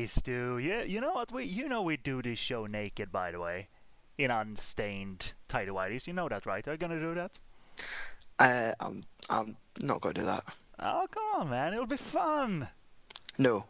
Hey, 0.00 0.06
Stu. 0.06 0.56
Yeah, 0.56 0.82
you 0.84 0.98
know 0.98 1.12
what? 1.12 1.30
We 1.30 1.44
you 1.44 1.68
know 1.68 1.82
we 1.82 1.98
do 1.98 2.22
this 2.22 2.38
show 2.38 2.64
naked, 2.64 3.12
by 3.12 3.32
the 3.32 3.38
way, 3.38 3.68
in 4.16 4.30
unstained 4.30 5.34
tidy 5.46 5.70
whities. 5.70 6.06
You 6.06 6.14
know 6.14 6.26
that, 6.26 6.46
right? 6.46 6.66
Are 6.66 6.72
you 6.72 6.78
gonna 6.78 6.98
do 6.98 7.14
that? 7.16 7.38
Uh, 8.38 8.72
I'm 8.80 9.02
I'm 9.28 9.58
not 9.78 10.00
going 10.00 10.14
to 10.14 10.22
do 10.22 10.26
that. 10.26 10.44
Oh, 10.78 11.06
come 11.10 11.22
on, 11.36 11.50
man. 11.50 11.74
It'll 11.74 11.84
be 11.84 11.98
fun. 11.98 12.68
No. 13.36 13.66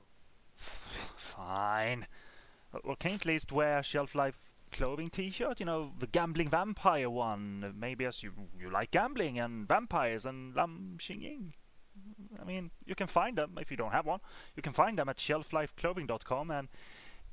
Fine. 1.16 2.06
Well, 2.84 2.94
can 2.94 3.10
you 3.10 3.16
at 3.16 3.26
least 3.26 3.50
wear 3.50 3.82
shelf 3.82 4.14
life 4.14 4.36
clothing 4.70 5.10
T-shirt? 5.10 5.58
You 5.58 5.66
know, 5.66 5.90
the 5.98 6.06
gambling 6.06 6.48
vampire 6.48 7.10
one. 7.10 7.74
Maybe 7.76 8.04
as 8.04 8.22
you 8.22 8.30
you 8.56 8.70
like 8.70 8.92
gambling 8.92 9.40
and 9.40 9.66
vampires 9.66 10.24
and 10.24 10.54
Lam 10.54 10.94
Ching-ying. 11.00 11.54
I 12.40 12.44
mean, 12.44 12.70
you 12.84 12.94
can 12.94 13.06
find 13.06 13.36
them 13.36 13.58
if 13.60 13.70
you 13.70 13.76
don't 13.76 13.92
have 13.92 14.06
one. 14.06 14.20
You 14.56 14.62
can 14.62 14.72
find 14.72 14.98
them 14.98 15.08
at 15.08 15.18
shelflifeclothing.com, 15.18 16.50
and 16.50 16.68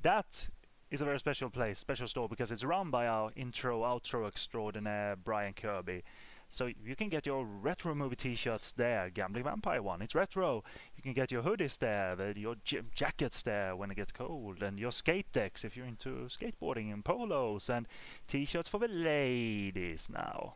that 0.02 0.48
is 0.90 1.00
a 1.00 1.04
very 1.04 1.18
special 1.18 1.50
place, 1.50 1.78
special 1.78 2.08
store 2.08 2.28
because 2.28 2.50
it's 2.50 2.64
run 2.64 2.90
by 2.90 3.06
our 3.06 3.30
intro 3.36 3.82
outro 3.82 4.26
extraordinaire 4.26 5.16
Brian 5.16 5.52
Kirby. 5.52 6.02
So 6.50 6.66
you 6.66 6.96
can 6.96 7.10
get 7.10 7.26
your 7.26 7.44
retro 7.44 7.94
movie 7.94 8.16
T-shirts 8.16 8.72
there, 8.72 9.10
Gambling 9.10 9.44
Vampire 9.44 9.82
one. 9.82 10.00
It's 10.00 10.14
retro. 10.14 10.64
You 10.96 11.02
can 11.02 11.12
get 11.12 11.30
your 11.30 11.42
hoodies 11.42 11.76
there, 11.78 12.32
your 12.34 12.54
j- 12.64 12.80
jackets 12.94 13.42
there 13.42 13.76
when 13.76 13.90
it 13.90 13.96
gets 13.96 14.12
cold, 14.12 14.62
and 14.62 14.78
your 14.78 14.90
skate 14.90 15.30
decks 15.30 15.62
if 15.62 15.76
you're 15.76 15.84
into 15.84 16.28
skateboarding 16.28 16.90
and 16.90 17.04
polos, 17.04 17.68
and 17.68 17.86
T-shirts 18.26 18.68
for 18.70 18.80
the 18.80 18.88
ladies 18.88 20.08
now, 20.10 20.54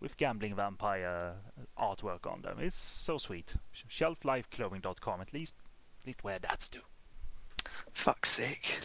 with 0.00 0.16
Gambling 0.16 0.54
Vampire 0.54 1.34
uh, 1.78 1.82
artwork 1.82 2.30
on 2.30 2.42
them. 2.42 2.58
It's 2.60 2.78
so 2.78 3.18
sweet. 3.18 3.54
Shelflifeclothing.com. 3.88 5.20
At 5.20 5.32
least, 5.32 5.54
at 6.00 6.06
least 6.06 6.24
where 6.24 6.38
that, 6.38 6.62
Stu. 6.62 6.80
Fuck's 7.92 8.30
sake. 8.30 8.78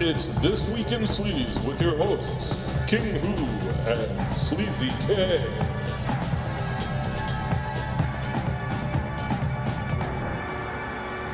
It's 0.00 0.26
This 0.42 0.68
Week 0.70 0.92
in 0.92 1.02
Sleaze 1.02 1.64
with 1.64 1.80
your 1.80 1.96
hosts, 1.96 2.54
King 2.86 3.14
Who 3.14 3.44
and 3.88 4.28
Sleazy 4.28 4.90
K. 5.06 5.40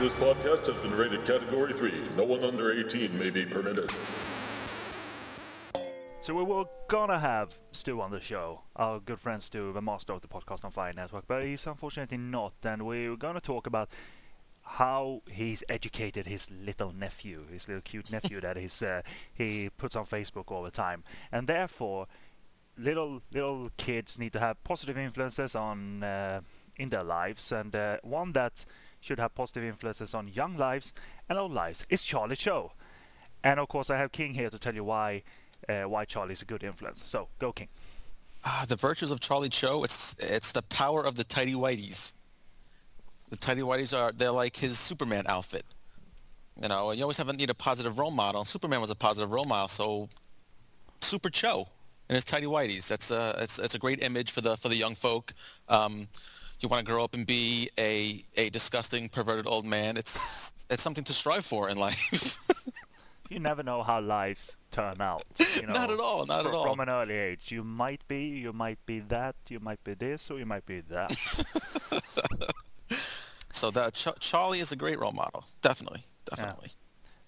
This 0.01 0.15
podcast 0.15 0.65
has 0.65 0.83
been 0.83 0.97
rated 0.97 1.27
Category 1.27 1.75
3. 1.75 1.93
No 2.17 2.25
one 2.25 2.43
under 2.43 2.73
18 2.73 3.19
may 3.19 3.29
be 3.29 3.45
permitted. 3.45 3.91
So 6.23 6.33
we 6.33 6.43
were 6.43 6.65
gonna 6.89 7.19
have 7.19 7.59
Stu 7.71 8.01
on 8.01 8.11
the 8.11 8.19
show, 8.19 8.63
our 8.77 8.99
good 8.99 9.21
friend 9.21 9.43
Stu, 9.43 9.75
the 9.75 9.83
master 9.83 10.15
of 10.15 10.23
the 10.23 10.27
Podcast 10.27 10.65
on 10.65 10.71
Fire 10.71 10.95
Network, 10.95 11.25
but 11.29 11.45
he's 11.45 11.67
unfortunately 11.67 12.17
not, 12.17 12.55
and 12.63 12.87
we 12.87 13.11
were 13.11 13.17
gonna 13.19 13.43
talk 13.43 13.67
about 13.67 13.91
how 14.63 15.21
he's 15.31 15.63
educated 15.69 16.25
his 16.25 16.51
little 16.51 16.93
nephew, 16.93 17.45
his 17.53 17.69
little 17.69 17.83
cute 17.83 18.11
nephew 18.13 18.41
that 18.41 18.57
he's, 18.57 18.83
uh, 18.83 19.03
he 19.35 19.69
puts 19.77 19.95
on 19.97 20.07
Facebook 20.07 20.51
all 20.51 20.63
the 20.63 20.71
time, 20.71 21.05
and 21.31 21.47
therefore 21.47 22.07
little 22.79 23.21
little 23.35 23.69
kids 23.77 24.19
need 24.19 24.33
to 24.33 24.41
have 24.41 24.65
positive 24.65 24.97
influences 24.97 25.55
on 25.55 26.03
uh, 26.03 26.41
in 26.77 26.89
their 26.89 27.05
lives, 27.05 27.53
and 27.53 27.77
uh, 27.77 27.99
one 28.03 28.33
that 28.33 28.65
should 29.01 29.19
have 29.19 29.35
positive 29.35 29.65
influences 29.65 30.15
on 30.15 30.29
young 30.29 30.57
lives 30.57 30.93
and 31.29 31.39
old 31.39 31.53
lives 31.53 31.85
is 31.89 32.05
Charlie 32.05 32.37
Cho, 32.37 32.73
and 33.43 33.59
of 33.59 33.69
course 33.69 33.91
I 33.91 33.97
have 33.97 34.13
King 34.13 34.35
here 34.35 34.51
to 34.51 34.59
tell 34.59 34.75
you 34.75 34.85
why 34.85 35.23
uh, 35.69 35.83
why 35.83 36.05
Charlie's 36.05 36.43
a 36.43 36.45
good 36.45 36.63
influence. 36.63 37.03
So 37.07 37.29
go 37.39 37.53
King. 37.53 37.69
Ah, 38.45 38.65
the 38.67 38.77
virtues 38.77 39.11
of 39.11 39.21
Charlie 39.21 39.49
Cho. 39.49 39.85
It's 39.85 40.17
it's 40.19 40.53
the 40.53 40.63
power 40.63 41.05
of 41.05 41.17
the 41.17 41.25
tidy 41.25 41.55
whities. 41.55 42.13
The 43.29 43.37
tidy 43.37 43.63
whities 43.63 43.97
are 43.97 44.13
they're 44.13 44.31
like 44.31 44.57
his 44.57 44.79
Superman 44.79 45.25
outfit. 45.27 45.65
You 46.61 46.69
know, 46.69 46.93
you 46.93 47.03
always 47.03 47.17
have 47.17 47.29
a 47.29 47.33
need 47.33 47.51
a 47.51 47.55
positive 47.55 47.99
role 47.99 48.11
model. 48.11 48.45
Superman 48.45 48.81
was 48.81 48.91
a 48.91 48.95
positive 48.95 49.31
role 49.31 49.45
model, 49.45 49.69
so 49.69 50.09
Super 51.01 51.31
Cho 51.31 51.69
and 52.09 52.17
his 52.17 52.25
tidy 52.25 52.47
whities. 52.47 52.89
That's 52.89 53.11
a 53.11 53.37
it's 53.39 53.59
it's 53.59 53.75
a 53.75 53.79
great 53.79 54.03
image 54.03 54.31
for 54.31 54.41
the 54.41 54.57
for 54.57 54.69
the 54.69 54.77
young 54.77 54.95
folk. 54.95 55.33
Um, 55.69 56.09
you 56.61 56.69
want 56.69 56.85
to 56.85 56.93
grow 56.93 57.03
up 57.03 57.15
and 57.15 57.27
be 57.27 57.71
a 57.79 58.25
a 58.37 58.51
disgusting 58.51 59.09
perverted 59.09 59.47
old 59.47 59.65
man. 59.65 59.97
It's 59.97 60.53
it's 60.69 60.83
something 60.83 61.05
to 61.05 61.13
strive 61.13 61.45
for 61.45 61.69
in 61.69 61.79
life. 61.79 62.39
you 63.31 63.39
never 63.39 63.63
know 63.63 63.83
how 63.83 64.01
lives 64.01 64.57
turn 64.71 65.01
out. 65.01 65.25
You 65.57 65.67
know, 65.67 65.75
not 65.75 65.91
at 65.91 65.99
all. 65.99 66.27
Not 66.27 66.43
fr- 66.43 66.49
at 66.49 66.55
all. 66.55 66.67
From 66.67 66.81
an 66.81 66.89
early 66.89 67.15
age, 67.15 67.51
you 67.51 67.65
might 67.65 68.07
be, 68.09 68.27
you 68.27 68.53
might 68.53 68.85
be 68.87 69.01
that, 69.01 69.37
you 69.49 69.61
might 69.61 69.83
be 69.85 69.95
this, 69.95 70.31
or 70.31 70.39
you 70.39 70.47
might 70.47 70.67
be 70.67 70.81
that. 70.81 71.13
so 73.53 73.71
that 73.71 73.95
Ch- 73.95 74.21
Charlie 74.21 74.61
is 74.61 74.71
a 74.73 74.77
great 74.77 74.99
role 74.99 75.13
model. 75.13 75.45
Definitely, 75.63 76.05
definitely. 76.29 76.71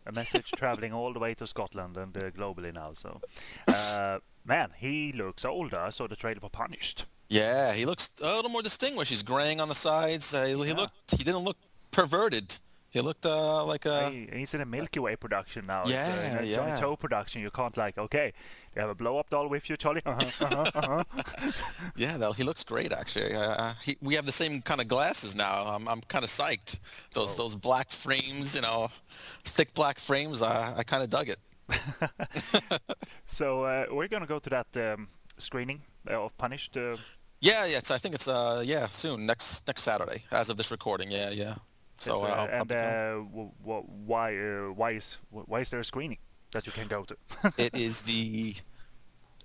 a 0.07 0.13
message 0.13 0.51
traveling 0.53 0.93
all 0.93 1.13
the 1.13 1.19
way 1.19 1.35
to 1.35 1.47
Scotland 1.47 1.97
and 1.97 2.17
uh, 2.17 2.31
globally 2.31 2.73
now. 2.73 2.93
So, 2.95 3.21
uh, 3.69 4.19
man, 4.45 4.71
he 4.77 5.13
looks 5.13 5.45
older. 5.45 5.79
I 5.79 5.91
saw 5.91 6.07
the 6.07 6.17
trailer 6.17 6.41
for 6.41 6.51
Punished. 6.51 7.07
Yeah, 7.33 7.73
he 7.73 7.87
looks 7.87 8.11
a 8.21 8.27
little 8.27 8.51
more 8.51 8.61
distinguished. 8.63 9.11
He's 9.11 9.23
graying 9.23 9.59
on 9.59 9.69
the 9.69 9.75
sides. 9.75 10.35
Uh, 10.35 10.45
he, 10.45 10.51
he 10.51 10.75
looked. 10.75 11.11
He 11.11 11.25
didn't 11.25 11.45
look 11.45 11.57
perverted. 11.91 12.59
He 12.91 13.01
looked 13.01 13.25
uh, 13.25 13.65
like 13.65 13.87
a. 13.87 14.11
Hey, 14.11 14.29
he's 14.35 14.53
in 14.53 14.61
a 14.61 14.67
Milky 14.67 15.01
Way 15.01 15.17
production 15.17 15.65
now. 15.65 15.83
Yeah, 15.87 16.07
it's, 16.09 16.35
uh, 16.35 16.39
in 16.43 16.49
a 16.49 16.55
Johnny. 16.57 16.81
To 16.83 16.97
production. 16.99 17.41
You 17.41 17.51
can't 17.51 17.75
like, 17.79 17.97
okay, 17.97 18.35
you 18.77 18.83
have 18.83 18.91
a 18.91 18.95
blow 18.95 19.17
up 19.17 19.31
doll 19.31 19.49
with 19.49 19.71
you, 19.71 19.79
Charlie. 19.79 20.03
Uh-huh, 20.05 20.47
uh-huh, 20.47 20.71
uh-huh. 20.75 21.51
Yeah, 21.97 22.19
no, 22.19 22.33
he 22.33 22.43
looks 22.45 22.63
great 22.65 22.93
actually. 22.93 23.33
Uh, 23.35 23.73
he, 23.83 23.97
we 24.03 24.15
have 24.15 24.27
the 24.27 24.33
same 24.43 24.61
kind 24.61 24.83
of 24.83 24.89
glasses 24.89 25.35
now. 25.35 25.65
I'm, 25.69 25.89
I'm 25.89 26.03
kind 26.03 26.25
of 26.25 26.31
psyched. 26.31 26.79
Those 27.15 27.33
Oh. 27.33 27.45
those 27.45 27.57
black 27.57 27.91
frames, 27.91 28.55
you 28.55 28.61
know, 28.61 28.91
thick 29.45 29.73
black 29.73 29.99
frames. 29.99 30.43
I, 30.43 30.75
I 30.77 30.83
kind 30.83 31.03
of 31.03 31.09
dug 31.09 31.31
it. 31.31 31.39
so 33.27 33.65
uh, 33.65 33.87
we're 33.91 34.09
gonna 34.09 34.27
go 34.27 34.39
to 34.39 34.51
that 34.51 34.67
um, 34.77 35.09
screening 35.39 35.81
uh, 36.11 36.25
of 36.25 36.37
Punished. 36.37 36.77
Yeah, 37.43 37.67
yeah. 37.67 37.79
It's, 37.79 37.91
I 37.91 37.99
think 37.99 38.15
it's 38.15 38.29
uh 38.29 38.63
yeah 38.65 38.87
soon 38.91 39.27
next 39.27 39.67
next 39.67 39.83
Saturday 39.83 40.23
as 40.31 40.49
of 40.49 40.57
this 40.57 40.71
recording. 40.71 41.11
Yeah, 41.11 41.31
yeah. 41.31 41.55
So 41.99 42.13
Yes, 42.13 42.23
uh, 42.23 42.27
I'll- 42.27 42.49
I'll 42.55 42.61
and 42.63 42.73
uh, 42.73 43.13
w- 43.31 43.51
w- 43.65 43.87
why 44.07 44.37
uh, 44.39 44.73
why 44.81 44.93
is 44.93 45.19
why 45.31 45.61
is 45.61 45.69
there 45.71 45.81
a 45.81 45.85
screening 45.85 46.19
that 46.53 46.67
you 46.67 46.73
can 46.73 46.87
go 46.89 47.05
to? 47.05 47.17
it 47.59 47.75
is 47.75 48.03
the 48.03 48.55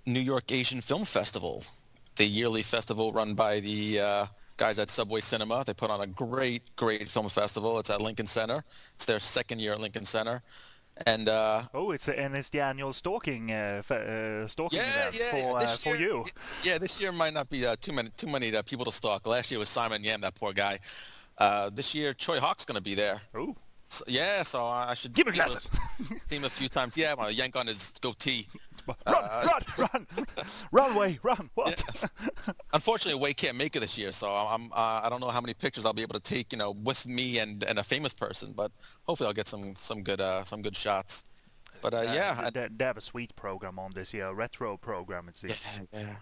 New 0.05 0.19
York 0.21 0.51
Asian 0.51 0.81
Film 0.81 1.05
Festival, 1.05 1.63
the 2.15 2.25
yearly 2.25 2.61
festival 2.63 3.11
run 3.11 3.33
by 3.33 3.59
the 3.59 3.99
uh, 3.99 4.25
guys 4.57 4.79
at 4.79 4.89
Subway 4.89 5.21
Cinema. 5.21 5.63
They 5.65 5.73
put 5.73 5.89
on 5.91 6.01
a 6.01 6.07
great, 6.07 6.75
great 6.75 7.09
film 7.09 7.29
festival. 7.29 7.79
It's 7.79 7.89
at 7.89 8.01
Lincoln 8.01 8.27
Center. 8.27 8.63
It's 8.95 9.05
their 9.05 9.19
second 9.19 9.59
year 9.59 9.73
at 9.73 9.79
Lincoln 9.79 10.05
Center, 10.05 10.41
and 11.05 11.29
uh, 11.29 11.61
oh, 11.73 11.91
it's 11.91 12.07
and 12.09 12.35
it's 12.35 12.49
the 12.49 12.61
annual 12.61 12.93
stalking 12.93 13.51
uh, 13.51 13.77
f- 13.79 13.91
uh, 13.91 14.47
stalking 14.47 14.79
yeah, 14.79 15.07
event 15.09 15.19
yeah, 15.19 15.31
for 15.51 15.57
uh, 15.57 15.59
this 15.61 15.77
for 15.77 15.95
year- 15.95 16.07
you. 16.09 16.25
Yeah, 16.63 16.77
this 16.77 16.99
year 16.99 17.11
might 17.11 17.33
not 17.33 17.49
be 17.49 17.65
uh, 17.65 17.75
too 17.79 17.93
many 17.93 18.09
too 18.17 18.27
many 18.27 18.55
uh, 18.55 18.61
people 18.63 18.85
to 18.85 18.91
stalk. 18.91 19.25
Last 19.27 19.51
year 19.51 19.59
was 19.59 19.69
Simon 19.69 20.03
Yam, 20.03 20.21
that 20.21 20.35
poor 20.35 20.53
guy. 20.53 20.79
Uh, 21.37 21.69
this 21.73 21.93
year, 21.93 22.13
Tsui 22.15 22.39
Hark's 22.39 22.65
going 22.65 22.75
to 22.77 22.81
be 22.81 22.95
there. 22.95 23.21
Ooh, 23.35 23.55
So, 23.85 24.03
yeah, 24.07 24.41
so 24.41 24.65
I 24.65 24.95
should 24.95 25.13
Give 25.13 25.27
able 25.27 25.35
glasses. 25.35 25.69
See 26.25 26.37
him 26.37 26.45
a 26.45 26.49
few 26.49 26.67
times. 26.67 26.97
Yeah, 26.97 27.11
I'm 27.11 27.17
gonna 27.17 27.29
yank 27.29 27.55
on 27.55 27.67
his 27.67 27.93
goatee. 28.01 28.47
Run, 28.87 28.97
Uh, 29.05 29.47
run, 29.47 29.87
run, 29.93 30.07
run, 30.71 30.95
Way, 30.95 31.19
run! 31.23 31.49
What? 31.55 31.83
Yes. 31.87 32.05
Unfortunately, 32.73 33.19
Way 33.19 33.33
can't 33.33 33.57
make 33.57 33.75
it 33.75 33.79
this 33.79 33.97
year, 33.97 34.11
so 34.11 34.27
I'm 34.27 34.71
uh, 34.71 35.01
I 35.03 35.07
don't 35.09 35.21
know 35.21 35.29
how 35.29 35.41
many 35.41 35.53
pictures 35.53 35.85
I'll 35.85 35.93
be 35.93 36.01
able 36.01 36.15
to 36.19 36.19
take, 36.35 36.51
you 36.51 36.57
know, 36.59 36.71
with 36.71 37.07
me 37.07 37.39
and, 37.39 37.63
and 37.63 37.79
a 37.79 37.83
famous 37.83 38.13
person, 38.13 38.53
but 38.55 38.71
hopefully 39.03 39.27
I'll 39.27 39.33
get 39.33 39.47
some 39.47 39.75
some 39.75 40.03
good 40.03 40.21
uh, 40.21 40.43
some 40.43 40.61
good 40.61 40.75
shots. 40.75 41.23
But 41.81 41.93
uh, 41.93 42.01
yeah, 42.13 42.49
they, 42.53 42.67
they 42.75 42.85
have 42.85 42.97
a 42.97 43.01
sweet 43.01 43.35
program 43.35 43.77
on 43.79 43.91
this 43.93 44.13
year, 44.13 44.27
a 44.27 44.33
retro 44.33 44.77
program. 44.77 45.29
It's 45.29 45.43
yeah, 45.43 45.85
yeah, 45.94 46.15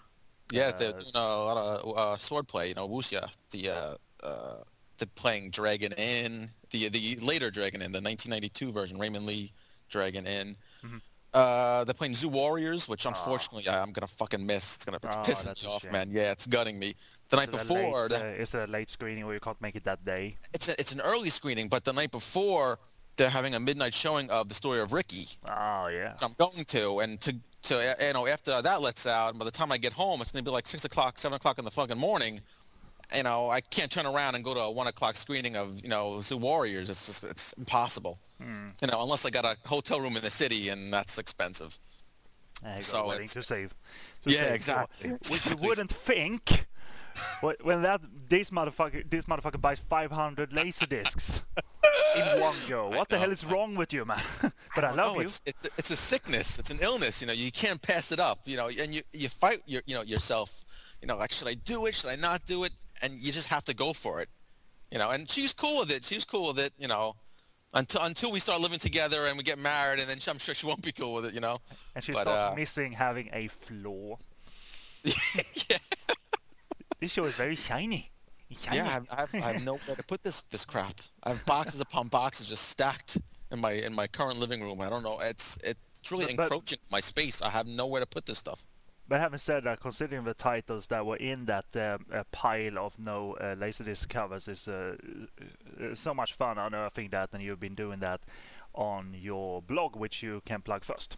yeah. 0.52 0.72
They're 0.72 0.90
Uh, 0.96 1.00
doing 1.00 1.12
a 1.16 1.20
lot 1.20 1.58
of 1.58 1.98
uh, 1.98 2.18
sword 2.18 2.48
play, 2.48 2.68
you 2.70 2.76
know, 2.76 2.88
wuxia. 2.90 3.30
The 3.52 3.70
uh, 3.70 3.96
uh, 4.22 4.64
they're 4.98 5.08
playing 5.16 5.52
Dragon 5.52 5.94
Inn, 5.94 6.50
the 6.72 6.90
the 6.90 7.16
later 7.22 7.52
Dragon 7.52 7.82
Inn, 7.82 7.92
the 7.94 8.02
1992 8.02 8.72
version, 8.72 8.98
Raymond 9.00 9.26
Lee 9.26 9.52
Dragon 9.90 10.26
Inn. 10.28 10.58
Mhm. 10.84 11.02
Uh, 11.36 11.84
they're 11.84 11.94
playing 11.94 12.16
Zu 12.16 12.30
Warriors, 12.30 12.88
which 12.88 13.06
unfortunately 13.06 13.68
I, 13.68 13.82
I'm 13.82 13.92
gonna 13.92 14.08
fucking 14.08 14.46
miss. 14.46 14.76
It's 14.76 14.86
gonna 14.86 15.00
it's 15.04 15.16
Oh, 15.18 15.20
pissing 15.20 15.62
me 15.64 15.70
off, 15.70 15.84
shame. 15.84 15.92
man. 15.92 16.08
Yeah, 16.12 16.32
it's 16.32 16.48
gutting 16.48 16.80
me. 16.80 16.96
The 17.30 17.36
night 17.38 17.50
Is 17.50 17.56
a 17.56 17.58
before, 17.74 18.02
late, 18.04 18.10
the- 18.10 18.28
uh, 18.28 18.32
is 18.44 18.54
it 18.54 18.70
a 18.70 18.72
late 18.72 18.90
screening 18.90 19.26
where 19.26 19.34
you 19.34 19.40
can't 19.42 19.60
make 19.62 19.76
it 19.76 19.84
that 19.84 20.06
day? 20.06 20.38
it's 20.54 20.70
a, 20.70 20.80
it's 20.80 20.94
an 20.94 21.02
early 21.02 21.30
screening, 21.30 21.68
but 21.68 21.84
the 21.84 21.92
night 21.94 22.12
before 22.12 22.80
they're 23.18 23.30
having 23.30 23.54
a 23.56 23.60
midnight 23.60 23.94
showing 23.94 24.30
of 24.30 24.48
the 24.48 24.54
story 24.56 24.80
of 24.80 24.94
Ricky. 24.94 25.28
Oh 25.46 25.88
yeah. 25.88 26.14
I'm 26.22 26.34
going 26.38 26.64
to, 26.66 27.00
and 27.00 27.20
to 27.22 27.36
to 27.64 27.96
you 28.00 28.14
know 28.14 28.28
after 28.28 28.62
that 28.62 28.82
lets 28.82 29.06
out, 29.06 29.38
by 29.38 29.44
the 29.44 29.52
time 29.52 29.72
I 29.72 29.78
get 29.78 29.92
home, 29.94 30.22
it's 30.22 30.32
gonna 30.32 30.44
be 30.44 30.52
like 30.52 30.68
six 30.68 30.86
o'clock, 30.86 31.18
seven 31.18 31.36
o'clock 31.36 31.60
in 31.60 31.66
the 31.66 31.72
fucking 31.72 31.98
morning. 31.98 32.40
You 33.16 33.24
know, 33.24 33.50
I 33.50 33.62
can't 33.62 33.92
turn 33.92 34.06
around 34.06 34.36
and 34.36 34.44
go 34.44 34.54
to 34.54 34.60
a 34.62 34.72
one 34.72 34.88
o'clock 34.88 35.18
screening 35.18 35.56
of 35.56 35.82
you 35.82 35.90
know 35.90 36.22
Zu 36.22 36.38
Warriors. 36.38 36.90
It's 36.90 37.06
just 37.06 37.24
it's 37.24 37.54
impossible. 37.54 38.20
Hmm. 38.42 38.70
You 38.82 38.88
know, 38.88 39.02
unless 39.04 39.26
I 39.26 39.30
got 39.30 39.46
a 39.46 39.56
hotel 39.68 40.00
room 40.00 40.16
in 40.16 40.24
the 40.24 40.32
city, 40.32 40.70
and 40.70 40.94
that's 40.94 41.18
expensive. 41.18 41.78
So 42.82 43.12
it's- 43.14 43.34
to 43.34 43.44
save. 43.44 43.74
to 44.24 44.32
Yeah, 44.32 44.46
save 44.46 44.54
exactly. 44.54 45.10
Which 45.30 45.46
you 45.46 45.56
wouldn't 45.58 45.92
think 45.92 46.66
when 47.62 47.82
that 47.84 48.02
this 48.28 48.50
motherfucker 48.50 49.10
this 49.10 49.26
motherfucker 49.26 49.62
buys 49.62 49.80
500 49.80 50.52
laser 50.52 50.86
discs 50.86 51.42
in 52.16 52.42
one 52.42 52.56
go. 52.68 52.90
What 52.90 53.08
the 53.10 53.18
hell 53.18 53.32
is 53.32 53.46
wrong 53.46 53.76
with 53.76 53.94
you, 53.94 54.04
man? 54.04 54.22
but 54.42 54.84
I, 54.84 54.88
don't 54.88 54.98
love 54.98 55.06
know, 55.08 55.16
you. 55.16 55.22
It's, 55.22 55.42
it's, 55.46 55.70
it's 55.78 55.90
a 55.92 55.96
sickness. 55.96 56.60
It's 56.60 56.72
an 56.72 56.80
illness. 56.82 57.22
You 57.22 57.28
know, 57.28 57.34
you 57.34 57.52
can't 57.52 57.82
pass 57.82 58.12
it 58.12 58.20
up. 58.20 58.40
You 58.46 58.58
know, 58.58 58.68
and 58.68 58.94
you 58.94 59.02
you 59.14 59.30
fight 59.30 59.62
your 59.66 59.82
you 59.86 59.96
know 59.96 60.02
yourself. 60.04 60.66
You 61.02 61.08
know, 61.08 61.18
like 61.18 61.32
should 61.32 61.48
I 61.48 61.54
do 61.54 61.86
it? 61.86 61.94
Should 61.96 62.10
I 62.10 62.16
not 62.16 62.46
do 62.46 62.64
it? 62.64 62.72
And 63.06 63.20
you 63.20 63.32
just 63.32 63.50
have 63.50 63.64
to 63.66 63.74
go 63.76 63.94
for 63.94 64.20
it. 64.22 64.30
You 64.92 64.98
know, 64.98 65.10
and 65.12 65.30
she's 65.30 65.54
cool 65.54 65.80
with 65.82 65.92
it. 65.92 66.04
She's 66.06 66.26
cool 66.26 66.48
with 66.48 66.60
it. 66.60 66.74
You 66.78 66.88
know, 66.88 67.16
until 67.74 68.02
until 68.02 68.32
we 68.32 68.40
start 68.40 68.62
living 68.62 68.80
together 68.80 69.26
and 69.28 69.38
we 69.38 69.44
get 69.44 69.60
married, 69.60 70.00
and 70.00 70.10
then 70.10 70.20
she- 70.20 70.32
I'm 70.32 70.40
sure 70.40 70.56
she 70.56 70.66
won't 70.66 70.82
be 70.82 70.92
cool 70.92 71.14
with 71.14 71.26
it. 71.26 71.34
You 71.34 71.42
know. 71.42 71.60
And 71.94 72.04
she 72.04 72.12
but, 72.12 72.22
starts 72.22 72.54
uh, 72.54 72.56
missing 72.56 72.94
having 72.94 73.30
a 73.34 73.48
flaw. 73.48 74.18
yeah. 75.04 75.78
This 77.00 77.12
show 77.12 77.26
is 77.26 77.36
very 77.36 77.56
shiny. 77.56 78.12
shiny. 78.62 78.78
Yeah, 78.78 78.86
I 79.12 79.16
have, 79.22 79.36
I 79.36 79.52
have, 79.54 79.64
nowhere 79.64 79.96
to 79.96 80.04
put 80.04 80.24
this 80.24 80.42
this 80.44 80.66
crap. 80.66 80.96
I 81.24 81.30
have 81.30 81.46
boxes 81.46 81.82
upon 81.82 82.08
boxes 82.08 82.48
just 82.48 82.70
stacked 82.70 83.20
in 83.52 83.60
my 83.60 83.74
in 83.74 83.94
my 83.94 84.08
current 84.08 84.40
living 84.40 84.62
room. 84.62 84.82
I 84.82 84.90
don't 84.90 85.04
know. 85.04 85.20
It's 85.20 85.58
it's 85.64 86.12
really 86.12 86.26
But- 86.26 86.38
but- 86.38 86.44
encroaching 86.44 86.80
my 86.90 87.02
space. 87.02 87.42
I 87.42 87.50
have 87.50 87.68
nowhere 87.68 88.02
to 88.02 88.08
put 88.08 88.26
this 88.26 88.40
stuff. 88.40 88.66
But 89.08 89.20
having 89.20 89.38
said 89.38 89.64
that, 89.66 89.80
considering 89.82 90.24
the 90.24 90.34
titles 90.34 90.88
that 90.88 91.06
were 91.06 91.18
in 91.18 91.46
that 91.46 91.66
um, 91.76 92.06
uh, 92.12 92.24
pile 92.32 92.80
of 92.80 92.98
no 92.98 93.34
uh, 93.34 93.56
Laserdisc 93.56 94.10
covers 94.10 94.48
is 94.48 94.68
uh, 94.68 94.96
uh, 95.80 95.94
so 95.94 96.14
much 96.14 96.34
fun 96.34 96.58
unearthing 96.58 97.10
that, 97.12 97.30
and 97.32 97.44
you've 97.44 97.60
been 97.60 97.76
doing 97.76 98.00
that 98.00 98.22
on 98.74 99.16
your 99.16 99.62
blog, 99.62 99.96
which 99.96 100.24
you 100.24 100.42
can 100.46 100.62
plug 100.62 100.84
first. 100.84 101.18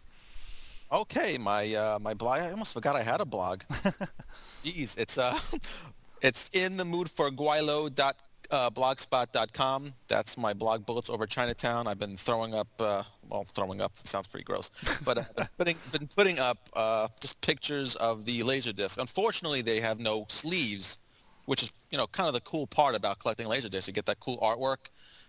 Okay, 0.92 1.38
my 1.38 1.74
uh, 1.74 1.98
my 2.00 2.14
blog. 2.14 2.40
I 2.40 2.50
almost 2.50 2.72
forgot 2.72 2.96
I 2.96 3.02
had 3.02 3.20
a 3.20 3.26
blog. 3.26 3.62
Jeez, 4.64 4.96
it's 4.96 5.18
uh, 5.18 5.38
it's 6.22 6.50
in 6.52 6.76
the 6.76 6.84
mood 6.84 7.10
for 7.10 7.30
Guaylo 7.30 7.94
dot 7.94 8.16
uh, 8.50 8.70
blogspot.com. 8.70 9.92
That's 10.08 10.38
my 10.38 10.54
blog 10.54 10.86
bullets 10.86 11.10
over 11.10 11.26
Chinatown. 11.26 11.86
I've 11.86 11.98
been 11.98 12.16
throwing 12.16 12.54
up, 12.54 12.68
uh, 12.78 13.02
well, 13.28 13.44
throwing 13.44 13.80
up. 13.80 13.92
Sounds 13.96 14.26
pretty 14.26 14.44
gross, 14.44 14.70
but 15.04 15.18
I've 15.18 15.36
been 15.36 15.48
putting 15.58 15.76
been 15.92 16.08
putting 16.08 16.38
up 16.38 16.58
uh, 16.74 17.08
just 17.20 17.40
pictures 17.40 17.96
of 17.96 18.24
the 18.24 18.40
Laserdisc. 18.40 18.98
Unfortunately, 18.98 19.62
they 19.62 19.80
have 19.80 20.00
no 20.00 20.26
sleeves, 20.28 20.98
which 21.46 21.62
is 21.62 21.72
you 21.90 21.98
know 21.98 22.06
kind 22.06 22.28
of 22.28 22.34
the 22.34 22.40
cool 22.40 22.66
part 22.66 22.94
about 22.94 23.18
collecting 23.18 23.46
laser 23.46 23.68
discs. 23.68 23.88
You 23.88 23.94
get 23.94 24.06
that 24.06 24.20
cool 24.20 24.38
artwork, 24.38 24.88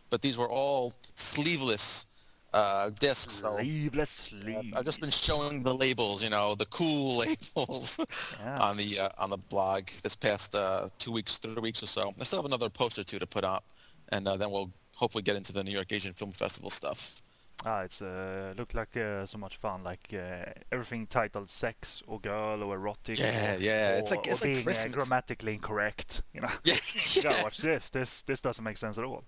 but 0.09 0.21
these 0.21 0.37
were 0.37 0.49
all 0.49 0.93
sleeveless 1.15 2.05
uh, 2.53 2.89
discs. 2.99 3.33
So 3.33 3.55
Sleeveless 3.57 4.09
sleeves. 4.09 4.73
I've 4.75 4.85
just 4.85 5.01
been 5.01 5.11
showing 5.11 5.63
the 5.63 5.73
labels, 5.73 6.23
you 6.23 6.29
know, 6.29 6.55
the 6.55 6.65
cool 6.65 7.17
labels 7.55 7.99
Yeah. 8.39 8.59
on 8.59 8.77
the 8.77 8.99
uh, 8.99 9.09
on 9.17 9.29
the 9.29 9.37
blog 9.37 9.83
this 10.03 10.15
past 10.15 10.55
uh, 10.55 10.89
two 10.97 11.11
weeks, 11.11 11.37
three 11.37 11.53
weeks 11.55 11.83
or 11.83 11.87
so. 11.87 12.13
I 12.19 12.23
still 12.23 12.39
have 12.39 12.45
another 12.45 12.69
post 12.69 12.97
or 12.99 13.03
two 13.03 13.19
to 13.19 13.27
put 13.27 13.43
up, 13.43 13.63
and 14.09 14.27
uh, 14.27 14.37
then 14.37 14.51
we'll 14.51 14.71
hopefully 14.95 15.21
get 15.21 15.35
into 15.35 15.53
the 15.53 15.63
New 15.63 15.71
York 15.71 15.91
Asian 15.91 16.13
Film 16.13 16.31
Festival 16.31 16.69
stuff. 16.69 17.21
Ah, 17.65 17.81
it's 17.81 18.01
uh, 18.01 18.53
looked 18.57 18.73
like 18.73 18.95
uh, 18.95 19.25
so 19.25 19.37
much 19.37 19.57
fun. 19.57 19.83
Like 19.83 20.07
uh, 20.13 20.45
everything 20.71 21.05
titled 21.07 21.49
"sex" 21.49 22.01
or 22.07 22.17
"girl" 22.19 22.63
or 22.63 22.75
"erotic." 22.75 23.19
Yeah, 23.19 23.57
yeah, 23.59 23.95
Or, 23.95 23.97
it's 23.99 24.11
like- 24.11 24.27
it's 24.27 24.41
or 24.41 24.45
like 24.45 24.53
being 24.53 24.59
uh, 24.59 24.63
Christmas. 24.63 24.93
grammatically 24.95 25.53
incorrect. 25.55 26.21
You 26.33 26.41
know, 26.41 26.49
Yeah, 26.63 26.75
you 27.13 27.21
gotta 27.21 27.43
watch 27.47 27.57
this. 27.57 27.89
This 27.89 28.21
this 28.21 28.39
doesn't 28.41 28.63
make 28.63 28.77
sense 28.77 28.97
at 28.97 29.03
all. 29.03 29.23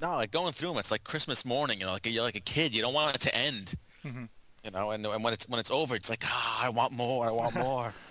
No, 0.00 0.12
like 0.12 0.30
going 0.30 0.52
through 0.52 0.70
them, 0.70 0.78
it's 0.78 0.90
like 0.90 1.04
Christmas 1.04 1.44
morning. 1.44 1.80
You 1.80 1.86
know, 1.86 1.92
like 1.92 2.06
you're 2.06 2.22
like 2.24 2.36
a 2.36 2.40
kid. 2.40 2.74
You 2.74 2.82
don't 2.82 2.94
want 2.94 3.14
it 3.16 3.20
to 3.22 3.34
end. 3.34 3.74
Mm-hmm. 4.04 4.24
You 4.64 4.70
know, 4.72 4.90
and, 4.90 5.04
and 5.06 5.24
when 5.24 5.32
it's 5.32 5.48
when 5.48 5.60
it's 5.60 5.70
over, 5.70 5.94
it's 5.94 6.10
like 6.10 6.22
ah, 6.26 6.64
I 6.64 6.68
want 6.70 6.92
more. 6.92 7.26
I 7.26 7.30
want 7.30 7.54
more. 7.54 7.94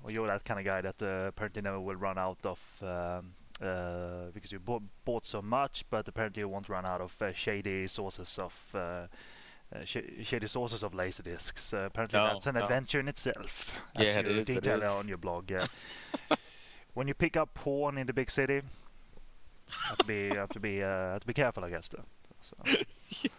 Well, 0.00 0.12
you're 0.14 0.28
that 0.28 0.44
kind 0.44 0.60
of 0.60 0.64
guy 0.64 0.80
that 0.80 1.02
uh, 1.02 1.26
apparently 1.26 1.60
never 1.60 1.80
will 1.80 1.96
run 1.96 2.18
out 2.18 2.38
of 2.44 2.60
um, 2.82 3.34
uh, 3.60 4.30
because 4.32 4.52
you 4.52 4.60
bought, 4.60 4.82
bought 5.04 5.26
so 5.26 5.42
much, 5.42 5.84
but 5.90 6.06
apparently 6.06 6.40
you 6.40 6.48
won't 6.48 6.68
run 6.68 6.86
out 6.86 7.00
of 7.00 7.20
uh, 7.20 7.32
shady 7.32 7.88
sources 7.88 8.38
of 8.38 8.54
uh, 8.72 8.78
uh, 8.78 9.08
sh- 9.84 10.22
shady 10.22 10.46
sources 10.46 10.84
of 10.84 10.94
laser 10.94 11.24
discs. 11.24 11.74
Uh, 11.74 11.78
apparently, 11.86 12.18
No, 12.18 12.28
that's 12.28 12.46
an 12.46 12.54
no. 12.54 12.62
adventure 12.62 13.00
in 13.00 13.08
itself. 13.08 13.76
Yeah, 13.98 14.20
it 14.20 14.26
you 14.28 14.44
detail 14.44 14.82
is. 14.82 14.90
on 14.92 15.08
your 15.08 15.18
blog. 15.18 15.50
Yeah. 15.50 15.66
when 16.94 17.08
you 17.08 17.14
pick 17.14 17.36
up 17.36 17.52
porn 17.54 17.98
in 17.98 18.06
the 18.06 18.12
big 18.12 18.30
city, 18.30 18.62
have 19.88 19.98
to 19.98 20.06
be 20.06 20.28
have 20.34 20.48
to 20.50 20.60
be 20.60 20.82
uh, 20.82 21.12
have 21.12 21.20
to 21.20 21.26
be 21.26 21.34
careful, 21.34 21.64
I 21.64 21.70
guess. 21.70 21.88
Though. 21.88 22.04
So. 22.42 22.84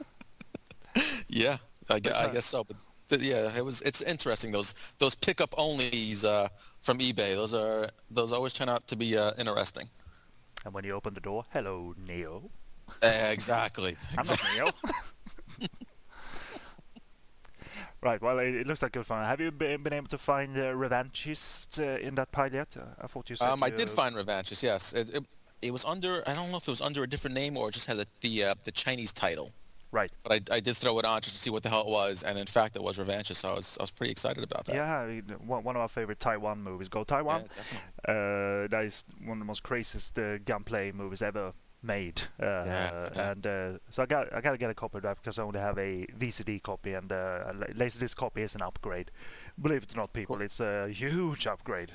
Yeah, 1.30 1.58
I, 1.90 2.00
gue- 2.00 2.12
I 2.12 2.30
guess 2.30 2.46
so. 2.46 2.64
But 2.64 2.78
th- 3.10 3.22
yeah, 3.22 3.56
it 3.56 3.64
was. 3.64 3.82
It's 3.84 4.02
interesting 4.02 4.52
those 4.52 4.74
those 4.98 5.16
pickup 5.16 5.52
onlys 5.52 6.24
uh, 6.26 6.50
from 6.82 6.98
eBay. 6.98 7.36
Those 7.36 7.54
are 7.54 7.90
those 8.10 8.32
always 8.32 8.54
turn 8.54 8.68
out 8.68 8.88
to 8.88 8.96
be 8.96 9.16
uh, 9.18 9.32
interesting. 9.38 9.90
And 10.66 10.74
when 10.74 10.84
you 10.84 10.94
open 10.94 11.14
the 11.14 11.22
door, 11.22 11.46
hello, 11.54 11.94
Neo. 12.06 12.50
exactly. 13.02 13.96
I'm 14.18 14.28
not 14.28 14.40
Neo. 14.56 14.66
right. 18.02 18.22
Well, 18.22 18.40
it, 18.40 18.56
it 18.56 18.68
looks 18.68 18.82
like 18.82 18.92
good 18.92 19.06
fun. 19.06 19.24
Have 19.24 19.40
you 19.40 19.52
been, 19.52 19.84
been 19.84 19.94
able 19.94 20.10
to 20.10 20.18
find 20.18 20.58
uh, 20.58 20.74
Revanchist 20.74 21.80
uh, 21.80 22.00
in 22.06 22.16
that 22.16 22.32
pile 22.34 22.52
yet? 22.52 22.76
Uh, 22.76 22.82
I 23.02 23.08
thought 23.08 23.30
you 23.30 23.36
said. 23.38 23.50
Um, 23.50 23.64
I 23.64 23.70
did 23.70 23.90
find 23.90 24.16
Revanchist. 24.16 24.64
Yes, 24.64 24.92
it, 24.94 25.10
it, 25.16 25.24
it 25.62 25.72
was 25.72 25.86
under. 25.86 26.24
I 26.28 26.34
don't 26.34 26.52
know 26.52 26.58
if 26.58 26.68
it 26.68 26.72
was 26.72 26.82
under 26.82 27.04
a 27.04 27.08
different 27.08 27.36
name 27.36 27.58
or 27.58 27.70
it 27.70 27.74
just 27.74 27.88
had 27.88 27.98
a, 28.00 28.06
the 28.22 28.44
uh, 28.46 28.56
the 28.64 28.72
Chinese 28.72 29.14
title. 29.14 29.52
Right. 29.92 30.12
But 30.22 30.32
I, 30.52 30.58
I 30.58 30.60
did 30.60 30.78
throw 30.78 31.00
it 31.00 31.06
on 31.06 31.20
just 31.22 31.36
to 31.36 31.42
see 31.42 31.50
what 31.50 31.64
the 31.64 31.70
hell 31.70 31.82
it 31.82 31.88
was, 31.88 32.22
and 32.22 32.38
in 32.38 32.46
fact, 32.46 32.76
it 32.76 32.84
was 32.84 33.00
Revanches. 33.00 33.40
So 33.40 33.50
I 33.50 33.56
was 33.56 33.76
I 33.80 33.84
was 33.84 33.92
pretty 33.92 34.12
excited 34.12 34.44
about 34.44 34.66
that. 34.66 34.76
Yeah, 34.76 35.22
one, 35.46 35.64
one 35.64 35.76
of 35.76 35.82
our 35.82 35.88
favorite 35.88 36.20
Taiwan 36.20 36.62
movies. 36.62 36.90
Go 36.90 37.04
Taiwan. 37.04 37.44
Yeah, 38.08 38.14
uh, 38.14 38.68
that 38.68 38.84
is 38.86 39.04
one 39.26 39.38
of 39.38 39.40
the 39.40 39.46
most 39.46 39.64
craziest 39.64 40.18
uh, 40.20 40.38
gunplay 40.40 40.92
movies 40.92 41.22
ever 41.24 41.54
made. 41.82 42.22
Uh, 42.40 42.46
Yeah, 42.46 43.10
yeah. 43.16 43.32
And 43.32 43.48
uh, 43.48 43.72
so 43.90 44.04
I 44.04 44.06
got 44.06 44.32
I 44.32 44.42
gotta 44.42 44.58
get 44.60 44.70
a 44.70 44.76
copy 44.76 44.98
of 44.98 45.04
that 45.04 45.18
because 45.18 45.40
I 45.40 45.44
only 45.44 45.60
have 45.60 45.80
a 45.80 46.06
VCD 46.20 46.62
copy 46.62 46.94
and 46.94 47.12
uh, 47.12 47.16
a 47.48 47.54
la- 47.54 47.74
Laserdisc 47.86 48.16
copy 48.16 48.44
is 48.44 48.54
an 48.54 48.62
upgrade. 48.62 49.10
Believe 49.60 49.84
it 49.84 49.94
or 49.96 49.98
not, 49.98 50.14
people, 50.14 50.40
it's 50.42 50.60
a 50.60 50.88
huge 50.90 51.48
upgrade. 51.48 51.92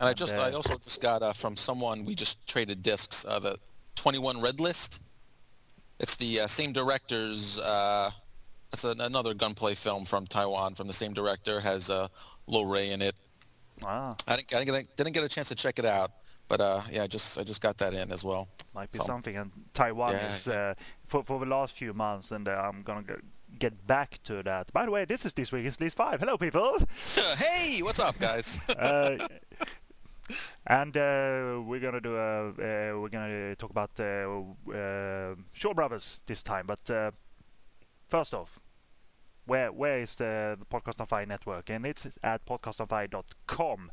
And 0.00 0.08
I 0.08 0.14
just 0.14 0.34
uh, 0.34 0.40
I 0.40 0.52
also 0.52 0.76
just 0.78 1.00
got 1.02 1.22
uh, 1.22 1.32
from 1.34 1.56
someone 1.56 2.04
we 2.06 2.14
just 2.14 2.46
traded 2.48 2.82
discs 2.82 3.24
uh, 3.28 3.38
the 3.38 3.58
21 3.96 4.40
Red 4.40 4.58
List. 4.58 5.00
It's 5.98 6.16
the 6.16 6.40
uh, 6.40 6.46
same 6.46 6.72
director's. 6.72 7.58
Uh, 7.58 8.10
it's 8.72 8.84
an, 8.84 9.00
another 9.00 9.34
gunplay 9.34 9.74
film 9.74 10.06
from 10.06 10.26
Taiwan 10.26 10.74
from 10.74 10.86
the 10.86 10.94
same 10.94 11.12
director. 11.12 11.60
Has 11.60 11.90
uh, 11.90 12.08
Lo 12.46 12.62
Ray 12.62 12.92
in 12.92 13.02
it. 13.02 13.14
Ah, 13.82 14.14
I 14.26 14.36
didn't, 14.36 14.54
I 14.54 14.58
didn't, 14.64 14.66
get 14.66 14.74
a, 14.84 14.96
didn't 14.96 15.12
get 15.14 15.24
a 15.24 15.28
chance 15.28 15.48
to 15.48 15.54
check 15.54 15.78
it 15.78 15.84
out, 15.86 16.10
but 16.48 16.60
uh, 16.60 16.80
yeah, 16.90 17.02
I 17.02 17.06
just 17.06 17.38
I 17.38 17.44
just 17.44 17.60
got 17.60 17.76
that 17.78 17.92
in 17.92 18.10
as 18.10 18.24
well. 18.24 18.48
might 18.74 18.90
be 18.90 18.98
So- 18.98 19.04
something. 19.04 19.36
And 19.36 19.50
Taiwan 19.74 20.12
Yeah, 20.12 20.30
is 20.34 20.48
uh, 20.48 20.74
for 21.08 21.22
for 21.24 21.38
the 21.40 21.46
last 21.46 21.76
few 21.76 21.92
months, 21.92 22.30
and 22.30 22.48
uh, 22.48 22.52
I'm 22.52 22.82
gonna 22.82 23.02
go, 23.02 23.16
get 23.58 23.86
back 23.86 24.18
to 24.24 24.42
that. 24.44 24.72
By 24.72 24.86
the 24.86 24.90
way, 24.90 25.04
this 25.04 25.26
is 25.26 25.34
this 25.34 25.52
week's 25.52 25.78
List 25.78 25.96
Five. 25.98 26.20
Hello, 26.20 26.38
people. 26.38 26.78
hey, 27.36 27.82
what's 27.82 28.00
up, 28.00 28.18
guys? 28.18 28.58
and 30.66 30.96
uh, 30.96 31.60
we're 31.64 31.80
gonna 31.80 32.00
do 32.00 32.16
a 32.16 32.48
uh, 32.48 32.98
we're 32.98 33.08
gonna 33.08 33.54
talk 33.56 33.70
about 33.70 33.90
uh, 33.98 34.72
uh, 34.72 35.34
Shaw 35.52 35.74
Brothers 35.74 36.20
this 36.26 36.42
time. 36.42 36.66
But 36.66 36.90
uh, 36.90 37.10
first 38.08 38.34
off, 38.34 38.60
where 39.46 39.72
where 39.72 40.00
is 40.00 40.14
the 40.16 40.58
Podcast 40.70 41.00
on 41.00 41.06
Fire 41.06 41.26
network? 41.26 41.70
And 41.70 41.86
it's 41.86 42.06
at 42.22 42.44
podcastonfire.com. 42.46 43.90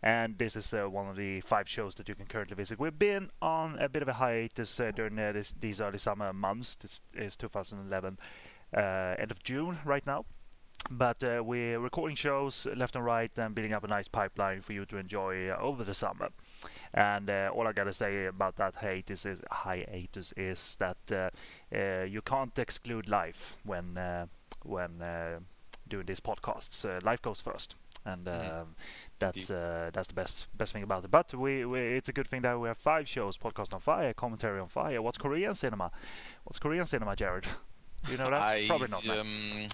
And 0.00 0.38
this 0.38 0.54
is 0.54 0.72
one 0.72 1.08
of 1.08 1.16
the 1.16 1.40
five 1.40 1.68
shows 1.68 1.96
that 1.96 2.08
you 2.08 2.14
can 2.14 2.26
currently 2.26 2.54
visit. 2.54 2.78
We've 2.78 2.96
been 2.96 3.30
on 3.42 3.76
a 3.80 3.88
bit 3.88 4.00
of 4.00 4.06
a 4.06 4.12
hiatus 4.12 4.80
during 4.94 5.16
this, 5.16 5.52
these 5.58 5.80
early 5.80 5.98
summer 5.98 6.32
months. 6.32 6.76
This 6.76 7.00
is 7.14 7.36
2011, 7.36 8.16
uh, 8.76 8.80
end 8.80 9.32
of 9.32 9.42
June 9.42 9.78
right 9.84 10.06
now 10.06 10.24
but 10.90 11.22
uh, 11.22 11.42
we're 11.44 11.78
recording 11.78 12.16
shows 12.16 12.66
left 12.76 12.96
and 12.96 13.04
right 13.04 13.30
and 13.36 13.54
building 13.54 13.72
up 13.74 13.84
a 13.84 13.88
nice 13.88 14.08
pipeline 14.08 14.60
for 14.62 14.72
you 14.72 14.84
to 14.86 14.96
enjoy 14.96 15.48
uh, 15.48 15.56
over 15.60 15.84
the 15.84 15.94
summer. 15.94 16.28
And 16.94 17.28
uh, 17.30 17.50
all 17.54 17.66
I 17.66 17.72
gotta 17.72 17.92
say 17.92 18.26
about 18.26 18.56
that 18.56 18.74
hiatus 18.76 19.26
is, 19.26 19.40
hiatus 19.50 20.32
is 20.36 20.76
that 20.80 20.96
uh, 21.12 21.30
uh, 21.76 22.04
you 22.04 22.22
can't 22.22 22.58
exclude 22.58 23.08
life 23.08 23.56
when 23.64 23.98
uh, 23.98 24.26
when 24.64 25.02
uh, 25.02 25.40
doing 25.88 26.06
these 26.06 26.20
podcasts. 26.20 26.84
Uh, 26.84 27.00
life 27.02 27.20
goes 27.22 27.40
first, 27.40 27.74
and 28.04 28.26
Mhm. 28.26 28.60
um, 28.62 28.74
that's 29.18 29.50
uh, 29.50 29.90
that's 29.92 30.08
the 30.08 30.14
best 30.14 30.46
best 30.56 30.72
thing 30.72 30.82
about 30.82 31.04
it. 31.04 31.10
But 31.10 31.34
we, 31.34 31.64
we 31.66 31.80
it's 31.80 32.08
a 32.08 32.12
good 32.12 32.28
thing 32.28 32.42
that 32.42 32.58
we 32.58 32.68
have 32.68 32.78
five 32.78 33.08
shows: 33.08 33.36
podcast 33.38 33.74
on 33.74 33.80
fire, 33.80 34.14
commentary 34.14 34.60
on 34.60 34.68
fire. 34.68 35.02
What's 35.02 35.18
Korean 35.18 35.54
cinema? 35.54 35.90
What's 36.44 36.58
Korean 36.58 36.84
cinema, 36.86 37.14
Jared? 37.16 37.46
Do 38.04 38.12
you 38.12 38.18
know 38.18 38.24
that? 38.30 38.40
I 38.42 38.64
Probably 38.66 38.88
not. 38.88 39.08
um, 39.08 39.26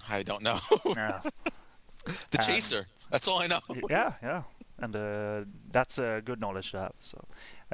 I 0.08 0.22
don't 0.22 0.42
know. 0.42 0.58
Yeah. 0.96 1.20
the 2.30 2.38
Um, 2.40 2.46
Chaser. 2.46 2.86
That's 3.10 3.28
all 3.28 3.38
I 3.38 3.46
know. 3.46 3.60
Yeah, 3.88 4.14
yeah, 4.22 4.42
and 4.78 4.96
uh, 4.96 5.44
that's 5.70 5.98
uh, 5.98 6.20
good 6.24 6.40
knowledge 6.40 6.72
to 6.72 6.78
have. 6.80 6.94
So, 7.00 7.18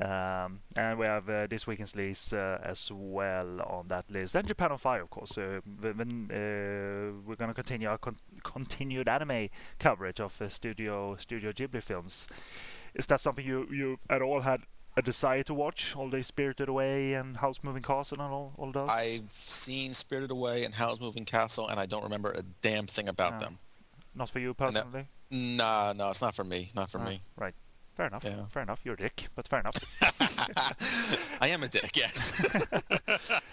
Um, 0.03 0.61
and 0.77 0.99
we 0.99 1.07
have 1.07 1.29
uh, 1.29 1.47
this 1.49 1.67
weekend's 1.67 1.97
list 1.97 2.35
uh, 2.35 2.59
as 2.63 2.91
well 2.93 3.61
on 3.63 3.89
that 3.89 4.11
list. 4.11 4.35
And 4.37 4.47
Japan 4.47 4.73
on 4.73 4.79
Fire, 4.79 5.03
of 5.03 5.11
course. 5.11 5.39
Uh, 5.39 5.61
then 5.81 6.29
uh, 6.31 7.21
we're 7.27 7.37
going 7.37 7.49
to 7.51 7.55
continue 7.55 7.89
our 7.89 7.99
con- 7.99 8.19
continued 8.43 9.09
anime 9.09 9.49
coverage 9.79 10.21
of 10.21 10.41
uh, 10.43 10.49
Studio 10.49 11.17
Studio 11.17 11.53
Ghibli 11.53 11.83
films. 11.83 12.27
Is 12.95 13.07
that 13.07 13.21
something 13.21 13.47
you 13.47 13.67
you 13.71 13.99
at 14.11 14.21
all 14.23 14.41
had 14.43 14.61
a 15.01 15.03
desire 15.03 15.43
to 15.45 15.55
watch? 15.55 15.95
All 15.97 16.09
the 16.09 16.23
Spirited 16.23 16.69
Away 16.69 17.15
and 17.15 17.39
Howl's 17.39 17.61
Moving 17.63 17.83
Castle 17.83 18.21
and 18.21 18.33
all 18.33 18.53
all 18.57 18.71
those. 18.71 18.89
I've 18.89 19.33
seen 19.33 19.95
Spirited 19.95 20.31
Away 20.31 20.65
and 20.65 20.75
Howl's 20.75 21.01
Moving 21.01 21.25
Castle, 21.25 21.67
and 21.69 21.81
I 21.81 21.87
don't 21.87 22.05
remember 22.05 22.31
a 22.31 22.43
damn 22.63 22.87
thing 22.87 23.09
about 23.09 23.41
them. 23.41 23.59
Not 24.15 24.31
for 24.31 24.39
you 24.39 24.55
personally. 24.55 25.07
Nah, 25.31 25.93
no, 25.97 26.11
it's 26.11 26.23
not 26.23 26.35
for 26.35 26.45
me. 26.45 26.71
Not 26.75 26.91
for 26.91 26.99
me. 26.99 27.21
Right. 27.37 27.55
Fair 27.97 28.07
enough. 28.07 28.25
Yeah. 28.25 28.47
Fair 28.53 28.63
enough. 28.63 28.81
You're 28.85 28.95
a 28.95 28.99
dick, 28.99 29.29
but 29.35 29.47
fair 29.49 29.61
enough. 29.61 29.77
I 31.41 31.49
am 31.49 31.63
a 31.63 31.69
dick, 31.69 31.97
yes. 31.97 32.33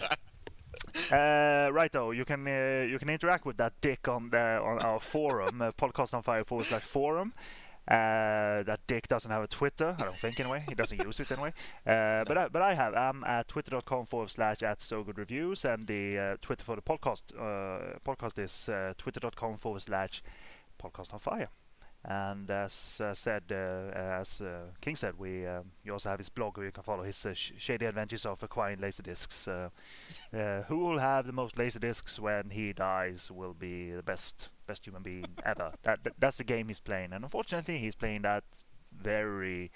Uh, 1.12 1.70
right 1.72 1.90
though, 1.92 2.10
you 2.10 2.24
can 2.24 2.46
uh, 2.46 2.84
you 2.86 2.98
can 2.98 3.08
interact 3.08 3.46
with 3.46 3.56
that 3.56 3.72
dick 3.80 4.08
on 4.08 4.28
the 4.30 4.60
on 4.62 4.78
our 4.80 5.00
forum, 5.00 5.62
uh, 5.62 5.70
podcast 5.78 6.12
on 6.12 6.22
fire 6.22 6.44
forward 6.44 6.66
slash 6.66 6.82
forum. 6.82 7.32
Uh, 7.88 8.62
that 8.64 8.80
dick 8.86 9.08
doesn't 9.08 9.30
have 9.30 9.42
a 9.42 9.46
Twitter, 9.46 9.96
I 9.98 10.02
don't 10.02 10.14
think 10.14 10.38
anyway. 10.38 10.62
He 10.68 10.74
doesn't 10.74 11.02
use 11.02 11.20
it 11.20 11.32
anyway. 11.32 11.54
Uh, 11.86 12.22
but 12.26 12.36
I, 12.36 12.48
but 12.48 12.60
I 12.60 12.74
have. 12.74 12.94
I'm 12.94 13.24
at 13.24 13.48
twitter.com 13.48 14.04
forward 14.04 14.30
slash 14.30 14.62
at 14.62 14.82
so 14.82 15.02
good 15.02 15.16
reviews, 15.16 15.64
and 15.64 15.84
the 15.84 16.18
uh, 16.18 16.36
Twitter 16.42 16.64
for 16.64 16.76
the 16.76 16.82
podcast 16.82 17.22
uh, 17.34 17.98
podcast 18.06 18.38
is 18.38 18.68
uh, 18.68 18.92
twitter.com 18.98 19.56
forward 19.56 19.80
slash 19.80 20.22
podcast 20.82 21.14
on 21.14 21.18
fire. 21.18 21.48
And 22.04 22.50
as 22.50 23.00
uh, 23.02 23.14
said, 23.14 23.50
as 23.50 24.42
King 24.82 24.94
said, 24.94 25.18
we 25.18 25.46
um, 25.46 25.72
you 25.82 25.92
also 25.94 26.10
have 26.10 26.18
his 26.18 26.28
blog 26.28 26.58
where 26.58 26.66
you 26.66 26.72
can 26.72 26.84
follow 26.84 27.04
his 27.04 27.26
sh- 27.34 27.52
shady 27.56 27.86
adventures 27.86 28.26
of 28.26 28.42
acquiring 28.42 28.78
laserdiscs. 28.78 29.48
Uh, 29.48 30.36
uh, 30.36 30.62
who 30.64 30.78
will 30.78 30.98
have 30.98 31.26
the 31.26 31.32
most 31.32 31.56
laserdiscs 31.56 32.18
when 32.18 32.50
he 32.50 32.74
dies 32.74 33.30
will 33.30 33.54
be 33.54 33.92
the 33.92 34.02
best 34.02 34.48
best 34.68 34.86
human 34.86 35.02
being 35.02 35.24
ever. 35.44 35.72
That, 35.82 36.04
that 36.04 36.14
that's 36.18 36.36
the 36.36 36.44
game 36.44 36.68
he's 36.68 36.80
playing, 36.80 37.12
and 37.12 37.24
unfortunately, 37.24 37.78
he's 37.78 37.96
playing 37.96 38.22
that 38.22 38.44
very, 38.92 39.70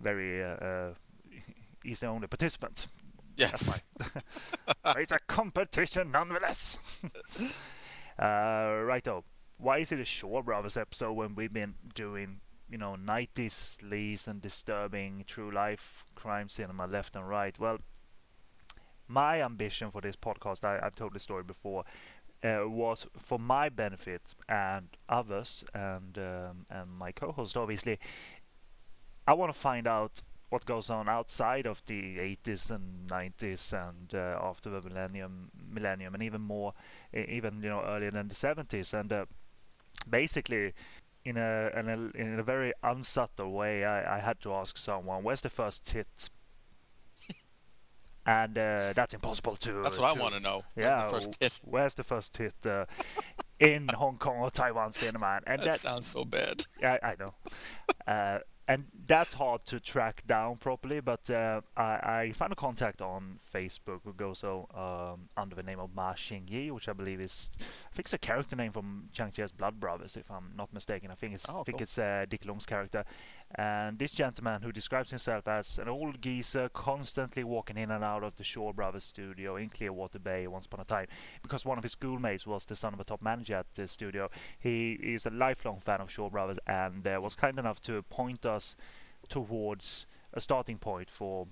very. 0.00 0.44
Uh, 0.44 0.56
uh, 0.68 0.94
he's 1.84 2.00
the 2.00 2.06
only 2.06 2.28
participant. 2.28 2.86
yes. 3.36 3.82
It's 4.96 5.12
a 5.12 5.18
competition 5.26 6.10
nonetheless. 6.12 6.78
uh, 8.18 8.80
righto. 8.84 9.24
Why 9.58 9.78
is 9.78 9.92
it 9.92 10.00
a 10.00 10.04
Shaw 10.04 10.42
Brothers 10.42 10.76
episode 10.76 11.12
when 11.14 11.34
we've 11.34 11.52
been 11.52 11.74
doing, 11.94 12.40
you 12.70 12.78
know, 12.78 12.96
90s 13.02 13.78
lease 13.82 14.26
and 14.26 14.42
disturbing 14.42 15.24
true 15.26 15.50
life 15.50 16.04
crime 16.14 16.48
cinema 16.48 16.86
left 16.86 17.16
and 17.16 17.28
right? 17.28 17.58
Well, 17.58 17.78
my 19.08 19.42
ambition 19.42 19.90
for 19.90 20.00
this 20.00 20.16
podcast, 20.16 20.64
I, 20.64 20.84
I've 20.84 20.94
told 20.94 21.14
the 21.14 21.20
story 21.20 21.42
before, 21.42 21.84
uh, 22.44 22.68
was 22.68 23.06
for 23.18 23.38
my 23.38 23.68
benefit 23.68 24.34
and 24.48 24.88
others 25.08 25.64
and 25.74 26.18
um, 26.18 26.66
and 26.70 26.90
my 26.90 27.12
co-host 27.12 27.56
obviously. 27.56 27.98
I 29.26 29.32
want 29.32 29.52
to 29.52 29.58
find 29.58 29.86
out 29.86 30.20
what 30.50 30.66
goes 30.66 30.90
on 30.90 31.08
outside 31.08 31.66
of 31.66 31.82
the 31.86 32.18
80s 32.18 32.70
and 32.70 33.08
90s 33.08 33.72
and 33.72 34.14
uh, 34.14 34.38
after 34.40 34.70
the 34.70 34.80
millennium, 34.82 35.50
millennium, 35.68 36.14
and 36.14 36.22
even 36.22 36.42
more, 36.42 36.74
even 37.12 37.60
you 37.62 37.70
know 37.70 37.82
earlier 37.84 38.10
than 38.10 38.28
the 38.28 38.34
70s. 38.34 38.92
And 38.92 39.12
uh, 39.12 39.24
basically, 40.08 40.74
in 41.24 41.38
a, 41.38 41.70
in 41.74 41.88
a 41.88 42.20
in 42.22 42.38
a 42.38 42.42
very 42.42 42.72
unsubtle 42.82 43.50
way, 43.50 43.84
I, 43.84 44.18
I 44.18 44.20
had 44.20 44.40
to 44.42 44.52
ask 44.52 44.76
someone, 44.76 45.24
"Where's 45.24 45.40
the 45.40 45.50
first 45.50 45.86
tit?" 45.86 46.28
And 48.26 48.56
uh, 48.56 48.92
that's 48.94 49.12
impossible 49.14 49.56
to. 49.56 49.82
That's 49.82 49.98
what 49.98 50.16
I 50.16 50.20
want 50.20 50.34
to 50.34 50.40
know. 50.40 50.62
Where's 50.74 50.92
Yeah, 50.94 51.06
the 51.06 51.12
first 51.12 51.36
hit? 51.42 51.60
Where's 51.64 51.94
the 51.94 52.04
first 52.04 52.36
hit 52.36 52.54
uh, 52.64 52.86
in 53.60 53.88
Hong 53.88 54.16
Kong 54.16 54.38
or 54.38 54.50
Taiwan 54.50 54.92
cinema? 54.92 55.40
And 55.46 55.60
That 55.60 55.64
that 55.72 55.80
sounds 55.80 56.06
so 56.06 56.24
bad. 56.24 56.64
I, 56.82 56.98
I 57.02 57.14
know. 57.18 57.34
Uh, 58.06 58.38
and 58.66 58.86
that's 59.06 59.34
hard 59.34 59.66
to 59.66 59.78
track 59.78 60.22
down 60.26 60.56
properly, 60.56 61.00
but 61.00 61.28
uh, 61.28 61.60
I, 61.76 61.82
I 61.82 62.32
found 62.34 62.50
a 62.50 62.56
contact 62.56 63.02
on 63.02 63.40
Facebook 63.54 64.00
who 64.04 64.14
goes 64.14 64.38
so 64.38 64.66
um, 64.74 65.28
under 65.36 65.54
the 65.54 65.62
name 65.62 65.78
of 65.78 65.94
Ma 65.94 66.14
Xinyi, 66.14 66.70
which 66.70 66.88
I 66.88 66.94
believe 66.94 67.20
is, 67.20 67.50
I 67.60 67.94
think 67.94 68.06
it's 68.06 68.14
a 68.14 68.18
character 68.18 68.56
name 68.56 68.72
from 68.72 69.10
Chang 69.12 69.32
Cheh's 69.32 69.52
Blood 69.52 69.78
Brothers, 69.78 70.16
if 70.16 70.30
I'm 70.30 70.52
not 70.56 70.72
mistaken. 70.72 71.10
I 71.10 71.14
think 71.14 71.34
it's, 71.34 71.46
Oh, 71.46 71.60
I 71.60 71.64
think 71.64 71.76
cool. 71.76 71.82
it's 71.82 71.98
uh, 71.98 72.24
Ti 72.30 72.38
Lung's 72.46 72.64
character. 72.64 73.04
And 73.56 73.98
this 73.98 74.10
gentleman 74.10 74.62
who 74.62 74.72
describes 74.72 75.10
himself 75.10 75.46
as 75.46 75.78
an 75.78 75.88
old 75.88 76.20
geezer 76.20 76.68
constantly 76.68 77.44
walking 77.44 77.76
in 77.76 77.90
and 77.90 78.02
out 78.02 78.24
of 78.24 78.36
the 78.36 78.42
Shaw 78.42 78.72
Brothers 78.72 79.04
studio 79.04 79.56
in 79.56 79.68
Clearwater 79.68 80.18
Bay 80.18 80.46
once 80.46 80.66
upon 80.66 80.80
a 80.80 80.84
time, 80.84 81.06
because 81.42 81.64
one 81.64 81.78
of 81.78 81.84
his 81.84 81.92
schoolmates 81.92 82.46
was 82.46 82.64
the 82.64 82.74
son 82.74 82.94
of 82.94 83.00
a 83.00 83.04
top 83.04 83.22
manager 83.22 83.54
at 83.54 83.66
the 83.74 83.86
studio. 83.86 84.28
He 84.58 84.94
is 84.94 85.24
a 85.24 85.30
lifelong 85.30 85.80
fan 85.84 86.00
of 86.00 86.10
Shaw 86.10 86.30
Brothers 86.30 86.58
and 86.66 87.06
uh, 87.06 87.20
was 87.22 87.36
kind 87.36 87.58
enough 87.58 87.80
to 87.82 88.02
point 88.02 88.44
us 88.44 88.74
towards 89.28 90.06
a 90.32 90.40
starting 90.40 90.78
point 90.78 91.08
for 91.08 91.46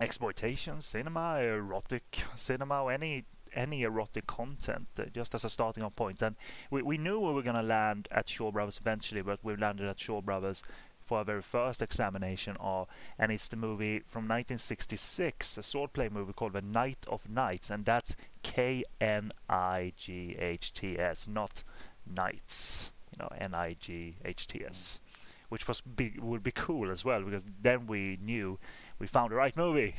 exploitation 0.00 0.80
cinema, 0.80 1.38
erotic 1.40 2.22
cinema, 2.34 2.86
any 2.86 3.24
any 3.52 3.82
erotic 3.82 4.28
content, 4.28 4.86
uh, 4.98 5.06
just 5.12 5.34
as 5.34 5.44
a 5.44 5.48
starting 5.48 5.82
off 5.82 5.96
point. 5.96 6.22
And 6.22 6.36
we, 6.70 6.82
we 6.82 6.96
knew 6.96 7.18
we 7.18 7.32
were 7.32 7.42
going 7.42 7.56
to 7.56 7.62
land 7.62 8.06
at 8.12 8.28
Shaw 8.28 8.52
Brothers 8.52 8.78
eventually, 8.80 9.22
but 9.22 9.40
we 9.42 9.56
landed 9.56 9.88
at 9.88 10.00
Shaw 10.00 10.20
Brothers 10.20 10.62
for 11.10 11.18
our 11.18 11.24
very 11.24 11.42
first 11.42 11.82
examination 11.82 12.56
of, 12.60 12.86
and 13.18 13.32
it's 13.32 13.48
the 13.48 13.56
movie 13.56 13.98
from 14.06 14.28
1966, 14.28 15.58
a 15.58 15.60
swordplay 15.60 16.08
movie 16.08 16.32
called 16.32 16.52
The 16.52 16.62
Night 16.62 17.04
of 17.08 17.28
Knights, 17.28 17.68
and 17.68 17.84
that's 17.84 18.14
K 18.44 18.84
N 19.00 19.32
I 19.48 19.92
G 19.96 20.36
H 20.38 20.72
T 20.72 20.96
S, 20.96 21.26
not 21.26 21.64
Knights, 22.06 22.92
you 23.10 23.24
know, 23.24 23.28
N 23.36 23.54
I 23.54 23.74
G 23.80 24.18
H 24.24 24.46
T 24.46 24.62
S, 24.64 25.00
which 25.48 25.66
was 25.66 25.80
big, 25.80 26.20
would 26.20 26.44
be 26.44 26.52
cool 26.52 26.92
as 26.92 27.04
well 27.04 27.22
because 27.22 27.44
then 27.60 27.88
we 27.88 28.16
knew 28.22 28.60
we 29.00 29.08
found 29.08 29.32
the 29.32 29.34
right 29.34 29.56
movie. 29.56 29.96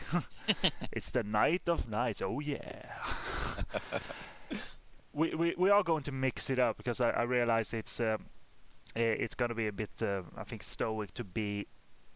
it's 0.94 1.12
The 1.12 1.24
Night 1.24 1.68
of 1.68 1.90
Knights, 1.90 2.22
Oh 2.22 2.40
yeah. 2.40 2.84
we, 5.14 5.36
we 5.36 5.56
we 5.58 5.70
are 5.70 5.84
going 5.84 6.04
to 6.04 6.14
mix 6.14 6.50
it 6.50 6.58
up 6.58 6.78
because 6.78 7.02
I, 7.02 7.10
I 7.10 7.24
realize 7.24 7.74
it's 7.74 8.00
um, 8.00 8.28
it's 8.96 9.36
going 9.36 9.50
to 9.50 9.56
be 9.56 9.68
a 9.68 9.72
bit 9.72 9.92
uh, 10.02 10.24
I 10.38 10.44
think 10.44 10.64
stoic 10.64 11.14
to 11.16 11.24
be 11.24 11.68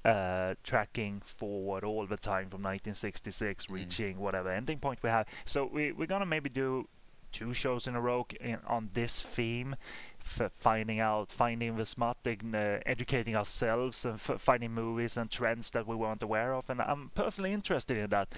uh, 0.04 0.54
tracking 0.64 1.22
forward 1.26 1.84
all 1.84 2.06
the 2.06 2.18
time 2.18 2.50
from 2.50 2.62
1966, 2.62 3.70
reaching 3.70 4.20
whatever 4.20 4.52
ending 4.52 4.80
point 4.80 5.00
we 5.02 5.10
have. 5.10 5.26
So 5.46 5.66
we 5.66 5.92
we're 5.92 6.06
gonna 6.08 6.26
maybe 6.26 6.50
do 6.50 6.88
two 7.32 7.54
shows 7.54 7.88
in 7.88 7.96
a 7.96 8.02
row 8.02 8.26
in, 8.40 8.60
on 8.68 8.90
this 8.94 9.20
theme, 9.20 9.76
f- 10.24 10.52
finding 10.58 11.00
out, 11.00 11.32
finding 11.32 11.76
the 11.76 11.86
smut, 11.86 12.18
and, 12.26 12.56
uh, 12.56 12.80
educating 12.86 13.36
ourselves, 13.36 14.06
and 14.06 14.16
f- 14.16 14.40
finding 14.40 14.72
movies 14.72 15.18
and 15.18 15.30
trends 15.30 15.72
that 15.72 15.86
we 15.88 15.96
weren't 15.96 16.24
aware 16.24 16.54
of. 16.54 16.70
And 16.70 16.82
I'm 16.82 17.12
personally 17.16 17.52
interested 17.52 17.98
in 17.98 18.10
that 18.12 18.30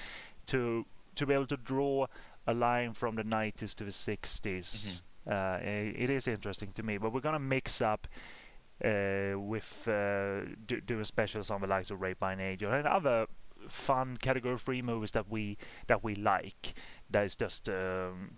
to 0.48 0.86
to 1.15 1.25
be 1.25 1.34
able 1.34 1.48
to 1.48 1.58
draw 1.58 2.08
a 2.46 2.53
line 2.53 2.94
from 2.94 3.15
the 3.15 3.24
90s 3.24 3.74
to 3.75 3.84
the 3.84 3.91
60s. 3.91 5.01
Uh, 5.29 5.60
it 5.62 6.10
is 6.10 6.27
interesting 6.27 6.72
to 6.74 6.84
me, 6.84 6.98
but 6.98 7.12
we're 7.13 7.19
gonna 7.22 7.39
mix 7.39 7.81
up 7.81 8.07
uh, 8.84 9.34
with 9.36 9.88
uh, 9.88 10.41
do, 10.65 10.79
doing 10.86 11.03
specials 11.03 11.50
on 11.50 11.62
the 11.62 11.67
likes 11.67 11.91
of 11.91 12.00
Rape 12.01 12.19
by 12.19 12.34
an 12.34 12.39
Angel 12.39 12.72
and 12.72 12.88
other 12.88 13.25
fun 13.67 14.17
category 14.17 14.57
free 14.57 14.81
movies 14.81 15.12
that 15.12 15.29
we 15.29 15.57
that 15.88 16.03
we 16.03 16.15
like. 16.15 16.74
That 17.10 17.25
is 17.25 17.36
just 17.36 17.67
um, 17.69 18.31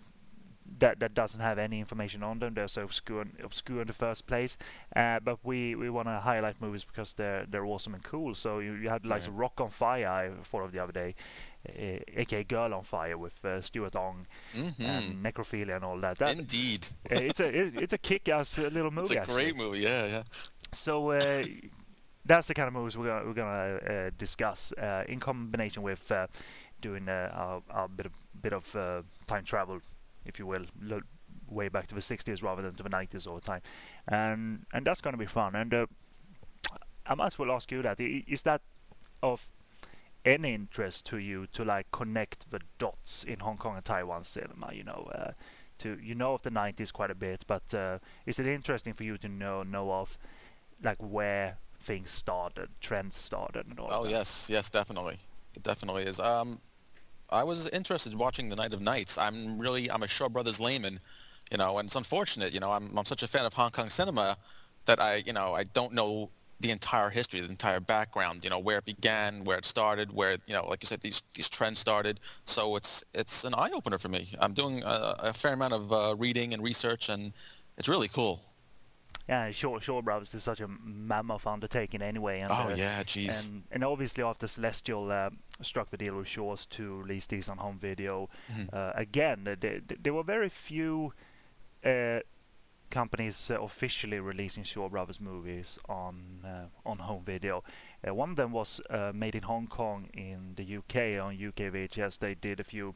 that 0.78 0.98
that 1.00 1.14
doesn't 1.14 1.40
have 1.40 1.58
any 1.58 1.78
information 1.80 2.22
on 2.22 2.38
them. 2.38 2.54
They're 2.54 2.68
so 2.68 2.82
obscure 2.84 3.26
obscure 3.42 3.82
in 3.82 3.86
the 3.86 3.92
first 3.92 4.26
place. 4.26 4.56
Uh, 4.96 5.20
but 5.20 5.38
we, 5.44 5.74
we 5.74 5.90
want 5.90 6.08
to 6.08 6.20
highlight 6.20 6.60
movies 6.60 6.84
because 6.84 7.12
they're 7.12 7.44
they're 7.48 7.66
awesome 7.66 7.94
and 7.94 8.02
cool. 8.02 8.34
So 8.34 8.58
you, 8.60 8.72
you 8.74 8.88
had 8.88 9.02
the 9.02 9.08
likes 9.08 9.26
Yeah. 9.26 9.32
of 9.32 9.38
Rock 9.38 9.60
on 9.60 9.70
Fire 9.70 10.08
I 10.08 10.30
thought 10.44 10.62
of 10.64 10.72
the 10.72 10.82
other 10.82 10.92
day, 10.92 11.14
aka 11.66 12.44
Girl 12.44 12.72
on 12.74 12.84
Fire 12.84 13.16
with 13.18 13.44
uh, 13.44 13.60
Stuart 13.60 13.94
Ong 13.96 14.26
hmm 14.54 14.68
and 14.82 15.22
necrophilia 15.24 15.76
and 15.76 15.84
all 15.84 15.98
that. 16.00 16.18
that 16.18 16.36
Indeed. 16.38 16.86
uh, 17.10 17.14
it's 17.16 17.40
a 17.40 17.48
it's 17.82 17.92
a 17.92 17.98
kick-ass 17.98 18.58
uh, 18.58 18.68
little 18.72 18.90
movie. 18.90 19.06
It's 19.06 19.14
a 19.14 19.20
actually. 19.20 19.34
great 19.44 19.56
movie. 19.56 19.80
Yeah, 19.80 20.06
yeah. 20.06 20.22
So 20.72 21.10
uh, 21.10 21.42
that's 22.24 22.48
the 22.48 22.54
kind 22.54 22.68
of 22.68 22.74
movies 22.74 22.96
we're 22.96 23.06
gonna, 23.08 23.26
we're 23.26 23.34
gonna 23.34 23.76
uh, 23.76 24.10
discuss 24.18 24.72
uh, 24.78 25.04
in 25.08 25.20
combination 25.20 25.82
with 25.82 26.10
uh, 26.12 26.26
doing 26.80 27.08
uh, 27.08 27.60
our 27.70 27.88
bit 27.88 28.06
of 28.06 28.12
bit 28.40 28.52
of 28.52 28.74
uh, 28.76 29.02
time 29.26 29.44
travel, 29.44 29.80
if 30.24 30.38
you 30.38 30.46
will, 30.46 30.64
lo- 30.82 31.00
way 31.48 31.68
back 31.68 31.86
to 31.88 31.94
the 31.94 32.00
60s 32.00 32.42
rather 32.42 32.62
than 32.62 32.74
to 32.74 32.82
the 32.82 32.88
90s 32.90 33.26
all 33.26 33.34
the 33.34 33.40
time, 33.40 33.60
and 34.08 34.64
and 34.72 34.86
that's 34.86 35.00
gonna 35.00 35.16
be 35.16 35.26
fun. 35.26 35.54
And 35.54 35.74
uh, 35.74 35.86
I 37.06 37.14
might 37.14 37.26
as 37.28 37.38
well 37.38 37.50
ask 37.52 37.70
you 37.72 37.82
that: 37.82 37.98
is 38.00 38.42
that 38.42 38.62
of 39.22 39.46
any 40.24 40.54
interest 40.54 41.06
to 41.06 41.18
you 41.18 41.46
to 41.52 41.64
like 41.64 41.90
connect 41.90 42.50
the 42.50 42.60
dots 42.78 43.24
in 43.24 43.40
Hong 43.40 43.56
Kong 43.56 43.76
and 43.76 43.84
Taiwan 43.84 44.24
cinema? 44.24 44.72
You 44.72 44.84
know. 44.84 45.10
Uh, 45.14 45.32
to 45.78 45.98
you 46.02 46.14
know 46.14 46.34
of 46.34 46.42
the 46.42 46.50
90s 46.50 46.92
quite 46.92 47.10
a 47.10 47.14
bit, 47.14 47.42
but 47.46 47.72
uh, 47.72 48.00
is 48.26 48.38
it 48.38 48.46
interesting 48.46 48.92
for 48.92 49.02
you 49.02 49.16
to 49.16 49.28
know 49.28 49.62
know 49.62 49.90
of 49.90 50.18
like 50.82 50.98
where 50.98 51.56
things 51.80 52.10
started, 52.10 52.68
trends 52.80 53.16
started, 53.16 53.66
and 53.66 53.78
all. 53.80 53.88
Oh 53.90 54.04
that. 54.04 54.10
yes, 54.10 54.48
yes, 54.50 54.70
definitely, 54.70 55.18
it 55.54 55.62
definitely 55.62 56.04
is. 56.04 56.20
Um, 56.20 56.60
I 57.30 57.44
was 57.44 57.68
interested 57.68 58.12
in 58.12 58.18
watching 58.18 58.48
The 58.48 58.56
Night 58.56 58.74
of 58.74 58.82
Nights. 58.82 59.16
I'm 59.16 59.58
really, 59.58 59.90
I'm 59.90 60.02
a 60.02 60.08
Shaw 60.08 60.28
Brothers 60.28 60.60
layman, 60.60 61.00
you 61.50 61.58
know, 61.58 61.78
and 61.78 61.86
it's 61.86 61.96
unfortunate, 61.96 62.52
you 62.52 62.60
know, 62.60 62.72
I'm, 62.72 62.96
I'm 62.96 63.04
such 63.04 63.22
a 63.22 63.28
fan 63.28 63.44
of 63.44 63.54
Hong 63.54 63.70
Kong 63.70 63.88
cinema 63.88 64.36
that 64.86 65.00
I, 65.00 65.22
you 65.26 65.32
know, 65.32 65.54
I 65.54 65.64
don't 65.64 65.92
know 65.92 66.30
the 66.60 66.70
entire 66.70 67.10
history, 67.10 67.40
the 67.40 67.48
entire 67.48 67.80
background, 67.80 68.44
you 68.44 68.50
know, 68.50 68.58
where 68.58 68.78
it 68.78 68.84
began, 68.84 69.44
where 69.44 69.58
it 69.58 69.64
started, 69.64 70.12
where, 70.12 70.32
you 70.46 70.52
know, 70.52 70.66
like 70.66 70.82
you 70.82 70.86
said, 70.86 71.00
these, 71.00 71.22
these 71.34 71.48
trends 71.48 71.78
started. 71.78 72.20
So 72.44 72.76
it's, 72.76 73.02
it's 73.14 73.44
an 73.44 73.54
eye 73.54 73.70
opener 73.72 73.98
for 73.98 74.08
me. 74.08 74.32
I'm 74.38 74.52
doing 74.52 74.82
a, 74.84 75.16
a 75.20 75.32
fair 75.32 75.54
amount 75.54 75.72
of 75.72 75.92
uh, 75.92 76.14
reading 76.18 76.52
and 76.52 76.62
research 76.62 77.08
and 77.08 77.32
it's 77.78 77.88
really 77.88 78.08
cool. 78.08 78.42
Yeah, 79.28 79.50
Shaw, 79.52 79.78
Shaw 79.78 80.02
Brothers 80.02 80.34
is 80.34 80.42
such 80.42 80.60
a 80.60 80.66
mammoth 80.68 81.46
undertaking 81.46 82.02
anyway. 82.02 82.40
And, 82.40 82.50
Oh, 82.50 82.70
uh, 82.70 82.74
yeah, 82.76 83.02
jeez. 83.04 83.48
And, 83.48 83.62
and 83.70 83.84
obviously 83.84 84.24
after 84.24 84.46
Celestial 84.48 85.10
uh, 85.12 85.30
struck 85.62 85.90
the 85.90 85.96
deal 85.96 86.16
with 86.16 86.26
Shaw's 86.26 86.66
to 86.66 86.96
release 87.02 87.26
these 87.26 87.48
on 87.48 87.58
home 87.58 87.78
video, 87.78 88.28
Mm-hmm. 88.52 88.74
uh, 88.74 88.90
again, 88.96 89.44
there, 89.60 89.80
there 90.02 90.12
were 90.12 90.24
very 90.24 90.48
few 90.48 91.12
uh, 91.84 92.18
companies 92.90 93.50
uh, 93.50 93.60
officially 93.60 94.18
releasing 94.20 94.64
Shaw 94.64 94.88
Brothers 94.88 95.20
movies 95.20 95.78
on 95.88 96.44
uh, 96.44 96.66
on 96.84 96.98
home 96.98 97.22
video. 97.24 97.62
Uh, 98.06 98.14
one 98.14 98.30
of 98.30 98.36
them 98.36 98.52
was 98.52 98.80
uh, 98.90 99.12
made 99.14 99.34
in 99.34 99.42
Hong 99.44 99.66
Kong 99.66 100.08
in 100.14 100.54
the 100.56 100.76
UK 100.76 101.22
on 101.22 101.34
UK 101.34 101.72
VHS. 101.72 102.18
They 102.18 102.34
did 102.34 102.60
a 102.60 102.64
few 102.64 102.94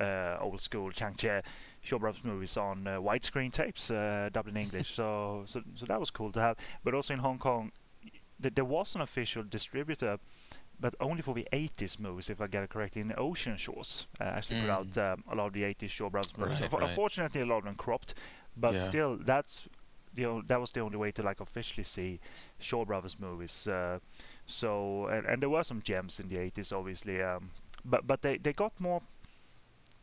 uh, 0.00 0.36
old 0.40 0.60
school 0.60 0.90
Chang 0.90 1.14
Cheh 1.14 1.42
Shaw 1.80 1.98
Brothers 1.98 2.24
movies 2.24 2.56
on 2.56 2.86
uh, 2.86 2.98
widescreen 2.98 3.52
tapes, 3.52 3.90
uh, 3.90 4.28
dubbed 4.32 4.48
in 4.48 4.56
English. 4.56 4.94
so, 5.00 5.42
so 5.46 5.62
so 5.74 5.86
that 5.86 6.00
was 6.00 6.10
cool 6.10 6.32
to 6.32 6.40
have. 6.40 6.56
But 6.84 6.94
also 6.94 7.14
in 7.14 7.20
Hong 7.20 7.38
Kong, 7.38 7.72
th- 8.42 8.54
there 8.54 8.64
was 8.64 8.94
an 8.94 9.00
official 9.00 9.42
distributor. 9.42 10.18
But 10.80 10.94
only 11.00 11.22
for 11.22 11.34
the 11.34 11.48
80s 11.52 11.98
movies, 11.98 12.30
if 12.30 12.40
I 12.40 12.46
get 12.46 12.62
it 12.62 12.70
correct, 12.70 12.96
in 12.96 13.12
Ocean 13.18 13.56
Shores. 13.56 14.06
Uh, 14.20 14.24
actually 14.24 14.60
put 14.60 14.70
out 14.70 14.96
um, 14.98 15.24
a 15.30 15.34
lot 15.34 15.46
of 15.48 15.52
the 15.52 15.62
80s 15.64 15.90
Shaw 15.90 16.08
Brothers 16.08 16.36
movies. 16.38 16.60
Right, 16.60 16.72
right. 16.72 16.82
Unfortunately, 16.88 17.40
a 17.40 17.46
lot 17.46 17.58
of 17.58 17.64
them 17.64 17.74
cropped, 17.74 18.14
but 18.56 18.74
Yeah. 18.74 18.78
still, 18.78 19.16
that's 19.16 19.62
the 20.14 20.24
o- 20.26 20.42
that 20.46 20.60
was 20.60 20.70
the 20.70 20.80
only 20.80 20.96
way 20.96 21.10
to 21.12 21.22
like 21.22 21.40
officially 21.40 21.82
see 21.84 22.20
Shaw 22.60 22.84
Brothers 22.84 23.18
movies. 23.18 23.66
Uh, 23.66 23.98
so 24.46 25.06
and, 25.06 25.26
and 25.26 25.42
there 25.42 25.50
were 25.50 25.64
some 25.64 25.82
gems 25.82 26.20
in 26.20 26.28
the 26.28 26.36
80s, 26.36 26.72
obviously, 26.72 27.20
um, 27.22 27.50
but 27.84 28.06
but 28.06 28.22
they 28.22 28.38
they 28.38 28.52
got 28.52 28.78
more. 28.80 29.02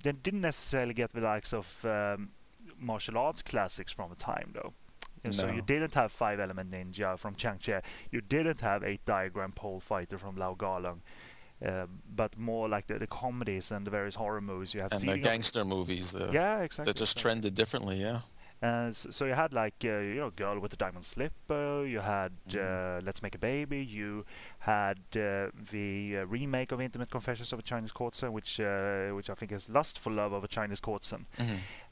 They 0.04 0.12
didn't 0.12 0.42
necessarily 0.42 0.94
get 0.94 1.12
the 1.14 1.22
likes 1.22 1.54
of 1.54 1.84
um, 1.86 2.30
martial 2.78 3.18
arts 3.18 3.42
classics 3.42 3.92
from 3.94 4.10
the 4.10 4.16
time, 4.16 4.52
though. 4.54 4.74
And 5.26 5.36
So 5.36 5.48
you 5.52 5.62
didn't 5.62 5.94
have 5.96 6.12
Five 6.12 6.40
Element 6.40 6.72
Ninja 6.72 7.18
from 7.18 7.36
Chang 7.36 7.58
Cheh. 7.60 7.82
You 8.12 8.22
didn't 8.22 8.62
have 8.62 8.84
Eight 8.84 9.04
Diagram 9.06 9.52
Pole 9.52 9.80
Fighter 9.80 10.18
from 10.18 10.36
Lau 10.36 10.56
Kar-leung. 10.56 11.00
Uh, 11.66 11.86
but 12.14 12.38
more 12.38 12.68
like 12.68 12.88
the, 12.88 13.00
the 13.00 13.08
comedies 13.08 13.72
and 13.72 13.88
the 13.88 13.92
various 13.92 14.16
horror 14.16 14.42
movies 14.42 14.74
you 14.74 14.82
have 14.82 14.94
seen. 14.94 15.10
And 15.10 15.20
the 15.20 15.24
gangster 15.24 15.64
movies, 15.64 16.14
uh, 16.14 16.30
yeah, 16.34 16.60
exactly. 16.60 16.92
that 16.92 16.98
just 16.98 17.18
trended 17.18 17.56
differently, 17.56 17.96
yeah. 17.96 18.22
Uh, 18.62 18.92
so, 18.92 19.10
so 19.10 19.26
you 19.26 19.34
had 19.34 19.54
like 19.54 19.76
uh, 19.84 20.00
you 20.00 20.16
know 20.16 20.30
girl 20.30 20.60
with 20.60 20.72
the 20.72 20.78
diamond 20.78 21.06
slipper. 21.06 21.86
You 21.86 22.00
had 22.00 22.32
uh, 22.58 23.02
Let's 23.04 23.22
Make 23.22 23.36
a 23.36 23.38
Baby. 23.38 23.84
You 23.84 24.26
had 24.60 25.00
uh, 25.16 25.52
the 25.72 26.20
uh, 26.20 26.26
remake 26.26 26.72
of 26.72 26.80
Intimate 26.82 27.12
Confessions 27.12 27.52
of 27.54 27.60
a 27.60 27.62
Chinese 27.62 27.92
Courtesan, 27.92 28.32
which 28.32 28.60
uh, 28.60 29.10
which 29.10 29.30
I 29.30 29.34
think 29.34 29.52
is 29.52 29.70
lust 29.70 30.00
for 30.00 30.12
Love 30.12 30.32
of 30.34 30.44
a 30.44 30.48
Chinese 30.48 30.80
Courtesan. 30.80 31.26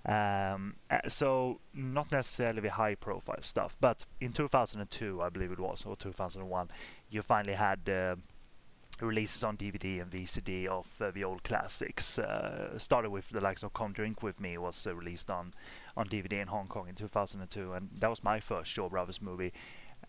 Um, 0.05 0.75
uh, 0.89 1.07
so 1.07 1.59
not 1.73 2.11
necessarily 2.11 2.61
the 2.61 2.71
high 2.71 2.95
profile 2.95 3.41
stuff, 3.41 3.75
but 3.79 4.05
in 4.19 4.33
2002, 4.33 5.21
I 5.21 5.29
believe 5.29 5.51
it 5.51 5.59
was, 5.59 5.85
or 5.85 5.95
2001, 5.95 6.69
you 7.09 7.21
finally 7.21 7.55
had. 7.55 7.87
Uh, 7.87 8.15
Releases 9.01 9.43
on 9.43 9.57
DVD 9.57 10.01
and 10.03 10.11
VCD 10.11 10.67
of 10.67 10.87
uh, 11.01 11.09
the 11.09 11.23
old 11.23 11.43
classics. 11.43 12.19
Uh, 12.19 12.77
started 12.77 13.09
with 13.09 13.27
the 13.29 13.41
likes 13.41 13.63
of 13.63 13.73
Come 13.73 13.91
Drink 13.91 14.21
with 14.21 14.39
Me 14.39 14.55
was 14.57 14.85
uh, 14.85 14.95
released 14.95 15.31
on 15.31 15.51
on 15.97 16.07
DVD 16.07 16.33
in 16.33 16.47
Hong 16.47 16.67
Kong 16.67 16.87
in 16.87 16.93
2002, 16.93 17.73
and 17.73 17.89
that 17.99 18.09
was 18.09 18.23
my 18.23 18.39
first 18.39 18.69
Shaw 18.69 18.89
Brothers 18.89 19.19
movie, 19.19 19.51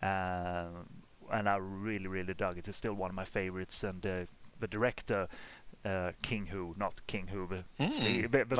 um, 0.03 0.85
and 1.31 1.49
I 1.49 1.57
really 1.57 2.05
really 2.05 2.35
dug 2.35 2.59
it. 2.59 2.67
It's 2.67 2.77
still 2.77 2.93
one 2.93 3.09
of 3.09 3.15
my 3.15 3.25
favorites, 3.25 3.83
and 3.83 4.05
uh, 4.05 4.25
the 4.59 4.67
director. 4.67 5.27
Uh, 5.85 6.11
King 6.23 6.47
Who, 6.47 6.73
not 6.79 7.05
King 7.05 7.27
Who, 7.27 7.45
but, 7.47 7.63
Hmm, 7.79 7.89
Slee- 7.91 8.21
the, 8.23 8.27
the 8.27 8.55
that 8.55 8.59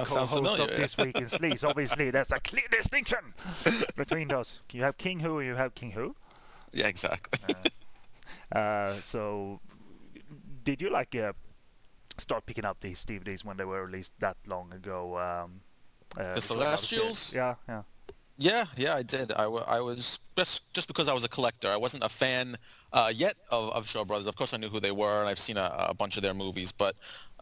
of. 0.59 0.69
This 0.69 0.95
Week 0.95 1.17
in 1.17 1.25
Sleaze. 1.25 1.63
Obviously, 1.67 2.11
there's 2.11 2.31
a 2.31 2.39
clear 2.39 2.67
distinction 2.71 3.33
between 3.95 4.27
those. 4.27 4.61
You 4.71 4.83
have 4.83 4.97
King 4.97 5.21
Who, 5.21 5.41
you 5.41 5.55
have 5.55 5.73
King 5.73 5.91
Who. 5.91 6.15
Yeah, 6.71 6.88
exactly. 6.88 7.55
Uh, 8.51 8.91
so, 8.93 9.59
did 10.63 10.81
you 10.81 10.91
like 10.91 11.15
uh, 11.15 11.33
start 12.19 12.45
picking 12.45 12.63
up 12.65 12.79
these 12.81 13.03
DVDs 13.03 13.43
when 13.43 13.57
they 13.57 13.65
were 13.65 13.85
released 13.85 14.13
that 14.19 14.38
long 14.45 14.71
ago? 14.71 15.17
Um, 15.17 15.61
uh, 16.17 16.33
The 16.33 16.41
Celestials? 16.41 17.33
Yeah, 17.33 17.55
yeah. 17.67 17.81
Yeah, 18.37 18.65
yeah, 18.75 18.95
I 18.95 19.03
did. 19.03 19.31
I, 19.33 19.45
I 19.45 19.79
was 19.79 20.19
just 20.35 20.73
just 20.73 20.87
because 20.87 21.07
I 21.07 21.13
was 21.13 21.23
a 21.23 21.29
collector. 21.29 21.69
I 21.69 21.77
wasn't 21.77 22.03
a 22.03 22.09
fan 22.09 22.57
uh, 22.91 23.11
yet 23.13 23.35
of, 23.49 23.71
of 23.71 23.87
Shaw 23.87 24.03
Brothers. 24.03 24.27
Of 24.27 24.35
course, 24.35 24.53
I 24.53 24.57
knew 24.57 24.67
who 24.67 24.81
they 24.81 24.91
were, 24.91 25.21
and 25.21 25.29
I've 25.29 25.39
seen 25.39 25.57
a, 25.57 25.73
a 25.89 25.93
bunch 25.93 26.17
of 26.17 26.23
their 26.23 26.33
movies. 26.33 26.71
But 26.71 26.95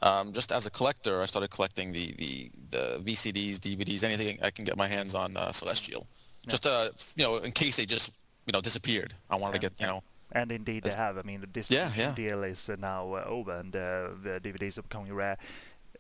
um, 0.04 0.34
just 0.34 0.52
as 0.52 0.68
a 0.68 0.70
collector, 0.70 1.22
I 1.22 1.26
started 1.26 1.50
collecting 1.50 1.94
the, 1.94 2.14
the, 2.14 2.52
the 2.70 3.02
VCDs, 3.04 3.58
DVDs, 3.58 4.04
anything 4.04 4.38
I 4.44 4.52
can 4.52 4.66
get 4.66 4.78
my 4.78 4.88
hands 4.88 5.16
on 5.16 5.36
uh, 5.36 5.52
Celestial. 5.52 6.06
Just 6.48 6.68
uh, 6.68 6.90
you 7.16 7.24
know, 7.24 7.38
in 7.38 7.52
case 7.52 7.78
they 7.78 7.86
just 7.86 8.12
you 8.46 8.52
know 8.52 8.62
disappeared. 8.62 9.16
I 9.30 9.36
wanted 9.38 9.56
to 9.56 9.62
get 9.62 9.80
you 9.80 9.88
know. 9.88 10.04
And 10.36 10.52
indeed, 10.52 10.84
they 10.84 10.92
have. 10.92 11.18
I 11.18 11.22
mean, 11.22 11.42
the 11.42 11.48
distribution 11.48 11.92
yeah. 11.96 12.14
deal 12.16 12.44
is 12.44 12.70
now 12.80 13.14
uh, 13.14 13.24
over, 13.28 13.58
and 13.58 13.76
uh, 13.76 14.10
the 14.24 14.40
DVDs 14.44 14.78
are 14.80 14.82
becoming 14.82 15.14
rare. 15.14 15.38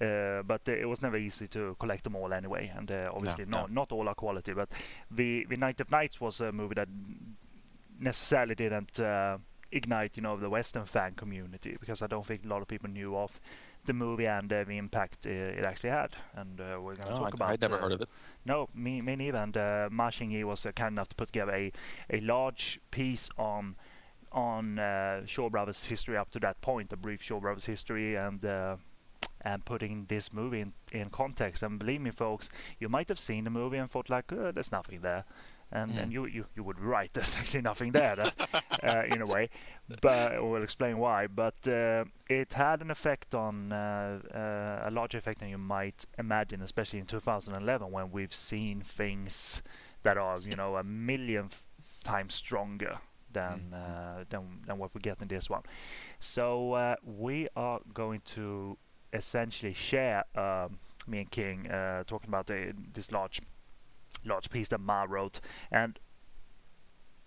Uh, 0.03 0.43
but 0.43 0.61
it 0.67 0.87
was 0.89 1.01
never 1.01 1.17
easy 1.17 1.47
to 1.47 1.75
collect 1.79 2.03
them 2.03 2.15
all 2.15 2.33
anyway, 2.33 2.71
and 2.77 2.91
uh, 2.91 3.09
obviously 3.15 3.45
no. 3.45 3.57
not 3.57 3.71
not 3.71 3.91
all 3.91 4.07
are 4.09 4.15
quality. 4.15 4.53
But 4.53 4.69
the 5.19 5.45
the 5.49 5.57
Night 5.57 5.79
of 5.81 5.89
Nights 5.91 6.19
was 6.21 6.41
a 6.41 6.51
movie 6.51 6.75
that 6.75 6.89
necessarily 7.99 8.55
didn't 8.55 8.99
uh, 8.99 9.37
ignite, 9.71 10.17
you 10.17 10.23
know, 10.23 10.37
the 10.37 10.49
Western 10.49 10.85
fan 10.85 11.13
community 11.15 11.77
because 11.79 12.01
I 12.01 12.07
don't 12.07 12.25
think 12.25 12.45
a 12.45 12.47
lot 12.47 12.61
of 12.61 12.67
people 12.67 12.89
knew 12.89 13.15
of 13.15 13.39
the 13.85 13.93
movie 13.93 14.25
and 14.27 14.51
uh, 14.51 14.63
the 14.63 14.77
impact 14.77 15.25
uh, 15.25 15.29
it 15.29 15.65
actually 15.65 15.89
had. 15.91 16.11
And 16.35 16.59
uh, 16.59 16.79
we're 16.81 16.95
going 16.95 17.01
to 17.01 17.13
Oh, 17.13 17.17
talk 17.19 17.27
I'd, 17.27 17.33
about. 17.33 17.49
I'd 17.51 17.61
never 17.61 17.77
heard 17.77 17.91
of 17.91 18.01
it. 18.01 18.09
no, 18.45 18.69
me, 18.73 19.01
me 19.01 19.15
neither. 19.15 19.37
And 19.39 19.57
uh, 19.57 19.89
Ma 19.91 20.09
Xinyi 20.09 20.43
was 20.43 20.65
uh, 20.65 20.71
kind 20.71 20.93
enough 20.93 21.09
to 21.09 21.15
put 21.15 21.27
together 21.33 21.53
a, 21.53 21.71
a 22.09 22.19
large 22.21 22.79
piece 22.91 23.29
on 23.37 23.75
on 24.31 24.79
uh, 24.79 25.23
Shaw 25.27 25.47
Brothers 25.49 25.85
history 25.85 26.17
up 26.17 26.31
to 26.31 26.39
that 26.39 26.59
point, 26.61 26.91
a 26.91 26.97
brief 26.97 27.21
Shaw 27.21 27.39
Brothers 27.39 27.65
history, 27.65 28.15
and 28.15 28.43
uh, 28.43 28.77
and 29.43 29.65
putting 29.65 30.05
this 30.05 30.31
movie 30.31 30.61
in, 30.61 30.73
in 30.91 31.09
context. 31.09 31.63
And 31.63 31.79
believe 31.79 32.01
me, 32.01 32.11
folks, 32.11 32.49
you 32.79 32.89
might 32.89 33.09
have 33.09 33.19
seen 33.19 33.43
the 33.43 33.49
movie 33.49 33.77
and 33.77 33.89
thought 33.89 34.09
like, 34.09 34.31
uh, 34.31 34.51
"There's 34.51 34.71
nothing 34.71 35.01
there," 35.01 35.25
and 35.71 35.91
and 35.97 36.13
you, 36.13 36.25
you 36.25 36.45
you 36.55 36.63
would 36.63 36.77
be 36.77 36.83
right. 36.83 37.11
There's 37.13 37.35
actually 37.39 37.61
nothing 37.61 37.91
there, 37.91 38.15
uh, 38.83 39.03
in 39.07 39.21
a 39.21 39.25
way. 39.25 39.49
But 40.01 40.41
we'll 40.43 40.63
explain 40.63 40.97
why. 40.97 41.27
But 41.27 41.67
uh, 41.67 42.05
it 42.29 42.53
had 42.53 42.81
an 42.81 42.91
effect 42.91 43.35
on 43.35 43.71
uh, 43.71 44.19
uh, 44.33 44.89
a 44.89 44.91
larger 44.91 45.17
effect 45.17 45.39
than 45.39 45.49
you 45.49 45.57
might 45.57 46.05
imagine, 46.17 46.61
especially 46.61 46.99
in 46.99 47.05
2011 47.05 47.91
when 47.91 48.11
we've 48.11 48.33
seen 48.33 48.81
things 48.81 49.61
that 50.03 50.17
are 50.17 50.37
you 50.39 50.55
know 50.55 50.77
a 50.77 50.83
million 50.83 51.49
times 52.03 52.33
stronger 52.33 52.99
than 53.33 53.73
uh, 53.73 54.23
than 54.29 54.61
than 54.65 54.77
what 54.77 54.93
we 54.93 55.01
get 55.01 55.21
in 55.21 55.27
this 55.27 55.49
one. 55.49 55.63
So 56.19 56.73
uh, 56.73 56.95
we 57.03 57.47
are 57.55 57.79
going 57.93 58.21
to 58.35 58.77
essentially 59.13 59.73
share 59.73 60.23
um, 60.35 60.79
me 61.07 61.19
and 61.19 61.31
King 61.31 61.69
uh, 61.69 62.03
talking 62.05 62.29
about 62.29 62.47
the, 62.47 62.73
this 62.93 63.11
large 63.11 63.41
large 64.25 64.49
piece 64.49 64.69
that 64.69 64.79
Ma 64.79 65.05
wrote, 65.07 65.39
and 65.71 65.99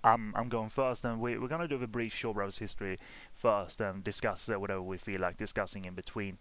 I'm 0.04 0.32
I'm 0.36 0.48
going 0.48 0.68
first, 0.68 1.04
and 1.04 1.20
we, 1.20 1.38
we're 1.38 1.48
gonna 1.48 1.68
do 1.68 1.78
the 1.78 1.86
brief 1.86 2.14
Shaw 2.14 2.32
Brothers 2.32 2.58
history 2.58 2.98
first, 3.34 3.80
and 3.80 4.04
discuss 4.04 4.48
uh, 4.48 4.58
whatever 4.60 4.82
we 4.82 4.98
feel 4.98 5.20
like 5.20 5.36
discussing 5.36 5.84
in 5.84 5.94
between. 5.94 6.38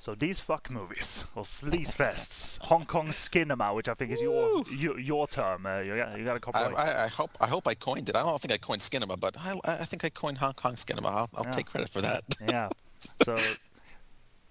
So 0.00 0.14
these 0.14 0.38
fuck 0.38 0.70
movies 0.70 1.24
or 1.34 1.42
sleaze 1.42 1.92
fests, 1.96 2.58
Hong 2.62 2.84
Kong 2.84 3.08
Skinema, 3.08 3.74
which 3.74 3.88
I 3.88 3.94
think 3.94 4.12
is 4.12 4.20
your 4.20 4.62
your, 4.70 4.98
your 5.00 5.26
term. 5.26 5.66
Uh, 5.66 5.80
you, 5.80 5.96
got, 5.96 6.18
you 6.18 6.24
got 6.24 6.32
a 6.32 6.36
I, 6.36 6.38
copyright. 6.38 6.78
I, 6.78 7.04
I 7.04 7.08
hope 7.08 7.30
I 7.40 7.46
hope 7.48 7.66
I 7.66 7.74
coined 7.74 8.08
it. 8.08 8.14
I 8.16 8.22
don't 8.22 8.40
think 8.40 8.52
I 8.52 8.58
coined 8.58 8.82
Skinema, 8.82 9.18
but 9.18 9.36
I, 9.38 9.58
I 9.64 9.84
think 9.84 10.04
I 10.04 10.10
coined 10.10 10.38
Hong 10.38 10.52
Kong 10.54 10.74
Skinema. 10.74 11.06
I'll, 11.06 11.30
I'll 11.34 11.44
Yeah. 11.46 11.50
take 11.50 11.66
credit 11.66 11.88
for 11.90 12.00
that. 12.02 12.22
yeah. 12.46 12.68
So, 13.24 13.36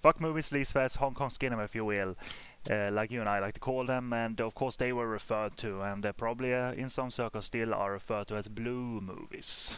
fuck 0.08 0.22
movies, 0.22 0.50
sleaze 0.50 0.72
fest, 0.72 0.98
Hong 0.98 1.13
Kong 1.13 1.30
Skinema, 1.30 1.65
if 1.65 1.76
you 1.76 1.84
will. 1.84 2.15
uh, 2.72 2.89
like 2.91 3.12
you 3.12 3.20
and 3.22 3.30
I 3.30 3.39
like 3.39 3.54
to 3.54 3.60
call 3.62 3.86
them, 3.86 4.12
and 4.13 4.39
of 4.41 4.54
course 4.54 4.76
they 4.78 4.91
were 4.93 5.08
referred 5.08 5.56
to, 5.58 5.82
and 5.82 6.06
uh, 6.06 6.12
probably 6.13 6.54
uh, 6.54 6.72
in 6.74 6.89
some 6.89 7.12
circles 7.12 7.46
still 7.46 7.74
are 7.74 7.91
referred 7.93 8.28
to 8.28 8.36
as 8.36 8.48
blue 8.50 9.00
movies, 9.02 9.78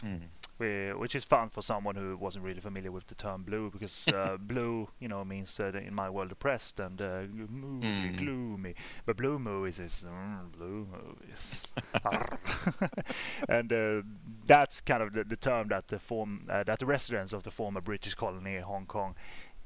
whi- 0.58 0.92
which 0.98 1.14
is 1.14 1.22
fun 1.24 1.50
for 1.50 1.62
someone 1.62 1.94
who 1.94 2.16
wasn't 2.16 2.44
really 2.44 2.60
familiar 2.60 2.90
with 2.90 3.06
the 3.06 3.14
term 3.14 3.42
blue, 3.44 3.70
because 3.70 4.08
uh, 4.08 4.36
blue, 4.40 4.88
you 4.98 5.06
know, 5.08 5.24
means 5.24 5.60
uh, 5.60 5.66
in 5.86 5.94
my 5.94 6.10
world 6.10 6.28
depressed 6.30 6.80
and 6.80 7.00
uh, 7.00 7.22
moody, 7.48 7.86
Mm. 7.86 8.18
gloomy, 8.18 8.74
but 9.06 9.16
blue 9.16 9.38
movies 9.38 9.78
is 9.78 10.04
mm, 10.08 10.50
blue 10.58 10.86
movies, 10.90 11.72
and 13.48 13.72
uh, 13.72 14.02
that's 14.46 14.80
kind 14.80 15.02
of 15.02 15.12
the, 15.12 15.22
the 15.24 15.36
term 15.36 15.68
that 15.68 15.86
the 15.88 15.98
form 15.98 16.46
uh, 16.50 16.64
that 16.64 16.78
the 16.80 16.86
residents 16.86 17.32
of 17.32 17.42
the 17.44 17.50
former 17.52 17.80
British 17.80 18.14
colony 18.14 18.58
Hong 18.58 18.86
Kong 18.86 19.14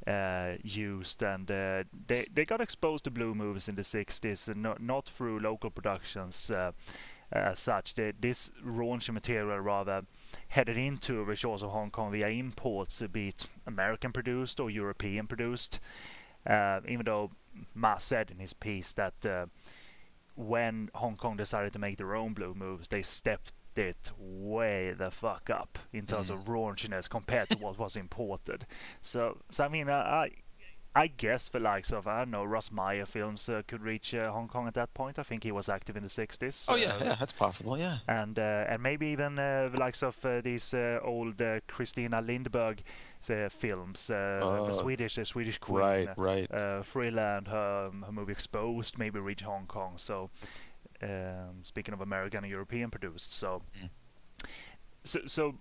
uh, 0.07 0.55
used, 0.62 1.23
and 1.23 1.51
uh, 1.51 1.85
they 2.07 2.27
they 2.33 2.45
got 2.45 2.61
exposed 2.61 3.05
to 3.05 3.11
blue 3.11 3.35
movies 3.35 3.69
in 3.69 3.75
the 3.75 3.83
60s, 3.83 4.49
and 4.49 4.62
not 4.62 4.83
not 4.83 5.07
through 5.07 5.40
local 5.40 5.71
productions 5.71 6.51
uh, 6.51 6.73
as 7.33 7.59
such. 7.59 7.95
They, 7.95 8.12
this 8.19 8.51
raunchy 8.64 9.12
material 9.12 9.59
rather 9.59 10.03
headed 10.49 10.77
into 10.77 11.25
the 11.25 11.37
shores 11.37 11.62
of 11.62 11.71
Hong 11.71 11.90
Kong 11.90 12.12
via 12.12 12.29
imports, 12.29 13.03
be 13.12 13.29
it 13.29 13.47
American 13.67 14.12
produced 14.12 14.61
or 14.61 14.71
European 14.71 15.27
produced. 15.27 15.81
Uh, 16.47 16.81
even 16.87 17.07
though 17.07 17.31
Ma 17.75 17.97
said 17.97 18.31
in 18.31 18.38
his 18.38 18.53
piece 18.53 18.93
that 18.93 19.25
uh, 19.25 19.47
when 20.37 20.90
Hong 20.95 21.17
Kong 21.17 21.37
decided 21.37 21.73
to 21.73 21.79
make 21.79 21.97
their 21.97 22.14
own 22.14 22.35
blue 22.35 22.55
movies, 22.55 22.88
they 22.88 23.03
stepped 23.03 23.53
it 23.78 24.10
way 24.18 24.92
the 24.92 25.10
fuck 25.10 25.50
up 25.50 25.78
in 25.92 26.06
terms 26.06 26.30
of 26.30 26.44
raunchiness 26.46 27.08
compared 27.08 27.48
to 27.50 27.58
what 27.58 27.78
was 27.78 27.96
imported. 27.96 28.66
So, 29.00 29.38
so 29.50 29.64
I 29.64 29.68
mean, 29.68 29.88
uh, 29.88 29.92
I, 29.92 30.30
I 30.96 31.08
guess 31.08 31.48
the 31.48 31.58
likes 31.58 31.92
of 31.92 32.06
I 32.06 32.18
don't 32.20 32.30
know 32.30 32.44
Russ 32.44 32.70
Meyer 32.70 33.04
films 33.06 33.48
uh, 33.48 33.62
could 33.66 33.82
reach 33.82 34.14
uh, 34.14 34.30
Hong 34.30 34.46
Kong 34.48 34.68
at 34.68 34.74
that 34.74 34.94
point. 34.94 35.18
I 35.18 35.24
think 35.24 35.42
he 35.42 35.50
was 35.52 35.68
active 35.68 35.96
in 35.96 36.02
the 36.04 36.08
60s. 36.08 36.66
Oh 36.68 36.76
yeah, 36.76 36.94
uh, 36.94 36.98
yeah, 37.04 37.16
that's 37.18 37.32
possible. 37.32 37.76
Yeah. 37.76 37.98
and 38.06 38.38
uh, 38.38 38.66
and 38.68 38.80
maybe 38.82 39.06
even 39.08 39.38
uh, 39.38 39.68
the 39.72 39.80
likes 39.80 40.02
of 40.02 40.24
uh, 40.24 40.40
these 40.40 40.72
uh, 40.72 41.00
old 41.02 41.42
uh, 41.42 41.60
Christina 41.66 42.22
Lindberg 42.22 42.78
films, 43.50 44.10
uh, 44.10 44.38
the 44.40 44.72
Oh, 44.72 44.80
Swedish, 44.82 45.14
the 45.16 45.24
Swedish 45.24 45.58
Queen, 45.58 45.78
Right, 45.78 46.08
uh, 46.08 46.14
right. 46.16 46.84
Thriller 46.84 47.38
and 47.38 47.48
her, 47.48 47.90
her 48.06 48.12
movie 48.12 48.32
Exposed 48.32 48.98
maybe 48.98 49.18
reach 49.18 49.42
Hong 49.42 49.66
Kong. 49.66 49.94
So, 49.96 50.30
um, 51.02 51.62
speaking 51.62 51.94
of 51.94 52.00
American 52.00 52.44
and 52.44 52.50
European 52.50 52.90
produced, 52.90 53.33
so 53.33 53.62
Mm. 53.83 53.90
so, 55.04 55.20
so 55.26 55.54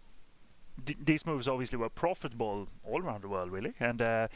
th- 0.86 0.98
these 1.04 1.26
movies 1.26 1.48
obviously 1.48 1.78
were 1.78 1.90
profitable 1.90 2.68
all 2.84 3.02
around 3.02 3.22
the 3.24 3.30
world, 3.30 3.52
really, 3.52 3.74
and. 3.80 4.02
Uh, 4.02 4.28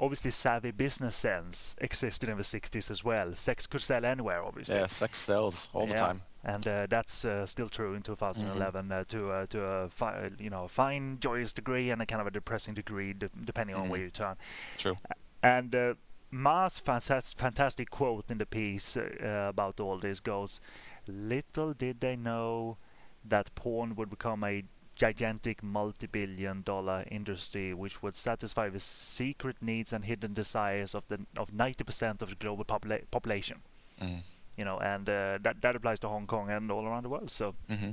Obviously, 0.00 0.30
savvy 0.30 0.70
business 0.70 1.16
sense 1.16 1.74
existed 1.80 2.28
in 2.28 2.36
the 2.36 2.44
60s 2.44 2.88
as 2.88 3.02
well. 3.02 3.34
Sex 3.34 3.66
could 3.66 3.82
sell 3.82 4.04
anywhere, 4.04 4.44
obviously 4.44 4.76
Yeah, 4.76 4.86
sex 4.86 5.18
sells 5.18 5.68
all 5.72 5.88
the 5.88 5.94
time. 5.94 6.22
and 6.44 6.64
uh, 6.68 6.86
that's 6.88 7.24
uh, 7.24 7.44
still 7.46 7.68
true 7.68 7.94
in 7.94 8.02
2011 8.02 8.92
uh, 8.92 9.02
to 9.08 9.30
uh, 9.32 9.46
to 9.46 9.60
a 9.60 9.88
fi- 9.88 10.14
uh, 10.14 10.30
you 10.38 10.50
know 10.50 10.68
fine 10.68 11.18
joyous 11.18 11.52
degree 11.52 11.90
and 11.90 12.00
a 12.00 12.06
kind 12.06 12.20
of 12.20 12.28
a 12.28 12.30
depressing 12.30 12.74
degree 12.74 13.12
de- 13.12 13.28
depending 13.44 13.74
on 13.74 13.88
where 13.88 13.98
Mhm. 13.98 14.04
you 14.04 14.10
turn. 14.10 14.36
True. 14.76 14.96
And 15.42 15.74
uh, 15.74 15.94
Ma's 16.30 16.78
fantastic 16.78 17.38
fantastic 17.38 17.90
quote 17.90 18.30
in 18.30 18.38
the 18.38 18.46
piece 18.46 18.96
uh, 18.96 19.46
about 19.48 19.80
all 19.80 19.98
this 19.98 20.20
goes, 20.20 20.60
"Little 21.06 21.72
did 21.72 22.00
they 22.00 22.16
know 22.16 22.76
that 23.24 23.54
porn 23.54 23.94
would 23.96 24.10
become 24.10 24.44
a 24.44 24.64
gigantic 24.96 25.62
multi-billion 25.62 26.62
dollar 26.62 27.04
industry 27.10 27.72
which 27.72 28.02
would 28.02 28.16
satisfy 28.16 28.68
the 28.68 28.80
secret 28.80 29.56
needs 29.62 29.92
and 29.92 30.04
hidden 30.04 30.34
desires 30.34 30.94
of 30.94 31.04
the 31.08 31.20
of 31.36 31.50
90% 31.50 32.22
of 32.22 32.28
the 32.30 32.34
global 32.36 32.64
popula- 32.64 33.04
population." 33.10 33.62
Mm. 34.00 34.22
You 34.56 34.64
know, 34.64 34.78
and 34.78 35.08
uh, 35.08 35.38
that 35.42 35.60
that 35.62 35.76
applies 35.76 36.00
to 36.00 36.08
Hong 36.08 36.26
Kong 36.26 36.50
and 36.50 36.70
all 36.70 36.84
around 36.86 37.04
the 37.04 37.08
world. 37.08 37.30
So 37.30 37.54
hmm 37.68 37.92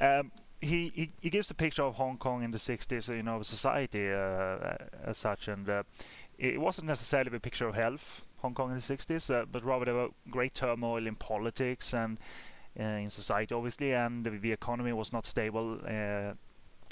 um, 0.00 0.32
he, 0.60 0.92
he 0.94 1.10
he 1.20 1.30
gives 1.30 1.50
a 1.50 1.54
picture 1.54 1.82
of 1.82 1.94
Hong 1.96 2.18
Kong 2.18 2.42
in 2.42 2.50
the 2.52 2.58
60s, 2.58 3.08
you 3.08 3.22
know, 3.22 3.36
of 3.36 3.46
society 3.46 4.10
uh, 4.10 4.76
as 5.04 5.18
such, 5.18 5.48
and 5.48 5.68
uh, 5.68 5.82
it 6.42 6.60
wasn't 6.60 6.88
necessarily 6.88 7.36
a 7.36 7.40
picture 7.40 7.68
of 7.68 7.76
health, 7.76 8.22
Hong 8.38 8.52
Kong 8.52 8.70
in 8.70 8.76
the 8.76 8.82
60s, 8.82 9.32
uh, 9.32 9.44
but 9.50 9.64
rather 9.64 9.84
there 9.84 9.94
were 9.94 10.08
great 10.28 10.54
turmoil 10.54 11.06
in 11.06 11.14
politics 11.14 11.94
and 11.94 12.18
uh, 12.78 12.82
in 12.82 13.10
society, 13.10 13.54
obviously, 13.54 13.92
and 13.92 14.24
the, 14.24 14.50
economy 14.50 14.92
was 14.92 15.12
not 15.12 15.24
stable 15.24 15.78
uh, 15.86 16.32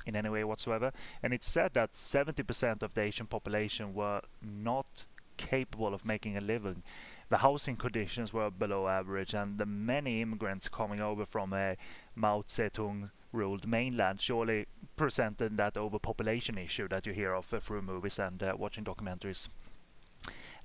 in 0.06 0.14
any 0.14 0.28
way 0.28 0.44
whatsoever. 0.44 0.92
And 1.20 1.34
it's 1.34 1.50
said 1.50 1.74
that 1.74 1.92
70% 1.92 2.82
of 2.82 2.94
the 2.94 3.00
Asian 3.00 3.26
population 3.26 3.92
were 3.92 4.20
not 4.40 5.06
capable 5.36 5.94
of 5.94 6.06
making 6.06 6.36
a 6.36 6.40
living. 6.40 6.84
The 7.28 7.38
housing 7.38 7.76
conditions 7.76 8.32
were 8.32 8.50
below 8.50 8.86
average, 8.86 9.34
and 9.34 9.58
the 9.58 9.66
many 9.66 10.22
immigrants 10.22 10.68
coming 10.68 11.00
over 11.00 11.26
from 11.26 11.52
a 11.52 11.76
Mao 12.14 12.42
Zedong 12.42 13.10
ruled 13.32 13.66
mainland 13.66 14.20
surely 14.20 14.66
presented 14.96 15.56
that 15.56 15.76
overpopulation 15.76 16.58
issue 16.58 16.88
that 16.88 17.06
you 17.06 17.12
hear 17.12 17.32
of 17.32 17.52
uh, 17.52 17.60
through 17.60 17.82
movies 17.82 18.18
and 18.18 18.42
uh, 18.42 18.54
watching 18.56 18.84
documentaries. 18.84 19.48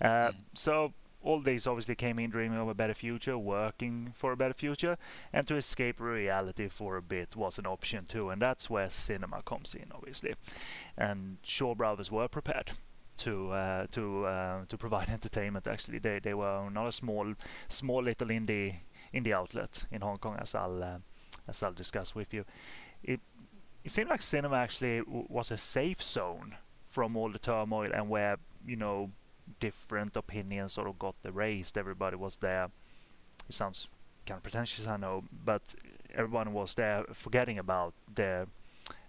Uh, 0.02 0.32
so 0.54 0.94
all 1.26 1.40
these 1.42 1.66
obviously 1.66 1.96
came 1.96 2.20
in 2.20 2.30
dreaming 2.30 2.60
of 2.60 2.68
a 2.68 2.74
better 2.74 2.94
future, 2.94 3.38
working 3.38 4.14
for 4.16 4.32
a 4.32 4.38
better 4.38 4.54
future, 4.54 4.98
and 5.34 5.48
to 5.48 5.56
escape 5.56 6.00
reality 6.00 6.68
for 6.70 6.98
a 6.98 7.02
bit 7.02 7.36
was 7.36 7.58
an 7.58 7.66
option 7.66 8.06
too, 8.06 8.30
and 8.30 8.42
that's 8.42 8.70
where 8.70 8.90
cinema 8.90 9.42
comes 9.42 9.74
in, 9.74 9.92
obviously. 9.94 10.36
And 10.98 11.38
Shaw 11.44 11.74
Brothers 11.74 12.12
were 12.12 12.28
prepared 12.28 12.72
to 13.18 13.52
uh, 13.52 13.88
to 13.92 14.26
uh, 14.26 14.66
to 14.70 14.78
provide 14.78 15.10
entertainment. 15.18 15.68
Actually, 15.68 16.00
they 16.00 16.20
they 16.20 16.34
were 16.34 16.70
not 16.72 16.88
a 16.88 16.92
small 16.92 17.34
small 17.70 18.04
little 18.04 18.28
indie 18.28 18.76
indie 19.14 19.32
outlet 19.32 19.86
in 19.92 20.02
Hong 20.02 20.20
Kong, 20.20 20.38
as 20.40 20.54
I'll 20.54 20.84
uh, 20.84 20.98
as 21.48 21.64
I'll 21.64 21.74
discuss 21.74 22.16
with 22.16 22.34
you. 22.34 22.46
It 23.04 23.20
it 23.84 23.92
seemed 23.92 24.10
like 24.10 24.22
cinema 24.22 24.56
actually 24.58 25.00
w- 25.00 25.28
was 25.30 25.52
a 25.52 25.58
safe 25.58 26.02
zone 26.04 26.56
from 26.88 27.16
all 27.16 27.32
the 27.32 27.40
turmoil 27.40 27.92
and 27.94 28.10
where 28.10 28.38
you 28.66 28.76
know 28.76 29.12
different 29.60 30.16
opinions 30.16 30.74
sort 30.74 30.88
of 30.88 30.98
got 31.00 31.16
erased. 31.24 31.78
Everybody 31.78 32.16
was 32.16 32.38
there. 32.38 32.70
It 33.50 33.56
sounds 33.56 33.88
kind 34.26 34.38
of 34.38 34.44
pretentious, 34.44 34.88
I 34.88 34.98
know, 34.98 35.24
but 35.46 35.62
everyone 36.14 36.54
was 36.54 36.74
there, 36.76 37.04
forgetting 37.14 37.60
about 37.60 37.94
their 38.14 38.48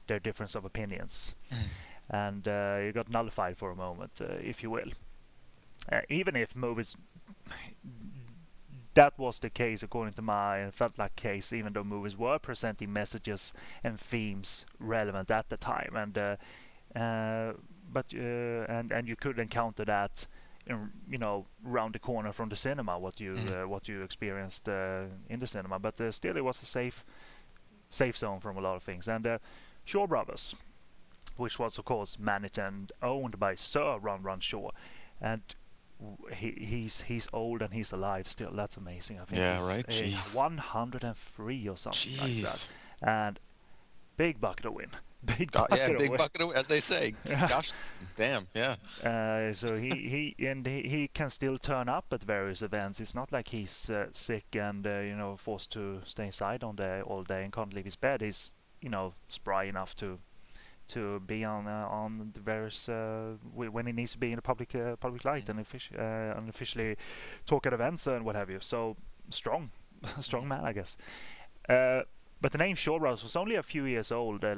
their 0.06 0.20
difference 0.20 0.54
of 0.54 0.64
opinions, 0.64 1.34
and 2.10 2.46
uh, 2.46 2.76
it 2.80 2.94
got 2.94 3.10
nullified 3.10 3.56
for 3.56 3.70
a 3.70 3.76
moment, 3.76 4.12
uh, 4.20 4.34
if 4.40 4.62
you 4.62 4.70
will. 4.70 4.90
Uh, 5.90 6.00
even 6.08 6.36
if 6.36 6.56
movies 6.56 6.96
that 8.96 9.18
was 9.18 9.38
the 9.40 9.50
case 9.50 9.82
according 9.84 10.14
to 10.14 10.22
my 10.22 10.58
and 10.58 10.74
felt 10.74 10.98
like 10.98 11.14
case 11.16 11.52
even 11.52 11.72
though 11.74 11.84
movies 11.84 12.16
were 12.16 12.38
presenting 12.38 12.92
messages 12.92 13.54
and 13.84 14.00
themes 14.00 14.66
relevant 14.80 15.30
at 15.30 15.48
the 15.48 15.56
time. 15.56 15.94
And 15.96 16.18
uh, 16.18 16.36
uh, 16.98 17.52
but 17.92 18.06
uh, 18.14 18.64
and 18.76 18.92
and 18.92 19.08
you 19.08 19.16
could 19.16 19.38
encounter 19.38 19.84
that 19.84 20.26
in, 20.66 20.90
you 21.08 21.18
know 21.18 21.46
round 21.62 21.94
the 21.94 21.98
corner 22.00 22.32
from 22.32 22.48
the 22.48 22.56
cinema 22.56 22.98
what 22.98 23.20
you 23.20 23.34
Mhm. 23.34 23.64
uh, 23.64 23.68
what 23.68 23.88
you 23.88 24.02
experienced 24.02 24.68
uh, 24.68 25.04
in 25.28 25.40
the 25.40 25.46
cinema. 25.46 25.78
But 25.78 26.00
uh, 26.00 26.10
still 26.10 26.36
it 26.36 26.44
was 26.44 26.62
a 26.62 26.66
safe 26.66 27.04
safe 27.90 28.16
zone 28.18 28.40
from 28.40 28.56
a 28.58 28.60
lot 28.60 28.76
of 28.76 28.82
things. 28.82 29.08
And 29.08 29.26
uh, 29.26 29.38
Shaw 29.84 30.06
Brothers 30.06 30.54
which 31.36 31.58
was 31.58 31.78
of 31.78 31.84
course 31.84 32.18
managed 32.18 32.58
and 32.58 32.92
owned 33.02 33.38
by 33.38 33.54
Sir 33.54 33.98
Run 33.98 34.22
Run 34.22 34.40
Shaw. 34.40 34.70
And 35.20 35.42
he 36.34 36.50
he's 36.58 37.02
he's 37.02 37.26
old 37.32 37.62
and 37.62 37.72
he's 37.72 37.90
alive 37.92 38.28
still 38.28 38.50
that's 38.52 38.76
amazing 38.76 39.18
I 39.20 39.24
think 39.24 39.38
Yeah, 39.38 39.54
he's, 39.56 39.64
right? 39.66 39.90
he's 39.92 40.14
Jeez. 40.16 40.36
103 40.36 41.68
or 41.68 41.76
something 41.76 42.12
like 42.12 42.20
that 42.20 42.28
Jeez. 42.28 42.68
and 43.02 43.40
big 44.16 44.40
bucket 44.40 44.66
of 44.66 44.74
win 44.74 44.90
big 45.38 45.50
bucket 45.52 45.78
yeah, 45.78 45.86
of 45.86 45.98
big 45.98 46.10
win. 46.10 46.18
bucket 46.18 46.42
of, 46.42 46.48
win, 46.48 46.56
as 46.56 46.66
they 46.68 46.78
say. 46.78 47.14
Gosh, 47.28 47.72
damn, 48.14 48.46
yeah. 48.54 48.76
Uh, 49.02 49.52
so 49.52 49.74
he, 49.74 49.88
he 50.36 50.46
and 50.46 50.64
he, 50.66 50.82
he 50.82 51.08
can 51.08 51.30
still 51.30 51.58
turn 51.58 51.88
up 51.88 52.04
at 52.12 52.22
various 52.22 52.62
events. 52.62 53.00
It's 53.00 53.14
not 53.14 53.32
like 53.32 53.48
he's 53.48 53.90
uh, 53.90 54.06
sick 54.12 54.44
and 54.54 54.86
uh, 54.86 55.00
you 55.00 55.16
know 55.16 55.36
forced 55.36 55.72
to 55.72 56.02
stay 56.04 56.26
inside 56.26 56.62
on 56.62 56.76
the 56.76 57.00
all 57.02 57.24
day 57.24 57.42
and 57.42 57.52
can't 57.52 57.72
leave 57.74 57.86
his 57.86 57.96
bed. 57.96 58.20
He's 58.20 58.52
you 58.80 58.88
know 58.90 59.14
spry 59.28 59.64
enough 59.64 59.96
to 59.96 60.18
to 60.88 61.20
be 61.20 61.44
on 61.44 61.66
uh, 61.66 61.86
on 61.90 62.32
the 62.34 62.40
various 62.40 62.88
uh, 62.88 63.34
w- 63.52 63.70
when 63.70 63.86
he 63.86 63.92
needs 63.92 64.12
to 64.12 64.18
be 64.18 64.30
in 64.30 64.36
the 64.36 64.42
public 64.42 64.74
uh, 64.74 64.96
public 64.96 65.24
light 65.24 65.48
and, 65.48 65.58
offici- 65.58 65.98
uh, 65.98 66.38
and 66.38 66.48
officially 66.48 66.96
talk 67.46 67.66
at 67.66 67.72
events 67.72 68.06
and 68.06 68.24
what 68.24 68.36
have 68.36 68.50
you. 68.50 68.58
So 68.60 68.96
strong, 69.30 69.70
strong 70.20 70.48
man, 70.48 70.64
I 70.64 70.72
guess. 70.72 70.96
Uh, 71.68 72.02
but 72.40 72.52
the 72.52 72.58
name 72.58 72.76
Shaw 72.76 72.98
Brothers 72.98 73.22
was 73.22 73.34
only 73.34 73.54
a 73.54 73.62
few 73.62 73.84
years 73.86 74.12
old. 74.12 74.44
Uh, 74.44 74.48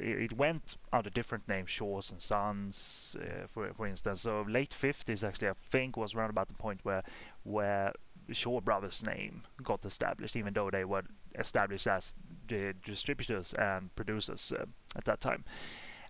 it, 0.00 0.22
it 0.22 0.32
went 0.32 0.76
under 0.92 1.10
different 1.10 1.46
names, 1.46 1.70
Shaws 1.70 2.10
and 2.10 2.22
Sons, 2.22 3.16
uh, 3.20 3.46
for 3.46 3.70
for 3.74 3.86
instance. 3.86 4.22
So 4.22 4.44
late 4.48 4.70
50s, 4.70 5.22
actually, 5.26 5.48
I 5.48 5.52
think 5.70 5.96
was 5.96 6.14
around 6.14 6.30
about 6.30 6.48
the 6.48 6.54
point 6.54 6.80
where 6.84 7.02
where 7.44 7.92
Shaw 8.34 8.60
Brothers 8.60 9.02
name 9.02 9.42
got 9.62 9.84
established, 9.84 10.36
even 10.36 10.54
though 10.54 10.70
they 10.70 10.84
were 10.84 11.02
established 11.38 11.86
as 11.86 12.14
the 12.46 12.74
distributors 12.84 13.52
and 13.54 13.94
producers 13.94 14.52
uh, 14.52 14.66
at 14.96 15.04
that 15.04 15.20
time. 15.20 15.44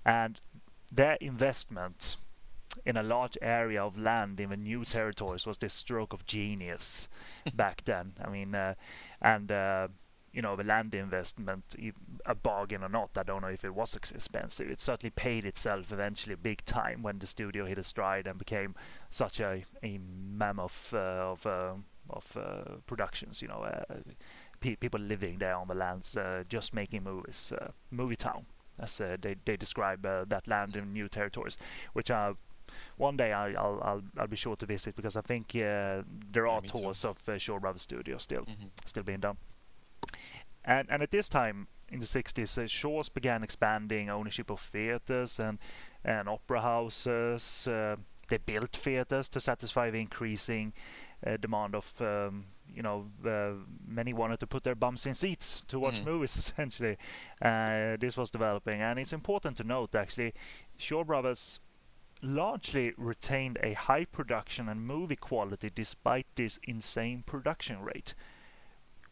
And 0.04 0.40
their 0.90 1.14
investment 1.20 2.16
in 2.85 2.96
a 2.96 3.02
large 3.02 3.37
area 3.42 3.83
of 3.83 3.98
land 3.98 4.40
in 4.40 4.50
the 4.50 4.57
new 4.57 4.85
territories 4.85 5.46
was 5.46 5.59
this 5.59 5.74
stroke 5.74 6.12
of 6.12 6.26
genius 6.26 7.09
back 7.54 7.85
then. 7.85 8.12
I 8.22 8.31
mean, 8.31 8.54
uh, 8.54 8.74
and 9.20 9.50
uh, 9.50 9.88
you 10.33 10.42
know 10.42 10.57
the 10.57 10.64
land 10.64 10.94
investment, 10.94 11.64
a 12.26 12.35
bargain 12.35 12.85
or 12.85 12.88
not, 12.88 13.11
I 13.16 13.22
don't 13.22 13.42
know 13.42 13.48
if 13.48 13.64
it 13.64 13.74
was 13.74 13.96
expensive. 13.96 14.70
It 14.70 14.81
certainly 14.81 15.11
paid 15.11 15.44
itself 15.44 15.92
eventually 15.92 16.37
big 16.37 16.64
time 16.64 17.02
when 17.02 17.18
the 17.18 17.26
studio 17.26 17.66
hit 17.66 17.78
a 17.78 17.83
stride 17.83 18.26
and 18.26 18.38
became 18.38 18.74
such 19.11 19.40
a, 19.40 19.64
a 19.83 19.98
mammoth 19.98 20.92
uh, 20.92 21.33
of 21.33 21.46
uh, 21.46 21.74
of 22.11 22.37
uh, 22.37 22.77
productions. 22.87 23.42
You 23.42 23.49
know, 23.49 23.62
uh, 23.62 23.94
pe- 24.61 24.77
people 24.77 25.01
living 25.01 25.38
there 25.38 25.57
on 25.57 25.68
the 25.68 25.75
lands, 25.75 26.16
uh, 26.16 26.44
just 26.49 26.75
making 26.75 27.05
movies. 27.05 27.53
Uh, 27.53 27.68
movie 27.90 28.16
town, 28.16 28.47
as 28.79 29.01
uh, 29.01 29.16
they 29.21 29.37
they 29.44 29.57
describe 29.57 30.05
uh, 30.07 30.25
that 30.29 30.47
land 30.49 30.77
in 30.77 30.92
new 30.92 31.09
territories, 31.09 31.57
which 31.92 32.11
are 32.11 32.37
one 32.99 33.16
day 33.16 33.33
I, 33.33 33.53
I'll, 33.53 33.81
I'll 33.83 34.03
I'll 34.18 34.27
be 34.29 34.37
sure 34.37 34.57
to 34.57 34.66
visit 34.66 34.94
because 34.97 35.16
I 35.16 35.23
think 35.23 35.55
uh, 35.57 36.03
there 36.33 36.47
are 36.47 36.61
tours 36.61 37.05
of 37.05 37.16
uh, 37.29 37.38
Shaw 37.38 37.59
Brothers 37.59 37.83
Studio 37.83 38.18
still 38.18 38.44
Mhm. 38.44 38.71
still 38.87 39.03
being 39.05 39.21
done. 39.21 39.37
And 40.64 40.88
and 40.90 41.03
at 41.03 41.11
this 41.11 41.29
time 41.29 41.68
in 41.90 42.01
the 42.01 42.07
60s, 42.07 42.59
uh, 42.59 42.66
Shaw's 42.66 43.09
began 43.09 43.42
expanding 43.42 44.11
ownership 44.11 44.51
of 44.51 44.61
theaters 44.61 45.40
and 45.40 45.59
and 46.05 46.29
opera 46.29 46.61
houses. 46.61 47.66
Uh, 47.66 47.97
they 48.29 48.38
built 48.38 48.77
theaters 48.77 49.29
to 49.31 49.40
satisfy 49.40 49.90
the 49.90 49.99
increasing 50.01 50.73
demand 51.40 51.74
of 51.74 51.92
um, 52.00 52.46
you 52.72 52.83
know 52.83 53.07
uh, 53.26 53.52
many 53.87 54.12
wanted 54.12 54.38
to 54.40 54.46
put 54.46 54.62
their 54.64 54.74
bums 54.74 55.07
in 55.07 55.14
seats 55.14 55.62
to 55.68 55.78
watch 55.78 56.00
Mhm. 56.00 56.07
movies 56.07 56.37
essentially. 56.42 56.96
Uh, 57.42 57.96
this 57.98 58.16
was 58.16 58.31
developing, 58.31 58.81
and 58.83 58.98
it's 58.98 59.12
important 59.12 59.57
to 59.57 59.64
note 59.64 59.94
actually, 59.94 60.33
Shaw 60.76 61.04
Brothers 61.04 61.61
largely 62.20 62.92
retained 62.96 63.59
a 63.62 63.74
high 63.74 64.04
production 64.04 64.68
and 64.68 64.85
movie 64.87 65.16
quality 65.16 65.70
despite 65.74 66.26
this 66.35 66.59
insane 66.64 67.22
production 67.24 67.81
rate. 67.81 68.14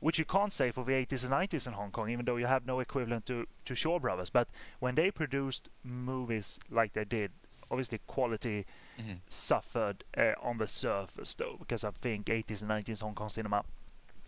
Which 0.01 0.19
you 0.19 0.25
can't 0.27 0.53
say 0.53 0.71
for 0.73 0.85
the 0.85 0.93
80s 0.93 1.23
and 1.25 1.33
90s 1.33 1.67
in 1.67 1.73
Hong 1.73 1.91
Kong, 1.91 2.11
even 2.11 2.27
though 2.27 2.37
you 2.37 2.47
have 2.47 2.67
no 2.67 2.81
equivalent 2.81 3.25
to, 3.27 3.47
to 3.65 3.75
Shaw 3.75 3.99
Brothers. 3.99 4.29
But 4.29 4.51
when 4.79 4.95
they 4.95 5.11
produced 5.11 5.69
movies 5.83 6.59
like 6.71 6.93
they 6.93 7.05
did, 7.05 7.31
obviously 7.71 8.01
quality 8.07 8.67
Mhm. 8.99 9.21
suffered 9.29 10.05
uh, 10.17 10.33
on 10.43 10.59
the 10.59 10.67
surface, 10.67 11.35
though, 11.35 11.57
because 11.59 11.85
I 11.85 11.91
think 11.91 12.27
80s 12.27 12.63
and 12.63 12.71
90s 12.71 13.01
Hong 13.03 13.15
Kong 13.15 13.29
cinema 13.29 13.65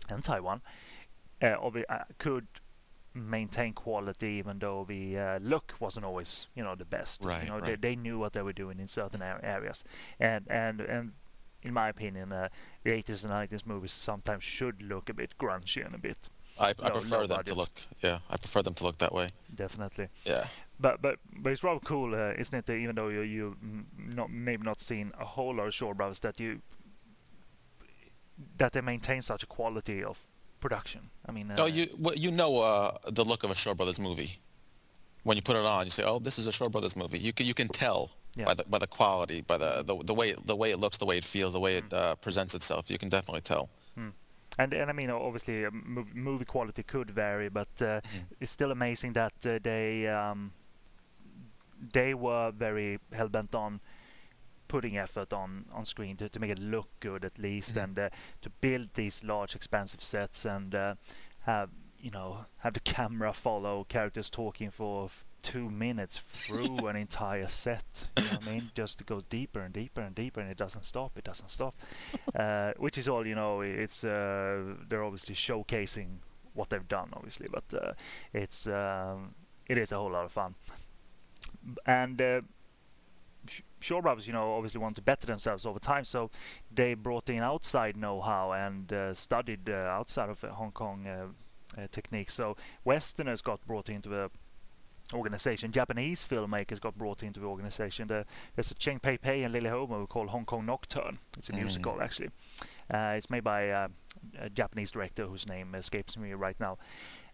and 0.09 0.23
Taiwan 0.23 0.61
uh, 1.41 1.45
obvi- 1.57 1.85
uh, 1.89 2.03
could 2.17 2.47
maintain 3.13 3.73
quality, 3.73 4.27
even 4.27 4.59
though 4.59 4.85
the 4.87 5.17
uh, 5.17 5.39
look 5.39 5.73
wasn't 5.79 6.05
always, 6.05 6.47
you 6.55 6.63
know, 6.63 6.75
the 6.75 6.85
best. 6.85 7.23
Right, 7.23 7.43
you 7.43 7.49
know, 7.49 7.59
they, 7.59 7.71
right. 7.71 7.81
they 7.81 7.95
knew 7.95 8.19
what 8.19 8.33
they 8.33 8.41
were 8.41 8.53
doing 8.53 8.79
in 8.79 8.87
certain 8.87 9.21
ar- 9.21 9.39
areas, 9.43 9.83
and 10.19 10.45
and 10.49 10.79
and 10.81 11.11
in 11.63 11.73
my 11.73 11.89
opinion, 11.89 12.31
uh, 12.31 12.47
the 12.83 12.91
80s 12.91 13.23
and 13.25 13.33
90s 13.33 13.65
movies 13.65 13.91
sometimes 13.91 14.43
should 14.43 14.81
look 14.81 15.09
a 15.09 15.13
bit 15.13 15.33
grungy 15.37 15.85
and 15.85 15.93
a 15.93 15.97
bit 15.97 16.29
I, 16.59 16.69
I 16.69 16.89
prefer 16.89 17.27
them 17.27 17.37
budget. 17.37 17.45
to 17.47 17.55
look. 17.55 17.71
Yeah, 18.01 18.19
I 18.29 18.37
prefer 18.37 18.61
them 18.61 18.73
to 18.75 18.83
look 18.83 18.97
that 18.99 19.13
way. 19.13 19.29
definitely. 19.53 20.07
Yeah. 20.25 20.47
But 20.79 21.01
but 21.01 21.19
but 21.43 21.51
it's 21.51 21.63
rather 21.63 21.81
cool, 21.85 22.13
uh, 22.15 22.33
isn't 22.39 22.57
it? 22.57 22.65
that 22.65 22.75
Even 22.75 22.95
though 22.95 23.09
you 23.09 23.21
you 23.21 23.55
mm, 23.63 24.15
not 24.15 24.29
maybe 24.31 24.63
not 24.63 24.79
seen 24.79 25.11
a 25.19 25.25
whole 25.25 25.55
lot 25.55 25.67
of 25.67 25.73
Shaw 25.73 25.93
Brothers, 25.93 26.19
that 26.21 26.39
you 26.39 26.61
that 28.57 28.71
they 28.73 28.81
maintain 28.81 29.21
such 29.21 29.43
a 29.43 29.45
quality 29.47 30.03
of 30.03 30.17
production. 30.59 31.09
I 31.27 31.31
mean, 31.31 31.51
uh, 31.51 31.55
Oh, 31.59 31.65
you 31.65 31.87
well, 31.97 32.15
you 32.15 32.31
know 32.31 32.57
uh, 32.59 32.97
the 33.11 33.23
look 33.25 33.43
of 33.43 33.51
a 33.51 33.55
Shaw 33.55 33.73
Brothers 33.73 33.99
movie. 33.99 34.39
When 35.23 35.35
you 35.35 35.41
put 35.43 35.57
it 35.57 35.65
on, 35.65 35.85
you 35.85 35.91
say, 35.91 36.03
"Oh, 36.03 36.19
this 36.19 36.39
is 36.39 36.47
a 36.47 36.51
Shaw 36.51 36.69
Brothers 36.69 36.95
movie." 36.95 37.19
You 37.19 37.33
can 37.33 37.45
you 37.45 37.53
can 37.53 37.67
tell 37.67 38.11
Yeah. 38.35 38.45
by 38.45 38.53
the 38.53 38.63
by 38.69 38.79
the 38.79 38.87
quality, 38.87 39.41
by 39.41 39.57
the 39.57 39.83
the, 39.83 39.95
the 40.03 40.13
way 40.13 40.33
the 40.45 40.55
way 40.55 40.71
it 40.71 40.79
looks, 40.79 40.97
the 40.97 41.05
way 41.05 41.17
it 41.17 41.25
feels, 41.25 41.51
the 41.53 41.59
way 41.59 41.77
it 41.77 41.93
uh, 41.93 42.15
presents 42.15 42.55
itself. 42.55 42.89
You 42.89 42.97
can 42.97 43.09
definitely 43.09 43.41
tell. 43.41 43.69
and 44.57 44.73
and 44.73 44.89
I 44.89 44.93
mean 44.93 45.09
obviously 45.09 45.65
uh, 45.65 45.71
mov- 45.71 46.13
movie 46.15 46.45
quality 46.45 46.83
could 46.83 47.11
vary, 47.11 47.49
but 47.49 47.67
uh, 47.81 47.85
Mm-hmm. 47.85 48.41
it's 48.41 48.51
still 48.51 48.71
amazing 48.71 49.13
that 49.13 49.33
uh, 49.45 49.59
they 49.61 50.07
um, 50.07 50.51
they 51.93 52.13
were 52.13 52.51
very 52.51 52.99
hell 53.13 53.29
bent 53.29 53.55
on 53.55 53.79
putting 54.67 54.97
effort 54.97 55.33
on 55.33 55.65
on 55.73 55.83
screen 55.85 56.15
to, 56.17 56.29
to 56.29 56.39
make 56.39 56.51
it 56.51 56.59
look 56.59 56.87
good 56.99 57.25
at 57.25 57.39
least 57.39 57.75
Mhm. 57.75 57.83
and 57.83 57.99
uh, 57.99 58.09
to 58.41 58.49
build 58.61 58.89
these 58.93 59.23
large 59.23 59.55
expansive 59.55 60.03
sets 60.03 60.45
and 60.45 60.75
uh, 60.75 60.95
have 61.41 61.69
you 61.99 62.11
know 62.11 62.45
have 62.59 62.73
the 62.73 62.79
camera 62.81 63.33
follow 63.33 63.83
characters 63.85 64.29
talking 64.29 64.69
for 64.71 65.05
f- 65.05 65.25
two 65.41 65.69
minutes 65.71 66.17
through 66.19 66.85
an 66.87 66.95
entire 66.95 67.47
set 67.47 68.07
you 68.17 68.23
know 68.25 68.29
what 68.31 68.47
I 68.47 68.51
mean? 68.51 68.63
Just 68.75 68.97
to 68.99 69.03
go 69.05 69.21
deeper 69.29 69.61
and 69.61 69.73
deeper 69.73 70.01
and 70.01 70.13
deeper 70.13 70.39
and 70.41 70.51
it 70.51 70.57
doesn't 70.57 70.85
stop 70.85 71.17
it 71.17 71.23
doesn't 71.23 71.49
stop. 71.49 71.73
Uh, 72.35 72.73
which 72.77 72.97
is 72.97 73.07
all 73.07 73.25
you 73.25 73.35
know 73.35 73.61
it's 73.61 74.03
uh, 74.03 74.75
they're 74.87 75.03
obviously 75.03 75.33
showcasing 75.33 76.17
what 76.53 76.69
they've 76.69 76.87
done 76.89 77.09
obviously 77.13 77.47
but 77.49 77.63
uh, 77.73 77.93
it's 78.33 78.67
um, 78.67 79.33
it 79.67 79.77
is 79.77 79.91
a 79.91 79.95
whole 79.95 80.11
lot 80.11 80.25
of 80.25 80.31
fun 80.31 80.55
and 81.85 82.21
uh, 82.21 82.41
Sh- 83.47 83.61
Shaw 83.79 84.01
Brothers, 84.01 84.27
you 84.27 84.33
know, 84.33 84.53
obviously 84.53 84.79
want 84.79 84.95
to 84.97 85.01
better 85.01 85.25
themselves 85.27 85.65
over 85.65 85.79
time, 85.79 86.03
so 86.03 86.29
they 86.73 86.93
brought 86.93 87.29
in 87.29 87.39
outside 87.39 87.95
know-how 87.97 88.51
and 88.51 88.91
uh, 88.91 89.13
studied 89.13 89.69
uh, 89.69 89.73
outside 89.73 90.29
of 90.29 90.43
uh, 90.43 90.49
Hong 90.49 90.71
Kong 90.71 91.07
uh, 91.07 91.81
uh, 91.81 91.87
techniques. 91.91 92.33
So 92.33 92.55
Westerners 92.83 93.41
got 93.41 93.65
brought 93.65 93.89
into 93.89 94.09
the 94.09 94.29
organization. 95.13 95.71
Japanese 95.71 96.23
filmmakers 96.29 96.79
got 96.79 96.95
brought 96.97 97.23
into 97.23 97.39
the 97.39 97.47
organization. 97.47 98.07
The, 98.07 98.25
there's 98.55 98.69
a 98.71 98.75
Cheng 98.75 98.99
Pei 98.99 99.17
Pei 99.17 99.41
and 99.43 99.51
Lily 99.53 99.69
Homo 99.69 100.05
called 100.05 100.29
Hong 100.29 100.45
Kong 100.45 100.65
Nocturne. 100.67 101.17
It's 101.37 101.49
a 101.49 101.53
Mm. 101.53 101.61
musical 101.61 101.99
actually. 102.01 102.29
Uh, 102.93 103.13
it's 103.17 103.29
made 103.29 103.43
by 103.43 103.69
uh, 103.69 103.87
a 104.39 104.49
Japanese 104.49 104.91
director 104.91 105.25
whose 105.25 105.47
name 105.47 105.73
escapes 105.75 106.15
me 106.17 106.33
right 106.33 106.59
now. 106.59 106.77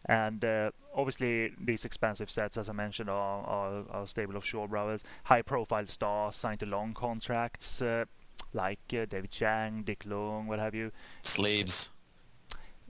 And 0.08 0.44
uh, 0.46 0.72
obviously, 0.96 1.52
these 1.60 1.84
expensive 1.86 2.30
sets, 2.30 2.58
as 2.58 2.70
I 2.70 2.74
mentioned, 2.74 3.10
are, 3.10 3.44
are, 3.44 3.84
are 3.90 4.08
stable 4.08 4.36
of 4.38 4.46
Shaw 4.46 4.68
Brothers. 4.68 5.04
High-profile 5.26 5.88
stars 5.88 6.36
signed 6.36 6.60
to 6.60 6.66
long 6.66 6.94
contracts, 6.94 7.82
uh, 7.82 8.06
like 8.54 8.80
uh, 8.94 9.06
David 9.06 9.32
Chiang, 9.32 9.84
Ti 9.84 9.98
Lung, 10.06 10.48
what 10.48 10.60
have 10.60 10.76
you. 10.76 10.92
Slaves. 11.22 11.90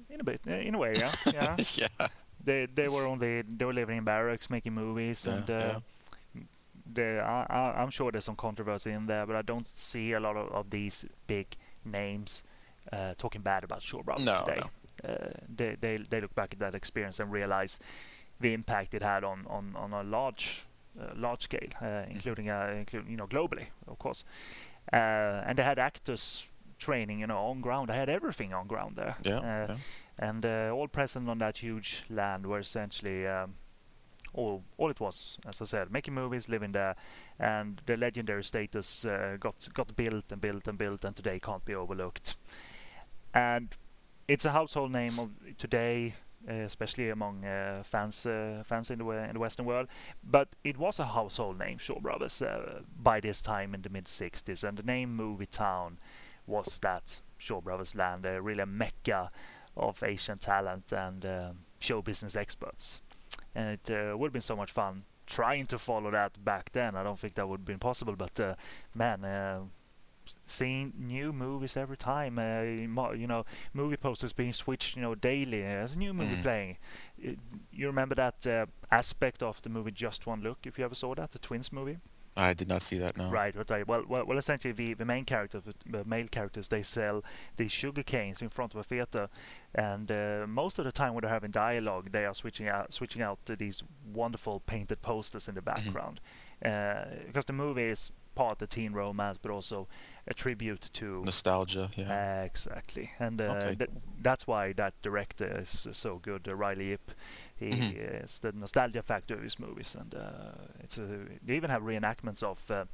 In 0.10 0.19
a 0.21 0.23
bit, 0.23 0.41
in 0.45 0.75
a 0.75 0.78
way, 0.78 0.93
yeah. 0.95 1.12
yeah. 1.34 1.56
yeah. 1.75 2.08
they 2.43 2.67
they 2.67 2.88
were 2.88 3.06
only 3.06 3.41
they 3.41 3.65
were 3.65 3.73
living 3.73 3.97
in 3.97 4.04
barracks, 4.04 4.49
making 4.49 4.73
movies, 4.73 5.25
Yeah, 5.28 5.34
and 5.36 5.49
uh, 5.49 5.80
yeah. 6.36 6.41
the, 6.93 7.19
I, 7.21 7.73
I'm 7.82 7.89
sure 7.89 8.12
there's 8.12 8.25
some 8.25 8.36
controversy 8.36 8.91
in 8.91 9.08
there, 9.08 9.25
but 9.25 9.36
I 9.36 9.41
don't 9.41 9.65
see 9.78 10.13
a 10.13 10.19
lot 10.19 10.38
of, 10.38 10.49
of 10.51 10.69
these 10.69 11.06
big 11.28 11.47
names 11.84 12.43
uh, 12.93 13.13
talking 13.17 13.41
bad 13.41 13.63
about 13.63 13.82
Shaw 13.82 14.04
Brothers 14.04 14.25
No, 14.25 14.43
today. 14.45 14.60
Uh, 14.60 14.67
they, 15.04 15.76
they 15.80 15.98
they 16.10 16.22
look 16.22 16.36
back 16.36 16.54
at 16.54 16.60
that 16.60 16.76
experience 16.76 17.20
and 17.20 17.32
realize 17.32 17.80
the 18.40 18.54
impact 18.54 18.94
it 18.94 19.02
had 19.02 19.24
on 19.24 19.46
on, 19.48 19.76
on 19.76 19.94
a 19.94 20.04
large 20.04 20.64
uh, 21.00 21.14
large 21.16 21.44
scale, 21.44 21.70
uh, 21.82 22.04
including 22.10 22.50
uh, 22.50 22.72
including 22.76 23.12
you 23.12 23.18
know 23.18 23.28
globally, 23.28 23.68
of 23.88 24.00
course. 24.00 24.24
Uh, 24.94 25.44
and 25.46 25.58
they 25.58 25.64
had 25.64 25.80
actors 25.80 26.46
training, 26.78 27.20
you 27.20 27.28
know, 27.28 27.38
on 27.38 27.62
ground. 27.62 27.90
They 27.90 27.96
had 27.96 28.10
everything 28.10 28.54
on 28.54 28.68
ground 28.68 28.96
there. 28.96 29.16
Yeah. 29.24 29.38
Uh, 29.38 29.66
yeah. 29.70 29.78
and 30.20 30.46
uh, 30.46 30.72
all 30.74 30.88
present 30.88 31.30
on 31.30 31.40
that 31.40 31.58
huge 31.58 32.04
land 32.10 32.46
were 32.46 32.60
essentially 32.60 33.28
um, 33.28 33.56
all 34.34 34.64
all 34.78 34.92
it 34.92 35.00
was, 35.00 35.38
as 35.48 35.62
I 35.62 35.66
said, 35.66 35.92
making 35.92 36.14
movies, 36.14 36.50
living 36.50 36.74
there, 36.74 36.96
and 37.40 37.82
the 37.86 37.98
legendary 37.98 38.44
status 38.44 39.06
uh, 39.06 39.38
got 39.40 39.68
got 39.74 39.96
built 39.96 40.26
and 40.32 40.42
built 40.42 40.68
and 40.68 40.78
built, 40.78 41.06
and 41.06 41.16
today 41.16 41.40
can't 41.40 41.66
be 41.66 41.76
overlooked. 41.76 42.36
And 43.34 43.76
it's 44.28 44.46
a 44.46 44.52
household 44.52 44.92
name 44.92 45.12
of 45.20 45.58
today, 45.58 46.16
uh, 46.50 46.54
especially 46.54 47.10
among 47.10 47.46
uh, 47.46 47.84
fans 47.84 48.26
uh, 48.26 48.64
fans 48.66 48.90
in 48.90 49.00
the 49.00 49.10
in 49.10 49.34
the 49.34 49.40
Western 49.40 49.66
world. 49.66 49.88
But 50.24 50.50
it 50.64 50.78
was 50.78 51.00
a 51.00 51.06
household 51.06 51.60
name, 51.60 51.78
Shaw 51.78 52.00
Brothers, 52.00 52.42
by 53.02 53.20
this 53.20 53.42
time 53.42 53.74
in 53.74 53.82
the 53.82 53.90
mid 53.90 54.06
'60s, 54.06 54.64
and 54.64 54.78
the 54.78 54.84
name 54.84 55.16
Movie 55.16 55.46
Town 55.46 56.00
was 56.48 56.80
that 56.80 57.22
Shaw 57.38 57.62
Brothers 57.62 57.96
land, 57.96 58.26
really 58.26 58.62
a 58.62 58.66
mecca 58.66 59.32
of 59.78 60.02
Asian 60.04 60.38
talent 60.38 60.92
and 60.92 61.26
show 61.80 62.02
business 62.02 62.36
experts. 62.36 63.02
And 63.54 63.80
it 63.88 64.18
would 64.18 64.28
have 64.28 64.34
been 64.34 64.42
so 64.42 64.56
much 64.56 64.72
fun 64.72 65.04
trying 65.28 65.66
to 65.66 65.80
follow 65.80 66.12
that 66.12 66.44
back 66.46 66.72
then. 66.72 66.96
I 66.96 67.02
don't 67.02 67.20
think 67.20 67.34
that 67.34 67.48
would 67.50 67.62
have 67.62 67.66
been 67.66 67.80
possible, 67.80 68.16
but 68.16 68.58
man, 68.94 69.70
seeing 70.46 70.94
new 70.98 71.34
movies 71.34 71.76
every 71.78 71.98
time, 71.98 72.38
uh, 72.40 72.62
you 73.14 73.28
know, 73.28 73.46
movie 73.74 73.98
posters 73.98 74.34
being 74.34 74.54
switched, 74.54 74.96
you 74.96 75.02
know, 75.02 75.16
daily. 75.16 75.64
uh, 75.64 75.68
There's 75.70 75.94
a 75.94 75.98
new 75.98 76.14
movie 76.14 76.36
Mhm. 76.36 76.42
playing. 76.44 76.78
It, 77.18 77.40
you 77.72 77.88
remember 77.88 78.16
that 78.16 78.46
uh, 78.48 78.66
aspect 78.92 79.42
of 79.42 79.62
the 79.64 79.70
movie 79.70 79.92
Just 79.92 80.28
One 80.28 80.42
Look? 80.42 80.60
If 80.66 80.78
you 80.78 80.86
ever 80.86 80.96
saw 80.96 81.16
that, 81.16 81.32
the 81.32 81.40
Twins 81.40 81.72
movie. 81.72 81.98
I 82.38 82.54
did 82.54 82.68
not 82.68 82.82
see 82.82 82.98
that. 82.98 83.16
No. 83.18 83.30
Right, 83.30 83.56
right. 83.70 83.88
Well, 83.88 84.04
well, 84.10 84.26
well. 84.26 84.38
Essentially, 84.38 84.74
the, 84.74 84.94
the 84.94 85.06
main 85.06 85.24
characters, 85.24 85.64
the 85.90 86.04
male 86.04 86.28
characters, 86.28 86.68
they 86.68 86.84
sell 86.84 87.24
these 87.56 87.72
sugar 87.72 88.04
canes 88.04 88.42
in 88.42 88.50
front 88.50 88.74
of 88.74 88.80
a 88.82 88.84
theater, 88.84 89.30
and 89.74 90.12
uh, 90.12 90.46
most 90.46 90.78
of 90.78 90.84
the 90.84 90.92
time 90.92 91.14
when 91.14 91.22
they're 91.22 91.32
having 91.32 91.52
dialogue, 91.52 92.12
they 92.12 92.26
are 92.26 92.34
switching 92.34 92.68
out, 92.68 92.94
switching 92.94 93.22
out 93.22 93.40
to 93.46 93.56
these 93.56 93.84
wonderful 94.14 94.60
painted 94.60 95.02
posters 95.02 95.48
in 95.48 95.56
the 95.56 95.62
background, 95.62 96.20
uh, 96.66 97.06
because 97.26 97.46
the 97.46 97.54
movie 97.54 97.84
is 97.84 98.12
part 98.36 98.62
a 98.62 98.67
teen 98.67 98.93
romance, 98.93 99.38
but 99.41 99.52
also 99.52 99.88
a 100.28 100.34
tribute 100.34 100.89
to 100.93 101.21
Nostalgia. 101.24 101.89
Yeah. 101.95 102.43
Exactly, 102.43 103.12
and 103.19 103.39
uh, 103.41 103.45
Okay, 103.56 103.76
that, 103.76 103.89
that's 104.21 104.45
why 104.48 104.74
that 104.74 104.93
director 105.02 105.60
is 105.62 105.88
so 105.91 106.19
good, 106.21 106.48
uh, 106.48 106.56
Riley. 106.56 106.98
He 107.56 107.69
Mhm. 107.69 107.95
it's 108.24 108.39
the 108.39 108.52
nostalgia 108.52 109.02
factor 109.02 109.36
of 109.36 109.43
his 109.43 109.58
movies, 109.60 109.95
and 109.95 110.13
uh, 110.13 110.52
it's 110.84 110.98
a, 110.98 111.08
they 111.41 111.56
even 111.56 111.69
have 111.69 111.84
reenactments 111.84 112.43
of 112.43 112.60
uh, 112.69 112.86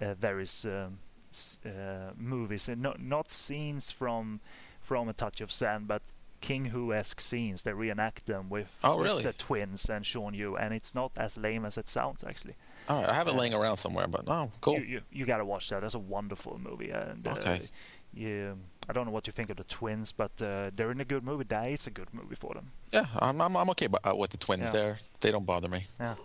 uh, 0.00 0.14
various 0.14 0.64
um, 0.64 0.98
s- 1.32 1.58
uh, 1.64 2.12
movies, 2.16 2.68
and 2.68 2.82
not 2.82 2.98
not 3.00 3.30
scenes 3.30 3.90
from 3.92 4.40
from 4.80 5.08
A 5.08 5.12
Touch 5.12 5.40
of 5.40 5.50
Zen, 5.52 5.84
but 5.86 6.02
King 6.40 6.66
Hu-esque 6.66 7.20
scenes. 7.20 7.62
They 7.62 7.72
reenact 7.72 8.26
them 8.26 8.50
with, 8.50 8.68
Oh, 8.82 8.96
with 8.98 9.06
really? 9.06 9.22
the 9.22 9.32
twins 9.32 9.88
and 9.88 10.04
Shawn 10.04 10.34
Yue, 10.34 10.56
and 10.56 10.74
it's 10.74 10.94
not 10.94 11.12
as 11.16 11.36
lame 11.38 11.64
as 11.64 11.78
it 11.78 11.88
sounds 11.88 12.22
actually. 12.24 12.54
All 12.88 13.00
right. 13.00 13.08
I 13.10 13.14
have 13.14 13.28
it 13.28 13.34
laying 13.34 13.54
around 13.54 13.76
somewhere, 13.78 14.06
but 14.06 14.22
oh, 14.28 14.50
cool. 14.60 14.74
You, 14.78 14.84
you, 14.84 15.00
you 15.12 15.24
gotta 15.26 15.44
watch 15.44 15.68
that. 15.70 15.80
That's 15.82 15.94
a 15.94 15.98
wonderful 15.98 16.58
movie. 16.62 16.90
And, 16.90 17.26
uh, 17.26 17.32
Okay. 17.32 17.68
you, 18.12 18.58
I 18.88 18.92
don't 18.92 19.06
know 19.06 19.10
what 19.12 19.26
you 19.26 19.32
think 19.32 19.50
of 19.50 19.56
the 19.56 19.64
twins, 19.64 20.12
but 20.12 20.30
uh, 20.42 20.70
they're 20.74 20.90
in 20.92 21.00
a 21.00 21.04
good 21.04 21.24
movie. 21.24 21.44
That 21.48 21.68
is 21.70 21.86
a 21.86 21.90
good 21.90 22.12
movie 22.12 22.34
for 22.36 22.52
them. 22.54 22.72
Yeah, 22.92 23.06
I'm 23.20 23.40
I'm, 23.40 23.56
I'm 23.56 23.70
okay 23.70 23.88
uh, 24.04 24.14
with 24.14 24.30
the 24.30 24.36
twins 24.36 24.64
Yeah. 24.64 24.70
there. 24.72 24.98
They 25.20 25.30
don't 25.32 25.46
bother 25.46 25.68
me. 25.68 25.86
Yeah. 25.98 26.16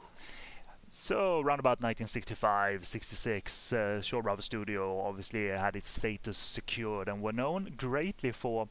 So, 0.92 1.40
around 1.42 1.60
about 1.60 1.82
1965, 1.82 2.86
66, 2.86 3.74
uh, 3.74 4.02
Shaw 4.02 4.22
Brothers 4.24 4.46
Studio 4.46 5.00
obviously 5.02 5.48
had 5.48 5.76
its 5.76 5.90
status 5.90 6.36
secured 6.38 7.08
and 7.08 7.22
were 7.22 7.32
known 7.32 7.74
greatly 7.78 8.32
for 8.32 8.68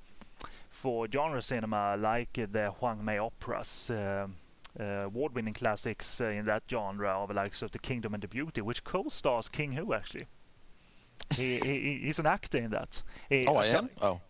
for 0.70 1.06
genre 1.10 1.42
cinema 1.42 1.96
like 1.96 2.38
uh, 2.38 2.46
the 2.50 2.70
Huang 2.78 3.04
Mei 3.04 3.18
operas. 3.18 3.90
um 3.90 3.96
uh, 3.96 4.26
award-winning 4.78 5.54
classics 5.54 6.20
uh, 6.20 6.26
in 6.26 6.44
that 6.46 6.62
genre 6.70 7.10
of 7.10 7.28
the 7.28 7.34
likes 7.34 7.62
of 7.62 7.70
The 7.72 7.78
Kingdom 7.78 8.14
and 8.14 8.22
the 8.22 8.28
Beauty, 8.28 8.60
which 8.60 8.84
co-stars 8.84 9.48
King 9.48 9.72
Hu 9.72 9.92
actually. 9.92 10.26
he, 11.36 11.58
he 11.58 11.98
he's 12.04 12.18
an 12.18 12.26
actor 12.26 12.58
in 12.58 12.70
that. 12.70 13.02
He- 13.28 13.46
Oh, 13.46 13.56
I 13.56 13.66
am. 13.66 13.88
Oh, 14.00 14.20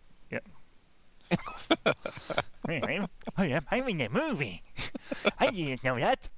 I 2.67 2.73
am, 2.73 3.07
I 3.37 3.45
am, 3.47 3.65
I'm 3.71 3.87
in 3.87 4.01
a 4.01 4.09
movie. 4.09 4.63
I 5.39 5.49
didn't 5.49 5.83
know 5.83 5.99
that. 5.99 6.29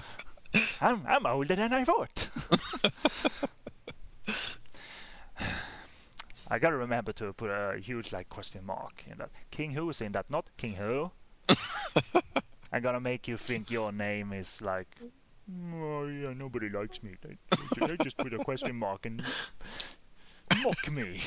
I'm, 0.80 1.04
I'm 1.06 1.26
older 1.26 1.54
than 1.56 1.72
I 1.72 1.84
thought. 1.84 2.28
I 6.50 6.58
gotta 6.58 6.76
remember 6.76 7.12
to 7.12 7.32
put 7.32 7.50
a 7.50 7.78
huge 7.78 8.12
like 8.12 8.28
question 8.28 8.64
mark 8.64 9.04
in 9.10 9.18
that. 9.18 9.30
King 9.50 9.72
Who 9.72 9.88
is 9.90 10.00
in 10.00 10.12
that, 10.12 10.30
not 10.30 10.48
King 10.56 10.74
Who. 10.76 11.10
I'm 12.72 12.82
gonna 12.82 13.00
make 13.00 13.28
you 13.28 13.36
think 13.36 13.70
your 13.70 13.92
name 13.92 14.32
is 14.32 14.60
like. 14.62 14.96
Oh 15.74 16.06
yeah, 16.06 16.34
nobody 16.34 16.68
likes 16.68 17.02
me. 17.02 17.14
They, 17.22 17.86
they, 17.86 17.96
just 17.96 18.18
put 18.18 18.34
a 18.34 18.38
question 18.38 18.76
mark 18.76 19.06
and 19.06 19.22
mock 20.62 20.90
me. 20.90 21.22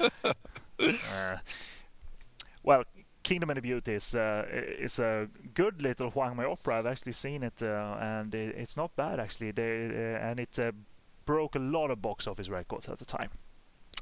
Uh, 0.78 1.38
well, 2.62 2.84
Kingdom 3.22 3.50
and 3.50 3.56
the 3.56 3.62
Beauty 3.62 3.94
is 3.94 4.14
uh, 4.14 4.44
is 4.50 4.98
a 4.98 5.28
good 5.54 5.82
little 5.82 6.10
Huang 6.10 6.36
Mei 6.36 6.44
opera. 6.44 6.78
I've 6.78 6.86
actually 6.86 7.12
seen 7.12 7.42
it, 7.42 7.62
uh, 7.62 7.96
and 7.98 8.34
it, 8.34 8.54
it's 8.56 8.76
not 8.76 8.94
bad 8.94 9.18
actually. 9.18 9.50
They, 9.50 9.86
uh, 9.86 10.28
and 10.28 10.38
it 10.38 10.58
uh, 10.58 10.72
broke 11.24 11.56
a 11.56 11.58
lot 11.58 11.90
of 11.90 12.02
box 12.02 12.26
office 12.26 12.48
records 12.48 12.88
at 12.88 12.98
the 12.98 13.04
time, 13.04 13.30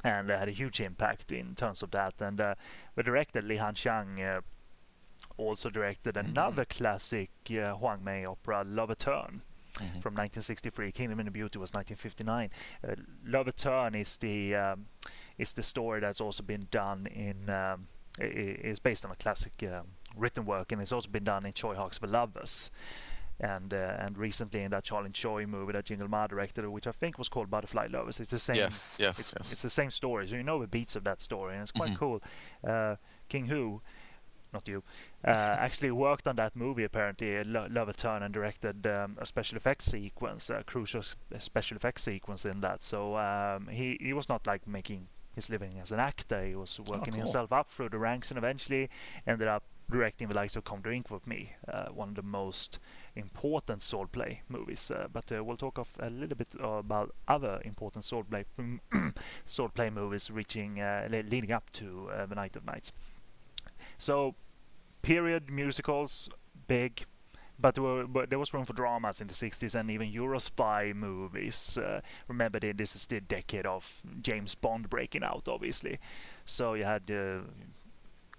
and 0.03 0.29
had 0.29 0.49
a 0.49 0.53
huge 0.53 0.81
impact 0.81 1.33
in 1.33 1.55
terms 1.55 1.83
of 1.83 1.91
that. 1.93 2.21
And 2.21 2.41
uh, 2.41 2.55
the 2.97 3.03
director 3.03 3.41
Li 3.41 3.57
Han 3.57 3.75
Xiang 3.75 4.39
uh, 4.39 4.41
also 5.37 5.71
directed 5.71 6.17
another 6.17 6.65
classic 6.65 7.31
uh, 7.51 7.73
Huang 7.75 8.03
Mei 8.05 8.25
opera, 8.25 8.65
Love 8.67 8.91
Eterne. 8.91 9.43
Mhm. 9.75 10.01
From 10.03 10.15
1963, 10.15 10.93
Kingdom 10.93 11.19
and 11.19 11.27
the 11.27 11.33
Beauty 11.33 11.59
was 11.59 11.73
1959. 11.73 12.51
Uh, 12.87 12.95
Love 13.27 13.49
Eterne 13.49 13.97
is 13.97 14.17
the 14.19 14.55
um, 14.55 14.87
is 15.37 15.53
the 15.53 15.65
story 15.65 15.99
that's 16.01 16.21
also 16.21 16.45
been 16.45 16.69
done 16.71 17.07
in 17.09 17.51
um, 17.51 17.89
is 18.21 18.79
based 18.79 19.05
on 19.05 19.11
a 19.11 19.17
classic 19.17 19.53
um, 19.65 19.89
written 20.17 20.45
work 20.47 20.71
and 20.71 20.81
it's 20.81 20.93
also 20.93 21.09
been 21.11 21.25
done 21.25 21.45
in 21.45 21.53
Tsui 21.53 21.75
Hark's 21.75 21.99
The 21.99 22.07
Lovers 22.07 22.71
and 23.41 23.75
uh, 23.75 23.97
and 23.99 24.17
recently 24.17 24.63
in 24.63 24.71
that 24.71 24.85
Charlie 24.85 25.11
Choi 25.11 25.45
movie 25.45 25.73
that 25.73 25.87
Jingle 25.87 26.07
Ma 26.07 26.29
directed 26.29 26.65
which 26.69 26.87
I 26.87 26.93
think 26.93 27.19
was 27.19 27.29
called 27.29 27.51
Butterfly 27.51 27.89
Lovers 27.91 28.21
it's 28.21 28.31
the 28.31 28.39
same 28.39 28.55
yes, 28.55 28.99
yes, 29.01 29.19
it's, 29.19 29.35
yes. 29.37 29.51
it's 29.53 29.63
the 29.63 29.71
same 29.71 29.91
story 29.91 30.29
so 30.29 30.37
you 30.37 30.45
know 30.45 30.61
the 30.61 30.69
beats 30.69 30.95
of 30.95 31.03
that 31.03 31.21
story 31.21 31.55
and 31.55 31.63
it's 31.63 31.73
quite 31.73 31.91
Mhm. 31.91 31.99
cool 31.99 32.23
uh, 32.63 32.95
King 33.29 33.47
Hu 33.47 33.83
not 34.55 34.67
you 34.69 34.83
uh, 35.27 35.57
actually 35.59 35.91
worked 35.91 36.27
on 36.27 36.37
that 36.37 36.57
movie 36.57 36.85
apparently 36.85 37.37
uh, 37.37 37.43
Eterne 37.89 38.23
and 38.23 38.33
directed 38.33 38.87
um, 38.87 39.17
a 39.21 39.27
special 39.27 39.57
effects 39.57 39.87
sequence 39.87 40.49
a 40.51 40.63
crucial 40.65 41.01
s- 41.01 41.17
special 41.41 41.77
effects 41.77 42.05
sequence 42.05 42.45
in 42.45 42.61
that. 42.61 42.83
So 42.83 43.17
um, 43.17 43.69
he 43.69 43.99
he 44.01 44.13
was 44.13 44.29
not 44.29 44.47
like 44.47 44.67
making 44.67 45.09
his 45.35 45.51
living 45.51 45.79
as 45.83 45.91
an 45.93 46.01
actor. 46.01 46.45
He 46.45 46.55
was 46.55 46.79
working 46.79 47.13
cool. 47.15 47.23
himself 47.23 47.53
up 47.53 47.71
through 47.71 47.91
the 47.91 47.99
ranks 47.99 48.31
and 48.31 48.39
eventually 48.39 48.89
ended 49.27 49.49
up 49.49 49.65
directing 49.91 50.29
the 50.29 50.35
likes 50.35 50.57
of 50.57 50.65
Come 50.65 50.81
Drink 50.81 51.11
With 51.11 51.27
Me 51.27 51.53
uh, 51.69 51.87
one 51.87 52.09
of 52.11 52.15
the 52.15 52.23
most 52.23 52.79
important 53.15 53.83
sword 53.83 54.13
play 54.13 54.41
movies 54.49 54.91
uh, 54.91 55.09
but 55.13 55.31
uh, 55.31 55.45
we'll 55.45 55.59
talk 55.59 55.79
of 55.79 55.89
a 56.01 56.09
little 56.09 56.37
bit 56.37 56.49
about 56.59 57.15
other 57.29 57.61
important 57.67 58.05
sword 58.05 58.31
play 58.31 58.45
sword 59.45 59.75
play 59.75 59.91
movies 59.91 60.31
reaching 60.31 60.81
uh, 60.81 61.07
le- 61.11 61.29
leading 61.29 61.53
up 61.53 61.71
to 61.73 62.09
uh, 62.11 62.25
the 62.27 62.35
Night 62.35 62.57
of 62.57 62.65
Nights. 62.65 62.93
So 63.99 64.35
period 65.05 65.51
musicals 65.51 66.29
big 66.67 67.05
but 67.57 67.77
there, 67.77 67.85
were, 67.85 68.07
but 68.09 68.31
there 68.31 68.39
was 68.41 68.53
room 68.53 68.65
for 68.65 68.73
dramas 68.73 69.21
in 69.21 69.29
the 69.29 69.33
60s 69.33 69.77
and 69.77 69.89
even 69.89 70.11
Eurospy 70.13 70.93
movies. 70.93 71.79
Uh, 71.79 72.01
remember, 72.27 72.59
that 72.59 72.77
this 72.77 72.97
is 72.97 73.07
the 73.07 73.21
decade 73.21 73.65
of 73.65 74.03
James 74.21 74.57
Bond 74.57 74.91
breaking 74.91 75.23
out, 75.23 75.47
obviously. 75.47 76.01
So 76.45 76.75
you 76.75 76.83
had 76.85 77.09
uh, 77.13 77.43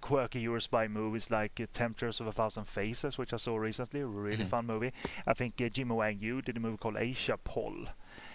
quirky 0.02 0.46
Eurospy 0.46 0.90
movies 0.90 1.32
like 1.32 1.60
uh, 1.62 1.66
Temptress 1.72 2.20
of 2.20 2.28
a 2.28 2.34
Thousand 2.34 2.66
Faces, 2.68 3.18
which 3.18 3.32
I 3.32 3.38
saw 3.38 3.56
recently, 3.56 4.02
a 4.02 4.06
really 4.06 4.44
Mhm. 4.44 4.50
fun 4.50 4.66
movie. 4.66 4.92
I 5.26 5.34
think 5.34 5.62
uh, 5.62 5.70
Jimmy 5.70 5.96
Wang 5.96 6.18
Yu 6.20 6.42
did 6.42 6.58
a 6.58 6.60
movie 6.60 6.78
called 6.78 6.98
Asia 7.00 7.38
Pol 7.38 7.88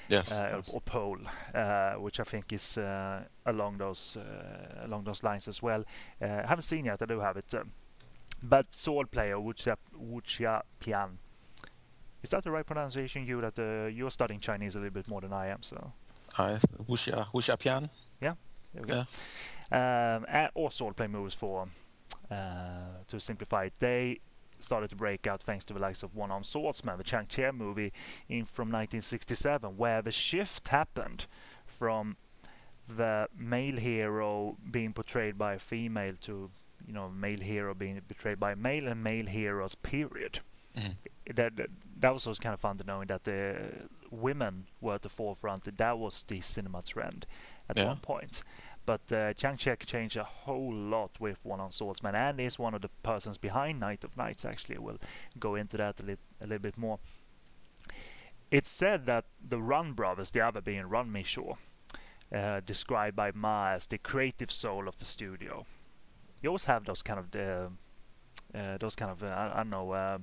yes. 0.09 0.33
uh, 0.33 0.55
yes. 0.57 0.71
or 0.73 0.81
pole, 0.81 1.19
uh, 1.55 1.93
which 1.95 2.19
I 2.21 2.25
think 2.25 2.53
is 2.55 2.79
uh, 2.79 3.25
along 3.45 3.77
those 3.79 4.17
uh, 4.17 4.87
along 4.87 5.05
those 5.05 5.23
lines 5.23 5.47
as 5.47 5.63
well. 5.63 5.85
Uh, 6.23 6.25
I 6.45 6.47
haven't 6.47 6.63
seen 6.63 6.87
yet. 6.87 7.03
I 7.03 7.05
do 7.05 7.21
have 7.21 7.37
it. 7.37 7.55
Um, 7.55 7.73
but 8.43 8.73
Sword 8.73 9.11
Player, 9.11 9.37
Wuxia, 9.37 9.77
Pian. 10.81 11.19
Is 12.23 12.31
that 12.31 12.45
the 12.45 12.51
right 12.51 12.67
pronunciation? 12.67 13.27
You 13.27 13.41
that 13.41 13.59
uh, 13.59 13.87
you're 13.87 14.11
studying 14.11 14.41
Chinese 14.41 14.75
a 14.75 14.79
little 14.79 14.93
bit 14.93 15.09
more 15.09 15.21
than 15.21 15.33
I 15.33 15.49
am, 15.49 15.63
so 15.63 15.93
Uh, 16.39 16.59
Wuxia, 16.89 17.27
Wuxia 17.33 17.57
Pian. 17.59 17.89
there 18.75 18.83
we 18.83 18.89
go. 18.89 19.05
Um, 19.73 20.27
and, 20.29 20.51
play 20.97 21.07
movies 21.07 21.35
for 21.35 21.69
uh, 22.31 22.35
to 23.09 23.21
simplify 23.21 23.65
it. 23.65 23.75
They 23.79 24.21
started 24.59 24.91
to 24.91 24.97
break 24.97 25.27
out 25.27 25.43
thanks 25.43 25.65
to 25.67 25.75
the 25.75 25.81
likes 25.81 26.03
of 26.03 26.15
One 26.15 26.31
Armed 26.31 26.47
Swordsman, 26.47 26.99
the 26.99 27.05
Chang 27.05 27.27
Cheh 27.27 27.53
movie 27.53 27.93
in 28.29 28.45
from 28.45 28.69
1967, 28.69 29.77
where 29.77 30.03
the 30.03 30.11
shift 30.13 30.69
happened 30.69 31.27
from 31.67 32.17
the 32.89 33.29
male 33.37 33.77
hero 33.77 34.57
being 34.71 34.93
portrayed 34.93 35.39
by 35.39 35.55
a 35.55 35.59
female 35.59 36.15
to 36.23 36.51
you 36.87 36.93
know 36.93 37.09
male 37.09 37.41
hero 37.41 37.75
being 37.75 38.01
betrayed 38.09 38.39
by 38.41 38.53
a 38.53 38.57
male 38.57 38.89
and 38.89 39.03
male 39.03 39.27
heroes 39.27 39.75
period. 39.75 40.41
Mhm. 40.77 40.97
that, 41.35 41.57
that 41.57 41.69
that 41.99 42.15
was 42.15 42.27
also 42.27 42.41
kind 42.41 42.55
of 42.55 42.61
fun 42.61 42.79
to 42.79 42.85
knowing 42.85 43.09
that 43.09 43.25
the 43.25 43.89
women 44.11 44.67
were 44.81 44.95
at 44.95 45.03
the 45.03 45.09
forefront. 45.09 45.77
That 45.77 45.99
was 45.99 46.23
the 46.23 46.41
cinema 46.41 46.83
trend 46.83 47.27
at 47.69 47.77
Yeah. 47.77 47.87
one 47.87 47.99
point. 47.99 48.43
But 48.87 49.13
uh, 49.13 49.35
Chang 49.35 49.57
Cheh 49.57 49.77
changed 49.85 50.17
a 50.17 50.25
whole 50.25 50.73
lot 50.73 51.21
with 51.21 51.39
One 51.45 51.61
on 51.61 51.71
Swordsman 51.73 52.15
and 52.15 52.41
is 52.41 52.59
one 52.59 52.75
of 52.75 52.81
the 52.83 52.89
persons 53.03 53.37
behind 53.37 53.79
Night 53.81 54.05
of 54.05 54.17
Knights 54.17 54.45
actually. 54.45 54.79
We'll 54.79 54.99
go 55.39 55.55
into 55.57 55.77
that 55.77 56.01
a, 56.01 56.03
lit- 56.05 56.19
a 56.41 56.45
little 56.47 56.63
bit 56.63 56.79
more. 56.79 56.99
It's 58.51 58.71
said 58.71 59.07
that 59.07 59.25
the 59.47 59.61
Run 59.61 59.93
brothers 59.93 60.31
the 60.31 60.41
other 60.41 60.61
being 60.61 60.85
Runme 60.85 61.25
Shaw 61.25 61.55
uh, 62.35 62.61
described 62.61 63.17
by 63.17 63.31
Ma 63.33 63.71
as 63.73 63.87
the 63.87 63.99
creative 63.99 64.51
soul 64.51 64.89
of 64.89 64.97
the 64.99 65.05
studio 65.05 65.67
you 66.43 66.49
always 66.51 66.65
have 66.65 66.85
those 66.85 67.03
kind 67.03 67.19
of 67.21 67.27
uh, 67.35 68.59
uh, 68.59 68.79
those 68.79 68.97
kind 68.97 69.11
of 69.11 69.23
uh, 69.23 69.27
I, 69.27 69.53
I 69.55 69.57
don't 69.59 69.71
know 69.71 69.93
uh, 69.93 69.97
uh, 69.97 70.19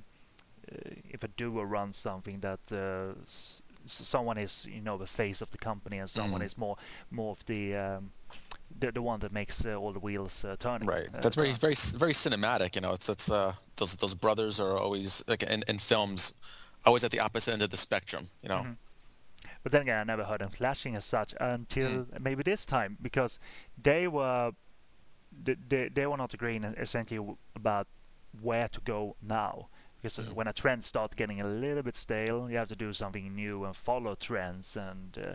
if 1.10 1.22
a 1.24 1.28
duo 1.28 1.62
runs 1.62 1.96
something 1.96 2.40
that 2.40 2.60
uh, 2.72 3.14
s- 3.24 3.62
someone 3.86 4.38
is 4.38 4.66
you 4.66 4.80
know 4.80 4.98
the 4.98 5.06
face 5.06 5.40
of 5.42 5.50
the 5.50 5.58
company 5.58 5.98
and 5.98 6.08
someone 6.10 6.40
Mhm. 6.40 6.46
is 6.46 6.56
more 6.58 6.76
more 7.10 7.32
of 7.32 7.44
the 7.46 7.74
um, 7.76 8.10
the, 8.80 8.92
the 8.92 9.00
one 9.02 9.20
that 9.20 9.32
makes 9.32 9.64
uh, 9.64 9.74
all 9.76 9.92
the 9.92 9.98
wheels 10.00 10.44
uh, 10.44 10.54
turning 10.58 10.88
Right. 10.88 11.08
uh, 11.14 11.20
That's 11.22 11.36
very, 11.36 11.52
very, 11.52 11.74
very 11.96 12.12
cinematic. 12.12 12.74
You 12.74 12.82
know, 12.82 12.92
it's 12.92 13.30
uh 13.30 13.54
those 13.76 13.96
those 13.96 14.14
brothers 14.14 14.60
are 14.60 14.76
always 14.76 15.22
like 15.26 15.42
in, 15.42 15.62
in 15.68 15.78
films, 15.78 16.32
always 16.84 17.02
at 17.04 17.10
the 17.10 17.20
opposite 17.20 17.52
end 17.52 17.62
of 17.62 17.70
the 17.70 17.76
spectrum. 17.78 18.28
You 18.42 18.48
know. 18.50 18.62
Mhm. 18.62 18.76
But 19.62 19.72
then 19.72 19.82
again, 19.82 19.98
I 20.00 20.04
never 20.04 20.24
heard 20.24 20.40
them 20.40 20.50
clashing 20.50 20.96
as 20.96 21.04
such 21.04 21.34
until 21.40 22.06
maybe 22.20 22.42
this 22.42 22.66
time 22.66 22.96
because 23.02 23.38
they 23.82 24.06
were 24.08 24.52
they, 25.44 25.88
they, 25.88 26.06
were 26.06 26.16
not 26.16 26.34
agreeing 26.34 26.64
essentially 26.64 27.36
about 27.54 27.86
where 28.40 28.68
to 28.68 28.80
go 28.80 29.16
now. 29.22 29.68
because 30.00 30.18
uh, 30.18 30.34
when 30.34 30.46
a 30.46 30.52
trend 30.52 30.84
starts 30.84 31.14
getting 31.14 31.40
a 31.40 31.46
little 31.46 31.82
bit 31.82 31.96
stale, 31.96 32.48
you 32.50 32.56
have 32.56 32.68
to 32.68 32.76
do 32.76 32.92
something 32.92 33.34
new 33.34 33.64
and 33.64 33.74
follow 33.74 34.14
trends 34.14 34.76
and 34.76 35.18
uh, 35.18 35.34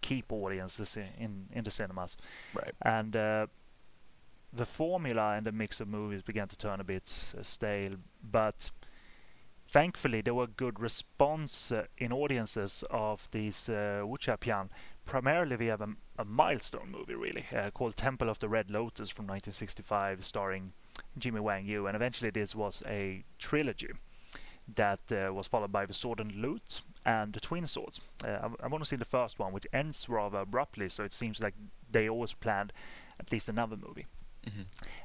keep 0.00 0.32
audiences 0.32 0.96
in, 0.96 1.08
in, 1.18 1.46
in 1.52 1.64
the 1.64 1.70
cinemas. 1.70 2.16
Right. 2.54 2.72
And 2.82 3.16
uh, 3.16 3.46
the 4.52 4.66
formula 4.66 5.34
and 5.36 5.46
the 5.46 5.52
mix 5.52 5.80
of 5.80 5.88
movies 5.88 6.22
began 6.22 6.48
to 6.48 6.56
turn 6.56 6.80
a 6.80 6.84
bit 6.84 7.34
uh, 7.38 7.42
stale, 7.42 7.96
but 8.22 8.70
thankfully 9.70 10.20
there 10.20 10.34
were 10.34 10.46
good 10.46 10.78
response 10.78 11.72
uh, 11.72 11.84
in 11.98 12.12
audiences 12.12 12.84
of 12.90 13.28
these 13.32 13.68
uh, 13.68 14.02
Wuxiapian. 14.04 14.68
Primarily 15.06 15.56
via 15.56 15.74
a, 15.74 15.88
a 16.22 16.24
milestone 16.24 16.90
movie, 16.90 17.14
really, 17.14 17.46
uh, 17.54 17.70
called 17.70 17.96
Temple 17.96 18.28
of 18.28 18.38
the 18.38 18.48
Red 18.48 18.70
Lotus 18.70 19.10
from 19.10 19.26
1965, 19.26 20.24
starring 20.24 20.72
Jimmy 21.18 21.40
Wang 21.40 21.66
Yu, 21.66 21.86
and 21.86 21.94
eventually 21.94 22.30
this 22.30 22.54
was 22.54 22.82
a 22.86 23.24
trilogy 23.38 23.90
that 24.66 25.00
uh, 25.12 25.32
was 25.32 25.46
followed 25.46 25.72
by 25.72 25.84
The 25.84 25.92
Sword 25.92 26.20
and 26.20 26.32
Lute 26.32 26.80
and 27.04 27.32
The 27.34 27.40
Twin 27.40 27.66
Swords. 27.66 28.00
Uh, 28.24 28.48
I, 28.60 28.64
I 28.64 28.66
want 28.68 28.82
to 28.82 28.88
see 28.88 28.96
the 28.96 29.04
first 29.04 29.38
one, 29.38 29.52
which 29.52 29.66
ends 29.72 30.08
rather 30.08 30.38
abruptly, 30.38 30.88
so 30.88 31.04
it 31.04 31.12
seems 31.12 31.40
like 31.40 31.54
they 31.90 32.08
always 32.08 32.32
planned 32.32 32.72
at 33.20 33.30
least 33.30 33.48
another 33.48 33.76
movie. 33.76 34.06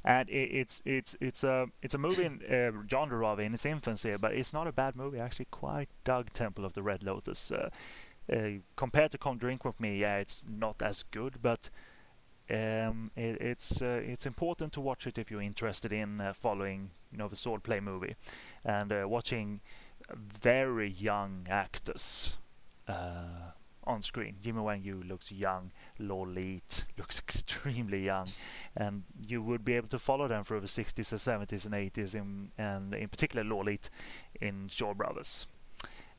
And 0.03 0.29
it, 0.29 0.33
it's 0.51 0.81
it's 0.85 1.15
it's 1.21 1.45
a 1.45 1.67
it's 1.81 1.93
a 1.93 1.97
movie 1.97 2.25
in 2.25 2.41
uh, 2.43 2.71
genre 2.89 3.17
rather 3.17 3.41
in 3.41 3.53
its 3.53 3.65
infancy, 3.65 4.13
but 4.19 4.33
it's 4.33 4.51
not 4.51 4.67
a 4.67 4.71
bad 4.73 4.95
movie. 4.97 5.19
I 5.19 5.23
actually 5.23 5.47
quite 5.49 5.87
dug 6.03 6.33
Temple 6.33 6.65
of 6.65 6.73
the 6.73 6.83
Red 6.83 7.03
Lotus. 7.03 7.49
Uh, 7.51 7.69
uh, 8.31 8.59
compared 8.75 9.11
to 9.11 9.17
Come 9.17 9.37
Drink 9.37 9.65
with 9.65 9.79
Me, 9.79 9.97
yeah, 9.97 10.17
it's 10.17 10.43
not 10.47 10.81
as 10.81 11.03
good, 11.03 11.41
but 11.41 11.69
um, 12.49 13.11
it, 13.15 13.41
it's 13.41 13.81
uh, 13.81 14.01
it's 14.03 14.25
important 14.25 14.73
to 14.73 14.81
watch 14.81 15.05
it 15.05 15.17
if 15.17 15.29
you're 15.29 15.41
interested 15.41 15.91
in 15.93 16.19
uh, 16.19 16.33
following 16.33 16.91
you 17.11 17.17
know 17.17 17.27
the 17.27 17.35
swordplay 17.35 17.81
movie 17.81 18.15
and 18.65 18.91
uh, 18.91 19.05
watching 19.07 19.61
very 20.15 20.89
young 20.89 21.45
actors 21.49 22.37
uh, 22.87 23.51
on 23.83 24.01
screen. 24.01 24.37
Jimmy 24.41 24.61
Wang 24.61 24.81
Yu 24.83 25.03
looks 25.07 25.31
young, 25.31 25.71
Lo 25.99 26.21
Lieh 26.21 26.61
looks 26.97 27.19
extremely 27.27 28.05
young, 28.05 28.27
and 28.75 29.03
you 29.27 29.41
would 29.41 29.63
be 29.63 29.73
able 29.73 29.89
to 29.89 29.99
follow 29.99 30.27
them 30.27 30.43
through 30.43 30.61
the 30.61 30.67
60s 30.67 31.11
and 31.11 31.47
70s 31.47 31.65
and 31.65 31.73
80s, 31.73 32.15
in, 32.15 32.51
and 32.57 32.93
in 32.93 33.09
particular 33.09 33.43
Lo 33.43 33.61
Lieh 33.61 33.89
in 34.41 34.69
Shaw 34.73 34.93
Brothers. 34.93 35.47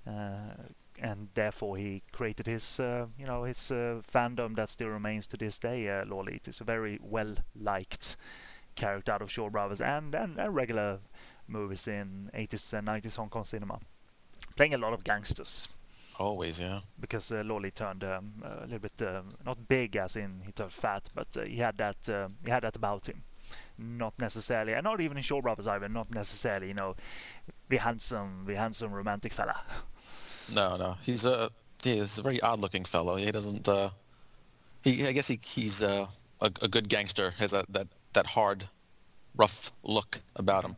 Uh, 0.07 0.69
and 1.01 1.29
therefore 1.35 1.77
he 1.77 2.03
created 2.13 2.47
his, 2.47 2.81
uh, 2.81 3.07
you 3.19 3.27
know, 3.27 3.45
his 3.45 3.71
uh, 3.71 4.01
fandom 4.13 4.57
that 4.57 4.69
still 4.69 4.89
remains 4.89 5.27
to 5.29 5.37
this 5.37 5.59
day. 5.59 5.89
Uh, 5.89 6.05
Lo 6.07 6.21
Lieh 6.21 6.41
is 6.47 6.61
a 6.61 6.65
very 6.65 6.99
well 7.03 7.37
liked 7.55 8.17
character 8.75 9.13
out 9.13 9.23
of 9.23 9.31
Shaw 9.31 9.51
Brothers 9.51 9.81
and, 9.81 10.15
and, 10.15 10.39
and 10.39 10.55
regular 10.55 11.01
movies 11.47 11.89
in 11.89 12.31
80s 12.35 12.73
and 12.73 12.89
90s 12.89 13.17
Hong 13.17 13.29
Kong 13.29 13.45
cinema, 13.45 13.81
playing 14.57 14.75
a 14.75 14.79
lot 14.79 14.93
of 14.93 15.03
gangsters 15.05 15.69
Always, 16.21 16.61
yeah. 16.61 16.81
because 17.01 17.33
uh, 17.33 17.43
Lo 17.43 17.57
Lieh 17.57 17.71
turned 17.71 18.05
um, 18.05 18.43
a 18.45 18.67
little 18.67 18.79
bit 18.79 19.01
um, 19.01 19.31
not 19.47 19.67
big 19.67 19.97
as 19.97 20.17
in 20.17 20.43
he 20.45 20.53
turned 20.53 20.71
fat, 20.71 21.09
but 21.15 21.29
uh, 21.35 21.45
he 21.45 21.57
had 21.57 21.79
that 21.79 22.09
uh, 22.11 22.29
he 22.45 22.51
had 22.51 22.63
that 22.63 22.77
about 22.77 23.09
him. 23.09 23.23
Not 23.79 24.13
necessarily, 24.19 24.75
and 24.75 24.85
not 24.85 25.01
even 25.01 25.17
in 25.17 25.23
Shaw 25.23 25.41
Brothers 25.41 25.67
either. 25.67 25.89
Not 25.89 26.11
necessarily, 26.15 26.69
you 26.69 26.75
know, 26.75 26.95
the 27.71 27.79
handsome, 27.79 28.45
the 28.47 28.55
handsome 28.55 28.93
romantic 28.93 29.33
fella. 29.33 29.63
No, 30.53 30.77
no. 30.77 30.97
He's 31.03 31.25
a 31.25 31.51
he 31.83 31.99
is 31.99 32.19
a 32.19 32.23
very 32.23 32.41
odd-looking 32.41 32.85
fellow. 32.85 33.17
He 33.17 33.31
doesn't. 33.31 33.67
Uh, 33.69 33.91
he 34.83 35.07
I 35.07 35.13
guess 35.13 35.29
he 35.29 35.39
he's 35.43 35.83
uh, 35.83 36.07
a 36.41 36.51
a 36.63 36.69
good 36.69 36.89
gangster. 36.89 37.35
Has 37.39 37.51
that 37.51 37.67
that 37.73 37.89
that 38.13 38.27
hard, 38.27 38.69
rough 39.35 39.73
look 39.83 40.21
about 40.37 40.65
him. 40.65 40.77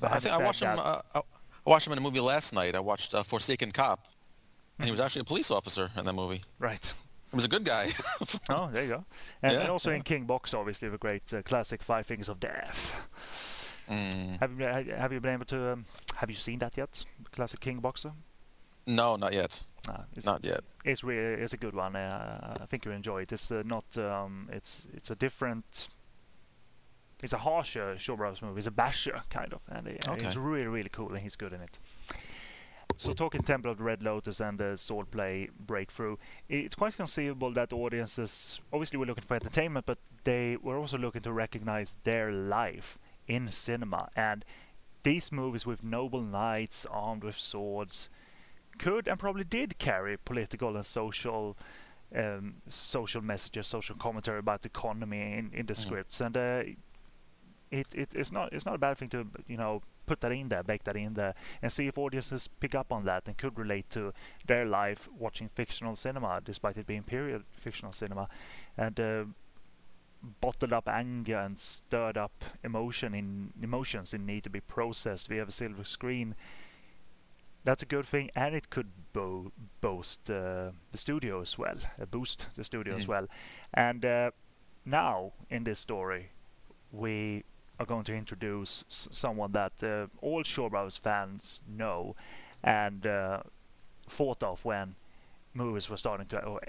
But 0.00 0.12
I 0.12 0.16
think 0.16 0.34
I 0.34 0.42
watched 0.42 0.62
him. 0.62 0.78
Uh, 0.78 1.00
I 1.14 1.22
watched 1.64 1.86
him 1.86 1.92
in 1.92 1.98
a 1.98 2.02
movie 2.02 2.20
last 2.20 2.52
night. 2.54 2.74
I 2.74 2.80
watched 2.80 3.14
uh, 3.14 3.22
Forsaken 3.22 3.72
Cop, 3.72 4.06
and 4.78 4.86
he 4.86 4.90
was 4.90 5.00
actually 5.00 5.20
a 5.20 5.24
police 5.24 5.50
officer 5.50 5.90
in 5.96 6.04
that 6.04 6.14
movie. 6.14 6.42
Right. 6.58 6.92
He 7.30 7.36
was 7.36 7.44
a 7.44 7.48
good 7.48 7.64
guy. 7.64 7.92
Oh, 8.48 8.68
there 8.72 8.82
you 8.82 8.88
go. 8.88 9.04
And, 9.42 9.52
Yeah, 9.52 9.60
and 9.60 9.70
also 9.70 9.90
yeah. 9.90 9.96
in 9.96 10.02
King 10.02 10.24
Box, 10.24 10.52
obviously, 10.52 10.88
the 10.88 10.98
great 10.98 11.32
uh, 11.32 11.42
classic 11.42 11.82
Five 11.82 12.06
Fingers 12.06 12.28
of 12.28 12.40
Death. 12.40 13.76
Mm. 13.88 14.40
Have 14.40 14.58
you 14.58 14.94
have 14.94 15.12
you 15.12 15.20
been 15.20 15.34
able 15.34 15.44
to 15.46 15.72
um, 15.72 15.84
have 16.16 16.30
you 16.30 16.36
seen 16.36 16.58
that 16.60 16.76
yet? 16.76 17.04
Classic 17.30 17.60
King 17.60 17.78
Boxer. 17.80 18.12
No, 18.86 19.16
not 19.16 19.32
yet. 19.32 19.62
Uh, 19.88 20.02
it's, 20.14 20.26
Not 20.26 20.44
yet. 20.44 20.60
it's 20.84 21.02
really 21.02 21.42
it's 21.42 21.52
a 21.52 21.56
good 21.56 21.74
one. 21.74 21.96
Uh, 21.96 22.54
I 22.60 22.66
think 22.66 22.84
you 22.84 22.90
enjoy 22.90 23.22
it. 23.22 23.32
It's 23.32 23.50
uh, 23.50 23.62
not 23.64 23.96
um, 23.96 24.48
it's 24.52 24.88
it's 24.92 25.10
a 25.10 25.14
different. 25.14 25.88
It's 27.22 27.32
a 27.32 27.38
harsher 27.38 27.98
Shaw 27.98 28.16
Brothers 28.16 28.42
movie. 28.42 28.58
It's 28.58 28.66
a 28.66 28.70
basher 28.70 29.22
kind 29.30 29.52
of, 29.52 29.62
and 29.68 29.86
it, 29.88 30.08
uh, 30.08 30.16
it's 30.18 30.36
really 30.36 30.66
really 30.66 30.90
cool, 30.90 31.08
and 31.10 31.20
he's 31.20 31.36
good 31.36 31.52
in 31.52 31.60
it. 31.60 31.78
So 32.96 33.12
talking 33.14 33.42
Temple 33.42 33.70
of 33.70 33.78
the 33.78 33.84
Red 33.84 34.02
Lotus 34.02 34.40
and 34.40 34.58
the 34.58 34.76
swordplay 34.76 35.48
breakthrough, 35.58 36.16
it's 36.50 36.74
quite 36.74 36.96
conceivable 36.96 37.50
that 37.54 37.72
audiences 37.72 38.60
obviously 38.72 38.98
were 38.98 39.06
looking 39.06 39.24
for 39.26 39.34
entertainment, 39.36 39.86
but 39.86 39.96
they 40.24 40.58
were 40.60 40.76
also 40.76 40.98
looking 40.98 41.22
to 41.22 41.32
recognize 41.32 41.96
their 42.04 42.30
life 42.30 42.98
in 43.26 43.50
cinema. 43.50 44.10
And 44.14 44.44
these 45.02 45.32
movies 45.32 45.64
with 45.64 45.82
noble 45.82 46.20
knights 46.20 46.84
armed 46.90 47.24
with 47.24 47.36
swords 47.38 48.10
could 48.80 49.06
and 49.06 49.18
probably 49.18 49.44
did 49.44 49.78
carry 49.78 50.16
political 50.16 50.74
and 50.74 50.86
social 50.86 51.56
um, 52.16 52.54
social 52.66 53.20
messages, 53.22 53.66
social 53.66 53.94
commentary 53.94 54.38
about 54.38 54.62
the 54.62 54.68
economy 54.68 55.20
in, 55.38 55.50
in 55.52 55.66
the 55.66 55.74
scripts, 55.74 56.20
and 56.20 56.36
uh, 56.36 56.62
it, 57.70 57.86
it 57.94 58.08
it's 58.14 58.32
not 58.32 58.52
it's 58.52 58.66
not 58.66 58.74
a 58.74 58.78
bad 58.78 58.98
thing 58.98 59.08
to 59.08 59.26
you 59.46 59.56
know 59.56 59.82
put 60.06 60.20
that 60.22 60.32
in 60.32 60.48
there, 60.48 60.64
bake 60.64 60.82
that 60.84 60.96
in 60.96 61.14
there, 61.14 61.34
and 61.62 61.70
see 61.70 61.86
if 61.86 61.96
audiences 61.96 62.48
pick 62.58 62.74
up 62.74 62.90
on 62.90 63.04
that 63.04 63.28
and 63.28 63.38
could 63.38 63.56
relate 63.56 63.88
to 63.90 64.12
their 64.46 64.64
life 64.64 65.08
watching 65.16 65.48
fictional 65.54 65.94
cinema, 65.94 66.40
despite 66.44 66.76
it 66.76 66.86
being 66.86 67.04
period 67.04 67.44
fictional 67.52 67.92
cinema, 67.92 68.28
and 68.76 68.98
uh, 68.98 69.24
bottled 70.40 70.72
up 70.72 70.88
anger 70.88 71.38
and 71.38 71.58
stirred 71.58 72.18
up 72.18 72.44
emotion 72.64 73.14
in 73.14 73.52
emotions 73.62 74.12
in 74.12 74.26
need 74.26 74.42
to 74.42 74.50
be 74.50 74.60
processed 74.60 75.28
via 75.28 75.44
the 75.44 75.52
silver 75.52 75.84
screen. 75.84 76.34
That's 77.64 77.82
a 77.82 77.86
good 77.86 78.06
thing, 78.06 78.30
and 78.34 78.54
it 78.54 78.70
could 78.70 78.88
bo- 79.12 79.52
boast 79.80 80.30
uh, 80.30 80.70
the 80.92 80.98
studio 80.98 81.40
as 81.40 81.58
well, 81.58 81.76
uh, 82.00 82.06
boost 82.06 82.46
the 82.56 82.64
studio 82.64 82.94
as 82.94 83.04
Mhm. 83.04 83.08
well. 83.08 83.26
And 83.74 84.04
uh, 84.04 84.30
now 84.84 85.32
in 85.50 85.64
this 85.64 85.78
story, 85.78 86.30
we 86.90 87.44
are 87.78 87.86
going 87.86 88.04
to 88.04 88.14
introduce 88.14 88.84
s- 88.88 89.08
someone 89.12 89.52
that 89.52 89.82
uh, 89.82 90.06
all 90.22 90.42
Shaw 90.42 90.68
Brothers 90.70 90.96
fans 90.96 91.60
know 91.66 92.16
and 92.62 93.04
uh, 93.06 93.42
thought 94.08 94.42
of 94.42 94.64
when 94.64 94.94
movies 95.54 95.88
were 95.90 95.96
starting 95.98 96.26
to 96.28 96.42
or 96.44 96.60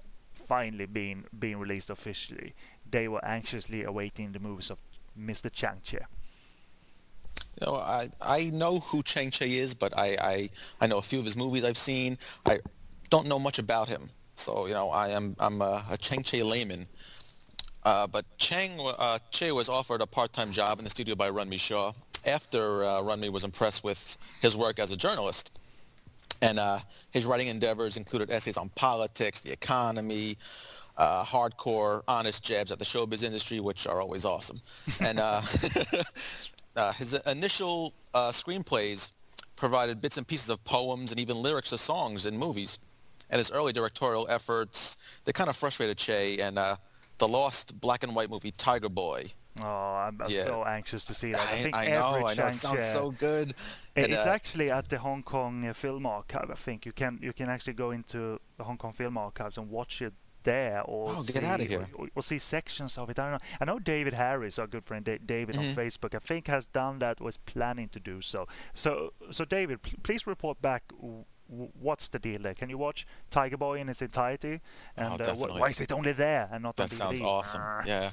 finally 0.46 0.86
being 0.86 1.24
being 1.40 1.58
released 1.58 1.90
officially. 1.90 2.54
They 2.90 3.08
were 3.08 3.24
anxiously 3.24 3.84
awaiting 3.84 4.34
the 4.34 4.40
movies 4.40 4.70
of 4.70 4.78
Mr. 5.18 5.50
Chang 5.52 5.80
Cheh. 5.84 6.06
You 7.60 7.68
know, 7.68 7.76
I 7.76 8.10
I 8.22 8.50
know 8.52 8.80
who 8.80 9.04
Chang 9.04 9.30
Cheh 9.30 9.46
is, 9.46 9.74
but 9.74 9.98
I, 9.98 10.18
I 10.22 10.50
I 10.80 10.88
know 10.88 10.98
a 10.98 11.02
few 11.02 11.20
of 11.20 11.26
his 11.26 11.36
movies 11.36 11.64
I've 11.64 11.78
seen. 11.78 12.18
I 12.46 12.60
don't 13.10 13.28
know 13.28 13.40
much 13.40 13.60
about 13.60 13.88
him, 13.88 14.10
so 14.36 14.68
you 14.68 14.74
know 14.74 14.90
I 14.90 15.10
am 15.10 15.36
I'm 15.40 15.62
a, 15.62 15.84
a 15.90 15.98
Chang 15.98 16.24
Cheh 16.24 16.44
layman. 16.44 16.88
Uh, 17.84 18.08
but 18.08 18.26
Chang 18.38 18.80
uh, 18.80 19.18
Che 19.32 19.52
was 19.52 19.68
offered 19.68 20.02
a 20.02 20.08
part-time 20.08 20.52
job 20.52 20.78
in 20.78 20.84
the 20.84 20.92
studio 20.92 21.16
by 21.16 21.30
Runme 21.30 21.60
Shaw 21.60 21.94
after 22.26 22.84
uh, 22.84 23.02
Runme 23.02 23.32
was 23.32 23.44
impressed 23.44 23.84
with 23.84 24.18
his 24.42 24.56
work 24.56 24.80
as 24.80 24.92
a 24.92 24.98
journalist. 24.98 25.58
And 26.44 26.60
uh, 26.60 26.80
his 27.12 27.26
writing 27.26 27.48
endeavors 27.48 27.98
included 27.98 28.32
essays 28.32 28.58
on 28.58 28.70
politics, 28.70 29.42
the 29.42 29.52
economy, 29.52 30.38
uh, 30.98 31.24
hardcore, 31.24 32.04
honest 32.08 32.44
jabs 32.44 32.72
at 32.72 32.80
the 32.80 32.86
showbiz 32.86 33.24
industry, 33.24 33.60
which 33.60 33.88
are 33.88 34.02
always 34.02 34.26
awesome. 34.26 34.62
And 35.00 35.20
uh, 35.20 35.42
uh, 36.76 36.92
his 36.94 37.14
initial 37.26 37.94
uh, 38.14 38.30
screenplays 38.32 39.12
provided 39.56 40.02
bits 40.02 40.18
and 40.18 40.28
pieces 40.28 40.50
of 40.50 40.64
poems 40.64 41.12
and 41.12 41.20
even 41.20 41.42
lyrics 41.42 41.70
to 41.70 41.78
songs 41.78 42.26
in 42.26 42.38
movies. 42.38 42.80
And 43.30 43.38
his 43.40 43.52
early 43.52 43.72
directorial 43.72 44.28
efforts, 44.30 44.98
they 45.24 45.32
kind 45.32 45.50
of 45.50 45.56
frustrated 45.56 45.98
Che 45.98 46.40
and 46.40 46.60
uh, 46.60 46.76
the 47.20 47.28
lost 47.28 47.80
black 47.80 48.04
and 48.04 48.14
white 48.16 48.30
movie 48.30 48.52
Tiger 48.52 48.90
Boy. 48.90 49.26
Oh, 49.60 49.64
I'm, 49.64 50.20
I'm 50.22 50.30
Yeah. 50.30 50.46
so 50.46 50.64
anxious 50.64 51.06
to 51.06 51.14
see 51.14 51.32
that. 51.32 51.40
I, 51.40 51.44
I, 51.44 51.58
think 51.62 51.76
I 51.76 51.88
know, 51.88 52.26
I 52.26 52.34
know, 52.34 52.48
it 52.48 52.56
sounds 52.56 52.86
so 52.86 53.12
good. 53.12 53.54
And, 53.96 54.06
It's 54.08 54.26
uh, 54.26 54.30
actually 54.30 54.72
at 54.72 54.90
the 54.90 54.98
Hong 55.00 55.24
Kong 55.24 55.68
uh, 55.68 55.74
Film 55.74 56.06
Archive. 56.06 56.50
I 56.50 56.56
think 56.56 56.86
you 56.86 56.94
can 56.94 57.20
you 57.22 57.34
can 57.34 57.50
actually 57.50 57.74
go 57.74 57.92
into 57.92 58.40
the 58.58 58.64
Hong 58.64 58.78
Kong 58.78 58.94
Film 58.94 59.18
Archives 59.18 59.58
and 59.58 59.70
watch 59.70 60.02
it 60.02 60.14
there, 60.44 60.82
or 60.84 61.06
Oh, 61.10 61.22
see, 61.24 61.34
get 61.34 61.44
outta 61.44 61.64
here. 61.66 61.88
Or, 61.96 62.08
or 62.16 62.22
see 62.22 62.40
sections 62.40 62.98
of 62.98 63.10
it. 63.10 63.20
I 63.20 63.24
don't 63.24 63.32
know. 63.34 63.48
I 63.60 63.66
know 63.66 63.80
David 63.80 64.14
Harris, 64.14 64.58
our 64.60 64.68
good 64.68 64.86
friend 64.86 65.06
Da- 65.06 65.18
David 65.26 65.56
Mhm. 65.56 65.60
on 65.70 65.76
Facebook. 65.76 66.16
I 66.16 66.20
think 66.20 66.48
has 66.48 66.66
done 66.66 67.00
that. 67.00 67.20
Was 67.22 67.38
planning 67.38 67.90
to 67.90 68.00
do 68.00 68.22
so. 68.22 68.46
So 68.74 69.14
so 69.32 69.46
David, 69.46 69.82
pl- 69.82 70.00
please 70.04 70.26
report 70.28 70.62
back. 70.62 70.84
w- 70.90 71.26
What's 71.54 72.08
the 72.08 72.18
deal 72.18 72.42
there? 72.44 72.54
Can 72.54 72.70
you 72.70 72.78
watch 72.78 73.06
Tiger 73.30 73.58
Boy 73.58 73.82
in 73.82 73.90
its 73.90 74.02
entirety? 74.02 74.62
And 74.96 75.20
uh, 75.22 75.36
wh- 75.36 75.50
Oh, 75.52 75.60
why 75.60 75.68
is 75.72 75.82
it 75.82 75.92
only 75.92 76.14
there 76.14 76.48
and 76.50 76.64
not 76.64 76.80
on 76.80 76.88
That 76.88 76.96
sounds 76.96 77.20
awesome. 77.20 77.62
Ah. 77.62 77.84
Yeah. 77.86 78.12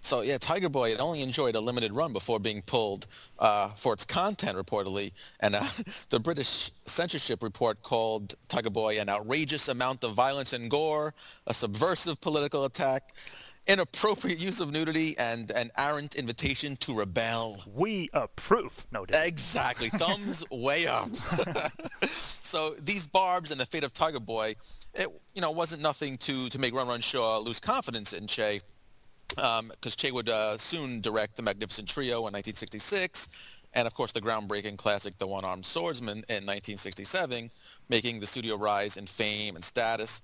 So 0.00 0.22
yeah, 0.22 0.38
Tiger 0.38 0.68
Boy 0.68 0.92
it 0.92 1.00
only 1.00 1.22
enjoyed 1.22 1.54
a 1.54 1.60
limited 1.60 1.92
run 1.92 2.12
before 2.12 2.40
being 2.40 2.62
pulled 2.62 3.06
uh, 3.38 3.70
for 3.70 3.92
its 3.92 4.04
content 4.04 4.56
reportedly, 4.56 5.12
and 5.40 5.54
uh, 5.54 5.64
the 6.08 6.18
British 6.20 6.70
censorship 6.84 7.42
report 7.42 7.82
called 7.82 8.34
Tiger 8.48 8.70
Boy 8.70 8.98
an 8.98 9.08
outrageous 9.08 9.68
amount 9.68 10.02
of 10.04 10.14
violence 10.14 10.52
and 10.52 10.70
gore, 10.70 11.14
a 11.46 11.54
subversive 11.54 12.20
political 12.20 12.64
attack, 12.64 13.14
inappropriate 13.66 14.38
use 14.40 14.58
of 14.58 14.72
nudity, 14.72 15.16
and 15.18 15.50
an 15.52 15.70
errant 15.76 16.14
invitation 16.16 16.76
to 16.76 16.94
rebel. 16.94 17.62
We 17.72 18.08
approve. 18.12 18.86
No, 18.90 19.04
doubt. 19.06 19.26
Exactly. 19.26 19.88
Thumbs 19.90 20.44
way 20.50 20.86
up. 20.86 21.10
so 22.10 22.74
these 22.80 23.06
barbs 23.06 23.50
and 23.50 23.60
the 23.60 23.66
fate 23.66 23.84
of 23.84 23.92
Tiger 23.92 24.20
Boy, 24.20 24.56
it 24.94 25.08
you 25.34 25.42
know 25.42 25.50
wasn't 25.50 25.82
nothing 25.82 26.16
to 26.18 26.48
to 26.48 26.58
make 26.58 26.74
Run 26.74 26.88
Run 26.88 27.00
Shaw 27.00 27.38
lose 27.38 27.60
confidence 27.60 28.12
in 28.12 28.26
Che, 28.26 28.60
because 29.34 29.96
Che 29.96 30.10
would 30.10 30.28
uh, 30.28 30.56
soon 30.56 31.00
direct 31.00 31.36
The 31.36 31.42
Magnificent 31.42 31.88
Trio 31.88 32.18
in 32.18 32.32
1966, 32.32 33.28
and 33.74 33.86
of 33.86 33.94
course 33.94 34.12
the 34.12 34.20
groundbreaking 34.20 34.76
classic 34.76 35.18
The 35.18 35.26
One-Armed 35.26 35.64
Swordsman 35.64 36.18
in 36.28 36.46
1967, 36.46 37.50
making 37.88 38.20
the 38.20 38.26
studio 38.26 38.56
rise 38.56 38.96
in 38.96 39.06
fame 39.06 39.56
and 39.56 39.64
status. 39.64 40.20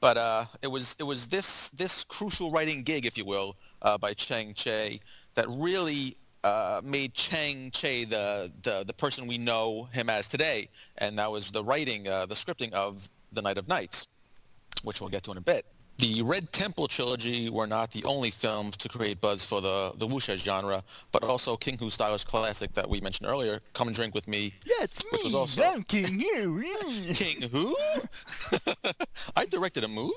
But 0.00 0.16
uh, 0.16 0.44
it 0.62 0.68
was 0.68 0.96
it 0.98 1.02
was 1.02 1.28
this 1.28 1.68
this 1.70 2.04
crucial 2.04 2.50
writing 2.50 2.82
gig, 2.82 3.04
if 3.04 3.18
you 3.18 3.24
will, 3.24 3.56
uh, 3.82 3.98
by 3.98 4.14
Chang 4.14 4.54
Cheh 4.54 4.98
that 5.34 5.46
really 5.48 6.16
uh, 6.42 6.80
made 6.82 7.12
Chang 7.12 7.70
Cheh 7.70 8.04
the, 8.06 8.50
the 8.62 8.84
the 8.86 8.94
person 8.94 9.26
we 9.26 9.36
know 9.36 9.88
him 9.92 10.08
as 10.08 10.26
today, 10.26 10.70
and 10.98 11.18
that 11.18 11.30
was 11.30 11.50
the 11.50 11.62
writing, 11.62 12.08
uh, 12.08 12.24
the 12.26 12.34
scripting 12.34 12.72
of 12.72 13.10
The 13.32 13.42
Night 13.42 13.58
of 13.58 13.68
Nights, 13.68 14.06
which 14.82 15.00
we'll 15.00 15.10
get 15.10 15.22
to 15.24 15.32
in 15.32 15.36
a 15.36 15.42
bit. 15.42 15.66
The 16.00 16.22
Red 16.22 16.50
Temple 16.52 16.88
trilogy 16.88 17.50
were 17.50 17.66
not 17.66 17.90
the 17.90 18.02
only 18.04 18.30
films 18.30 18.76
to 18.78 18.88
create 18.88 19.20
buzz 19.20 19.44
for 19.44 19.60
the 19.60 19.92
the 19.96 20.06
wuxia 20.06 20.38
genre, 20.38 20.82
but 21.12 21.22
also 21.22 21.56
King 21.56 21.76
Hu's 21.78 21.92
stylish 21.94 22.24
classic 22.24 22.72
that 22.72 22.88
we 22.88 23.00
mentioned 23.00 23.28
earlier, 23.28 23.60
Come 23.74 23.88
and 23.88 23.94
Drink 23.94 24.14
with 24.14 24.26
Me, 24.26 24.54
That's 24.78 25.04
which 25.10 25.24
was 25.24 25.34
also- 25.34 25.62
I'm 25.62 25.82
King 25.84 26.20
Hu. 26.20 26.62
King 27.14 27.42
who? 27.50 27.76
I 29.36 29.44
directed 29.44 29.84
a 29.84 29.88
movie? 29.88 30.14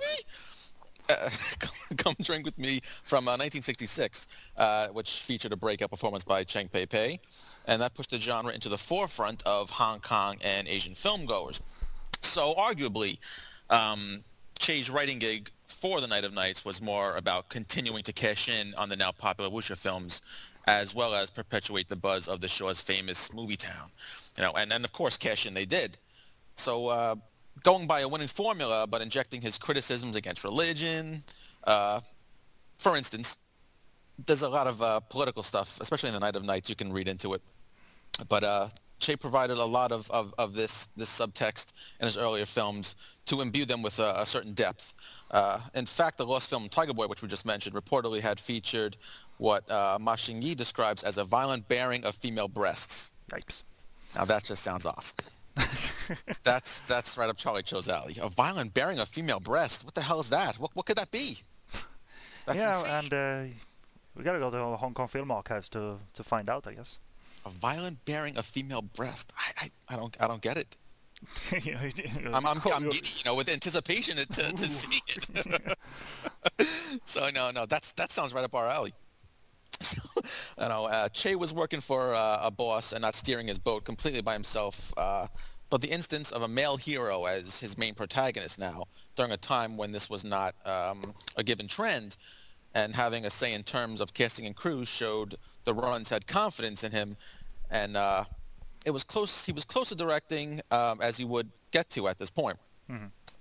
Uh, 1.09 1.29
Come 1.97 2.15
Drink 2.21 2.45
With 2.45 2.57
Me 2.57 2.79
from 3.03 3.27
uh, 3.27 3.35
1966, 3.35 4.27
uh, 4.55 4.87
which 4.89 5.11
featured 5.19 5.51
a 5.51 5.57
breakout 5.57 5.89
performance 5.89 6.23
by 6.23 6.45
Cheng 6.45 6.69
Pei 6.69 6.85
Pei, 6.85 7.19
and 7.67 7.81
that 7.81 7.93
pushed 7.93 8.11
the 8.11 8.17
genre 8.19 8.53
into 8.53 8.69
the 8.69 8.77
forefront 8.77 9.43
of 9.43 9.71
Hong 9.71 9.99
Kong 9.99 10.37
and 10.41 10.67
Asian 10.69 10.93
filmgoers. 10.93 11.59
So 12.21 12.53
arguably, 12.55 13.17
um, 13.69 14.23
Che's 14.59 14.89
writing 14.89 15.19
gig 15.19 15.51
for 15.83 15.99
The 15.99 16.07
Night 16.07 16.23
of 16.23 16.33
Nights 16.33 16.63
was 16.63 16.81
more 16.81 17.17
about 17.17 17.49
continuing 17.49 18.03
to 18.03 18.13
cash 18.13 18.47
in 18.47 18.73
on 18.75 18.87
the 18.87 18.95
now 18.95 19.11
popular 19.11 19.49
wuxia 19.49 19.77
films, 19.77 20.21
as 20.65 20.95
well 20.95 21.13
as 21.13 21.29
perpetuate 21.29 21.89
the 21.89 21.97
buzz 21.97 22.29
of 22.29 22.39
the 22.39 22.47
show's 22.47 22.79
famous 22.79 23.33
movie 23.33 23.57
town. 23.57 23.91
You 24.37 24.43
know, 24.43 24.53
and, 24.53 24.71
and 24.71 24.85
of 24.85 24.93
course 24.93 25.17
cash 25.17 25.45
in 25.45 25.53
they 25.53 25.65
did. 25.65 25.97
So 26.55 26.87
uh, 26.87 27.15
going 27.63 27.85
by 27.85 27.99
a 27.99 28.07
winning 28.07 28.29
formula, 28.29 28.87
but 28.89 29.01
injecting 29.01 29.41
his 29.41 29.57
criticisms 29.57 30.15
against 30.15 30.45
religion, 30.45 31.21
uh, 31.65 31.99
for 32.77 32.95
instance, 32.95 33.35
there's 34.25 34.41
a 34.41 34.47
lot 34.47 34.67
of 34.67 34.81
uh, 34.81 35.01
political 35.01 35.43
stuff, 35.43 35.79
especially 35.81 36.07
in 36.07 36.13
the 36.13 36.21
Night 36.21 36.37
of 36.37 36.45
Nights. 36.45 36.69
You 36.69 36.77
can 36.77 36.93
read 36.93 37.09
into 37.09 37.33
it, 37.33 37.41
but 38.29 38.45
uh, 38.45 38.69
Che 39.03 39.17
provided 39.17 39.57
a 39.57 39.65
lot 39.65 39.91
of, 39.91 40.09
of, 40.11 40.33
of 40.37 40.53
this 40.53 40.85
this 40.95 41.09
subtext 41.09 41.73
in 41.99 42.05
his 42.05 42.15
earlier 42.15 42.45
films 42.45 42.95
to 43.25 43.41
imbue 43.41 43.65
them 43.65 43.81
with 43.81 43.99
a, 43.99 44.13
a 44.17 44.25
certain 44.25 44.53
depth. 44.53 44.93
Uh, 45.33 45.59
in 45.73 45.85
fact, 45.87 46.19
the 46.19 46.25
lost 46.25 46.49
film 46.49 46.69
Tiger 46.69 46.93
Boy, 46.93 47.07
which 47.07 47.23
we 47.23 47.27
just 47.27 47.45
mentioned, 47.45 47.75
reportedly 47.75 48.21
had 48.21 48.39
featured 48.39 48.95
what 49.39 49.69
uh, 49.69 49.97
Ma 49.99 50.15
Xinyi 50.15 50.55
describes 50.55 51.03
as 51.03 51.17
a 51.17 51.23
violent 51.23 51.67
bearing 51.67 52.05
of 52.05 52.13
female 52.15 52.47
breasts. 52.47 53.11
Yikes. 53.31 53.63
Now 54.15 54.25
that 54.25 54.43
just 54.43 54.61
sounds 54.63 54.85
awesome. 54.85 55.17
that's 56.43 56.81
that's 56.81 57.17
right 57.17 57.29
up 57.29 57.37
Charlie 57.37 57.63
Cho's 57.63 57.87
alley. 57.87 58.15
A 58.21 58.29
violent 58.29 58.73
bearing 58.75 58.99
of 58.99 59.07
female 59.09 59.39
breasts. 59.39 59.83
What 59.83 59.95
the 59.95 60.01
hell 60.01 60.19
is 60.19 60.29
that? 60.29 60.59
What 60.59 60.75
what 60.75 60.85
could 60.85 60.97
that 60.97 61.09
be? 61.11 61.39
That's 62.45 62.59
yeah, 62.59 62.77
insane. 62.77 62.93
and 62.93 63.13
uh, 63.13 63.53
we 64.15 64.23
gotta 64.23 64.39
go 64.39 64.49
to 64.51 64.57
the 64.57 64.77
Hong 64.77 64.93
Kong 64.93 65.07
Film 65.07 65.31
Archives 65.31 65.67
to 65.69 65.97
to 66.13 66.23
find 66.23 66.49
out, 66.49 66.67
I 66.67 66.73
guess. 66.73 66.99
a 67.45 67.49
violent 67.49 68.05
bearing 68.05 68.37
of 68.37 68.45
female 68.45 68.81
breast. 68.81 69.33
I, 69.37 69.65
I, 69.65 69.93
I 69.93 69.97
don't 69.97 70.15
I 70.19 70.27
don't 70.27 70.41
get 70.41 70.57
it. 70.57 70.75
You 71.63 71.73
know, 72.21 72.31
I'm 72.33 72.45
I'm, 72.45 72.61
I'm 72.73 72.83
you- 72.85 72.91
giddy, 72.91 73.09
you 73.17 73.23
know, 73.25 73.35
with 73.35 73.49
anticipation 73.49 74.17
to 74.17 74.25
to, 74.25 74.41
to 74.53 74.69
see 74.69 75.01
it. 75.07 75.77
so 77.05 77.29
no 77.33 77.51
no 77.51 77.65
that's 77.65 77.93
that 77.93 78.11
sounds 78.11 78.33
right 78.33 78.43
up 78.43 78.55
our 78.55 78.67
alley. 78.67 78.93
So, 79.81 79.97
you 80.59 80.69
know, 80.69 80.85
uh, 80.85 81.09
Che 81.09 81.35
was 81.35 81.53
working 81.53 81.81
for 81.81 82.13
uh, 82.13 82.39
a 82.41 82.51
boss 82.51 82.93
and 82.93 83.01
not 83.01 83.15
steering 83.15 83.47
his 83.47 83.59
boat 83.59 83.83
completely 83.83 84.21
by 84.21 84.33
himself. 84.33 84.93
Uh, 84.95 85.27
but 85.69 85.81
the 85.81 85.89
instance 85.89 86.31
of 86.31 86.43
a 86.43 86.47
male 86.47 86.77
hero 86.77 87.25
as 87.25 87.59
his 87.59 87.77
main 87.77 87.95
protagonist 87.95 88.59
now, 88.59 88.85
during 89.15 89.31
a 89.31 89.37
time 89.37 89.75
when 89.75 89.91
this 89.91 90.09
was 90.09 90.23
not 90.23 90.53
um, 90.65 91.01
a 91.35 91.43
given 91.43 91.67
trend, 91.67 92.15
and 92.75 92.95
having 92.95 93.25
a 93.25 93.29
say 93.29 93.53
in 93.53 93.63
terms 93.63 93.99
of 93.99 94.13
casting 94.13 94.45
and 94.45 94.55
crews 94.55 94.87
showed 94.87 95.35
the 95.63 95.73
runs 95.73 96.09
had 96.09 96.27
confidence 96.27 96.83
in 96.83 96.91
him, 96.91 97.17
and 97.71 97.97
uh, 97.97 98.23
it 98.85 98.91
was 98.91 99.03
close. 99.03 99.45
He 99.45 99.51
was 99.51 99.65
close 99.65 99.89
to 99.89 99.95
directing 99.95 100.61
um, 100.71 101.01
as 101.01 101.17
he 101.17 101.25
would 101.25 101.49
get 101.71 101.89
to 101.91 102.07
at 102.07 102.17
this 102.17 102.29
point. 102.29 102.57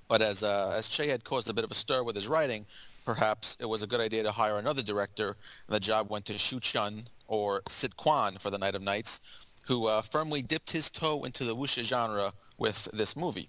But 0.08 0.22
as 0.22 0.42
uh, 0.42 0.74
as 0.76 0.88
Che 0.88 1.08
had 1.08 1.24
caused 1.24 1.48
a 1.48 1.54
bit 1.54 1.64
of 1.64 1.70
a 1.70 1.74
stir 1.74 2.02
with 2.02 2.16
his 2.16 2.28
writing, 2.28 2.66
perhaps 3.04 3.56
it 3.60 3.66
was 3.66 3.82
a 3.82 3.86
good 3.86 4.00
idea 4.00 4.22
to 4.22 4.32
hire 4.32 4.58
another 4.58 4.82
director, 4.82 5.36
and 5.66 5.74
the 5.74 5.80
job 5.80 6.10
went 6.10 6.26
to 6.26 6.38
Shu 6.38 6.60
Chun 6.60 7.04
or 7.28 7.62
Sit 7.68 7.96
Kwan 7.96 8.34
for 8.38 8.50
The 8.50 8.58
Night 8.58 8.74
of 8.74 8.82
Nights, 8.82 9.20
who 9.66 9.86
uh, 9.86 10.02
firmly 10.02 10.42
dipped 10.42 10.72
his 10.72 10.90
toe 10.90 11.24
into 11.24 11.44
the 11.44 11.56
wuxia 11.56 11.84
genre 11.84 12.32
with 12.58 12.88
this 12.92 13.16
movie. 13.16 13.48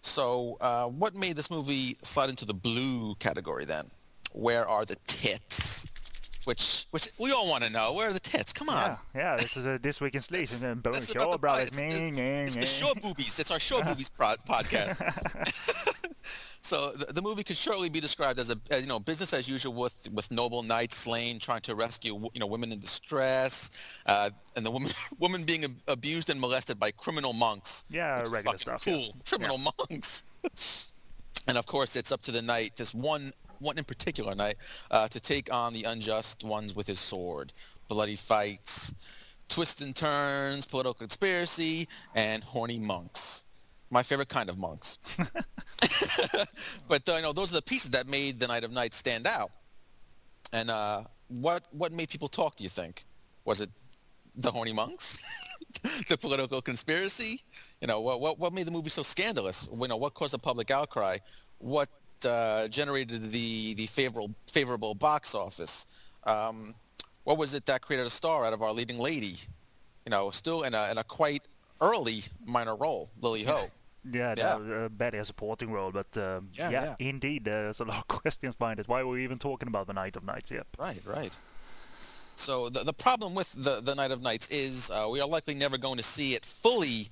So, 0.00 0.56
uh, 0.60 0.86
what 0.86 1.14
made 1.14 1.36
this 1.36 1.50
movie 1.50 1.96
slide 2.02 2.30
into 2.30 2.44
the 2.44 2.54
blue 2.54 3.14
category 3.16 3.64
then? 3.64 3.86
Where 4.32 4.66
are 4.66 4.84
the 4.84 4.96
tits? 5.06 5.86
Which, 6.44 6.86
which 6.90 7.08
we 7.18 7.32
all 7.32 7.48
want 7.48 7.64
to 7.64 7.70
know. 7.70 7.92
Where 7.92 8.08
are 8.08 8.12
the 8.12 8.20
tits? 8.20 8.52
Come 8.52 8.70
on. 8.70 8.76
Yeah, 8.76 8.96
yeah. 9.14 9.36
This 9.36 9.56
is 9.56 9.66
uh, 9.66 9.78
this 9.80 10.00
week 10.00 10.14
in 10.14 10.20
Sleaze 10.22 10.52
and 10.54 10.82
then 10.84 10.92
boom, 10.92 11.02
show 11.02 11.32
about 11.32 11.60
it's, 11.60 11.78
Me, 11.78 12.10
me, 12.10 12.20
it's 12.20 12.56
the 12.56 12.64
short 12.64 13.00
boobies. 13.02 13.38
It's 13.38 13.50
our 13.50 13.60
show 13.60 13.82
boobies 13.82 14.08
pro- 14.16 14.36
podcast. 14.48 14.96
so 16.62 16.92
the, 16.92 17.12
the 17.12 17.20
movie 17.20 17.44
could 17.44 17.58
surely 17.58 17.90
be 17.90 18.00
described 18.00 18.38
as 18.38 18.50
a 18.50 18.56
as, 18.70 18.80
you 18.82 18.88
know 18.88 18.98
business 18.98 19.34
as 19.34 19.48
usual 19.48 19.74
with 19.74 19.94
with 20.12 20.30
noble 20.30 20.62
knights 20.62 20.96
slain 20.96 21.38
trying 21.38 21.60
to 21.62 21.74
rescue 21.74 22.14
you 22.32 22.40
know 22.40 22.46
women 22.46 22.72
in 22.72 22.80
distress, 22.80 23.70
uh, 24.06 24.30
and 24.56 24.64
the 24.64 24.70
woman 24.70 24.90
woman 25.18 25.44
being 25.44 25.64
ab- 25.64 25.76
abused 25.88 26.30
and 26.30 26.40
molested 26.40 26.78
by 26.78 26.90
criminal 26.90 27.34
monks. 27.34 27.84
Yeah, 27.90 28.24
regular 28.30 28.56
stuff, 28.56 28.86
yeah. 28.86 28.94
Cool, 28.94 29.14
criminal 29.26 29.58
monks. 29.58 30.24
and 31.46 31.58
of 31.58 31.66
course, 31.66 31.96
it's 31.96 32.10
up 32.10 32.22
to 32.22 32.32
the 32.32 32.40
knight, 32.40 32.76
just 32.76 32.94
one 32.94 33.34
one 33.60 33.78
in 33.78 33.84
particular 33.84 34.34
knight, 34.34 34.56
uh, 34.90 35.08
to 35.08 35.20
take 35.20 35.52
on 35.52 35.72
the 35.72 35.84
unjust 35.84 36.42
ones 36.44 36.74
with 36.74 36.86
his 36.86 36.98
sword. 36.98 37.52
Bloody 37.88 38.16
fights, 38.16 38.94
twists 39.48 39.80
and 39.80 39.94
turns, 39.94 40.66
political 40.66 40.94
conspiracy, 40.94 41.88
and 42.14 42.42
horny 42.42 42.78
monks. 42.78 43.44
My 43.90 44.02
favorite 44.02 44.28
kind 44.28 44.48
of 44.48 44.58
monks. 44.58 44.98
but 46.88 47.08
uh, 47.08 47.16
you 47.16 47.22
know, 47.22 47.32
those 47.32 47.50
are 47.52 47.56
the 47.56 47.62
pieces 47.62 47.90
that 47.90 48.08
made 48.08 48.38
the 48.40 48.46
Night 48.46 48.64
of 48.64 48.72
Nights 48.72 48.96
stand 48.96 49.26
out. 49.26 49.50
And 50.52 50.70
uh, 50.70 51.02
what 51.28 51.64
what 51.70 51.92
made 51.92 52.08
people 52.08 52.28
talk? 52.28 52.56
Do 52.56 52.64
you 52.64 52.70
think? 52.70 53.04
Was 53.44 53.60
it 53.60 53.70
the 54.36 54.50
horny 54.50 54.72
monks, 54.72 55.18
the 56.08 56.16
political 56.16 56.60
conspiracy? 56.60 57.42
You 57.80 57.86
know, 57.86 58.00
what, 58.00 58.20
what 58.20 58.38
what 58.38 58.52
made 58.52 58.66
the 58.66 58.70
movie 58.70 58.90
so 58.90 59.02
scandalous? 59.02 59.68
You 59.72 59.88
know, 59.88 59.96
what 59.96 60.14
caused 60.14 60.34
a 60.34 60.38
public 60.38 60.70
outcry? 60.70 61.18
What 61.58 61.88
uh, 62.26 62.68
generated 62.68 63.30
the 63.32 63.74
the 63.74 63.86
favorable 63.86 64.34
favorable 64.46 64.94
box 64.94 65.34
office? 65.34 65.86
Um, 66.24 66.74
what 67.24 67.38
was 67.38 67.54
it 67.54 67.66
that 67.66 67.82
created 67.82 68.06
a 68.06 68.10
star 68.10 68.44
out 68.44 68.52
of 68.52 68.62
our 68.62 68.72
leading 68.72 68.98
lady? 68.98 69.36
You 70.06 70.10
know, 70.10 70.30
still 70.30 70.62
in 70.62 70.74
a 70.74 70.90
in 70.90 70.98
a 70.98 71.04
quite 71.04 71.42
early 71.80 72.24
minor 72.46 72.76
role, 72.76 73.10
Lily 73.20 73.44
Ho. 73.44 73.70
Yeah, 74.10 74.34
Yeah. 74.36 74.54
uh, 74.54 74.88
barely 74.88 75.18
a 75.18 75.24
supporting 75.24 75.70
role, 75.72 75.92
but 75.92 76.06
um, 76.16 76.48
Yeah, 76.54 76.70
yeah, 76.70 76.82
yeah. 76.84 76.96
indeed, 76.98 77.44
there's 77.44 77.80
a 77.80 77.84
lot 77.84 77.98
of 77.98 78.08
questions 78.22 78.54
behind 78.54 78.80
it. 78.80 78.88
Why 78.88 79.02
were 79.02 79.12
we 79.12 79.24
even 79.24 79.38
talking 79.38 79.68
about 79.68 79.86
the 79.86 79.92
Night 79.92 80.16
of 80.16 80.24
Nights? 80.24 80.50
Yep. 80.50 80.66
Right, 80.78 81.02
right. 81.04 81.32
So 82.34 82.70
the, 82.70 82.82
the 82.84 82.94
problem 82.94 83.34
with 83.34 83.52
the, 83.52 83.80
the 83.82 83.94
Night 83.94 84.10
of 84.10 84.22
Nights 84.22 84.48
is 84.48 84.90
uh, 84.90 85.06
we 85.10 85.20
are 85.20 85.28
likely 85.28 85.54
never 85.54 85.76
going 85.76 85.98
to 85.98 86.02
see 86.02 86.34
it 86.34 86.46
fully 86.46 87.08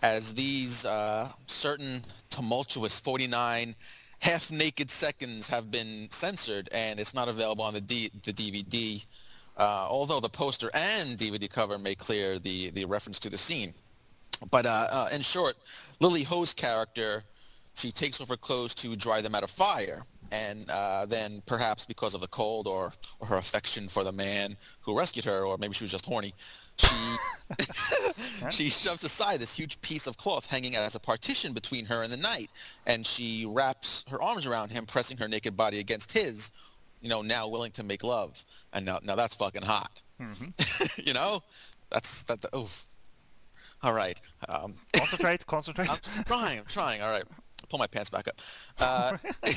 as 0.00 0.34
these 0.34 0.84
uh, 0.84 1.28
certain 1.48 2.02
tumultuous 2.30 3.00
49 3.00 3.74
half-naked 4.20 4.90
seconds 4.90 5.48
have 5.48 5.70
been 5.70 6.08
censored 6.10 6.68
and 6.72 6.98
it's 6.98 7.14
not 7.14 7.28
available 7.28 7.64
on 7.64 7.74
the, 7.74 7.80
D, 7.80 8.10
the 8.24 8.32
DVD, 8.32 9.04
uh, 9.56 9.86
although 9.88 10.20
the 10.20 10.28
poster 10.28 10.70
and 10.74 11.16
DVD 11.16 11.48
cover 11.48 11.78
make 11.78 11.98
clear 11.98 12.38
the, 12.38 12.70
the 12.70 12.84
reference 12.84 13.18
to 13.20 13.30
the 13.30 13.38
scene. 13.38 13.74
But 14.50 14.66
uh, 14.66 14.86
uh, 14.90 15.08
in 15.12 15.20
short, 15.22 15.56
Lily 16.00 16.22
Ho's 16.22 16.52
character, 16.52 17.24
she 17.74 17.90
takes 17.92 18.20
off 18.20 18.28
her 18.28 18.36
clothes 18.36 18.74
to 18.76 18.96
dry 18.96 19.20
them 19.20 19.34
out 19.34 19.42
of 19.44 19.50
fire. 19.50 20.02
and 20.30 20.68
uh, 20.70 21.06
then 21.06 21.42
perhaps 21.46 21.86
because 21.86 22.14
of 22.14 22.20
the 22.20 22.28
cold 22.28 22.66
or, 22.66 22.92
or 23.18 23.26
her 23.28 23.36
affection 23.36 23.88
for 23.88 24.04
the 24.04 24.12
man 24.12 24.56
who 24.80 24.96
rescued 24.96 25.24
her, 25.24 25.44
or 25.44 25.56
maybe 25.58 25.74
she 25.74 25.84
was 25.84 25.90
just 25.90 26.06
horny, 26.06 26.34
she 26.78 27.16
she 28.50 28.70
shoves 28.70 29.02
aside 29.04 29.40
this 29.40 29.54
huge 29.54 29.80
piece 29.80 30.06
of 30.06 30.16
cloth 30.16 30.46
hanging 30.46 30.76
as 30.76 30.94
a 30.94 31.00
partition 31.00 31.52
between 31.52 31.86
her 31.86 32.02
and 32.02 32.12
the 32.12 32.16
knight, 32.16 32.50
and 32.86 33.06
she 33.06 33.46
wraps 33.46 34.04
her 34.10 34.20
arms 34.20 34.46
around 34.46 34.70
him, 34.70 34.86
pressing 34.86 35.16
her 35.18 35.28
naked 35.28 35.56
body 35.56 35.78
against 35.80 36.12
his, 36.12 36.52
you 37.00 37.08
know, 37.08 37.22
now 37.22 37.48
willing 37.48 37.72
to 37.72 37.82
make 37.82 38.04
love, 38.04 38.44
and 38.72 38.84
now 38.84 38.98
now 39.02 39.16
that's 39.16 39.34
fucking 39.34 39.62
hot, 39.62 40.02
you 41.04 41.14
know, 41.14 41.40
that's 41.90 42.22
that. 42.24 42.40
that 42.42 42.54
oof. 42.56 42.84
All 43.82 43.92
right. 43.92 44.20
Um, 44.48 44.74
Concentrate, 44.92 45.46
concentrate. 45.46 45.88
I'm 45.88 46.24
trying. 46.24 46.58
I'm 46.58 46.64
trying. 46.64 47.00
All 47.00 47.10
right. 47.10 47.22
Pull 47.68 47.78
my 47.78 47.86
pants 47.86 48.10
back 48.10 48.26
up. 48.26 48.40
Uh, 48.78 49.18
you 49.46 49.52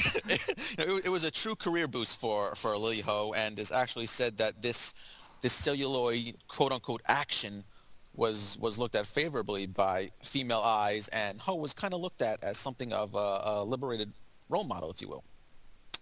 know, 0.77 0.97
it, 0.97 1.05
it 1.05 1.09
was 1.09 1.23
a 1.23 1.31
true 1.31 1.55
career 1.55 1.87
boost 1.87 2.19
for 2.19 2.53
for 2.55 2.77
Lily 2.77 3.01
Ho, 3.01 3.33
and 3.35 3.57
is 3.57 3.71
actually 3.71 4.05
said 4.05 4.37
that 4.37 4.61
this 4.61 4.93
this 5.41 5.53
celluloid 5.53 6.35
quote 6.47 6.71
unquote 6.71 7.01
action 7.07 7.63
was 8.13 8.57
was 8.59 8.77
looked 8.77 8.95
at 8.95 9.05
favorably 9.05 9.65
by 9.65 10.09
female 10.21 10.59
eyes, 10.59 11.07
and 11.09 11.39
Ho 11.41 11.55
was 11.55 11.73
kind 11.73 11.93
of 11.93 12.01
looked 12.01 12.21
at 12.21 12.43
as 12.43 12.57
something 12.57 12.93
of 12.93 13.15
a, 13.15 13.41
a 13.43 13.63
liberated 13.63 14.11
role 14.49 14.63
model, 14.63 14.91
if 14.91 15.01
you 15.01 15.07
will. 15.07 15.23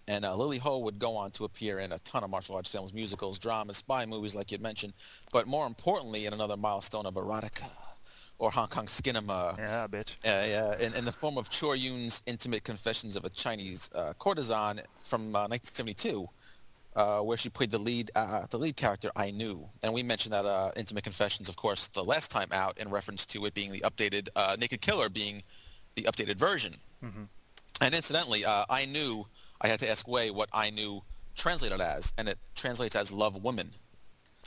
And 0.08 0.24
uh, 0.24 0.34
Lily 0.34 0.58
Ho 0.58 0.78
would 0.78 0.98
go 0.98 1.16
on 1.16 1.30
to 1.32 1.44
appear 1.44 1.78
in 1.78 1.92
a 1.92 1.98
ton 2.00 2.24
of 2.24 2.30
martial 2.30 2.56
arts 2.56 2.68
films, 2.70 2.92
musicals, 2.92 3.38
dramas, 3.38 3.76
spy 3.76 4.06
movies, 4.06 4.34
like 4.34 4.50
you'd 4.50 4.60
mentioned, 4.60 4.92
but 5.32 5.46
more 5.46 5.66
importantly, 5.66 6.26
in 6.26 6.32
another 6.32 6.56
milestone 6.56 7.06
of 7.06 7.14
erotica 7.14 7.70
or 8.40 8.50
Hong 8.50 8.68
Kong 8.68 8.88
cinema. 8.88 9.54
yeah, 9.58 9.84
a 9.84 9.88
bit. 9.88 10.16
Yeah, 10.24 10.46
yeah, 10.46 10.78
in, 10.78 10.94
in 10.94 11.04
the 11.04 11.12
form 11.12 11.38
of 11.38 11.48
Chor 11.50 11.76
Yuen's 11.76 12.22
Intimate 12.26 12.64
Confessions 12.64 13.14
of 13.14 13.24
a 13.24 13.30
Chinese 13.30 13.90
uh, 13.94 14.14
Courtesan 14.18 14.80
from 15.04 15.36
uh, 15.36 15.46
1972, 15.46 16.28
uh, 16.96 17.20
where 17.20 17.36
she 17.36 17.48
played 17.48 17.70
the 17.70 17.78
lead, 17.78 18.10
uh, 18.14 18.46
the 18.50 18.58
lead 18.58 18.76
character 18.76 19.10
Ai 19.16 19.30
Nu. 19.30 19.68
And 19.82 19.92
we 19.92 20.02
mentioned 20.02 20.32
that 20.32 20.44
uh, 20.44 20.70
Intimate 20.76 21.04
Confessions, 21.04 21.48
of 21.48 21.56
course, 21.56 21.88
the 21.88 22.02
last 22.04 22.30
time 22.30 22.48
out 22.52 22.78
in 22.78 22.90
reference 22.90 23.24
to 23.26 23.44
it 23.46 23.54
being 23.54 23.70
the 23.72 23.80
updated 23.80 24.28
uh, 24.36 24.56
Naked 24.58 24.80
Killer 24.80 25.08
being 25.08 25.42
the 25.94 26.02
updated 26.02 26.36
version. 26.36 26.74
And 27.82 27.94
incidentally, 27.94 28.44
uh, 28.44 28.64
Ai 28.68 28.84
Nu, 28.86 29.24
I 29.60 29.68
had 29.68 29.80
to 29.80 29.88
ask 29.90 30.06
Way 30.06 30.30
what 30.30 30.48
Ai 30.52 30.70
Nu 30.70 31.00
translated 31.36 31.80
as, 31.80 32.12
and 32.18 32.28
it 32.28 32.38
translates 32.54 32.94
as 32.94 33.10
Love 33.10 33.42
Woman. 33.42 33.70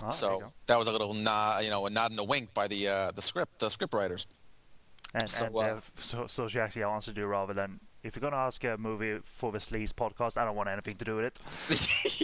Ah, 0.01 0.09
so 0.09 0.51
that 0.67 0.77
was 0.77 0.87
a 0.87 0.91
little 0.91 1.13
nod, 1.13 1.63
you 1.63 1.69
know, 1.69 1.85
a 1.85 1.89
nod 1.89 2.11
and 2.11 2.19
a 2.19 2.23
wink 2.23 2.53
by 2.53 2.67
the 2.67 2.87
uh, 2.87 3.11
the 3.11 3.21
script, 3.21 3.59
the 3.59 3.69
script 3.69 3.93
writers. 3.93 4.27
And, 5.13 5.29
So, 5.29 5.45
and 5.59 5.81
so, 5.99 6.27
so 6.27 6.47
she 6.47 6.59
actually 6.59 6.85
wants 6.85 7.05
to 7.05 7.13
do 7.13 7.25
rather 7.25 7.53
than 7.53 7.79
if 8.03 8.15
you're 8.15 8.21
gonna 8.21 8.35
ask 8.41 8.63
a 8.63 8.77
movie 8.77 9.19
for 9.23 9.51
the 9.51 9.57
Sleaze 9.59 9.93
podcast, 9.93 10.37
I 10.37 10.45
don't 10.45 10.55
want 10.55 10.69
anything 10.69 10.97
to 10.97 11.05
do 11.05 11.15
with 11.17 11.25
it. 11.25 11.39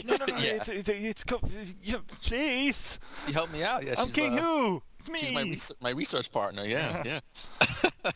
No, 0.05 0.15
no, 0.15 0.25
no, 0.25 0.37
yeah. 0.37 0.51
it's 0.53 0.69
it's, 0.69 0.89
it's 0.89 1.23
co- 1.23 1.41
yeah, 1.83 1.97
please. 2.21 2.97
She 3.25 3.31
helped 3.33 3.53
me 3.53 3.63
out. 3.63 3.85
Yeah, 3.85 3.95
I'm 3.97 4.07
she's, 4.07 4.15
King 4.15 4.39
uh, 4.39 4.41
Who. 4.41 4.83
It's 5.01 5.09
me. 5.09 5.19
She's 5.19 5.31
my 5.33 5.41
research, 5.41 5.77
my 5.81 5.89
research 5.91 6.31
partner. 6.31 6.65
Yeah, 6.65 7.03
yeah. 7.05 7.19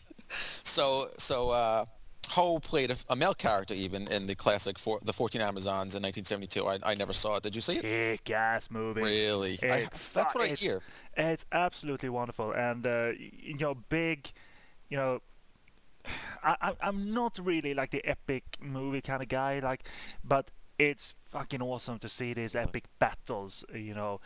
so 0.64 1.08
so 1.18 1.50
uh, 1.50 1.84
Ho 2.30 2.58
played 2.58 2.90
a, 2.90 2.96
a 3.10 3.16
male 3.16 3.34
character 3.34 3.74
even 3.74 4.08
in 4.08 4.26
the 4.26 4.34
classic 4.34 4.78
for, 4.78 4.98
the 5.04 5.12
14 5.12 5.40
Amazons 5.40 5.94
in 5.94 6.02
1972. 6.02 6.66
I, 6.66 6.78
I 6.92 6.94
never 6.94 7.12
saw 7.12 7.36
it. 7.36 7.42
Did 7.44 7.54
you 7.54 7.60
see 7.60 7.76
it? 7.76 7.82
Kick 8.24 8.30
ass 8.34 8.70
movie. 8.70 9.02
Really? 9.02 9.58
I- 9.62 9.88
that's 9.90 10.34
what 10.34 10.38
I 10.42 10.44
it's- 10.44 10.60
hear. 10.60 10.80
It's 11.16 11.46
absolutely 11.52 12.08
wonderful, 12.08 12.50
and 12.52 12.84
uh, 12.84 13.10
you 13.16 13.56
know, 13.56 13.74
big, 13.88 14.32
you 14.88 14.96
know. 14.96 15.20
I, 16.42 16.56
I 16.60 16.72
I'm 16.80 17.12
not 17.12 17.38
really 17.42 17.74
like 17.74 17.90
the 17.90 18.04
epic 18.04 18.58
movie 18.60 19.00
kind 19.00 19.22
of 19.22 19.28
guy, 19.28 19.58
like, 19.58 19.88
but 20.22 20.50
it's 20.78 21.14
fucking 21.30 21.62
awesome 21.62 21.98
to 22.00 22.08
see 22.08 22.34
these 22.34 22.56
epic 22.56 22.84
battles. 22.98 23.64
You 23.72 23.94
know, 23.94 24.20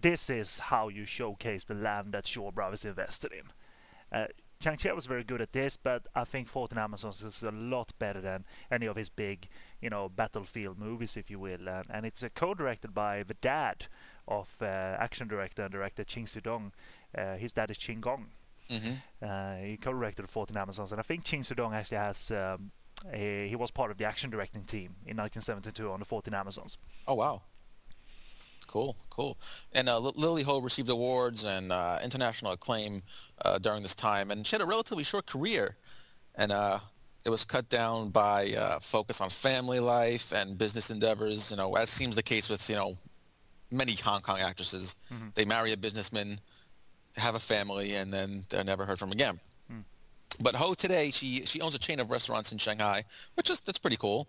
this 0.00 0.30
is 0.30 0.58
how 0.58 0.88
you 0.88 1.04
showcase 1.04 1.64
the 1.64 1.74
land 1.74 2.12
that 2.12 2.26
Shaw 2.26 2.50
Brothers 2.50 2.84
invested 2.84 3.32
in. 3.32 3.52
Uh, 4.16 4.26
Chang 4.60 4.76
Cheh 4.76 4.92
was 4.92 5.06
very 5.06 5.24
good 5.24 5.40
at 5.40 5.52
this, 5.52 5.76
but 5.76 6.06
I 6.14 6.24
think 6.24 6.46
14 6.46 6.76
Amazons 6.76 7.22
is 7.22 7.42
a 7.42 7.50
lot 7.50 7.92
better 7.98 8.20
than 8.20 8.44
any 8.70 8.84
of 8.84 8.96
his 8.96 9.08
big, 9.08 9.48
you 9.80 9.88
know, 9.88 10.10
battlefield 10.10 10.78
movies, 10.78 11.16
if 11.16 11.30
you 11.30 11.38
will. 11.38 11.66
And, 11.66 11.86
and 11.88 12.04
it's 12.04 12.22
uh, 12.22 12.28
co-directed 12.34 12.92
by 12.92 13.22
the 13.22 13.34
dad 13.34 13.86
of 14.28 14.48
uh, 14.60 14.66
action 14.66 15.28
director 15.28 15.62
and 15.62 15.72
director 15.72 16.04
Ching 16.04 16.26
Siu-tung. 16.26 16.72
Uh, 17.16 17.36
his 17.36 17.54
dad 17.54 17.70
is 17.70 17.78
Ching 17.78 18.02
Kong. 18.02 18.26
Hmm 18.70 19.26
Uh, 19.26 19.56
he 19.56 19.76
co-directed 19.76 20.30
14 20.30 20.56
Amazons, 20.56 20.92
and 20.92 21.00
I 21.00 21.02
think 21.02 21.24
Ching 21.24 21.42
Siu-tung 21.42 21.74
actually 21.74 21.98
has. 21.98 22.30
Um, 22.30 22.70
a, 23.12 23.48
he 23.48 23.56
was 23.56 23.70
part 23.70 23.90
of 23.90 23.96
the 23.96 24.04
action 24.04 24.28
directing 24.30 24.64
team 24.64 24.94
in 25.06 25.16
1972 25.16 25.90
on 25.90 26.00
the 26.00 26.04
14 26.04 26.34
Amazons. 26.34 26.76
Oh 27.06 27.14
wow. 27.14 27.42
Cool, 28.66 28.94
cool. 29.08 29.36
And 29.72 29.88
uh, 29.88 29.98
Li- 29.98 30.12
Lily 30.14 30.42
Ho 30.42 30.58
received 30.58 30.88
awards 30.88 31.44
and 31.44 31.72
uh, 31.72 31.98
international 32.04 32.52
acclaim 32.52 33.02
uh, 33.44 33.58
during 33.58 33.82
this 33.82 33.94
time, 33.96 34.30
and 34.30 34.46
she 34.46 34.54
had 34.54 34.60
a 34.60 34.66
relatively 34.66 35.02
short 35.02 35.26
career, 35.26 35.76
and 36.36 36.52
uh, 36.52 36.78
it 37.24 37.30
was 37.30 37.44
cut 37.44 37.68
down 37.68 38.10
by 38.10 38.54
uh, 38.56 38.78
focus 38.80 39.20
on 39.20 39.28
family 39.30 39.80
life 39.80 40.32
and 40.32 40.56
business 40.56 40.88
endeavors. 40.90 41.50
You 41.50 41.56
know, 41.56 41.74
as 41.74 41.90
seems 41.90 42.14
the 42.14 42.22
case 42.22 42.48
with 42.48 42.68
you 42.70 42.76
know 42.76 42.96
many 43.72 43.94
Hong 43.94 44.20
Kong 44.20 44.38
actresses. 44.38 44.96
They 45.34 45.44
marry 45.44 45.72
a 45.72 45.76
businessman, 45.76 46.40
have 47.16 47.34
a 47.34 47.40
family, 47.40 47.94
and 47.94 48.12
then 48.12 48.44
they're 48.48 48.64
never 48.64 48.84
heard 48.84 48.98
from 48.98 49.12
again. 49.12 49.40
But 50.42 50.54
Ho 50.54 50.72
today, 50.74 51.10
she 51.10 51.44
she 51.44 51.60
owns 51.60 51.74
a 51.74 51.78
chain 51.78 52.00
of 52.00 52.10
restaurants 52.10 52.50
in 52.50 52.58
Shanghai, 52.58 53.04
which 53.34 53.50
is 53.50 53.60
that's 53.60 53.78
pretty 53.78 53.98
cool. 53.98 54.26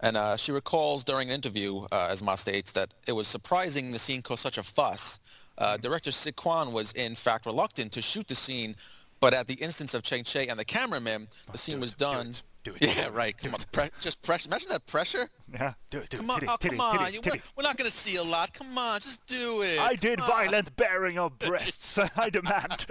And 0.00 0.16
uh, 0.16 0.36
she 0.36 0.50
recalls 0.52 1.04
during 1.04 1.28
an 1.28 1.34
interview, 1.34 1.86
uh, 1.92 2.08
as 2.10 2.22
Ma 2.22 2.34
states, 2.34 2.72
that 2.72 2.92
it 3.06 3.12
was 3.12 3.28
surprising 3.28 3.92
the 3.92 3.98
scene 3.98 4.20
caused 4.22 4.42
such 4.42 4.58
a 4.58 4.62
fuss. 4.64 5.20
Uh, 5.56 5.76
Director 5.76 6.10
Sit 6.10 6.34
Kwan 6.34 6.72
was 6.72 6.90
in 6.92 7.14
fact 7.14 7.46
reluctant 7.46 7.92
to 7.92 8.02
shoot 8.02 8.26
the 8.26 8.34
scene, 8.34 8.74
but 9.20 9.32
at 9.32 9.46
the 9.46 9.54
instance 9.54 9.94
of 9.94 10.02
Chang 10.02 10.24
Cheh 10.24 10.46
and 10.48 10.58
the 10.58 10.64
cameraman, 10.64 11.28
the 11.52 11.58
scene 11.58 11.78
was 11.78 11.92
done. 11.92 12.34
Do 12.64 12.74
it, 12.80 12.96
Yeah, 12.96 13.08
right. 13.12 13.36
Come 13.36 13.54
on, 13.54 13.60
pre- 13.72 13.90
just 14.00 14.22
pressure. 14.22 14.48
Imagine 14.48 14.68
that 14.70 14.86
pressure. 14.86 15.28
Yeah, 15.52 15.74
do 15.90 15.98
it, 15.98 16.08
do 16.10 16.16
Come 16.16 16.30
it. 16.30 16.32
on, 16.32 16.38
titty, 16.40 16.48
oh, 16.50 16.56
titty, 16.58 16.76
come 16.76 16.80
on. 16.80 16.98
titty, 16.98 17.14
You- 17.16 17.20
titty. 17.22 17.38
we're, 17.56 17.62
we're 17.62 17.68
not 17.68 17.76
going 17.76 17.90
to 17.90 17.96
see 17.96 18.16
a 18.16 18.22
lot. 18.22 18.52
Come 18.54 18.76
on, 18.78 19.00
just 19.00 19.26
do 19.26 19.62
it. 19.62 19.78
I 19.78 19.94
did 19.94 20.18
Come 20.18 20.30
on. 20.30 20.44
violent 20.46 20.74
bearing 20.76 21.18
of 21.18 21.38
breasts. 21.38 21.98
I 22.16 22.30
demand. 22.30 22.86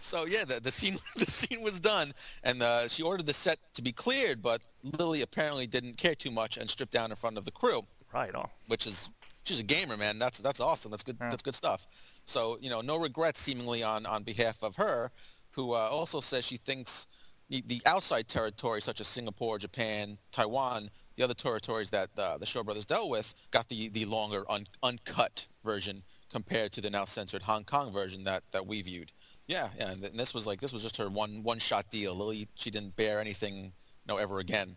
So 0.00 0.24
yeah, 0.26 0.44
the, 0.44 0.60
the 0.60 0.70
scene 0.70 0.98
the 1.16 1.26
scene 1.26 1.62
was 1.62 1.80
done, 1.80 2.12
and 2.42 2.62
uh, 2.62 2.88
she 2.88 3.02
ordered 3.02 3.26
the 3.26 3.34
set 3.34 3.58
to 3.74 3.82
be 3.82 3.92
cleared, 3.92 4.42
but 4.42 4.62
Lily 4.98 5.20
apparently 5.22 5.66
didn't 5.66 5.98
care 5.98 6.14
too 6.14 6.30
much 6.30 6.56
and 6.56 6.68
stripped 6.70 6.92
down 6.92 7.10
in 7.10 7.16
front 7.16 7.36
of 7.36 7.44
the 7.44 7.50
crew, 7.50 7.82
right 8.14 8.34
on. 8.34 8.48
which 8.68 8.86
is 8.86 9.10
she's 9.44 9.58
a 9.60 9.62
gamer, 9.62 9.96
man. 9.98 10.18
That's 10.18 10.38
that's 10.38 10.60
awesome. 10.60 10.90
That's 10.90 11.02
good. 11.02 11.18
Yeah. 11.20 11.28
That's 11.28 11.42
good 11.42 11.54
stuff. 11.54 11.86
So 12.24 12.58
you 12.60 12.70
know, 12.70 12.80
no 12.80 12.96
regrets 12.96 13.40
seemingly 13.40 13.82
on 13.82 14.06
on 14.06 14.22
behalf 14.22 14.62
of 14.62 14.76
her, 14.76 15.10
who 15.52 15.72
uh, 15.72 15.88
also 15.90 16.20
says 16.20 16.46
she 16.46 16.56
thinks 16.56 17.06
the, 17.48 17.62
the 17.66 17.82
outside 17.86 18.28
territories 18.28 18.84
such 18.84 19.00
as 19.00 19.06
Singapore, 19.06 19.58
Japan, 19.58 20.18
Taiwan, 20.32 20.90
the 21.16 21.24
other 21.24 21.34
territories 21.34 21.90
that 21.90 22.10
uh, 22.18 22.38
the 22.38 22.46
Shaw 22.46 22.62
Brothers 22.62 22.86
dealt 22.86 23.08
with, 23.08 23.34
got 23.50 23.68
the 23.68 23.88
the 23.88 24.04
longer 24.04 24.44
un, 24.48 24.66
uncut 24.82 25.46
version 25.64 26.02
compared 26.30 26.72
to 26.72 26.80
the 26.80 26.90
now 26.90 27.04
censored 27.04 27.42
Hong 27.42 27.64
Kong 27.64 27.92
version 27.92 28.24
that 28.24 28.42
that 28.52 28.66
we 28.66 28.82
viewed. 28.82 29.12
Yeah, 29.46 29.70
yeah, 29.78 29.90
and, 29.92 30.04
and 30.04 30.20
this 30.20 30.34
was 30.34 30.46
like 30.46 30.60
this 30.60 30.72
was 30.72 30.82
just 30.82 30.98
her 30.98 31.08
one 31.08 31.42
one 31.42 31.58
shot 31.58 31.90
deal. 31.90 32.14
Lily, 32.14 32.48
she 32.54 32.70
didn't 32.70 32.96
bear 32.96 33.20
anything, 33.20 33.56
you 33.56 34.06
know, 34.06 34.18
ever 34.18 34.38
again, 34.38 34.76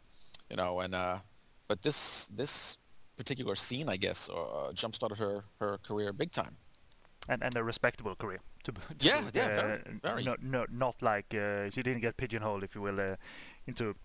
you 0.49 0.55
know. 0.55 0.80
And 0.80 0.95
uh, 0.95 1.17
but 1.67 1.82
this 1.82 2.28
this 2.28 2.78
particular 3.17 3.55
scene, 3.55 3.89
I 3.89 3.97
guess, 3.97 4.30
uh, 4.30 4.72
jump 4.74 4.95
started 4.95 5.17
her 5.17 5.43
her 5.59 5.78
career 5.80 6.13
big 6.13 6.32
time. 6.32 6.57
And 7.30 7.43
and 7.43 7.55
a 7.55 7.63
respectable 7.63 8.15
career. 8.15 8.39
To, 8.63 8.72
to 8.99 9.05
Yeah, 9.05 9.22
yeah, 9.34 9.43
uh, 9.47 9.55
very, 9.55 9.82
very. 10.03 10.24
Not, 10.24 10.43
not, 10.43 10.72
not 10.72 11.01
like 11.01 11.34
uh, 11.34 11.69
she 11.69 11.82
didn't 11.84 12.01
get 12.01 12.17
pigeonholed, 12.17 12.63
if 12.63 12.76
you 12.76 12.82
will, 12.82 12.99
uh, 12.99 13.15
into 13.67 13.95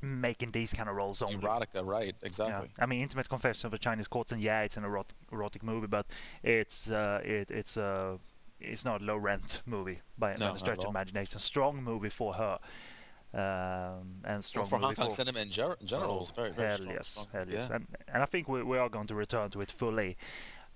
making 0.00 0.52
these 0.52 0.72
kind 0.72 0.88
of 0.88 0.96
roles 0.96 1.20
only. 1.22 1.36
Erotica, 1.36 1.84
right? 1.84 2.14
Yeah. 2.20 2.26
Exactly. 2.26 2.70
I 2.78 2.86
mean, 2.86 3.02
Intimate 3.02 3.28
Confession 3.28 3.66
of 3.66 3.74
a 3.74 3.78
Chinese 3.78 4.08
Courtesan. 4.08 4.40
Yeah, 4.40 4.62
it's 4.62 4.76
an 4.76 4.84
erotic, 4.84 5.16
erotic 5.30 5.62
movie, 5.62 5.86
but 5.86 6.06
it's 6.42 6.90
uh, 6.90 7.20
it, 7.24 7.50
it's 7.50 7.76
uh, 7.76 8.16
it's 8.60 8.84
not 8.84 9.02
a 9.02 9.04
low 9.04 9.16
rent 9.16 9.60
movie 9.66 10.00
by, 10.16 10.36
No, 10.36 10.52
the 10.52 10.58
stretch 10.58 10.78
of 10.78 10.88
imagination. 10.90 11.38
Strong 11.40 11.82
movie 11.82 12.08
for 12.10 12.34
her, 12.34 12.58
um, 13.34 13.40
and 14.24 14.34
Well, 14.36 14.42
strong 14.42 14.66
for 14.66 14.78
Hong 14.78 14.94
Kong 14.94 15.10
for 15.10 15.14
cinema 15.16 15.40
in, 15.40 15.50
ger- 15.50 15.76
general, 15.84 16.28
Oh, 16.30 16.34
very, 16.34 16.50
very 16.52 16.68
hell 16.68 16.78
strong. 16.78 16.94
yes, 16.94 17.08
strong. 17.08 17.26
hell 17.32 17.46
yes, 17.48 17.66
Yeah. 17.68 17.76
and 17.76 17.86
and 18.12 18.22
I 18.22 18.26
think 18.26 18.48
we, 18.48 18.62
we 18.62 18.78
are 18.78 18.88
going 18.88 19.06
to 19.08 19.14
return 19.14 19.50
to 19.50 19.60
it 19.60 19.70
fully 19.70 20.16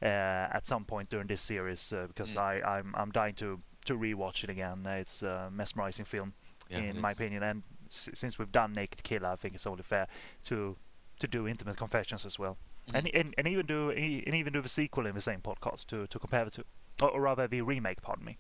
at 0.03 0.67
some 0.67 0.85
point 0.85 1.09
during 1.11 1.27
this 1.27 1.41
series 1.43 1.93
uh, 1.93 2.07
because 2.09 2.35
Mm. 2.37 2.41
I 2.43 2.79
I'm 2.79 2.95
I'm 2.97 3.11
dying 3.11 3.35
to 3.37 3.61
to 3.87 3.95
rewatch 3.95 4.45
it 4.45 4.51
again. 4.51 4.87
It's 4.87 5.23
a 5.23 5.49
mesmerizing 5.51 6.05
film 6.07 6.33
Yeah, 6.71 6.79
in 6.81 7.01
my 7.01 7.11
is. 7.11 7.17
opinion, 7.17 7.43
and 7.43 7.63
s- 7.89 8.09
since 8.15 8.39
we've 8.39 8.53
done 8.53 8.73
Naked 8.73 9.03
Killer, 9.03 9.29
I 9.29 9.37
think 9.37 9.55
it's 9.55 9.67
only 9.67 9.83
fair 9.83 10.07
to 10.45 10.77
to 11.21 11.27
do 11.29 11.47
Intimate 11.49 11.77
Confessions 11.77 12.27
as 12.27 12.39
well, 12.39 12.57
Mm-hmm. 12.89 12.97
and, 12.97 13.15
and 13.15 13.35
and 13.39 13.47
even 13.49 13.67
do 13.67 13.91
and 13.91 14.35
even 14.35 14.53
do 14.53 14.61
the 14.63 14.69
sequel 14.69 15.07
in 15.07 15.15
the 15.15 15.21
same 15.21 15.41
podcast 15.41 15.87
to 15.87 16.07
to 16.07 16.19
compare 16.19 16.45
the 16.45 16.51
two, 16.51 16.65
or, 17.03 17.11
or 17.11 17.21
rather 17.21 17.49
the 17.49 17.63
remake. 17.63 18.01
Pardon 18.03 18.25
me. 18.25 18.39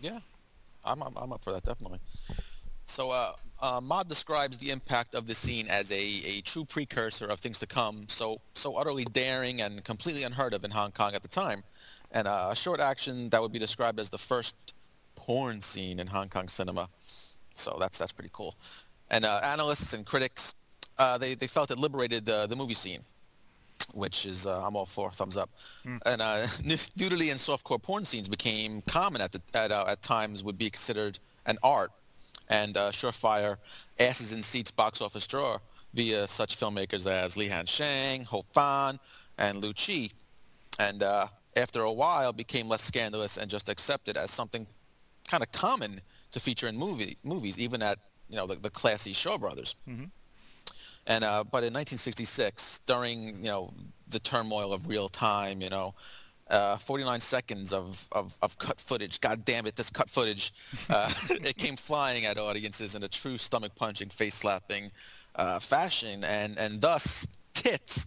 Yeah, 0.00 0.20
I'm, 0.84 1.02
I'm 1.02 1.16
I'm 1.16 1.32
up 1.32 1.44
for 1.44 1.52
that 1.52 1.64
definitely. 1.64 2.00
So 2.96 3.10
uh, 3.10 3.32
uh, 3.60 3.78
Mod 3.82 4.08
describes 4.08 4.56
the 4.56 4.70
impact 4.70 5.14
of 5.14 5.26
the 5.26 5.34
scene 5.34 5.68
as 5.68 5.92
a, 5.92 6.02
a 6.24 6.40
true 6.40 6.64
precursor 6.64 7.26
of 7.26 7.40
things 7.40 7.58
to 7.58 7.66
come, 7.66 8.06
so 8.08 8.40
so 8.54 8.74
utterly 8.76 9.04
daring 9.04 9.60
and 9.60 9.84
completely 9.84 10.22
unheard 10.22 10.54
of 10.54 10.64
in 10.64 10.70
Hong 10.70 10.92
Kong 10.92 11.14
at 11.14 11.20
the 11.20 11.28
time, 11.28 11.62
and 12.10 12.26
uh, 12.26 12.48
a 12.52 12.56
short 12.56 12.80
action 12.80 13.28
that 13.28 13.42
would 13.42 13.52
be 13.52 13.58
described 13.58 14.00
as 14.00 14.08
the 14.08 14.16
first 14.16 14.56
porn 15.14 15.60
scene 15.60 16.00
in 16.00 16.06
Hong 16.06 16.30
Kong 16.30 16.48
cinema. 16.48 16.88
So 17.52 17.76
that's 17.78 17.98
that's 17.98 18.12
pretty 18.12 18.30
cool. 18.32 18.54
And 19.10 19.26
uh, 19.26 19.40
analysts 19.44 19.92
and 19.92 20.06
critics, 20.06 20.54
uh, 20.98 21.18
they 21.18 21.34
they 21.34 21.48
felt 21.48 21.70
it 21.70 21.78
liberated 21.78 22.24
the 22.24 22.46
the 22.46 22.56
movie 22.56 22.72
scene, 22.72 23.02
which 23.92 24.24
is 24.24 24.46
uh, 24.46 24.66
I'm 24.66 24.74
all 24.74 24.86
for 24.86 25.10
thumbs 25.10 25.36
up. 25.36 25.50
And 26.06 26.22
uh, 26.22 26.46
nudity 26.96 27.28
and 27.28 27.38
softcore 27.38 27.82
porn 27.82 28.06
scenes 28.06 28.26
became 28.26 28.80
common 28.88 29.20
at 29.20 29.32
the 29.32 29.42
at 29.52 29.70
uh, 29.70 29.84
at 29.86 30.00
times 30.00 30.42
would 30.42 30.56
be 30.56 30.70
considered 30.70 31.18
an 31.44 31.58
art, 31.62 31.92
and 32.48 32.76
uh, 32.76 32.90
surefire 32.90 33.56
asses 33.98 34.32
in 34.32 34.42
seats 34.42 34.70
box 34.70 35.00
office 35.00 35.26
draw 35.26 35.58
via 35.94 36.26
such 36.28 36.58
filmmakers 36.58 37.06
as 37.10 37.36
Li 37.36 37.48
Han 37.48 37.66
Xiang, 37.66 38.24
Ho 38.24 38.44
Fan, 38.52 38.98
and 39.38 39.62
Lu 39.62 39.72
Chi, 39.72 40.10
and 40.78 41.02
uh, 41.02 41.26
after 41.56 41.80
a 41.82 41.92
while 41.92 42.32
became 42.32 42.68
less 42.68 42.82
scandalous 42.82 43.36
and 43.38 43.50
just 43.50 43.68
accepted 43.68 44.16
as 44.16 44.30
something 44.30 44.66
kind 45.28 45.42
of 45.42 45.50
common 45.52 46.00
to 46.30 46.40
feature 46.40 46.68
in 46.68 46.76
movie 46.76 47.16
movies, 47.24 47.58
even 47.58 47.82
at 47.82 47.98
you 48.28 48.36
know 48.36 48.46
the, 48.46 48.56
the 48.56 48.70
classy 48.70 49.12
Shaw 49.12 49.38
Brothers. 49.38 49.74
And 51.06 51.24
uh, 51.24 51.44
but 51.44 51.58
in 51.58 51.72
1966, 51.72 52.80
during 52.86 53.36
you 53.36 53.50
know 53.50 53.72
the 54.08 54.18
turmoil 54.18 54.72
of 54.72 54.86
real 54.88 55.08
time, 55.08 55.62
you 55.62 55.70
know, 55.70 55.94
uh, 56.48 56.76
49 56.76 57.20
seconds 57.20 57.72
of, 57.72 58.08
of, 58.12 58.36
of 58.42 58.58
cut 58.58 58.80
footage. 58.80 59.20
God 59.20 59.44
damn 59.44 59.66
it, 59.66 59.76
this 59.76 59.90
cut 59.90 60.08
footage! 60.08 60.52
Uh, 60.88 61.10
it 61.30 61.56
came 61.56 61.76
flying 61.76 62.24
at 62.24 62.38
audiences 62.38 62.94
in 62.94 63.02
a 63.02 63.08
true 63.08 63.36
stomach 63.36 63.72
punching, 63.74 64.10
face 64.10 64.34
slapping 64.34 64.90
uh, 65.34 65.58
fashion, 65.58 66.24
and 66.24 66.58
and 66.58 66.80
thus 66.80 67.26
tits, 67.54 68.06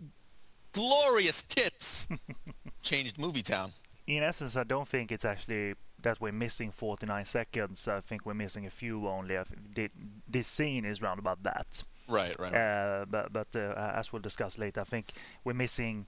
glorious 0.71 1.41
tits, 1.43 2.07
changed 2.81 3.17
Movie 3.17 3.43
Town. 3.43 3.71
In 4.07 4.23
essence, 4.23 4.55
I 4.55 4.63
don't 4.63 4.87
think 4.87 5.11
it's 5.11 5.25
actually 5.25 5.75
that 6.01 6.19
we're 6.21 6.31
missing 6.31 6.71
49 6.71 7.25
seconds. 7.25 7.87
I 7.87 8.01
think 8.01 8.25
we're 8.25 8.33
missing 8.33 8.65
a 8.65 8.69
few 8.69 9.07
only. 9.07 9.37
I 9.37 9.43
think 9.43 9.91
this 10.27 10.47
scene 10.47 10.85
is 10.85 11.01
round 11.01 11.19
about 11.19 11.43
that. 11.43 11.83
Right, 12.07 12.35
right. 12.39 12.53
Uh, 12.53 13.05
but 13.05 13.31
but 13.31 13.47
uh, 13.55 13.93
as 13.95 14.11
we'll 14.11 14.21
discuss 14.21 14.57
later, 14.57 14.81
I 14.81 14.85
think 14.85 15.05
we're 15.43 15.53
missing 15.53 16.07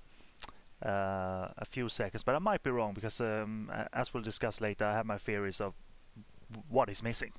uh, 0.85 1.47
a 1.57 1.65
few 1.65 1.89
seconds. 1.89 2.23
But 2.23 2.35
I 2.35 2.39
might 2.39 2.63
be 2.63 2.71
wrong 2.71 2.93
because 2.93 3.21
um, 3.21 3.71
as 3.93 4.13
we'll 4.13 4.23
discuss 4.23 4.61
later, 4.61 4.85
I 4.85 4.93
have 4.93 5.05
my 5.05 5.17
theories 5.17 5.61
of 5.61 5.73
what 6.69 6.89
is 6.89 7.01
missing, 7.03 7.31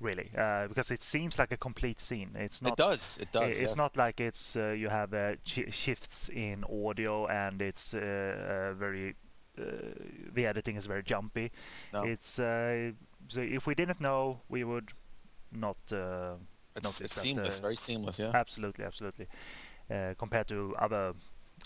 really. 0.00 0.30
Uh, 0.36 0.66
because 0.68 0.90
it 0.90 1.02
seems 1.02 1.38
like 1.38 1.52
a 1.52 1.56
complete 1.56 2.00
scene. 2.00 2.30
It's 2.34 2.62
not. 2.62 2.72
it 2.72 2.76
does. 2.76 3.18
It 3.20 3.32
does. 3.32 3.50
It's 3.50 3.60
yes. 3.60 3.76
not 3.76 3.96
like 3.96 4.20
it's 4.20 4.56
uh, 4.56 4.68
you 4.68 4.88
have 4.88 5.14
uh, 5.14 5.36
ch- 5.44 5.72
shifts 5.72 6.28
in 6.28 6.64
audio 6.64 7.26
and 7.26 7.62
it's 7.62 7.94
uh, 7.94 7.98
uh, 7.98 8.74
very 8.74 9.14
uh, 9.58 9.62
the 10.34 10.46
editing 10.46 10.76
is 10.76 10.86
very 10.86 11.02
jumpy. 11.02 11.50
No. 11.92 12.02
It's 12.02 12.38
uh, 12.38 12.92
so 13.28 13.40
if 13.40 13.66
we 13.66 13.74
didn't 13.74 14.00
know, 14.00 14.40
we 14.48 14.64
would 14.64 14.90
not 15.52 15.76
uh, 15.92 16.34
It's, 16.76 17.00
it's 17.00 17.14
that, 17.14 17.20
seamless. 17.20 17.58
uh, 17.58 17.62
very 17.62 17.76
seamless. 17.76 18.18
Yeah. 18.18 18.32
absolutely, 18.34 18.84
absolutely. 18.84 19.26
Uh, 19.90 20.14
compared 20.18 20.48
to 20.48 20.74
other 20.78 21.14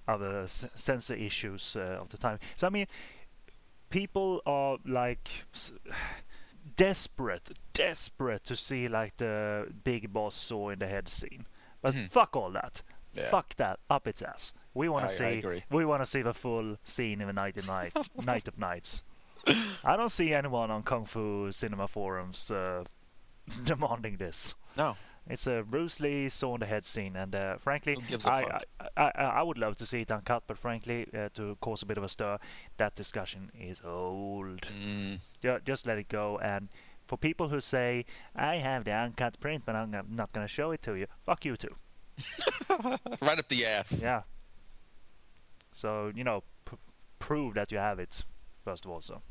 other 0.08 0.42
s- 0.42 0.66
sensor 0.74 1.14
issues 1.14 1.76
uh, 1.76 1.98
of 2.00 2.08
the 2.10 2.16
time. 2.18 2.38
So 2.56 2.66
I 2.66 2.70
mean, 2.70 2.86
people 3.90 4.42
are 4.46 4.78
like 4.86 5.28
s- 5.54 5.72
desperate, 6.76 7.50
desperate 7.72 8.44
to 8.44 8.56
see 8.56 8.88
like 8.88 9.16
the 9.16 9.68
big 9.84 10.12
boss 10.12 10.34
saw 10.36 10.70
in 10.70 10.78
the 10.78 10.86
head 10.86 11.08
scene. 11.08 11.46
But 11.82 11.94
Mhm. 11.94 12.10
fuck 12.10 12.36
all 12.36 12.50
that. 12.52 12.82
Yeah. 13.14 13.28
Fuck 13.30 13.56
that 13.56 13.80
up 13.88 14.06
its 14.06 14.22
ass. 14.22 14.52
We 14.74 14.88
want 14.88 15.04
I- 15.06 15.08
to 15.08 15.14
I 15.14 15.16
see 15.32 15.38
agree. 15.38 15.64
we 15.70 15.84
want 15.84 16.02
to 16.02 16.06
see 16.06 16.22
the 16.22 16.34
full 16.34 16.76
scene 16.84 17.20
in 17.20 17.26
the 17.26 17.32
night 17.32 17.56
of 17.58 17.66
night 17.66 17.92
night 18.24 18.48
of 18.48 18.58
nights. 18.58 19.02
I 19.82 19.96
don't 19.96 20.10
see 20.10 20.34
anyone 20.34 20.70
on 20.70 20.82
Kung 20.82 21.06
Fu 21.06 21.50
cinema 21.50 21.88
forums 21.88 22.50
uh, 22.50 22.84
demanding 23.64 24.18
this. 24.18 24.54
No. 24.76 24.96
It's 25.30 25.46
a 25.46 25.62
Bruce 25.62 26.00
Lee 26.00 26.28
saw 26.28 26.58
the 26.58 26.66
head 26.66 26.84
scene, 26.84 27.14
and 27.16 27.34
uh, 27.34 27.56
frankly, 27.58 27.94
Who 27.94 28.02
gives 28.02 28.26
a 28.26 28.32
I? 28.32 28.60
I, 28.80 28.88
I 28.96 29.10
I 29.38 29.42
would 29.42 29.58
love 29.58 29.76
to 29.76 29.86
see 29.86 30.00
it 30.00 30.10
uncut, 30.10 30.42
but 30.46 30.58
frankly, 30.58 31.06
uh, 31.14 31.28
to 31.34 31.56
cause 31.60 31.82
a 31.82 31.86
bit 31.86 31.98
of 31.98 32.04
a 32.04 32.08
stir, 32.08 32.38
that 32.78 32.94
discussion 32.96 33.50
is 33.54 33.80
old. 33.84 34.62
Mm, 34.62 35.20
Ju- 35.40 35.60
Just 35.64 35.86
let 35.86 35.98
it 35.98 36.08
go. 36.08 36.38
And 36.38 36.68
for 37.06 37.16
people 37.16 37.48
who 37.48 37.60
say 37.60 38.04
I 38.34 38.56
have 38.56 38.84
the 38.84 38.92
uncut 38.92 39.38
print, 39.40 39.62
but 39.64 39.76
I'm 39.76 39.90
not- 39.92 40.10
not 40.10 40.32
going 40.32 40.46
to 40.46 40.52
show 40.52 40.72
it 40.72 40.82
to 40.82 40.94
you, 40.94 41.06
fuck 41.24 41.44
you 41.44 41.56
too. 41.56 41.76
right 43.22 43.38
up 43.38 43.48
the 43.48 43.64
ass. 43.64 44.00
Yeah. 44.02 44.22
So 45.72 46.10
you 46.14 46.24
know, 46.24 46.42
p- 46.64 46.76
prove 47.18 47.54
that 47.54 47.70
you 47.72 47.78
have 47.78 47.98
it 48.00 48.24
first 48.64 48.84
of 48.84 48.90
all. 48.90 49.00
So. 49.00 49.22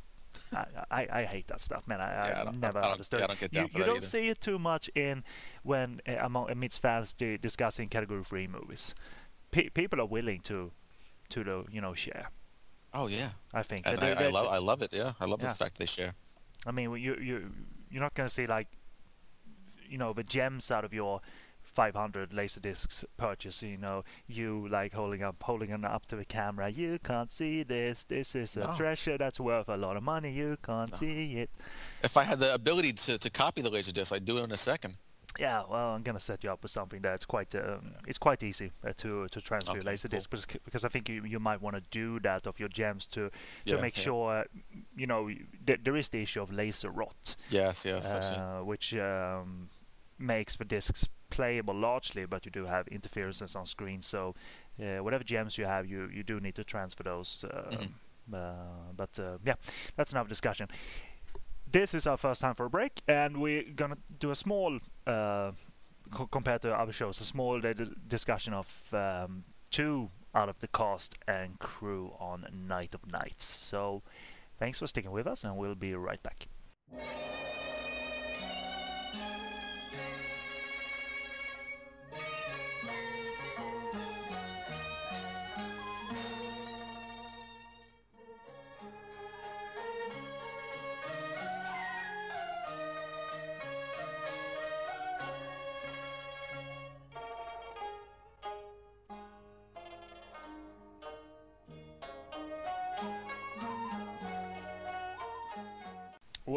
I, 0.53 0.65
I, 0.91 1.07
I 1.21 1.23
hate 1.25 1.47
that 1.47 1.59
stuff, 1.61 1.87
man. 1.87 1.99
I, 2.01 2.09
Yeah, 2.27 2.43
I 2.45 2.49
I 2.49 2.51
never 2.51 2.79
I 2.79 2.91
understood. 2.91 3.21
I 3.21 3.27
don't 3.27 3.39
get 3.39 3.53
you 3.53 3.67
for 3.67 3.77
you 3.77 3.83
that 3.83 3.85
don't 3.89 3.97
either. 3.97 4.05
see 4.05 4.29
it 4.29 4.39
too 4.41 4.59
much 4.59 4.89
in 4.95 5.23
when 5.63 6.01
uh, 6.07 6.13
among 6.21 6.49
amidst 6.51 6.79
fans 6.81 7.13
di- 7.13 7.37
discussing 7.37 7.89
category 7.89 8.23
three 8.23 8.47
movies. 8.47 8.93
Pe- 9.51 9.69
people 9.69 9.99
are 10.01 10.05
willing 10.05 10.41
to 10.41 10.71
to 11.29 11.43
the 11.43 11.65
you 11.71 11.81
know 11.81 11.93
share. 11.93 12.29
Oh 12.93 13.07
yeah. 13.07 13.29
I 13.53 13.63
think. 13.63 13.85
And 13.85 13.97
They- 13.99 14.07
I, 14.07 14.11
I 14.11 14.15
they- 14.23 14.31
love 14.31 14.47
I 14.47 14.57
love 14.59 14.81
it. 14.81 14.93
Yeah. 14.93 15.13
I 15.19 15.25
love 15.25 15.41
Yeah. 15.41 15.49
the 15.49 15.55
fact 15.55 15.77
they 15.77 15.85
share. 15.87 16.13
I 16.65 16.71
mean, 16.71 16.91
you 16.97 17.15
you 17.21 17.51
you're 17.91 18.01
not 18.03 18.13
gonna 18.13 18.29
see 18.29 18.45
like, 18.45 18.67
you 19.89 19.97
know, 19.97 20.13
the 20.13 20.23
gems 20.23 20.71
out 20.71 20.85
of 20.85 20.93
your 20.93 21.21
500 21.73 22.33
laser 22.33 22.59
discs 22.59 23.05
purchase. 23.17 23.61
You 23.63 23.77
know, 23.77 24.03
you 24.27 24.67
like 24.67 24.93
holding 24.93 25.23
up 25.23 25.41
holding 25.41 25.69
it 25.71 25.85
up 25.85 26.05
to 26.07 26.15
the 26.15 26.25
camera. 26.25 26.69
You 26.69 26.99
can't 27.03 27.31
see 27.31 27.63
this. 27.63 28.03
This 28.03 28.35
is 28.35 28.55
a 28.57 28.61
No. 28.61 28.75
treasure 28.75 29.17
that's 29.17 29.39
worth 29.39 29.69
a 29.69 29.77
lot 29.77 29.97
of 29.97 30.03
money. 30.03 30.31
You 30.33 30.57
can't 30.63 30.93
see 30.93 31.37
it. 31.39 31.49
If 32.03 32.17
I 32.17 32.23
had 32.23 32.39
the 32.39 32.53
ability 32.53 32.93
to, 32.93 33.17
to 33.17 33.29
copy 33.29 33.61
the 33.61 33.69
laser 33.69 33.91
disc, 33.91 34.11
I'd 34.13 34.25
do 34.25 34.37
it 34.37 34.43
in 34.43 34.51
a 34.51 34.57
second. 34.57 34.97
Yeah, 35.39 35.61
well, 35.69 35.89
I'm 35.93 36.01
gonna 36.01 36.19
set 36.19 36.43
you 36.43 36.51
up 36.51 36.63
with 36.63 36.71
something 36.71 37.01
that's 37.01 37.23
quite 37.23 37.53
um, 37.53 37.93
it's 38.07 38.17
quite 38.17 38.41
easy 38.41 38.71
uh, 38.83 38.93
to 38.97 39.27
to 39.27 39.39
transfer 39.39 39.71
Okay, 39.77 39.81
laser 39.81 40.07
cool. 40.09 40.17
discs 40.17 40.27
because, 40.27 40.45
because 40.65 40.83
I 40.83 40.89
think 40.89 41.07
you, 41.07 41.23
you 41.23 41.39
might 41.39 41.61
want 41.61 41.75
to 41.75 41.83
do 41.91 42.19
that 42.21 42.47
of 42.47 42.59
your 42.59 42.67
gems 42.67 43.05
to 43.07 43.29
to 43.29 43.75
Yeah, 43.75 43.79
make 43.79 43.95
yeah. 43.95 44.03
sure 44.03 44.45
you 44.97 45.05
know 45.05 45.29
th- 45.67 45.81
there 45.83 45.95
is 45.95 46.09
the 46.09 46.21
issue 46.23 46.41
of 46.41 46.51
laser 46.51 46.89
rot. 46.89 47.35
Yes, 47.51 47.85
yes. 47.85 48.05
Uh, 48.11 48.61
which 48.65 48.95
um, 48.95 49.69
makes 50.17 50.55
the 50.57 50.65
discs 50.65 51.07
playable 51.29 51.73
largely, 51.75 52.25
but 52.25 52.45
you 52.45 52.51
do 52.51 52.65
have 52.65 52.87
interferences 52.87 53.55
on 53.55 53.65
screen. 53.65 54.01
So 54.01 54.35
uh, 54.81 55.03
whatever 55.03 55.23
gems 55.23 55.57
you 55.57 55.65
have, 55.65 55.87
you, 55.87 56.09
you 56.13 56.23
do 56.23 56.39
need 56.39 56.55
to 56.55 56.63
transfer 56.63 57.03
those. 57.03 57.43
Uh, 57.43 57.69
Mhm. 57.71 57.89
uh, 58.33 58.93
but 58.95 59.19
uh, 59.19 59.37
yeah, 59.45 59.55
that's 59.95 60.11
another 60.11 60.29
discussion. 60.29 60.67
This 61.71 61.93
is 61.93 62.07
our 62.07 62.17
first 62.17 62.41
time 62.41 62.55
for 62.55 62.65
a 62.65 62.69
break, 62.69 63.01
and 63.07 63.37
we're 63.37 63.63
gonna 63.75 63.97
do 64.19 64.31
a 64.31 64.35
small, 64.35 64.79
uh, 65.05 65.51
co- 66.11 66.27
compared 66.27 66.61
to 66.63 66.73
other 66.73 66.91
shows, 66.93 67.21
a 67.21 67.25
small 67.25 67.61
d- 67.61 67.73
discussion 68.07 68.53
of 68.53 68.67
um, 68.93 69.43
two 69.69 70.09
out 70.33 70.49
of 70.49 70.59
the 70.59 70.67
cast 70.67 71.15
and 71.27 71.59
crew 71.59 72.13
on 72.19 72.47
Night 72.51 72.93
of 72.95 73.05
Nights. 73.11 73.45
So 73.45 74.01
thanks 74.57 74.79
for 74.79 74.87
sticking 74.87 75.11
with 75.11 75.27
us, 75.27 75.43
and 75.43 75.57
we'll 75.57 75.75
be 75.75 75.93
right 75.93 76.21
back. 76.23 76.47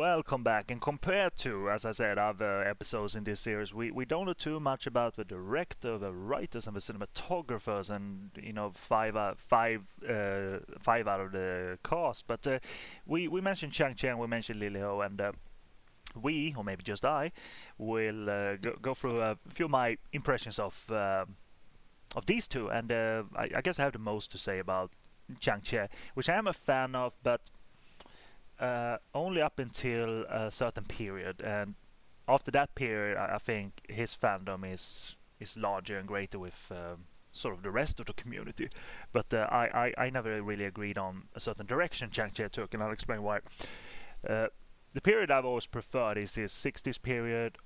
Welcome 0.03 0.43
back. 0.43 0.69
And 0.69 0.81
compared 0.81 1.37
to, 1.37 1.71
as 1.71 1.85
I 1.85 1.93
said, 1.93 2.19
other 2.19 2.65
episodes 2.65 3.15
in 3.15 3.23
this 3.23 3.39
series, 3.39 3.73
we, 3.73 3.93
we 3.93 4.05
don't 4.05 4.27
know 4.27 4.33
too 4.33 4.59
much 4.59 4.85
about 4.85 5.15
the 5.15 5.23
director, 5.23 5.97
the 5.97 6.11
writers, 6.11 6.67
and 6.67 6.75
the 6.75 6.81
cinematographers, 6.81 7.89
and 7.89 8.33
you 8.35 8.53
know 8.53 8.73
five 8.75 9.15
out 9.15 9.39
five 9.39 9.83
uh, 10.03 10.59
five 10.81 11.07
out 11.07 11.21
of 11.21 11.31
the 11.31 11.79
cast. 11.85 12.27
But 12.27 12.45
uh, 12.49 12.59
we 13.07 13.29
we 13.29 13.41
mentioned 13.41 13.75
Chang 13.75 13.95
Cheh, 13.95 14.13
we 14.13 14.27
mentioned 14.27 14.59
Lily 14.59 14.81
Ho, 14.81 15.03
and 15.03 15.21
uh, 15.21 15.33
we, 16.21 16.53
or 16.57 16.65
maybe 16.65 16.83
just 16.83 17.05
I, 17.05 17.31
will 17.79 18.29
uh, 18.29 18.57
go, 18.57 18.75
go 18.83 18.95
through 18.95 19.19
a 19.19 19.39
few 19.55 19.67
of 19.67 19.71
my 19.71 19.99
impressions 20.13 20.59
of 20.59 20.85
um 20.91 21.37
of 22.17 22.27
these 22.27 22.49
two. 22.49 22.69
And 22.69 22.91
uh, 22.91 23.23
I, 23.37 23.51
I 23.55 23.61
guess 23.61 23.79
I 23.79 23.85
have 23.85 23.93
the 23.93 24.01
most 24.01 24.33
to 24.33 24.39
say 24.39 24.59
about 24.59 24.91
Chang 25.39 25.61
Cheh, 25.61 25.87
which 26.15 26.29
I 26.29 26.35
am 26.35 26.49
a 26.49 26.53
fan 26.53 26.97
of, 26.97 27.13
but 27.23 27.51
uh, 28.59 28.99
only 29.15 29.41
up 29.41 29.59
until 29.59 30.25
a 30.25 30.51
certain 30.51 30.85
period, 30.85 31.41
and 31.41 31.75
after 32.29 32.51
that 32.53 32.75
period, 32.75 33.17
I, 33.17 33.35
I 33.35 33.39
think 33.39 33.81
his 33.89 34.15
fandom 34.15 34.71
is 34.71 35.17
is 35.41 35.57
larger 35.57 35.99
and 35.99 36.07
greater 36.07 36.39
with 36.39 36.71
um, 36.71 37.07
sort 37.33 37.55
of 37.55 37.63
the 37.63 37.71
rest 37.71 37.99
of 37.99 38.07
the 38.07 38.13
community. 38.13 38.69
But 39.13 39.35
uh, 39.35 39.49
I, 39.51 39.93
I 39.99 40.05
I 40.07 40.11
never 40.11 40.43
really 40.43 40.65
agreed 40.65 40.99
on 40.99 41.25
a 41.35 41.41
certain 41.41 41.67
direction 41.67 42.11
Chang 42.11 42.31
Cheh 42.31 42.49
took, 42.49 42.75
and 42.75 42.83
I'll 42.83 42.93
explain 42.93 43.23
why. 43.23 43.41
Uh, 44.29 44.47
the 44.95 45.01
period 45.01 45.31
I've 45.31 45.47
always 45.47 45.67
preferred 45.67 46.19
is 46.19 46.35
his 46.35 46.53
60s 46.53 47.01
period 47.01 47.57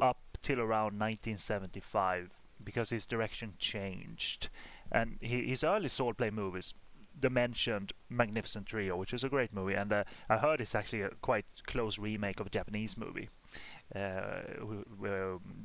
up 0.00 0.18
till 0.40 0.60
around 0.60 0.98
1975 0.98 2.30
because 2.62 2.90
his 2.90 3.06
direction 3.06 3.54
changed. 3.58 4.48
And 4.92 5.18
he, 5.20 5.46
his 5.46 5.64
early 5.64 5.88
swordplay 5.88 6.32
movies, 6.32 6.74
the 7.20 7.30
mentioned 7.30 7.92
Magnificent 8.08 8.66
Trio, 8.66 8.96
which 8.96 9.12
is 9.12 9.24
a 9.24 9.28
great 9.28 9.52
movie, 9.52 9.74
and 9.74 9.92
uh, 9.92 10.04
I 10.28 10.38
heard 10.38 10.60
it's 10.60 10.74
actually 10.74 11.02
a 11.02 11.10
quite 11.20 11.46
close 11.66 11.98
remake 11.98 12.40
of 12.40 12.46
a 12.46 12.50
Japanese 12.50 12.96
movie. 12.96 13.28
Uh, 13.94 14.42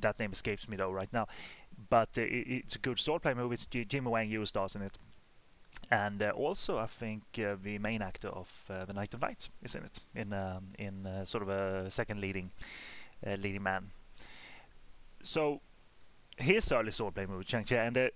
that 0.01 0.19
name 0.19 0.31
escapes 0.31 0.67
me 0.67 0.77
though 0.77 0.91
right 0.91 1.11
now, 1.13 1.27
but 1.89 2.09
uh, 2.17 2.21
it, 2.21 2.47
it's 2.47 2.75
a 2.75 2.79
good 2.79 2.97
swordplay 2.97 3.35
movie. 3.35 3.53
It's 3.53 3.65
G- 3.65 3.85
Jimmy 3.85 4.09
Wang 4.09 4.29
Yu 4.29 4.45
stars 4.45 4.75
in 4.75 4.81
it, 4.81 4.97
and 5.91 6.21
uh, 6.21 6.31
also 6.31 6.77
I 6.77 6.87
think 6.87 7.23
uh, 7.37 7.55
the 7.61 7.77
main 7.77 8.01
actor 8.01 8.29
of 8.29 8.49
uh, 8.69 8.85
The 8.85 8.93
Night 8.93 9.13
of 9.13 9.21
Nights 9.21 9.49
is 9.61 9.75
in 9.75 9.83
it, 9.83 9.99
in 10.15 10.33
um, 10.33 10.69
in 10.79 11.07
sort 11.25 11.43
of 11.43 11.49
a 11.49 11.91
second 11.91 12.19
leading 12.19 12.51
leading 13.23 13.63
man. 13.63 13.91
So 15.21 15.61
his 16.37 16.71
early 16.71 16.91
swordplay 16.91 17.27
movie 17.29 17.45
Chang 17.45 17.63
Cheh, 17.65 17.77
and 17.77 18.11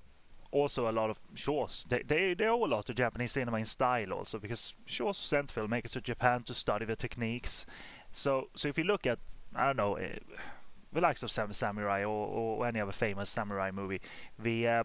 also 0.51 0.89
a 0.89 0.91
lot 0.91 1.09
of 1.09 1.19
Shaw's. 1.35 1.85
They, 1.87 2.03
they 2.05 2.33
they 2.33 2.45
owe 2.45 2.63
a 2.63 2.67
lot 2.67 2.85
to 2.87 2.93
Japanese 2.93 3.31
cinema 3.33 3.57
in 3.57 3.65
style 3.65 4.13
also 4.13 4.39
because 4.39 4.73
Shaw's 4.85 5.17
sent 5.17 5.53
filmmakers 5.53 5.91
to 5.91 6.01
Japan 6.01 6.43
to 6.43 6.53
study 6.53 6.85
the 6.85 6.95
techniques. 6.95 7.65
So 8.11 8.49
so 8.55 8.67
if 8.67 8.77
you 8.77 8.83
look 8.83 9.05
at 9.05 9.19
I 9.55 9.67
don't 9.67 9.77
know 9.77 9.97
uh, 9.97 10.07
the 10.91 11.01
likes 11.01 11.23
of 11.23 11.31
Seven 11.31 11.53
Samurai 11.53 12.03
or, 12.03 12.27
or 12.59 12.67
any 12.67 12.79
other 12.79 12.91
famous 12.91 13.29
samurai 13.29 13.71
movie, 13.71 14.01
the 14.37 14.67
uh, 14.67 14.83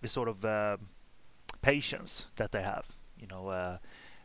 the 0.00 0.08
sort 0.08 0.28
of 0.28 0.44
uh, 0.44 0.76
patience 1.62 2.26
that 2.36 2.52
they 2.52 2.62
have. 2.62 2.86
You 3.18 3.26
know, 3.26 3.48
uh, 3.48 3.78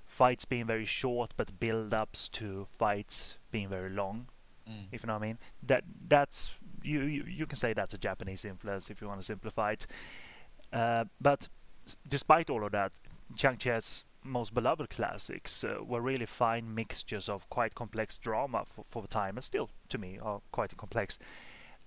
fights 0.06 0.46
being 0.46 0.66
very 0.66 0.86
short, 0.86 1.34
but 1.38 1.60
build-ups 1.60 2.30
to 2.30 2.68
fights 2.78 3.38
being 3.52 3.70
very 3.70 3.90
long. 3.90 4.28
Mm. 4.70 4.88
If 4.92 5.04
you 5.04 5.08
know 5.08 5.14
what 5.14 5.24
I 5.24 5.28
mean. 5.28 5.40
That 5.64 5.84
that's 6.08 6.52
you, 6.84 7.02
you 7.04 7.24
you 7.28 7.46
can 7.46 7.58
say 7.58 7.74
that's 7.74 7.94
a 7.94 7.98
Japanese 7.98 8.46
influence 8.46 8.90
if 8.90 9.02
you 9.02 9.08
want 9.08 9.20
to 9.20 9.26
simplify 9.26 9.72
it. 9.74 9.88
Uh, 10.74 11.06
but 11.20 11.48
s- 11.88 11.98
despite 12.08 12.50
all 12.50 12.66
of 12.66 12.72
that, 12.72 12.92
Chang 13.36 13.58
Cheh's 13.58 14.04
most 14.24 14.54
beloved 14.54 14.90
classics 14.90 15.64
uh, 15.64 15.78
were 15.84 16.02
really 16.02 16.26
fine 16.28 16.76
mixtures 16.76 17.28
of 17.28 17.50
quite 17.50 17.74
complex 17.76 18.18
drama 18.18 18.64
for, 18.68 18.86
for 18.90 19.02
the 19.02 19.08
time, 19.08 19.36
and 19.38 19.44
still 19.44 19.70
to 19.90 19.98
me 19.98 20.20
are 20.22 20.42
quite 20.52 20.76
complex, 20.78 21.18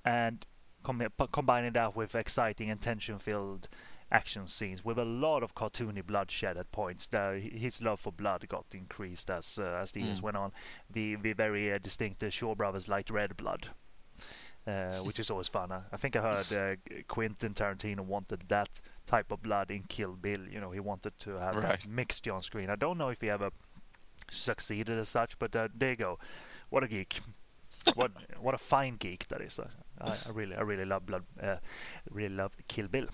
and 0.04 0.44
com- 0.82 1.08
combining 1.32 1.72
that 1.74 1.94
with 1.96 2.14
exciting 2.14 2.70
and 2.70 2.80
tension-filled 2.80 3.68
action 4.12 4.46
scenes 4.46 4.84
with 4.84 4.98
a 4.98 5.04
lot 5.04 5.42
of 5.42 5.54
cartoony 5.54 6.04
bloodshed 6.04 6.56
at 6.56 6.70
points. 6.72 7.06
The, 7.06 7.40
his 7.52 7.80
love 7.80 8.00
for 8.00 8.12
blood 8.12 8.46
got 8.48 8.66
increased 8.72 9.30
as 9.30 9.58
uh, 9.58 9.78
as 9.80 9.92
the 9.92 10.00
years 10.02 10.20
Mm. 10.20 10.22
went 10.24 10.36
on. 10.36 10.52
The 10.90 11.16
the 11.16 11.32
very 11.32 11.72
uh, 11.72 11.78
distinct 11.78 12.22
uh, 12.22 12.30
Shaw 12.30 12.54
Brothers 12.54 12.88
liked 12.88 13.10
red 13.10 13.36
blood. 13.36 13.68
Uh, 14.66 14.96
which 15.04 15.18
is 15.20 15.30
always 15.30 15.48
fun. 15.48 15.70
I, 15.70 15.80
I 15.92 15.96
think 15.98 16.16
I 16.16 16.22
heard 16.30 16.52
uh, 16.52 17.02
Quentin 17.06 17.52
Tarantino 17.52 18.00
wanted 18.00 18.44
that 18.48 18.80
type 19.06 19.30
of 19.30 19.42
blood 19.42 19.70
in 19.70 19.82
Kill 19.88 20.12
Bill. 20.12 20.40
You 20.50 20.58
know, 20.60 20.70
he 20.70 20.80
wanted 20.80 21.12
to 21.20 21.30
have 21.38 21.54
Right. 21.56 21.86
mixture 21.86 22.32
on 22.32 22.40
screen. 22.40 22.70
I 22.70 22.76
don't 22.76 22.96
know 22.96 23.10
if 23.10 23.20
he 23.20 23.28
ever 23.28 23.50
succeeded 24.30 24.98
as 24.98 25.08
such, 25.08 25.38
but 25.38 25.54
uh, 25.54 25.68
there 25.74 25.90
you 25.90 25.96
go. 25.96 26.18
What 26.70 26.82
a 26.82 26.88
geek! 26.88 27.20
what 27.94 28.12
what 28.40 28.54
a 28.54 28.58
fine 28.58 28.96
geek 28.96 29.26
that 29.28 29.40
is. 29.42 29.58
Uh, 29.58 29.68
I, 30.00 30.10
I 30.12 30.32
really 30.32 30.56
I 30.56 30.62
really 30.62 30.84
love 30.86 31.04
blood. 31.06 31.24
Uh, 31.42 31.56
really 32.10 32.34
love 32.34 32.52
Kill 32.68 32.88
Bill. 32.88 33.06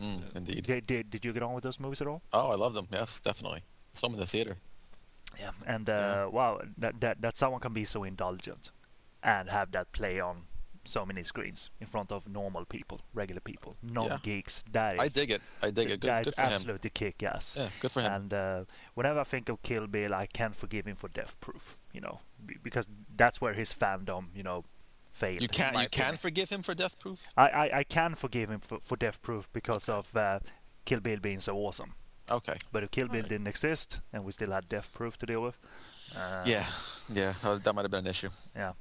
Mm, 0.00 0.36
indeed. 0.36 0.64
Did, 0.64 0.86
did 0.86 1.10
did 1.10 1.24
you 1.24 1.32
get 1.32 1.42
on 1.42 1.54
with 1.54 1.64
those 1.64 1.80
movies 1.80 2.00
at 2.02 2.06
all? 2.06 2.22
Oh, 2.32 2.50
I 2.50 2.54
love 2.56 2.74
them. 2.74 2.86
Yes, 2.92 3.20
definitely. 3.20 3.62
Some 3.92 4.12
in 4.14 4.20
the 4.20 4.26
theater. 4.26 4.58
Yeah. 5.38 5.52
And 5.66 5.88
uh, 5.88 5.92
Yeah. 5.92 6.24
wow, 6.26 6.60
that, 6.78 7.00
that 7.00 7.20
that 7.22 7.36
someone 7.36 7.60
can 7.60 7.72
be 7.72 7.84
so 7.84 8.04
indulgent 8.04 8.70
and 9.22 9.48
have 9.48 9.72
that 9.72 9.92
play 9.92 10.20
on 10.20 10.42
so 10.84 11.06
many 11.06 11.22
screens 11.22 11.70
in 11.80 11.86
front 11.86 12.10
of 12.12 12.28
normal 12.28 12.64
people, 12.64 13.00
regular 13.14 13.40
people, 13.40 13.74
non 13.82 14.18
geeks. 14.22 14.64
That 14.72 14.96
is 14.96 15.00
I 15.00 15.08
dig 15.08 15.30
it. 15.30 15.42
I 15.62 15.70
dig 15.70 15.90
it. 15.90 16.00
Good, 16.00 16.08
that 16.10 16.24
good 16.24 16.30
is 16.30 16.34
for 16.36 16.42
him. 16.42 16.52
absolutely 16.52 16.90
kick 16.90 17.22
ass. 17.22 17.56
Yeah, 17.58 17.68
good 17.80 17.92
for 17.92 18.00
him. 18.00 18.12
And 18.12 18.34
uh, 18.34 18.64
whenever 18.94 19.20
I 19.20 19.24
think 19.24 19.48
of 19.48 19.62
Kill 19.62 19.86
Bill, 19.86 20.14
I 20.14 20.26
can 20.26 20.52
forgive 20.52 20.86
him 20.86 20.96
for 20.96 21.08
Death 21.08 21.36
Proof. 21.40 21.76
You 21.92 22.00
know, 22.00 22.20
b- 22.44 22.56
because 22.62 22.88
that's 23.16 23.40
where 23.40 23.52
his 23.54 23.72
fandom, 23.72 24.26
you 24.34 24.42
know, 24.42 24.64
failed. 25.12 25.42
you 25.42 25.48
can 25.48 25.74
my 25.74 25.82
you 25.84 25.88
can 25.88 26.02
opinion. 26.02 26.18
forgive 26.18 26.50
him 26.50 26.62
for 26.62 26.74
Death 26.74 26.98
Proof? 26.98 27.20
I, 27.36 27.48
I, 27.48 27.78
I 27.78 27.84
can 27.84 28.14
forgive 28.14 28.50
him 28.50 28.60
for, 28.60 28.78
for 28.80 28.96
Death 28.96 29.20
Proof 29.22 29.48
because 29.52 29.88
of 29.88 30.16
uh, 30.16 30.40
Kill 30.84 31.00
Bill 31.00 31.18
being 31.20 31.40
so 31.40 31.56
awesome. 31.56 31.94
Okay. 32.30 32.56
But 32.70 32.82
if 32.84 32.90
Kill 32.90 33.08
Bill 33.08 33.16
Alright. 33.16 33.28
didn't 33.28 33.46
exist 33.48 34.00
and 34.12 34.24
we 34.24 34.32
still 34.32 34.52
had 34.52 34.68
Death 34.68 34.90
Proof 34.94 35.18
to 35.18 35.26
deal 35.26 35.42
with, 35.42 35.58
uh, 36.16 36.42
yeah, 36.46 36.66
yeah, 37.12 37.34
uh, 37.44 37.56
that 37.62 37.74
might 37.74 37.82
have 37.82 37.90
been 37.90 38.04
an 38.06 38.10
issue. 38.10 38.30
yeah. 38.56 38.72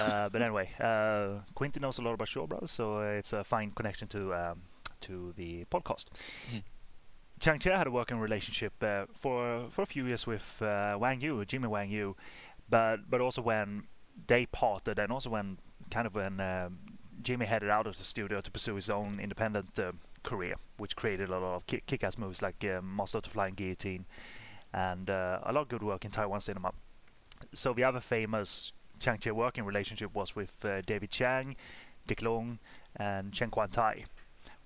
Uh, 0.00 0.28
but 0.28 0.42
anyway, 0.42 0.70
uh, 0.80 1.40
Quentin 1.54 1.82
knows 1.82 1.98
a 1.98 2.02
lot 2.02 2.14
about 2.14 2.28
Shaw 2.28 2.46
Brothers, 2.46 2.70
so 2.70 3.00
it's 3.00 3.32
a 3.32 3.44
fine 3.44 3.70
connection 3.72 4.08
to 4.08 4.34
um, 4.34 4.62
to 5.02 5.32
the 5.36 5.64
podcast. 5.70 6.06
Mhm. 6.52 6.62
Chang 7.40 7.58
Cheh 7.58 7.74
had 7.74 7.86
a 7.86 7.90
working 7.90 8.18
relationship 8.18 8.72
uh, 8.82 9.06
for 9.14 9.68
for 9.70 9.82
a 9.82 9.86
few 9.86 10.06
years 10.06 10.26
with 10.26 10.60
uh, 10.62 10.96
Wang 11.00 11.20
Yu, 11.22 11.44
Jimmy 11.46 11.68
Wang 11.68 11.90
Yu, 11.90 12.14
but 12.68 13.08
but 13.08 13.20
also 13.20 13.40
when 13.42 13.84
they 14.26 14.46
parted, 14.46 14.98
and 14.98 15.10
also 15.12 15.30
when 15.30 15.58
kind 15.90 16.06
of 16.06 16.14
when 16.14 16.38
um, 16.40 16.78
Jimmy 17.22 17.46
headed 17.46 17.70
out 17.70 17.86
of 17.86 17.96
the 17.96 18.04
studio 18.04 18.40
to 18.42 18.50
pursue 18.50 18.74
his 18.74 18.90
own 18.90 19.18
independent 19.20 19.78
uh, 19.78 19.92
career, 20.22 20.56
which 20.76 20.96
created 20.96 21.30
a 21.30 21.32
lot 21.32 21.42
of 21.42 21.66
ki- 21.66 21.82
kick-ass 21.86 22.18
movies 22.18 22.42
like 22.42 22.62
uh, 22.64 22.82
Master 22.82 23.18
of 23.18 23.24
the 23.24 23.30
Flying 23.30 23.54
Guillotine, 23.54 24.04
and 24.72 25.10
uh, 25.10 25.40
a 25.44 25.52
lot 25.52 25.62
of 25.62 25.68
good 25.68 25.82
work 25.82 26.04
in 26.04 26.10
Taiwan 26.10 26.40
cinema. 26.40 26.72
So 27.54 27.72
the 27.72 27.84
other 27.84 28.00
famous 28.00 28.72
Chang 28.98 29.18
Cheh 29.18 29.30
working 29.30 29.64
relationship 29.64 30.14
was 30.14 30.36
with 30.36 30.52
uh, 30.64 30.82
David 30.82 31.10
Chiang, 31.10 31.56
Ti 32.06 32.16
Lung, 32.22 32.58
and 32.96 33.32
Chen 33.32 33.50
Kuan 33.50 33.70
Tai, 33.70 34.04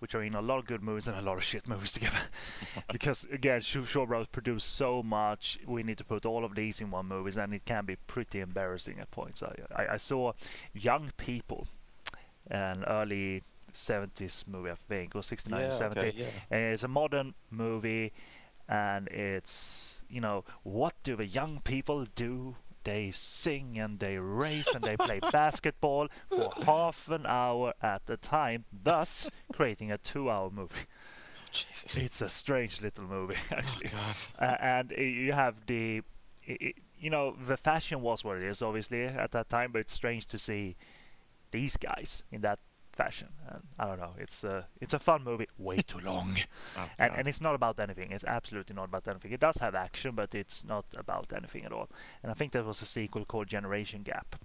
which 0.01 0.15
are 0.15 0.23
in 0.23 0.35
a 0.35 0.41
lot 0.43 0.59
of 0.59 0.67
good 0.67 0.83
movies 0.83 1.07
and 1.07 1.17
a 1.17 1.23
lot 1.23 1.39
of 1.39 1.45
shit 1.45 1.69
movies 1.69 1.93
together. 1.93 2.19
because 2.93 3.27
again, 3.33 3.61
Shaw 3.61 4.07
Brothers 4.07 4.29
produce 4.31 4.65
so 4.65 5.03
much, 5.03 5.59
we 5.67 5.83
need 5.83 5.99
to 5.99 6.05
put 6.05 6.27
all 6.27 6.45
of 6.45 6.55
these 6.55 6.81
in 6.81 6.91
one 6.91 7.07
movies, 7.07 7.37
and 7.37 7.55
it 7.55 7.65
can 7.65 7.87
be 7.87 7.97
pretty 7.97 8.41
embarrassing 8.41 8.99
at 8.99 9.11
points. 9.11 9.43
I, 9.43 9.55
I, 9.75 9.87
I 9.95 9.97
saw 9.97 10.33
Young 10.75 11.13
People, 11.17 11.69
an 12.51 12.85
early 12.85 13.43
70s 13.73 14.47
movie, 14.47 14.71
I 14.71 14.75
think, 14.75 15.15
or 15.15 15.23
69 15.23 15.61
yeah, 15.61 15.69
or 15.69 15.73
70. 15.73 16.01
okay, 16.01 16.13
yeah. 16.17 16.57
It's 16.57 16.85
a 16.85 16.89
modern 16.89 17.35
movie, 17.51 18.13
and 18.69 19.09
it's 19.09 20.03
you 20.09 20.21
know 20.21 20.45
what 20.63 20.95
do 21.03 21.17
the 21.17 21.27
young 21.27 21.61
people 21.65 22.07
do? 22.15 22.57
They 22.85 23.11
sing 23.13 23.79
and 23.79 23.99
they 23.99 24.19
race 24.19 24.75
and 24.75 24.85
they 24.85 24.97
play 24.97 25.19
basketball 25.33 26.09
for 26.29 26.51
half 26.67 27.09
an 27.09 27.25
hour 27.25 27.73
at 27.83 28.03
a 28.09 28.19
time, 28.19 28.67
thus 28.71 29.31
creating 29.53 29.91
a 29.91 29.97
two-hour 29.97 30.51
movie. 30.51 30.85
Jesus. 31.51 31.97
It's 31.97 32.21
a 32.21 32.29
strange 32.29 32.83
little 32.83 33.05
movie, 33.05 33.37
Oh 33.51 33.57
actually. 33.57 33.89
God. 33.89 34.17
Uh, 34.39 34.57
and 34.61 34.93
uh, 34.93 35.01
you 35.01 35.33
have 35.33 35.67
the, 35.67 36.03
i 36.49 36.59
i 36.61 36.73
you 36.99 37.11
know, 37.11 37.37
the 37.47 37.57
fashion 37.57 38.01
was 38.01 38.25
what 38.25 38.37
it 38.39 38.43
is, 38.43 38.63
obviously 38.63 39.05
at 39.05 39.31
that 39.33 39.49
time. 39.49 39.73
But 39.73 39.81
it's 39.81 39.93
strange 39.93 40.27
to 40.27 40.39
see 40.39 40.77
these 41.51 41.77
guys 41.77 42.25
in 42.33 42.41
that 42.43 42.59
fashion. 42.95 43.29
And 43.49 43.63
I 43.79 43.87
don't 43.87 43.99
know. 43.99 44.15
It's 44.19 44.45
a 44.45 44.67
it's 44.81 44.95
a 44.95 44.99
fun 44.99 45.25
movie. 45.25 45.49
Way 45.59 45.79
too 45.79 45.99
long, 45.99 46.39
Oh, 46.77 46.87
and 46.99 47.11
God. 47.11 47.19
and 47.19 47.29
it's 47.29 47.41
not 47.41 47.55
about 47.55 47.79
anything. 47.81 48.13
It's 48.13 48.25
absolutely 48.25 48.75
not 48.75 48.85
about 48.85 49.07
anything. 49.09 49.33
It 49.33 49.41
does 49.41 49.57
have 49.59 49.75
action, 49.75 50.15
but 50.15 50.35
it's 50.35 50.65
not 50.65 50.85
about 50.97 51.33
anything 51.37 51.65
at 51.65 51.73
all. 51.73 51.89
And 52.23 52.31
I 52.31 52.35
think 52.35 52.53
there 52.53 52.65
was 52.65 52.81
a 52.83 52.87
sequel 52.87 53.25
called 53.25 53.47
Generation 53.49 54.03
Gap, 54.03 54.37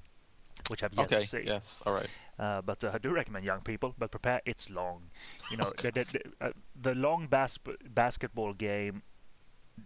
which 0.69 0.83
I've 0.83 0.93
yet 0.93 1.11
okay. 1.11 1.21
to 1.21 1.27
see. 1.27 1.43
Yes. 1.45 1.81
All 1.85 1.93
right. 1.93 2.07
Uh, 2.37 2.61
but 2.61 2.83
uh, 2.83 2.91
I 2.93 2.97
do 2.99 3.11
recommend 3.11 3.45
young 3.45 3.61
people, 3.61 3.93
but 3.97 4.11
prepare. 4.11 4.41
It's 4.45 4.69
long. 4.69 5.09
You 5.51 5.57
know, 5.57 5.73
the, 5.81 5.91
the, 5.91 6.03
the, 6.39 6.45
uh, 6.47 6.51
the 6.81 6.95
long 6.95 7.27
bas- 7.27 7.59
basketball 7.89 8.53
game. 8.53 9.03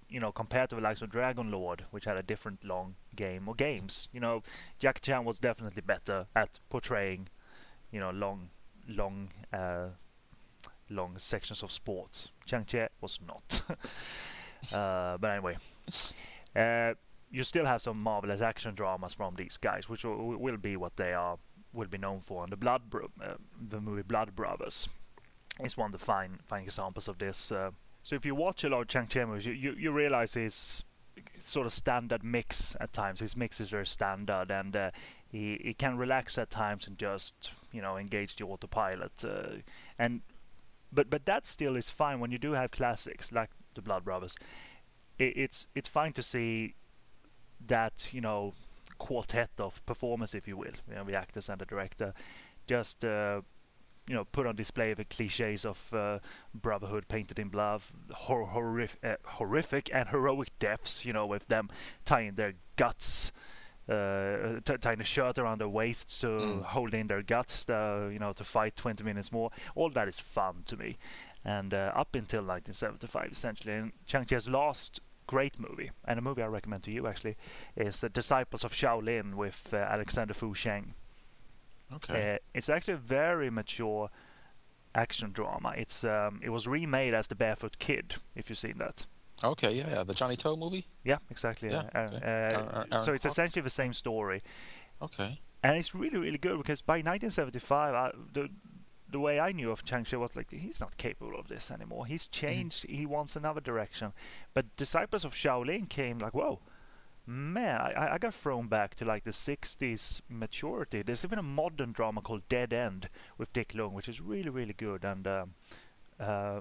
You 0.09 0.19
know, 0.19 0.31
compared 0.31 0.69
to 0.71 0.75
the 0.75 0.81
likes 0.81 1.03
of 1.03 1.11
Dragon 1.11 1.51
Lord, 1.51 1.85
which 1.91 2.05
had 2.05 2.17
a 2.17 2.23
different 2.23 2.63
long 2.63 2.95
game 3.15 3.47
or 3.47 3.53
games. 3.53 4.07
You 4.11 4.19
know, 4.19 4.41
Jackie 4.79 5.01
Chan 5.01 5.23
was 5.23 5.37
definitely 5.37 5.83
better 5.83 6.25
at 6.35 6.59
portraying, 6.71 7.27
you 7.93 7.99
know, 7.99 8.09
long, 8.09 8.49
long, 8.89 9.29
uh, 9.53 9.89
long 10.89 11.17
sections 11.17 11.63
of 11.63 11.71
sports. 11.71 12.29
Chang 12.45 12.65
Cheh 12.65 12.87
was 12.99 13.19
not. 13.25 13.61
uh, 14.73 15.17
but 15.17 15.29
anyway, 15.29 15.57
uh, 16.55 16.95
you 17.31 17.43
still 17.43 17.65
have 17.65 17.81
some 17.81 18.01
marvelous 18.01 18.41
action 18.41 18.75
dramas 18.75 19.13
from 19.13 19.35
these 19.35 19.57
guys, 19.57 19.87
which 19.87 20.03
will, 20.03 20.37
will 20.37 20.57
be 20.57 20.75
what 20.75 20.97
they 20.97 21.13
are 21.13 21.37
will 21.71 21.87
be 21.87 21.97
known 21.97 22.21
for. 22.21 22.43
And 22.43 22.51
the 22.51 22.57
Blood, 22.57 22.89
Bro- 22.89 23.11
uh, 23.23 23.35
the 23.69 23.79
movie 23.79 24.03
Blood 24.03 24.35
Brothers, 24.35 24.89
is 25.63 25.77
one 25.77 25.93
of 25.93 25.99
the 25.99 26.05
fine, 26.05 26.39
fine 26.45 26.63
examples 26.63 27.07
of 27.07 27.17
this. 27.19 27.51
Uh, 27.51 27.71
so 28.03 28.15
if 28.15 28.25
you 28.25 28.35
watch 28.35 28.63
a 28.63 28.69
lot 28.69 28.81
of 28.81 28.87
Chang 28.87 29.07
Cheh 29.07 29.25
movies, 29.25 29.45
you, 29.45 29.53
you, 29.53 29.73
you 29.73 29.91
realize 29.91 30.33
his 30.33 30.83
sort 31.39 31.65
of 31.65 31.73
standard 31.73 32.23
mix 32.23 32.75
at 32.79 32.93
times. 32.93 33.19
His 33.19 33.35
mix 33.35 33.59
is 33.61 33.69
very 33.69 33.87
standard, 33.87 34.51
and 34.51 34.75
uh, 34.75 34.91
he 35.31 35.59
he 35.63 35.73
can 35.73 35.97
relax 35.97 36.37
at 36.37 36.49
times 36.49 36.87
and 36.87 36.97
just 36.97 37.51
you 37.73 37.81
know 37.81 37.97
engage 37.97 38.35
the 38.37 38.45
autopilot. 38.45 39.23
Uh, 39.25 39.57
and 39.99 40.21
but 40.91 41.09
but 41.09 41.25
that 41.25 41.45
still 41.45 41.75
is 41.75 41.89
fine 41.89 42.19
when 42.19 42.31
you 42.31 42.37
do 42.37 42.53
have 42.53 42.71
classics 42.71 43.31
like 43.31 43.49
the 43.75 43.81
Blood 43.81 44.05
Brothers. 44.05 44.35
It, 45.17 45.35
it's 45.35 45.67
it's 45.75 45.89
fine 45.89 46.13
to 46.13 46.23
see 46.23 46.75
that 47.67 48.09
you 48.11 48.21
know 48.21 48.53
quartet 48.97 49.49
of 49.57 49.85
performance, 49.85 50.33
if 50.33 50.47
you 50.47 50.55
will, 50.57 50.75
you 50.89 50.95
know, 50.95 51.03
the 51.03 51.15
actors 51.15 51.49
and 51.49 51.59
the 51.59 51.65
director, 51.65 52.13
just 52.67 53.03
uh, 53.03 53.41
you 54.07 54.15
know 54.15 54.25
put 54.25 54.45
on 54.45 54.55
display 54.55 54.93
the 54.93 55.05
cliches 55.05 55.65
of 55.65 55.93
uh, 55.93 56.19
brotherhood 56.53 57.07
painted 57.07 57.39
in 57.39 57.49
blood, 57.49 57.81
hor- 58.11 58.47
horrific, 58.47 58.99
uh, 59.03 59.15
horrific 59.25 59.89
and 59.93 60.09
heroic 60.09 60.49
deaths. 60.59 61.05
You 61.05 61.13
know, 61.13 61.25
with 61.25 61.47
them 61.47 61.69
tying 62.05 62.35
their 62.35 62.53
guts. 62.75 63.31
Uh, 63.89 64.61
t- 64.63 64.77
tying 64.77 65.01
a 65.01 65.03
shirt 65.03 65.37
around 65.37 65.59
their 65.59 65.67
waists 65.67 66.17
to 66.19 66.27
Mm. 66.27 66.63
hold 66.63 66.93
in 66.93 67.07
their 67.07 67.21
guts, 67.21 67.67
uh, 67.69 68.09
you 68.11 68.17
know, 68.17 68.31
to 68.33 68.43
fight 68.45 68.75
20 68.77 69.03
minutes 69.03 69.29
more. 69.31 69.51
All 69.75 69.89
that 69.89 70.07
is 70.07 70.19
fun 70.21 70.63
to 70.67 70.77
me. 70.77 70.97
And 71.43 71.73
uh, 71.73 71.91
up 71.93 72.15
until 72.15 72.43
1975, 72.43 73.29
essentially, 73.33 73.73
and 73.73 73.91
Chang 74.05 74.25
Cheh's 74.25 74.47
last 74.47 75.01
great 75.27 75.59
movie, 75.59 75.91
and 76.05 76.17
a 76.17 76.21
movie 76.21 76.41
I 76.41 76.45
recommend 76.47 76.83
to 76.83 76.91
you 76.91 77.07
actually, 77.07 77.35
is 77.75 78.01
uh, 78.03 78.07
Disciples 78.07 78.63
of 78.63 78.71
Shaolin 78.73 79.35
with 79.35 79.67
uh, 79.73 79.77
Alexander 79.77 80.33
Fu 80.33 80.53
Sheng. 80.53 80.93
Okay. 81.93 82.35
Uh, 82.35 82.37
it's 82.53 82.69
actually 82.69 82.93
a 82.93 82.97
very 82.97 83.49
mature 83.49 84.09
action 84.95 85.31
drama. 85.33 85.73
It's 85.75 86.05
um, 86.05 86.39
it 86.41 86.49
was 86.51 86.67
remade 86.67 87.13
as 87.13 87.27
The 87.27 87.35
Barefoot 87.35 87.77
Kid, 87.79 88.15
if 88.35 88.49
you've 88.49 88.59
seen 88.59 88.77
that. 88.77 89.05
Okay. 89.43 89.73
Yeah. 89.73 89.89
Yeah. 89.89 90.03
The 90.03 90.13
Johnnie 90.13 90.37
To 90.37 90.55
movie. 90.55 90.87
Yeah, 91.03 91.17
exactly. 91.29 91.69
Yeah, 91.69 91.83
uh, 91.93 91.99
okay. 91.99 92.15
uh, 92.17 92.83
Aaron- 92.91 93.05
so 93.05 93.13
it's 93.13 93.25
Kwok? 93.25 93.29
essentially 93.29 93.61
the 93.61 93.69
same 93.69 93.93
story, 93.93 94.41
Okay. 95.01 95.41
and 95.63 95.77
it's 95.77 95.93
really 95.93 96.17
really 96.17 96.37
good 96.37 96.57
because 96.57 96.81
by 96.81 96.95
1975, 97.01 97.93
I, 97.93 98.11
the 98.33 98.49
the 99.09 99.19
way 99.19 99.39
I 99.39 99.51
knew 99.51 99.69
of 99.71 99.83
Chang 99.85 100.05
Cheh 100.05 100.17
was 100.17 100.35
like 100.35 100.49
he's 100.51 100.79
not 100.79 100.97
capable 100.97 101.37
of 101.39 101.47
this 101.47 101.69
anymore. 101.71 102.05
He's 102.07 102.25
changed. 102.27 102.85
He 102.89 103.05
wants 103.05 103.35
another 103.35 103.61
direction. 103.61 104.13
But 104.53 104.75
Disciples 104.77 105.23
of 105.25 105.33
Shaolin 105.33 105.87
came 105.89 106.17
like 106.19 106.33
whoa. 106.33 106.59
Man, 107.25 107.79
I, 107.79 108.15
I 108.15 108.17
got 108.17 108.33
thrown 108.33 108.67
back 108.67 108.95
to 108.95 109.05
like 109.05 109.23
the 109.23 109.31
60s 109.31 110.19
maturity. 110.27 111.03
There's 111.03 111.23
even 111.23 111.39
a 111.39 111.43
modern 111.43 111.93
drama 111.93 112.19
called 112.21 112.41
Dead 112.49 112.73
End 112.73 113.07
with 113.37 113.53
Ti 113.53 113.65
Lung, 113.75 113.93
which 113.93 114.09
is 114.09 114.19
really, 114.19 114.49
really 114.49 114.73
good 114.73 115.05
and 115.05 115.25
um, 115.25 115.53
uh, 116.19 116.59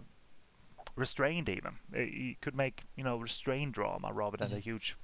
restrained 0.96 1.48
even. 1.48 1.78
Uh, 1.94 2.00
You 2.00 2.34
could 2.40 2.54
make, 2.54 2.82
you 2.96 3.04
know, 3.04 3.16
restrained 3.16 3.74
drama 3.74 4.12
rather 4.12 4.36
than 4.36 4.52
a 4.52 4.60
huge, 4.60 4.96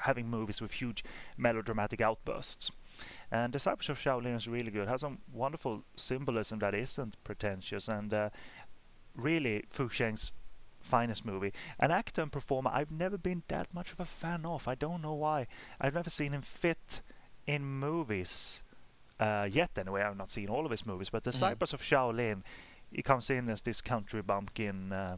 having 0.00 0.28
movies 0.28 0.60
with 0.60 0.72
huge 0.72 1.04
melodramatic 1.36 2.00
outbursts. 2.00 2.70
And 3.30 3.52
Disciples 3.52 3.88
of 3.88 3.98
Shaolin 3.98 4.36
is 4.36 4.48
really 4.48 4.70
good. 4.70 4.88
Has 4.88 5.00
some 5.00 5.18
wonderful 5.32 5.84
symbolism 5.96 6.58
that 6.60 6.74
isn't 6.74 7.16
pretentious 7.24 7.88
and 7.88 8.12
uh, 8.12 8.30
really 9.14 9.64
Fu 9.70 9.88
Sheng's 9.88 10.32
finest 10.80 11.24
movie. 11.24 11.52
An 11.78 11.90
actor 11.90 12.22
and 12.22 12.32
performer 12.32 12.70
I've 12.72 12.90
never 12.90 13.18
been 13.18 13.42
that 13.48 13.72
much 13.74 13.92
of 13.92 14.00
a 14.00 14.04
fan 14.04 14.46
of. 14.46 14.66
I 14.68 14.74
don't 14.74 15.02
know 15.02 15.14
why. 15.14 15.46
I've 15.80 15.94
never 15.94 16.10
seen 16.10 16.32
him 16.32 16.42
fit 16.42 17.00
in 17.46 17.64
movies 17.64 18.62
uh, 19.20 19.48
yet. 19.50 19.70
Anyway, 19.76 20.02
I've 20.02 20.16
not 20.16 20.30
seen 20.30 20.48
all 20.48 20.64
of 20.64 20.70
his 20.70 20.86
movies, 20.86 21.10
but 21.10 21.24
Disciples 21.24 21.72
of 21.74 21.82
Shaolin, 21.82 22.42
he 22.92 23.02
comes 23.02 23.30
in 23.30 23.48
as 23.48 23.62
this 23.62 23.80
country 23.80 24.22
bumpkin. 24.22 24.92
Uh, 24.92 25.16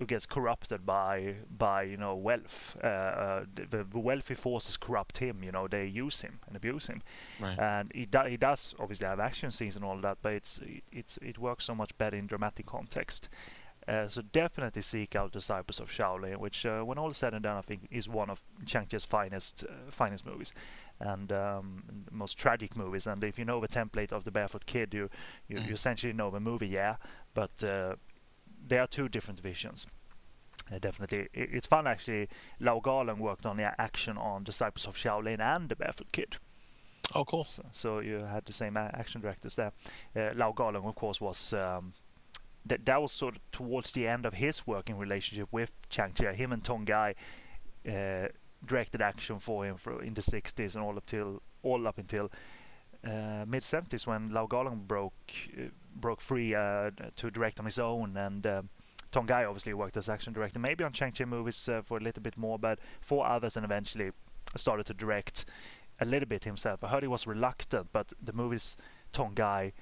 who 0.00 0.06
gets 0.06 0.26
corrupted 0.26 0.84
by 0.84 1.36
by 1.48 1.84
you 1.84 1.96
know 1.96 2.16
wealth? 2.16 2.76
Uh, 2.82 2.86
uh, 2.86 3.44
the, 3.54 3.84
the 3.84 3.98
wealthy 4.00 4.34
forces 4.34 4.76
corrupt 4.76 5.18
him. 5.18 5.44
You 5.44 5.52
know 5.52 5.68
they 5.68 5.86
use 5.86 6.20
him 6.22 6.40
and 6.48 6.56
abuse 6.56 6.88
him 6.88 7.00
Right. 7.40 7.56
and 7.56 7.92
he, 7.94 8.04
do, 8.04 8.18
he 8.28 8.36
does 8.36 8.74
obviously 8.80 9.06
have 9.06 9.20
action 9.20 9.52
scenes 9.52 9.76
and 9.76 9.84
all 9.84 9.98
that, 10.00 10.18
but 10.20 10.32
it's 10.32 10.58
it, 10.62 10.82
it's 10.90 11.16
it 11.22 11.38
works 11.38 11.64
so 11.66 11.76
much 11.76 11.96
better 11.96 12.16
in 12.16 12.26
dramatic 12.26 12.66
context. 12.66 13.28
Uh, 13.86 14.08
so 14.08 14.22
definitely 14.22 14.82
seek 14.82 15.14
out 15.14 15.30
Disciples 15.30 15.78
of 15.78 15.90
Shaolin, 15.90 16.38
which 16.38 16.66
uh, 16.66 16.80
when 16.80 16.98
all 16.98 17.10
is 17.10 17.18
said 17.18 17.32
and 17.34 17.44
done, 17.44 17.58
I 17.58 17.60
think 17.60 17.86
is 17.90 18.08
one 18.08 18.30
of 18.30 18.40
Chang 18.66 18.86
Cheh's 18.90 19.04
finest 19.04 19.62
uh, 19.62 19.92
finest 19.92 20.26
movies 20.26 20.52
and 21.04 21.30
um, 21.32 21.82
most 22.10 22.38
tragic 22.38 22.76
movies. 22.76 23.06
And 23.06 23.22
if 23.24 23.38
you 23.38 23.44
know 23.44 23.60
the 23.60 23.68
template 23.68 24.12
of 24.12 24.24
the 24.24 24.30
Barefoot 24.30 24.66
Kid, 24.66 24.94
you 24.94 25.08
you, 25.48 25.58
you 25.60 25.72
essentially 25.74 26.12
know 26.12 26.30
the 26.30 26.40
movie, 26.40 26.68
yeah. 26.68 26.96
But 27.34 27.62
uh, 27.62 27.94
there 28.68 28.80
are 28.80 28.86
two 28.88 29.08
different 29.08 29.40
visions. 29.40 29.86
Uh, 30.72 30.78
definitely, 30.78 31.20
I- 31.36 31.48
it's 31.56 31.66
fun 31.66 31.86
actually. 31.86 32.28
Lau 32.58 32.80
Kar-leung 32.80 33.18
worked 33.18 33.44
on 33.46 33.56
the 33.58 33.78
action 33.80 34.16
on 34.16 34.44
Disciples 34.44 34.86
of 34.86 34.96
Shaolin 34.96 35.40
and 35.40 35.68
the 35.68 35.76
Barefoot 35.76 36.10
Kid. 36.12 36.36
Oh, 37.14 37.24
cool. 37.24 37.44
So, 37.44 37.62
so 37.72 37.98
you 38.00 38.24
had 38.24 38.46
the 38.46 38.52
same 38.54 38.76
a- 38.78 38.90
action 38.94 39.20
directors 39.20 39.56
there. 39.56 39.72
Uh, 40.16 40.30
Lau 40.34 40.52
Kar-leung, 40.52 40.86
of 40.88 40.94
course, 40.94 41.20
was 41.20 41.52
um, 41.52 41.92
that 42.64 42.86
that 42.86 43.02
was 43.02 43.12
sort 43.12 43.36
of 43.36 43.42
towards 43.52 43.92
the 43.92 44.08
end 44.08 44.24
of 44.24 44.34
his 44.34 44.66
working 44.66 44.96
relationship 44.96 45.48
with 45.52 45.70
Chang 45.90 46.12
Cheh. 46.14 46.32
Him 46.32 46.50
and 46.50 46.64
Tong 46.64 46.86
Gai 46.86 47.14
uh, 47.86 48.28
directed 48.66 49.00
action 49.02 49.38
for 49.38 49.64
him 49.64 49.76
for 49.76 50.02
in 50.02 50.14
the 50.14 50.22
60s 50.22 50.74
and 50.74 50.84
all 50.84 50.96
up 50.96 51.06
till 51.06 51.42
all 51.62 51.86
up 51.86 51.98
until 51.98 52.30
uh, 53.04 53.44
mid 53.46 53.62
70s 53.62 54.06
when 54.06 54.30
Lau 54.30 54.46
Kar-leung 54.46 54.86
broke 54.86 55.14
uh, 55.58 55.68
broke 55.94 56.20
free 56.20 56.54
uh, 56.54 56.90
to 57.16 57.30
direct 57.30 57.58
on 57.58 57.66
his 57.66 57.78
own 57.78 58.16
and. 58.16 58.46
Um, 58.46 58.68
Tong 59.12 59.26
Gai 59.26 59.44
obviously 59.44 59.72
worked 59.74 59.96
as 59.96 60.08
action 60.08 60.32
director, 60.32 60.58
maybe 60.58 60.82
on 60.82 60.92
Chang 60.92 61.12
Cheh 61.12 61.24
movies 61.24 61.68
uh, 61.68 61.82
for 61.82 61.98
a 61.98 62.00
little 62.00 62.20
bit 62.20 62.36
more, 62.36 62.58
but 62.58 62.80
for 63.00 63.24
others, 63.24 63.54
and 63.54 63.64
eventually 63.64 64.10
started 64.56 64.86
to 64.86 64.92
direct 64.92 65.44
a 66.00 66.04
little 66.04 66.28
bit 66.28 66.42
himself. 66.42 66.82
I 66.82 66.88
heard 66.88 67.04
he 67.04 67.08
was 67.08 67.24
reluctant, 67.24 67.90
but 67.92 68.12
the 68.20 68.32
movies 68.32 68.76
Tong 69.12 69.32
Gai 69.32 69.72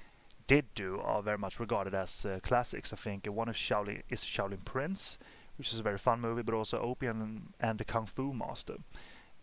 did 0.45 0.65
do 0.75 0.99
are 1.03 1.23
very 1.23 1.37
much 1.37 1.59
regarded 1.59 1.95
as 1.95 2.25
uh, 2.25 2.39
classics. 2.43 2.93
I 2.93 2.97
think 2.97 3.25
one 3.25 3.49
of 3.49 3.55
Shaolin 3.55 4.03
is 4.09 4.23
Shaolin 4.23 4.63
Prince, 4.65 5.17
which 5.57 5.73
is 5.73 5.79
a 5.79 5.83
very 5.83 5.97
fun 5.97 6.19
movie, 6.19 6.41
but 6.41 6.53
also 6.55 6.79
Opium 6.79 7.53
and 7.59 7.77
the 7.79 7.85
Kung 7.85 8.05
Fu 8.05 8.33
Master 8.33 8.77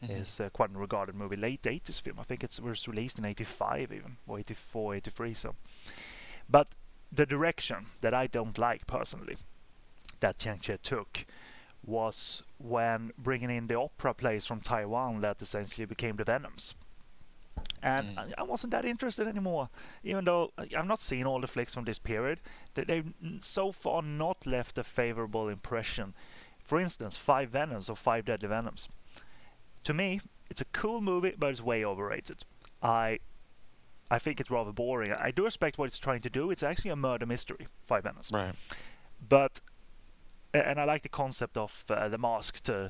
Mhm. 0.02 0.20
is 0.22 0.40
uh, 0.40 0.48
quite 0.50 0.70
a 0.74 0.78
regarded 0.78 1.14
movie. 1.14 1.36
Late 1.36 1.66
80s 1.66 2.00
film. 2.00 2.18
I 2.18 2.22
think 2.24 2.42
it 2.42 2.58
was 2.62 2.88
released 2.88 3.18
in 3.18 3.24
85 3.26 3.92
even, 3.92 4.16
or 4.26 4.38
84, 4.38 4.94
83. 4.94 5.34
So, 5.34 5.54
but 6.48 6.68
the 7.12 7.26
direction 7.26 7.86
that 8.00 8.14
I 8.14 8.26
don't 8.26 8.56
like 8.56 8.86
personally, 8.86 9.36
that 10.20 10.38
Chang 10.38 10.58
Cheh 10.60 10.78
took, 10.82 11.26
was 11.84 12.42
when 12.58 13.12
bringing 13.18 13.50
in 13.50 13.66
the 13.66 13.74
opera 13.78 14.14
plays 14.14 14.46
from 14.46 14.60
Taiwan 14.60 15.20
that 15.20 15.40
essentially 15.42 15.84
became 15.86 16.16
the 16.16 16.24
Venoms. 16.24 16.74
And 17.82 18.16
Mm. 18.16 18.34
I, 18.38 18.42
wasn't 18.42 18.72
that 18.72 18.84
interested 18.84 19.26
anymore, 19.26 19.68
even 20.04 20.24
though 20.24 20.52
I- 20.58 20.68
I've 20.76 20.86
not 20.86 21.00
seen 21.00 21.24
all 21.26 21.40
the 21.40 21.46
flicks 21.46 21.74
from 21.74 21.84
this 21.84 21.98
period. 21.98 22.40
They, 22.74 22.84
they've 22.84 23.12
so 23.40 23.72
far 23.72 24.02
not 24.02 24.46
left 24.46 24.76
a 24.78 24.84
favorable 24.84 25.48
impression. 25.48 26.14
For 26.62 26.78
instance, 26.80 27.16
Five 27.16 27.50
Venoms 27.50 27.88
or 27.88 27.96
Five 27.96 28.24
Deadly 28.26 28.48
Venoms. 28.48 28.88
To 29.84 29.94
me, 29.94 30.20
it's 30.50 30.60
a 30.60 30.66
cool 30.66 31.00
movie, 31.00 31.34
but 31.38 31.50
it's 31.50 31.62
way 31.62 31.84
overrated. 31.84 32.44
I 32.82 33.18
I 34.12 34.18
think 34.18 34.40
it's 34.40 34.50
rather 34.50 34.72
boring. 34.72 35.12
I 35.12 35.30
do 35.30 35.44
respect 35.44 35.78
what 35.78 35.84
it's 35.86 35.98
trying 35.98 36.20
to 36.22 36.30
do. 36.30 36.50
It's 36.50 36.64
actually 36.64 36.90
a 36.90 36.96
murder 36.96 37.26
mystery, 37.26 37.68
Five 37.86 38.02
Venoms 38.02 38.30
Right. 38.32 38.54
but 39.26 39.60
and 40.52 40.80
I 40.80 40.84
like 40.84 41.02
the 41.02 41.08
concept 41.08 41.56
of 41.56 41.84
uh, 41.88 42.08
the 42.08 42.18
masked 42.18 42.68
uh, 42.70 42.88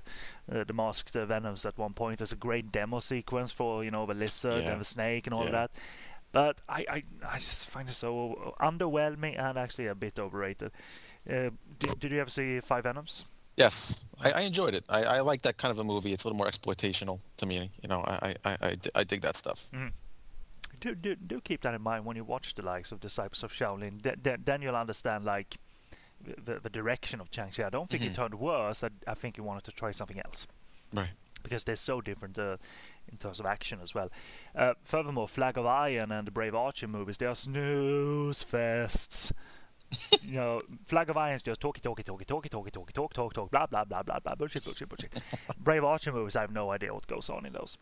uh, 0.52 0.64
the 0.64 0.72
masked 0.72 1.16
uh, 1.16 1.26
venoms 1.26 1.64
at 1.66 1.76
one 1.78 1.92
point. 1.94 2.18
There's 2.18 2.32
a 2.32 2.36
great 2.36 2.72
demo 2.72 3.00
sequence 3.00 3.52
for 3.52 3.84
you 3.84 3.90
know 3.90 4.06
the 4.06 4.14
lizard 4.14 4.62
Yeah. 4.64 4.72
and 4.72 4.80
the 4.80 4.84
snake 4.84 5.26
and 5.26 5.34
all 5.34 5.42
of 5.42 5.46
Yeah. 5.48 5.52
that. 5.66 5.70
But 6.32 6.62
I, 6.68 6.84
I 6.88 7.02
I 7.34 7.38
just 7.38 7.66
find 7.66 7.88
it 7.88 7.92
so 7.92 8.54
underwhelming 8.60 9.38
and 9.38 9.58
actually 9.58 9.88
a 9.88 9.94
bit 9.94 10.18
overrated. 10.18 10.70
Uh, 11.28 11.50
did, 11.78 11.98
did 12.00 12.12
you 12.12 12.20
ever 12.20 12.30
see 12.30 12.60
Five 12.60 12.84
Venoms? 12.84 13.24
Yes, 13.56 14.06
I, 14.24 14.30
I 14.30 14.40
enjoyed 14.42 14.74
it. 14.74 14.84
I, 14.88 15.02
I 15.04 15.20
like 15.20 15.42
that 15.42 15.58
kind 15.58 15.70
of 15.72 15.78
a 15.78 15.84
movie. 15.84 16.12
It's 16.12 16.24
a 16.24 16.28
little 16.28 16.38
more 16.38 16.46
exploitational 16.46 17.18
to 17.36 17.46
me. 17.46 17.70
You 17.82 17.88
know, 17.88 18.00
I, 18.06 18.34
I, 18.44 18.56
I, 18.62 18.76
I 18.94 19.04
dig 19.04 19.20
that 19.22 19.36
stuff. 19.36 19.70
Do, 20.80 20.94
do 20.94 21.14
do 21.16 21.40
keep 21.42 21.60
that 21.62 21.74
in 21.74 21.82
mind 21.82 22.06
when 22.06 22.16
you 22.16 22.24
watch 22.24 22.54
the 22.54 22.62
likes 22.62 22.90
of 22.92 23.00
Disciples 23.00 23.42
of 23.42 23.52
Shaolin. 23.52 24.00
Th- 24.02 24.38
then 24.44 24.62
you'll 24.62 24.76
understand 24.76 25.24
like 25.24 25.58
the, 26.44 26.60
the 26.60 26.70
direction 26.70 27.20
of 27.20 27.30
Chang 27.30 27.50
Cheh. 27.50 27.64
I 27.64 27.70
don't 27.70 27.88
think 27.90 28.04
it 28.04 28.12
Mhm. 28.12 28.16
turned 28.16 28.34
worse. 28.34 28.82
I, 28.84 28.90
I 29.06 29.14
think 29.14 29.36
he 29.36 29.40
wanted 29.40 29.64
to 29.64 29.72
try 29.72 29.90
something 29.92 30.20
else. 30.24 30.46
Right. 30.92 31.10
because 31.42 31.64
they're 31.64 31.76
so 31.76 32.00
different 32.02 32.36
uh, 32.38 32.56
in 33.10 33.16
terms 33.16 33.40
of 33.40 33.46
action 33.46 33.78
as 33.82 33.94
well. 33.94 34.10
Uh, 34.54 34.74
furthermore, 34.84 35.26
Flag 35.26 35.56
of 35.56 35.64
Iron 35.64 36.12
and 36.12 36.26
the 36.26 36.30
Brave 36.30 36.54
Archer 36.54 36.86
movies, 36.86 37.16
they 37.16 37.24
are 37.26 37.34
snooze 37.34 38.44
fests. 38.44 39.32
you 40.22 40.34
know, 40.34 40.60
Flag 40.86 41.08
of 41.08 41.16
Iron 41.16 41.36
is 41.36 41.42
just 41.42 41.60
talky, 41.60 41.80
talky, 41.80 42.02
talky, 42.02 42.24
talky, 42.26 42.48
talky, 42.50 42.70
talky, 42.70 42.92
talk, 42.92 43.12
talk, 43.14 43.32
talk, 43.32 43.50
blah, 43.50 43.66
blah, 43.66 43.84
blah, 43.84 44.02
blah, 44.02 44.18
blah, 44.20 44.34
bullshit, 44.34 44.62
bullshit, 44.64 44.88
bullshit. 44.88 45.14
Brave 45.58 45.82
Archer 45.82 46.12
movies, 46.12 46.36
I 46.36 46.42
have 46.42 46.52
no 46.52 46.70
idea 46.72 46.92
what 46.92 47.06
goes 47.06 47.30
on 47.30 47.46
in 47.46 47.54
those. 47.54 47.78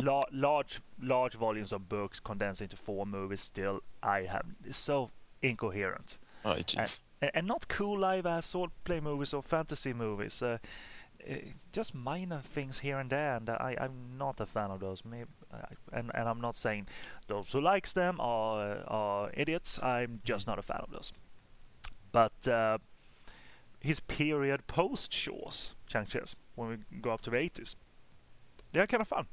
La- 0.00 0.22
large, 0.32 0.80
large 1.02 1.34
volumes 1.34 1.72
of 1.72 1.88
books 1.88 2.20
condensed 2.20 2.62
into 2.62 2.76
four 2.76 3.06
movies. 3.06 3.40
Still, 3.40 3.80
I 4.02 4.22
have 4.22 4.46
it's 4.64 4.78
so 4.78 5.10
incoherent 5.42 6.16
Oh, 6.44 6.54
jeez. 6.54 7.00
and, 7.20 7.30
and 7.34 7.46
not 7.46 7.68
cool 7.68 7.98
live 7.98 8.26
ass 8.26 8.52
swordplay 8.52 9.02
movies 9.02 9.32
or 9.34 9.42
fantasy 9.42 9.92
movies. 9.92 10.42
Uh, 10.42 10.58
uh, 11.28 11.34
just 11.72 11.94
minor 11.94 12.40
things 12.40 12.78
here 12.78 12.98
and 12.98 13.10
there, 13.10 13.36
and 13.36 13.50
I, 13.50 13.76
I'm 13.80 14.16
not 14.16 14.40
a 14.40 14.46
fan 14.46 14.70
of 14.70 14.80
those. 14.80 15.02
Maybe, 15.04 15.28
uh, 15.52 15.58
and 15.92 16.10
and 16.14 16.28
I'm 16.28 16.40
not 16.40 16.56
saying 16.56 16.86
those 17.26 17.50
who 17.52 17.60
likes 17.60 17.92
them 17.92 18.20
are 18.20 18.84
are 18.86 19.30
idiots. 19.34 19.80
I'm 19.82 20.20
just 20.24 20.46
not 20.46 20.58
a 20.58 20.62
fan 20.62 20.80
of 20.82 20.90
those. 20.90 21.12
But 22.12 22.46
uh, 22.48 22.78
his 23.80 24.00
period 24.00 24.66
post 24.66 25.12
Shaw's 25.12 25.74
Chang 25.86 26.06
Cheh's, 26.06 26.34
when 26.54 26.68
we 26.70 27.00
go 27.00 27.10
up 27.10 27.20
to 27.22 27.30
the 27.30 27.36
80s, 27.36 27.74
they're 28.72 28.86
kind 28.86 29.00
of 29.02 29.08
fun 29.08 29.26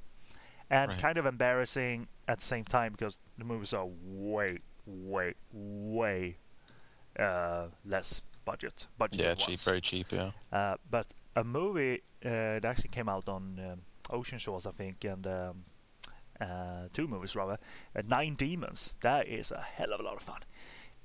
and 0.69 0.89
Right. 0.91 0.99
kind 0.99 1.17
of 1.17 1.25
embarrassing 1.25 2.07
at 2.27 2.39
the 2.39 2.45
same 2.45 2.65
time 2.65 2.91
because 2.93 3.17
the 3.37 3.45
movies 3.45 3.73
are 3.73 3.85
way, 3.87 4.57
way, 4.85 5.33
way 5.53 6.37
uh, 6.37 6.44
less 7.85 8.21
budget. 8.45 8.87
budget 8.97 9.19
Yeah, 9.19 9.33
cheap, 9.35 9.59
very 9.59 9.81
cheap. 9.81 10.11
Yeah. 10.11 10.31
uh, 10.51 10.75
but 10.89 11.07
a 11.35 11.43
movie 11.43 12.01
uh, 12.25 12.59
that 12.59 12.65
actually 12.65 12.89
came 12.89 13.09
out 13.09 13.27
on 13.29 13.59
um, 13.59 13.81
Ocean 14.09 14.39
Shores, 14.39 14.65
I 14.65 14.71
think, 14.71 15.03
and 15.03 15.25
um, 15.27 15.63
uh, 16.41 16.87
two 16.93 17.07
movies 17.07 17.35
rather. 17.35 17.57
Uh, 17.95 18.01
Nine 18.07 18.35
Demons. 18.35 18.93
That 19.01 19.27
is 19.27 19.51
a 19.51 19.61
hell 19.61 19.93
of 19.93 19.99
a 19.99 20.03
lot 20.03 20.15
of 20.15 20.21
fun 20.21 20.41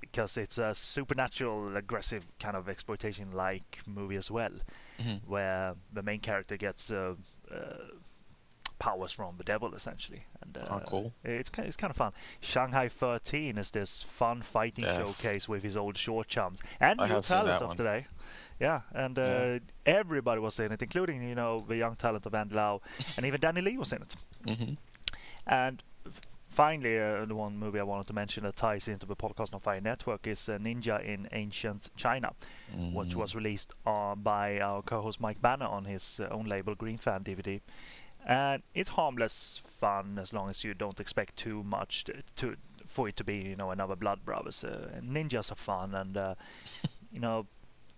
because 0.00 0.36
it's 0.38 0.58
a 0.58 0.74
supernatural, 0.74 1.76
aggressive 1.76 2.24
kind 2.38 2.56
of 2.56 2.68
exploitation-like 2.68 3.80
movie 3.86 4.16
as 4.16 4.30
well, 4.30 4.52
Mhm. 4.98 5.20
where 5.26 5.74
the 5.92 6.02
main 6.02 6.20
character 6.20 6.56
gets 6.56 6.90
uh, 6.90 7.14
uh, 7.50 7.56
powers 8.80 9.12
from 9.12 9.36
the 9.38 9.44
devil 9.44 9.74
essentially. 9.74 10.24
And 10.42 10.56
uh, 10.58 10.66
Oh, 10.74 10.80
cool. 10.86 11.12
It's 11.22 11.50
it's 11.58 11.76
kind 11.76 11.90
of 11.92 11.96
fun. 11.96 12.12
Shanghai 12.40 12.88
13 12.88 13.58
is 13.58 13.70
this 13.70 14.02
fun 14.02 14.42
fighting 14.42 14.84
Yes. 14.84 14.96
showcase 14.96 15.48
with 15.48 15.62
his 15.62 15.76
old 15.76 15.96
short 15.96 16.26
chums 16.28 16.60
and 16.80 17.00
I 17.00 17.06
new 17.08 17.20
talent 17.22 17.62
of 17.62 17.68
one. 17.68 17.76
today. 17.76 18.06
Yeah, 18.58 18.80
and 18.92 19.18
uh, 19.18 19.22
Yeah. 19.22 19.58
everybody 19.86 20.40
was 20.40 20.58
in 20.60 20.72
it, 20.72 20.82
including 20.82 21.22
you 21.28 21.34
know 21.34 21.64
the 21.68 21.76
young 21.76 21.96
talent 21.96 22.26
of 22.26 22.34
Andy 22.34 22.54
Lau, 22.54 22.80
and 23.16 23.24
even 23.26 23.40
Danny 23.40 23.60
Lee 23.62 23.78
was 23.78 23.92
in 23.92 24.02
it. 24.02 24.16
hmm 24.46 24.74
And 25.46 25.82
finally, 26.48 26.98
uh, 26.98 27.24
the 27.24 27.34
one 27.34 27.56
movie 27.56 27.78
I 27.80 27.84
wanted 27.84 28.06
to 28.08 28.12
mention 28.12 28.42
that 28.44 28.56
ties 28.56 28.88
into 28.88 29.06
the 29.06 29.16
Podcast 29.16 29.54
on 29.54 29.60
Fire 29.60 29.80
network 29.80 30.26
is 30.26 30.48
uh, 30.48 30.58
Ninja 30.58 31.02
in 31.02 31.28
Ancient 31.32 31.90
China, 31.96 32.32
which 32.92 33.14
was 33.16 33.34
released 33.34 33.72
uh, 33.86 34.14
by 34.14 34.60
our 34.60 34.82
co-host 34.82 35.20
Mike 35.20 35.40
Banner 35.40 35.66
on 35.66 35.84
his 35.86 36.20
uh, 36.20 36.28
own 36.30 36.46
label 36.46 36.74
Green 36.74 36.98
Fan 36.98 37.24
DVD. 37.24 37.60
And 38.26 38.62
it's 38.74 38.90
harmless 38.90 39.60
fun 39.64 40.18
as 40.20 40.32
long 40.32 40.50
as 40.50 40.62
you 40.62 40.74
don't 40.74 41.00
expect 41.00 41.36
too 41.36 41.62
much 41.62 42.04
to, 42.04 42.22
to 42.36 42.56
for 42.86 43.08
it 43.08 43.16
to 43.16 43.24
be, 43.24 43.36
you 43.36 43.56
know, 43.56 43.70
another 43.70 43.96
Blood 43.96 44.24
Brothers. 44.24 44.64
Uh, 44.64 45.00
ninjas 45.00 45.50
are 45.50 45.56
fun, 45.56 45.94
and 45.94 46.16
uh, 46.16 46.34
you 47.12 47.20
know, 47.20 47.46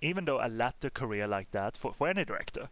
even 0.01 0.25
though 0.25 0.41
a 0.45 0.49
latter 0.49 0.91
career 0.91 1.27
like 1.27 1.51
that 1.53 1.77
for, 1.77 1.93
for 1.93 2.09
any 2.09 2.25
director 2.25 2.69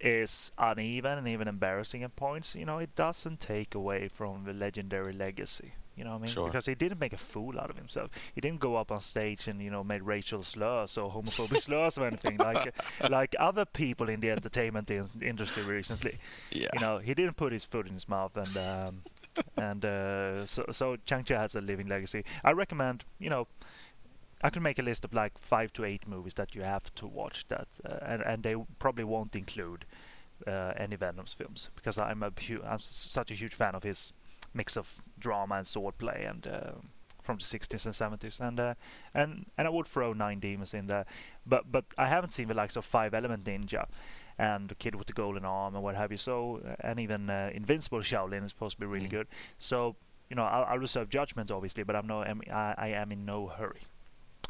is 0.00 0.50
uneven 0.56 1.18
and 1.18 1.28
even 1.28 1.46
embarrassing 1.46 2.02
at 2.02 2.16
points, 2.16 2.54
you 2.54 2.64
know, 2.64 2.78
it 2.78 2.96
doesn't 2.96 3.40
take 3.40 3.74
away 3.74 4.08
from 4.08 4.44
the 4.44 4.52
legendary 4.52 5.12
legacy. 5.12 5.72
You 6.00 6.04
know 6.04 6.12
what 6.12 6.16
I 6.16 6.22
mean? 6.22 6.30
Sure. 6.32 6.46
Because 6.46 6.64
he 6.64 6.74
didn't 6.74 6.98
make 6.98 7.12
a 7.12 7.18
fool 7.18 7.60
out 7.60 7.68
of 7.68 7.76
himself. 7.76 8.10
He 8.34 8.40
didn't 8.40 8.60
go 8.60 8.76
up 8.76 8.90
on 8.90 9.02
stage 9.02 9.46
and 9.48 9.60
you 9.60 9.70
know 9.70 9.84
made 9.84 10.02
racial 10.02 10.42
slurs 10.42 10.96
or 10.96 11.10
homophobic 11.12 11.58
slurs 11.66 11.98
or 11.98 12.06
anything 12.06 12.38
like 12.38 12.72
like 13.10 13.36
other 13.38 13.66
people 13.66 14.08
in 14.08 14.20
the 14.20 14.30
entertainment 14.30 14.90
in- 14.90 15.10
industry 15.20 15.62
recently. 15.64 16.14
Yeah. 16.52 16.68
You 16.74 16.80
know, 16.80 16.98
he 16.98 17.12
didn't 17.12 17.36
put 17.36 17.52
his 17.52 17.64
foot 17.66 17.86
in 17.86 17.92
his 17.92 18.08
mouth, 18.08 18.34
and 18.34 18.56
um, 18.56 19.02
and 19.68 19.84
uh, 19.84 20.46
so 20.46 20.64
so 20.70 20.96
Chang 21.04 21.24
Cheh 21.24 21.36
has 21.36 21.54
a 21.54 21.60
living 21.60 21.86
legacy. 21.88 22.24
I 22.42 22.52
recommend, 22.52 23.04
you 23.18 23.28
know, 23.28 23.46
I 24.42 24.48
could 24.48 24.62
make 24.62 24.78
a 24.78 24.82
list 24.82 25.04
of 25.04 25.12
like 25.12 25.32
five 25.38 25.70
to 25.74 25.84
eight 25.84 26.08
movies 26.08 26.34
that 26.34 26.54
you 26.54 26.62
have 26.62 26.94
to 26.94 27.06
watch 27.06 27.44
that, 27.48 27.68
uh, 27.84 27.98
and 28.00 28.22
and 28.22 28.42
they 28.42 28.54
probably 28.78 29.04
won't 29.04 29.36
include 29.36 29.84
uh, 30.46 30.72
any 30.78 30.96
Venom's 30.96 31.34
films 31.34 31.68
because 31.76 31.98
I'm 31.98 32.22
a 32.22 32.30
hu- 32.48 32.62
I'm 32.64 32.76
s- 32.80 33.06
such 33.10 33.30
a 33.30 33.34
huge 33.34 33.54
fan 33.54 33.74
of 33.74 33.82
his 33.82 34.14
mix 34.54 34.76
of 34.76 35.02
drama 35.18 35.56
and 35.56 35.66
swordplay 35.66 36.28
and. 36.28 36.46
Uh, 36.46 36.72
from 37.22 37.36
the 37.36 37.44
60s 37.44 37.84
and 37.84 37.94
70s, 37.94 38.40
and 38.40 38.58
uh, 38.58 38.74
and 39.14 39.46
and 39.58 39.68
I 39.68 39.70
would 39.70 39.86
throw 39.86 40.14
Nine 40.14 40.40
Demons 40.40 40.72
in 40.72 40.86
there, 40.86 41.04
but 41.46 41.70
but 41.70 41.84
I 41.98 42.08
haven't 42.08 42.32
seen 42.32 42.48
the 42.48 42.54
likes 42.54 42.76
of 42.76 42.84
Five 42.84 43.12
Element 43.14 43.44
Ninja, 43.44 43.84
and 44.38 44.70
the 44.70 44.74
Kid 44.74 44.94
with 44.94 45.06
the 45.06 45.12
Golden 45.12 45.44
Arm 45.44 45.74
and 45.74 45.84
what 45.84 45.94
have 45.96 46.10
you. 46.10 46.16
So 46.16 46.60
and 46.80 46.98
even 46.98 47.28
uh, 47.28 47.50
Invincible 47.54 48.00
Shaolin 48.00 48.46
is 48.46 48.50
supposed 48.52 48.76
to 48.76 48.80
be 48.80 48.86
really 48.86 49.06
Mm. 49.06 49.10
good. 49.10 49.26
So 49.58 49.96
you 50.30 50.34
know 50.34 50.44
I'll, 50.44 50.64
I'll 50.64 50.78
reserve 50.78 51.10
judgment 51.10 51.50
obviously, 51.50 51.84
but 51.84 51.94
I'm 51.94 52.06
no 52.06 52.22
I'm, 52.22 52.40
I, 52.50 52.74
I 52.78 52.88
am 52.88 53.12
in 53.12 53.26
no 53.26 53.48
hurry. 53.48 53.82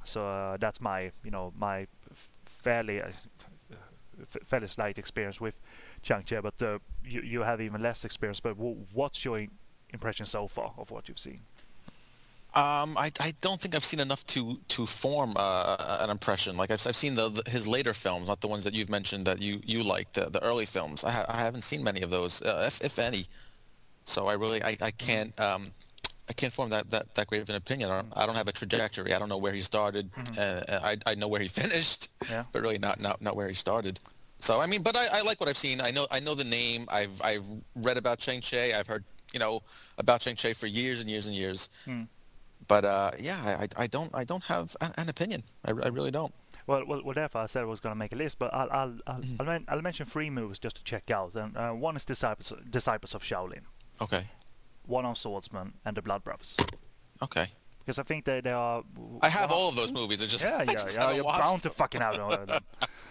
So 0.05 0.27
uh, 0.27 0.57
that's 0.57 0.81
my 0.81 1.11
you 1.25 1.33
know 1.33 1.53
my 1.59 1.89
fairly 2.47 3.03
uh, 3.03 3.09
f- 4.23 4.37
fairly 4.47 4.69
slight 4.69 4.97
experience 4.97 5.41
with 5.41 5.55
Chang 6.03 6.23
Cheh, 6.25 6.41
but 6.41 6.63
uh, 6.63 6.79
you 7.05 7.21
you 7.23 7.41
have 7.43 7.61
even 7.61 7.83
less 7.83 8.05
experience. 8.05 8.41
But 8.41 8.57
w- 8.57 8.87
what's 8.93 9.25
your 9.25 9.41
im- 9.41 9.51
impression 9.93 10.27
so 10.27 10.49
far 10.49 10.73
of 10.79 10.91
what 10.91 11.09
you've 11.09 11.19
seen? 11.19 11.41
Um, 12.53 12.99
I, 12.99 13.13
I 13.21 13.33
don't 13.41 13.61
think 13.61 13.77
I've 13.77 13.85
seen 13.85 14.01
enough 14.01 14.27
to 14.29 14.59
to 14.69 14.85
form 14.85 15.35
uh, 15.37 15.99
an 16.01 16.11
impression. 16.11 16.57
Like 16.57 16.73
I've, 16.73 16.85
I've 16.85 16.97
seen 16.97 17.15
the, 17.15 17.29
the 17.29 17.49
his 17.49 17.69
later 17.69 17.95
films, 17.95 18.27
not 18.27 18.41
the 18.41 18.49
ones 18.49 18.65
that 18.65 18.75
you've 18.75 18.91
mentioned 18.91 19.25
that 19.27 19.41
you 19.41 19.61
you 19.65 19.85
like, 19.85 20.13
the, 20.15 20.23
the 20.29 20.43
early 20.43 20.65
films. 20.67 21.05
I, 21.05 21.11
ha- 21.13 21.27
I 21.29 21.39
haven't 21.39 21.63
seen 21.63 21.85
many 21.85 22.03
of 22.03 22.11
those, 22.11 22.43
uh, 22.43 22.65
if, 22.67 22.81
if 22.83 22.99
any. 22.99 23.27
So 24.05 24.27
I 24.27 24.33
really 24.33 24.65
I, 24.65 24.77
I 24.83 24.91
can't 24.91 25.39
um, 25.41 25.71
I 26.29 26.33
can't 26.33 26.53
form 26.53 26.71
that, 26.71 26.91
that, 26.91 27.15
that 27.15 27.29
great 27.29 27.43
of 27.43 27.51
an 27.51 27.57
opinion. 27.57 27.89
I 27.91 27.97
don't, 28.03 28.13
I 28.17 28.27
don't 28.27 28.35
have 28.37 28.49
a 28.49 28.53
trajectory. 28.53 29.15
I 29.15 29.19
don't 29.21 29.29
know 29.29 29.39
where 29.39 29.53
he 29.53 29.61
started. 29.61 30.11
Uh, 30.37 30.63
I 30.71 30.97
I 31.07 31.15
know 31.15 31.29
where 31.29 31.41
he 31.41 31.49
finished, 31.63 32.09
Yeah. 32.29 32.45
but 32.51 32.63
really 32.63 32.79
not, 32.79 32.99
not 33.01 33.23
not 33.23 33.37
where 33.37 33.47
he 33.47 33.55
started. 33.55 34.01
So 34.41 34.59
I 34.59 34.67
mean, 34.67 34.83
but 34.83 34.97
I, 34.97 35.07
I 35.19 35.23
like 35.23 35.39
what 35.39 35.49
I've 35.49 35.57
seen. 35.57 35.81
I 35.81 35.93
know 35.93 36.09
I 36.11 36.19
know 36.19 36.35
the 36.35 36.43
name. 36.45 36.87
I've 36.89 37.23
I've 37.23 37.47
read 37.77 37.97
about 37.97 38.19
Chang 38.19 38.41
Cheh. 38.41 38.75
I've 38.77 38.89
heard 38.89 39.05
you 39.33 39.39
know 39.41 39.63
about 39.99 40.21
Chang 40.21 40.37
Cheh 40.37 40.55
for 40.55 40.67
years 40.67 41.01
and 41.01 41.09
years 41.11 41.27
and 41.27 41.35
years. 41.35 41.69
Hmm. 41.85 42.03
But 42.69 42.85
uh, 42.85 43.11
yeah, 43.19 43.39
I, 43.45 43.65
I- 43.65 43.85
I 43.85 43.87
don't 43.87 44.11
I 44.15 44.25
don't 44.25 44.45
have 44.45 44.77
an, 44.81 45.09
opinion. 45.09 45.43
I, 45.65 45.71
I 45.71 45.89
really 45.89 46.11
don't. 46.11 46.33
Well, 46.67 46.85
well, 46.87 47.01
well, 47.05 47.15
therefore 47.15 47.41
I 47.43 47.47
said 47.47 47.63
I 47.63 47.65
was 47.65 47.81
going 47.81 47.93
to 47.93 47.99
make 47.99 48.13
a 48.13 48.17
list, 48.17 48.39
but 48.39 48.53
I'll 48.55 48.71
I'll 48.71 48.95
I'll, 49.07 49.21
I'll, 49.41 49.47
men- 49.47 49.65
I'll 49.69 49.83
mention 49.83 50.07
three 50.07 50.31
movies 50.31 50.59
just 50.59 50.77
to 50.77 50.85
check 50.85 51.11
out. 51.11 51.35
And 51.35 51.57
uh, 51.57 51.71
one 51.71 51.97
is 51.97 52.05
Disciples 52.05 52.53
Disciples 52.71 53.15
of 53.15 53.23
Shaolin, 53.23 53.63
Okay. 54.01 54.27
one 54.87 55.05
on 55.07 55.17
Swordsman, 55.17 55.73
and 55.85 55.97
the 55.97 56.03
Blood 56.03 56.23
Brothers. 56.23 56.57
Okay. 57.23 57.47
Because 57.81 57.99
I 57.99 58.03
think 58.05 58.25
they 58.25 58.41
they 58.43 58.53
are. 58.53 58.83
I 59.23 59.31
have 59.31 59.51
all 59.51 59.71
of 59.71 59.75
those 59.77 59.91
movies. 59.91 60.21
It's 60.21 60.31
just 60.31 60.45
Yeah, 60.45 60.57
I 60.61 60.63
yeah, 60.65 60.73
just 60.73 60.97
yeah. 60.97 61.13
You're 61.13 61.25
watched 61.25 61.41
bound 61.45 61.63
to 61.63 61.71
fucking 61.71 62.03
have 62.03 62.19
all 62.21 62.33
of 62.33 62.47
them. 62.47 62.63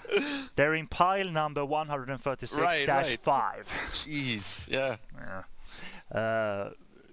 They're 0.56 0.76
in 0.76 0.88
pile 0.88 1.30
number 1.30 1.66
136 1.66 2.62
Right, 2.62 2.88
right. 2.88 3.20
five. 3.22 3.68
Jeez. 3.92 4.70
Yeah. 4.72 4.96
Yeah. 5.18 5.44
Uh, 6.12 6.70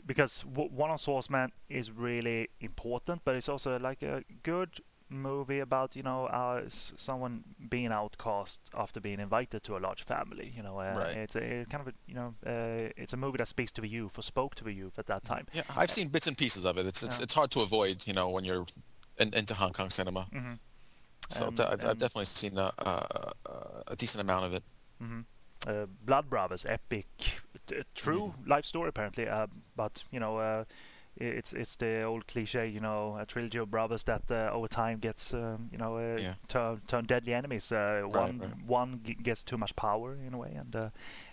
because 0.07 0.43
w- 0.43 0.71
One-Armed 0.71 1.01
Swordsman 1.01 1.51
is 1.69 1.91
really 1.91 2.49
important, 2.61 3.23
but 3.25 3.35
it's 3.35 3.49
also 3.49 3.79
like 3.79 4.03
a 4.03 4.23
good 4.43 4.81
movie 5.09 5.61
about 5.61 5.95
you 5.95 6.03
know 6.03 6.27
uh, 6.27 6.63
s- 6.67 6.93
someone 6.97 7.45
being 7.71 7.93
outcast 7.93 8.61
after 8.75 9.01
being 9.01 9.21
invited 9.21 9.63
to 9.65 9.77
a 9.77 9.79
large 9.81 10.05
family. 10.05 10.53
You 10.57 10.63
know, 10.63 10.79
uh, 10.81 10.95
Right. 10.97 11.17
it's 11.17 11.37
a 11.37 11.43
it's 11.43 11.69
kind 11.71 11.81
of 11.87 11.89
a 11.89 11.93
you 12.07 12.15
know 12.15 12.35
uh, 12.47 12.93
it's 12.97 13.13
a 13.13 13.17
movie 13.17 13.39
that 13.39 13.49
speaks 13.49 13.73
to 13.73 13.81
the 13.81 13.89
youth 13.89 14.19
or 14.19 14.23
spoke 14.23 14.55
to 14.57 14.65
the 14.65 14.73
youth 14.73 14.99
at 14.99 15.07
that 15.07 15.25
time. 15.25 15.47
Yeah. 15.53 15.63
I've 15.77 15.91
seen 15.91 16.09
bits 16.09 16.27
and 16.27 16.37
pieces 16.39 16.65
of 16.65 16.79
it. 16.79 16.87
It's 16.87 17.03
it's, 17.03 17.19
Yeah. 17.19 17.25
it's 17.25 17.35
hard 17.35 17.51
to 17.53 17.61
avoid. 17.61 18.07
You 18.07 18.15
know 18.15 18.29
when 18.29 18.45
you're 18.45 18.67
in, 19.19 19.35
into 19.35 19.55
Hong 19.55 19.73
Kong 19.73 19.91
cinema. 19.91 20.27
hmm 20.33 20.55
So 21.29 21.47
Um, 21.49 21.55
I've, 21.59 21.85
I've 21.85 21.99
definitely 21.99 22.27
seen 22.27 22.57
a, 22.59 22.71
a, 22.79 23.33
a 23.89 23.97
decent 23.97 24.21
amount 24.21 24.45
of 24.47 24.53
it. 24.55 24.63
hmm 25.01 25.21
Uh, 25.67 25.87
Blood 26.05 26.31
Brothers, 26.31 26.65
epic, 26.69 27.07
t- 27.67 27.83
true 27.95 28.35
life 28.47 28.65
story 28.65 28.89
apparently. 28.89 29.29
Uh, 29.29 29.47
but 29.77 30.05
you 30.13 30.21
know, 30.21 30.39
uh, 30.39 30.65
it's 31.19 31.53
it's 31.55 31.77
the 31.77 32.03
old 32.03 32.27
cliche, 32.27 32.69
you 32.69 32.79
know, 32.81 33.17
a 33.19 33.25
trilogy 33.27 33.59
of 33.59 33.71
brothers 33.71 34.05
that 34.05 34.23
uh, 34.31 34.51
over 34.53 34.69
time 34.69 34.99
gets, 34.99 35.33
um, 35.35 35.69
you 35.73 35.79
know, 35.79 35.97
uh, 35.97 36.19
Yeah. 36.21 36.35
turn 36.49 36.83
turn 36.87 37.05
deadly 37.07 37.33
enemies. 37.35 37.73
Uh, 37.73 38.03
one 38.05 38.39
right. 38.39 38.67
one 38.67 39.01
g- 39.03 39.17
gets 39.23 39.43
too 39.43 39.57
much 39.57 39.75
power 39.77 40.15
in 40.27 40.35
a 40.35 40.39
way, 40.39 40.53
and, 40.55 40.77
uh, 40.77 40.91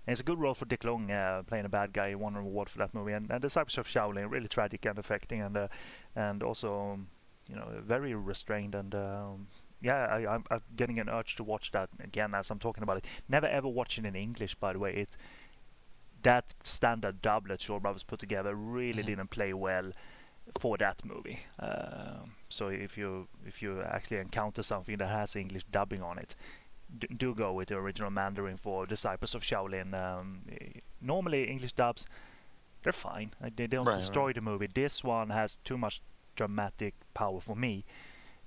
and 0.08 0.14
it's 0.14 0.22
a 0.22 0.24
good 0.24 0.40
role 0.40 0.54
for 0.56 0.66
Ti 0.66 0.78
Lung 0.88 1.12
uh, 1.12 1.44
playing 1.46 1.66
a 1.66 1.70
bad 1.70 1.92
guy. 1.94 2.10
He 2.10 2.16
won 2.16 2.36
an 2.36 2.42
award 2.44 2.70
for 2.70 2.78
that 2.80 2.94
movie, 2.94 3.12
and, 3.14 3.30
and 3.30 3.42
the 3.42 3.48
Disciples 3.48 3.78
of 3.78 3.86
Shaolin 3.88 4.32
really 4.32 4.48
tragic 4.48 4.86
and 4.86 4.98
affecting, 4.98 5.42
and 5.42 5.58
uh, 5.58 5.68
and 6.16 6.42
also, 6.44 6.94
um, 6.94 7.08
you 7.50 7.56
know, 7.58 7.68
very 7.86 8.16
restrained 8.16 8.76
and. 8.76 8.96
Um, 8.96 9.48
yeah, 9.84 10.06
I, 10.06 10.26
I'm, 10.36 10.44
I'm 10.50 10.62
getting 10.76 11.00
an 11.00 11.10
urge 11.10 11.36
to 11.36 11.44
watch 11.44 11.72
that 11.72 11.90
again 12.00 12.34
as 12.34 12.50
I'm 12.52 12.60
talking 12.60 12.84
about 12.84 12.98
it. 12.98 13.06
Never 13.30 13.48
ever 13.48 13.68
watch 13.68 13.98
it 14.00 14.06
in 14.06 14.16
English, 14.16 14.56
by 14.56 14.74
the 14.74 14.80
way. 14.80 14.94
It 14.96 15.18
that 16.24 16.54
standard 16.64 17.22
dub 17.22 17.48
that 17.50 17.62
Shaw 17.62 17.80
Brothers 17.80 18.04
put 18.04 18.20
together 18.20 18.56
really 18.56 19.04
Mhm. 19.04 19.08
didn't 19.08 19.30
play 19.30 19.54
well 19.54 19.92
for 20.60 20.78
that 20.78 21.04
movie. 21.06 21.40
Um, 21.60 22.36
so 22.50 22.68
if 22.70 22.98
you 22.98 23.28
if 23.46 23.62
you 23.62 23.82
actually 23.82 24.18
encounter 24.18 24.64
something 24.64 24.98
that 24.98 25.10
has 25.10 25.36
English 25.36 25.64
dubbing 25.72 26.02
on 26.02 26.18
it, 26.18 26.36
d- 26.98 27.08
do 27.18 27.34
go 27.36 27.52
with 27.54 27.68
the 27.70 27.76
original 27.76 28.10
Mandarin 28.12 28.58
for 28.58 28.86
Disciples 28.86 29.36
of 29.36 29.42
Shaolin. 29.44 29.94
Um, 29.94 30.44
eh, 30.50 30.80
normally 31.02 31.50
English 31.50 31.74
dubs, 31.74 32.06
they're 32.84 32.94
fine. 32.94 33.34
Uh, 33.44 33.50
They 33.56 33.68
don't 33.68 33.86
Right, 33.86 33.94
right. 33.94 34.00
destroy 34.00 34.34
the 34.34 34.42
movie. 34.42 34.68
This 34.68 35.04
one 35.04 35.30
has 35.30 35.58
too 35.64 35.78
much 35.78 36.02
dramatic 36.36 36.94
power 37.14 37.40
for 37.42 37.56
me 37.56 37.86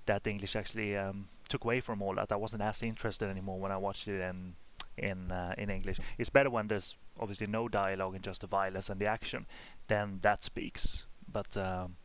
that 0.07 0.23
the 0.25 0.31
English 0.31 0.57
actually 0.57 0.97
um, 0.97 1.29
took 1.49 1.65
away 1.65 1.81
from 1.81 2.03
all 2.03 2.15
that. 2.15 2.33
I 2.33 2.37
wasn't 2.37 2.63
as 2.63 2.83
interested 2.83 3.29
anymore 3.29 3.59
when 3.61 3.73
I 3.73 3.77
watched 3.77 4.09
it 4.09 4.21
in 4.21 4.55
in 4.97 5.31
uh, 5.33 5.55
in 5.59 5.71
English. 5.71 5.99
It's 6.19 6.31
better 6.31 6.51
when 6.51 6.69
there's 6.69 6.97
obviously 7.21 7.47
no 7.47 7.69
dialogue 7.69 8.15
and 8.15 8.25
just 8.25 8.41
the 8.41 8.47
violence 8.47 8.91
and 8.91 9.01
the 9.01 9.07
action. 9.09 9.47
Then 9.89 10.21
that 10.23 10.45
speaks. 10.45 11.07
But 11.33 11.57
um, 11.57 11.97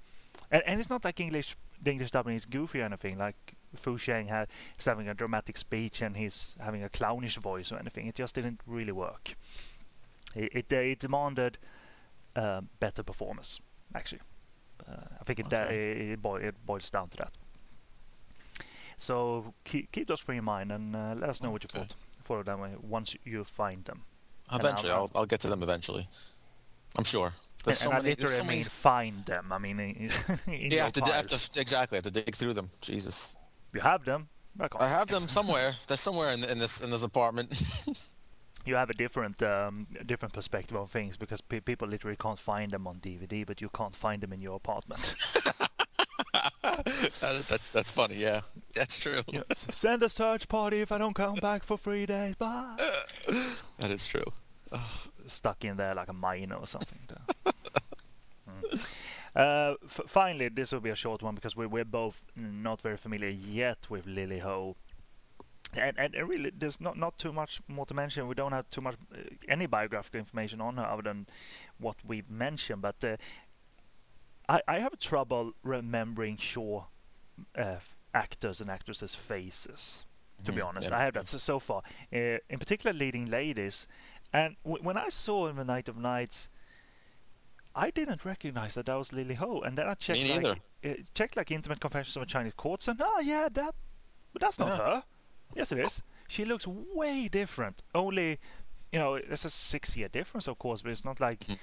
and, 0.52 0.64
and 0.65 0.80
it's 0.80 0.90
not 0.90 1.06
like 1.06 1.19
English 1.19 1.56
the 1.84 1.91
English 1.91 2.11
dubbing 2.11 2.36
is 2.36 2.45
goofy 2.45 2.82
or 2.82 2.86
anything. 2.86 3.18
Like 3.18 3.56
Fu 3.76 3.98
Sheng 3.98 4.28
had 4.28 4.48
is 4.80 4.86
having 4.86 5.07
a 5.07 5.14
dramatic 5.14 5.57
speech 5.57 6.02
and 6.02 6.15
he's 6.18 6.56
having 6.60 6.84
a 6.84 6.90
clownish 6.90 7.38
voice 7.38 7.72
or 7.72 7.80
anything. 7.80 8.07
It 8.07 8.15
just 8.15 8.36
didn't 8.36 8.60
really 8.68 8.91
work. 8.91 9.36
It 10.36 10.52
it, 10.53 10.73
uh, 10.73 10.78
it 10.78 10.99
demanded 10.99 11.57
uh, 12.36 12.61
better 12.80 13.03
performance 13.03 13.60
actually. 13.95 14.22
Uh, 14.88 15.06
I 15.19 15.23
think 15.23 15.40
it, 15.40 15.45
Okay. 15.53 15.91
it, 15.91 16.11
it, 16.14 16.22
boi- 16.22 16.41
it 16.48 16.56
boils 16.65 16.90
down 16.90 17.10
to 17.10 17.18
that. 17.18 17.34
So 19.02 19.56
keep, 19.64 19.91
keep 19.91 20.07
those 20.07 20.22
three 20.22 20.38
in 20.38 20.44
mind 20.44 20.72
and 20.72 20.95
uh, 20.95 21.15
let 21.18 21.28
us 21.28 21.41
know 21.41 21.49
what 21.49 21.64
you 21.64 21.69
Okay. 21.73 21.80
thought. 21.80 21.95
Follow 22.23 22.44
them 22.44 22.60
once 22.84 23.15
you 23.26 23.44
find 23.44 23.84
them. 23.86 24.03
Eventually, 24.53 24.91
I'll- 24.91 25.10
I'll, 25.15 25.26
get 25.26 25.40
to 25.41 25.48
them 25.48 25.64
eventually. 25.64 26.07
I'm 26.99 27.03
sure. 27.03 27.34
There's 27.65 27.82
and 27.82 27.84
so 27.84 27.91
and 27.91 28.03
many. 28.03 28.10
Literally 28.11 28.36
so 28.36 28.44
many. 28.44 28.57
mean 28.57 28.65
find 28.65 29.26
them. 29.26 29.52
I 29.52 29.57
mean, 29.57 29.80
in, 29.80 30.11
in 30.53 30.72
Yeah, 30.72 30.84
have 30.84 30.94
to, 30.94 31.06
have 31.06 31.26
to 31.28 31.60
exactly. 31.60 31.95
I 31.95 31.98
have 31.98 32.14
to 32.14 32.23
dig 32.23 32.36
through 32.36 32.53
them. 32.53 32.69
Jesus. 32.82 33.36
You 33.73 33.82
have 33.82 34.06
them. 34.06 34.30
I 34.80 34.88
have 34.88 35.07
them 35.07 35.28
somewhere. 35.28 35.78
They're 35.88 35.98
somewhere 35.98 36.32
in, 36.34 36.44
in 36.44 36.60
this 36.60 36.82
in 36.82 36.91
this 36.91 37.03
apartment. 37.03 37.49
you 38.65 38.76
have 38.76 38.90
a 38.90 38.94
different 38.94 39.41
um, 39.41 39.88
different 40.06 40.34
perspective 40.34 40.78
on 40.78 40.88
things 40.88 41.18
because 41.18 41.41
pe- 41.41 41.61
people 41.61 41.88
literally 41.88 42.18
can't 42.18 42.40
find 42.40 42.69
them 42.72 42.86
on 42.86 42.99
DVD, 42.99 43.45
but 43.45 43.61
you 43.61 43.69
can't 43.69 43.95
find 43.95 44.22
them 44.22 44.34
in 44.34 44.41
your 44.41 44.57
apartment. 44.57 45.15
That- 46.64 47.45
that's 47.49 47.68
that's 47.72 47.91
funny. 47.91 48.15
Yeah, 48.15 48.41
that's 48.73 48.99
true. 48.99 49.22
Send 49.72 50.03
a 50.03 50.10
search 50.10 50.48
party 50.48 50.81
if 50.81 50.91
I 50.91 50.98
don't 50.98 51.14
come 51.14 51.35
back 51.35 51.64
for 51.64 51.77
three 51.77 52.06
days. 52.06 52.35
Bye. 52.35 52.76
That 53.77 53.91
is 53.91 54.07
true. 54.07 54.26
S- 54.73 55.07
stuck 55.27 55.64
in 55.65 55.77
there 55.77 55.93
like 55.95 56.10
a 56.10 56.14
mine 56.14 56.52
or 56.52 56.65
something. 56.68 57.18
Mm. 58.49 58.95
Uh, 59.35 59.76
f- 59.85 60.02
finally, 60.07 60.49
this 60.49 60.72
will 60.72 60.80
be 60.81 60.89
a 60.89 60.95
short 60.95 61.22
one 61.22 61.35
because 61.35 61.56
we, 61.56 61.65
we're 61.65 61.85
both 61.85 62.22
not 62.35 62.81
very 62.81 62.98
familiar 62.98 63.30
yet 63.30 63.89
with 63.89 64.06
Lily 64.06 64.39
Ho. 64.39 64.76
And, 65.73 65.98
and 65.98 66.14
and 66.15 66.27
really, 66.27 66.52
there's 66.57 66.81
not, 66.81 66.98
not 66.98 67.18
too 67.18 67.31
much 67.31 67.61
more 67.69 67.85
to 67.85 67.93
mention. 67.93 68.27
We 68.27 68.35
don't 68.35 68.52
have 68.52 68.69
too 68.69 68.81
much 68.81 68.95
uh, 69.14 69.19
any 69.48 69.68
biographical 69.68 70.19
information 70.19 70.60
on 70.60 70.76
her 70.77 70.84
other 70.85 71.03
than 71.03 71.27
what 71.80 71.95
we 72.06 72.23
mentioned. 72.30 72.81
But 72.81 73.02
uh, 73.06 73.15
I 74.49 74.61
I 74.68 74.80
have 74.80 74.97
trouble 74.99 75.53
remembering 75.63 76.38
sure 76.38 76.88
uh, 77.57 77.76
actors 78.13 78.61
and 78.61 78.69
actresses' 78.69 79.15
faces. 79.15 80.05
To 80.45 80.51
be 80.51 80.59
Mhm, 80.61 80.65
honest, 80.68 80.89
yeah. 80.89 80.97
I 80.97 81.03
have 81.03 81.13
that 81.13 81.27
so, 81.27 81.38
so 81.38 81.59
far. 81.59 81.84
Uh, 82.11 82.38
in 82.49 82.57
particular, 82.57 82.93
leading 82.93 83.27
ladies. 83.30 83.85
And 84.34 84.55
w- 84.63 84.84
when 84.84 84.97
I 84.97 85.09
saw 85.09 85.47
in 85.47 85.55
the 85.55 85.63
Night 85.63 85.88
of 85.88 85.97
Nights, 85.97 86.49
I 87.76 87.89
didn't 87.91 88.26
recognize 88.26 88.73
that 88.73 88.88
that 88.88 88.95
was 88.95 89.13
Lily 89.13 89.35
Ho. 89.35 89.61
And 89.61 89.77
then 89.77 89.88
I 89.88 89.93
checked 89.93 90.22
Me 90.23 90.30
like 90.41 90.61
uh, 90.84 90.93
checked 91.13 91.38
like 91.38 91.51
Intimate 91.51 91.80
Confessions 91.80 92.15
of 92.15 92.23
a 92.23 92.26
Chinese 92.26 92.53
Courtesan. 92.57 92.97
Oh 92.99 93.19
yeah, 93.22 93.49
that, 93.53 93.76
but 94.34 94.41
that's 94.41 94.57
not 94.59 94.69
Yeah. 94.69 94.77
her. 94.77 95.03
Yes, 95.55 95.72
it 95.72 95.80
is. 95.80 96.01
She 96.27 96.43
looks 96.45 96.65
way 96.65 97.27
different. 97.27 97.84
Only, 97.93 98.39
you 98.91 98.99
know, 98.99 99.19
there's 99.19 99.45
a 99.45 99.49
six-year 99.49 100.07
difference, 100.09 100.47
of 100.47 100.57
course, 100.57 100.81
but 100.81 100.91
it's 100.91 101.05
not 101.05 101.19
like 101.19 101.41
Mhm. 101.41 101.57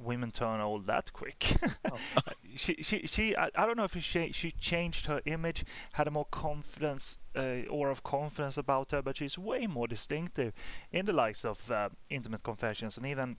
Women 0.00 0.30
turn 0.30 0.60
old 0.60 0.86
that 0.86 1.12
quick. 1.12 1.56
Oh. 1.90 1.98
she, 2.56 2.76
she, 2.82 3.06
she. 3.06 3.36
I, 3.36 3.50
I 3.54 3.66
don't 3.66 3.76
know 3.76 3.84
if 3.84 3.96
she, 4.02 4.32
she 4.32 4.52
changed 4.52 5.06
her 5.06 5.20
image, 5.24 5.64
had 5.92 6.06
a 6.06 6.10
more 6.10 6.26
confidence, 6.30 7.18
uh, 7.36 7.62
aura 7.68 7.92
of 7.92 8.02
confidence 8.02 8.56
about 8.56 8.92
her, 8.92 9.02
but 9.02 9.16
she's 9.16 9.38
way 9.38 9.66
more 9.66 9.86
distinctive 9.86 10.52
in 10.92 11.06
the 11.06 11.12
likes 11.12 11.44
of 11.44 11.70
uh, 11.70 11.90
Intimate 12.08 12.42
Confessions 12.42 12.96
and 12.96 13.06
even 13.06 13.36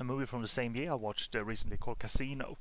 a 0.00 0.04
movie 0.04 0.26
from 0.26 0.42
the 0.42 0.48
same 0.48 0.74
year 0.74 0.92
I 0.92 0.94
watched 0.94 1.34
uh, 1.36 1.44
recently 1.44 1.76
called 1.76 1.98
Casino. 1.98 2.58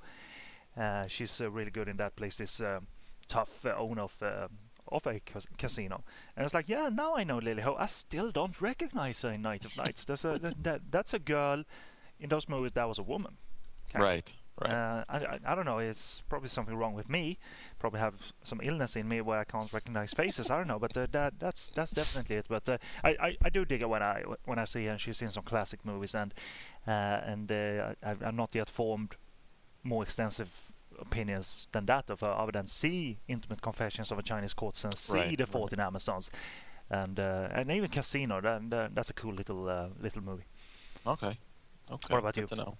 Uh, 0.77 1.07
she's 1.07 1.39
uh, 1.41 1.49
really 1.49 1.71
good 1.71 1.87
in 1.87 1.97
that. 1.97 2.15
Plays 2.15 2.37
this 2.37 2.59
um 2.59 2.87
tough 3.27 3.65
uh, 3.65 3.75
owner 3.77 4.03
of 4.03 4.15
uh, 4.21 4.47
of 4.87 5.07
a 5.07 5.19
cas- 5.19 5.47
casino, 5.57 6.03
and 6.35 6.43
it's 6.43 6.53
like, 6.53 6.67
yeah, 6.67 6.89
now 6.89 7.15
I 7.15 7.23
know 7.23 7.37
Lily 7.37 7.61
Ho. 7.61 7.75
I 7.77 7.87
still 7.87 8.31
don't 8.31 8.59
recognize 8.61 9.21
her 9.21 9.31
in 9.31 9.41
Night 9.41 9.65
of 9.65 9.77
Nights. 9.77 10.05
That's 10.05 10.25
a 10.25 10.39
that, 10.39 10.63
that, 10.63 10.81
that's 10.91 11.13
a 11.13 11.19
girl 11.19 11.63
in 12.23 12.29
those 12.29 12.49
movies 12.49 12.71
that 12.73 12.87
was 12.87 12.97
a 12.97 13.03
woman. 13.03 13.37
Right. 13.93 14.33
Right. 14.61 14.71
Uh, 14.71 15.03
I, 15.09 15.17
I, 15.17 15.39
I 15.47 15.55
don't 15.55 15.65
know. 15.65 15.79
It's 15.79 16.21
probably 16.29 16.49
something 16.49 16.75
wrong 16.75 16.93
with 16.93 17.09
me. 17.09 17.39
Probably 17.79 17.99
have 17.99 18.13
some 18.43 18.59
illness 18.63 18.95
in 18.95 19.07
me 19.07 19.19
where 19.21 19.39
I 19.39 19.43
can't 19.43 19.71
recognize 19.73 20.13
faces. 20.13 20.51
I 20.51 20.57
don't 20.57 20.67
know, 20.67 20.77
but 20.77 20.95
uh, 20.95 21.07
that 21.11 21.33
that's 21.39 21.69
that's 21.69 21.91
definitely 21.91 22.35
it. 22.37 22.45
But 22.47 22.69
uh, 22.69 22.77
I, 23.03 23.09
I 23.19 23.37
I 23.45 23.49
do 23.49 23.65
dig 23.65 23.81
it 23.81 23.89
when 23.89 24.03
I 24.03 24.23
when 24.45 24.59
I 24.59 24.65
see 24.65 24.85
her. 24.85 24.91
and 24.91 25.01
She's 25.01 25.21
in 25.23 25.29
some 25.29 25.43
classic 25.43 25.83
movies, 25.83 26.13
and 26.13 26.33
uh, 26.87 26.91
and 26.91 27.51
uh, 27.51 27.93
I, 28.03 28.11
I've 28.11 28.35
not 28.35 28.53
yet 28.53 28.69
formed 28.69 29.15
more 29.83 30.03
extensive 30.03 30.49
opinions 30.99 31.67
than 31.71 31.87
that 31.87 32.09
of 32.11 32.19
her, 32.19 32.31
other 32.31 32.51
than 32.51 32.67
see 32.67 33.17
Intimate 33.27 33.61
Confessions 33.61 34.11
of 34.11 34.19
a 34.19 34.23
Chinese 34.23 34.53
court, 34.53 34.75
Courtesan, 34.75 34.95
see 34.95 35.17
Right, 35.17 35.37
The 35.37 35.45
right. 35.45 35.51
Fourteen 35.51 35.79
Amazons, 35.79 36.29
and 36.91 37.19
uh, 37.19 37.47
and 37.51 37.71
even 37.71 37.89
Casino. 37.89 38.39
That, 38.39 38.69
that, 38.69 38.93
that's 38.95 39.09
a 39.09 39.13
cool 39.13 39.33
little 39.33 39.67
uh, 39.67 39.87
little 39.99 40.21
movie. 40.21 40.45
Okay. 41.07 41.39
Okay. 41.93 42.13
What 42.13 42.19
about 42.19 42.35
Good 42.35 42.41
you? 42.41 42.47
To 42.47 42.55
know. 42.55 42.77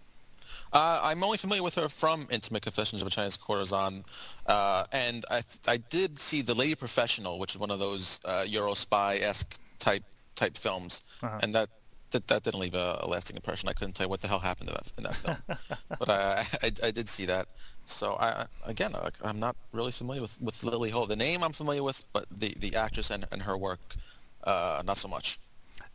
Uh, 0.73 0.99
I'm 1.03 1.23
only 1.23 1.38
familiar 1.38 1.64
with 1.64 1.76
her 1.76 1.88
from 1.88 2.27
Intimate 2.30 2.64
Confessions 2.64 3.02
of 3.02 3.07
a 3.07 3.11
Chinese 3.11 3.38
Courtesan, 3.38 4.03
uh, 4.48 4.85
and 4.91 5.23
I 5.30 5.41
th- 5.41 5.60
I 5.68 5.77
did 5.77 6.19
see 6.19 6.41
The 6.41 6.53
Lady 6.53 6.76
Professional, 6.76 7.40
which 7.40 7.52
is 7.53 7.60
one 7.60 7.72
of 7.72 7.80
those 7.80 8.19
uh, 8.26 8.44
Euro 8.48 8.73
spy-esque 8.73 9.57
type 9.80 10.03
type 10.35 10.57
films, 10.57 11.02
Uh-huh. 11.22 11.40
and 11.44 11.53
that, 11.56 11.69
that 12.11 12.27
that 12.27 12.44
didn't 12.44 12.60
leave 12.60 12.73
a, 12.76 12.99
a 13.02 13.07
lasting 13.07 13.35
impression. 13.35 13.69
I 13.69 13.73
couldn't 13.73 13.94
tell 13.94 14.06
you 14.06 14.10
what 14.10 14.22
the 14.22 14.27
hell 14.27 14.40
happened 14.40 14.69
to 14.69 14.76
that 14.76 14.91
in 14.98 15.03
that 15.03 15.15
film, 15.15 15.38
but 15.99 16.10
I, 16.10 16.45
I 16.64 16.72
I 16.88 16.91
did 16.91 17.07
see 17.07 17.26
that. 17.27 17.48
So 17.85 18.15
I 18.19 18.45
again 18.65 18.94
I, 18.95 19.10
I'm 19.23 19.40
not 19.40 19.56
really 19.72 19.91
familiar 19.91 20.22
with, 20.22 20.41
with 20.41 20.64
Lily 20.64 20.90
Ho. 20.90 21.06
The 21.06 21.15
name 21.15 21.44
I'm 21.44 21.53
familiar 21.53 21.84
with, 21.84 22.03
but 22.14 22.26
the, 22.31 22.53
the 22.60 22.76
actress 22.76 23.11
and, 23.11 23.26
and 23.31 23.44
her 23.44 23.56
work, 23.57 23.95
uh, 24.44 24.81
not 24.85 24.98
so 24.98 25.07
much. 25.07 25.40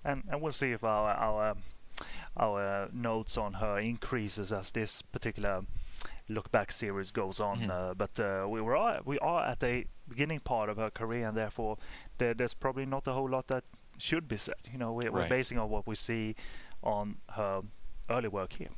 and 0.04 0.22
and 0.30 0.40
we'll 0.40 0.52
see 0.52 0.70
if 0.72 0.82
our 0.84 1.10
our 1.10 1.50
um, 1.50 1.58
our 2.38 2.84
uh, 2.84 2.88
notes 2.92 3.36
on 3.36 3.54
her 3.54 3.78
increases 3.78 4.52
as 4.52 4.70
this 4.72 5.02
particular 5.02 5.62
look 6.28 6.50
back 6.52 6.70
series 6.72 7.10
goes 7.10 7.40
on. 7.40 7.56
Mhm. 7.58 7.70
Uh, 7.70 7.94
but 7.94 8.20
uh, 8.20 8.46
we 8.48 8.60
were 8.60 8.76
all- 8.76 9.00
we 9.04 9.18
are 9.20 9.44
at 9.46 9.60
the 9.60 9.84
beginning 10.08 10.40
part 10.40 10.68
of 10.68 10.76
her 10.76 10.90
career, 10.90 11.26
and 11.28 11.36
therefore 11.36 11.78
there, 12.18 12.34
there's 12.34 12.54
probably 12.54 12.86
not 12.86 13.06
a 13.06 13.12
whole 13.12 13.28
lot 13.28 13.46
that 13.48 13.64
should 13.98 14.28
be 14.28 14.36
said. 14.36 14.54
You 14.70 14.78
know, 14.78 14.92
we're, 14.92 15.10
we're 15.10 15.22
basing 15.28 15.58
on 15.58 15.70
what 15.70 15.86
we 15.86 15.94
see 15.94 16.34
on 16.82 17.16
her 17.30 17.62
early 18.10 18.28
work 18.28 18.52
here. 18.54 18.70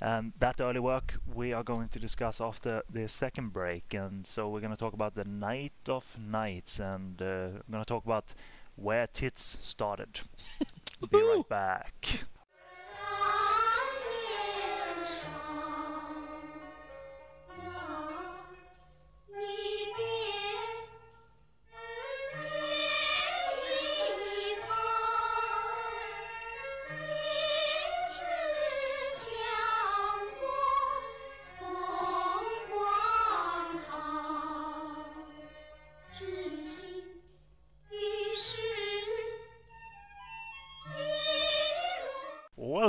And 0.00 0.32
that 0.38 0.60
early 0.60 0.78
work 0.80 1.14
we 1.34 1.52
are 1.52 1.64
going 1.64 1.88
to 1.88 1.98
discuss 1.98 2.40
after 2.40 2.82
the 2.88 3.08
second 3.08 3.52
break. 3.52 3.92
And 3.92 4.26
so 4.26 4.48
we're 4.48 4.60
going 4.60 4.70
to 4.70 4.76
talk 4.76 4.92
about 4.94 5.14
the 5.14 5.24
Night 5.24 5.72
of 5.88 6.04
Nights, 6.16 6.78
and 6.78 7.20
uh, 7.20 7.24
we're 7.66 7.72
going 7.72 7.84
to 7.84 7.88
talk 7.88 8.04
about 8.04 8.32
where 8.76 9.08
tits 9.08 9.58
started. 9.60 10.20
Be 11.10 11.18
right 11.20 11.48
back. 11.48 12.06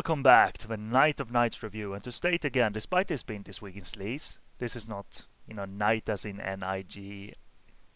Welcome 0.10 0.24
back 0.24 0.58
to 0.58 0.68
the 0.68 0.76
Night 0.76 1.20
of 1.20 1.30
Nights 1.30 1.62
review. 1.62 1.94
And 1.94 2.04
to 2.04 2.12
state 2.12 2.44
again, 2.44 2.72
despite 2.72 3.10
this 3.10 3.22
being 3.22 3.44
this 3.44 3.62
week 3.62 3.76
in 3.76 3.84
Sleaze, 3.84 4.40
this 4.58 4.76
is 4.76 4.88
not, 4.88 5.28
you 5.48 5.54
know, 5.54 5.66
night 5.66 6.10
as 6.10 6.26
in 6.26 6.40
N 6.42 6.64
I 6.64 6.82
G 6.82 7.34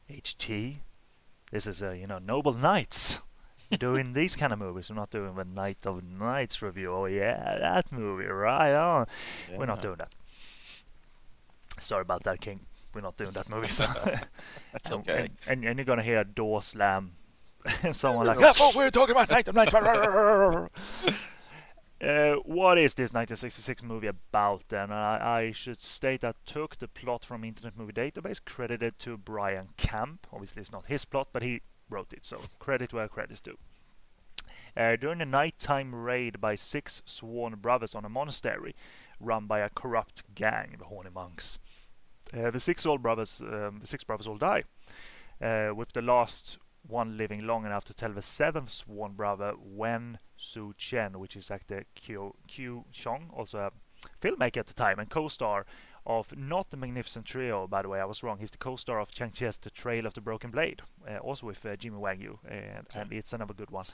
H 0.08 0.38
T. 0.38 0.84
This 1.52 1.66
is 1.66 1.82
a, 1.82 1.98
you 1.98 2.06
know, 2.06 2.20
Noble 2.20 2.54
Knights 2.54 3.18
doing 3.80 4.14
these 4.14 4.36
kind 4.36 4.54
of 4.54 4.60
movies. 4.60 4.92
We're 4.92 4.96
not 4.96 5.10
doing 5.10 5.34
the 5.34 5.44
Night 5.44 5.88
of 5.88 6.04
Nights 6.04 6.62
review. 6.62 6.94
Oh, 6.94 7.06
yeah, 7.06 7.58
that 7.60 7.92
movie, 7.92 8.26
right 8.26 8.76
on. 8.76 9.08
We're 9.58 9.66
not 9.66 9.82
doing 9.82 9.96
that. 9.98 10.14
Sorry 11.80 12.04
about 12.04 12.26
that, 12.26 12.42
King. 12.42 12.60
We're 12.94 13.02
not 13.02 13.18
doing 13.18 13.32
that 13.32 13.50
movie. 13.50 13.70
So. 13.70 13.86
That's 14.72 14.92
And- 14.92 15.00
okay. 15.00 15.20
And, 15.20 15.32
and, 15.48 15.66
and 15.66 15.80
you're 15.80 15.86
gonna 15.86 16.04
hear 16.04 16.20
a 16.20 16.26
door 16.26 16.62
slam, 16.62 17.14
and 17.82 17.96
someone 17.96 18.28
like, 18.28 18.38
"Oh, 18.40 18.72
we're 18.76 18.92
talking 18.92 19.16
about 19.16 19.32
Night 19.32 19.48
of 19.48 19.56
Nights." 19.56 19.74
Uh, 22.04 22.36
what 22.44 22.78
is 22.78 22.96
this 22.96 23.14
1966 23.14 23.82
movie 23.84 24.08
about? 24.08 24.64
Then 24.70 24.92
I, 24.92 25.40
I 25.40 25.52
should 25.52 25.82
state 25.82 26.22
that 26.22 26.36
took 26.46 26.78
the 26.80 26.88
plot 26.88 27.24
from 27.26 27.44
Internet 27.44 27.78
Movie 27.78 27.94
Database, 27.94 28.44
credited 28.44 29.00
to 29.00 29.18
Brian 29.18 29.70
Camp. 29.78 30.28
Obviously, 30.34 30.62
it's 30.62 30.72
not 30.72 30.88
his 30.88 31.06
plot, 31.06 31.30
but 31.32 31.44
he 31.44 31.62
wrote 31.90 32.12
it, 32.14 32.26
so 32.26 32.40
credit 32.60 32.92
where 32.94 33.08
credit's 33.08 33.42
due. 33.42 33.58
uh, 34.76 34.96
during 34.96 35.22
a 35.22 35.26
nighttime 35.26 35.94
raid 35.94 36.42
by 36.42 36.56
six 36.56 37.02
sworn 37.06 37.56
brothers 37.56 37.94
on 37.96 38.06
a 38.06 38.10
monastery 38.10 38.76
run 39.20 39.46
by 39.46 39.60
a 39.60 39.70
corrupt 39.70 40.24
gang, 40.36 40.76
the 40.80 40.86
Horny 40.86 41.10
Monks. 41.14 41.60
Uh, 42.36 42.50
the 42.50 42.60
six 42.60 42.86
old 42.86 43.02
brothers, 43.02 43.42
um, 43.42 43.82
six 43.84 44.04
brothers 44.04 44.28
all 44.28 44.38
die, 44.38 44.64
uh, 45.42 45.74
with 45.76 45.94
the 45.94 46.02
last 46.02 46.58
one 46.86 47.16
living 47.18 47.46
long 47.46 47.66
enough 47.66 47.86
to 47.86 47.94
tell 47.94 48.12
the 48.12 48.22
seventh 48.22 48.72
sworn 48.72 49.14
brother 49.14 49.54
Wen 49.58 50.18
Su 50.44 50.74
Chen, 50.78 51.20
which 51.20 51.36
is 51.36 51.50
actor 51.50 51.86
Q, 51.96 52.36
Kiu 52.48 52.84
Chong, 52.92 53.30
also 53.34 53.60
a 53.60 53.72
filmmaker 54.22 54.58
at 54.58 54.68
the 54.68 54.74
time 54.74 55.00
and 55.00 55.10
co-star 55.10 55.66
of 56.06 56.36
not 56.36 56.70
the 56.70 56.78
Magnificent 56.78 57.26
Trio, 57.26 57.66
by 57.66 57.82
the 57.82 57.88
way, 57.88 58.02
I 58.02 58.06
was 58.06 58.24
wrong. 58.24 58.40
He's 58.40 58.52
the 58.52 58.58
co-star 58.58 59.00
of 59.00 59.12
Chang 59.12 59.32
Cheh's 59.32 59.58
The 59.58 59.70
Trail 59.70 60.06
of 60.06 60.14
the 60.14 60.22
Broken 60.22 60.52
Blade, 60.52 60.82
uh, 61.10 61.18
also 61.20 61.48
with 61.48 61.66
uh, 61.66 61.78
Jimmy 61.78 61.98
Wang 61.98 62.20
Yu, 62.20 62.40
and, 62.46 62.86
and 62.94 63.14
it's 63.14 63.32
another 63.32 63.54
good 63.54 63.72
one. 63.72 63.86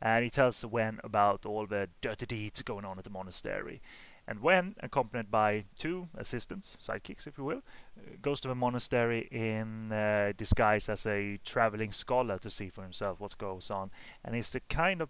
And 0.00 0.22
he 0.22 0.30
tells 0.30 0.64
Wen 0.64 1.00
about 1.02 1.44
all 1.44 1.66
the 1.66 1.88
dirty 2.00 2.26
deeds 2.26 2.62
going 2.62 2.84
on 2.84 2.98
at 2.98 3.04
the 3.04 3.10
monastery. 3.10 3.80
And 4.28 4.40
Wen, 4.40 4.74
accompanied 4.80 5.30
by 5.30 5.64
two 5.78 6.08
assistants, 6.16 6.76
sidekicks 6.80 7.26
if 7.26 7.38
you 7.38 7.44
will, 7.44 7.62
uh, 7.98 8.16
goes 8.22 8.40
to 8.40 8.48
the 8.48 8.54
monastery 8.54 9.28
in 9.30 9.92
uh, 9.92 10.32
disguise 10.36 10.88
as 10.88 11.06
a 11.06 11.38
traveling 11.44 11.92
scholar 11.92 12.38
to 12.38 12.50
see 12.50 12.68
for 12.68 12.82
himself 12.82 13.18
what 13.18 13.38
goes 13.38 13.70
on. 13.70 13.90
And 14.24 14.36
it's 14.36 14.50
the 14.50 14.60
kind 14.60 15.00
of 15.00 15.08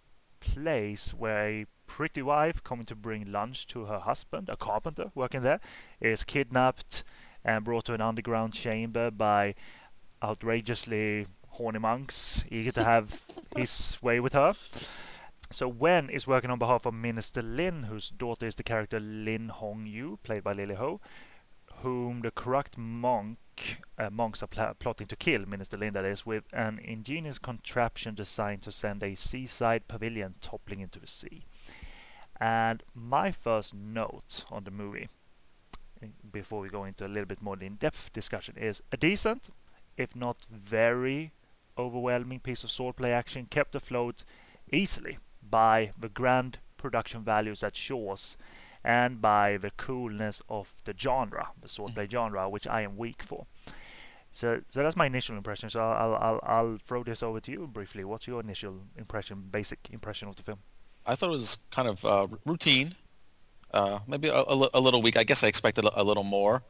place 0.53 1.13
where 1.13 1.47
a 1.47 1.65
pretty 1.87 2.21
wife 2.21 2.63
coming 2.63 2.85
to 2.85 2.95
bring 2.95 3.31
lunch 3.31 3.67
to 3.67 3.85
her 3.85 3.99
husband, 3.99 4.49
a 4.49 4.57
carpenter 4.57 5.11
working 5.15 5.41
there, 5.41 5.59
is 5.99 6.23
kidnapped 6.23 7.03
and 7.43 7.63
brought 7.63 7.85
to 7.85 7.93
an 7.93 8.01
underground 8.01 8.53
chamber 8.53 9.09
by 9.09 9.55
outrageously 10.23 11.27
horny 11.49 11.79
monks 11.79 12.43
eager 12.51 12.71
to 12.71 12.83
have 12.83 13.21
his 13.55 13.97
way 14.01 14.19
with 14.19 14.33
her. 14.33 14.53
So 15.49 15.67
Wen 15.67 16.09
is 16.09 16.27
working 16.27 16.49
on 16.49 16.59
behalf 16.59 16.85
of 16.85 16.93
Minister 16.93 17.41
Lin, 17.41 17.83
whose 17.83 18.09
daughter 18.09 18.45
is 18.45 18.55
the 18.55 18.63
character 18.63 18.99
Lin 18.99 19.49
Hong 19.49 19.85
Yu, 19.85 20.19
played 20.23 20.43
by 20.43 20.53
Lily 20.53 20.75
Ho, 20.75 20.99
whom 21.81 22.21
the 22.21 22.31
corrupt 22.31 22.77
monk 22.77 23.37
uh, 23.97 24.09
monks 24.09 24.43
are 24.43 24.47
pl- 24.47 24.73
plotting 24.79 25.07
to 25.07 25.15
kill 25.15 25.45
Minister 25.45 25.77
Lin, 25.77 25.93
that 25.93 26.05
is, 26.05 26.25
with 26.25 26.43
an 26.53 26.79
ingenious 26.83 27.39
contraption 27.39 28.15
designed 28.15 28.61
to 28.63 28.71
send 28.71 29.03
a 29.03 29.15
seaside 29.15 29.87
pavilion 29.87 30.35
toppling 30.41 30.79
into 30.79 30.99
the 30.99 31.07
sea. 31.07 31.45
And 32.39 32.83
my 32.93 33.31
first 33.31 33.73
note 33.73 34.45
on 34.51 34.63
the 34.63 34.71
movie, 34.71 35.09
eh, 36.01 36.07
before 36.31 36.61
we 36.61 36.69
go 36.69 36.83
into 36.83 37.05
a 37.05 37.09
little 37.09 37.25
bit 37.25 37.41
more 37.41 37.57
in-depth 37.59 38.13
discussion, 38.13 38.55
is 38.57 38.81
a 38.91 38.97
decent, 38.97 39.49
if 39.97 40.15
not 40.15 40.45
very 40.51 41.31
overwhelming 41.77 42.39
piece 42.39 42.63
of 42.63 42.69
swordplay 42.69 43.11
action 43.11 43.47
kept 43.49 43.75
afloat 43.75 44.23
easily 44.71 45.17
by 45.47 45.91
the 45.99 46.09
grand 46.09 46.59
production 46.77 47.23
values 47.23 47.63
at 47.63 47.75
Shaw's 47.75 48.37
and 48.87 49.21
by 49.21 49.57
the 49.57 49.69
coolness 49.71 50.41
of 50.47 50.73
the 50.85 50.93
genre, 50.97 51.49
the 51.61 51.67
swordplay 51.67 52.09
genre, 52.09 52.49
which 52.49 52.65
I 52.65 52.81
am 52.83 52.95
weak 52.95 53.21
for. 53.21 53.45
So, 54.31 54.61
so 54.69 54.81
that's 54.81 54.95
my 54.95 55.07
initial 55.07 55.35
impression. 55.35 55.69
So 55.69 55.81
I'll, 55.81 56.15
I'll, 56.15 56.39
I'll 56.43 56.77
throw 56.87 57.03
this 57.03 57.21
over 57.21 57.41
to 57.41 57.51
you 57.51 57.67
briefly. 57.67 58.05
What's 58.05 58.27
your 58.27 58.39
initial 58.39 58.75
impression, 58.97 59.43
basic 59.51 59.79
impression 59.91 60.29
of 60.29 60.37
the 60.37 60.43
film? 60.43 60.59
I 61.05 61.15
thought 61.15 61.27
it 61.27 61.33
was 61.33 61.57
kind 61.69 61.89
of 61.89 62.05
uh, 62.05 62.27
routine, 62.45 62.95
uh, 63.73 63.99
maybe 64.07 64.29
a, 64.29 64.35
a, 64.35 64.69
a 64.75 64.79
little 64.79 65.01
weak. 65.01 65.17
I 65.17 65.25
guess 65.25 65.43
I 65.43 65.47
expected 65.47 65.83
a, 65.83 66.01
a 66.01 66.03
little 66.03 66.23
more, 66.23 66.63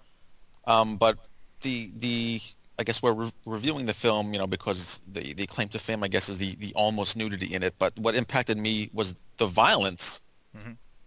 um, 0.65 0.97
but 0.97 1.17
the 1.61 1.91
the 1.95 2.41
I 2.79 2.83
guess 2.83 3.01
we're 3.01 3.13
re- 3.13 3.31
reviewing 3.45 3.87
the 3.87 3.93
film, 3.93 4.33
you 4.33 4.39
know, 4.39 4.47
because 4.47 5.01
the 5.11 5.33
the 5.33 5.47
claim 5.47 5.69
to 5.69 5.79
fame, 5.79 6.03
I 6.03 6.07
guess, 6.07 6.29
is 6.29 6.37
the 6.37 6.55
the 6.55 6.73
almost 6.75 7.17
nudity 7.17 7.53
in 7.53 7.63
it. 7.63 7.73
But 7.79 7.97
what 7.97 8.15
impacted 8.15 8.57
me 8.57 8.89
was 8.93 9.15
the 9.37 9.47
violence. 9.47 10.21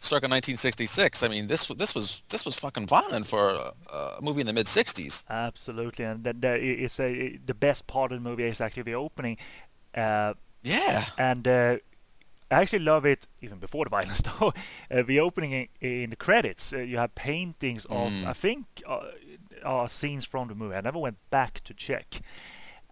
Circa 0.02 0.24
1966. 0.28 1.22
I 1.22 1.28
mean, 1.28 1.46
this 1.46 1.66
this 1.66 1.94
was 1.94 2.22
this 2.30 2.44
was 2.46 2.56
fucking 2.58 2.86
violent 2.86 3.26
for 3.26 3.50
a, 3.50 3.72
a 3.94 4.18
movie 4.22 4.40
in 4.40 4.46
the 4.46 4.52
mid 4.54 4.66
60s. 4.66 5.24
Absolutely, 5.28 6.04
and 6.06 6.26
it's 6.26 6.98
a 6.98 7.36
the 7.44 7.54
best 7.54 7.86
part 7.86 8.10
of 8.12 8.22
the 8.22 8.28
movie 8.28 8.44
is 8.44 8.60
actually 8.62 8.84
the 8.84 8.94
opening, 8.94 9.36
uh, 9.94 10.32
Yeah. 10.62 11.04
and 11.18 11.46
uh, 11.46 11.76
I 12.50 12.62
actually 12.62 12.80
love 12.84 13.04
it 13.04 13.26
even 13.42 13.58
before 13.58 13.84
the 13.84 13.90
violence. 13.98 14.22
Though 14.22 14.52
uh, 14.90 15.02
the 15.02 15.20
opening 15.20 15.52
in, 15.52 15.68
in 15.80 16.10
the 16.10 16.16
credits, 16.16 16.72
uh, 16.72 16.78
you 16.78 16.96
have 16.96 17.14
paintings 17.14 17.84
of 17.90 18.10
I 18.24 18.32
think 18.32 18.64
uh, 18.88 19.00
are 19.62 19.86
scenes 19.88 20.24
from 20.24 20.48
the 20.48 20.54
movie. 20.54 20.76
I 20.76 20.80
never 20.80 20.98
went 20.98 21.18
back 21.30 21.60
to 21.64 21.74
check. 21.74 22.22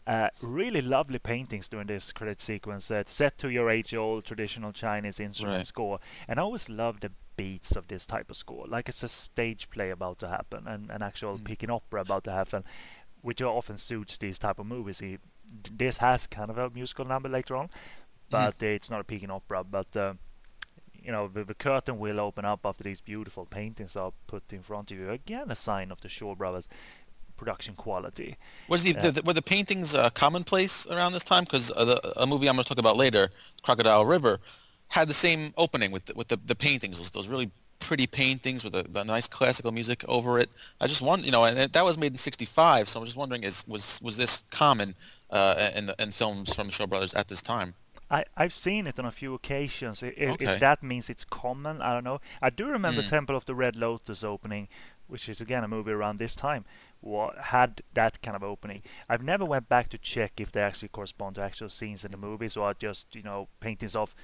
Uh, 0.08 0.30
really 0.42 0.80
lovely 0.80 1.18
paintings 1.18 1.68
during 1.68 1.86
this 1.86 2.12
credit 2.12 2.40
sequence, 2.40 2.90
uh, 2.90 3.02
set 3.06 3.36
to 3.36 3.50
your 3.50 3.68
age-old 3.68 4.24
traditional 4.24 4.72
Chinese 4.72 5.20
instrument 5.20 5.58
Right. 5.58 5.66
score. 5.66 6.00
And 6.26 6.40
I 6.40 6.42
always 6.42 6.66
love 6.70 7.00
the 7.00 7.12
beats 7.36 7.76
of 7.76 7.88
this 7.88 8.06
type 8.06 8.30
of 8.30 8.36
score, 8.38 8.66
like 8.66 8.88
it's 8.88 9.02
a 9.02 9.08
stage 9.08 9.68
play 9.68 9.90
about 9.90 10.18
to 10.20 10.28
happen, 10.28 10.66
and 10.66 10.90
an 10.90 11.02
actual 11.02 11.38
Peking 11.38 11.70
opera 11.70 12.00
about 12.00 12.24
to 12.24 12.32
happen, 12.32 12.64
which 13.20 13.42
often 13.42 13.76
suits 13.76 14.16
these 14.16 14.38
type 14.38 14.58
of 14.58 14.64
movies. 14.64 15.00
He, 15.00 15.18
this 15.70 15.98
has 15.98 16.26
kind 16.26 16.50
of 16.50 16.56
a 16.56 16.70
musical 16.70 17.04
number 17.04 17.28
later 17.28 17.54
on, 17.54 17.68
but 18.30 18.62
it's 18.62 18.88
not 18.88 19.00
a 19.00 19.04
Peking 19.04 19.30
opera. 19.30 19.62
But 19.62 19.94
uh, 19.94 20.14
you 20.94 21.12
know, 21.12 21.28
the, 21.28 21.44
the 21.44 21.54
curtain 21.54 21.98
will 21.98 22.18
open 22.18 22.44
up 22.44 22.60
after 22.64 22.82
these 22.82 23.00
beautiful 23.00 23.46
paintings 23.46 23.96
are 23.96 24.12
put 24.26 24.52
in 24.52 24.62
front 24.62 24.90
of 24.90 24.98
you. 24.98 25.10
Again, 25.10 25.50
a 25.50 25.54
sign 25.54 25.92
of 25.92 26.00
the 26.00 26.08
Shaw 26.08 26.34
Brothers 26.34 26.66
production 27.38 27.74
quality. 27.74 28.36
Was 28.68 28.82
the, 28.84 28.92
the, 28.92 29.22
were 29.24 29.32
the 29.32 29.48
paintings 29.54 29.94
uh, 29.94 30.10
commonplace 30.10 30.86
around 30.94 31.12
this 31.12 31.24
time? 31.24 31.44
Because 31.44 31.70
uh, 31.70 32.12
a 32.16 32.26
movie 32.26 32.48
I'm 32.48 32.56
going 32.56 32.64
to 32.64 32.68
talk 32.68 32.78
about 32.86 32.96
later, 33.04 33.30
Crocodile 33.62 34.04
River, 34.04 34.34
had 34.88 35.08
the 35.08 35.14
same 35.14 35.52
opening 35.56 35.90
with 35.90 36.04
the, 36.06 36.14
with 36.14 36.28
the, 36.28 36.38
the 36.52 36.54
paintings, 36.54 36.98
those, 36.98 37.10
those 37.10 37.28
really 37.28 37.50
pretty 37.78 38.06
paintings 38.06 38.64
with 38.64 38.72
the, 38.72 38.82
the 38.82 39.04
nice 39.04 39.28
classical 39.28 39.72
music 39.72 40.04
over 40.08 40.38
it. 40.42 40.50
I 40.80 40.86
just 40.88 41.02
want 41.08 41.24
you 41.24 41.30
know, 41.30 41.44
and 41.44 41.58
it, 41.58 41.72
that 41.72 41.84
was 41.84 41.96
made 41.96 42.12
in 42.12 42.18
'65, 42.18 42.88
so 42.88 43.00
I'm 43.00 43.06
just 43.06 43.16
wondering, 43.16 43.44
is 43.44 43.64
was 43.68 44.00
was 44.02 44.16
this 44.16 44.42
common 44.50 44.94
uh, 45.30 45.70
in 45.76 45.90
in 45.98 46.10
films 46.10 46.52
from 46.54 46.66
the 46.68 46.72
Shaw 46.72 46.86
Brothers 46.86 47.14
at 47.14 47.28
this 47.28 47.40
time? 47.42 47.74
I, 48.10 48.24
I've 48.36 48.54
seen 48.54 48.86
it 48.86 48.98
on 48.98 49.04
a 49.04 49.10
few 49.12 49.34
occasions. 49.34 50.02
If, 50.02 50.14
Okay. 50.16 50.46
if 50.46 50.60
that 50.60 50.82
means 50.82 51.10
it's 51.10 51.24
common, 51.24 51.82
I 51.82 51.92
don't 51.92 52.04
know. 52.04 52.20
I 52.40 52.48
do 52.50 52.66
remember 52.66 53.02
Mm. 53.02 53.10
Temple 53.10 53.36
of 53.36 53.44
the 53.44 53.54
Red 53.54 53.76
Lotus 53.76 54.24
opening, 54.24 54.68
which 55.08 55.28
is 55.28 55.40
again 55.40 55.62
a 55.62 55.68
movie 55.68 55.92
around 55.92 56.18
this 56.18 56.34
time, 56.34 56.64
wa- 57.02 57.34
had 57.40 57.82
that 57.94 58.20
kind 58.22 58.36
of 58.36 58.42
opening. 58.42 58.82
I've 59.08 59.22
never 59.22 59.44
went 59.44 59.68
back 59.68 59.88
to 59.90 59.98
check 59.98 60.32
if 60.40 60.52
they 60.52 60.60
actually 60.60 60.88
correspond 60.88 61.36
to 61.36 61.42
actual 61.42 61.68
scenes 61.68 62.04
in 62.04 62.10
the 62.10 62.16
movies 62.16 62.56
or 62.56 62.74
just 62.74 63.14
you 63.14 63.22
know 63.22 63.48
paintings 63.60 63.94
of 63.96 64.14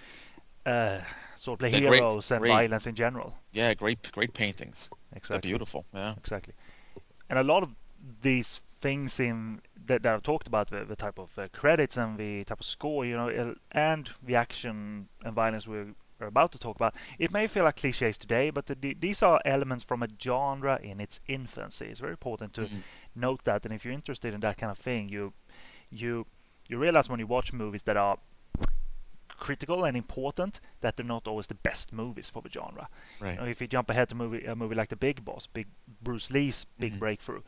uh, 0.66 1.00
swordplay 1.38 1.70
They're 1.70 1.80
great- 1.88 1.94
heroes 1.94 2.30
and 2.30 2.40
great. 2.40 2.50
violence 2.50 2.86
in 2.86 2.94
general. 2.94 3.34
Yeah, 3.52 3.74
great 3.74 4.10
great 4.12 4.32
paintings. 4.34 4.90
Exactly. 5.12 5.34
They're 5.50 5.56
beautiful. 5.58 5.84
Yeah. 5.94 6.14
Exactly. 6.16 6.54
And 7.30 7.38
a 7.38 7.42
lot 7.42 7.62
of 7.62 7.70
these 8.22 8.60
things 8.80 9.18
in 9.20 9.60
that, 9.86 10.02
that 10.02 10.14
I've 10.14 10.22
talked 10.22 10.46
about, 10.46 10.70
the, 10.70 10.84
the 10.84 10.96
type 10.96 11.18
of 11.18 11.30
uh, 11.38 11.48
credits 11.52 11.96
and 11.96 12.18
the 12.18 12.44
type 12.44 12.60
of 12.60 12.66
score, 12.66 13.04
you 13.06 13.16
know, 13.16 13.54
and 13.72 14.10
the 14.22 14.34
action 14.36 15.08
and 15.24 15.34
violence 15.34 15.66
we're, 15.66 15.94
are 16.24 16.28
about 16.28 16.50
to 16.52 16.58
talk 16.58 16.76
about, 16.76 16.94
it 17.18 17.30
may 17.32 17.46
feel 17.46 17.64
like 17.64 17.76
cliches 17.76 18.18
today, 18.18 18.50
but 18.50 18.66
the, 18.66 18.74
the- 18.74 18.96
these 18.98 19.22
are 19.22 19.40
elements 19.44 19.84
from 19.84 20.02
a 20.02 20.08
genre 20.22 20.78
in 20.82 21.00
its 21.00 21.20
infancy. 21.28 21.86
It's 21.86 22.00
very 22.00 22.12
important 22.12 22.52
to 22.54 22.68
note 23.14 23.44
that. 23.44 23.64
And 23.64 23.72
if 23.74 23.84
you're 23.84 23.94
interested 23.94 24.34
in 24.34 24.40
that 24.40 24.56
kind 24.58 24.70
of 24.72 24.78
thing, 24.78 25.08
you 25.08 25.32
you 25.90 26.26
you 26.68 26.78
realize 26.78 27.08
when 27.08 27.20
you 27.20 27.26
watch 27.26 27.52
movies 27.52 27.82
that 27.84 27.96
are 27.96 28.18
critical 29.28 29.84
and 29.84 29.96
important 29.96 30.60
that 30.80 30.96
they're 30.96 31.04
not 31.06 31.26
always 31.28 31.46
the 31.48 31.54
best 31.54 31.92
movies 31.92 32.30
for 32.30 32.40
the 32.42 32.48
genre. 32.50 32.88
Right. 33.20 33.34
You 33.34 33.40
know, 33.40 33.46
if 33.46 33.60
you 33.60 33.66
jump 33.66 33.90
ahead 33.90 34.08
to 34.10 34.14
movie, 34.14 34.44
a 34.46 34.54
movie 34.54 34.74
like 34.74 34.88
The 34.88 34.96
Big 34.96 35.24
Boss, 35.24 35.46
big 35.46 35.66
Bruce 36.02 36.30
Lee's 36.30 36.66
big 36.78 36.94
Mhm. 36.94 36.98
breakthrough, 37.00 37.42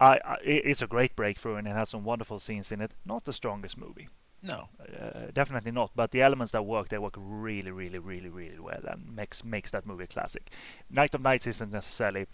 I, 0.00 0.18
I, 0.24 0.36
it's 0.42 0.82
a 0.82 0.86
great 0.86 1.14
breakthrough 1.14 1.56
and 1.56 1.68
it 1.68 1.72
has 1.72 1.90
some 1.90 2.04
wonderful 2.04 2.38
scenes 2.40 2.72
in 2.72 2.80
it. 2.80 2.92
Not 3.04 3.24
the 3.24 3.32
strongest 3.32 3.78
movie, 3.78 4.08
No. 4.44 4.68
uh, 4.80 5.30
definitely 5.32 5.72
not. 5.72 5.90
But 5.94 6.10
the 6.10 6.22
elements 6.22 6.52
that 6.52 6.64
work, 6.64 6.88
they 6.88 6.98
work 6.98 7.14
really, 7.16 7.70
really, 7.70 7.98
really, 7.98 8.28
really 8.28 8.58
well 8.58 8.80
and 8.86 9.14
makes 9.14 9.44
makes 9.44 9.70
that 9.70 9.86
movie 9.86 10.04
a 10.04 10.06
classic. 10.06 10.50
Night 10.90 11.14
of 11.14 11.22
Nights 11.22 11.46
isn't 11.46 11.72
necessarily 11.72 12.26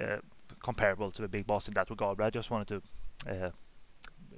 uh, 0.00 0.18
comparable 0.62 1.10
to 1.12 1.22
The 1.22 1.28
Big 1.28 1.46
Boss 1.46 1.68
in 1.68 1.74
that 1.74 1.90
regard, 1.90 2.18
but 2.18 2.24
I 2.24 2.30
just 2.30 2.50
wanted 2.50 2.68
to. 3.26 3.32
Uh, 3.32 3.50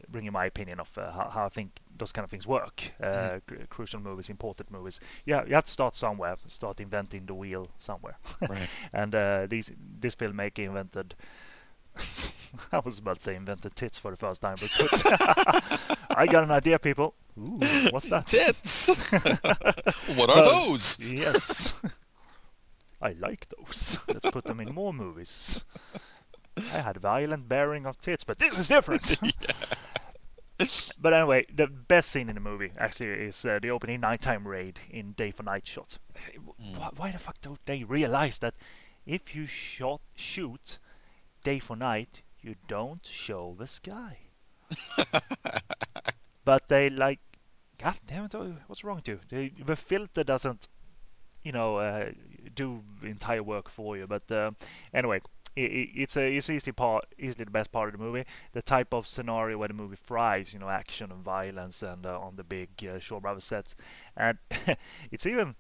bring 0.09 0.25
you 0.25 0.33
my 0.33 0.47
opinion 0.47 0.81
of 0.81 0.91
uh, 0.97 1.11
how, 1.13 1.31
how 1.31 1.47
I 1.47 1.49
think 1.49 1.71
those 1.97 2.13
kind 2.13 2.25
of 2.25 2.31
things 2.31 2.47
work. 2.47 2.93
Uh, 3.03 3.39
cru- 3.47 3.67
crucial 3.69 4.01
movies, 4.01 4.29
important 4.29 4.71
movies. 4.71 5.01
Yeah, 5.25 5.45
you 5.47 5.55
have 5.55 5.65
to 5.65 5.73
start 5.73 5.97
somewhere. 5.97 6.37
Start 6.47 6.81
inventing 6.81 7.27
the 7.27 7.35
wheel 7.35 7.69
somewhere. 7.79 8.19
Right. 8.41 8.69
and 8.93 9.15
uh, 9.15 9.47
these 9.49 9.73
this 10.01 10.15
filmmaker 10.15 10.61
invented. 10.61 11.15
I 12.73 12.81
was 12.81 12.99
about 12.99 13.17
to 13.17 13.23
say 13.23 13.35
invented 13.35 13.77
tits 13.77 13.99
for 13.99 14.11
the 14.11 14.17
first 14.17 14.41
time, 14.41 14.57
but 14.61 15.99
I 16.17 16.27
got 16.27 16.43
an 16.45 16.51
idea, 16.51 16.79
people. 16.79 17.15
Ooh, 17.39 17.59
what's 17.91 18.09
that? 18.09 18.27
Tits. 18.27 18.89
what 20.17 20.29
are 20.31 20.39
Uh, 20.39 20.45
those? 20.67 20.99
Yes. 21.01 21.73
I 23.01 23.13
like 23.19 23.47
those. 23.57 23.99
Let's 24.09 24.31
put 24.31 24.45
them 24.45 24.61
in 24.61 24.75
more 24.75 24.93
movies. 24.93 25.65
I 26.75 26.79
had 26.79 26.99
violent 26.99 27.49
bearing 27.49 27.87
of 27.87 28.01
tits, 28.01 28.25
but 28.25 28.39
this 28.39 28.59
is 28.59 28.69
different. 28.69 29.17
but 31.01 31.15
anyway, 31.15 31.47
the 31.53 31.67
best 31.67 32.11
scene 32.11 32.29
in 32.29 32.35
the 32.35 32.41
movie 32.41 32.73
actually 32.79 33.09
is 33.09 33.45
uh, 33.45 33.59
the 33.61 33.71
opening 33.71 34.01
nighttime 34.01 34.47
raid 34.47 34.79
in 34.91 35.13
day 35.13 35.31
for 35.31 35.43
night 35.43 35.67
shots. 35.67 35.99
Why, 36.77 36.91
why 36.97 37.11
the 37.13 37.19
fuck 37.19 37.41
don't 37.41 37.65
they 37.67 37.83
realize 37.85 38.39
that 38.39 38.55
if 39.07 39.35
you 39.35 39.47
shot 39.47 40.03
shoot 40.15 40.79
day 41.43 41.59
for 41.59 41.75
night, 41.77 42.23
you 42.43 42.57
don't 42.69 43.05
show 43.11 43.57
the 43.59 43.67
sky? 43.67 44.19
but 46.45 46.69
they 46.69 46.91
like, 46.91 47.21
god 47.79 47.99
damn 48.07 48.25
it, 48.25 48.35
what's 48.67 48.85
wrong 48.85 48.97
with 48.97 49.09
you? 49.09 49.21
The, 49.29 49.53
the 49.65 49.77
filter 49.77 50.25
doesn't, 50.25 50.69
you 51.43 51.53
know, 51.53 51.77
uh, 51.77 52.13
do 52.55 52.83
the 53.01 53.09
entire 53.09 53.43
work 53.43 53.69
for 53.69 53.97
you. 53.97 54.07
But 54.07 54.31
uh, 54.31 54.53
anyway, 54.95 55.21
i 55.57 55.61
i 55.61 55.91
it's 55.95 56.17
a 56.17 56.37
it's 56.37 56.49
easily 56.49 56.73
part 56.73 57.05
easily 57.19 57.45
the 57.45 57.51
best 57.51 57.73
part 57.73 57.89
of 57.89 57.99
the 57.99 58.05
movie. 58.05 58.25
The 58.53 58.63
type 58.63 58.93
of 58.95 59.07
scenario 59.07 59.59
where 59.59 59.69
the 59.69 59.75
movie 59.75 59.97
thrives, 59.97 60.53
you 60.53 60.59
know, 60.59 60.69
action 60.69 61.13
and 61.13 61.23
violence, 61.23 61.83
and 61.83 62.07
uh, 62.07 62.19
on 62.19 62.37
the 62.37 62.45
big 62.45 62.71
uh, 62.89 62.99
Shaw 62.99 63.21
Brothers 63.21 63.45
sets, 63.45 63.75
and 64.17 64.39
it's 65.11 65.27
even 65.27 65.55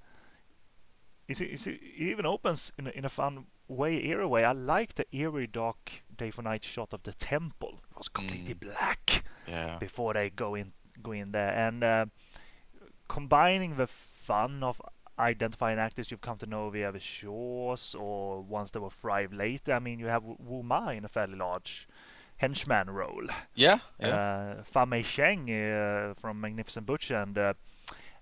it's, 1.29 1.41
it's, 1.41 1.67
it 1.67 1.81
even 1.99 2.27
opens 2.27 2.73
in 2.79 2.89
in 2.89 3.05
a 3.05 3.09
fun 3.09 3.47
way, 3.69 4.05
eerie 4.07 4.27
way. 4.27 4.45
I 4.45 4.53
like 4.53 4.95
the 4.95 5.07
eerie 5.13 5.47
dark 5.47 5.93
for 6.31 6.43
night 6.43 6.65
shot 6.65 6.93
of 6.93 7.03
the 7.03 7.13
temple. 7.13 7.81
It 7.91 7.99
was 7.99 8.09
completely 8.09 8.55
black 8.55 9.25
Yeah. 9.49 9.79
before 9.81 10.15
they 10.15 10.31
go 10.31 10.55
in 10.55 10.73
go 11.03 11.13
in 11.13 11.33
there 11.33 11.51
and 11.53 11.83
uh, 11.83 12.07
combining 13.09 13.77
the 13.77 13.87
fun 13.87 14.63
of 14.63 14.81
identifying 15.19 15.79
actors 15.79 16.11
you've 16.11 16.21
come 16.21 16.39
to 16.39 16.47
know 16.47 16.71
via 16.71 16.93
the 16.93 17.01
Shaws 17.01 17.95
or 17.95 18.41
ones 18.43 18.71
that 18.73 18.81
will 18.81 18.91
thrive 18.91 19.33
later. 19.33 19.73
I 19.75 19.79
mean, 19.79 19.99
you 19.99 20.07
have 20.07 20.23
Wu 20.25 20.63
Ma 20.63 20.89
in 20.91 21.05
a 21.05 21.09
fairly 21.09 21.37
large 21.37 21.89
henchman 22.39 22.91
role. 22.91 23.27
Yeah. 23.55 23.79
Yeah. 24.01 24.09
Uh, 24.09 24.63
Fan 24.65 24.89
Mei 24.89 25.03
Sheng 25.03 25.51
uh, 25.51 26.15
from 26.21 26.41
Magnificent 26.41 26.87
Butcher 26.87 27.17
and 27.17 27.37
uh, 27.39 27.55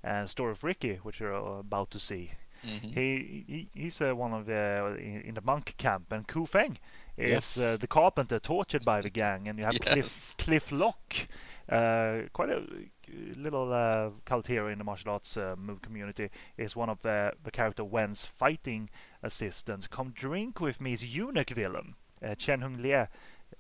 and 0.03 0.29
Story 0.31 0.53
of 0.53 0.65
Ricky, 0.65 0.97
which 1.03 1.21
you're 1.21 1.35
uh, 1.35 1.59
about 1.61 1.91
to 1.91 1.99
see. 1.99 2.33
Mhm. 2.65 2.93
He, 2.95 3.45
he 3.47 3.69
he's 3.75 4.01
uh, 4.03 4.15
one 4.15 4.33
of 4.35 4.47
the 4.47 4.97
in, 4.99 5.23
in 5.23 5.35
the 5.35 5.41
monk 5.43 5.75
camp, 5.79 6.13
and 6.13 6.27
Ku 6.27 6.45
Feng 6.47 6.79
is 7.17 7.59
uh, 7.59 7.77
the 7.81 7.87
carpenter 7.87 8.39
tortured 8.39 8.85
by 8.85 9.01
the 9.01 9.11
gang, 9.11 9.49
and 9.49 9.59
you 9.59 9.65
have 9.65 9.79
Cliff 9.81 9.97
Yes. 9.97 10.35
Cliff 10.39 10.71
Lok, 10.73 11.15
uh, 11.69 12.23
quite 12.33 12.51
a 12.51 12.63
little 13.37 13.73
uh, 13.73 14.11
cult 14.25 14.47
hero 14.47 14.69
in 14.69 14.79
the 14.79 14.85
martial 14.85 15.11
arts 15.13 15.37
uh, 15.37 15.55
move 15.59 15.83
community. 15.83 16.31
Is 16.57 16.75
one 16.77 16.89
of 16.91 17.03
the 17.03 17.33
the 17.45 17.51
character 17.51 17.85
Wen's 17.85 18.25
fighting 18.25 18.91
assistants. 19.23 19.87
Come 19.87 20.11
drink 20.15 20.61
with 20.61 20.81
me 20.81 20.93
is 20.95 21.03
eunuch 21.05 21.51
villain 21.51 21.95
uh, 22.25 22.35
Chen 22.37 22.61
Hung 22.63 22.77
Lieh 22.83 23.09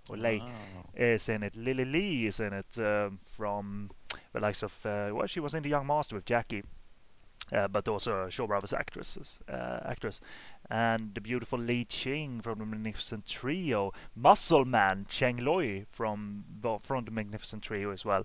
or 0.09 0.17
Lei 0.17 0.41
Oh. 0.41 0.91
is 0.95 1.29
in 1.29 1.43
it. 1.43 1.57
Lily 1.57 1.85
Lee 1.85 2.27
is 2.27 2.41
in 2.41 2.53
it 2.53 2.79
um, 2.79 3.19
from 3.25 3.91
the 4.33 4.41
likes 4.41 4.63
of 4.63 4.73
uh, 4.87 5.11
well, 5.13 5.27
she 5.27 5.41
was 5.41 5.55
in 5.55 5.63
the 5.63 5.69
Young 5.69 5.87
Master 5.87 6.15
with 6.17 6.25
Jackie, 6.25 6.63
uh, 7.53 7.69
but 7.69 7.89
also 7.89 8.29
Shaw 8.29 8.47
Brothers 8.47 8.73
actresses, 8.73 9.39
uh, 9.49 9.81
actress, 9.85 10.21
and 10.71 11.15
the 11.15 11.21
beautiful 11.21 11.59
Li 11.59 11.85
Qing 11.85 12.43
from 12.43 12.59
the 12.61 12.67
Magnificent 12.67 13.27
Trio, 13.27 13.93
Muscle 14.15 14.65
Man 14.65 15.07
Cheng 15.09 15.39
Loi 15.39 15.85
from 15.91 16.45
the, 16.61 16.79
from 16.79 17.05
the 17.05 17.11
Magnificent 17.11 17.63
Trio 17.63 17.91
as 17.91 18.05
well. 18.05 18.25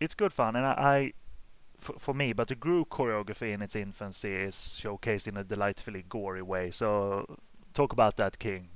It's 0.00 0.14
good 0.14 0.32
fun, 0.32 0.56
and 0.56 0.66
I. 0.66 0.72
I 0.72 1.12
for, 1.78 1.98
for 1.98 2.14
me, 2.14 2.32
but 2.32 2.48
the 2.48 2.54
group 2.54 2.88
choreography 2.88 3.52
in 3.52 3.60
its 3.60 3.76
infancy 3.76 4.32
is 4.32 4.54
showcased 4.82 5.28
in 5.28 5.36
a 5.36 5.44
delightfully 5.44 6.04
gory 6.08 6.40
way. 6.40 6.70
So, 6.70 7.38
talk 7.74 7.92
about 7.92 8.16
that, 8.16 8.38
King. 8.38 8.70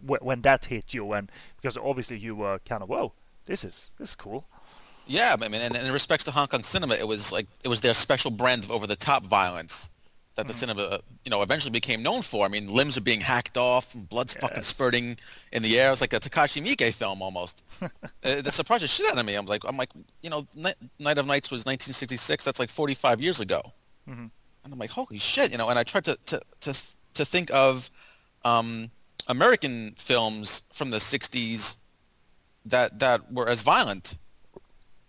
Wh- 0.00 0.24
When 0.24 0.40
that 0.42 0.64
hit 0.64 0.94
you, 0.94 1.12
and 1.12 1.30
because 1.60 1.76
obviously 1.76 2.18
you 2.18 2.34
were 2.34 2.58
kind 2.66 2.82
of, 2.82 2.88
whoa, 2.88 3.12
this 3.44 3.64
is 3.64 3.92
this 3.98 4.10
is 4.10 4.14
cool. 4.14 4.46
Yeah, 5.06 5.36
I 5.38 5.48
mean, 5.48 5.60
and, 5.60 5.76
and 5.76 5.86
in 5.86 5.92
respects 5.92 6.24
to 6.24 6.30
Hong 6.30 6.48
Kong 6.48 6.62
cinema, 6.62 6.94
it 6.94 7.06
was 7.06 7.30
like 7.32 7.46
it 7.62 7.68
was 7.68 7.82
their 7.82 7.94
special 7.94 8.30
brand 8.30 8.64
of 8.64 8.70
over-the-top 8.70 9.26
violence 9.26 9.90
that 10.38 10.46
the 10.46 10.54
cinema, 10.54 10.82
uh, 10.82 10.98
you 11.24 11.30
know, 11.30 11.42
eventually 11.42 11.72
became 11.72 12.00
known 12.00 12.22
for. 12.22 12.46
I 12.46 12.48
mean, 12.48 12.68
limbs 12.68 12.96
are 12.96 13.00
being 13.00 13.20
hacked 13.20 13.58
off, 13.58 13.92
and 13.92 14.08
blood's 14.08 14.34
fucking 14.34 14.62
spurting 14.62 15.18
in 15.52 15.64
the 15.64 15.80
air. 15.80 15.90
It's 15.90 16.00
like 16.00 16.12
a 16.12 16.20
Takashi 16.20 16.64
Miike 16.64 16.94
film 16.94 17.22
almost. 17.22 17.64
uh, 17.82 17.88
that 18.22 18.52
surprised 18.52 18.84
the 18.84 18.88
shit 18.88 19.10
out 19.10 19.18
of 19.18 19.26
me. 19.26 19.34
I'm 19.34 19.46
like, 19.46 19.62
I'm 19.66 19.76
like, 19.76 19.90
you 20.22 20.30
know, 20.30 20.46
Night, 20.54 20.76
Night 21.00 21.18
of 21.18 21.26
Nights 21.26 21.50
was 21.50 21.66
1966. 21.66 22.44
That's 22.44 22.60
like 22.60 22.70
45 22.70 23.20
years 23.20 23.40
ago. 23.40 23.60
Mhm. 24.08 24.30
And 24.62 24.72
I'm 24.72 24.78
like, 24.78 24.90
holy 24.90 25.18
shit, 25.18 25.50
you 25.50 25.58
know. 25.58 25.70
And 25.70 25.78
I 25.78 25.82
tried 25.82 26.04
to 26.04 26.16
to 26.26 26.40
to 26.60 26.74
to 27.14 27.24
think 27.24 27.50
of 27.52 27.90
um, 28.44 28.92
American 29.26 29.94
films 29.98 30.62
from 30.72 30.90
the 30.90 30.98
60s 30.98 31.78
that 32.64 33.00
that 33.00 33.32
were 33.32 33.48
as 33.48 33.62
violent 33.62 34.14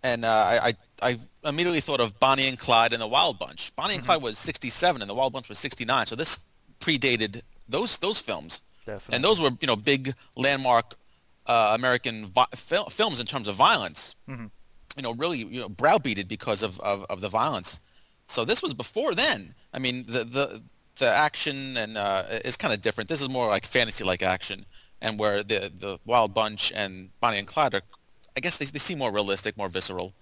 and 0.02 0.24
uh, 0.24 0.28
I, 0.28 0.68
I 0.68 0.74
I 1.02 1.18
immediately 1.44 1.80
thought 1.80 2.00
of 2.00 2.18
Bonnie 2.20 2.48
and 2.48 2.58
Clyde 2.58 2.92
and 2.92 3.00
the 3.02 3.06
Wild 3.08 3.38
Bunch. 3.38 3.74
Bonnie 3.76 3.94
and 3.94 4.04
Clyde 4.04 4.22
was 4.22 4.38
67 4.38 5.00
and 5.02 5.10
the 5.10 5.14
Wild 5.14 5.32
Bunch 5.32 5.48
was 5.48 5.58
69, 5.58 6.06
so 6.06 6.16
this 6.16 6.52
predated 6.80 7.42
those 7.68 7.98
those 7.98 8.20
films. 8.20 8.62
Definitely. 8.86 9.14
And 9.16 9.24
those 9.24 9.40
were 9.40 9.50
you 9.60 9.66
know 9.66 9.76
big 9.76 10.14
landmark 10.36 10.96
uh, 11.46 11.72
American 11.74 12.26
vi- 12.26 12.46
fil- 12.54 12.90
films 12.90 13.20
in 13.20 13.26
terms 13.26 13.48
of 13.48 13.54
violence. 13.54 14.14
Mhm. 14.28 14.50
You 14.96 15.02
know, 15.02 15.12
really 15.14 15.38
you 15.38 15.60
know 15.60 15.68
browbeated 15.68 16.26
because 16.28 16.62
of, 16.62 16.78
of, 16.80 17.04
of 17.08 17.20
the 17.20 17.28
violence. 17.28 17.80
So 18.26 18.44
this 18.44 18.62
was 18.62 18.74
before 18.74 19.14
then. 19.14 19.54
I 19.72 19.78
mean, 19.78 20.04
the 20.06 20.24
the 20.24 20.62
the 20.96 21.06
action 21.08 21.76
and 21.76 21.96
uh, 21.96 22.24
is 22.44 22.56
kind 22.56 22.74
of 22.74 22.80
different. 22.82 23.08
This 23.08 23.20
is 23.20 23.28
more 23.28 23.48
like 23.48 23.64
fantasy 23.64 24.04
like 24.04 24.22
action, 24.22 24.66
and 25.00 25.18
where 25.18 25.42
the 25.42 25.70
the 25.74 25.98
Wild 26.04 26.34
Bunch 26.34 26.72
and 26.74 27.10
Bonnie 27.20 27.38
and 27.38 27.46
Clyde 27.46 27.74
are, 27.74 27.82
I 28.40 28.42
guess 28.42 28.56
they 28.56 28.64
they 28.64 28.78
seem 28.78 28.96
more 28.98 29.12
realistic, 29.12 29.58
more 29.58 29.68
visceral. 29.68 30.14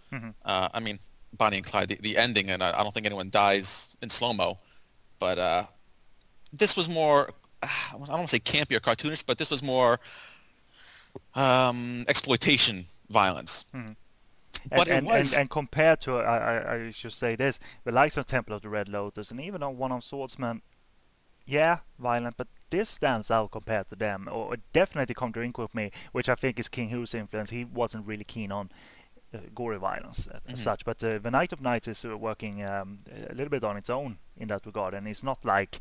Uh, 0.44 0.68
I 0.74 0.80
mean, 0.80 0.98
Bonnie 1.32 1.58
and 1.58 1.64
Clyde, 1.66 1.88
the, 1.90 1.98
the 2.00 2.16
ending, 2.16 2.50
and 2.50 2.60
I, 2.64 2.70
I 2.78 2.82
don't 2.82 2.92
think 2.92 3.06
anyone 3.06 3.30
dies 3.30 3.96
in 4.02 4.10
slow 4.10 4.32
mo, 4.32 4.58
but 5.20 5.38
uh, 5.38 5.62
this 6.52 6.76
was 6.76 6.88
more. 6.88 7.30
I 7.62 7.92
don't 7.92 8.08
want 8.08 8.28
to 8.28 8.36
say 8.36 8.40
campy 8.40 8.74
or 8.76 8.80
cartoonish, 8.80 9.22
but 9.24 9.38
this 9.38 9.50
was 9.52 9.62
more 9.62 10.00
um, 11.34 12.04
exploitation 12.08 12.86
violence. 13.08 13.64
and, 13.72 13.94
But 14.68 14.88
it 14.88 14.94
and, 14.94 15.06
was- 15.06 15.32
and, 15.32 15.42
and 15.42 15.50
compared 15.50 16.00
to, 16.02 16.16
I, 16.18 16.36
I, 16.38 16.74
I 16.86 16.90
should 16.90 17.12
say 17.12 17.36
this, 17.36 17.58
the 17.84 17.92
likes 17.92 18.16
of 18.16 18.26
Temple 18.26 18.54
of 18.56 18.62
the 18.62 18.68
Red 18.68 18.88
Lotus 18.88 19.30
and 19.30 19.40
even 19.40 19.62
on 19.62 19.78
One-Armed 19.78 20.04
Swordsman, 20.04 20.62
yeah, 21.48 21.78
violent, 21.98 22.36
but 22.36 22.46
this 22.70 22.88
stands 22.90 23.30
out 23.30 23.50
compared 23.50 23.88
to 23.88 23.96
them. 23.96 24.28
Or 24.30 24.56
definitely 24.74 25.14
Come 25.14 25.32
Drink 25.32 25.56
With 25.58 25.74
Me, 25.74 25.90
which 26.12 26.28
I 26.28 26.34
think 26.34 26.60
is 26.60 26.68
King 26.68 26.90
Hu's 26.90 27.14
influence. 27.14 27.50
He 27.50 27.64
wasn't 27.64 28.06
really 28.06 28.24
keen 28.24 28.52
on 28.52 28.70
uh, 29.34 29.38
gory 29.54 29.78
violence 29.78 30.26
as, 30.28 30.40
Mhm. 30.54 30.58
such, 30.58 30.84
but 30.84 31.02
uh, 31.04 31.18
The 31.18 31.30
Night 31.30 31.52
of 31.52 31.60
Nights 31.60 31.88
is 31.88 32.04
uh, 32.04 32.16
working 32.16 32.62
um, 32.64 33.00
a 33.30 33.34
little 33.34 33.50
bit 33.50 33.64
on 33.64 33.76
its 33.76 33.90
own 33.90 34.18
in 34.36 34.48
that 34.48 34.64
regard, 34.66 34.94
and 34.94 35.06
it's 35.08 35.22
not 35.22 35.44
like 35.44 35.80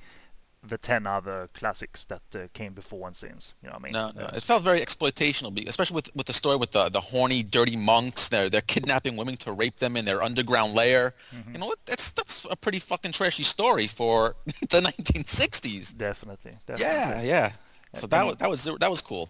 the 0.67 0.77
10 0.77 1.07
other 1.07 1.49
classics 1.53 2.05
that 2.05 2.21
uh, 2.35 2.47
came 2.53 2.73
before 2.73 3.07
and 3.07 3.15
since. 3.15 3.53
You 3.61 3.69
know 3.69 3.73
what 3.75 3.81
I 3.81 3.83
mean? 3.85 3.93
No, 3.93 4.11
no, 4.15 4.25
Uh, 4.27 4.37
it 4.37 4.43
felt 4.43 4.63
very 4.63 4.79
exploitational, 4.81 5.51
especially 5.67 5.95
with 5.95 6.09
with 6.15 6.27
the 6.27 6.33
story 6.33 6.57
with 6.57 6.71
the 6.71 6.89
the 6.89 7.01
horny, 7.01 7.43
dirty 7.43 7.75
monks. 7.75 8.29
They're 8.29 8.49
they're 8.49 8.67
kidnapping 8.75 9.15
women 9.17 9.37
to 9.37 9.51
rape 9.51 9.77
them 9.77 9.95
in 9.97 10.05
their 10.05 10.21
underground 10.21 10.73
lair. 10.73 11.13
Mm-hmm. 11.35 11.51
You 11.53 11.59
know 11.59 11.67
what? 11.67 11.79
That's 11.85 12.11
that's 12.11 12.45
a 12.49 12.55
pretty 12.55 12.79
fucking 12.79 13.13
trashy 13.13 13.43
story 13.43 13.87
for 13.87 14.35
the 14.73 14.81
1960s. 14.81 15.97
definitely, 15.97 16.57
definitely. 16.67 16.85
Yeah, 16.85 17.21
yeah. 17.23 17.51
So 17.93 18.07
that 18.07 18.25
was 18.25 18.35
that 18.37 18.49
was 18.49 18.63
that 18.79 18.89
was 18.89 19.01
cool. 19.01 19.29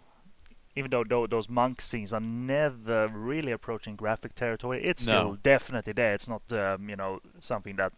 even 0.77 0.91
though 0.91 1.03
tho- 1.03 1.27
those 1.27 1.49
monk 1.49 1.81
scenes 1.81 2.13
are 2.13 2.19
never 2.21 3.07
really 3.07 3.51
approaching 3.51 3.95
graphic 3.95 4.33
territory, 4.35 4.79
it's 4.83 5.05
No. 5.07 5.13
still 5.13 5.33
definitely 5.41 5.93
there. 5.93 6.13
It's 6.13 6.27
not, 6.27 6.43
um, 6.53 6.87
you 6.89 6.95
know, 6.95 7.19
something 7.39 7.75
that 7.77 7.93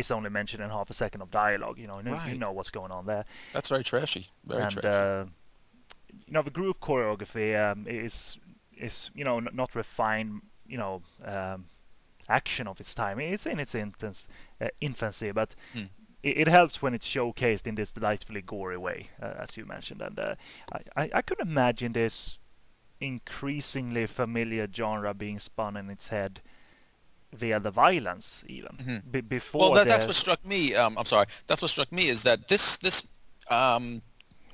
is 0.00 0.10
only 0.10 0.30
mentioned 0.30 0.62
in 0.62 0.70
half 0.70 0.90
a 0.90 0.94
second 0.94 1.22
of 1.22 1.30
dialogue. 1.30 1.78
You 1.78 1.86
know, 1.86 1.96
you, 1.98 2.02
know- 2.02 2.14
you 2.32 2.38
know 2.38 2.52
what's 2.52 2.70
going 2.70 2.90
on 2.92 3.06
there. 3.06 3.24
That's 3.52 3.68
very 3.68 3.84
trashy. 3.84 4.28
Very 4.44 4.62
and 4.62 4.72
trashy. 4.72 4.88
uh, 4.88 5.24
you 6.26 6.32
know, 6.32 6.42
the 6.42 6.50
group 6.50 6.80
choreography 6.80 7.54
um, 7.56 7.86
is 7.86 8.38
is 8.76 9.10
you 9.14 9.24
know 9.24 9.36
n- 9.38 9.48
not 9.52 9.74
refined, 9.74 10.42
you 10.66 10.78
know, 10.78 11.02
um, 11.24 11.66
action 12.28 12.66
of 12.66 12.80
its 12.80 12.94
time. 12.94 13.18
It's 13.20 13.46
in 13.46 13.58
its 13.60 13.74
infancy, 13.74 14.26
uh, 14.60 14.68
infancy, 14.80 15.30
but 15.32 15.54
Hmm. 15.72 15.86
it, 16.22 16.38
it 16.38 16.48
helps 16.48 16.82
when 16.82 16.94
it's 16.94 17.06
showcased 17.08 17.66
in 17.66 17.74
this 17.76 17.92
delightfully 17.92 18.42
gory 18.42 18.76
way, 18.78 19.08
uh, 19.22 19.34
as 19.38 19.56
you 19.56 19.66
mentioned. 19.66 20.02
And 20.02 20.18
uh, 20.18 20.34
I, 20.72 21.02
I 21.04 21.10
I 21.14 21.22
could 21.22 21.40
imagine 21.40 21.92
this 21.92 22.38
increasingly 23.00 24.06
familiar 24.06 24.68
genre 24.72 25.14
being 25.14 25.38
spun 25.38 25.76
in 25.76 25.88
its 25.90 26.08
head 26.08 26.40
via 27.32 27.60
the 27.60 27.70
violence, 27.70 28.44
even 28.48 28.72
Mhm. 28.80 29.10
Be- 29.12 29.20
before. 29.20 29.60
well, 29.60 29.72
that, 29.74 29.86
that's 29.88 30.06
what 30.06 30.16
struck 30.16 30.44
me. 30.44 30.74
Um, 30.74 30.96
I'm 30.98 31.04
sorry. 31.04 31.26
That's 31.46 31.62
what 31.62 31.70
struck 31.70 31.92
me 31.92 32.08
is 32.08 32.22
that 32.24 32.48
this 32.48 32.76
this 32.78 33.18
um, 33.50 34.02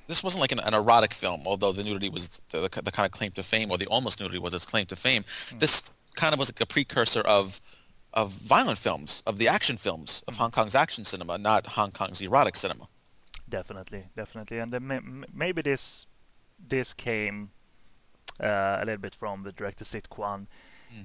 this 0.09 0.23
wasn't 0.23 0.41
like 0.41 0.53
an, 0.53 0.61
an 0.61 0.75
erotic 0.75 1.13
film, 1.15 1.43
although 1.47 1.73
the 1.73 1.83
nudity 1.83 2.09
was 2.09 2.41
the, 2.51 2.61
the, 2.61 2.83
the 2.83 2.93
kind 2.93 3.07
of 3.07 3.13
claim 3.13 3.33
to 3.33 3.43
fame, 3.43 3.71
or 3.71 3.79
the 3.79 3.87
almost 3.87 4.21
nudity 4.21 4.39
was 4.39 4.55
its 4.55 4.65
claim 4.67 4.87
to 4.87 4.97
fame. 4.97 5.25
This 5.59 5.97
kind 6.15 6.33
of 6.33 6.39
was 6.39 6.49
like 6.49 6.61
a 6.61 6.67
precursor 6.67 7.21
of 7.23 7.61
of 8.15 8.33
violent 8.33 8.79
films, 8.79 9.23
of 9.27 9.37
the 9.39 9.47
action 9.49 9.77
films, 9.77 10.23
of 10.29 10.37
Hong 10.37 10.51
Kong's 10.51 10.75
action 10.75 11.05
cinema, 11.05 11.37
not 11.39 11.67
Hong 11.67 11.91
Kong's 11.91 12.21
erotic 12.23 12.57
cinema. 12.57 12.89
Definitely, 13.49 14.05
definitely, 14.17 14.59
and 14.59 14.73
then 14.73 14.87
ma- 14.87 14.95
m- 14.97 15.25
maybe 15.35 15.63
this 15.63 16.07
this 16.59 16.93
came 16.95 17.51
uh, 18.43 18.79
a 18.81 18.85
little 18.85 19.01
bit 19.01 19.15
from 19.15 19.43
the 19.45 19.53
director 19.53 19.85
Sit 19.85 20.09
Kwan 20.09 20.47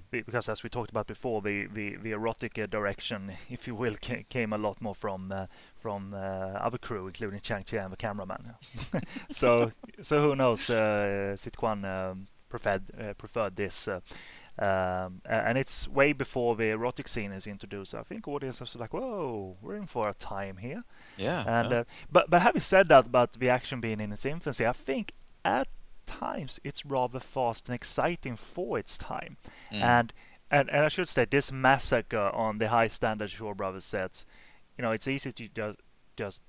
be- 0.10 0.22
because 0.22 0.50
as 0.50 0.64
we 0.64 0.70
talked 0.70 0.90
about 0.90 1.08
before, 1.08 1.42
the 1.42 1.68
the, 1.68 1.96
the 1.98 2.12
erotic 2.12 2.58
uh, 2.58 2.66
direction, 2.66 3.34
if 3.50 3.68
you 3.68 3.76
will, 3.76 3.96
ca- 4.02 4.26
came 4.30 4.54
a 4.54 4.58
lot 4.58 4.82
more 4.82 4.96
from 4.96 5.32
uh, 5.32 5.48
from 5.80 6.14
uh, 6.14 6.18
other 6.18 6.78
crew, 6.78 7.08
including 7.08 7.40
Chang 7.42 7.64
Cheh 7.64 7.78
and 7.78 7.92
the 7.92 7.98
cameraman. 7.98 8.56
so 9.32 9.72
so 10.02 10.22
who 10.22 10.36
knows? 10.36 10.70
Uh, 10.70 11.36
Sit 11.38 11.58
Kwan 11.58 11.86
um, 11.86 12.28
preferred 12.50 12.84
uh, 13.00 13.14
preferred 13.14 13.56
this. 13.56 13.88
Uh, 13.88 14.02
um, 14.60 15.22
and 15.26 15.58
it's 15.58 15.88
way 15.88 16.14
before 16.14 16.56
the 16.56 16.66
erotic 16.66 17.08
scene 17.08 17.32
is 17.32 17.48
introduced. 17.48 17.96
I 17.96 18.04
think 18.04 18.28
audiences 18.28 18.76
are 18.76 18.80
like, 18.80 18.94
"Whoa, 18.94 19.58
we're 19.62 19.76
in 19.76 19.88
for 19.88 20.10
a 20.10 20.14
time 20.14 20.58
here." 20.58 20.84
Yeah. 21.18 21.44
And 21.48 21.72
yeah. 21.72 21.78
uh, 21.80 21.84
but 22.12 22.30
but 22.30 22.42
having 22.42 22.62
said 22.62 22.90
that 22.90 23.08
about 23.08 23.34
the 23.34 23.50
action 23.50 23.80
being 23.80 24.00
in 24.00 24.12
its 24.12 24.26
infancy, 24.26 24.66
I 24.66 24.74
think 24.74 25.14
at 25.44 25.68
times 26.06 26.60
it's 26.64 26.86
rather 26.86 27.20
fast 27.20 27.68
and 27.68 27.76
exciting 27.76 28.36
for 28.36 28.78
its 28.78 28.98
time. 28.98 29.38
Mm. 29.72 29.82
And, 29.82 30.14
and 30.50 30.70
and 30.70 30.86
I 30.86 30.90
should 30.90 31.10
say 31.10 31.26
this 31.26 31.52
massacre 31.52 32.30
on 32.34 32.58
the 32.58 32.70
high 32.70 32.88
standard 32.88 33.32
Shaw 33.32 33.54
Brothers 33.54 33.86
sets, 33.86 34.26
you 34.78 34.82
know, 34.82 34.92
it's 34.92 35.08
easy 35.08 35.32
to 35.32 35.48
just 35.48 35.80
just 36.18 36.42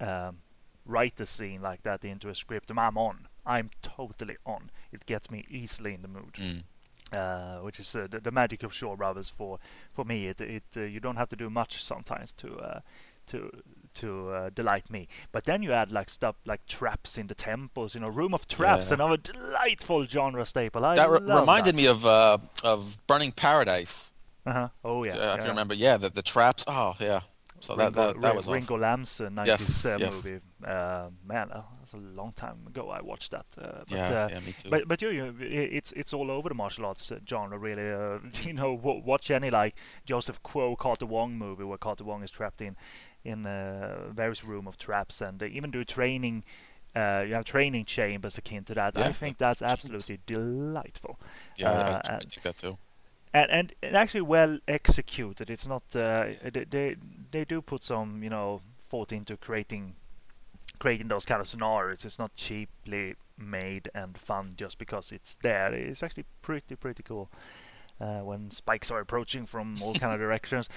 um, 0.00 0.38
write 0.84 1.20
a 1.20 1.26
scene 1.26 1.62
like 1.62 1.82
that 1.82 2.04
into 2.04 2.28
a 2.28 2.34
script. 2.34 2.70
and 2.70 2.78
I'm 2.78 2.98
on. 2.98 3.28
I'm 3.44 3.70
totally 3.82 4.36
on. 4.44 4.70
It 4.92 5.06
gets 5.06 5.30
me 5.30 5.44
easily 5.48 5.94
in 5.94 6.02
the 6.02 6.08
mood. 6.08 6.34
Mm. 6.38 6.64
Uh, 7.12 7.58
which 7.58 7.78
is 7.78 7.94
uh, 7.94 8.08
the, 8.10 8.18
the 8.18 8.32
magic 8.32 8.64
of 8.64 8.74
Shaw 8.74 8.96
Brothers 8.96 9.28
for 9.28 9.60
for 9.92 10.04
me. 10.04 10.26
It 10.26 10.40
it 10.40 10.64
uh, 10.76 10.80
you 10.80 10.98
don't 10.98 11.14
have 11.16 11.28
to 11.28 11.36
do 11.36 11.48
much 11.48 11.82
sometimes 11.82 12.32
to 12.32 12.56
uh, 12.58 12.80
to 13.28 13.62
to 14.00 14.30
uh, 14.30 14.50
delight 14.54 14.90
me. 14.90 15.08
But 15.32 15.44
then 15.44 15.62
you 15.62 15.72
add 15.72 15.90
like 15.92 16.10
stuff 16.10 16.36
like 16.44 16.66
traps 16.66 17.18
in 17.18 17.26
the 17.26 17.34
temples, 17.34 17.94
you 17.94 18.00
know, 18.00 18.08
Room 18.08 18.34
of 18.34 18.46
Traps, 18.46 18.88
Yeah. 18.88 18.94
another 18.94 19.16
delightful 19.16 20.06
genre 20.06 20.44
staple. 20.44 20.84
I 20.86 20.94
that 20.96 21.08
re- 21.10 21.20
reminded 21.20 21.74
that. 21.74 21.80
me 21.82 21.86
of 21.86 22.04
uh, 22.04 22.38
of 22.64 22.98
Burning 23.06 23.32
Paradise. 23.32 24.14
Uh-huh. 24.44 24.68
Oh 24.84 25.04
yeah. 25.04 25.12
Uh, 25.14 25.36
yeah. 25.36 25.42
you 25.44 25.48
remember, 25.50 25.74
yeah, 25.74 25.96
the, 25.96 26.08
the 26.10 26.22
traps. 26.22 26.64
Oh 26.68 26.94
yeah. 27.00 27.20
So 27.58 27.74
that 27.74 27.84
Ringo, 27.96 28.00
that, 28.12 28.20
that 28.20 28.30
Ri- 28.32 28.36
was 28.36 28.46
Ringo 28.48 28.74
awesome. 28.74 28.80
Lam's 28.80 29.18
90s 29.18 29.46
Yes, 29.46 29.86
uh, 29.86 29.96
yes. 29.98 30.24
movie. 30.24 30.40
Uh, 30.64 31.08
man, 31.26 31.50
uh, 31.50 31.62
that's 31.78 31.94
a 31.94 31.96
long 31.96 32.32
time 32.36 32.58
ago 32.66 32.90
I 32.90 33.00
watched 33.00 33.30
that. 33.30 33.46
Uh, 33.58 33.78
but, 33.88 33.90
Yeah, 33.90 34.08
uh, 34.24 34.28
yeah, 34.30 34.40
me 34.40 34.52
too. 34.52 34.68
But 34.70 34.86
but 34.86 35.00
you, 35.02 35.08
you 35.10 35.34
it's 35.40 35.90
it's 35.92 36.12
all 36.12 36.30
over 36.30 36.48
the 36.50 36.54
martial 36.54 36.84
arts 36.84 37.10
uh, 37.10 37.18
genre 37.28 37.58
really. 37.58 37.90
Uh, 37.90 38.18
you 38.46 38.52
know, 38.52 38.76
w- 38.76 39.02
watch 39.04 39.30
any 39.30 39.50
like 39.50 39.74
Joseph 40.04 40.40
Kuo 40.42 40.76
Carter 40.76 41.06
Wong 41.06 41.36
movie 41.38 41.64
where 41.64 41.78
Carter 41.78 42.04
Wong 42.04 42.22
is 42.22 42.30
trapped 42.30 42.60
in 42.60 42.76
in 43.26 43.46
uh, 43.46 44.08
various 44.10 44.44
room 44.44 44.66
of 44.68 44.76
traps 44.78 45.20
and 45.20 45.42
uh, 45.42 45.46
even 45.46 45.70
do 45.70 45.84
training. 45.84 46.44
Uh, 46.94 47.24
you 47.28 47.34
have 47.34 47.44
training 47.44 47.84
chambers 47.84 48.38
akin 48.38 48.64
to 48.64 48.74
that. 48.74 48.96
I 48.96 49.12
think 49.12 49.36
that's 49.36 49.60
absolutely 49.60 50.18
delightful. 50.26 51.18
yeah, 51.58 52.00
I, 52.08 52.14
I 52.14 52.18
think 52.18 52.42
that 52.42 52.56
too. 52.56 52.78
and 53.34 53.50
and, 53.50 53.74
and 53.82 53.96
actually 53.96 54.22
well 54.22 54.58
executed. 54.66 55.50
It's 55.50 55.68
not 55.68 55.82
uh, 55.94 56.26
they, 56.52 56.64
they 56.64 56.96
they 57.30 57.44
do 57.44 57.60
put 57.60 57.84
some 57.84 58.22
you 58.22 58.30
know 58.30 58.62
thought 58.88 59.12
into 59.12 59.36
creating 59.36 59.94
creating 60.78 61.08
those 61.08 61.24
kind 61.24 61.40
of 61.40 61.48
scenarios. 61.48 62.04
It's 62.04 62.18
not 62.18 62.34
cheaply 62.36 63.16
made 63.38 63.90
and 63.94 64.16
fun 64.16 64.54
just 64.56 64.78
because 64.78 65.12
it's 65.12 65.36
there. 65.42 65.74
It's 65.74 66.02
actually 66.02 66.24
pretty 66.42 66.76
pretty 66.76 67.02
cool 67.02 67.28
uh, 68.00 68.20
when 68.20 68.50
spikes 68.50 68.90
are 68.90 69.00
approaching 69.00 69.46
from 69.46 69.76
all 69.82 69.94
kind 69.94 70.12
of 70.14 70.20
directions. 70.26 70.68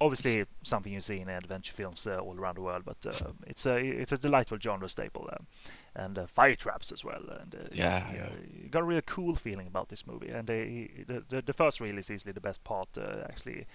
Obviously, 0.00 0.44
something 0.62 0.92
you 0.94 1.00
see 1.00 1.20
in 1.20 1.28
adventure 1.28 1.74
films 1.74 2.06
uh, 2.06 2.16
all 2.18 2.34
around 2.38 2.56
the 2.56 2.62
world, 2.62 2.84
but 2.86 2.96
uh, 3.06 3.32
it's 3.46 3.66
a 3.66 3.76
it's 3.76 4.12
a 4.12 4.16
delightful 4.18 4.58
genre 4.58 4.88
staple, 4.88 5.28
um, 5.30 5.46
and 5.94 6.18
uh, 6.18 6.26
fire 6.26 6.54
traps 6.56 6.90
as 6.92 7.04
well. 7.04 7.22
And 7.40 7.54
uh, 7.54 7.68
Yeah, 7.72 8.10
you 8.10 8.16
yeah. 8.18 8.28
you 8.64 8.68
got 8.70 8.80
a 8.82 8.86
real 8.86 9.02
cool 9.02 9.34
feeling 9.36 9.66
about 9.66 9.88
this 9.90 10.06
movie, 10.06 10.30
and 10.30 10.48
uh, 10.48 10.54
the, 10.54 11.22
the 11.28 11.42
the 11.42 11.52
first 11.52 11.80
reel 11.80 11.98
is 11.98 12.10
easily 12.10 12.32
the 12.32 12.40
best 12.40 12.64
part. 12.64 12.88
Uh, 12.96 13.24
actually, 13.28 13.66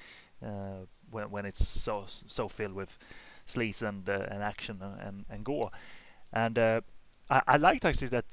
uh, 0.43 0.85
when 1.11 1.29
when 1.29 1.45
it's 1.45 1.67
so 1.67 2.05
so 2.27 2.47
filled 2.49 2.73
with 2.73 2.97
sleaze 3.47 3.83
and 3.87 4.09
uh, 4.09 4.25
and 4.31 4.41
action 4.41 4.81
and, 4.81 5.25
and, 5.29 5.45
gore, 5.45 5.69
and 6.33 6.57
uh, 6.57 6.81
I, 7.29 7.41
I 7.47 7.57
liked 7.57 7.85
actually 7.85 8.09
that 8.09 8.25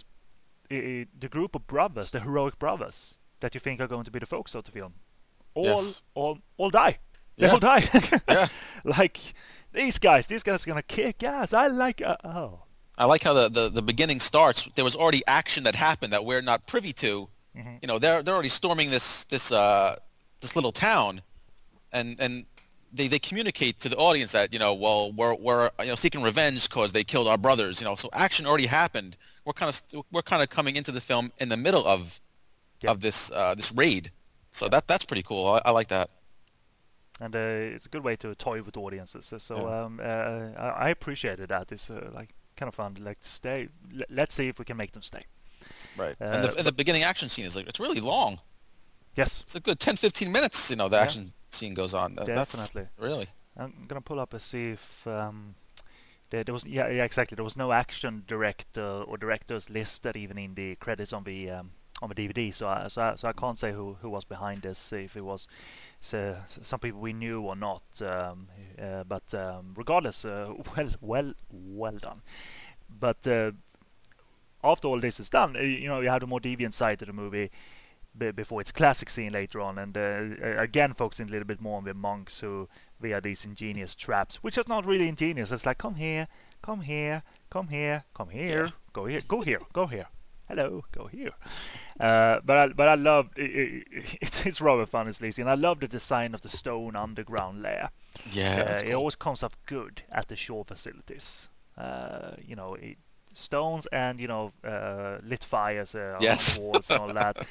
i 0.71 0.75
i 0.77 1.07
the 1.21 1.29
group 1.29 1.55
of 1.55 1.67
brothers, 1.67 2.11
the 2.11 2.21
heroic 2.21 2.59
brothers, 2.59 3.19
that 3.41 3.55
you 3.55 3.61
think 3.61 3.81
are 3.81 3.89
going 3.89 4.05
to 4.05 4.11
be 4.11 4.19
the 4.19 4.27
focus 4.27 4.55
of 4.55 4.65
the 4.65 4.71
film, 4.73 4.95
all 5.55 5.65
Yes. 5.65 6.05
all 6.15 6.39
all 6.57 6.71
die. 6.71 6.99
They 7.37 7.47
Yeah. 7.47 7.53
all 7.53 7.59
die. 7.59 7.89
Yeah. 8.29 8.49
like 8.85 9.19
these 9.73 9.99
guys, 9.99 10.27
these 10.27 10.43
guys 10.43 10.65
are 10.65 10.67
gonna 10.71 10.83
kick 10.83 11.23
ass. 11.23 11.53
I 11.53 11.67
like. 11.69 12.03
Uh, 12.03 12.17
oh. 12.25 12.61
I 12.99 13.07
like 13.07 13.23
how 13.23 13.33
the, 13.33 13.49
the, 13.49 13.69
the 13.71 13.83
beginning 13.83 14.21
starts. 14.21 14.69
There 14.75 14.85
was 14.85 14.95
already 14.95 15.23
action 15.27 15.65
that 15.65 15.75
happened 15.75 16.13
that 16.13 16.25
we're 16.27 16.43
not 16.43 16.67
privy 16.67 16.93
to. 16.95 17.29
Mhm. 17.57 17.79
You 17.83 17.89
know, 17.89 17.99
they're 17.99 18.23
they're 18.23 18.35
already 18.35 18.49
storming 18.51 18.91
this 18.91 19.25
this 19.25 19.51
uh 19.53 19.97
this 20.41 20.55
little 20.57 20.73
town, 20.73 21.23
and 21.93 22.19
and 22.21 22.45
they, 22.95 23.09
they 23.09 23.19
communicate 23.19 23.81
to 23.81 23.89
the 23.89 23.97
audience 23.97 24.33
that 24.33 24.53
you 24.53 24.59
know, 24.59 24.75
well, 24.75 25.11
we're 25.13 25.35
we're 25.37 25.71
you 25.81 25.87
know 25.87 25.95
seeking 25.95 26.21
revenge 26.23 26.69
because 26.69 26.93
they 26.93 27.03
killed 27.05 27.29
our 27.29 27.39
brothers. 27.39 27.81
You 27.81 27.87
know, 27.87 27.97
so 27.97 28.09
action 28.13 28.47
already 28.47 28.67
happened. 28.67 29.17
We're 29.47 29.55
kind 29.55 29.71
of 29.71 30.05
we're 30.13 30.23
kind 30.23 30.43
of 30.43 30.51
coming 30.51 30.77
into 30.77 30.93
the 30.93 31.01
film 31.01 31.33
in 31.39 31.49
the 31.49 31.57
middle 31.57 31.87
of 31.87 32.21
Yeah. 32.83 32.91
of 32.93 33.01
this 33.01 33.31
uh, 33.33 33.55
this 33.55 33.73
raid. 33.73 34.13
So 34.51 34.69
that 34.69 34.87
that's 34.87 35.07
pretty 35.07 35.23
cool. 35.23 35.47
I, 35.47 35.63
I 35.67 35.71
like 35.71 35.89
that. 35.89 36.11
And 37.25 37.35
uh, 37.37 37.75
it's 37.77 37.87
a 37.87 37.89
good 37.89 38.05
way 38.05 38.17
to 38.17 38.35
toy 38.35 38.63
with 38.63 38.77
audiences. 38.77 39.33
So 39.39 39.55
Yeah. 39.57 39.85
um, 39.85 40.01
uh, 40.03 40.61
I, 40.61 40.87
I 40.87 40.89
appreciated 40.91 41.49
that. 41.49 41.73
It's 41.73 41.91
uh, 41.91 42.11
like 42.15 42.31
kind 42.57 42.69
of 42.69 42.75
fun. 42.75 42.97
Like 43.01 43.19
stay. 43.21 43.69
L- 43.95 44.07
let's 44.11 44.35
see 44.35 44.49
if 44.49 44.59
we 44.59 44.65
can 44.65 44.77
make 44.77 44.93
them 44.93 45.03
stay. 45.03 45.25
Right. 45.97 46.17
Uh, 46.21 46.25
and, 46.25 46.45
the, 46.45 46.57
and 46.59 46.67
the 46.67 46.73
beginning 46.73 47.03
action 47.05 47.29
scene 47.29 47.47
is 47.47 47.55
like 47.57 47.69
it's 47.69 47.81
really 47.81 48.01
long. 48.01 48.41
Yes, 49.15 49.43
It's 49.45 49.55
a 49.55 49.61
good 49.61 49.79
10, 49.79 49.97
15 49.97 50.33
minutes. 50.33 50.71
You 50.71 50.77
know, 50.77 50.89
the 50.89 50.97
Yeah. 50.97 51.03
action 51.03 51.33
scene 51.51 51.75
goes 51.75 51.93
on. 51.95 52.15
That, 52.15 52.27
Definitely. 52.27 52.89
Really. 52.99 53.27
I'm 53.57 53.85
gonna 53.87 54.01
pull 54.01 54.19
up 54.19 54.33
and 54.33 54.41
see 54.43 54.71
if 54.71 55.07
um, 55.07 55.55
there, 56.31 56.43
there 56.45 56.55
was. 56.55 56.65
Yeah, 56.65 56.89
yeah, 56.89 57.05
exactly. 57.05 57.35
There 57.37 57.45
was 57.45 57.57
no 57.57 57.73
action 57.73 58.25
director 58.27 58.83
or 59.07 59.19
directors 59.19 59.69
listed 59.69 60.17
even 60.17 60.39
in 60.39 60.55
the 60.55 60.77
credits 60.77 61.13
on 61.13 61.25
the 61.25 61.51
um, 61.51 61.71
on 62.01 62.09
the 62.09 62.15
DVD. 62.15 62.53
So 62.55 62.67
I, 62.69 62.89
so 62.89 63.03
I, 63.03 63.15
so 63.17 63.29
I 63.29 63.33
can't 63.35 63.59
say 63.59 63.73
who 63.73 63.99
who 64.01 64.09
was 64.09 64.25
behind 64.25 64.63
this. 64.63 64.93
If 64.93 65.15
it 65.17 65.25
was. 65.25 65.47
So, 66.05 66.37
some 66.63 66.81
people 66.81 67.01
we 67.01 67.13
knew 67.13 67.43
or 67.43 67.55
not, 67.55 67.85
um, 68.03 68.49
uh, 68.77 69.05
but 69.05 69.33
um, 69.35 69.73
regardless, 69.77 70.25
uh, 70.25 70.53
well, 70.77 70.91
well, 71.01 71.33
well 71.49 71.97
done. 71.97 72.23
But 72.91 73.25
uh, 73.27 73.53
after 74.65 74.89
all 74.89 75.01
this 75.01 75.21
is 75.21 75.29
done, 75.29 75.55
you 75.55 75.87
know, 75.87 76.01
you 76.01 76.09
have 76.09 76.21
the 76.21 76.27
more 76.27 76.41
deviant 76.41 76.75
side 76.75 77.01
of 77.03 77.07
the 77.07 77.13
movie 77.13 77.53
be- 78.19 78.33
before 78.33 78.61
its 78.61 78.73
classic 78.73 79.11
scene 79.11 79.33
later 79.33 79.61
on, 79.61 79.79
and 79.79 79.97
uh, 79.97 80.61
again 80.61 80.93
focusing 80.93 81.29
a 81.29 81.31
little 81.31 81.47
bit 81.47 81.61
more 81.61 81.79
on 81.79 81.85
the 81.85 81.95
monks 81.95 82.41
who, 82.41 82.69
via 83.01 83.21
these 83.21 83.45
ingenious 83.45 83.95
traps, 83.95 84.43
which 84.43 84.59
is 84.59 84.67
not 84.67 84.85
really 84.85 85.09
ingenious. 85.09 85.53
It's 85.53 85.65
like, 85.65 85.79
come 85.79 85.95
here, 85.95 86.27
come 86.63 86.81
here, 86.81 87.23
come 87.49 87.69
here, 87.69 88.05
come 88.13 88.31
here, 88.31 88.71
go 88.93 89.07
here, 89.07 89.23
go 89.29 89.41
here, 89.43 89.61
go 89.73 89.87
here. 89.87 90.09
Hello, 90.55 90.85
go 90.93 91.07
here. 91.07 91.31
Uh, 91.99 92.41
but 92.45 92.59
I, 92.59 92.69
but 92.69 92.87
I 92.89 92.95
love 92.95 93.31
it, 93.37 93.43
it, 93.43 94.19
it's 94.21 94.45
it's 94.45 94.61
rather 94.61 94.85
fun 94.85 95.07
and 95.07 95.17
sleazy, 95.17 95.41
and 95.41 95.51
I 95.51 95.55
love 95.55 95.81
the 95.81 95.89
design 95.89 96.35
of 96.35 96.43
the 96.43 96.49
stone 96.49 96.95
underground 96.95 97.63
lair. 97.63 97.89
Yeah. 98.31 98.59
Uh, 98.61 98.65
that's 98.65 98.83
It 98.83 98.93
always 98.93 99.15
comes 99.15 99.43
up 99.43 99.55
good 99.65 100.03
at 100.13 100.29
the 100.29 100.37
Shaw 100.37 100.63
facilities. 100.65 101.49
Uh, 101.79 102.33
you 102.47 102.55
know, 102.55 102.75
it, 102.75 102.99
stones 103.33 103.87
and 103.87 104.21
you 104.21 104.29
know 104.29 104.53
uh, 104.63 105.17
lit 105.23 105.43
fires 105.43 105.95
uh, 105.95 106.19
Yes. 106.21 106.59
on 106.59 106.65
the 106.65 106.71
walls 106.71 106.91
and 106.91 106.99
all 107.01 107.13
that. 107.15 107.47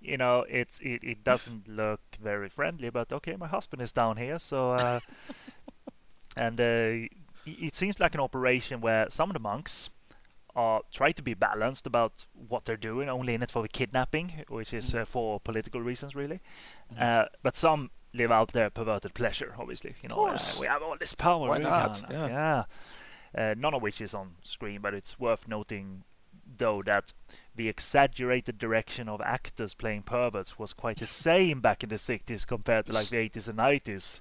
You 0.00 0.16
know, 0.16 0.44
it's 0.48 0.78
it, 0.78 1.02
it 1.02 1.24
doesn't 1.24 1.66
look 1.66 2.00
very 2.22 2.48
friendly, 2.48 2.90
but 2.90 3.12
okay, 3.12 3.34
my 3.36 3.48
husband 3.48 3.82
is 3.82 3.90
down 3.90 4.18
here, 4.18 4.38
so 4.38 4.72
uh, 4.74 5.00
and 6.36 6.60
uh, 6.60 7.08
it 7.44 7.74
seems 7.74 7.98
like 7.98 8.14
an 8.14 8.20
operation 8.20 8.80
where 8.80 9.06
some 9.10 9.30
of 9.30 9.34
the 9.34 9.40
monks 9.40 9.90
are 10.56 10.80
try 10.90 11.12
to 11.12 11.22
be 11.22 11.34
balanced 11.34 11.86
about 11.86 12.26
what 12.48 12.64
they're 12.64 12.76
doing, 12.76 13.08
only 13.08 13.34
in 13.34 13.42
it 13.42 13.50
for 13.50 13.62
the 13.62 13.68
kidnapping, 13.68 14.44
which 14.48 14.72
is 14.72 14.94
uh, 14.94 15.04
for 15.04 15.38
political 15.38 15.80
reasons, 15.82 16.16
really. 16.16 16.40
Uh, 16.98 17.26
but 17.42 17.56
some 17.56 17.90
live 18.14 18.32
out 18.32 18.52
their 18.52 18.70
perverted 18.70 19.12
pleasure, 19.14 19.54
obviously. 19.58 19.94
You 20.02 20.08
know, 20.08 20.14
uh, 20.16 20.30
course. 20.30 20.58
we 20.60 20.66
have 20.66 20.82
all 20.82 20.96
this 20.98 21.14
power. 21.14 21.48
Why 21.48 21.58
not? 21.58 22.00
can- 22.02 22.10
Yeah. 22.10 22.26
yeah. 22.28 22.64
Uh, 23.50 23.54
none 23.58 23.74
of 23.74 23.82
which 23.82 24.00
is 24.00 24.14
on 24.14 24.36
screen, 24.42 24.80
but 24.80 24.94
it's 24.94 25.20
worth 25.20 25.46
noting, 25.46 26.04
though, 26.58 26.82
that 26.86 27.12
the 27.54 27.68
exaggerated 27.68 28.56
direction 28.56 29.08
of 29.10 29.20
actors 29.20 29.74
playing 29.74 30.02
perverts 30.04 30.58
was 30.58 30.72
quite 30.72 30.98
the 30.98 31.06
same 31.06 31.60
back 31.60 31.82
in 31.82 31.90
the 31.90 31.96
60s 31.96 32.46
compared 32.46 32.86
to 32.86 32.92
like 32.92 33.08
the 33.08 33.16
80s 33.18 33.48
and 33.48 33.58
90s. 33.58 34.20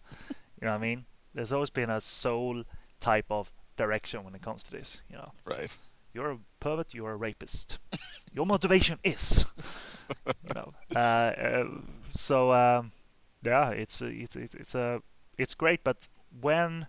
You 0.61 0.65
know 0.65 0.71
what 0.71 0.77
I 0.79 0.81
mean? 0.81 1.05
There's 1.33 1.53
always 1.53 1.69
been 1.69 1.89
a 1.89 2.01
soul 2.01 2.63
type 2.99 3.25
of 3.29 3.51
direction 3.77 4.23
when 4.25 4.35
it 4.35 4.41
comes 4.41 4.63
to 4.63 4.71
this. 4.71 5.01
You 5.09 5.17
know, 5.17 5.31
Right. 5.45 5.77
You're 6.15 6.31
a 6.31 6.37
pervert, 6.59 6.93
you're 6.93 7.11
a 7.11 7.15
rapist. 7.17 7.77
Your 8.33 8.45
motivation 8.45 8.99
is, 9.03 9.45
you 10.25 10.53
know. 10.55 10.73
Uh, 10.95 10.99
uh, 10.99 11.65
so 12.09 12.51
um, 12.53 12.91
yeah, 13.43 13.69
it's 13.69 14.01
it's 14.01 14.35
it's 14.35 14.55
it's 14.55 14.75
a 14.75 15.01
it's 15.37 15.53
great, 15.55 15.83
but 15.83 16.07
when 16.41 16.87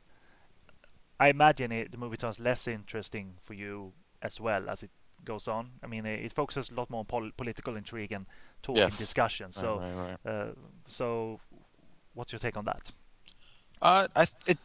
I 1.20 1.28
imagine 1.28 1.72
it, 1.72 1.92
the 1.92 1.98
movie 1.98 2.16
turns 2.16 2.38
less 2.40 2.66
interesting 2.68 3.34
for 3.44 3.54
you 3.54 3.92
as 4.22 4.40
well 4.40 4.68
as 4.68 4.82
it 4.82 4.90
goes 5.24 5.48
on. 5.48 5.72
I 5.82 5.86
mean, 5.86 6.06
it, 6.06 6.24
it 6.24 6.32
focuses 6.32 6.70
a 6.70 6.74
lot 6.74 6.90
more 6.90 7.00
on 7.00 7.06
pol- 7.06 7.30
political 7.36 7.76
intrigue 7.76 8.12
and 8.12 8.26
talk 8.62 8.76
Yes. 8.76 8.90
and 8.90 8.98
discussion. 8.98 9.52
So, 9.52 9.78
right, 9.78 9.92
right, 9.94 10.16
right. 10.24 10.32
uh, 10.32 10.52
so 10.88 11.40
what's 12.14 12.32
your 12.32 12.38
take 12.38 12.56
on 12.56 12.64
that? 12.66 12.92
Uh, 13.82 14.08
I, 14.14 14.26
it, 14.46 14.58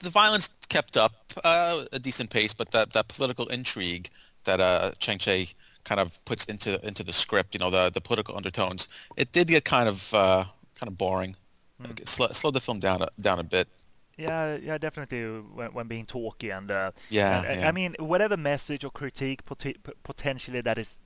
the 0.00 0.10
violence 0.10 0.48
kept 0.68 0.96
up 0.96 1.12
uh, 1.44 1.84
a 1.92 1.98
decent 1.98 2.30
pace, 2.30 2.54
but 2.54 2.70
that, 2.72 2.92
that 2.92 3.08
political 3.08 3.46
intrigue 3.46 4.10
that 4.44 4.60
uh, 4.60 4.92
Chang 4.98 5.18
Cheh 5.18 5.46
kind 5.84 6.00
of 6.00 6.22
puts 6.24 6.44
into 6.46 6.84
into 6.86 7.04
the 7.04 7.12
script, 7.12 7.54
you 7.54 7.60
know, 7.60 7.70
the 7.70 7.90
the 7.90 8.00
political 8.00 8.36
undertones, 8.36 8.88
it 9.16 9.32
did 9.32 9.48
get 9.48 9.64
kind 9.64 9.88
of 9.88 10.12
uh, 10.12 10.44
kind 10.74 10.88
of 10.88 10.98
boring. 10.98 11.36
Like, 11.78 12.00
it 12.00 12.08
sl- 12.08 12.32
slowed 12.32 12.54
the 12.54 12.60
film 12.60 12.80
down 12.80 13.02
a, 13.02 13.08
down 13.20 13.38
a 13.38 13.44
bit. 13.44 13.68
Yeah, 14.16 14.56
yeah, 14.56 14.78
definitely 14.78 15.24
when, 15.24 15.74
when 15.74 15.86
being 15.88 16.06
talky 16.06 16.50
and 16.50 16.70
uh, 16.70 16.92
Yeah, 17.10 17.42
and, 17.42 17.60
yeah. 17.60 17.68
I 17.68 17.72
mean 17.72 17.94
whatever 17.98 18.36
message 18.36 18.82
or 18.84 18.90
critique 18.90 19.44
poti- 19.44 19.76
p- 19.82 19.92
potentially 20.02 20.62
that 20.62 20.78
is 20.78 20.96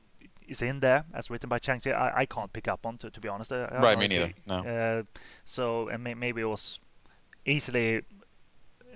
is 0.47 0.63
in 0.63 0.81
there 0.81 1.05
as 1.13 1.31
written 1.31 1.49
by 1.49 1.59
Chang 1.59 1.81
Cheh, 1.81 1.93
I, 1.93 2.21
I 2.21 2.27
can't 2.27 2.53
pick 2.53 2.69
up 2.69 2.87
on 2.87 2.99
to, 2.99 3.11
to 3.11 3.21
be 3.21 3.29
honest. 3.29 3.53
Uh, 3.53 3.69
I 3.73 3.81
Right, 3.81 3.99
me 3.99 4.09
neither, 4.09 4.33
no. 4.47 4.57
Uh, 4.57 5.03
so 5.45 5.89
and 5.89 6.05
may, 6.05 6.15
maybe 6.15 6.41
it 6.41 6.49
was 6.49 6.81
easily 7.45 8.03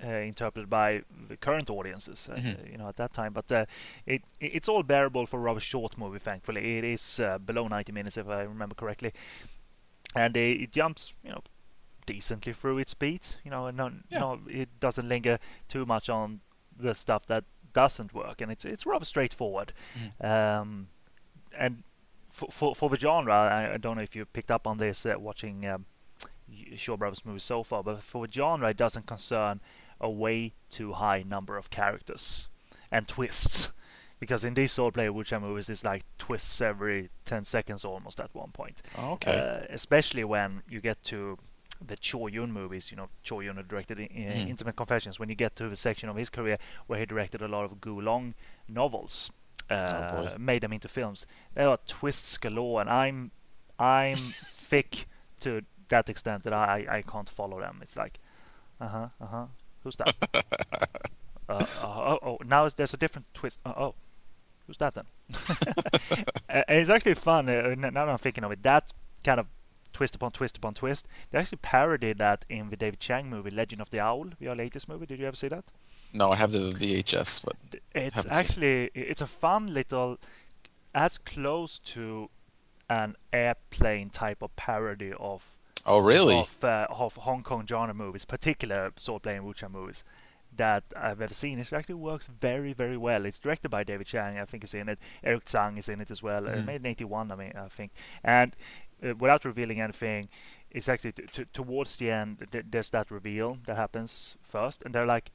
interpreted 0.03 0.69
by 0.69 1.01
the 1.29 1.37
current 1.37 1.69
audiences, 1.69 2.29
uh, 2.31 2.35
Mhm. 2.35 2.71
you 2.71 2.77
know, 2.77 2.87
at 2.89 2.95
that 2.97 3.13
time. 3.13 3.33
But 3.33 3.51
uh, 3.51 3.65
it 4.05 4.21
it- 4.39 4.51
it's 4.55 4.69
all 4.69 4.83
bearable 4.83 5.25
for 5.25 5.37
a 5.39 5.43
rather 5.43 5.59
short 5.61 5.97
movie. 5.97 6.19
Thankfully, 6.19 6.77
it 6.77 6.83
is 6.83 7.19
uh, 7.19 7.37
below 7.39 7.67
90 7.67 7.91
minutes 7.91 8.17
if 8.17 8.27
I 8.27 8.41
remember 8.43 8.75
correctly, 8.75 9.11
and 10.15 10.35
uh, 10.37 10.39
it 10.39 10.71
jumps, 10.71 11.13
you 11.23 11.31
know, 11.31 11.41
decently 12.05 12.53
through 12.53 12.77
its 12.79 12.93
beats. 12.93 13.37
You 13.43 13.51
know, 13.51 13.67
and 13.67 13.77
no, 13.77 13.91
Yeah. 14.09 14.19
no, 14.19 14.39
it 14.49 14.69
doesn't 14.79 15.07
linger 15.09 15.37
too 15.67 15.85
much 15.85 16.09
on 16.09 16.41
the 16.77 16.93
stuff 16.95 17.25
that 17.27 17.43
doesn't 17.73 18.13
work, 18.13 18.41
and 18.41 18.51
it's 18.51 18.65
it's 18.65 18.85
rather 18.85 19.05
straightforward. 19.05 19.73
Um, 20.21 20.87
and 21.57 21.83
for, 22.31 22.51
for 22.51 22.75
for 22.75 22.89
the 22.89 22.97
genre, 22.97 23.33
I, 23.33 23.73
I 23.73 23.77
don't 23.77 23.95
know 23.95 24.03
if 24.03 24.15
you 24.15 24.25
picked 24.25 24.51
up 24.51 24.67
on 24.67 24.77
this 24.77 25.05
uh, 25.05 25.15
watching 25.17 25.65
um, 25.65 25.85
Shaw 26.75 26.97
Brothers 26.97 27.25
movies 27.25 27.43
so 27.43 27.63
far, 27.63 27.83
but 27.83 28.03
for 28.03 28.27
the 28.27 28.31
genre, 28.33 28.69
it 28.69 28.77
doesn't 28.77 29.05
concern 29.07 29.59
a 30.01 30.09
way 30.09 30.53
too 30.69 30.93
high 30.93 31.23
number 31.23 31.57
of 31.57 31.69
characters 31.69 32.49
and 32.91 33.07
twists. 33.07 33.69
Because 34.17 34.45
in 34.45 34.53
these 34.53 34.71
swordplay 34.73 35.09
wuxia 35.09 35.41
movies, 35.41 35.69
it's 35.69 35.83
like 35.83 36.03
twists 36.17 36.61
every 36.61 37.09
10 37.25 37.43
seconds 37.43 37.83
almost 37.83 38.17
at 38.21 38.33
one 38.33 38.51
point. 38.51 38.81
Oh, 38.97 39.11
okay. 39.11 39.37
Uh, 39.37 39.65
especially 39.73 40.23
when 40.23 40.63
you 40.69 40.79
get 40.79 41.03
to 41.03 41.37
the 41.85 41.97
Chor 41.97 42.29
Yuen 42.29 42.49
movies, 42.53 42.89
you 42.91 42.97
know, 42.97 43.09
Chor 43.27 43.43
Yuen 43.43 43.61
directed 43.67 43.99
in, 43.99 44.07
Mm. 44.07 44.49
Intimate 44.49 44.77
Confessions, 44.77 45.19
when 45.19 45.27
you 45.27 45.35
get 45.35 45.57
to 45.57 45.67
the 45.67 45.75
section 45.75 46.07
of 46.07 46.15
his 46.15 46.29
career 46.29 46.57
where 46.87 46.97
he 47.01 47.05
directed 47.05 47.41
a 47.41 47.47
lot 47.49 47.65
of 47.65 47.81
Gu 47.81 47.99
Long 47.99 48.35
novels, 48.69 49.31
uh, 49.69 50.23
boy. 50.23 50.35
made 50.39 50.61
them 50.63 50.71
into 50.71 50.87
films. 50.87 51.27
There 51.53 51.67
are 51.67 51.79
twists 51.85 52.37
galore, 52.37 52.79
and 52.79 52.89
I'm 52.89 53.31
I'm 53.77 54.15
thick 54.69 55.07
to 55.41 55.61
that 55.89 56.07
extent 56.09 56.43
that 56.43 56.53
I, 56.53 56.85
I 56.89 57.01
can't 57.01 57.29
follow 57.29 57.59
them. 57.59 57.79
It's 57.81 57.97
like, 57.97 58.17
uh 58.79 58.87
huh, 58.87 59.09
uh 59.19 59.25
huh, 59.27 59.45
who's 59.85 59.95
that? 59.95 60.13
uh, 61.47 61.53
uh, 61.53 61.85
oh, 61.85 62.19
oh, 62.21 62.37
now 62.45 62.67
there's 62.67 62.93
a 62.93 62.97
different 62.97 63.27
twist. 63.33 63.59
Uh, 63.65 63.73
oh, 63.77 63.95
who's 64.67 64.77
that 64.77 64.95
then? 64.95 65.05
And 66.49 66.79
it's 66.79 66.89
actually 66.89 67.13
fun. 67.13 67.47
Uh, 67.47 67.75
now 67.77 67.89
that 67.89 68.09
I'm 68.09 68.17
thinking 68.17 68.43
of 68.43 68.51
it, 68.51 68.63
that 68.63 68.91
kind 69.23 69.39
of 69.39 69.47
twist 69.93 70.15
upon 70.15 70.31
twist 70.31 70.57
upon 70.57 70.73
twist. 70.73 71.07
They 71.31 71.39
actually 71.39 71.59
parodied 71.61 72.17
that 72.17 72.43
in 72.49 72.69
the 72.69 72.75
David 72.75 72.99
Chiang 72.99 73.29
movie, 73.29 73.49
Legend 73.49 73.81
of 73.81 73.89
the 73.91 73.99
Owl, 74.01 74.31
your 74.39 74.55
latest 74.55 74.89
movie. 74.89 75.05
Did 75.05 75.19
you 75.19 75.27
ever 75.27 75.35
see 75.35 75.47
that? 75.47 75.65
no, 76.13 76.31
I 76.31 76.35
have 76.35 76.51
the 76.51 76.71
VHS, 76.71 77.43
but 77.43 77.55
It's 77.93 78.15
Haven't 78.15 78.31
seen 78.31 78.39
actually 78.39 78.91
it's 78.93 79.21
a 79.21 79.27
fun 79.27 79.73
little, 79.73 80.17
as 80.93 81.17
close 81.17 81.79
to 81.79 82.29
an 82.89 83.15
airplane 83.33 84.09
type 84.09 84.41
of 84.41 84.55
parody 84.55 85.11
of 85.19 85.43
oh 85.85 85.99
really? 85.99 86.39
of, 86.39 86.63
uh, 86.63 86.87
of 86.89 87.15
Hong 87.15 87.43
Kong 87.43 87.65
genre 87.67 87.93
movies, 87.93 88.25
particular 88.25 88.91
swordplay 88.97 89.37
and 89.37 89.45
wuxia 89.45 89.69
movies 89.71 90.03
that 90.55 90.83
I've 90.95 91.19
ever 91.21 91.33
seen. 91.33 91.59
It 91.59 91.73
actually 91.73 91.95
works 91.95 92.27
very, 92.27 92.71
very 92.71 92.95
well. 92.97 93.25
It's 93.25 93.39
directed 93.39 93.69
by 93.69 93.83
David 93.83 94.07
Chiang, 94.07 94.39
I 94.39 94.45
think 94.45 94.63
is 94.63 94.73
in 94.73 94.87
it. 94.87 94.99
Eric 95.23 95.45
Tsang 95.45 95.77
is 95.77 95.89
in 95.89 95.99
it 96.01 96.09
as 96.09 96.23
well. 96.23 96.47
Uh, 96.47 96.53
Mhm. 96.55 96.65
made 96.65 96.75
in 96.81 96.85
'81, 96.85 97.31
I 97.31 97.35
mean, 97.35 97.53
I 97.55 97.67
think. 97.67 97.91
And 98.23 98.55
uh, 99.05 99.15
without 99.15 99.43
revealing 99.43 99.81
anything, 99.81 100.29
it's 100.71 100.87
actually 100.87 101.11
t- 101.11 101.23
t- 101.31 101.45
towards 101.51 101.97
the 101.97 102.09
end. 102.09 102.47
Th- 102.51 102.65
there's 102.69 102.89
that 102.91 103.11
reveal 103.11 103.57
that 103.65 103.75
happens 103.75 104.37
first, 104.41 104.81
and 104.83 104.95
they're 104.95 105.05
like, 105.05 105.31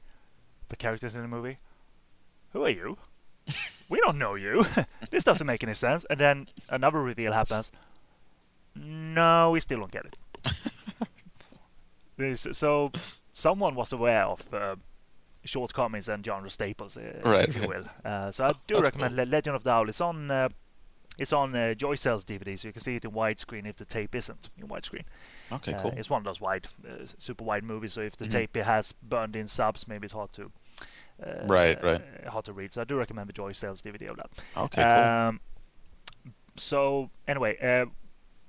the 0.69 0.75
characters 0.75 1.15
in 1.15 1.21
the 1.21 1.27
movie. 1.27 1.57
Who 2.53 2.63
are 2.63 2.69
you? 2.69 2.97
we 3.89 3.99
don't 3.99 4.17
know 4.17 4.33
you. 4.35 4.65
this 5.11 5.23
doesn't 5.23 5.45
make 5.47 5.63
any 5.63 5.73
sense. 5.75 6.03
And 6.09 6.19
then 6.19 6.47
another 6.69 6.99
reveal 7.01 7.33
happens. 7.33 7.71
No, 8.75 9.51
we 9.51 9.59
still 9.59 9.79
don't 9.79 9.91
get 9.91 10.05
it. 10.05 10.17
This, 12.21 12.47
so 12.51 12.91
someone 13.33 13.75
was 13.75 13.91
aware 13.93 14.25
of 14.25 14.53
uh, 14.53 14.75
shortcomings 15.43 16.07
and 16.09 16.23
genre 16.25 16.49
staples, 16.49 16.97
uh, 16.97 17.21
Right, 17.23 17.49
if 17.49 17.55
you 17.55 17.67
will. 17.67 17.85
Uh, 18.05 18.31
so 18.31 18.45
I 18.45 18.51
do 18.67 18.75
That's 18.75 18.83
recommend 18.89 19.15
Le- 19.15 19.23
Legend 19.35 19.55
of 19.55 19.63
the 19.63 19.71
Owl. 19.71 19.89
It's 19.89 20.01
on. 20.01 20.31
Uh, 20.31 20.49
it's 21.17 21.33
on 21.33 21.53
uh, 21.55 21.73
Joy 21.73 21.95
Sales 21.95 22.23
DVD, 22.23 22.57
so 22.57 22.69
you 22.69 22.71
can 22.73 22.81
see 22.81 22.95
it 22.95 23.03
in 23.05 23.11
widescreen 23.11 23.67
if 23.67 23.75
the 23.75 23.85
tape 23.85 24.15
isn't 24.15 24.49
in 24.57 24.67
widescreen. 24.69 25.03
Okay, 25.51 25.73
Uh, 25.73 25.81
cool. 25.81 25.93
it's 25.97 26.09
one 26.09 26.19
of 26.21 26.23
those 26.25 26.39
wide, 26.39 26.67
uh, 26.87 27.05
super 27.17 27.43
wide 27.43 27.63
movies. 27.65 27.93
So 27.93 28.01
if 28.01 28.15
the 28.15 28.25
Mhm. 28.25 28.31
tape 28.31 28.55
has 28.55 28.93
burned 29.03 29.35
in 29.35 29.47
subs, 29.47 29.87
maybe 29.87 30.05
it's 30.05 30.13
hard 30.13 30.31
to. 30.33 30.51
Uh, 31.21 31.45
Right, 31.47 31.83
right. 31.83 32.01
uh, 32.25 32.31
hard 32.31 32.45
to 32.45 32.53
read. 32.53 32.73
So 32.73 32.81
I 32.81 32.85
do 32.85 32.95
recommend 32.95 33.27
the 33.29 33.33
Joy 33.33 33.51
Sales 33.51 33.81
DVD 33.81 34.07
of 34.09 34.17
that. 34.17 34.29
Okay, 34.55 34.83
cool. 34.83 35.03
Um, 35.03 35.39
so 36.55 37.09
anyway, 37.27 37.57
uh, 37.59 37.85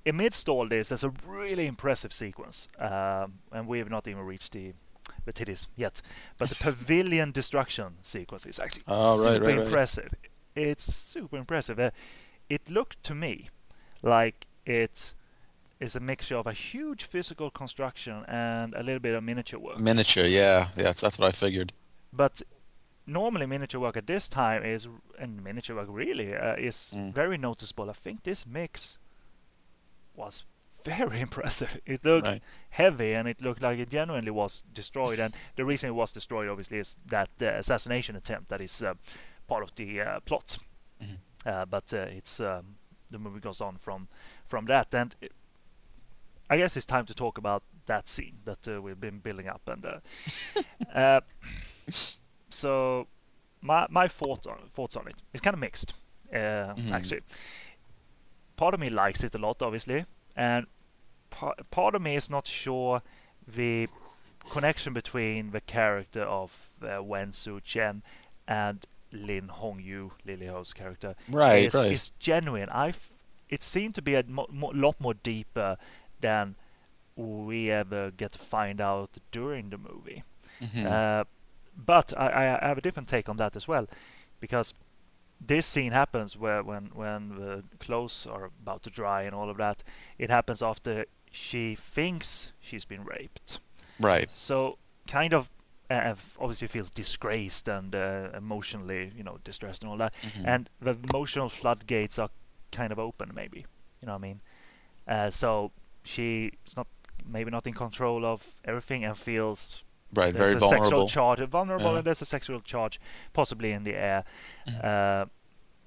amidst 0.05 0.49
all 0.49 0.67
this, 0.67 0.89
there's 0.89 1.03
a 1.03 1.13
really 1.25 1.65
impressive 1.65 2.13
sequence, 2.13 2.67
um, 2.79 3.39
and 3.51 3.67
we 3.67 3.79
have 3.79 3.89
not 3.89 4.07
even 4.07 4.23
reached 4.25 4.51
the 4.53 4.73
the 5.25 5.33
titties 5.33 5.67
yet. 5.75 6.01
But 6.37 6.49
the 6.49 6.55
pavilion 6.63 7.31
destruction 7.31 7.95
sequence 8.01 8.45
is 8.45 8.59
actually 8.59 8.83
Oh, 8.87 9.17
right, 9.23 9.33
super 9.33 9.45
right, 9.45 9.57
right. 9.57 9.65
impressive. 9.67 10.13
It's 10.55 10.93
super 10.93 11.37
impressive. 11.37 11.79
Uh, 11.79 11.91
it 12.49 12.69
looked 12.69 13.03
to 13.03 13.15
me 13.15 13.49
like 14.01 14.47
it 14.65 15.13
is 15.79 15.95
a 15.95 15.99
mixture 15.99 16.37
of 16.37 16.47
a 16.47 16.53
huge 16.53 17.03
physical 17.05 17.49
construction 17.49 18.23
and 18.27 18.73
a 18.75 18.83
little 18.83 18.99
bit 18.99 19.15
of 19.15 19.23
miniature 19.23 19.59
work. 19.59 19.79
Miniature, 19.79 20.25
yeah, 20.25 20.69
yeah, 20.75 20.83
that's, 20.83 21.01
that's 21.01 21.17
what 21.19 21.27
I 21.27 21.31
figured. 21.31 21.73
But 22.11 22.41
normally 23.05 23.45
miniature 23.45 23.81
work 23.81 23.97
at 23.97 24.07
this 24.07 24.27
time 24.29 24.63
is 24.63 24.87
and 25.19 25.43
miniature 25.43 25.75
work 25.75 25.87
really 25.89 26.33
uh, 26.35 26.55
is 26.55 26.93
Mm. 26.95 27.13
very 27.13 27.37
noticeable. 27.37 27.89
I 27.89 27.93
think 27.93 28.23
this 28.23 28.45
mix 28.45 28.97
was 30.15 30.43
very 30.85 31.19
impressive. 31.27 31.79
It 31.85 32.03
looked 32.05 32.27
Right. 32.27 32.41
heavy 32.71 33.13
and 33.13 33.27
it 33.27 33.41
looked 33.41 33.61
like 33.61 33.79
it 33.79 33.89
genuinely 33.89 34.31
was 34.31 34.63
destroyed. 34.73 35.19
and 35.19 35.33
the 35.55 35.65
reason 35.65 35.89
it 35.89 35.93
was 35.93 36.11
destroyed, 36.11 36.49
obviously, 36.49 36.77
is 36.79 36.97
that 37.05 37.29
uh, 37.41 37.45
assassination 37.45 38.15
attempt 38.15 38.49
that 38.49 38.61
is 38.61 38.81
uh, 38.83 38.93
part 39.47 39.63
of 39.63 39.73
the 39.75 40.01
uh, 40.01 40.19
plot. 40.21 40.57
Mhm. 41.01 41.17
Uh, 41.45 41.65
but 41.65 41.93
uh, 41.93 41.97
it's 42.17 42.39
um, 42.39 42.75
the 43.11 43.17
movie 43.19 43.39
goes 43.39 43.61
on 43.61 43.77
from 43.77 44.07
from 44.47 44.65
that, 44.67 44.93
and 44.93 45.15
it, 45.21 45.31
I 46.49 46.57
guess 46.57 46.77
it's 46.77 46.85
time 46.85 47.05
to 47.07 47.13
talk 47.13 47.37
about 47.37 47.63
that 47.85 48.07
scene 48.07 48.37
that 48.45 48.67
uh, 48.67 48.81
we've 48.81 48.99
been 48.99 49.19
building 49.19 49.47
up. 49.49 49.61
And 49.67 49.85
uh, 49.85 49.99
uh, 50.97 51.21
so 52.49 53.07
my 53.61 53.87
my 53.89 54.07
thoughts 54.07 54.47
on 54.47 54.57
thoughts 54.73 54.95
on 54.95 55.07
it 55.07 55.15
it's 55.33 55.41
kind 55.41 55.53
of 55.53 55.59
mixed, 55.59 55.93
uh, 56.31 56.73
Mhm. 56.75 56.91
actually. 56.91 57.21
Part 58.55 58.73
of 58.73 58.79
me 58.79 58.89
likes 58.89 59.23
it 59.23 59.33
a 59.35 59.37
lot, 59.37 59.61
obviously, 59.61 60.05
and 60.35 60.67
pa- 61.29 61.55
part 61.71 61.95
of 61.95 62.01
me 62.01 62.15
is 62.15 62.29
not 62.29 62.47
sure 62.47 63.01
the 63.47 63.87
connection 64.51 64.93
between 64.93 65.51
the 65.51 65.61
character 65.61 66.21
of 66.23 66.69
uh, 66.81 67.01
Wen 67.03 67.33
Su 67.33 67.59
Chen 67.61 68.03
and 68.47 68.85
Lin 69.11 69.47
Hong 69.47 69.79
Yu, 69.79 70.11
Lily 70.25 70.47
Ho's 70.47 70.73
character, 70.73 71.15
Right, 71.29 71.67
is, 71.67 71.73
right. 71.73 71.91
is 71.91 72.11
genuine. 72.19 72.69
I 72.69 72.93
it 73.49 73.63
seemed 73.63 73.95
to 73.95 74.01
be 74.01 74.15
a 74.15 74.23
mo- 74.23 74.47
mo- 74.51 74.71
lot 74.73 74.99
more 74.99 75.13
deeper 75.13 75.77
than 76.21 76.55
we 77.15 77.69
ever 77.69 78.09
get 78.11 78.31
to 78.31 78.39
find 78.39 78.81
out 78.81 79.11
during 79.31 79.69
the 79.69 79.77
movie. 79.77 80.23
Mhm. 80.61 80.85
Uh, 80.85 81.23
but 81.75 82.13
I, 82.17 82.57
I 82.61 82.67
have 82.67 82.77
a 82.77 82.81
different 82.81 83.07
take 83.09 83.29
on 83.29 83.37
that 83.37 83.55
as 83.55 83.67
well, 83.67 83.87
because 84.39 84.73
this 85.39 85.65
scene 85.65 85.91
happens 85.91 86.37
where 86.37 86.63
when 86.63 86.91
when 86.93 87.29
the 87.35 87.63
clothes 87.79 88.25
are 88.29 88.45
about 88.45 88.83
to 88.83 88.89
dry 88.89 89.23
and 89.23 89.35
all 89.35 89.49
of 89.49 89.57
that. 89.57 89.83
It 90.17 90.29
happens 90.29 90.61
after 90.61 91.05
she 91.31 91.75
thinks 91.75 92.53
she's 92.61 92.85
been 92.85 93.03
raped. 93.03 93.59
right. 93.99 94.31
So 94.31 94.77
kind 95.07 95.33
of 95.33 95.49
uh, 95.89 96.15
obviously 96.39 96.67
feels 96.67 96.89
disgraced 96.89 97.67
and 97.67 97.93
uh, 97.93 98.29
emotionally, 98.35 99.11
you 99.17 99.23
know, 99.23 99.37
distressed 99.43 99.81
and 99.83 99.91
all 99.91 99.97
that. 99.97 100.13
Mhm. 100.21 100.45
And 100.47 100.69
the 100.79 100.95
emotional 101.13 101.49
floodgates 101.49 102.17
are 102.17 102.29
kind 102.71 102.91
of 102.91 102.99
open, 102.99 103.31
maybe. 103.35 103.65
You 104.01 104.05
know 104.07 104.13
what 104.13 104.19
I 104.19 104.27
mean? 104.27 104.41
Uh, 105.07 105.29
so 105.29 105.71
she's 106.03 106.51
not 106.77 106.87
maybe 107.25 107.51
not 107.51 107.65
in 107.67 107.73
control 107.73 108.25
of 108.25 108.43
everything 108.65 109.03
and 109.05 109.17
feels 109.17 109.83
right, 110.13 110.33
there's 110.33 110.51
very 110.51 110.57
a 110.57 110.59
vulnerable. 110.59 110.85
sexual 110.85 111.07
charge, 111.07 111.39
vulnerable, 111.49 111.91
Yeah. 111.91 111.97
and 111.97 112.05
there's 112.05 112.21
a 112.21 112.25
sexual 112.25 112.61
charge 112.61 112.99
possibly 113.33 113.71
in 113.71 113.83
the 113.83 113.95
air. 113.95 114.23
Mhm. 114.67 114.83
Uh, 114.83 115.25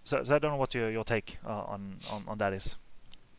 so, 0.04 0.22
so 0.24 0.34
I 0.34 0.38
don't 0.38 0.50
know 0.52 0.56
what 0.64 0.74
your 0.74 0.90
your 0.90 1.04
take 1.04 1.38
uh, 1.46 1.72
on, 1.72 1.96
on 2.12 2.24
on 2.28 2.38
that 2.38 2.52
is. 2.52 2.76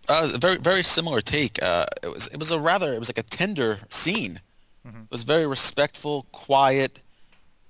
Uh, 0.10 0.38
very 0.40 0.58
very 0.58 0.84
similar 0.84 1.22
take. 1.22 1.62
Uh, 1.62 1.86
it 2.04 2.12
was 2.14 2.28
it 2.28 2.40
was 2.40 2.52
a 2.52 2.60
rather 2.60 2.94
it 2.94 3.00
was 3.00 3.10
like 3.10 3.20
a 3.26 3.30
tender 3.38 3.80
scene. 3.90 4.42
It 4.86 5.12
was 5.12 5.24
very 5.24 5.46
respectful, 5.46 6.28
quiet, 6.32 7.02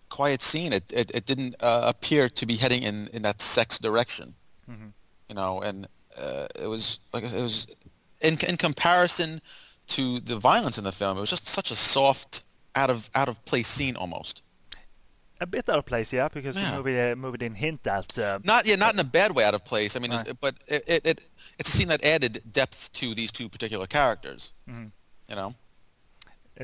quiet 0.10 0.41
scene. 0.44 0.72
It 0.72 0.84
it, 0.94 1.10
it 1.15 1.26
didn't 1.26 1.56
uh, 1.60 1.81
appear 1.94 2.30
to 2.30 2.45
be 2.45 2.57
heading 2.57 2.84
in, 2.84 3.07
in 3.11 3.22
that 3.23 3.41
sex 3.41 3.80
direction. 3.80 4.35
You 5.30 5.35
know, 5.35 5.61
and 5.61 5.88
uh, 6.18 6.45
it 6.64 6.68
was 6.68 6.99
like 7.14 7.23
it 7.23 7.34
was 7.34 7.65
in 8.22 8.38
in 8.48 8.56
comparison 8.57 9.41
to 9.95 10.19
the 10.19 10.38
violence 10.38 10.77
in 10.77 10.84
the 10.84 10.91
film. 10.91 11.18
It 11.18 11.22
was 11.22 11.30
just 11.31 11.48
such 11.48 11.72
a 11.72 11.76
soft, 11.76 12.44
out 12.78 12.90
of 12.90 13.10
out 13.16 13.30
of 13.30 13.36
place 13.45 13.68
scene 13.68 13.95
almost. 13.98 14.44
A 15.40 15.45
bit 15.45 15.70
out 15.70 15.78
of 15.80 15.86
place, 15.86 16.12
yeah, 16.18 16.30
because 16.34 16.56
Yeah. 16.56 16.72
the 16.72 16.78
movie, 16.78 16.99
uh, 16.99 17.16
movie 17.16 17.38
didn't 17.38 17.58
hint 17.58 17.86
at. 17.88 18.18
Uh, 18.18 18.40
Not 18.44 18.66
yeah, 18.66 18.76
not 18.78 18.94
in 18.94 18.99
a 18.99 19.04
bad 19.20 19.32
way 19.36 19.44
out 19.48 19.54
of 19.54 19.64
place. 19.64 19.95
I 19.95 19.99
mean, 19.99 20.12
it's, 20.12 20.24
but 20.41 20.56
it, 20.68 20.84
it, 20.88 21.06
it 21.06 21.22
it's 21.60 21.70
a 21.70 21.78
scene 21.78 21.90
that 21.90 22.04
added 22.04 22.41
depth 22.52 22.91
to 22.94 23.14
these 23.14 23.32
two 23.32 23.48
particular 23.49 23.88
characters. 23.88 24.54
Mhm. 24.68 24.91
You 25.30 25.36
know. 25.36 25.54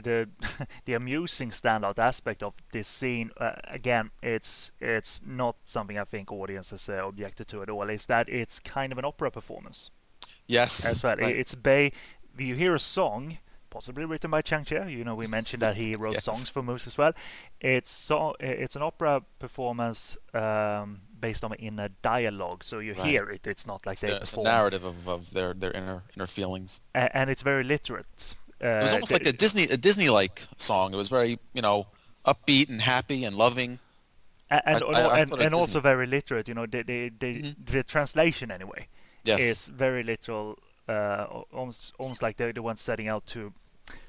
the 0.04 0.28
the 0.86 0.94
amusing 0.96 1.52
standout 1.52 2.00
aspect 2.00 2.42
of 2.44 2.54
this 2.72 2.88
scene 2.88 3.30
uh, 3.38 3.52
again 3.80 4.10
it's 4.24 4.72
it's 4.80 5.22
not 5.24 5.56
something 5.66 6.00
i 6.00 6.04
think 6.04 6.32
audiences 6.32 6.90
uh, 6.90 7.08
objected 7.08 7.48
to 7.48 7.62
at 7.62 7.70
all 7.70 7.90
is 7.92 8.06
that 8.08 8.28
it's 8.28 8.60
kind 8.60 8.92
of 8.92 8.98
an 8.98 9.06
opera 9.06 9.30
performance 9.30 9.92
Yes. 10.48 10.84
as 10.86 11.04
well 11.04 11.18
right. 11.18 11.36
it's 11.42 11.54
bay 11.56 11.92
you 12.40 12.56
hear 12.56 12.74
a 12.74 12.80
song 12.80 13.38
possibly 13.74 14.06
written 14.12 14.30
by 14.36 14.42
Chang 14.50 14.64
Cheh. 14.70 14.86
you 14.98 15.04
know 15.08 15.16
we 15.24 15.28
mentioned 15.40 15.62
that 15.66 15.76
he 15.84 15.88
wrote 16.02 16.14
Yes. 16.18 16.24
songs 16.32 16.48
for 16.54 16.62
movies 16.70 16.86
as 16.92 16.96
well 17.02 17.14
it's 17.60 17.92
so 18.08 18.16
it's 18.40 18.76
an 18.80 18.84
opera 18.92 19.14
performance 19.46 20.00
um, 20.44 20.88
based 21.26 21.44
on 21.46 21.52
in 21.68 21.76
a 21.80 21.90
dialogue 22.14 22.60
so 22.70 22.76
you 22.88 22.94
Right. 22.94 23.06
hear 23.10 23.24
it 23.36 23.44
it's 23.54 23.66
not 23.72 23.80
like 23.88 23.98
they 24.02 24.10
Yeah, 24.12 24.22
it's 24.26 24.34
a 24.34 24.44
narrative 24.56 24.84
of, 24.92 24.98
of 25.16 25.22
their, 25.36 25.52
their 25.62 25.72
inner 25.80 26.00
inner 26.16 26.28
feelings. 26.38 26.70
A- 27.02 27.12
and 27.18 27.26
it's 27.32 27.44
very 27.52 27.64
literate 27.76 28.22
uh, 28.64 28.68
It 28.68 28.84
was 28.88 28.94
almost 28.94 29.12
like 29.18 29.26
a 29.34 29.36
Disney 29.46 29.64
a 29.78 29.78
Disney 29.88 30.10
like 30.20 30.38
song. 30.70 30.88
It 30.96 30.98
was 31.04 31.10
very 31.18 31.32
you 31.58 31.64
know 31.68 31.78
upbeat 32.32 32.68
and 32.74 32.82
happy 32.94 33.20
and 33.28 33.36
loving. 33.46 33.72
And 34.50 34.62
I- 34.66 34.72
and, 34.72 34.96
I- 34.98 35.16
I 35.18 35.20
and, 35.22 35.32
and 35.46 35.54
also 35.62 35.78
very 35.92 36.08
literate. 36.18 36.46
You 36.50 36.56
know, 36.60 36.68
the 36.74 36.82
the 36.92 37.00
the, 37.24 37.32
the 37.74 37.84
translation 37.96 38.48
anyway 38.52 38.82
Yes. 39.30 39.40
is 39.52 39.60
very 39.86 40.04
literal. 40.04 40.46
Uh, 40.96 41.24
almost 41.60 41.94
almost 42.02 42.22
like 42.26 42.36
they're 42.38 42.54
the 42.60 42.62
ones 42.62 42.82
setting 42.82 43.08
out 43.14 43.24
to 43.34 43.40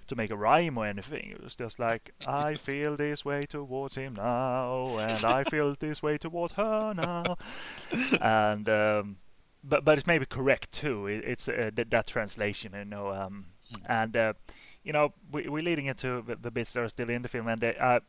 to 0.08 0.16
make 0.16 0.30
a 0.30 0.36
rhyme 0.36 0.78
or 0.78 0.86
anything. 0.86 1.30
It 1.30 1.42
was 1.42 1.54
just 1.54 1.78
like 1.78 2.12
I 2.26 2.54
feel 2.68 2.96
this 2.96 3.24
way 3.24 3.46
towards 3.46 3.96
him 3.96 4.14
now, 4.14 4.86
and 4.98 5.24
I 5.24 5.44
feel 5.44 5.74
this 5.78 6.02
way 6.02 6.18
towards 6.18 6.54
her 6.54 6.94
now, 6.94 7.36
and 8.20 8.68
um, 8.68 9.16
but 9.62 9.84
but 9.84 9.98
it's 9.98 10.06
maybe 10.06 10.26
correct 10.26 10.72
too. 10.72 11.06
It, 11.06 11.24
it's 11.24 11.48
uh, 11.48 11.70
that, 11.74 11.90
that 11.90 12.06
translation, 12.06 12.72
you 12.76 12.84
know, 12.84 13.08
um, 13.12 13.46
and 13.86 14.16
uh, 14.16 14.32
you 14.82 14.92
know 14.92 15.12
we, 15.30 15.48
we're 15.48 15.62
leading 15.62 15.86
into 15.86 16.22
the, 16.22 16.36
the 16.36 16.50
bits 16.50 16.72
that 16.74 16.80
are 16.80 16.88
still 16.88 17.10
in 17.10 17.22
the 17.22 17.28
film, 17.28 17.48
and 17.48 17.60
they, 17.60 17.76
uh, 17.76 18.00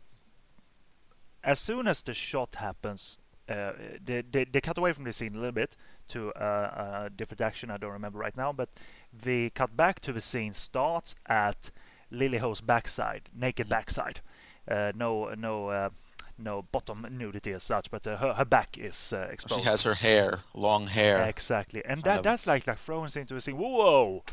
as 1.43 1.59
soon 1.59 1.87
as 1.87 2.01
the 2.01 2.13
shot 2.13 2.55
happens, 2.55 3.17
uh, 3.47 3.73
they, 4.03 4.23
they, 4.29 4.45
they 4.45 4.61
cut 4.61 4.77
away 4.77 4.91
from 4.91 5.03
the 5.03 5.13
scene 5.13 5.35
a 5.35 5.37
little 5.37 5.51
bit 5.51 5.75
to 6.07 6.31
uh, 6.33 7.05
a 7.05 7.09
different 7.09 7.41
action. 7.41 7.69
I 7.69 7.77
don't 7.77 7.91
remember 7.91 8.19
right 8.19 8.35
now, 8.35 8.51
but 8.51 8.69
the 9.13 9.51
cut 9.51 9.77
back 9.77 9.99
to 10.01 10.13
the 10.13 10.21
scene 10.21 10.53
starts 10.53 11.15
at 11.27 11.71
Lily 12.11 12.37
Ho's 12.39 12.61
backside, 12.61 13.29
naked 13.33 13.67
backside. 13.69 14.21
Uh, 14.69 14.91
no, 14.95 15.33
no, 15.37 15.69
uh, 15.69 15.89
no 16.37 16.63
bottom 16.71 17.05
nudity 17.11 17.51
as 17.53 17.63
such, 17.63 17.89
but 17.91 18.05
uh, 18.07 18.17
her, 18.17 18.33
her 18.33 18.45
back 18.45 18.77
is 18.77 19.13
uh, 19.13 19.33
She 19.47 19.61
has 19.61 19.83
her 19.83 19.93
hair, 19.95 20.39
long 20.53 20.87
hair. 20.87 21.21
exactly, 21.27 21.83
and 21.85 22.01
that 22.03 22.23
that's 22.23 22.45
like 22.47 22.67
like 22.67 22.79
throwing 22.79 23.05
us 23.05 23.15
into 23.15 23.35
a 23.35 23.41
scene. 23.41 23.57
Whoa! 23.57 24.23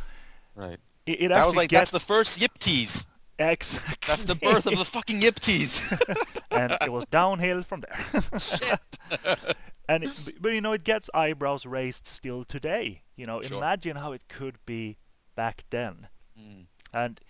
Right. 0.55 0.79
It, 1.07 1.21
it 1.23 1.29
That 1.29 1.47
was 1.47 1.57
like 1.57 1.71
that's 1.71 1.91
the 1.91 1.99
first 2.01 2.41
yip 2.41 2.59
tease. 2.59 3.07
exactly. 3.39 3.97
That's 4.07 4.25
the 4.25 4.37
birth 4.37 4.67
of 4.67 4.79
the 4.79 4.85
fucking 4.85 5.21
yip 5.23 5.41
tease. 5.41 5.83
and 6.51 6.73
it 6.83 6.93
was 6.93 7.05
downhill 7.11 7.63
from 7.63 7.81
there. 7.83 8.23
Shit. 8.39 8.99
and 9.89 10.05
it, 10.05 10.11
but 10.41 10.53
you 10.53 10.61
know, 10.61 10.73
it 10.73 10.85
gets 10.85 11.11
eyebrows 11.15 11.67
raised 11.67 12.07
still 12.07 12.45
today. 12.45 13.03
You 13.17 13.25
know, 13.27 13.43
Sure. 13.43 13.59
imagine 13.59 13.97
how 13.97 14.13
it 14.13 14.23
could 14.29 14.57
be 14.65 14.97
back 15.35 15.65
then. 15.71 16.09
Mm. 16.39 16.67
And 16.95 17.21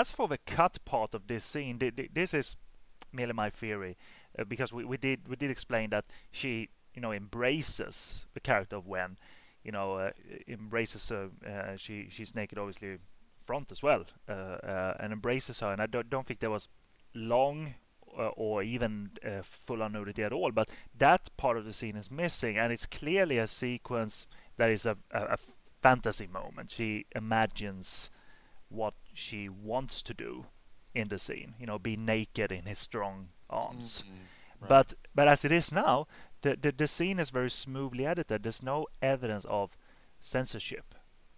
as 0.00 0.10
for 0.10 0.26
the 0.28 0.38
cut 0.38 0.78
part 0.84 1.14
of 1.14 1.22
this 1.28 1.44
scene, 1.44 1.78
thi- 1.78 1.90
thi- 1.90 2.10
this 2.12 2.34
is 2.34 2.56
merely 3.12 3.32
my 3.32 3.50
theory, 3.50 3.96
uh, 4.38 4.44
because 4.44 4.72
we, 4.72 4.84
we 4.84 4.96
did 4.96 5.28
we 5.28 5.36
did 5.36 5.50
explain 5.50 5.90
that 5.90 6.04
she 6.30 6.68
you 6.94 7.00
know 7.02 7.12
embraces 7.12 8.26
the 8.34 8.40
character 8.40 8.76
of 8.76 8.86
Wen, 8.86 9.16
you 9.62 9.72
know 9.72 9.88
uh, 9.94 10.10
embraces 10.48 11.08
her. 11.10 11.30
Uh, 11.46 11.76
she 11.76 12.08
she's 12.10 12.34
naked, 12.34 12.58
obviously, 12.58 12.98
front 13.46 13.70
as 13.70 13.82
well, 13.82 14.04
uh, 14.28 14.32
uh, 14.32 14.94
and 15.00 15.12
embraces 15.12 15.60
her. 15.60 15.70
And 15.72 15.80
I 15.80 15.86
don't 15.86 16.10
don't 16.10 16.26
think 16.26 16.40
there 16.40 16.50
was 16.50 16.68
long 17.14 17.74
uh, 18.18 18.28
or 18.36 18.62
even 18.62 19.10
full 19.42 19.82
on 19.82 19.92
nudity 19.92 20.22
at 20.24 20.32
all. 20.32 20.50
But 20.52 20.68
that 20.98 21.28
part 21.36 21.56
of 21.56 21.64
the 21.64 21.72
scene 21.72 21.96
is 21.96 22.10
missing, 22.10 22.58
and 22.58 22.72
it's 22.72 22.86
clearly 22.86 23.38
a 23.38 23.46
sequence 23.46 24.26
that 24.56 24.70
is 24.70 24.86
a, 24.86 24.96
a, 25.12 25.20
a 25.34 25.38
fantasy 25.82 26.26
moment. 26.26 26.70
She 26.70 27.06
imagines 27.14 28.10
what 28.74 28.94
she 29.12 29.48
wants 29.48 30.02
to 30.02 30.14
do 30.14 30.46
in 30.94 31.08
the 31.08 31.18
scene. 31.18 31.54
You 31.58 31.66
know, 31.66 31.78
be 31.78 31.96
naked 31.96 32.52
in 32.52 32.64
his 32.64 32.78
strong 32.78 33.28
arms. 33.48 34.02
Mm-hmm. 34.06 34.66
But 34.68 34.94
but 35.14 35.28
as 35.28 35.44
it 35.44 35.52
is 35.52 35.72
now, 35.72 36.06
the, 36.42 36.56
the 36.60 36.72
the 36.72 36.86
scene 36.86 37.18
is 37.18 37.30
very 37.30 37.50
smoothly 37.50 38.06
edited. 38.06 38.42
There's 38.42 38.62
no 38.62 38.86
evidence 39.02 39.44
of 39.48 39.76
censorship. 40.20 40.94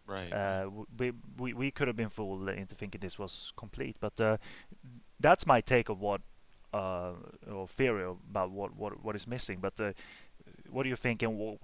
Right. 0.06 0.32
Uh, 0.32 0.70
we, 0.96 1.12
we 1.36 1.52
we 1.52 1.70
could 1.70 1.88
have 1.88 1.96
been 1.96 2.10
fooled 2.10 2.48
into 2.48 2.74
thinking 2.74 3.00
this 3.00 3.18
was 3.18 3.52
complete, 3.56 3.96
but 4.00 4.20
uh, 4.20 4.36
that's 5.18 5.46
my 5.46 5.60
take 5.60 5.88
of 5.88 6.00
what 6.00 6.20
uh, 6.72 7.12
or 7.50 7.66
theory 7.66 8.04
about 8.04 8.50
what, 8.50 8.76
what 8.76 9.04
what 9.04 9.16
is 9.16 9.26
missing. 9.26 9.58
But 9.60 9.80
uh, 9.80 9.92
what 10.70 10.82
do 10.84 10.88
you 10.88 10.96
think, 10.96 11.22
and 11.22 11.38
what, 11.38 11.58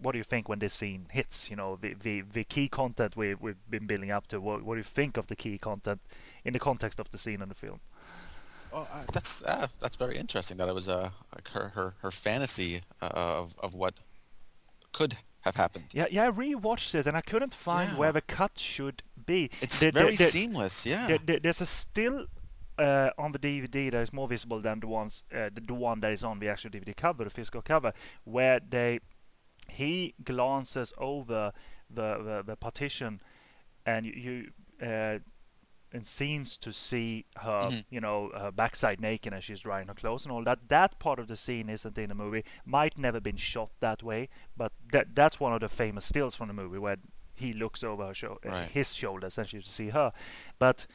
what 0.00 0.12
do 0.12 0.18
you 0.18 0.24
think 0.24 0.48
when 0.48 0.58
this 0.58 0.74
scene 0.74 1.06
hits? 1.10 1.48
You 1.50 1.56
know, 1.56 1.76
the 1.80 1.94
the, 1.94 2.22
the 2.22 2.44
key 2.44 2.68
content 2.68 3.16
we 3.16 3.34
we've 3.34 3.56
been 3.70 3.86
building 3.86 4.10
up 4.10 4.26
to. 4.28 4.40
What 4.40 4.62
what 4.62 4.74
do 4.74 4.78
you 4.78 4.84
think 4.84 5.16
of 5.16 5.26
the 5.26 5.36
key 5.36 5.58
content 5.58 6.00
in 6.44 6.52
the 6.52 6.58
context 6.58 7.00
of 7.00 7.10
the 7.10 7.18
scene 7.18 7.42
in 7.42 7.48
the 7.48 7.54
film? 7.54 7.80
Oh, 8.72 8.88
uh, 8.92 9.04
that's 9.12 9.42
uh, 9.44 9.66
that's 9.80 9.96
very 9.96 10.16
interesting. 10.16 10.56
That 10.56 10.68
it 10.68 10.74
was 10.74 10.88
uh, 10.88 11.10
like 11.34 11.48
her 11.50 11.68
her 11.74 11.94
her 12.02 12.10
fantasy 12.10 12.80
uh, 13.00 13.10
of 13.14 13.54
of 13.58 13.74
what 13.74 13.94
could 14.92 15.18
have 15.42 15.56
happened. 15.56 15.86
Yeah, 15.92 16.06
yeah, 16.10 16.28
I 16.28 16.30
rewatched 16.30 16.94
it 16.94 17.06
and 17.06 17.16
I 17.16 17.20
couldn't 17.20 17.52
find 17.54 17.90
Yeah. 17.92 17.98
where 17.98 18.12
the 18.12 18.20
cut 18.20 18.52
should 18.58 19.02
be. 19.26 19.50
It's 19.60 19.82
very 19.82 20.16
seamless. 20.16 20.86
Yeah. 20.86 21.06
There, 21.08 21.18
there- 21.18 21.40
there's 21.40 21.60
a 21.60 21.66
still 21.66 22.26
uh, 22.78 23.10
on 23.18 23.32
the 23.32 23.38
DVD 23.38 23.90
that 23.92 24.00
is 24.02 24.12
more 24.12 24.28
visible 24.28 24.60
than 24.60 24.80
the 24.80 24.86
ones 24.86 25.24
uh, 25.34 25.50
the, 25.54 25.60
the 25.60 25.74
one 25.74 26.00
that 26.00 26.12
is 26.12 26.24
on 26.24 26.38
the 26.38 26.48
actual 26.48 26.70
DVD 26.70 26.96
cover, 26.96 27.24
the 27.24 27.30
physical 27.30 27.62
cover, 27.62 27.92
where 28.24 28.60
they 28.60 29.00
he 29.68 30.14
glances 30.24 30.92
over 30.98 31.52
the 31.90 32.16
the, 32.24 32.42
the 32.46 32.56
partition, 32.56 33.20
and 33.86 34.06
you, 34.06 34.12
you 34.80 34.86
uh, 34.86 35.18
and 35.94 36.06
seems 36.06 36.56
to 36.56 36.72
see 36.72 37.26
her, 37.36 37.68
Mhm. 37.70 37.84
you 37.90 38.00
know, 38.00 38.30
her 38.34 38.50
backside 38.50 38.98
naked 38.98 39.34
as 39.34 39.44
she's 39.44 39.60
drying 39.60 39.88
her 39.88 39.94
clothes 39.94 40.24
and 40.24 40.32
all 40.32 40.42
that. 40.44 40.68
That 40.68 40.98
part 40.98 41.18
of 41.18 41.28
the 41.28 41.36
scene 41.36 41.68
isn't 41.68 41.98
in 41.98 42.08
the 42.08 42.14
movie. 42.14 42.44
Might 42.64 42.96
never 42.96 43.20
been 43.20 43.36
shot 43.36 43.70
that 43.80 44.02
way, 44.02 44.30
but 44.56 44.72
that 44.92 45.14
that's 45.14 45.38
one 45.38 45.52
of 45.52 45.60
the 45.60 45.68
famous 45.68 46.06
stills 46.06 46.34
from 46.34 46.48
the 46.48 46.54
movie 46.54 46.78
where 46.78 46.96
he 47.34 47.52
looks 47.52 47.82
over 47.84 48.06
her 48.06 48.14
sho- 48.14 48.38
Right. 48.44 48.70
his 48.70 48.94
shoulder 48.94 49.26
essentially 49.26 49.62
to 49.62 49.68
see 49.70 49.90
her. 49.90 50.12
But 50.58 50.86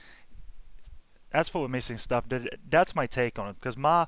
as 1.31 1.49
for 1.49 1.63
the 1.63 1.69
missing 1.69 1.97
stuff, 1.97 2.27
that, 2.29 2.59
that's 2.69 2.95
my 2.95 3.07
take 3.07 3.39
on 3.39 3.49
it 3.49 3.55
because 3.59 3.77
Ma. 3.77 4.05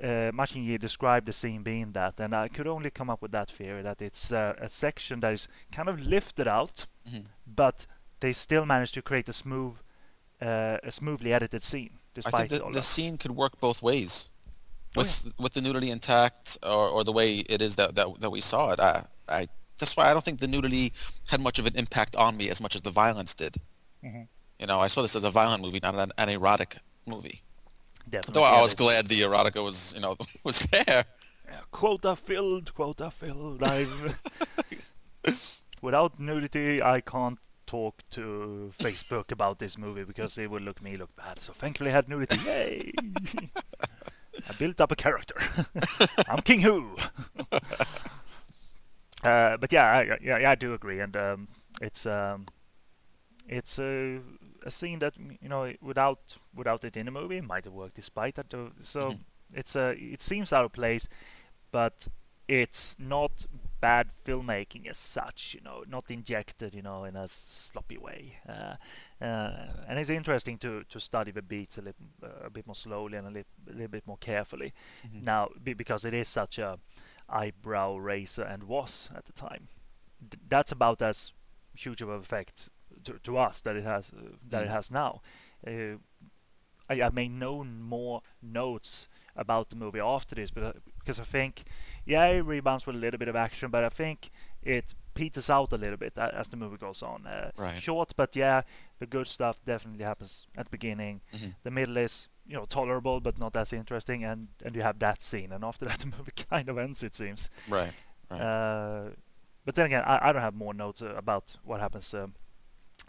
Uh, 0.00 0.30
described 0.78 1.26
the 1.26 1.32
scene 1.32 1.64
being 1.64 1.90
that, 1.92 2.20
and 2.20 2.32
I 2.32 2.46
could 2.46 2.68
only 2.68 2.88
come 2.88 3.10
up 3.10 3.20
with 3.20 3.32
that 3.32 3.50
theory 3.50 3.82
that 3.82 4.00
it's 4.00 4.30
uh, 4.30 4.54
a 4.60 4.68
section 4.68 5.18
that 5.20 5.32
is 5.32 5.48
kind 5.72 5.88
of 5.88 5.98
lifted 5.98 6.46
out, 6.46 6.86
Mhm. 7.04 7.24
but 7.46 7.86
they 8.20 8.32
still 8.32 8.64
managed 8.64 8.94
to 8.94 9.02
create 9.02 9.28
a 9.28 9.32
smooth, 9.32 9.74
uh, 10.40 10.76
a 10.84 10.92
smoothly 10.92 11.32
edited 11.32 11.64
scene 11.64 11.90
I 11.94 12.20
despite 12.20 12.48
think 12.48 12.62
the, 12.62 12.70
the 12.70 12.82
scene 12.82 13.18
could 13.18 13.32
work 13.32 13.58
both 13.58 13.82
ways. 13.82 14.28
Oh, 14.96 15.00
With 15.00 15.32
with 15.38 15.52
the 15.54 15.60
nudity 15.60 15.90
intact 15.90 16.58
or, 16.62 16.88
or 16.88 17.02
the 17.04 17.12
way 17.12 17.38
it 17.38 17.60
is 17.60 17.74
that, 17.76 17.94
that 17.96 18.20
that 18.20 18.30
we 18.30 18.40
saw 18.40 18.70
it. 18.72 18.80
I 18.80 19.06
I 19.28 19.48
that's 19.78 19.96
why 19.96 20.10
I 20.10 20.12
don't 20.12 20.24
think 20.24 20.38
the 20.40 20.46
nudity 20.48 20.92
had 21.28 21.40
much 21.40 21.58
of 21.58 21.66
an 21.66 21.74
impact 21.76 22.14
on 22.16 22.36
me 22.36 22.50
as 22.50 22.60
much 22.60 22.74
as 22.76 22.82
the 22.82 22.90
violence 22.90 23.34
did. 23.34 23.56
Mhm. 24.02 24.28
You 24.58 24.66
know, 24.66 24.80
I 24.80 24.88
saw 24.88 25.02
this 25.02 25.14
as 25.14 25.24
a 25.24 25.30
violent 25.30 25.62
movie, 25.62 25.80
not 25.82 25.94
an, 25.94 26.12
an 26.18 26.28
erotic 26.28 26.78
movie. 27.06 27.42
Definitely, 28.08 28.40
Though 28.40 28.44
I 28.44 28.60
was 28.60 28.74
glad 28.74 29.06
the 29.08 29.20
erotica 29.20 29.62
was, 29.62 29.92
you 29.94 30.00
know, 30.00 30.16
was 30.44 30.60
there. 30.60 31.04
yeah, 31.46 31.60
quota 31.70 32.16
filled, 32.16 32.74
quota 32.74 33.10
filled. 33.10 33.62
I've 33.62 34.20
without 35.82 36.18
nudity, 36.18 36.82
I 36.82 37.00
can't 37.00 37.38
talk 37.66 38.02
to 38.10 38.72
Facebook 38.78 39.30
about 39.30 39.58
this 39.58 39.76
movie 39.76 40.04
because 40.04 40.38
it 40.38 40.50
would 40.50 40.62
look 40.62 40.82
me 40.82 40.96
look 40.96 41.14
bad. 41.14 41.38
So 41.38 41.52
thankfully, 41.52 41.90
I 41.90 41.94
had 41.94 42.08
nudity. 42.08 42.38
Yay! 42.46 42.92
I 44.48 44.52
built 44.58 44.80
up 44.80 44.90
a 44.90 44.96
character. 44.96 45.36
I'm 46.28 46.40
King 46.40 46.60
Hu. 46.60 46.96
uh, 49.22 49.56
but 49.58 49.70
yeah, 49.72 49.84
I, 49.84 50.18
yeah, 50.22 50.38
yeah, 50.38 50.50
I 50.50 50.54
do 50.54 50.74
agree, 50.74 51.00
and 51.00 51.16
um, 51.16 51.48
it's 51.82 52.06
um, 52.06 52.46
it's 53.48 53.78
a 53.78 54.20
a 54.68 54.70
scene 54.70 54.98
that 55.00 55.14
you 55.44 55.48
know 55.48 55.72
without 55.90 56.20
without 56.54 56.84
it 56.84 56.96
in 56.96 57.04
the 57.06 57.12
movie 57.20 57.40
might 57.52 57.64
have 57.64 57.74
worked 57.82 57.96
despite 57.96 58.34
that. 58.36 58.46
So 58.80 59.02
Mhm. 59.10 59.18
it's 59.60 59.76
a 59.76 59.86
it 60.14 60.22
seems 60.22 60.52
out 60.52 60.64
of 60.64 60.72
place, 60.72 61.08
but 61.72 62.08
it's 62.48 62.96
not 62.98 63.46
bad 63.80 64.06
filmmaking 64.24 64.88
as 64.90 64.98
such. 64.98 65.54
You 65.54 65.60
know, 65.66 65.84
not 65.86 66.10
injected. 66.10 66.74
You 66.74 66.82
know, 66.82 67.04
in 67.08 67.16
a 67.16 67.28
sloppy 67.28 67.98
way. 67.98 68.22
Uh, 68.48 68.76
uh, 69.24 69.84
and 69.88 69.98
it's 69.98 70.10
interesting 70.10 70.58
to 70.58 70.84
to 70.92 70.98
study 71.00 71.32
the 71.32 71.42
beats 71.42 71.78
a 71.78 71.82
little 71.82 72.06
uh, 72.22 72.46
a 72.46 72.50
bit 72.50 72.66
more 72.66 72.74
slowly 72.76 73.18
and 73.18 73.26
a 73.26 73.30
little, 73.30 73.52
a 73.68 73.72
little 73.72 73.88
bit 73.98 74.06
more 74.06 74.18
carefully 74.18 74.72
Mhm. 75.04 75.22
now 75.22 75.48
be- 75.62 75.74
because 75.76 76.08
it 76.08 76.14
is 76.14 76.28
such 76.28 76.58
a 76.58 76.78
eyebrow 77.28 77.96
raiser 77.96 78.44
and 78.52 78.62
was 78.64 79.10
at 79.14 79.24
the 79.26 79.32
time. 79.32 79.68
D- 80.28 80.38
that's 80.48 80.72
about 80.72 81.02
as 81.02 81.32
huge 81.74 82.02
of 82.02 82.08
an 82.08 82.20
effect 82.20 82.70
to, 83.04 83.12
to 83.22 83.38
us 83.38 83.60
that 83.62 83.76
it 83.76 83.84
has 83.84 84.10
uh, 84.10 84.36
that 84.50 84.62
it 84.64 84.68
Mm. 84.68 84.72
has 84.72 84.90
now. 84.90 85.20
Uh, 85.66 85.96
I, 86.90 87.02
I 87.02 87.10
made 87.10 87.32
no 87.32 87.64
more 87.64 88.22
notes 88.42 89.08
about 89.36 89.68
the 89.70 89.76
movie 89.76 90.00
after 90.00 90.34
this, 90.34 90.50
but 90.50 90.62
uh, 90.64 90.72
because 90.98 91.20
I 91.20 91.24
think, 91.24 91.64
yeah, 92.06 92.26
it 92.26 92.40
rebounds 92.44 92.86
with 92.86 92.96
a 92.96 92.98
little 92.98 93.18
bit 93.18 93.28
of 93.28 93.36
action, 93.36 93.70
but 93.70 93.84
I 93.84 93.88
think 93.90 94.30
it 94.62 94.94
peters 95.14 95.50
out 95.50 95.72
a 95.72 95.76
little 95.76 95.96
bit 95.98 96.16
as 96.16 96.48
the 96.48 96.56
movie 96.56 96.76
goes 96.78 97.02
on. 97.02 97.26
Uh, 97.26 97.50
Right. 97.56 97.80
Short, 97.82 98.14
but 98.16 98.34
yeah, 98.36 98.62
the 98.98 99.06
good 99.06 99.26
stuff 99.28 99.60
definitely 99.66 100.04
happens 100.04 100.46
at 100.56 100.66
the 100.66 100.70
beginning. 100.70 101.20
Mhm. 101.34 101.54
The 101.62 101.70
middle 101.70 101.96
is 101.98 102.28
you 102.46 102.54
know 102.56 102.64
tolerable, 102.64 103.20
but 103.20 103.38
not 103.38 103.54
as 103.56 103.72
interesting, 103.72 104.24
and 104.24 104.48
and 104.64 104.74
you 104.74 104.82
have 104.82 104.98
that 105.00 105.22
scene, 105.22 105.52
and 105.52 105.62
after 105.64 105.84
that 105.88 105.98
the 106.00 106.06
movie 106.06 106.32
kind 106.50 106.68
of 106.68 106.78
ends. 106.78 107.02
It 107.02 107.14
seems. 107.16 107.50
Right. 107.68 107.92
Right. 108.30 108.40
Uh, 108.40 109.10
but 109.64 109.74
then 109.74 109.86
again, 109.86 110.02
I, 110.06 110.28
I 110.28 110.32
don't 110.32 110.42
have 110.42 110.54
more 110.54 110.72
notes 110.74 111.02
uh, 111.02 111.14
about 111.16 111.56
what 111.64 111.80
happens 111.80 112.14
um, 112.14 112.34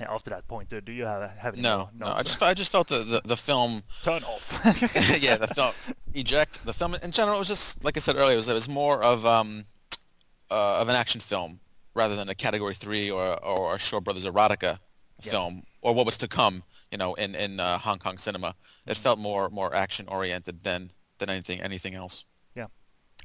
after 0.07 0.30
that 0.31 0.47
point. 0.47 0.69
Do, 0.69 0.80
do 0.81 0.91
you 0.91 1.03
have 1.05 1.30
have 1.38 1.53
any 1.53 1.61
no, 1.63 1.77
more 1.77 1.89
no. 1.97 2.05
I 2.07 2.23
just 2.23 2.41
I 2.41 2.53
just 2.53 2.71
felt 2.71 2.88
the 2.88 2.99
the, 2.99 3.21
the 3.26 3.38
film 3.38 3.84
turn 4.03 4.23
off. 4.23 4.45
yeah, 5.21 5.38
the 5.38 5.47
film 5.47 5.73
eject 6.13 6.65
the 6.65 6.73
film 6.73 6.95
in 7.03 7.11
general 7.11 7.35
It 7.35 7.39
was 7.39 7.47
just 7.47 7.84
like 7.84 7.97
I 7.97 7.99
said 7.99 8.15
earlier, 8.15 8.34
it 8.34 8.38
was 8.38 8.47
it 8.47 8.53
was 8.53 8.69
more 8.69 9.03
of 9.03 9.26
um 9.26 9.65
uh, 10.51 10.80
of 10.81 10.89
an 10.89 10.95
action 10.95 11.21
film 11.21 11.59
rather 11.93 12.15
than 12.15 12.30
a 12.30 12.35
category 12.35 12.73
three 12.76 13.09
or 13.11 13.43
or 13.45 13.76
a 13.76 13.80
Shaw 13.80 13.99
Brothers 13.99 14.26
erotica 14.26 14.80
Yeah. 15.21 15.31
film 15.31 15.63
or 15.81 15.93
what 15.93 16.05
was 16.05 16.17
to 16.19 16.27
come, 16.27 16.63
you 16.91 16.97
know, 16.97 17.13
in 17.15 17.35
in 17.35 17.59
uh, 17.59 17.77
Hong 17.80 17.99
Kong 17.99 18.17
cinema. 18.17 18.49
It 18.49 18.93
Mm-hmm. 18.93 19.01
felt 19.03 19.19
more 19.19 19.49
more 19.49 19.76
action 19.76 20.07
oriented 20.07 20.63
than 20.63 20.91
than 21.19 21.30
anything 21.30 21.61
anything 21.61 21.93
else. 21.95 22.26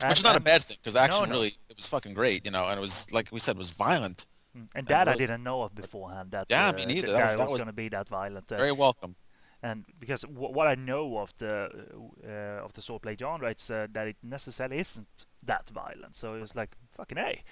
And- 0.03 0.09
Which 0.11 0.19
is 0.19 0.25
not 0.25 0.35
a 0.35 0.41
bad 0.41 0.61
thing 0.65 0.77
because 0.83 0.95
the 0.95 1.01
action 1.01 1.21
no, 1.23 1.27
no. 1.27 1.33
really 1.37 1.53
it 1.71 1.77
was 1.77 1.87
fucking 1.87 2.15
great, 2.15 2.45
you 2.45 2.51
know, 2.51 2.65
and 2.67 2.77
it 2.77 2.81
was 2.81 3.07
like 3.13 3.29
we 3.31 3.39
said 3.39 3.55
it 3.55 3.59
was 3.59 3.71
violent. 3.71 4.27
Mm, 4.57 4.69
And 4.75 4.87
that 4.87 5.09
I 5.09 5.15
didn't 5.17 5.43
know 5.43 5.63
of 5.63 5.75
beforehand. 5.75 6.31
That 6.31 6.47
Yeah, 6.49 6.69
uh, 6.69 6.73
me 6.73 6.85
neither. 6.87 7.09
The 7.09 7.13
That 7.15 7.23
was- 7.23 7.31
was, 7.31 7.39
that 7.39 7.51
was 7.51 7.61
going 7.63 7.67
to 7.77 7.81
be 7.85 7.89
that 7.89 8.09
violent. 8.09 8.51
uh, 8.53 8.57
Very 8.57 8.73
welcome. 8.73 9.17
and 9.63 9.85
because 9.99 10.23
w- 10.23 10.53
what 10.57 10.67
I 10.67 10.75
know 10.77 11.19
of 11.19 11.33
the 11.39 11.55
uh, 12.27 12.65
of 12.67 12.73
the 12.75 12.81
swordplay 12.81 13.19
genre, 13.19 13.49
it's 13.51 13.71
uh, 13.71 13.87
that 13.93 14.07
it 14.09 14.17
necessarily 14.23 14.79
isn't 14.79 15.09
that 15.43 15.69
violent. 15.71 16.15
So 16.17 16.35
it 16.37 16.41
was 16.41 16.55
like 16.55 16.71
fucking 16.97 17.19
hey, 17.19 17.43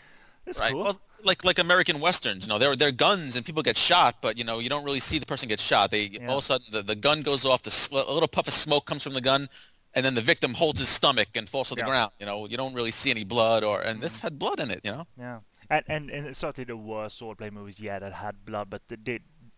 it's 0.47 0.61
Right. 0.61 0.73
cool. 0.73 0.85
Well, 0.85 1.01
like 1.25 1.45
like 1.45 1.59
American 1.59 1.99
westerns, 2.01 2.45
you 2.45 2.49
know, 2.51 2.59
they're 2.59 2.77
they're 2.77 2.93
guns 2.93 3.35
and 3.37 3.45
people 3.45 3.63
get 3.63 3.77
shot, 3.77 4.17
but 4.21 4.37
you 4.39 4.45
know 4.45 4.59
you 4.61 4.69
don't 4.69 4.85
really 4.85 5.01
see 5.01 5.19
the 5.19 5.27
person 5.27 5.49
get 5.49 5.61
shot. 5.61 5.91
They 5.91 6.05
Yeah. 6.05 6.29
all 6.29 6.39
of 6.39 6.45
a 6.45 6.47
sudden 6.47 6.67
the, 6.71 6.83
the 6.83 6.97
gun 7.09 7.23
goes 7.23 7.45
off, 7.45 7.63
the 7.63 7.73
a 7.93 8.13
little 8.13 8.29
puff 8.37 8.47
of 8.47 8.55
smoke 8.55 8.85
comes 8.87 9.03
from 9.03 9.15
the 9.15 9.21
gun, 9.21 9.49
and 9.95 10.05
then 10.05 10.15
the 10.15 10.21
victim 10.33 10.55
holds 10.55 10.79
his 10.81 10.89
stomach 10.89 11.29
and 11.35 11.49
falls 11.49 11.69
to 11.71 11.75
the 11.75 11.81
Yeah. 11.83 11.87
Ground. 11.93 12.13
You 12.21 12.27
know, 12.27 12.47
you 12.47 12.57
don't 12.57 12.75
really 12.75 12.91
see 12.91 13.11
any 13.11 13.25
blood, 13.25 13.65
or 13.65 13.81
and 13.81 14.01
this 14.03 14.21
had 14.21 14.39
blood 14.39 14.61
in 14.61 14.71
it. 14.71 14.81
You 14.85 14.93
know. 14.93 15.07
Yeah, 15.19 15.39
and 15.73 15.85
and, 15.89 16.11
and 16.11 16.37
certainly 16.37 16.67
the 16.67 16.77
worst 16.77 17.21
swordplay 17.21 17.51
movies, 17.51 17.81
yeah, 17.81 17.99
that 17.99 18.13
had 18.13 18.45
blood, 18.45 18.69
but 18.71 18.83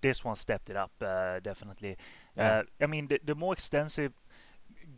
this 0.01 0.25
one 0.25 0.37
stepped 0.37 0.71
it 0.71 0.77
up 0.77 0.93
uh, 1.01 1.41
definitely. 1.41 1.97
Yeah. 2.37 2.59
Uh, 2.59 2.63
I 2.81 2.87
mean, 2.87 3.09
the, 3.09 3.21
the 3.25 3.35
more 3.35 3.53
extensive, 3.53 4.13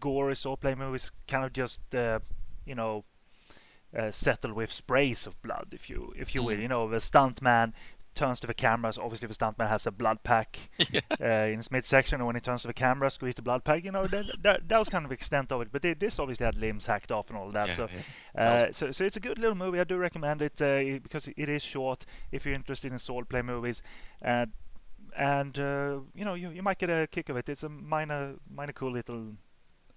gory 0.00 0.34
swordplay 0.34 0.76
movies 0.76 1.10
kind 1.26 1.44
of 1.44 1.52
just 1.52 1.80
uh, 1.94 2.18
you 2.64 2.74
know 2.74 3.04
uh, 3.96 4.10
settle 4.10 4.52
with 4.52 4.72
sprays 4.72 5.26
of 5.26 5.40
blood, 5.42 5.68
if 5.72 5.88
you 5.88 6.12
if 6.16 6.34
you 6.34 6.42
will. 6.42 6.58
You 6.58 6.68
know, 6.68 6.88
the 6.88 6.98
stuntman 6.98 7.72
turns 8.16 8.40
to 8.40 8.46
the 8.48 8.54
cameras. 8.54 8.98
Obviously, 8.98 9.28
the 9.28 9.34
stuntman 9.34 9.68
has 9.68 9.86
a 9.86 9.92
blood 9.92 10.22
pack 10.24 10.58
uh, 11.20 11.24
in 11.24 11.58
his 11.58 11.70
midsection, 11.70 12.16
and 12.16 12.26
when 12.26 12.34
he 12.34 12.40
turns 12.40 12.62
to 12.62 12.66
the 12.66 12.74
camera, 12.74 13.08
squeeze 13.10 13.34
the 13.36 13.42
blood 13.42 13.62
pack. 13.62 13.84
You 13.84 13.92
know, 13.92 14.02
that, 14.04 14.24
that, 14.42 14.68
that 14.68 14.78
was 14.78 14.88
kind 14.88 15.04
of 15.04 15.10
the 15.10 15.14
extent 15.14 15.52
of 15.52 15.60
it. 15.60 15.68
But 15.70 15.84
it, 15.84 16.00
this 16.00 16.18
obviously 16.18 16.44
had 16.46 16.56
limbs 16.56 16.86
hacked 16.86 17.12
off 17.12 17.28
and 17.28 17.38
all 17.38 17.50
that. 17.52 17.68
Yeah, 17.68 17.74
so 17.74 17.88
yeah. 18.34 18.42
Uh, 18.42 18.72
so, 18.72 18.90
so 18.90 19.04
it's 19.04 19.16
a 19.16 19.20
good 19.20 19.38
little 19.38 19.54
movie. 19.54 19.78
I 19.78 19.84
do 19.84 19.96
recommend 19.96 20.42
it 20.42 20.60
uh, 20.60 20.98
because 21.02 21.28
it 21.28 21.48
is 21.48 21.62
short. 21.62 22.04
If 22.32 22.44
you're 22.44 22.54
interested 22.54 22.90
in 22.90 22.98
swordplay 22.98 23.44
movies, 23.44 23.82
and 24.20 24.50
and 25.16 25.58
uh, 25.58 26.00
you 26.14 26.24
know 26.24 26.34
you, 26.34 26.50
you 26.50 26.62
might 26.62 26.78
get 26.78 26.90
a 26.90 27.06
kick 27.06 27.28
of 27.28 27.36
it. 27.36 27.48
It's 27.48 27.62
a 27.62 27.68
minor, 27.68 28.34
minor 28.50 28.72
cool 28.72 28.92
little 28.92 29.32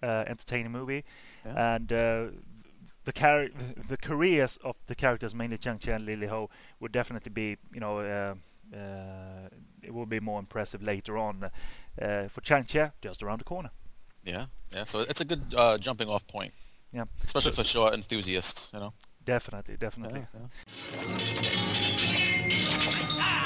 uh, 0.04 0.24
entertaining 0.28 0.72
movie, 0.72 1.04
Yeah. 1.46 1.76
and 1.76 1.92
uh, 1.92 2.26
the 3.10 3.14
char- 3.22 3.50
the 3.90 3.98
careers 3.98 4.58
of 4.64 4.76
the 4.88 4.96
characters, 4.96 5.34
mainly 5.34 5.58
Chang 5.58 5.80
Cheh 5.80 5.96
and 5.96 6.06
Lily 6.06 6.28
Ho, 6.28 6.50
would 6.80 6.92
definitely 6.92 7.32
be 7.32 7.58
you 7.74 7.80
know. 7.80 8.00
Uh, 8.00 8.36
uh, 8.76 9.50
it 9.82 9.92
will 9.92 10.06
be 10.06 10.20
more 10.20 10.40
impressive 10.40 10.84
later 10.84 11.18
on. 11.18 11.44
Uh, 12.00 12.28
for 12.30 12.42
Chang 12.42 12.66
Cheh, 12.66 12.90
just 13.02 13.24
around 13.24 13.40
the 13.40 13.46
corner. 13.46 13.72
Yeah. 14.24 14.46
Yeah. 14.72 14.86
So 14.86 15.00
it's 15.00 15.22
a 15.22 15.26
good 15.26 15.42
uh, 15.58 15.78
jumping 15.80 16.08
off 16.08 16.28
point, 16.28 16.54
Yeah, 16.94 17.06
especially 17.26 17.54
for 17.54 17.64
Shaw 17.64 17.92
enthusiasts. 17.92 18.70
You 18.74 18.80
know. 18.80 18.94
definitely, 19.26 19.76
definitely. 19.78 20.28
Yeah, 20.34 20.48
yeah. 23.18 23.46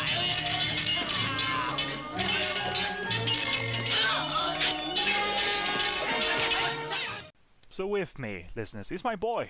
So 7.73 7.87
with 7.87 8.19
me, 8.19 8.45
listeners, 8.55 8.91
is 8.91 9.03
my 9.03 9.15
boy, 9.15 9.49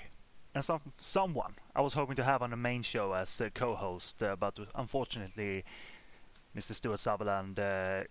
and 0.56 0.64
some 0.64 0.94
someone 0.98 1.56
I 1.76 1.82
was 1.82 1.94
hoping 1.94 2.16
to 2.16 2.24
have 2.24 2.42
on 2.42 2.52
the 2.52 2.56
main 2.56 2.82
show 2.82 3.12
as 3.12 3.42
a 3.42 3.50
co-host, 3.50 4.24
uh, 4.24 4.38
but 4.40 4.58
unfortunately, 4.76 5.66
Mr. 6.56 6.74
Stuart 6.74 7.02
Sutherland 7.02 7.60
uh, 7.60 8.04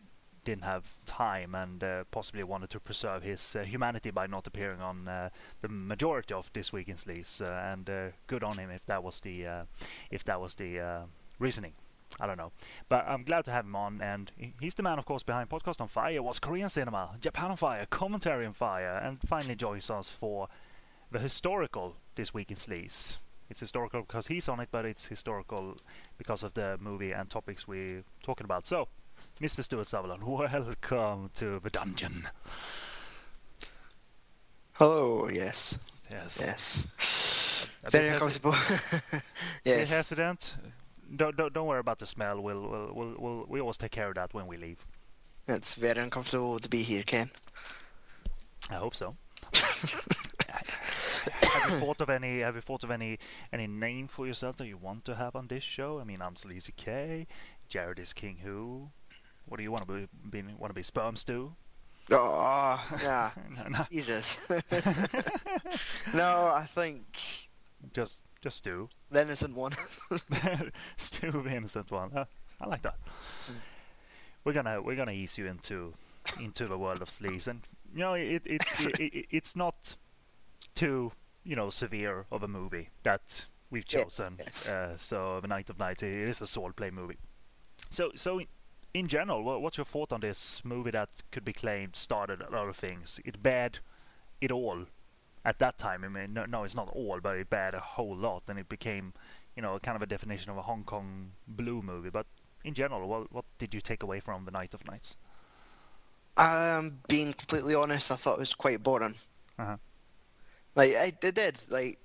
didn't 0.44 0.64
have 0.64 0.84
time 1.06 1.55
and 1.55 1.82
uh, 1.82 2.05
possibly 2.10 2.44
wanted 2.44 2.68
to 2.68 2.78
preserve 2.78 3.22
his 3.22 3.56
uh, 3.56 3.62
humanity 3.62 4.10
by 4.10 4.26
not 4.26 4.47
appearing 4.47 4.82
on 4.82 5.09
uh, 5.09 5.30
the 5.62 5.68
majority 5.68 6.34
of 6.34 6.51
this 6.52 6.74
week 6.74 6.90
in 6.90 6.97
Sleaze, 6.97 7.40
uh, 7.40 7.72
and 7.72 7.89
uh, 7.89 8.09
good 8.26 8.44
on 8.44 8.59
him 8.59 8.70
if 8.70 8.84
that 8.84 9.02
was 9.02 9.18
the 9.20 9.47
uh, 9.47 9.64
if 10.10 10.24
that 10.24 10.43
was 10.43 10.56
the 10.56 10.78
uh, 10.78 11.02
reasoning. 11.39 11.72
I 12.20 12.26
don't 12.26 12.36
know, 12.36 12.52
but 12.89 13.05
I'm 13.09 13.24
glad 13.24 13.44
to 13.47 13.51
have 13.51 13.64
him 13.64 13.74
on, 13.74 14.01
and 14.02 14.30
he's 14.60 14.74
the 14.74 14.82
man, 14.82 14.98
of 14.98 15.05
course, 15.06 15.22
behind 15.22 15.48
Podcast 15.48 15.80
on 15.80 15.89
Fire, 15.89 16.22
was 16.22 16.39
Korean 16.39 16.68
Cinema, 16.68 17.16
Japan 17.20 17.51
on 17.51 17.56
Fire, 17.56 17.86
Commentary 17.89 18.47
on 18.47 18.52
Fire, 18.52 18.97
and 19.02 19.18
finally 19.26 19.55
joins 19.56 19.90
us 19.90 20.09
for 20.09 20.48
the 21.10 21.18
historical 21.18 21.97
this 22.14 22.32
week 22.34 22.51
in 22.51 22.56
Sleaze. 22.56 23.16
It's 23.51 23.60
historical 23.60 24.02
because 24.02 24.28
he's 24.28 24.48
on 24.48 24.60
it, 24.60 24.68
but 24.70 24.84
it's 24.86 25.06
historical 25.06 25.76
because 26.16 26.43
of 26.43 26.55
the 26.55 26.76
movie 26.80 27.12
and 27.12 27.28
topics 27.28 27.66
we're 27.66 28.05
talking 28.22 28.44
about. 28.44 28.66
So, 28.66 28.89
Mr. 29.40 29.62
Stuart 29.64 29.89
Sutherland, 29.89 30.22
welcome 30.26 31.30
to 31.34 31.60
the 31.60 31.70
dungeon. 31.70 32.28
Hello, 34.74 35.28
yes. 35.28 35.78
Yes. 36.10 36.40
Yes. 36.40 37.66
A 37.84 37.90
bit 37.90 37.93
Very 37.93 38.09
hesi- 38.10 38.14
uncomfortable. 38.14 38.52
bit 39.12 39.22
yes. 39.64 39.90
hesitant. 39.93 40.55
Don't, 41.14 41.36
don't 41.36 41.52
don't 41.52 41.66
worry 41.66 41.80
about 41.80 41.98
the 41.98 42.06
smell. 42.06 42.40
We'll 42.40 42.60
we'll, 42.60 42.93
we'll 42.94 43.14
we'll 43.18 43.44
we 43.48 43.60
always 43.60 43.76
take 43.76 43.90
care 43.90 44.09
of 44.09 44.14
that 44.14 44.32
when 44.32 44.47
we 44.47 44.56
leave. 44.56 44.86
It's 45.47 45.74
very 45.74 46.01
uncomfortable 46.01 46.59
to 46.59 46.68
be 46.68 46.82
here, 46.82 47.02
Ken. 47.02 47.30
I 48.70 48.74
hope 48.74 48.94
so. 48.94 49.16
have 50.52 51.70
you 51.70 51.78
thought 51.78 52.01
of 52.01 52.09
any? 52.09 52.40
Have 52.40 52.55
you 52.55 52.60
thought 52.62 52.84
of 52.84 52.90
any 52.90 53.18
any 53.52 53.66
name 53.66 54.09
for 54.09 54.26
yourself 54.26 54.56
that 54.56 54.66
you 54.66 54.76
want 54.76 55.05
to 55.06 55.16
have 55.16 55.36
on 55.36 55.48
this 55.48 55.64
show? 55.64 56.01
I 56.01 56.05
mean, 56.05 56.22
I'm 56.22 56.36
Sleazy 56.36 56.72
K. 56.76 57.26
Jared 57.68 57.98
is 57.98 58.12
King 58.12 58.39
Who. 58.43 58.90
What 59.47 59.56
do 59.59 59.62
you 59.62 59.70
want 59.70 59.86
to 59.86 59.93
be? 59.93 60.09
be 60.30 60.55
want 60.59 60.70
to 60.70 60.74
be 60.74 60.82
Sperm 60.82 61.16
Stew? 61.16 61.55
Oh, 62.10 62.84
yeah. 63.02 63.30
No, 63.56 63.68
no, 63.68 63.86
Jesus. 63.90 64.39
no, 66.14 66.52
I 66.55 66.66
think 66.68 67.48
just 67.93 68.22
just 68.43 68.59
Stew. 68.59 68.89
the 69.10 69.23
innocent 69.23 69.56
one. 69.56 69.73
Stew, 70.97 71.31
the 71.31 71.51
innocent 71.51 71.90
one. 71.90 72.10
Uh, 72.14 72.24
I 72.60 72.66
like 72.66 72.82
that. 72.82 72.97
We're 74.44 74.52
gonna 74.52 74.82
we're 74.82 74.97
gonna 74.97 75.12
ease 75.12 75.39
you 75.39 75.47
into 75.47 75.94
into 76.40 76.66
the 76.66 76.77
world 76.77 77.01
of 77.01 77.09
sleaze, 77.09 77.47
and 77.47 77.62
you 77.94 78.01
know 78.01 78.14
it 78.14 78.43
it's 78.44 78.81
it, 78.81 78.98
it, 79.01 79.27
it's 79.31 79.56
not 79.56 79.94
too 80.74 81.12
you 81.44 81.55
know 81.55 81.70
severe 81.70 82.27
of 82.32 82.43
a 82.43 82.48
movie 82.48 82.90
that 83.05 83.47
we've 83.70 83.86
chosen. 83.86 84.36
yes. 84.39 84.69
Uh, 84.69 84.97
so 84.97 85.40
the 85.40 85.48
Night 85.48 85.70
of 85.70 85.78
Nights 85.78 86.02
it 86.02 86.10
is 86.12 86.40
a 86.40 86.44
swordplay 86.44 86.93
movie. 86.93 87.19
So 87.90 88.10
so 88.16 88.40
in 88.94 89.09
general, 89.09 89.43
what, 89.43 89.62
what's 89.62 89.78
your 89.78 89.86
thought 89.86 90.12
on 90.12 90.20
this 90.20 90.62
movie 90.64 90.90
that 90.90 91.09
could 91.31 91.44
be 91.44 91.52
claimed 91.52 91.97
started 91.97 92.43
a 92.43 92.51
lot 92.51 92.69
of 92.69 92.77
things? 92.77 93.20
It 93.24 93.43
bad 93.43 93.78
it 94.40 94.51
all 94.51 94.86
at 95.44 95.59
that 95.59 95.78
time. 95.78 96.05
I 96.05 96.09
mean, 96.09 96.35
no, 96.35 96.44
no, 96.47 96.64
it's 96.64 96.74
not 96.74 96.89
all, 96.89 97.20
but 97.23 97.36
it 97.36 97.51
bad 97.51 97.74
a 97.74 97.81
whole 97.81 98.16
lot, 98.16 98.44
and 98.48 98.59
it 98.59 98.69
became 98.69 99.12
you 99.56 99.62
know, 99.62 99.78
kind 99.78 99.97
of 99.97 100.02
a 100.02 100.06
definition 100.06 100.51
of 100.51 100.56
a 100.56 100.62
Hong 100.62 100.85
Kong 100.85 101.32
blue 101.47 101.82
movie. 101.82 102.10
But 102.10 102.27
in 102.64 102.74
general, 102.74 103.09
what 103.09 103.32
what 103.32 103.44
did 103.59 103.74
you 103.74 103.81
take 103.81 104.02
away 104.02 104.20
from 104.20 104.44
the 104.44 104.51
Night 104.51 104.74
of 104.74 104.86
Nights? 104.86 105.16
Um, 106.36 107.01
being 107.09 107.32
completely 107.32 107.74
honest, 107.74 108.10
I 108.10 108.16
thought 108.16 108.35
it 108.35 108.40
was 108.40 108.55
quite 108.55 108.82
boring. 108.82 109.16
Uh-huh. 109.59 109.77
Like 110.74 110.94
I, 110.94 111.12
it 111.23 111.35
did 111.35 111.59
like 111.69 111.98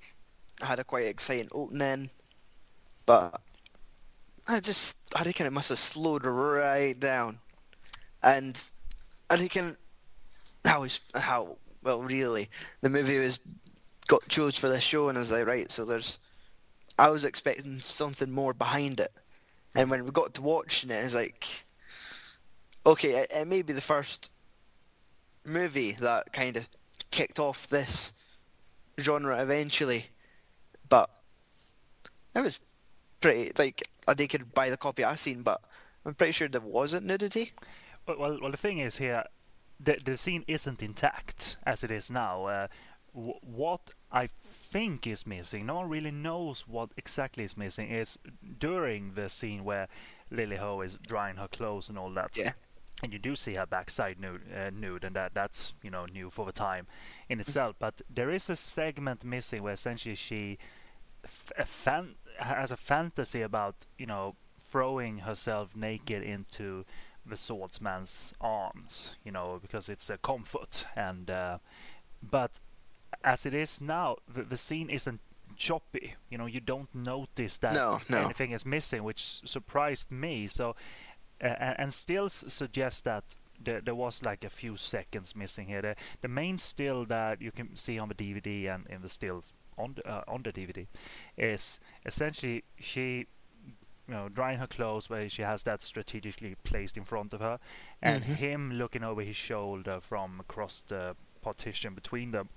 I 0.62 0.66
had 0.66 0.78
a 0.78 0.84
quite 0.84 1.06
exciting 1.06 1.48
opening, 1.52 2.10
but 3.06 3.40
I 4.46 4.60
just 4.60 4.96
I 5.14 5.22
reckon 5.22 5.46
it 5.46 5.52
must 5.52 5.70
have 5.70 5.78
slowed 5.78 6.26
right 6.26 6.98
down, 6.98 7.38
and 8.22 8.62
I 9.30 9.36
reckon 9.36 9.76
how 10.64 10.82
is 10.82 11.00
how 11.14 11.56
well 11.82 12.02
really 12.02 12.50
the 12.80 12.90
movie 12.90 13.18
was 13.18 13.40
got 14.06 14.26
chose 14.28 14.56
for 14.56 14.68
this 14.68 14.82
show 14.82 15.08
and 15.08 15.18
as 15.18 15.32
I 15.32 15.38
was 15.38 15.46
like 15.46 15.46
right 15.46 15.70
so 15.70 15.84
there's 15.84 16.18
I 16.98 17.10
was 17.10 17.24
expecting 17.24 17.80
something 17.80 18.30
more 18.30 18.52
behind 18.52 18.98
it, 18.98 19.12
and 19.74 19.88
when 19.88 20.04
we 20.04 20.10
got 20.10 20.34
to 20.34 20.42
watching 20.42 20.90
it, 20.90 21.04
it's 21.04 21.14
like 21.14 21.64
okay 22.84 23.10
it, 23.10 23.30
it 23.32 23.46
may 23.46 23.62
be 23.62 23.72
the 23.72 23.80
first 23.80 24.30
movie 25.44 25.92
that 25.92 26.32
kind 26.32 26.56
of 26.56 26.68
kicked 27.10 27.38
off 27.38 27.68
this 27.68 28.12
genre 29.00 29.40
eventually, 29.40 30.06
but 30.88 31.08
it 32.34 32.40
was 32.40 32.58
pretty 33.20 33.52
like 33.56 33.88
they 34.16 34.26
could 34.26 34.52
buy 34.52 34.68
the 34.68 34.76
copy 34.76 35.04
I 35.04 35.14
seen, 35.14 35.42
but 35.42 35.62
I'm 36.04 36.14
pretty 36.14 36.32
sure 36.32 36.48
there 36.48 36.60
wasn't 36.60 37.06
nudity. 37.06 37.52
Well, 38.06 38.38
well 38.40 38.50
the 38.50 38.56
thing 38.56 38.78
is 38.78 38.96
here, 38.96 39.22
the 39.80 39.96
the 40.04 40.16
scene 40.16 40.44
isn't 40.48 40.82
intact 40.82 41.56
as 41.64 41.84
it 41.84 41.90
is 41.90 42.10
now. 42.10 42.46
Uh, 42.46 42.66
w- 43.14 43.38
what 43.42 43.90
I 44.10 44.28
think 44.70 45.06
is 45.06 45.26
missing, 45.26 45.66
no 45.66 45.76
one 45.76 45.88
really 45.88 46.10
knows 46.10 46.64
what 46.66 46.90
exactly 46.96 47.44
is 47.44 47.56
missing, 47.56 47.88
is 47.90 48.18
during 48.58 49.14
the 49.14 49.28
scene 49.28 49.64
where 49.64 49.88
Lily 50.30 50.56
Ho 50.56 50.80
is 50.80 50.98
drying 51.06 51.36
her 51.36 51.48
clothes 51.48 51.88
and 51.88 51.98
all 51.98 52.10
that. 52.14 52.36
Yeah. 52.36 52.52
And 53.02 53.12
you 53.12 53.20
do 53.20 53.36
see 53.36 53.54
her 53.54 53.66
backside 53.66 54.18
nude, 54.18 54.42
uh, 54.52 54.70
nude, 54.70 55.04
and 55.04 55.14
that 55.14 55.32
that's 55.32 55.72
you 55.82 55.90
know 55.90 56.06
new 56.06 56.30
for 56.30 56.44
the 56.44 56.52
time 56.52 56.86
in 57.28 57.38
itself. 57.40 57.76
But 57.78 58.02
there 58.10 58.30
is 58.30 58.50
a 58.50 58.56
segment 58.56 59.24
missing 59.24 59.62
where 59.62 59.72
essentially 59.74 60.16
she 60.16 60.58
f- 61.24 61.52
a 61.58 61.64
fan- 61.64 62.16
has 62.38 62.70
a 62.72 62.76
fantasy 62.76 63.42
about 63.42 63.74
you 63.98 64.06
know 64.06 64.34
throwing 64.60 65.18
herself 65.18 65.76
naked 65.76 66.22
into 66.22 66.84
the 67.28 67.36
swordsman's 67.36 68.32
arms, 68.40 69.16
you 69.24 69.32
know, 69.32 69.58
because 69.60 69.88
it's 69.88 70.10
a 70.10 70.18
comfort. 70.18 70.84
And 70.96 71.30
uh, 71.30 71.58
but 72.22 72.52
as 73.24 73.46
it 73.46 73.54
is 73.54 73.80
now, 73.80 74.16
the, 74.32 74.42
the 74.42 74.56
scene 74.56 74.90
isn't 74.90 75.20
choppy. 75.56 76.14
You 76.30 76.38
know, 76.38 76.46
you 76.46 76.60
don't 76.60 76.94
notice 76.94 77.58
that 77.58 77.74
No, 77.74 78.00
no. 78.08 78.24
anything 78.24 78.52
is 78.52 78.64
missing, 78.66 79.02
which 79.04 79.40
surprised 79.48 80.10
me. 80.10 80.46
So 80.46 80.74
uh, 81.42 81.46
and 81.78 81.92
stills 81.92 82.44
suggest 82.48 83.04
that 83.04 83.24
there, 83.60 83.80
there 83.80 83.94
was 83.94 84.22
like 84.22 84.44
a 84.44 84.50
few 84.50 84.76
seconds 84.76 85.34
missing 85.34 85.66
here. 85.68 85.82
The, 85.82 85.96
the 86.22 86.28
main 86.28 86.58
still 86.58 87.04
that 87.06 87.40
you 87.42 87.50
can 87.50 87.76
see 87.76 87.98
on 87.98 88.08
the 88.08 88.14
DVD 88.14 88.72
and 88.74 88.86
in 88.88 89.02
the 89.02 89.08
stills 89.08 89.52
on 89.76 89.94
the, 89.96 90.08
uh, 90.08 90.22
on 90.28 90.42
the 90.42 90.52
DVD 90.52 90.86
is 91.36 91.78
essentially 92.04 92.64
she 92.78 93.26
you 94.08 94.14
know 94.14 94.28
drying 94.28 94.58
her 94.58 94.66
clothes 94.66 95.10
where 95.10 95.28
she 95.28 95.42
has 95.42 95.62
that 95.64 95.82
strategically 95.82 96.56
placed 96.64 96.96
in 96.96 97.04
front 97.04 97.34
of 97.34 97.40
her 97.40 97.58
and 98.02 98.24
him 98.24 98.72
looking 98.72 99.04
over 99.04 99.22
his 99.22 99.36
shoulder 99.36 100.00
from 100.00 100.40
across 100.40 100.82
the 100.88 101.14
partition 101.42 101.94
between 101.94 102.30
them. 102.30 102.48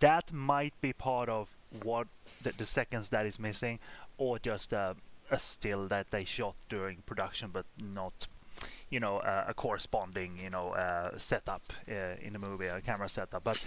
That 0.00 0.32
might 0.32 0.74
be 0.80 0.92
part 0.92 1.28
of 1.28 1.50
what 1.82 2.08
the, 2.42 2.52
the 2.52 2.64
seconds 2.64 3.10
that 3.10 3.26
is 3.26 3.38
missing 3.38 3.78
or 4.16 4.38
just 4.38 4.72
a, 4.72 4.96
a 5.30 5.38
still 5.38 5.86
that 5.88 6.10
they 6.10 6.24
shot 6.24 6.54
during 6.68 7.02
production 7.06 7.50
but 7.52 7.66
not 7.78 8.26
you 8.90 9.00
know 9.00 9.18
uh, 9.18 9.44
a 9.48 9.54
corresponding 9.54 10.38
you 10.42 10.50
know 10.50 10.70
uh, 10.70 11.16
setup 11.18 11.62
uh, 11.88 12.16
in 12.22 12.32
the 12.32 12.38
movie 12.38 12.66
a 12.66 12.80
camera 12.80 13.08
setup. 13.08 13.44
But 13.44 13.64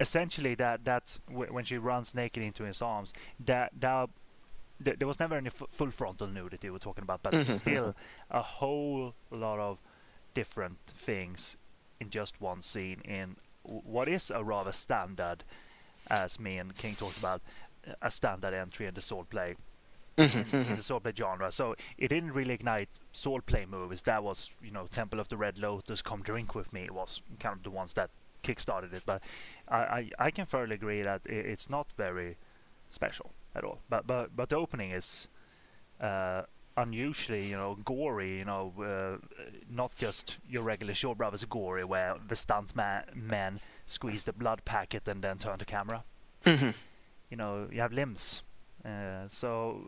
essentially 0.00 0.54
that 0.56 0.84
that 0.84 1.18
w- 1.28 1.52
when 1.52 1.64
she 1.64 1.78
runs 1.78 2.14
naked 2.14 2.42
into 2.42 2.64
his 2.64 2.82
arms 2.82 3.12
that 3.44 3.70
that 3.78 4.08
th- 4.84 4.98
there 4.98 5.08
was 5.08 5.20
never 5.20 5.36
any 5.36 5.48
f- 5.48 5.68
full 5.70 5.90
frontal 5.90 6.26
nudity 6.26 6.70
we're 6.70 6.78
talking 6.78 7.02
about 7.02 7.22
but 7.22 7.32
mm-hmm, 7.32 7.42
mm-hmm. 7.42 7.58
still 7.58 7.94
a 8.30 8.42
whole 8.42 9.14
lot 9.30 9.58
of 9.58 9.78
different 10.34 10.78
things 10.86 11.56
in 12.00 12.10
just 12.10 12.40
one 12.40 12.62
scene 12.62 13.00
in 13.04 13.36
what 13.62 14.08
is 14.08 14.30
a 14.30 14.44
rather 14.44 14.72
standard 14.72 15.44
as 16.10 16.38
me 16.38 16.58
and 16.58 16.76
King 16.76 16.94
talked 16.94 17.18
about 17.18 17.40
a 18.02 18.10
standard 18.10 18.52
entry 18.52 18.86
in 18.86 18.94
the 18.94 19.00
swordplay 19.00 19.56
mm-hmm, 20.16 20.56
in 20.56 20.76
the 20.76 20.82
swordplay 20.82 21.16
genre. 21.16 21.50
So 21.50 21.74
it 21.98 22.08
didn't 22.08 22.32
really 22.32 22.54
ignite 22.54 22.88
swordplay 23.12 23.68
movies. 23.68 24.02
That 24.02 24.22
was, 24.22 24.50
you 24.62 24.70
know, 24.70 24.86
Temple 24.86 25.20
of 25.20 25.28
the 25.28 25.36
Red 25.36 25.58
Lotus, 25.58 26.02
Come 26.02 26.22
Drink 26.22 26.54
with 26.54 26.72
Me 26.72 26.82
It 26.82 26.92
was 26.92 27.22
kind 27.40 27.56
of 27.56 27.62
the 27.62 27.70
ones 27.70 27.94
that 27.94 28.10
kickstarted 28.42 28.92
it. 28.92 29.02
But 29.06 29.22
I, 29.68 29.76
I, 29.76 30.10
I 30.18 30.30
can 30.30 30.46
fairly 30.46 30.74
agree 30.74 31.02
that 31.02 31.22
i 31.28 31.32
it's 31.32 31.70
not 31.70 31.88
very 31.96 32.36
special 32.90 33.32
at 33.54 33.64
all. 33.64 33.80
But 33.88 34.06
but 34.06 34.34
but 34.36 34.48
the 34.48 34.56
opening 34.56 34.90
is 34.92 35.28
uh, 36.00 36.42
unusually, 36.76 37.44
you 37.46 37.56
know, 37.56 37.76
gory. 37.84 38.38
You 38.38 38.44
know, 38.44 38.72
uh, 38.78 39.26
not 39.68 39.92
just 39.96 40.38
your 40.48 40.62
regular 40.64 40.94
Shaw 40.94 41.14
Brothers 41.14 41.44
gory, 41.44 41.84
where 41.84 42.14
the 42.28 42.36
stunt 42.36 42.74
ma- 42.76 43.02
men 43.14 43.60
squeeze 43.86 44.24
the 44.24 44.32
blood 44.32 44.64
packet 44.64 45.08
and 45.08 45.22
then 45.22 45.38
turn 45.38 45.58
the 45.58 45.64
camera. 45.64 46.04
You 47.30 47.36
know, 47.36 47.68
you 47.72 47.80
have 47.80 47.92
limbs. 47.92 48.42
Uh, 48.84 49.28
so, 49.30 49.80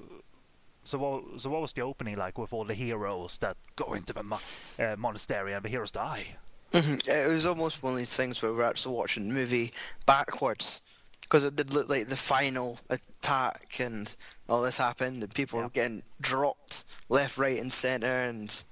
so 0.84 0.98
what? 0.98 1.40
So 1.40 1.51
what 1.51 1.60
was 1.60 1.72
the 1.74 1.82
opening 1.82 2.16
like 2.16 2.38
with 2.38 2.52
all 2.52 2.64
the 2.64 2.74
heroes 2.74 3.38
that 3.38 3.56
go 3.76 3.94
into 3.94 4.12
the 4.12 4.22
mo- 4.22 4.38
uh, 4.78 4.97
monastery 4.97 5.52
and 5.52 5.64
the 5.64 5.68
heroes 5.68 5.90
die? 5.90 6.36
Mhm. 6.72 7.06
It 7.09 7.28
was 7.28 7.47
almost 7.47 7.82
one 7.82 7.93
of 7.93 7.98
these 7.98 8.12
things 8.16 8.43
where 8.43 8.52
we're 8.52 8.64
actually 8.64 8.97
watching 8.97 9.28
the 9.28 9.34
movie 9.34 9.72
backwards 10.06 10.80
because 11.26 11.44
it 11.44 11.56
did 11.56 11.74
look 11.74 11.88
like 11.88 12.06
the 12.08 12.16
final 12.16 12.78
attack 12.88 13.76
and 13.80 14.14
all 14.48 14.62
this 14.62 14.78
happened 14.78 15.22
and 15.22 15.34
people 15.34 15.58
Yeah. 15.58 15.64
were 15.64 15.70
getting 15.70 16.02
dropped 16.20 16.84
left, 17.08 17.36
right, 17.36 17.60
and 17.60 17.72
centre 17.72 18.06
and 18.06 18.62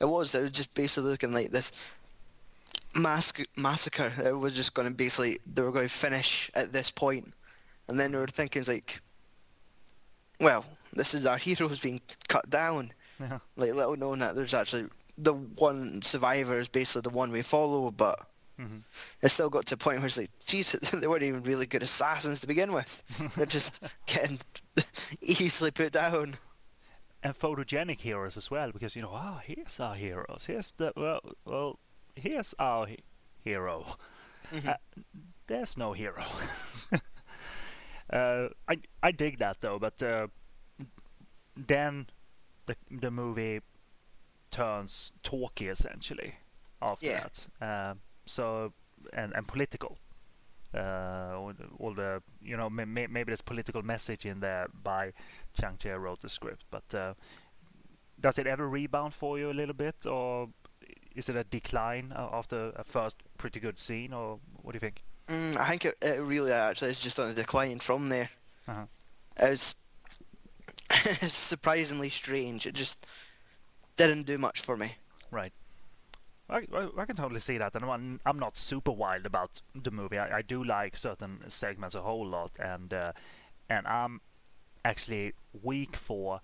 it 0.00 0.06
was 0.06 0.34
it 0.34 0.42
was 0.42 0.50
just 0.52 0.72
basically 0.74 1.10
looking 1.10 1.32
like 1.32 1.50
this 1.50 1.70
mask 2.94 3.40
massacre. 3.56 4.12
It 4.24 4.32
was 4.38 4.54
just 4.56 4.74
going 4.74 4.88
to 4.88 4.94
basically 4.94 5.38
they 5.46 5.62
were 5.62 5.72
going 5.72 5.88
to 5.88 5.92
finish 5.94 6.50
at 6.54 6.72
this 6.72 6.90
point, 6.90 7.32
and 7.86 7.98
then 8.00 8.12
they 8.12 8.18
were 8.18 8.26
thinking 8.26 8.64
like, 8.66 9.00
well, 10.40 10.64
this 10.92 11.14
is 11.14 11.26
our 11.26 11.36
heroes 11.38 11.78
being 11.80 12.00
cut 12.28 12.48
down 12.48 12.92
Yeah. 13.20 13.38
like 13.56 13.74
little 13.74 13.96
known 13.96 14.20
that 14.20 14.34
there's 14.36 14.54
actually 14.54 14.86
the 15.16 15.34
one 15.34 16.00
survivor 16.02 16.58
is 16.60 16.68
basically 16.68 17.02
the 17.02 17.10
one 17.16 17.32
we 17.32 17.42
follow, 17.42 17.90
but 17.90 18.20
Mhm. 18.58 18.82
it 19.22 19.28
still 19.28 19.50
got 19.50 19.66
to 19.66 19.74
a 19.74 19.78
point 19.78 19.98
where 19.98 20.06
it's 20.06 20.16
like, 20.18 20.30
Jesus, 20.44 20.90
they 20.90 21.06
weren't 21.06 21.22
even 21.22 21.42
really 21.44 21.66
good 21.66 21.82
assassins 21.82 22.40
to 22.40 22.46
begin 22.46 22.72
with. 22.72 23.02
They're 23.36 23.46
just 23.46 23.82
getting 24.06 24.40
easily 25.20 25.70
put 25.70 25.92
down. 25.92 26.34
and 27.22 27.38
photogenic 27.38 28.00
heroes 28.00 28.36
as 28.36 28.50
well 28.50 28.70
because 28.72 28.94
you 28.96 29.02
know 29.02 29.10
ah 29.12 29.40
here's 29.44 29.80
our 29.80 29.96
heroes 29.96 30.44
here's 30.46 30.72
the 30.76 30.92
well 30.96 31.20
well 31.44 31.78
here's 32.14 32.54
our 32.60 32.86
he- 32.86 33.02
hero 33.42 33.96
uh, 34.66 34.74
there's 35.48 35.76
no 35.76 35.92
hero 35.94 36.24
uh, 38.12 38.48
I 38.68 38.76
I 39.02 39.12
dig 39.12 39.38
that 39.38 39.60
though 39.60 39.78
but 39.78 40.02
uh, 40.02 40.28
then 41.56 42.06
the 42.66 42.76
the 42.90 43.10
movie 43.10 43.60
turns 44.50 45.12
talky 45.22 45.66
essentially 45.68 46.36
after 46.80 47.06
Yeah. 47.06 47.24
that 47.24 47.46
uh, 47.60 47.94
so 48.28 48.72
and 49.12 49.32
and 49.34 49.46
political 49.48 49.98
uh, 50.74 51.32
all, 51.78 51.94
the, 51.94 52.22
you 52.42 52.56
know 52.56 52.68
may, 52.68 52.84
may, 52.84 53.06
maybe 53.06 53.30
there's 53.30 53.40
political 53.40 53.82
message 53.82 54.26
in 54.26 54.40
there 54.40 54.66
by 54.82 55.12
Chang 55.58 55.76
Cheh 55.78 55.94
wrote 55.94 56.20
the 56.20 56.28
script, 56.28 56.64
but 56.70 56.94
uh, 56.94 57.14
does 58.20 58.38
it 58.38 58.46
ever 58.46 58.68
rebound 58.68 59.14
for 59.14 59.38
you 59.38 59.50
a 59.50 59.52
little 59.52 59.74
bit, 59.74 60.06
or 60.06 60.48
is 61.14 61.28
it 61.28 61.36
a 61.36 61.44
decline 61.44 62.12
after 62.14 62.72
a 62.76 62.84
first 62.84 63.16
pretty 63.38 63.60
good 63.60 63.78
scene, 63.78 64.12
or 64.12 64.40
what 64.62 64.72
do 64.72 64.76
you 64.76 64.80
think? 64.80 65.02
Mm, 65.28 65.56
I 65.56 65.68
think 65.68 65.84
it, 65.86 65.96
it 66.02 66.20
really 66.20 66.52
actually 66.52 66.90
is 66.90 67.00
just 67.00 67.18
on 67.18 67.30
a 67.30 67.34
decline 67.34 67.78
from 67.78 68.08
there. 68.08 68.28
Uh-huh. 68.66 68.84
It's 69.38 69.74
surprisingly 71.32 72.10
strange. 72.10 72.66
It 72.66 72.74
just 72.74 73.06
didn't 73.96 74.24
do 74.24 74.36
much 74.36 74.60
for 74.60 74.76
me. 74.76 74.96
Right. 75.30 75.52
I, 76.50 76.64
I, 76.74 76.88
I 76.98 77.04
can 77.04 77.16
totally 77.16 77.40
see 77.40 77.58
that, 77.58 77.74
and 77.74 77.84
I'm, 77.84 78.20
I'm 78.24 78.38
not 78.38 78.56
super 78.56 78.90
wild 78.90 79.26
about 79.26 79.60
the 79.74 79.90
movie. 79.90 80.18
I, 80.18 80.38
I 80.38 80.42
do 80.42 80.64
like 80.64 80.96
certain 80.96 81.40
segments 81.48 81.94
a 81.94 82.00
whole 82.00 82.26
lot, 82.26 82.52
and 82.58 82.92
uh, 82.92 83.12
and 83.68 83.86
I'm 83.86 84.20
actually 84.84 85.34
weak 85.62 85.94
for 85.96 86.40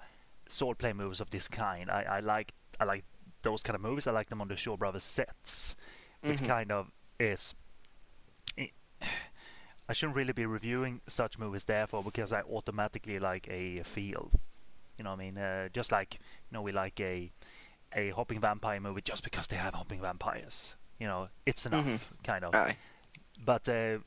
swordplay 0.48 0.94
movies 0.94 1.20
of 1.20 1.30
this 1.30 1.48
kind. 1.48 1.90
I, 1.90 2.02
I 2.02 2.20
like 2.20 2.52
I 2.78 2.84
like 2.84 3.04
those 3.42 3.62
kind 3.62 3.74
of 3.74 3.80
movies. 3.80 4.06
I 4.06 4.12
like 4.12 4.28
them 4.28 4.40
on 4.40 4.48
the 4.48 4.56
Shaw 4.56 4.76
Brothers 4.76 5.04
sets, 5.04 5.74
which 6.22 6.42
kind 6.44 6.70
of 6.70 6.90
is. 7.18 7.54
I 9.86 9.92
shouldn't 9.92 10.16
really 10.16 10.32
be 10.32 10.46
reviewing 10.46 11.02
such 11.08 11.38
movies 11.38 11.64
therefore 11.64 12.02
because 12.02 12.32
I 12.32 12.40
automatically 12.42 13.18
like 13.18 13.46
a 13.50 13.82
feel. 13.82 14.30
You 14.98 15.04
know 15.04 15.10
what 15.10 15.20
I 15.20 15.24
mean? 15.24 15.38
Uh, 15.38 15.68
just 15.72 15.92
like 15.92 16.14
you 16.14 16.52
know 16.52 16.62
we 16.62 16.72
like 16.72 17.00
a 17.00 17.30
a 17.94 18.10
hopping 18.10 18.40
vampire 18.40 18.80
movie 18.80 19.02
just 19.02 19.22
because 19.24 19.46
they 19.46 19.56
have 19.56 19.74
hopping 19.74 20.00
vampires. 20.00 20.74
You 20.98 21.06
know, 21.06 21.28
it's 21.46 21.66
enough 21.66 22.16
kind 22.22 22.44
of. 22.44 22.54
Aye. 22.54 22.76
But 23.44 23.68
uh, 23.68 23.98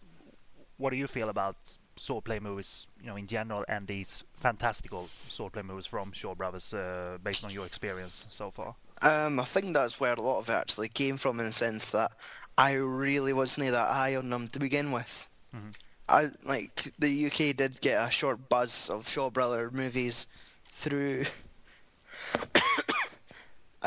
what 0.77 0.91
do 0.91 0.95
you 0.95 1.07
feel 1.07 1.29
about 1.29 1.55
swordplay 1.99 2.41
movies, 2.41 2.87
you 3.01 3.07
know, 3.07 3.15
in 3.15 3.27
general, 3.27 3.65
and 3.67 3.87
these 3.87 4.23
fantastical 4.35 5.03
swordplay 5.03 5.63
movies 5.65 5.85
from 5.85 6.11
Shaw 6.11 6.35
Brothers, 6.35 6.73
uh, 6.73 7.17
based 7.23 7.43
on 7.43 7.51
your 7.51 7.65
experience 7.65 8.25
so 8.29 8.51
far? 8.51 8.75
Um, 9.01 9.39
I 9.39 9.43
think 9.43 9.73
that's 9.73 9.99
where 9.99 10.13
a 10.13 10.21
lot 10.21 10.39
of 10.39 10.49
it 10.49 10.53
actually 10.53 10.89
came 10.89 11.17
from 11.17 11.39
in 11.39 11.45
the 11.47 11.51
sense 11.51 11.91
that 11.91 12.11
I 12.57 12.73
really 12.73 13.33
wasn't 13.33 13.71
that 13.71 13.89
high 13.89 14.15
on 14.15 14.29
them 14.29 14.47
to 14.49 14.59
begin 14.59 14.91
with. 14.91 15.27
Mhm. 15.55 15.75
I 16.09 16.29
like 16.45 16.93
the 16.97 17.25
UK 17.27 17.53
did 17.53 17.81
get 17.81 18.01
a 18.01 18.09
short 18.09 18.47
buzz 18.49 18.89
of 18.89 19.09
Shaw 19.09 19.29
Brother 19.29 19.69
movies 19.71 20.25
through 20.71 21.25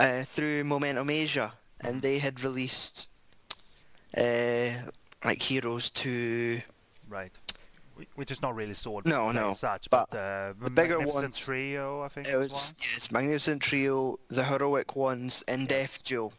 uh, 0.01 0.23
through 0.25 0.65
Momentum 0.65 1.11
Asia, 1.11 1.53
and 1.81 2.03
they 2.03 2.19
had 2.19 2.43
released 2.43 3.09
uh, 4.17 4.71
like 5.25 5.43
Heroes 5.43 5.91
Two. 5.91 6.61
Right. 7.09 7.33
Wh- 7.99 8.19
Which 8.19 8.31
is 8.31 8.41
not 8.43 8.55
really 8.55 8.75
sword 8.75 9.07
No, 9.07 9.31
no, 9.33 9.53
such, 9.53 9.89
but 9.91 10.11
but, 10.11 10.19
uh, 10.19 10.53
the 10.63 10.71
bigger 10.71 11.01
ones- 11.01 11.39
Trio, 11.39 12.03
I 12.03 12.09
think. 12.09 12.29
It 12.29 12.37
was 12.37 12.51
was 12.51 12.75
yes, 12.81 13.11
Magnificent 13.11 13.63
Trio, 13.63 14.19
the 14.29 14.45
heroic 14.45 14.97
ones, 14.97 15.45
and 15.47 15.69
Death 15.69 16.03
Duel. 16.03 16.33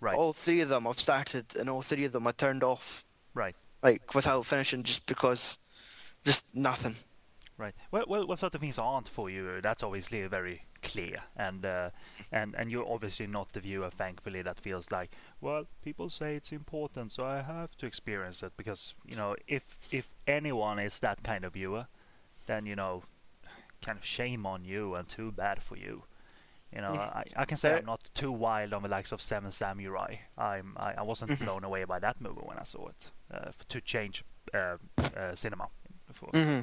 Right. 0.00 0.14
All 0.16 0.32
three 0.32 0.60
of 0.60 0.68
them 0.68 0.86
I've 0.86 1.00
started, 1.00 1.46
and 1.56 1.68
all 1.68 1.82
three 1.82 2.04
of 2.04 2.12
them 2.12 2.26
I 2.26 2.32
turned 2.32 2.62
off 2.62 3.04
Right. 3.34 3.56
like 3.82 4.14
without 4.14 4.46
finishing 4.46 4.82
just 4.84 5.06
because 5.06 5.58
just 6.24 6.44
nothing. 6.54 6.94
Right. 7.56 7.74
Well, 7.90 8.04
well, 8.06 8.26
what 8.28 8.38
sort 8.38 8.54
of 8.54 8.60
things 8.60 8.78
aren't 8.78 9.08
for 9.08 9.28
you? 9.28 9.60
That's 9.60 9.82
obviously 9.82 10.22
a 10.22 10.28
very 10.28 10.62
clear, 10.82 11.22
and 11.36 11.64
uh, 11.64 11.90
and 12.32 12.54
and 12.56 12.70
you're 12.70 12.88
obviously 12.90 13.26
not 13.26 13.52
the 13.52 13.60
viewer, 13.60 13.90
thankfully, 13.90 14.42
that 14.42 14.58
feels 14.60 14.90
like, 14.90 15.10
well, 15.40 15.64
people 15.82 16.10
say 16.10 16.36
it's 16.36 16.52
important, 16.52 17.12
so 17.12 17.24
I 17.24 17.42
have 17.42 17.76
to 17.78 17.86
experience 17.86 18.42
it 18.42 18.52
because 18.56 18.94
you 19.04 19.16
know, 19.16 19.36
if 19.46 19.62
if 19.92 20.08
anyone 20.26 20.78
is 20.78 21.00
that 21.00 21.22
kind 21.22 21.44
of 21.44 21.52
viewer, 21.54 21.86
then 22.46 22.66
you 22.66 22.76
know, 22.76 23.02
kind 23.84 23.98
of 23.98 24.04
shame 24.04 24.46
on 24.46 24.64
you 24.64 24.94
and 24.94 25.08
too 25.08 25.30
bad 25.32 25.62
for 25.62 25.76
you. 25.76 26.04
You 26.74 26.82
know, 26.82 26.90
I, 26.92 27.24
I 27.36 27.44
can 27.46 27.56
say 27.56 27.70
I'm 27.78 27.86
not 27.86 28.10
too 28.14 28.30
wild 28.30 28.74
on 28.74 28.82
the 28.82 28.88
likes 28.88 29.10
of 29.12 29.22
Seven 29.22 29.50
Samurai. 29.50 30.16
I'm 30.36 30.76
I, 30.76 30.94
I 30.98 31.02
wasn't 31.02 31.38
blown 31.40 31.64
away 31.64 31.84
by 31.84 31.98
that 31.98 32.20
movie 32.20 32.42
when 32.44 32.58
I 32.58 32.64
saw 32.64 32.88
it. 32.88 33.10
Uh, 33.32 33.46
f- 33.48 33.66
to 33.68 33.80
change 33.80 34.22
uh, 34.52 34.76
uh, 35.16 35.34
cinema. 35.34 35.68
For, 36.12 36.30
Mm-hmm. 36.32 36.60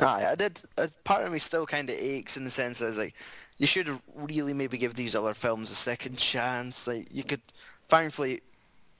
Aye, 0.00 0.26
I 0.30 0.34
did. 0.34 0.60
Uh, 0.76 0.86
part 1.04 1.24
of 1.24 1.32
me 1.32 1.38
still 1.38 1.66
kind 1.66 1.90
of 1.90 1.96
aches 1.96 2.36
in 2.36 2.44
the 2.44 2.50
sense 2.50 2.78
that 2.78 2.88
it's 2.88 2.98
like 2.98 3.14
you 3.56 3.66
should 3.66 3.90
really 4.14 4.52
maybe 4.52 4.78
give 4.78 4.94
these 4.94 5.14
other 5.16 5.34
films 5.34 5.70
a 5.70 5.74
second 5.74 6.18
chance. 6.18 6.86
Like 6.86 7.08
you 7.12 7.24
could, 7.24 7.40
thankfully, 7.88 8.40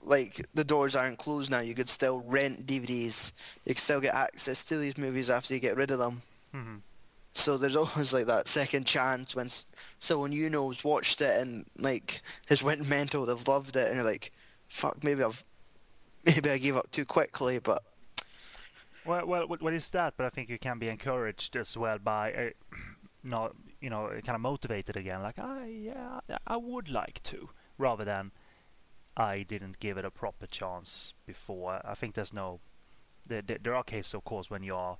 like 0.03 0.45
the 0.53 0.63
doors 0.63 0.95
aren't 0.95 1.17
closed 1.17 1.49
now. 1.51 1.59
You 1.61 1.73
could 1.75 1.89
still 1.89 2.19
rent 2.27 2.65
DVDs. 2.65 3.31
You 3.65 3.75
could 3.75 3.83
still 3.83 4.01
get 4.01 4.13
access 4.15 4.63
to 4.65 4.77
these 4.77 4.97
movies 4.97 5.29
after 5.29 5.53
you 5.53 5.59
get 5.59 5.77
rid 5.77 5.91
of 5.91 5.99
them. 5.99 6.21
Mhm. 6.53 6.81
So 7.33 7.57
there's 7.57 7.75
always 7.75 8.11
like 8.11 8.25
that 8.25 8.47
second 8.49 8.85
chance 8.85 9.35
when 9.35 9.49
someone 9.99 10.31
you 10.33 10.49
know's 10.49 10.83
watched 10.83 11.21
it 11.21 11.39
and 11.39 11.65
like 11.77 12.21
has 12.47 12.61
went 12.61 12.89
mental, 12.89 13.25
they've 13.25 13.47
loved 13.47 13.77
it, 13.77 13.87
and 13.87 13.95
you're 13.97 14.05
like, 14.05 14.33
fuck, 14.67 15.01
maybe 15.03 15.23
I've, 15.23 15.43
maybe 16.25 16.49
I 16.49 16.57
gave 16.57 16.75
up 16.75 16.91
too 16.91 17.05
quickly, 17.05 17.59
but 17.59 17.83
Well, 19.09 19.25
well, 19.25 19.47
what, 19.47 19.73
is 19.73 19.89
that? 19.89 20.13
But 20.17 20.27
I 20.27 20.29
think 20.29 20.49
you 20.49 20.59
can 20.59 20.77
be 20.77 20.87
encouraged 20.87 21.55
as 21.55 21.75
well 21.75 21.97
by, 21.97 22.31
uh, 22.31 22.49
not, 23.23 23.55
you 23.81 23.89
know, 23.89 24.07
kind 24.23 24.35
of 24.35 24.41
motivated 24.41 24.95
again. 24.95 25.23
Like, 25.23 25.39
I, 25.39 25.65
yeah, 25.65 26.19
I 26.45 26.57
would 26.57 26.89
like 26.89 27.23
to, 27.23 27.49
rather 27.79 28.05
than, 28.05 28.31
I 29.17 29.41
didn't 29.41 29.79
give 29.79 29.97
it 29.97 30.05
a 30.05 30.11
proper 30.11 30.45
chance 30.45 31.15
before. 31.25 31.81
I 31.83 31.95
think 31.95 32.13
there's 32.13 32.33
no, 32.33 32.59
there, 33.27 33.41
there, 33.41 33.57
there 33.59 33.75
are 33.75 33.83
cases, 33.83 34.13
of 34.13 34.25
course, 34.25 34.51
when 34.51 34.61
you're 34.61 34.99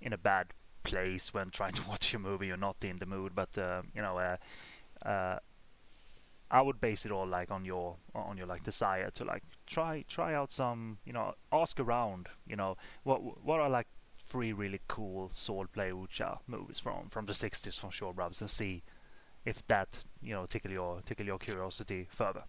in 0.00 0.14
a 0.14 0.18
bad 0.18 0.54
place 0.82 1.34
when 1.34 1.50
trying 1.50 1.74
to 1.74 1.82
watch 1.88 2.14
a 2.14 2.18
movie, 2.18 2.46
you're 2.46 2.56
not 2.56 2.82
in 2.82 2.98
the 2.98 3.06
mood. 3.06 3.34
But 3.34 3.58
uh, 3.58 3.82
you 3.94 4.00
know, 4.00 4.16
uh, 4.16 5.06
uh, 5.06 5.38
I 6.50 6.62
would 6.62 6.80
base 6.80 7.06
it 7.06 7.12
all 7.12 7.26
like 7.26 7.50
on 7.50 7.64
your 7.64 7.96
on 8.14 8.36
your 8.36 8.46
like 8.46 8.64
desire 8.64 9.10
to 9.10 9.24
like 9.24 9.42
try 9.66 10.04
try 10.08 10.34
out 10.34 10.50
some 10.50 10.98
you 11.04 11.12
know 11.12 11.34
ask 11.52 11.78
around 11.78 12.28
you 12.46 12.56
know 12.56 12.76
what 13.04 13.44
what 13.44 13.60
are 13.60 13.70
like 13.70 13.86
three 14.26 14.52
really 14.52 14.80
cool 14.88 15.30
swordplay 15.34 15.92
wuxia 15.92 16.38
movies 16.46 16.78
from 16.78 17.08
from 17.10 17.26
the 17.26 17.32
60s 17.32 17.78
from 17.78 17.90
Shaw 17.90 18.12
Brothers 18.12 18.40
and 18.40 18.50
see 18.50 18.82
if 19.44 19.66
that 19.68 20.00
you 20.22 20.32
know 20.32 20.46
tickle 20.46 20.70
your 20.70 21.00
tickle 21.02 21.26
your 21.26 21.38
curiosity 21.38 22.06
further. 22.10 22.44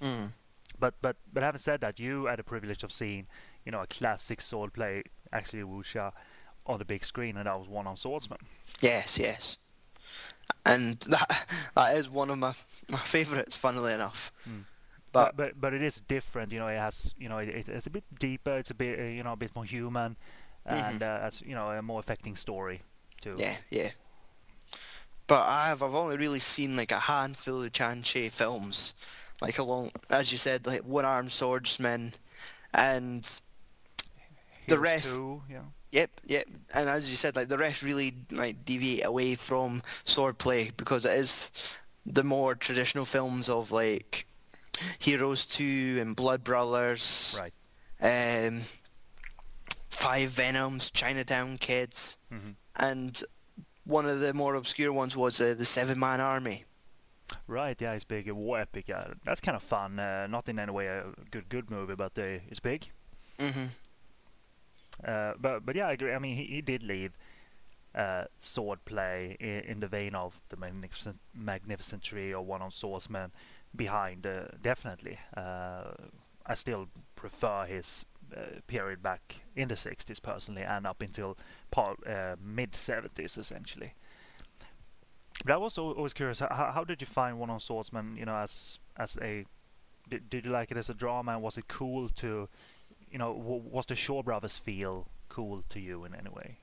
mm. 0.00 0.30
But 0.78 0.94
but 1.00 1.16
but 1.32 1.42
having 1.42 1.60
said 1.60 1.80
that, 1.82 2.00
you 2.00 2.26
had 2.26 2.38
the 2.38 2.44
privilege 2.44 2.82
of 2.82 2.90
seeing 2.90 3.26
you 3.64 3.72
know 3.72 3.82
a 3.82 3.86
classic 3.86 4.40
swordplay 4.40 5.02
actually 5.32 5.62
wuxia 5.62 6.12
on 6.66 6.78
the 6.78 6.84
big 6.84 7.04
screen, 7.04 7.36
and 7.36 7.46
that 7.46 7.58
was 7.58 7.68
One-Armed 7.68 7.98
Swordsman. 7.98 8.38
Yes, 8.80 9.18
yes. 9.18 9.58
And 10.66 10.98
that 11.08 11.46
that 11.74 11.96
is 11.96 12.08
one 12.10 12.30
of 12.30 12.38
my 12.38 12.54
my 12.88 12.98
favourites, 12.98 13.56
funnily 13.56 13.92
enough. 13.92 14.32
Mm. 14.48 14.64
But, 15.12 15.36
but 15.36 15.60
but 15.60 15.72
it 15.74 15.82
is 15.82 16.00
different. 16.00 16.52
You 16.52 16.58
know, 16.58 16.68
it 16.68 16.78
has 16.78 17.14
you 17.18 17.28
know 17.28 17.38
it, 17.38 17.48
it- 17.48 17.68
it's 17.68 17.86
a 17.86 17.90
bit 17.90 18.04
deeper. 18.18 18.56
It's 18.58 18.70
a 18.70 18.74
bit 18.74 18.98
uh, 18.98 19.02
you 19.04 19.22
know 19.22 19.32
a 19.32 19.36
bit 19.36 19.54
more 19.54 19.64
human, 19.64 20.16
and 20.66 21.02
uh, 21.02 21.20
it's 21.26 21.40
you 21.42 21.54
know 21.54 21.70
a 21.70 21.82
more 21.82 22.00
affecting 22.00 22.34
story 22.36 22.82
too. 23.20 23.36
yeah, 23.38 23.56
yeah. 23.70 23.90
But 25.26 25.46
I 25.46 25.68
have 25.68 25.82
I've 25.82 25.94
only 25.94 26.16
really 26.16 26.40
seen 26.40 26.76
like 26.76 26.92
a 26.92 26.98
handful 27.00 27.62
of 27.62 27.72
Chang 27.72 28.02
Cheh 28.02 28.28
films, 28.30 28.94
like 29.40 29.58
along 29.58 29.92
as 30.10 30.32
you 30.32 30.38
said, 30.38 30.66
like 30.66 30.82
One 30.82 31.04
Armed 31.04 31.30
Swordsman, 31.32 32.12
and 32.74 33.22
the 34.68 34.78
rest- 34.78 35.14
too, 35.14 35.42
yeah. 35.50 35.60
Yep, 35.94 36.10
yep. 36.26 36.48
And 36.74 36.88
as 36.88 37.08
you 37.08 37.14
said, 37.14 37.36
like 37.36 37.46
the 37.46 37.56
rest 37.56 37.80
really 37.80 38.14
like 38.32 38.64
deviate 38.64 39.04
away 39.06 39.36
from 39.36 39.80
swordplay 40.04 40.76
because 40.76 41.06
it 41.06 41.16
is 41.16 41.52
the 42.04 42.24
more 42.24 42.56
traditional 42.56 43.04
films 43.04 43.48
of 43.48 43.70
like 43.70 44.26
Heroes 44.98 45.46
Two 45.46 45.98
and 46.00 46.16
Blood 46.16 46.42
Brothers. 46.42 47.38
Right. 47.38 47.52
Um, 48.02 48.62
Five 49.88 50.30
Venoms, 50.30 50.90
Chinatown 50.90 51.56
Kids, 51.58 52.18
hmm 52.28 52.50
and 52.76 53.22
one 53.84 54.04
of 54.06 54.18
the 54.18 54.34
more 54.34 54.56
obscure 54.56 54.92
ones 54.92 55.16
was 55.16 55.40
uh, 55.40 55.54
the 55.56 55.64
Seven 55.64 55.96
Man 56.00 56.20
Army. 56.20 56.64
Right, 57.46 57.80
yeah, 57.80 57.92
it's 57.92 58.02
big, 58.02 58.28
war 58.32 58.58
epic. 58.58 58.90
Uh, 58.90 59.14
that's 59.24 59.40
kind 59.40 59.54
of 59.54 59.62
fun. 59.62 60.00
Uh, 60.00 60.26
not 60.26 60.48
in 60.48 60.58
any 60.58 60.72
way 60.72 60.88
a 60.88 61.04
good 61.30 61.48
good 61.48 61.70
movie, 61.70 61.94
but 61.94 62.18
uh, 62.18 62.40
it's 62.50 62.58
big. 62.58 62.88
hmm 63.38 63.66
Uh, 65.02 65.32
but 65.40 65.64
but 65.64 65.74
yeah, 65.76 65.88
I 65.88 65.92
agree. 65.92 66.12
I 66.12 66.18
mean, 66.18 66.36
he, 66.36 66.44
he 66.44 66.60
did 66.60 66.82
leave 66.82 67.16
uh, 67.94 68.24
swordplay 68.40 69.36
in, 69.36 69.60
in 69.60 69.80
the 69.80 69.88
vein 69.88 70.14
of 70.14 70.40
the 70.48 70.56
magnificent 70.56 71.18
magnificent 71.34 72.02
trio 72.02 72.38
or 72.38 72.44
One-Armed 72.44 72.74
Swordsman 72.74 73.32
behind. 73.74 74.26
Uh, 74.26 74.44
definitely, 74.62 75.18
uh, 75.36 75.92
I 76.46 76.54
still 76.54 76.88
prefer 77.16 77.66
his 77.66 78.04
uh, 78.36 78.60
period 78.66 79.02
back 79.02 79.42
in 79.54 79.68
the 79.68 79.74
60s 79.74 80.20
personally, 80.20 80.62
and 80.62 80.86
up 80.86 81.02
until 81.02 81.36
part, 81.70 81.98
uh, 82.06 82.36
mid 82.42 82.72
70s 82.72 83.38
essentially. 83.38 83.94
But 85.44 85.54
I 85.54 85.56
was 85.56 85.76
always 85.76 86.14
curious. 86.14 86.38
How, 86.38 86.72
how 86.74 86.84
did 86.84 87.00
you 87.00 87.06
find 87.06 87.38
One-Armed 87.38 87.62
Swordsman? 87.62 88.16
You 88.16 88.24
know, 88.26 88.36
as 88.36 88.78
as 88.96 89.18
a 89.20 89.44
did, 90.08 90.30
did 90.30 90.44
you 90.44 90.50
like 90.50 90.70
it 90.70 90.76
as 90.76 90.90
a 90.90 90.94
drama? 90.94 91.38
Was 91.38 91.58
it 91.58 91.68
cool 91.68 92.08
to 92.10 92.48
you 93.14 93.18
know, 93.20 93.32
w- 93.32 93.62
was 93.70 93.86
the 93.86 93.94
Shaw 93.94 94.24
Brothers 94.24 94.58
feel 94.58 95.06
cool 95.28 95.62
to 95.68 95.78
you 95.78 96.04
in 96.04 96.16
any 96.16 96.30
way? 96.30 96.56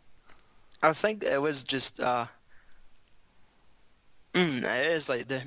I 0.84 0.92
think 0.92 1.24
it 1.24 1.42
was 1.42 1.64
just 1.64 1.98
uh, 2.02 2.26
it 4.34 4.64
is 4.66 5.08
like 5.08 5.30
the 5.30 5.44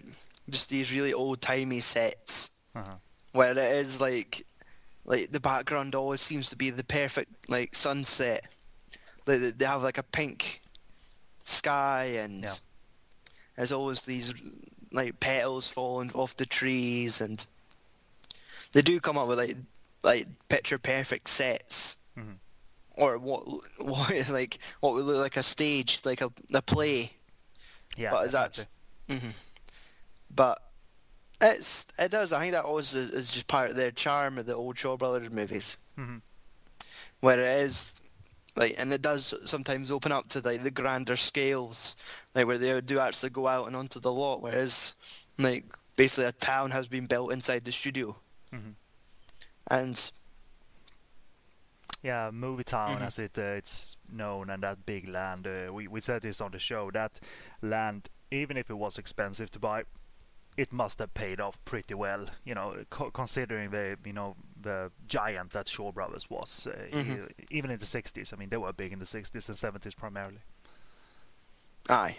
just 0.48 0.70
these 0.70 0.90
really 0.90 1.12
old 1.12 1.40
timey 1.42 1.80
sets. 1.80 2.48
Uh-huh. 2.76 2.94
where 3.32 3.52
it 3.52 3.58
is 3.58 4.00
like 4.00 4.44
like 5.04 5.30
the 5.30 5.38
background 5.38 5.94
always 5.94 6.20
seems 6.22 6.48
to 6.50 6.56
be 6.56 6.70
the 6.70 6.82
perfect 6.82 7.30
like 7.50 7.76
sunset. 7.76 8.46
Like 9.26 9.40
they- 9.42 9.50
they 9.50 9.64
have 9.66 9.82
like 9.82 9.98
a 9.98 10.02
pink 10.02 10.62
sky 11.44 12.04
and 12.18 12.44
Yeah. 12.44 12.54
there's 13.56 13.72
always 13.72 14.00
these 14.00 14.32
like 14.90 15.20
petals 15.20 15.68
falling 15.68 16.10
off 16.14 16.34
the 16.36 16.46
trees 16.46 17.20
and 17.20 17.46
they 18.72 18.80
do 18.82 18.98
come 19.00 19.18
up 19.18 19.28
with 19.28 19.38
like 19.38 19.56
like 20.04 20.26
picture 20.48 20.78
perfect 20.78 21.28
sets 21.28 21.96
Mhm. 22.16 22.36
or 22.96 23.18
what 23.18 23.42
what 23.80 24.28
like 24.28 24.58
what 24.80 24.94
would 24.94 25.04
look 25.06 25.16
like 25.18 25.36
a 25.36 25.42
stage 25.42 26.00
like 26.04 26.20
a, 26.20 26.30
a 26.52 26.62
play 26.62 27.12
Yeah, 27.96 28.10
but 28.12 28.26
is 28.26 28.32
that 28.32 28.54
definitely. 29.08 29.28
hmm 29.30 29.30
but 30.30 30.58
it's 31.40 31.86
it 31.98 32.10
does 32.10 32.32
I 32.32 32.40
think 32.40 32.52
that 32.52 32.64
always 32.64 32.94
is, 32.94 33.10
is 33.10 33.32
just 33.32 33.46
part 33.46 33.70
of 33.70 33.76
their 33.76 33.90
charm 33.90 34.38
of 34.38 34.46
the 34.46 34.54
old 34.54 34.78
Shaw 34.78 34.96
Brothers 34.96 35.30
movies 35.30 35.76
Mhm. 35.98 36.20
where 37.20 37.40
it 37.40 37.64
is 37.64 38.00
like, 38.56 38.76
and 38.78 38.92
it 38.92 39.02
does 39.02 39.34
sometimes 39.44 39.90
open 39.90 40.12
up 40.12 40.28
to 40.28 40.40
like 40.40 40.62
the 40.62 40.70
grander 40.70 41.16
scales, 41.16 41.96
like 42.36 42.46
where 42.46 42.56
they 42.56 42.80
do 42.80 43.00
actually 43.00 43.30
go 43.30 43.48
out 43.48 43.66
and 43.66 43.74
onto 43.74 43.98
the 43.98 44.12
lot, 44.12 44.42
whereas 44.42 44.92
like 45.38 45.64
basically 45.96 46.26
a 46.26 46.32
town 46.32 46.70
has 46.70 46.86
been 46.86 47.06
built 47.06 47.32
inside 47.32 47.64
the 47.64 47.72
studio, 47.72 48.16
Mhm. 48.52 48.74
And 49.70 50.10
Yeah, 52.02 52.30
movie 52.30 52.64
town 52.64 52.98
Mhm. 52.98 53.06
as 53.06 53.18
it 53.18 53.38
uh, 53.38 53.56
it's 53.58 53.96
known, 54.12 54.50
and 54.50 54.62
that 54.62 54.84
big 54.84 55.08
land. 55.08 55.46
Uh, 55.46 55.72
we 55.72 55.88
we 55.88 56.00
said 56.02 56.20
this 56.22 56.40
on 56.40 56.50
the 56.50 56.58
show. 56.58 56.90
That 56.90 57.18
land, 57.62 58.08
even 58.30 58.56
if 58.58 58.68
it 58.70 58.74
was 58.76 58.98
expensive 58.98 59.50
to 59.52 59.58
buy, 59.58 59.84
it 60.56 60.70
must 60.72 60.98
have 60.98 61.14
paid 61.14 61.40
off 61.40 61.56
pretty 61.64 61.94
well. 61.94 62.26
You 62.44 62.54
know, 62.54 62.84
co- 62.90 63.10
considering 63.10 63.70
the 63.70 63.96
you 64.04 64.12
know 64.12 64.36
the 64.62 64.90
giant 65.06 65.52
that 65.52 65.66
Shaw 65.68 65.92
Brothers 65.92 66.28
was. 66.28 66.66
Uh, 66.66 66.72
e- 66.88 67.04
Mhm. 67.04 67.30
even 67.50 67.70
in 67.70 67.78
the 67.78 67.86
60s. 67.86 68.32
I 68.34 68.36
mean, 68.36 68.50
they 68.50 68.58
were 68.58 68.72
big 68.74 68.92
in 68.92 68.98
the 68.98 69.06
60s 69.06 69.48
and 69.48 69.56
70s 69.56 69.94
primarily. 69.94 70.42
aye, 71.88 72.16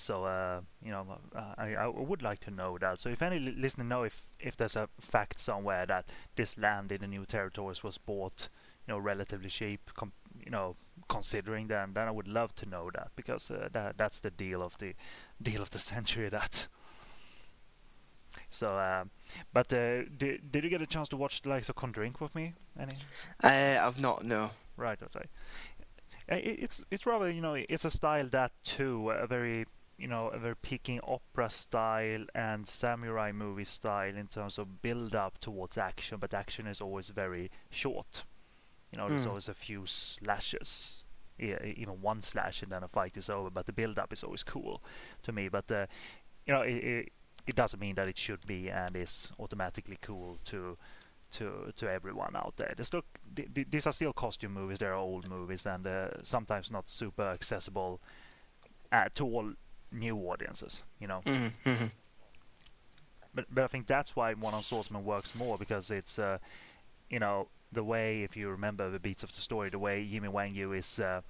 So 0.00 0.24
uh, 0.24 0.60
you 0.84 0.90
know, 0.92 1.06
uh, 1.34 1.54
I, 1.58 1.74
I 1.74 1.86
would 1.88 2.22
like 2.22 2.38
to 2.40 2.50
know 2.50 2.78
that. 2.78 3.00
So 3.00 3.08
if 3.08 3.20
any 3.22 3.38
li- 3.38 3.54
listener 3.56 3.84
know 3.84 4.04
if 4.04 4.22
if 4.38 4.56
there's 4.56 4.76
a 4.76 4.88
fact 5.00 5.40
somewhere 5.40 5.86
that 5.86 6.06
this 6.36 6.56
land 6.58 6.92
in 6.92 7.00
the 7.00 7.06
new 7.08 7.24
territories 7.26 7.82
was 7.82 7.98
bought, 7.98 8.48
you 8.86 8.94
know, 8.94 8.98
relatively 8.98 9.50
cheap, 9.50 9.90
com- 9.94 10.12
you 10.44 10.50
know, 10.50 10.76
considering 11.08 11.68
then, 11.68 11.92
then 11.94 12.08
I 12.08 12.10
would 12.12 12.28
love 12.28 12.54
to 12.56 12.66
know 12.66 12.90
that 12.94 13.10
because 13.16 13.50
uh, 13.50 13.68
that 13.72 13.96
that's 13.98 14.20
the 14.20 14.30
deal 14.30 14.62
of 14.62 14.76
the 14.78 14.94
deal 15.42 15.62
of 15.62 15.70
the 15.70 15.78
century. 15.92 16.28
That. 16.28 16.68
So, 18.50 18.76
uh, 18.78 19.04
but 19.52 19.72
uh, 19.72 20.04
did 20.16 20.52
did 20.52 20.64
you 20.64 20.70
get 20.70 20.82
a 20.82 20.86
chance 20.86 21.08
to 21.08 21.16
watch 21.16 21.42
the 21.42 21.48
likes 21.48 21.68
of 21.68 21.76
Come 21.76 21.92
Drink 21.92 22.20
with 22.20 22.34
me? 22.34 22.54
Any? 22.78 22.94
uh, 23.42 23.84
I've 23.86 24.00
not 24.00 24.24
no. 24.24 24.50
Right, 24.76 24.98
Okay. 25.02 25.26
Uh, 26.30 26.36
It's 26.42 26.84
it's 26.90 27.06
rather 27.06 27.30
you 27.30 27.40
know 27.40 27.54
it's 27.54 27.84
a 27.84 27.90
style 27.90 28.28
that 28.30 28.52
too 28.62 29.10
a 29.10 29.26
very 29.26 29.66
you 29.98 30.06
know 30.08 30.28
a 30.28 30.38
very 30.38 30.56
Peking 30.56 31.00
opera 31.02 31.50
style 31.50 32.24
and 32.34 32.68
samurai 32.68 33.32
movie 33.32 33.64
style 33.64 34.16
in 34.16 34.26
terms 34.28 34.58
of 34.58 34.80
build 34.82 35.14
up 35.14 35.38
towards 35.40 35.76
action, 35.76 36.18
but 36.20 36.32
action 36.34 36.66
is 36.66 36.80
always 36.80 37.08
very 37.10 37.50
short. 37.70 38.22
You 38.92 38.98
know, 38.98 39.08
there's 39.08 39.24
Mm. 39.24 39.28
always 39.30 39.48
a 39.48 39.54
few 39.54 39.84
slashes, 39.86 41.02
yeah, 41.38 41.62
even 41.64 42.00
one 42.00 42.22
slash 42.22 42.62
and 42.62 42.72
then 42.72 42.82
a 42.82 42.88
fight 42.88 43.16
is 43.16 43.28
over. 43.28 43.50
But 43.50 43.66
the 43.66 43.72
build 43.72 43.98
up 43.98 44.12
is 44.12 44.22
always 44.24 44.42
cool 44.42 44.82
to 45.24 45.32
me. 45.32 45.48
But 45.48 45.70
uh, 45.70 45.86
you 46.46 46.54
know, 46.54 46.62
it, 46.62 46.76
it 46.84 47.12
it 47.46 47.54
doesn't 47.56 47.80
mean 47.80 47.94
that 47.96 48.08
it 48.08 48.18
should 48.18 48.46
be 48.46 48.70
and 48.70 48.96
is 48.96 49.30
automatically 49.38 49.98
cool 50.00 50.38
to 50.46 50.78
to 51.32 51.72
to 51.76 51.90
everyone 51.90 52.34
out 52.36 52.54
there. 52.56 52.72
There's 52.76 52.86
still, 52.88 53.04
th- 53.36 53.48
th- 53.54 53.66
these 53.70 53.86
are 53.86 53.92
still 53.92 54.12
costume 54.12 54.52
movies. 54.54 54.78
They're 54.78 54.94
old 54.94 55.28
movies 55.28 55.66
and 55.66 55.86
uh, 55.86 56.08
sometimes 56.22 56.70
not 56.70 56.88
super 56.88 57.24
accessible 57.30 58.00
uh, 58.92 59.08
to 59.16 59.24
all 59.26 59.52
new 59.92 60.16
audiences. 60.30 60.82
You 61.00 61.08
know, 61.08 61.20
Mhm, 61.24 61.52
mhm. 61.64 61.90
but 63.34 63.46
but 63.50 63.64
I 63.64 63.66
think 63.66 63.86
that's 63.86 64.16
why 64.16 64.34
One-Armed 64.34 64.64
Swordsman 64.64 65.04
works 65.04 65.34
more 65.38 65.58
because 65.58 65.90
it's 65.90 66.18
uh, 66.18 66.38
you 67.10 67.18
know 67.18 67.48
the 67.72 67.84
way 67.84 68.22
if 68.22 68.36
you 68.36 68.48
remember 68.50 68.90
the 68.90 68.98
beats 68.98 69.22
of 69.22 69.34
the 69.34 69.40
story, 69.40 69.68
the 69.68 69.78
way 69.78 70.06
Jimmy 70.10 70.28
Wang 70.28 70.54
Yu 70.54 70.72
is 70.72 70.98
uh, 71.00 71.20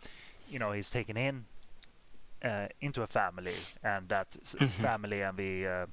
you 0.48 0.58
know 0.58 0.72
he's 0.72 0.90
taken 0.90 1.16
in 1.16 1.44
uh, 2.44 2.68
into 2.80 3.02
a 3.02 3.06
family 3.06 3.52
and 3.82 4.08
that 4.08 4.28
s- 4.40 4.54
family 4.80 5.22
and 5.22 5.36
the 5.36 5.66
uh, 5.66 5.86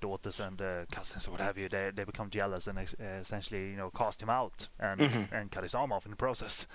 daughters 0.00 0.38
and 0.40 0.60
uh, 0.62 0.84
cousins 0.92 1.26
or 1.26 1.32
what 1.32 1.40
have 1.40 1.58
you 1.58 1.68
they 1.68 1.90
they 1.94 2.04
become 2.04 2.30
jealous 2.30 2.66
and 2.68 2.78
uh, 2.78 2.82
essentially 3.20 3.70
you 3.70 3.76
know 3.76 3.90
cast 3.90 4.22
him 4.22 4.30
out 4.30 4.68
and 4.78 5.00
Mhm. 5.00 5.32
and 5.32 5.50
cut 5.50 5.62
his 5.62 5.74
arm 5.74 5.92
off 5.92 6.04
in 6.04 6.10
the 6.10 6.16
process. 6.16 6.66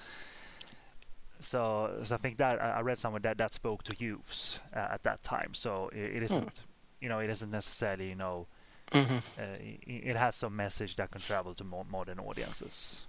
So, 1.44 2.00
so 2.04 2.16
I 2.16 2.18
think 2.18 2.38
that 2.38 2.62
I 2.62 2.82
read 2.82 3.00
somewhere 3.00 3.20
that 3.22 3.38
that 3.38 3.54
spoke 3.54 3.84
to 3.84 3.96
youths 4.00 4.60
uh, 4.76 4.88
at 4.96 5.04
that 5.04 5.24
time. 5.24 5.54
So 5.54 5.90
it, 5.94 6.18
it 6.18 6.24
isn't, 6.24 6.62
you 7.02 7.10
know, 7.10 7.20
it 7.20 7.30
isn't 7.30 7.52
necessarily, 7.52 8.10
you 8.10 8.16
know, 8.16 8.48
Mhm. 8.92 9.22
uh, 9.40 9.58
i- 9.60 9.80
it 9.88 10.16
has 10.16 10.36
some 10.36 10.56
message 10.56 10.96
that 10.98 11.10
can 11.12 11.22
travel 11.22 11.54
to 11.56 11.64
more 11.64 11.86
modern 11.90 12.20
audiences. 12.20 13.02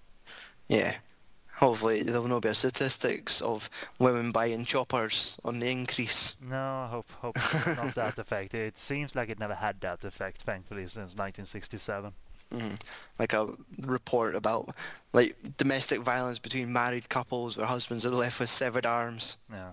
Yeah. 0.69 0.97
Hopefully 1.59 2.03
there'll 2.03 2.27
not 2.27 2.43
be 2.43 2.49
a 2.49 2.55
statistics 2.55 3.41
of 3.41 3.71
women 4.01 4.33
buying 4.33 4.65
choppers 4.65 5.39
on 5.45 5.61
the 5.61 5.69
increase. 5.69 6.35
No, 6.41 6.57
I 6.85 6.89
hope 6.89 7.11
hope 7.23 7.37
not 7.77 7.95
that 7.95 8.19
effect. 8.19 8.55
It 8.55 8.77
seems 8.77 9.15
like 9.15 9.29
it 9.29 9.39
never 9.39 9.55
had 9.55 9.81
that 9.83 10.03
effect, 10.05 10.43
thankfully, 10.43 10.87
since 10.89 11.15
1967. 11.17 12.13
Mm. 12.59 12.81
Like 13.19 13.33
a 13.33 13.49
report 13.83 14.35
about 14.35 14.75
like 15.13 15.37
domestic 15.57 16.01
violence 16.01 16.39
between 16.39 16.73
married 16.73 17.09
couples 17.09 17.57
where 17.57 17.67
husbands 17.67 18.05
are 18.07 18.11
left 18.11 18.41
with 18.41 18.51
severed 18.51 18.87
arms. 18.87 19.37
Yeah. 19.51 19.73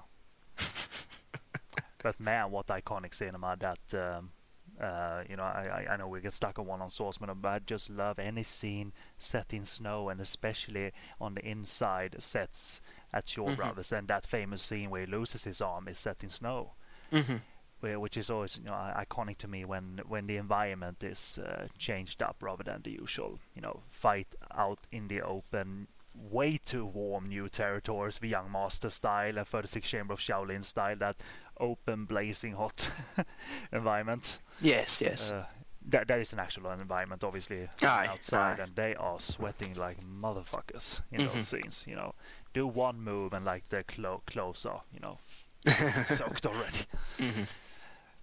but 2.03 2.19
man, 2.19 2.51
what 2.51 2.67
iconic 2.67 3.13
cinema 3.13 3.55
that. 3.59 3.79
Um, 3.93 4.31
uh, 4.79 5.21
you 5.29 5.35
know, 5.35 5.43
I, 5.43 5.85
I 5.87 5.93
I 5.93 5.97
know 5.97 6.07
we 6.07 6.21
get 6.21 6.33
stuck 6.33 6.57
on 6.57 6.65
One-Armed 6.65 6.91
Swordsman, 6.91 7.29
but 7.39 7.47
I 7.49 7.59
just 7.59 7.87
love 7.89 8.17
any 8.17 8.41
scene 8.41 8.93
set 9.19 9.53
in 9.53 9.63
snow, 9.65 10.09
and 10.09 10.19
especially 10.19 10.91
on 11.19 11.35
the 11.35 11.45
inside 11.45 12.15
sets 12.19 12.81
at 13.13 13.27
Shaw 13.29 13.49
Mhm. 13.49 13.57
Brothers. 13.57 13.91
And 13.91 14.07
that 14.07 14.25
famous 14.25 14.63
scene 14.63 14.89
where 14.89 15.01
he 15.05 15.11
loses 15.11 15.43
his 15.43 15.61
arm 15.61 15.87
is 15.87 15.99
set 15.99 16.23
in 16.23 16.29
snow. 16.29 16.71
hmm 17.11 17.17
where- 17.19 17.41
which 17.81 18.15
is 18.17 18.29
always 18.29 18.57
you 18.57 18.65
know 18.65 18.73
iconic 18.95 19.37
to 19.37 19.47
me 19.47 19.65
when 19.65 19.99
when 20.07 20.27
the 20.27 20.37
environment 20.37 21.03
is 21.03 21.39
uh, 21.39 21.67
changed 21.77 22.21
up 22.23 22.37
rather 22.41 22.63
than 22.63 22.81
the 22.83 22.91
usual 22.91 23.39
you 23.55 23.61
know 23.61 23.81
fight 23.89 24.27
out 24.55 24.79
in 24.91 25.07
the 25.07 25.21
open 25.21 25.87
way 26.13 26.59
too 26.65 26.85
warm 26.85 27.27
new 27.29 27.47
territories 27.49 28.17
the 28.19 28.27
young 28.27 28.51
master 28.51 28.89
style 28.89 29.37
and 29.37 29.47
36 29.47 29.87
chamber 29.89 30.13
of 30.13 30.19
shaolin 30.19 30.63
style 30.63 30.95
that 30.97 31.15
open 31.59 32.05
blazing 32.05 32.53
hot 32.53 32.89
environment 33.71 34.39
Yes, 34.59 35.01
yes. 35.01 35.31
uh, 35.31 35.45
that, 35.87 36.07
that 36.07 36.19
is 36.19 36.33
an 36.33 36.39
actual 36.39 36.69
environment 36.71 37.23
obviously 37.23 37.67
Aye, 37.81 38.07
outside 38.09 38.59
aye. 38.59 38.63
and 38.63 38.75
they 38.75 38.93
are 38.95 39.19
sweating 39.19 39.73
like 39.77 39.97
motherfuckers 40.01 41.01
in 41.11 41.19
those 41.25 41.33
Mhm. 41.35 41.43
scenes 41.43 41.85
you 41.87 41.95
know 41.95 42.13
do 42.53 42.67
one 42.67 43.01
move 43.01 43.33
and 43.33 43.45
like 43.45 43.69
their 43.69 43.83
clo- 43.83 44.21
clothes 44.27 44.65
are 44.65 44.81
you 44.93 44.99
know 44.99 45.17
soaked 46.05 46.45
already 46.45 46.85
hmm 47.19 47.41
uh, 47.41 47.45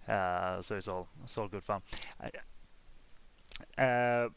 so 0.07 0.75
it's 0.75 0.87
all 0.87 1.07
it's 1.23 1.37
all 1.37 1.47
good 1.47 1.63
fun. 1.63 1.81
I, 2.21 2.31
uh, 3.77 4.29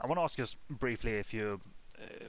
I 0.00 0.06
want 0.06 0.18
to 0.18 0.22
ask 0.22 0.38
you 0.38 0.46
briefly 0.70 1.12
if 1.12 1.32
you, 1.32 1.60
uh, 1.98 2.26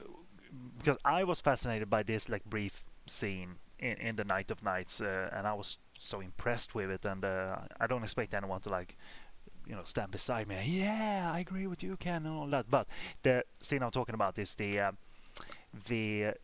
because 0.78 0.98
I 1.04 1.24
was 1.24 1.40
fascinated 1.40 1.90
by 1.90 2.02
this 2.02 2.28
like 2.28 2.44
brief 2.44 2.84
scene 3.06 3.56
in, 3.78 3.94
in 3.96 4.16
the 4.16 4.24
Night 4.24 4.50
of 4.50 4.62
Nights, 4.62 5.00
uh, 5.00 5.30
and 5.32 5.46
I 5.46 5.54
was 5.54 5.78
so 5.98 6.20
impressed 6.20 6.74
with 6.74 6.90
it, 6.90 7.04
and 7.04 7.24
uh, 7.24 7.56
I 7.80 7.86
don't 7.86 8.02
expect 8.02 8.34
anyone 8.34 8.60
to 8.62 8.70
like, 8.70 8.96
you 9.66 9.74
know, 9.74 9.82
stand 9.84 10.10
beside 10.12 10.48
me. 10.48 10.58
Yeah, 10.66 11.30
I 11.32 11.40
agree 11.40 11.66
with 11.66 11.82
you, 11.82 11.96
Ken, 11.96 12.26
and 12.26 12.36
all 12.36 12.46
that. 12.48 12.70
But 12.70 12.86
the 13.22 13.44
scene 13.60 13.82
I'm 13.82 13.90
talking 13.90 14.14
about 14.14 14.38
is 14.38 14.54
the 14.54 14.80
uh, 14.80 14.92
the 15.88 16.34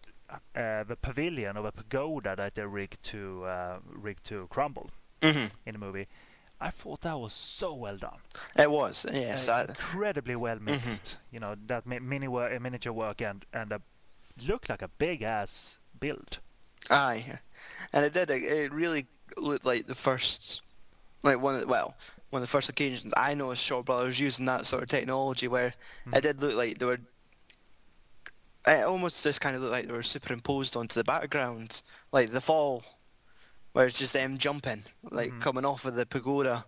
uh, 0.57 0.85
the 0.85 0.97
pavilion 1.01 1.57
or 1.57 1.63
the 1.65 1.73
pagoda 1.73 2.35
that 2.37 2.55
they 2.55 2.65
rigged 2.65 3.03
to 3.05 3.45
uh, 3.45 3.79
rigged 3.91 4.25
to 4.25 4.47
crumble 4.51 4.91
hmm 5.23 5.47
in 5.67 5.73
the 5.73 5.79
movie. 5.79 6.09
I 6.61 6.71
thought 6.71 7.01
that 7.03 7.19
was 7.19 7.33
so 7.33 7.73
well 7.75 7.97
done. 7.97 8.19
It 8.59 8.71
was, 8.71 9.07
yes. 9.13 9.49
Uh, 9.49 9.53
I, 9.53 9.61
incredibly 9.63 10.37
well 10.37 10.59
mixed. 10.61 11.17
You 11.31 11.41
know 11.41 11.55
that 11.67 11.87
mi- 11.87 11.99
mini 12.01 12.29
work, 12.29 12.61
miniature 12.61 12.93
work, 12.93 13.23
and 13.23 13.45
and 13.53 13.73
a, 13.73 13.81
looked 14.47 14.69
like 14.69 14.83
a 14.83 14.89
big 14.89 15.23
ass 15.23 15.79
build. 15.99 16.39
aye. 16.91 17.39
And 17.93 18.05
it 18.05 18.13
did, 18.13 18.31
it, 18.31 18.43
it 18.45 18.73
really 18.73 19.07
looked 19.37 19.65
like 19.65 19.87
the 19.87 19.95
first, 19.95 20.61
like 21.23 21.41
one 21.41 21.55
of 21.55 21.61
the, 21.63 21.67
well, 21.67 21.95
one 22.31 22.43
of 22.43 22.49
the 22.49 22.51
first 22.51 22.69
occasions 22.69 23.13
I 23.17 23.35
know 23.35 23.53
Shaw 23.55 23.83
Brothers 23.83 24.19
using 24.21 24.47
that 24.47 24.67
sort 24.67 24.83
of 24.83 24.89
technology 24.89 25.49
where 25.49 25.75
Mhm. 26.07 26.17
it 26.17 26.21
did 26.23 26.41
look 26.43 26.55
like 26.55 26.79
they 26.79 26.87
were, 26.87 27.01
it 28.67 28.85
almost 28.85 29.23
just 29.25 29.41
kind 29.41 29.57
of 29.57 29.63
looked 29.63 29.73
like 29.73 29.87
they 29.87 29.93
were 29.93 30.03
superimposed 30.03 30.77
onto 30.77 30.95
the 30.95 31.05
background, 31.05 31.83
like 32.13 32.31
the 32.31 32.41
fall, 32.41 32.83
where 33.73 33.87
it's 33.87 33.99
just 33.99 34.13
them 34.13 34.39
jumping, 34.39 34.83
like 35.11 35.33
Mhm. 35.33 35.41
coming 35.41 35.65
off 35.65 35.85
of 35.85 35.95
the 35.95 36.07
pagoda. 36.07 36.65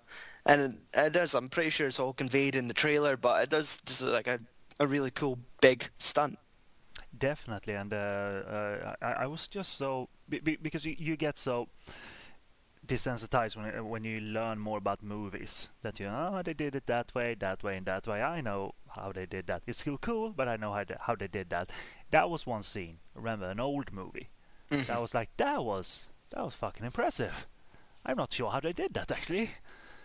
And 0.47 0.61
it, 0.95 0.99
it 1.07 1.13
does, 1.13 1.35
I'm 1.35 1.49
pretty 1.49 1.71
sure 1.71 1.87
it's 1.89 2.01
all 2.01 2.13
conveyed 2.13 2.55
in 2.57 2.69
the 2.69 2.75
trailer, 2.75 3.17
but 3.17 3.43
it 3.45 3.51
does 3.51 3.79
just 3.87 4.03
like 4.03 4.27
a, 4.27 4.41
a 4.79 4.87
really 4.87 5.11
cool 5.11 5.39
big 5.61 5.91
stunt. 5.99 6.39
Definitely, 7.17 7.75
and 7.75 7.93
uh, 7.93 7.97
uh, 7.97 8.95
I, 9.03 9.13
I 9.25 9.27
was 9.27 9.47
just 9.47 9.77
so 9.77 10.09
be, 10.29 10.41
be, 10.41 10.57
because 10.57 10.85
you, 10.87 10.97
you 10.99 11.17
get 11.17 11.37
so 11.39 11.69
desensitized 12.87 13.57
when 13.57 13.67
uh, 13.79 13.85
when 13.85 14.03
you 14.05 14.21
learn 14.21 14.59
more 14.59 14.79
about 14.79 15.03
movies 15.03 15.69
that 15.83 16.01
you 16.01 16.07
oh 16.09 16.43
they 16.45 16.55
did 16.55 16.75
it 16.75 16.87
that 16.87 17.15
way, 17.15 17.35
that 17.39 17.63
way, 17.63 17.77
and 17.77 17.87
that 17.87 18.07
way. 18.07 18.23
I 18.23 18.41
know 18.41 18.75
how 18.97 19.13
they 19.13 19.27
did 19.27 19.47
that. 19.47 19.63
It's 19.67 19.81
still 19.81 19.99
cool, 19.99 20.31
but 20.31 20.49
I 20.49 20.57
know 20.57 20.73
how 20.73 20.85
they, 20.85 20.97
how 21.01 21.15
they 21.15 21.29
did 21.29 21.51
that. 21.51 21.71
That 22.11 22.29
was 22.31 22.47
one 22.47 22.63
scene. 22.63 22.99
Remember 23.15 23.49
an 23.51 23.61
old 23.61 23.93
movie. 23.93 24.31
that 24.71 25.01
was 25.01 25.15
like 25.15 25.29
that 25.37 25.63
was 25.65 26.07
that 26.35 26.45
was 26.45 26.55
fucking 26.55 26.85
impressive. 26.85 27.47
I'm 28.05 28.17
not 28.17 28.33
sure 28.33 28.51
how 28.51 28.61
they 28.61 28.73
did 28.73 28.95
that 28.95 29.11
actually. 29.11 29.51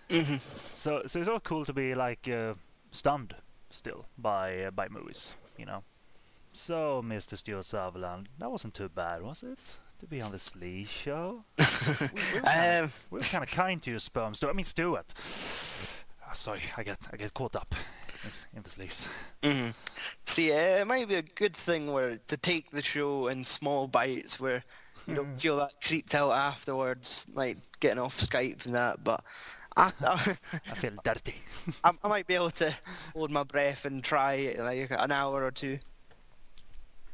Mhm. 0.09 0.39
So 0.39 1.03
so 1.05 1.19
it's 1.19 1.27
all 1.29 1.39
cool 1.39 1.65
to 1.65 1.73
be 1.73 1.95
like 1.95 2.27
uh, 2.27 2.53
stunned 2.91 3.35
still 3.69 4.05
by 4.17 4.63
uh, 4.65 4.71
by 4.71 4.87
movies, 4.89 5.33
you 5.57 5.65
know. 5.65 5.83
So, 6.53 7.03
Mr. 7.05 7.37
Stuart 7.37 7.65
Sutherland, 7.65 8.29
that 8.39 8.49
wasn't 8.49 8.73
too 8.73 8.89
bad, 8.89 9.21
was 9.21 9.43
it? 9.43 9.59
To 9.99 10.07
be 10.07 10.21
on 10.21 10.31
the 10.31 10.37
Sleaze 10.39 10.87
show? 10.89 11.43
we, 11.57 11.63
we 12.15 12.39
were 12.39 12.41
kinda, 12.41 12.83
Um, 12.83 12.91
we 13.11 13.17
were 13.19 13.25
kind 13.25 13.43
of 13.43 13.51
kind 13.51 13.83
to 13.83 13.91
you, 13.91 13.99
sperm 13.99 14.33
Stuart. 14.33 14.51
I 14.51 14.53
mean, 14.53 14.65
Stuart. 14.65 15.13
Ah, 16.25 16.33
sorry, 16.33 16.61
I 16.77 16.83
get 16.83 16.97
I 17.13 17.17
get 17.17 17.33
caught 17.33 17.55
up 17.55 17.75
in, 18.55 18.63
the 18.63 18.69
Sleaze. 18.69 19.07
mhm. 19.43 19.73
See, 20.25 20.51
uh, 20.51 20.81
it 20.81 20.87
might 20.87 21.07
be 21.07 21.15
a 21.15 21.21
good 21.21 21.55
thing 21.55 21.91
where 21.93 22.17
to 22.27 22.37
take 22.37 22.71
the 22.71 22.81
show 22.81 23.27
in 23.27 23.43
small 23.43 23.87
bites 23.87 24.39
where 24.39 24.63
you 25.07 25.15
don't 25.15 25.39
feel 25.39 25.57
that 25.57 25.81
creeped 25.81 26.13
out 26.13 26.31
afterwards, 26.31 27.25
like 27.33 27.57
getting 27.79 27.99
off 27.99 28.19
Skype 28.19 28.65
and 28.65 28.75
that. 28.75 29.03
But 29.03 29.23
I, 29.75 29.93
I, 30.01 30.13
I 30.71 30.75
feel 30.75 30.91
dirty. 31.03 31.35
I, 31.83 31.91
I 32.03 32.07
might 32.07 32.27
be 32.27 32.35
able 32.35 32.49
to 32.51 32.75
hold 33.13 33.31
my 33.31 33.43
breath 33.43 33.85
and 33.85 34.03
try 34.03 34.55
like 34.57 34.91
an 34.91 35.11
hour 35.11 35.43
or 35.43 35.51
two. 35.51 35.79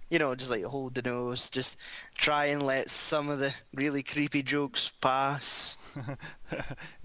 You 0.10 0.20
know, 0.20 0.36
just 0.36 0.52
like 0.52 0.64
hold 0.64 0.96
the 0.96 1.02
nose, 1.02 1.50
just 1.50 1.78
try 2.18 2.46
and 2.46 2.64
let 2.64 2.90
some 2.90 3.30
of 3.30 3.40
the 3.40 3.54
really 3.74 4.04
creepy 4.04 4.44
jokes 4.44 4.92
pass. 5.02 5.78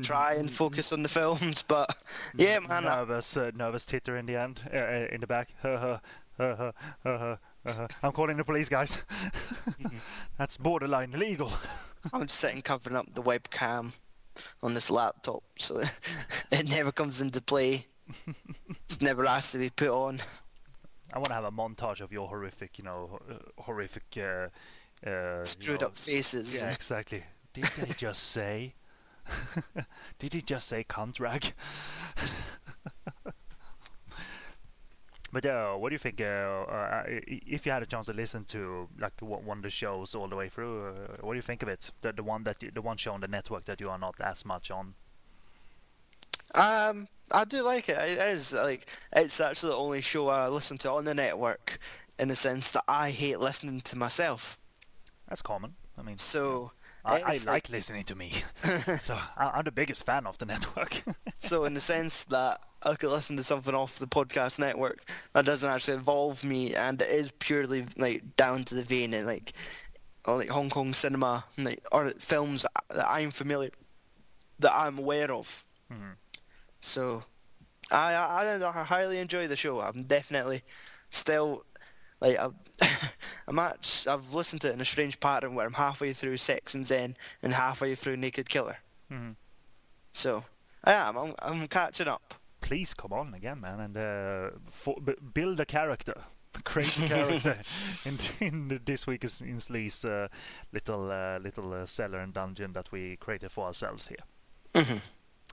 Try 0.03 0.35
and 0.35 0.51
focus 0.51 0.93
on 0.93 1.03
the 1.03 1.09
films, 1.09 1.63
but 1.69 1.95
yeah, 2.35 2.59
man, 2.61 2.85
nervous, 2.85 3.37
uh, 3.37 3.51
nervous 3.55 3.85
titter 3.85 4.17
in 4.17 4.25
the 4.25 4.37
end, 4.37 4.63
uh, 4.73 4.77
uh, 4.79 5.07
in 5.13 5.21
the 5.21 5.27
back. 5.27 5.51
Uh, 7.69 7.87
I'm 8.03 8.13
calling 8.13 8.37
the 8.37 8.45
police, 8.45 8.69
guys. 8.69 8.97
That's 10.39 10.57
borderline 10.57 11.13
illegal. 11.15 11.53
I'm 12.13 12.23
just 12.27 12.39
sitting 12.41 12.63
covering 12.63 12.97
up 12.97 13.13
the 13.15 13.23
webcam 13.23 13.93
on 14.63 14.75
this 14.75 14.91
laptop, 14.91 15.43
so 15.59 15.83
it 16.53 16.69
never 16.69 16.93
comes 16.93 17.21
into 17.21 17.41
play. 17.43 17.87
It's 18.89 19.03
never 19.03 19.27
asked 19.27 19.53
to 19.53 19.59
be 19.59 19.69
put 19.71 19.89
on. 19.91 20.21
I 21.13 21.19
want 21.19 21.29
to 21.29 21.35
have 21.35 21.45
a 21.45 21.51
montage 21.51 22.01
of 22.01 22.13
your 22.13 22.29
horrific, 22.29 22.79
you 22.79 22.85
know, 22.85 23.19
uh, 23.31 23.63
horrific. 23.63 24.05
Uh, 24.17 24.49
uh, 25.07 25.39
you 25.41 25.45
Screwed 25.45 25.81
know- 25.83 25.89
up 25.89 25.97
faces. 25.97 26.55
Yeah, 26.55 26.71
exactly. 26.71 27.25
Did 27.53 27.65
they 27.65 27.93
just 27.97 28.23
say? 28.23 28.75
Did 30.19 30.33
he 30.33 30.41
just 30.41 30.69
say 30.69 30.85
cunt 30.89 31.21
rag? 31.21 31.53
But 35.33 35.45
uh, 35.47 35.75
what 35.75 35.91
do 35.91 35.95
you 35.95 35.99
think? 35.99 36.21
Uh, 36.21 36.25
uh, 36.25 37.03
i- 37.07 37.23
if 37.47 37.67
you 37.67 37.73
had 37.73 37.83
a 37.83 37.87
chance 37.87 38.07
to 38.07 38.13
listen 38.13 38.45
to 38.47 38.89
like 38.99 39.13
one 39.21 39.59
of 39.59 39.63
the 39.63 39.71
shows 39.71 40.15
all 40.15 40.29
the 40.29 40.37
way 40.37 40.49
through, 40.49 40.87
uh, 40.89 41.17
what 41.21 41.33
do 41.35 41.37
you 41.37 41.43
think 41.43 41.63
of 41.63 41.69
it? 41.69 41.91
The, 42.03 42.13
the 42.13 42.23
one 42.23 42.45
that 42.45 42.63
you, 42.63 42.71
the 42.71 42.83
one 42.83 42.97
show 42.97 43.13
on 43.13 43.21
the 43.21 43.29
network 43.29 43.65
that 43.67 43.81
you 43.81 43.91
are 43.91 43.99
not 43.99 44.21
as 44.21 44.45
much 44.45 44.71
on. 44.71 44.95
Um, 46.55 47.09
I 47.31 47.45
do 47.45 47.63
like 47.63 47.89
it. 47.89 47.99
It 47.99 48.19
is 48.19 48.53
like 48.53 48.89
it's 49.13 49.41
actually 49.41 49.73
the 49.73 49.77
only 49.77 50.01
show 50.01 50.29
I 50.29 50.49
listen 50.49 50.79
to 50.79 50.91
on 50.93 51.05
the 51.05 51.15
network, 51.15 51.79
in 52.19 52.29
the 52.29 52.37
sense 52.37 52.71
that 52.73 52.85
I 52.89 53.11
hate 53.11 53.39
listening 53.39 53.81
to 53.83 53.97
myself. 53.97 54.59
That's 55.29 55.43
common. 55.43 55.75
I 55.99 56.03
mean, 56.03 56.17
So 56.17 56.73
I, 57.05 57.21
I 57.21 57.33
it's 57.35 57.47
like 57.47 57.69
listening 57.69 58.05
to 58.05 58.15
me, 58.15 58.33
so 59.01 59.15
I, 59.37 59.51
I'm 59.55 59.65
the 59.65 59.71
biggest 59.73 60.07
fan 60.07 60.27
of 60.27 60.39
the 60.39 60.47
network. 60.47 61.03
So 61.39 61.65
in 61.65 61.75
the 61.75 61.81
sense 61.81 62.25
that 62.25 62.61
I 62.83 62.95
could 62.95 63.11
listen 63.11 63.37
to 63.37 63.43
something 63.43 63.75
off 63.75 63.99
the 63.99 64.07
podcast 64.07 64.59
network 64.59 65.03
that 65.33 65.45
doesn't 65.45 65.69
actually 65.69 65.95
involve 65.95 66.45
me 66.45 66.75
and 66.75 67.01
it 67.03 67.11
is 67.11 67.33
purely 67.39 67.85
like 67.97 68.37
down 68.37 68.65
to 68.65 68.75
the 68.75 68.85
vein 68.85 69.13
and 69.15 69.27
like 69.27 69.53
or 70.25 70.37
like 70.37 70.49
Hong 70.51 70.71
Kong 70.71 70.93
cinema 70.93 71.45
like, 71.57 71.83
or 71.91 72.11
films 72.19 72.65
that 72.91 73.09
I'm 73.09 73.31
familiar 73.31 73.71
that 74.61 74.73
I'm 74.75 74.99
aware 74.99 75.33
of. 75.33 75.65
Mhm. 75.93 76.15
So 76.81 77.25
I, 77.91 78.15
I 78.15 78.69
I 78.69 78.83
highly 78.85 79.19
enjoy 79.19 79.49
the 79.49 79.57
show. 79.57 79.81
I'm 79.81 80.03
definitely 80.05 80.63
still 81.11 81.65
like 82.21 82.39
I, 82.39 82.49
I'm 83.49 83.59
at, 83.59 84.05
I've 84.09 84.35
listened 84.35 84.61
to 84.63 84.69
it 84.71 84.75
in 84.75 84.81
a 84.81 84.85
strange 84.85 85.19
pattern 85.21 85.55
where 85.55 85.67
I'm 85.67 85.73
halfway 85.75 86.13
through 86.13 86.37
Sex 86.37 86.75
and 86.75 86.87
Zen 86.87 87.17
and 87.43 87.55
halfway 87.55 87.95
through 87.95 88.19
Naked 88.19 88.49
Killer. 88.49 88.79
Mhm. 89.11 89.35
So 90.13 90.45
I 90.85 90.93
am. 90.93 91.17
I'm, 91.17 91.35
I'm 91.41 91.67
catching 91.69 92.09
up. 92.09 92.35
Please 92.69 92.93
come 92.95 93.13
on 93.15 93.33
again, 93.35 93.61
man, 93.63 93.81
and 93.81 93.97
uh, 93.97 94.51
for, 94.71 94.97
b- 95.03 95.15
build 95.33 95.59
a 95.59 95.65
character. 95.65 96.15
Create 96.65 96.99
a 96.99 97.09
character 97.09 97.57
in, 98.05 98.19
in 98.47 98.81
this 98.85 99.07
week's 99.07 99.41
in 99.41 99.57
Sleaze 99.57 100.05
uh, 100.05 100.29
little 100.73 101.11
uh, 101.11 101.39
little 101.39 101.73
uh, 101.73 101.87
cellar 101.87 102.19
and 102.19 102.35
dungeon 102.35 102.73
that 102.75 102.93
we 102.93 103.17
created 103.17 103.51
for 103.53 103.67
ourselves 103.67 104.09
here. 104.09 104.25
Mhm. 104.75 105.01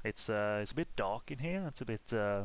It's 0.04 0.30
uh, 0.30 0.60
it's 0.62 0.72
a 0.72 0.76
bit 0.76 0.94
dark 0.98 1.32
in 1.32 1.40
here. 1.40 1.64
It's 1.68 1.82
a 1.82 1.86
bit 1.86 2.12
uh, 2.14 2.44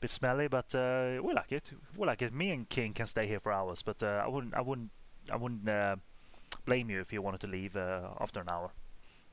bit 0.00 0.10
smelly, 0.10 0.48
but 0.48 0.74
uh, 0.74 1.20
we 1.22 1.32
like 1.34 1.52
it. 1.52 1.70
We 1.96 2.06
like 2.06 2.22
it. 2.22 2.32
Me 2.32 2.50
and 2.50 2.68
King 2.68 2.92
can 2.94 3.06
stay 3.06 3.26
here 3.28 3.40
for 3.40 3.52
hours, 3.52 3.82
but 3.82 4.02
uh, 4.02 4.22
I 4.24 4.28
wouldn't 4.28 4.54
I 4.54 4.60
wouldn't 4.60 4.90
I 5.30 5.36
wouldn't 5.36 5.68
uh, 5.68 5.96
blame 6.64 6.90
you 6.90 7.00
if 7.00 7.12
you 7.12 7.22
wanted 7.22 7.40
to 7.42 7.46
leave 7.46 7.76
uh, 7.76 8.08
after 8.20 8.40
an 8.40 8.48
hour. 8.50 8.70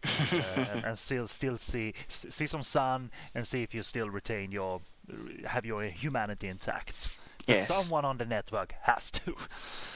Uh, 0.03 0.65
and, 0.73 0.85
and 0.85 0.97
still 0.97 1.27
still 1.27 1.57
see 1.57 1.93
see 2.07 2.47
some 2.47 2.63
sun 2.63 3.11
and 3.35 3.45
see 3.47 3.63
if 3.63 3.73
you 3.73 3.83
still 3.83 4.09
retain 4.09 4.51
your 4.51 4.79
have 5.45 5.65
your 5.65 5.83
humanity 5.83 6.47
intact. 6.47 7.19
But 7.47 7.55
Yes. 7.55 7.67
Someone 7.69 8.03
on 8.03 8.17
the 8.17 8.25
network 8.25 8.73
has 8.81 9.09
to. 9.11 9.35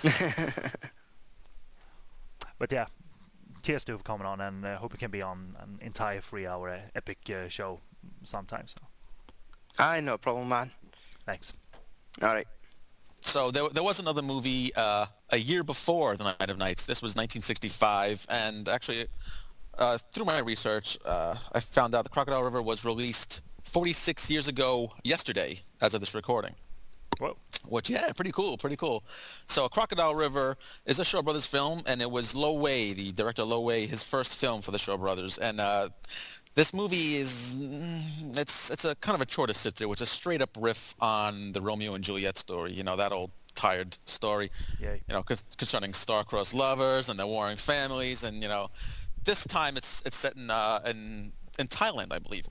but 2.57 2.71
yeah, 2.71 2.85
cheers 3.61 3.83
to 3.85 3.97
for 3.97 4.03
coming 4.03 4.25
on, 4.25 4.39
and 4.39 4.65
uh, 4.65 4.77
hope 4.77 4.93
you 4.93 4.97
can 4.97 5.11
be 5.11 5.21
on 5.21 5.55
an 5.59 5.77
entire 5.81 6.21
three-hour 6.21 6.69
uh, 6.69 6.79
epic 6.95 7.17
uh, 7.29 7.49
show 7.49 7.81
sometime. 8.23 8.67
So 8.67 8.79
Aye, 9.79 9.99
no 9.99 10.17
problem, 10.17 10.47
man. 10.47 10.71
thanks. 11.25 11.53
All 12.21 12.29
right. 12.33 12.47
So 13.19 13.51
there, 13.51 13.69
there 13.69 13.83
was 13.83 13.99
another 13.99 14.21
movie 14.21 14.73
uh, 14.75 15.05
a 15.29 15.37
year 15.37 15.63
before 15.63 16.17
The 16.17 16.23
Night 16.23 16.49
of 16.49 16.57
Nights. 16.57 16.85
This 16.85 17.01
was 17.01 17.11
1965, 17.11 18.25
and 18.29 18.67
actually, 18.67 19.07
uh, 19.77 19.97
through 20.11 20.25
my 20.25 20.39
research, 20.39 20.97
uh, 21.05 21.35
I 21.53 21.59
found 21.59 21.95
out 21.95 22.03
The 22.03 22.09
Crocodile 22.09 22.43
River 22.43 22.61
was 22.61 22.85
released 22.85 23.41
46 23.63 24.29
years 24.29 24.47
ago 24.47 24.91
yesterday, 25.03 25.61
as 25.81 25.93
of 25.93 25.99
this 25.99 26.13
recording. 26.13 26.55
Whoa. 27.19 27.37
Which, 27.67 27.89
yeah, 27.89 28.11
pretty 28.13 28.31
cool, 28.31 28.57
pretty 28.57 28.75
cool. 28.75 29.03
So 29.45 29.67
Crocodile 29.67 30.15
River 30.15 30.57
is 30.85 30.97
a 30.99 31.05
Shaw 31.05 31.21
Brothers 31.21 31.45
film, 31.45 31.83
and 31.85 32.01
it 32.01 32.09
was 32.09 32.35
Lo 32.35 32.53
Wei, 32.53 32.93
the 32.93 33.11
director 33.11 33.43
Lo 33.43 33.59
Wei, 33.61 33.85
his 33.85 34.03
first 34.03 34.37
film 34.37 34.61
for 34.61 34.71
the 34.71 34.79
Shaw 34.79 34.97
Brothers. 34.97 35.37
And 35.37 35.59
uh, 35.59 35.89
this 36.55 36.73
movie 36.73 37.15
is, 37.15 37.55
mm, 37.57 38.37
it's 38.37 38.71
it's 38.71 38.83
a 38.83 38.95
kind 38.95 39.15
of 39.15 39.21
a 39.21 39.25
chore 39.25 39.47
to 39.47 39.53
sit 39.53 39.75
through. 39.75 39.91
It's 39.93 40.01
a 40.01 40.05
straight 40.07 40.41
up 40.41 40.49
riff 40.59 40.95
on 40.99 41.51
the 41.51 41.61
Romeo 41.61 41.93
and 41.93 42.03
Juliet 42.03 42.37
story, 42.37 42.73
you 42.73 42.83
know, 42.83 42.95
that 42.95 43.11
old 43.11 43.31
tired 43.53 43.97
story, 44.05 44.49
Yay. 44.79 45.01
you 45.07 45.13
know, 45.13 45.23
concerning 45.57 45.93
star-crossed 45.93 46.53
lovers 46.53 47.09
and 47.09 47.19
their 47.19 47.27
warring 47.27 47.57
families. 47.57 48.23
And, 48.23 48.41
you 48.41 48.49
know, 48.49 48.71
this 49.25 49.45
time 49.45 49.77
it's 49.77 50.01
it's 50.05 50.17
set 50.17 50.35
in, 50.35 50.49
uh, 50.49 50.79
in, 50.85 51.31
in 51.59 51.67
Thailand, 51.67 52.11
I 52.11 52.19
believe. 52.19 52.45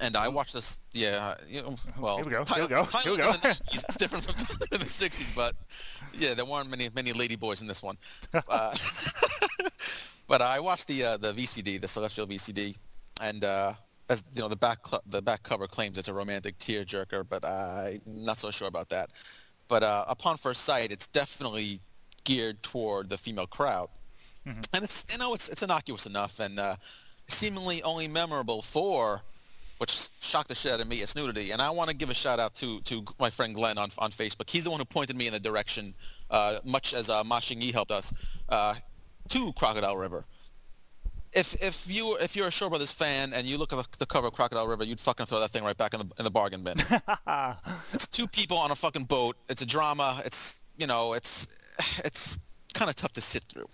And 0.00 0.16
I 0.16 0.28
watched 0.28 0.52
this, 0.54 0.78
yeah, 0.92 1.34
you 1.48 1.60
know, 1.62 1.76
well, 1.98 2.16
Here 2.16 2.24
we 2.24 2.30
go, 2.30 2.44
Thai- 2.44 2.54
here 2.54 2.64
we 2.64 2.68
go, 2.68 2.84
Thailand 2.84 3.02
here 3.02 3.16
we 3.16 3.22
in 3.22 3.30
the 3.32 3.38
90s, 3.48 3.84
it's 3.88 3.96
different 3.96 4.24
from 4.24 4.34
Thailand 4.36 4.72
in 4.72 4.78
the 4.78 4.86
60s, 4.86 5.26
but 5.34 5.56
yeah, 6.12 6.34
there 6.34 6.44
weren't 6.44 6.70
many 6.70 6.88
many 6.94 7.12
lady 7.12 7.34
boys 7.36 7.60
in 7.60 7.66
this 7.66 7.82
one. 7.82 7.96
Uh, 8.48 8.74
but 10.28 10.40
I 10.40 10.60
watched 10.60 10.86
the 10.86 11.04
uh, 11.04 11.16
the 11.16 11.32
VCD, 11.32 11.80
the 11.80 11.88
Celestial 11.88 12.26
VCD, 12.26 12.76
and 13.20 13.42
uh, 13.44 13.72
as 14.08 14.22
you 14.34 14.42
know, 14.42 14.48
the 14.48 14.56
back 14.56 14.86
cl- 14.86 15.02
the 15.06 15.20
back 15.20 15.42
cover 15.42 15.66
claims 15.66 15.98
it's 15.98 16.08
a 16.08 16.14
romantic 16.14 16.58
tearjerker, 16.58 17.28
but 17.28 17.44
I'm 17.44 18.00
not 18.06 18.38
so 18.38 18.50
sure 18.50 18.68
about 18.68 18.88
that. 18.90 19.10
But 19.68 19.82
uh, 19.82 20.04
upon 20.08 20.36
first 20.36 20.62
sight, 20.62 20.92
it's 20.92 21.06
definitely 21.06 21.80
geared 22.24 22.62
toward 22.62 23.08
the 23.10 23.18
female 23.18 23.46
crowd, 23.46 23.88
and 24.46 24.82
it's 24.82 25.06
you 25.12 25.18
know 25.18 25.34
it's 25.34 25.48
it's 25.48 25.62
innocuous 25.62 26.06
enough 26.06 26.40
and 26.40 26.58
uh, 26.58 26.76
seemingly 27.28 27.82
only 27.82 28.08
memorable 28.08 28.62
for 28.62 29.22
which 29.78 30.10
shocked 30.20 30.48
the 30.48 30.54
shit 30.54 30.72
out 30.72 30.80
of 30.80 30.88
me, 30.88 30.96
its 30.96 31.14
nudity. 31.14 31.52
And 31.52 31.62
I 31.62 31.70
want 31.70 31.88
to 31.88 31.96
give 31.96 32.10
a 32.10 32.14
shout 32.14 32.38
out 32.38 32.54
to, 32.56 32.80
to 32.80 33.04
my 33.18 33.30
friend 33.30 33.54
Glenn 33.54 33.78
on, 33.78 33.90
on 33.98 34.10
Facebook. 34.10 34.50
He's 34.50 34.64
the 34.64 34.70
one 34.70 34.80
who 34.80 34.84
pointed 34.84 35.16
me 35.16 35.26
in 35.26 35.32
the 35.32 35.40
direction, 35.40 35.94
uh, 36.30 36.58
much 36.64 36.92
as 36.92 37.08
uh, 37.08 37.24
Ma 37.24 37.38
Xinyi 37.38 37.72
helped 37.72 37.92
us, 37.92 38.12
uh, 38.48 38.74
to 39.28 39.52
Crocodile 39.52 39.96
River. 39.96 40.24
If 41.30 41.62
if 41.62 41.86
you 41.88 42.16
if 42.16 42.34
you're 42.34 42.48
a 42.48 42.50
Shaw 42.50 42.70
Brothers 42.70 42.90
fan 42.90 43.34
and 43.34 43.46
you 43.46 43.58
look 43.58 43.70
at 43.74 43.76
the, 43.76 43.98
the 43.98 44.06
cover 44.06 44.28
of 44.28 44.32
Crocodile 44.32 44.66
River, 44.66 44.84
you'd 44.84 44.98
fucking 44.98 45.26
throw 45.26 45.38
that 45.40 45.50
thing 45.50 45.62
right 45.62 45.76
back 45.76 45.92
in 45.92 46.00
the 46.00 46.06
in 46.18 46.24
the 46.24 46.30
bargain 46.30 46.62
bin. 46.62 46.76
it's 47.92 48.06
two 48.06 48.26
people 48.26 48.56
on 48.56 48.70
a 48.70 48.74
fucking 48.74 49.04
boat. 49.04 49.36
It's 49.46 49.60
a 49.60 49.66
drama. 49.66 50.22
It's 50.24 50.62
you 50.78 50.86
know 50.86 51.12
it's 51.12 51.46
it's 52.02 52.38
kind 52.72 52.88
of 52.88 52.96
tough 52.96 53.12
to 53.12 53.20
sit 53.20 53.44
through 53.44 53.66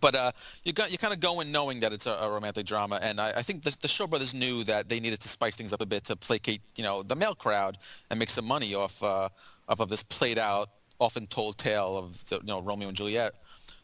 but 0.00 0.14
uh, 0.14 0.32
you 0.64 0.72
got 0.72 0.90
you 0.90 0.98
kind 0.98 1.14
of 1.14 1.20
go 1.20 1.40
in 1.40 1.52
knowing 1.52 1.80
that 1.80 1.92
it's 1.92 2.06
a, 2.06 2.10
a 2.10 2.30
romantic 2.30 2.66
drama, 2.66 2.98
and 3.00 3.20
I, 3.20 3.30
I 3.36 3.42
think 3.42 3.62
the, 3.62 3.76
the 3.80 3.88
Shaw 3.88 4.06
Brothers 4.06 4.34
knew 4.34 4.64
that 4.64 4.88
they 4.88 4.98
needed 4.98 5.20
to 5.20 5.28
spice 5.28 5.54
things 5.54 5.72
up 5.72 5.80
a 5.80 5.86
bit 5.86 6.04
to 6.04 6.16
placate, 6.16 6.60
you 6.76 6.82
know, 6.82 7.02
the 7.02 7.14
male 7.14 7.34
crowd 7.34 7.78
and 8.10 8.18
make 8.18 8.30
some 8.30 8.44
money 8.44 8.74
off 8.74 9.02
uh, 9.02 9.28
off 9.68 9.80
of 9.80 9.88
this 9.88 10.02
played 10.02 10.38
out, 10.38 10.70
often 10.98 11.26
told 11.26 11.58
tale 11.58 11.96
of 11.96 12.24
you 12.30 12.40
know 12.44 12.60
Romeo 12.60 12.88
and 12.88 12.96
Juliet. 12.96 13.34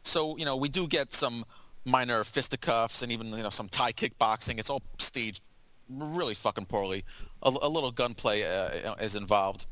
So 0.02 0.36
you 0.36 0.44
know 0.44 0.56
we 0.56 0.68
do 0.68 0.88
get 0.88 1.12
some 1.12 1.44
minor 1.84 2.24
fisticuffs 2.24 3.02
and 3.02 3.12
even 3.12 3.28
you 3.28 3.42
know 3.42 3.50
some 3.50 3.68
Thai 3.68 3.92
kickboxing. 3.92 4.58
It's 4.58 4.70
all 4.70 4.82
staged 4.98 5.42
really 5.88 6.34
fucking 6.34 6.66
poorly. 6.66 7.04
A, 7.42 7.52
a 7.62 7.68
little 7.68 7.92
gunplay 7.92 8.42
uh, 8.42 8.94
is 8.96 9.14
involved, 9.14 9.66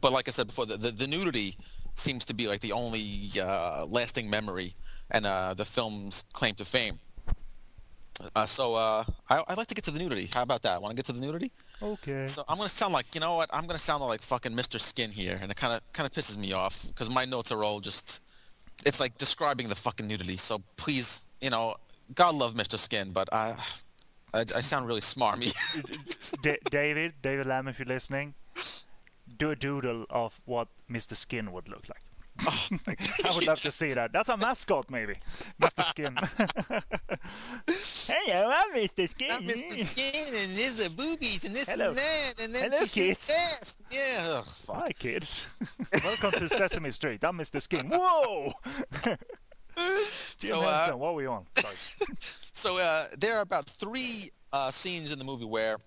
but 0.00 0.12
like 0.12 0.28
I 0.28 0.30
said 0.30 0.46
before, 0.46 0.66
the, 0.66 0.76
the, 0.76 0.92
the 0.92 1.06
nudity 1.08 1.56
seems 1.94 2.24
to 2.26 2.34
be 2.34 2.46
like 2.46 2.60
the 2.60 2.72
only 2.72 3.30
uh, 3.40 3.86
lasting 3.88 4.28
memory 4.30 4.74
and 5.10 5.26
uh, 5.26 5.54
the 5.54 5.64
film's 5.64 6.24
claim 6.32 6.54
to 6.54 6.64
fame. 6.64 6.98
Uh, 8.36 8.44
so 8.44 8.74
uh, 8.74 9.04
I, 9.28 9.42
I'd 9.48 9.56
like 9.56 9.68
to 9.68 9.74
get 9.74 9.84
to 9.84 9.90
the 9.90 9.98
nudity. 9.98 10.28
How 10.32 10.42
about 10.42 10.62
that? 10.62 10.82
Want 10.82 10.92
to 10.92 10.96
get 10.96 11.06
to 11.06 11.12
the 11.12 11.20
nudity? 11.20 11.52
Okay. 11.82 12.26
So 12.26 12.44
I'm 12.48 12.58
gonna 12.58 12.68
sound 12.68 12.92
like 12.92 13.14
you 13.14 13.20
know 13.20 13.36
what? 13.36 13.48
I'm 13.52 13.66
gonna 13.66 13.78
sound 13.78 14.04
like 14.04 14.20
fucking 14.20 14.52
Mr. 14.52 14.78
Skin 14.78 15.10
here, 15.10 15.38
and 15.40 15.50
it 15.50 15.56
kind 15.56 15.72
of 15.72 15.80
kind 15.94 16.06
of 16.06 16.12
pisses 16.12 16.36
me 16.36 16.52
off 16.52 16.86
because 16.88 17.08
my 17.08 17.24
notes 17.24 17.50
are 17.50 17.64
all 17.64 17.80
just 17.80 18.20
it's 18.84 19.00
like 19.00 19.16
describing 19.16 19.68
the 19.68 19.74
fucking 19.74 20.06
nudity. 20.06 20.36
So 20.36 20.62
please, 20.76 21.22
you 21.40 21.48
know, 21.50 21.76
God 22.14 22.34
love 22.34 22.54
Mr. 22.54 22.78
Skin, 22.78 23.12
but 23.12 23.32
I 23.32 23.54
I, 24.34 24.40
I 24.54 24.60
sound 24.60 24.86
really 24.86 25.00
smarmy. 25.00 25.54
D- 26.42 26.58
David, 26.70 27.14
David 27.22 27.46
Lamb, 27.46 27.68
if 27.68 27.78
you're 27.78 27.86
listening, 27.86 28.34
do 29.40 29.50
a 29.50 29.56
doodle 29.56 30.04
of 30.10 30.38
what 30.44 30.68
Mr. 30.88 31.16
Skin 31.16 31.50
would 31.50 31.68
look 31.68 31.86
like. 31.88 32.02
I 33.24 33.34
would 33.34 33.46
love 33.46 33.60
to 33.62 33.72
see 33.72 33.92
that. 33.94 34.12
That's 34.12 34.28
a 34.28 34.36
mascot, 34.36 34.90
maybe. 34.90 35.14
Mr. 35.60 35.82
Skin. 35.82 36.16
hey, 38.06 38.32
I'm 38.32 38.72
Mr. 38.74 39.08
Skin. 39.08 39.28
I'm 39.32 39.42
Mr. 39.42 39.84
Skin, 39.84 40.14
and 40.14 40.56
there's 40.56 40.76
the 40.76 40.90
boobies, 40.90 41.44
and 41.44 41.54
this 41.56 41.68
Hello. 41.68 41.88
and 41.88 41.96
that, 41.96 42.32
and 42.42 42.54
then 42.54 42.70
Hello, 42.70 42.84
kick 42.84 42.96
your 42.96 43.06
kids. 43.06 43.30
ass. 43.36 43.76
Yeah, 43.90 44.26
ugh, 44.38 44.44
fuck. 44.44 44.76
Hi, 44.76 44.92
kids. 44.92 45.48
Welcome 46.04 46.32
to 46.32 46.48
Sesame 46.48 46.90
Street. 46.92 47.24
I'm 47.24 47.36
Mr. 47.38 47.60
Skin. 47.60 47.90
Whoa! 47.92 48.52
Jim 49.04 49.16
So, 50.38 50.60
uh, 50.60 50.78
Henson, 50.78 50.98
what 50.98 51.14
were 51.14 51.22
you 51.22 51.30
on? 51.30 51.46
Sorry. 51.56 52.06
So 52.52 52.78
uh, 52.78 53.06
there 53.18 53.36
are 53.36 53.42
about 53.42 53.68
three 53.68 54.30
uh, 54.52 54.70
scenes 54.70 55.12
in 55.12 55.18
the 55.18 55.24
movie 55.24 55.46
where 55.46 55.78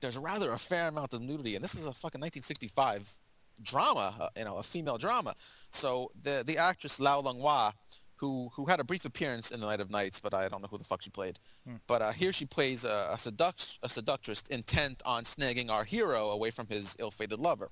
there's 0.00 0.18
rather 0.18 0.52
a 0.52 0.58
fair 0.58 0.88
amount 0.88 1.12
of 1.14 1.22
nudity, 1.22 1.54
and 1.54 1.64
this 1.64 1.74
is 1.74 1.86
a 1.86 1.92
fucking 1.92 2.20
1965 2.20 3.16
drama, 3.62 4.14
uh, 4.20 4.28
you 4.36 4.44
know, 4.44 4.56
a 4.56 4.62
female 4.62 4.98
drama. 4.98 5.34
So 5.70 6.10
the 6.22 6.42
the 6.46 6.58
actress 6.58 7.00
Lau 7.00 7.22
Longhua, 7.22 7.72
who 8.16 8.50
who 8.54 8.66
had 8.66 8.80
a 8.80 8.84
brief 8.84 9.04
appearance 9.04 9.50
in 9.50 9.60
The 9.60 9.66
Night 9.66 9.80
of 9.80 9.90
Nights, 9.90 10.20
but 10.20 10.34
I 10.34 10.48
don't 10.48 10.62
know 10.62 10.68
who 10.68 10.78
the 10.78 10.84
fuck 10.84 11.02
she 11.02 11.10
played. 11.10 11.38
But 11.86 12.02
uh, 12.02 12.12
here 12.12 12.32
she 12.32 12.44
plays 12.44 12.84
a, 12.84 13.08
a, 13.12 13.16
seduct- 13.16 13.78
a 13.82 13.88
seductress 13.88 14.42
intent 14.50 15.02
on 15.04 15.24
snagging 15.24 15.70
our 15.70 15.84
hero 15.84 16.30
away 16.30 16.50
from 16.50 16.68
his 16.68 16.94
ill-fated 16.98 17.40
lover. 17.40 17.70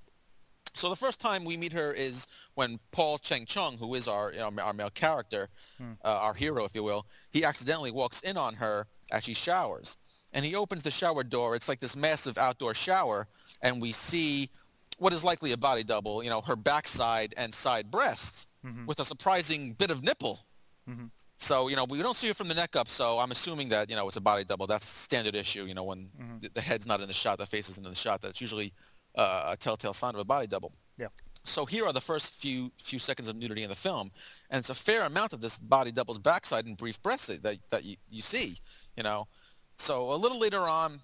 So 0.76 0.88
the 0.90 0.96
first 0.96 1.20
time 1.20 1.44
we 1.44 1.56
meet 1.56 1.72
her 1.74 1.92
is 1.92 2.26
when 2.54 2.80
Paul 2.90 3.18
Chang 3.18 3.46
Chung, 3.46 3.78
who 3.78 3.94
is 3.94 4.08
our 4.08 4.32
you 4.32 4.38
know, 4.38 4.50
our 4.60 4.72
male 4.72 4.90
character, 4.90 5.48
uh, 5.80 6.18
our 6.26 6.34
hero, 6.34 6.64
if 6.64 6.74
you 6.74 6.82
will, 6.82 7.06
he 7.30 7.44
accidentally 7.44 7.92
walks 7.92 8.20
in 8.22 8.36
on 8.36 8.54
her 8.54 8.88
as 9.12 9.22
she 9.22 9.34
showers, 9.34 9.96
and 10.34 10.44
he 10.44 10.54
opens 10.54 10.82
the 10.82 10.90
shower 10.90 11.24
door. 11.24 11.54
It's 11.54 11.68
like 11.68 11.80
this 11.80 11.96
massive 11.96 12.36
outdoor 12.36 12.74
shower, 12.74 13.26
and 13.62 13.80
we 13.80 13.92
see 13.92 14.50
what 14.98 15.12
is 15.12 15.24
likely 15.24 15.52
a 15.52 15.56
body 15.56 15.84
double, 15.84 16.22
you 16.22 16.28
know, 16.28 16.42
her 16.42 16.56
backside 16.56 17.32
and 17.36 17.54
side 17.54 17.90
breasts, 17.90 18.46
mm-hmm. 18.66 18.84
with 18.84 19.00
a 19.00 19.04
surprising 19.04 19.72
bit 19.72 19.90
of 19.90 20.02
nipple. 20.02 20.44
Mm-hmm. 20.88 21.06
So 21.36 21.68
you 21.68 21.76
know 21.76 21.84
we 21.84 22.00
don't 22.02 22.16
see 22.16 22.28
it 22.28 22.36
from 22.36 22.48
the 22.48 22.54
neck 22.54 22.76
up, 22.76 22.88
so 22.88 23.18
I'm 23.18 23.30
assuming 23.30 23.68
that 23.70 23.88
you 23.88 23.96
know 23.96 24.06
it's 24.06 24.16
a 24.16 24.20
body 24.20 24.44
double. 24.44 24.66
That's 24.66 24.86
standard 24.86 25.34
issue. 25.34 25.64
You 25.64 25.74
know 25.74 25.84
when 25.84 26.08
mm-hmm. 26.20 26.38
the, 26.40 26.50
the 26.54 26.60
head's 26.60 26.86
not 26.86 27.00
in 27.00 27.08
the 27.08 27.14
shot, 27.14 27.38
the 27.38 27.46
face 27.46 27.68
isn't 27.70 27.84
in 27.84 27.90
the 27.90 27.96
shot. 27.96 28.20
That's 28.20 28.40
usually 28.40 28.72
uh, 29.14 29.50
a 29.52 29.56
telltale 29.56 29.94
sign 29.94 30.14
of 30.14 30.20
a 30.20 30.24
body 30.24 30.46
double. 30.46 30.72
Yeah. 30.98 31.08
So 31.44 31.66
here 31.66 31.84
are 31.84 31.92
the 31.92 32.00
first 32.00 32.34
few 32.34 32.72
few 32.80 32.98
seconds 32.98 33.28
of 33.28 33.36
nudity 33.36 33.62
in 33.62 33.68
the 33.68 33.76
film, 33.76 34.10
and 34.50 34.60
it's 34.60 34.70
a 34.70 34.74
fair 34.74 35.02
amount 35.02 35.32
of 35.32 35.40
this 35.40 35.58
body 35.58 35.92
double's 35.92 36.18
backside 36.18 36.66
and 36.66 36.76
brief 36.76 37.02
breasts 37.02 37.26
that, 37.26 37.42
that, 37.42 37.58
that 37.70 37.84
you, 37.84 37.96
you 38.08 38.22
see, 38.22 38.58
you 38.96 39.02
know. 39.02 39.26
So 39.76 40.12
a 40.12 40.16
little 40.16 40.38
later 40.38 40.60
on, 40.60 41.00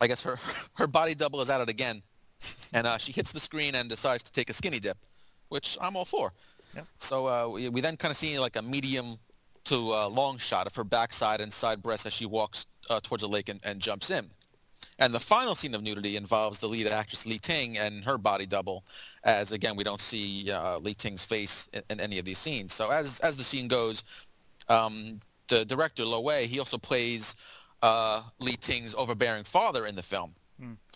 I 0.00 0.06
guess 0.06 0.22
her 0.22 0.38
her 0.74 0.86
body 0.86 1.14
double 1.14 1.40
is 1.40 1.50
at 1.50 1.60
it 1.60 1.68
again, 1.68 2.02
and 2.72 2.86
uh, 2.86 2.98
she 2.98 3.12
hits 3.12 3.32
the 3.32 3.40
screen 3.40 3.74
and 3.74 3.88
decides 3.88 4.22
to 4.24 4.32
take 4.32 4.50
a 4.50 4.54
skinny 4.54 4.80
dip, 4.80 4.98
which 5.48 5.76
I'm 5.80 5.96
all 5.96 6.04
for. 6.04 6.32
Yep. 6.74 6.86
So 6.98 7.26
uh, 7.26 7.48
we, 7.48 7.68
we 7.68 7.80
then 7.80 7.96
kind 7.96 8.10
of 8.10 8.16
see 8.16 8.38
like 8.38 8.56
a 8.56 8.62
medium 8.62 9.18
to 9.64 9.92
uh, 9.92 10.08
long 10.08 10.38
shot 10.38 10.66
of 10.66 10.74
her 10.76 10.84
backside 10.84 11.40
and 11.40 11.52
side 11.52 11.82
breasts 11.82 12.06
as 12.06 12.12
she 12.12 12.26
walks 12.26 12.66
uh, 12.88 13.00
towards 13.00 13.22
the 13.22 13.28
lake 13.28 13.48
and, 13.48 13.60
and 13.64 13.80
jumps 13.80 14.10
in. 14.10 14.26
And 14.98 15.14
the 15.14 15.20
final 15.20 15.54
scene 15.54 15.74
of 15.74 15.82
nudity 15.82 16.16
involves 16.16 16.58
the 16.58 16.66
lead 16.66 16.86
actress 16.86 17.26
Li 17.26 17.38
Ting 17.38 17.78
and 17.78 18.04
her 18.04 18.18
body 18.18 18.46
double, 18.46 18.84
as 19.24 19.52
again 19.52 19.76
we 19.76 19.84
don't 19.84 20.00
see 20.00 20.50
uh, 20.50 20.78
Li 20.78 20.94
Ting's 20.94 21.24
face 21.24 21.68
in, 21.72 21.82
in 21.90 22.00
any 22.00 22.18
of 22.18 22.24
these 22.24 22.38
scenes. 22.38 22.72
So 22.74 22.90
as 22.90 23.20
as 23.20 23.36
the 23.36 23.44
scene 23.44 23.68
goes, 23.68 24.04
um, 24.68 25.20
the 25.48 25.64
director 25.64 26.04
Lo 26.04 26.20
Wei 26.20 26.46
he 26.46 26.58
also 26.58 26.78
plays 26.78 27.34
uh, 27.82 28.22
Li 28.38 28.56
Ting's 28.56 28.94
overbearing 28.94 29.44
father 29.44 29.86
in 29.86 29.94
the 29.94 30.02
film. 30.02 30.34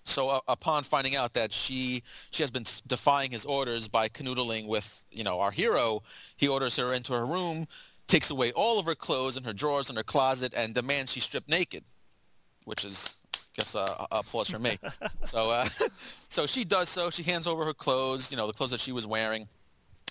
So 0.04 0.28
uh, 0.28 0.40
upon 0.48 0.84
finding 0.84 1.16
out 1.16 1.32
that 1.34 1.50
she 1.52 2.02
she 2.30 2.42
has 2.42 2.50
been 2.50 2.64
defying 2.86 3.30
his 3.30 3.44
orders 3.44 3.88
by 3.88 4.08
canoodling 4.08 4.66
with 4.66 5.04
you 5.10 5.24
know 5.24 5.40
our 5.40 5.50
hero, 5.50 6.02
he 6.36 6.46
orders 6.46 6.76
her 6.76 6.92
into 6.92 7.14
her 7.14 7.24
room, 7.24 7.66
takes 8.06 8.30
away 8.30 8.52
all 8.52 8.78
of 8.78 8.86
her 8.86 8.94
clothes 8.94 9.36
and 9.36 9.46
her 9.46 9.52
drawers 9.52 9.88
and 9.88 9.96
her 9.96 10.04
closet, 10.04 10.52
and 10.54 10.74
demands 10.74 11.12
she 11.12 11.20
strip 11.20 11.48
naked, 11.48 11.84
which 12.64 12.84
is 12.84 13.14
I 13.34 13.38
guess 13.56 13.74
uh, 13.74 14.06
a 14.10 14.18
applause 14.18 14.50
for 14.50 14.58
me. 14.58 14.78
so 15.24 15.50
uh, 15.50 15.66
so 16.28 16.46
she 16.46 16.64
does 16.64 16.90
so. 16.90 17.08
She 17.08 17.22
hands 17.22 17.46
over 17.46 17.64
her 17.64 17.74
clothes, 17.74 18.30
you 18.30 18.36
know, 18.36 18.46
the 18.46 18.52
clothes 18.52 18.72
that 18.72 18.80
she 18.80 18.92
was 18.92 19.06
wearing, 19.06 19.48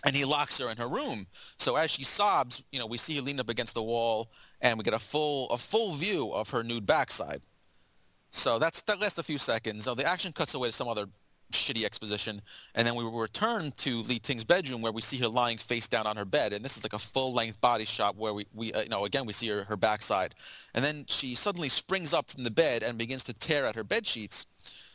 and 0.05 0.15
he 0.15 0.25
locks 0.25 0.57
her 0.57 0.71
in 0.71 0.77
her 0.77 0.87
room. 0.87 1.27
So 1.57 1.75
as 1.75 1.91
she 1.91 2.03
sobs, 2.03 2.63
you 2.71 2.79
know, 2.79 2.87
we 2.87 2.97
see 2.97 3.15
her 3.17 3.21
lean 3.21 3.39
up 3.39 3.49
against 3.49 3.75
the 3.75 3.83
wall, 3.83 4.31
and 4.63 4.77
we 4.77 4.83
get 4.83 4.93
a 4.93 4.99
full 4.99 5.47
a 5.49 5.57
full 5.57 5.93
view 5.93 6.31
of 6.31 6.49
her 6.49 6.63
nude 6.63 6.87
backside. 6.87 7.41
So 8.31 8.57
that's 8.57 8.81
that 8.83 8.99
lasts 8.99 9.19
a 9.19 9.23
few 9.23 9.37
seconds. 9.37 9.83
So 9.83 9.93
the 9.93 10.05
action 10.05 10.31
cuts 10.31 10.55
away 10.55 10.69
to 10.69 10.73
some 10.73 10.87
other 10.87 11.05
shitty 11.51 11.83
exposition, 11.83 12.41
and 12.73 12.87
then 12.87 12.95
we 12.95 13.03
return 13.03 13.71
to 13.77 13.97
Li 14.01 14.17
Ting's 14.17 14.43
bedroom 14.43 14.81
where 14.81 14.91
we 14.91 15.03
see 15.03 15.17
her 15.17 15.27
lying 15.27 15.59
face 15.59 15.87
down 15.87 16.07
on 16.07 16.17
her 16.17 16.25
bed, 16.25 16.51
and 16.51 16.65
this 16.65 16.77
is 16.77 16.83
like 16.83 16.93
a 16.93 16.99
full-length 16.99 17.61
body 17.61 17.85
shot 17.85 18.15
where 18.17 18.33
we, 18.33 18.47
we 18.55 18.73
uh, 18.73 18.81
you 18.81 18.89
know, 18.89 19.05
again 19.05 19.27
we 19.27 19.33
see 19.33 19.49
her, 19.49 19.65
her 19.65 19.77
backside, 19.77 20.33
and 20.73 20.83
then 20.83 21.05
she 21.07 21.35
suddenly 21.35 21.69
springs 21.69 22.11
up 22.11 22.31
from 22.31 22.43
the 22.43 22.49
bed 22.49 22.81
and 22.81 22.97
begins 22.97 23.23
to 23.25 23.33
tear 23.33 23.65
at 23.65 23.75
her 23.75 23.83
bed 23.83 24.07
sheets. 24.07 24.47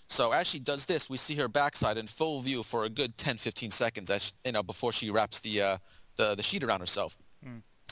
So 0.09 0.33
as 0.33 0.49
she 0.49 0.59
does 0.59 0.87
this, 0.87 1.09
we 1.09 1.19
see 1.19 1.37
her 1.37 1.49
backside 1.49 1.99
in 1.99 2.07
full 2.09 2.41
view 2.41 2.63
for 2.65 2.85
a 2.85 2.89
good 2.89 3.19
10, 3.19 3.37
15 3.37 3.71
seconds, 3.71 4.11
as 4.11 4.33
you 4.45 4.53
know, 4.53 4.63
before 4.63 4.91
she 4.91 5.11
wraps 5.11 5.39
the 5.39 5.63
uh, 5.63 5.79
the, 6.17 6.35
the 6.35 6.43
sheet 6.43 6.65
around 6.65 6.81
herself. 6.81 7.17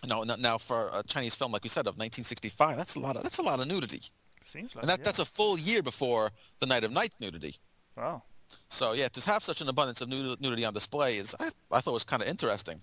Know, 0.07 0.23
now 0.23 0.59
for 0.59 0.91
a 0.93 1.03
Chinese 1.03 1.35
film 1.35 1.53
like 1.53 1.63
we 1.63 1.69
said 1.69 1.87
of 1.87 1.95
1965, 1.95 2.77
that's 2.77 2.95
a 2.95 3.01
lot 3.01 3.17
of 3.17 3.23
that's 3.23 3.39
a 3.39 3.43
lot 3.43 3.61
of 3.61 3.67
nudity. 3.67 4.03
Seems 4.45 4.75
like 4.75 4.85
And 4.85 4.91
that, 4.91 4.99
yeah. 5.01 5.05
that's 5.05 5.19
a 5.19 5.25
full 5.25 5.59
year 5.59 5.83
before 5.83 6.31
the 6.61 6.67
Night 6.67 6.85
of 6.85 6.93
Night 6.93 7.13
nudity. 7.21 7.57
Wow. 7.97 8.23
So 8.69 8.93
yeah, 8.93 9.09
to 9.09 9.31
have 9.31 9.43
such 9.43 9.61
an 9.61 9.69
abundance 9.69 10.01
of 10.01 10.09
nudity 10.09 10.65
on 10.65 10.73
display 10.73 11.17
is 11.17 11.35
I, 11.41 11.49
I 11.73 11.81
thought 11.81 11.93
was 11.93 12.05
kind 12.05 12.23
of 12.23 12.29
interesting 12.29 12.81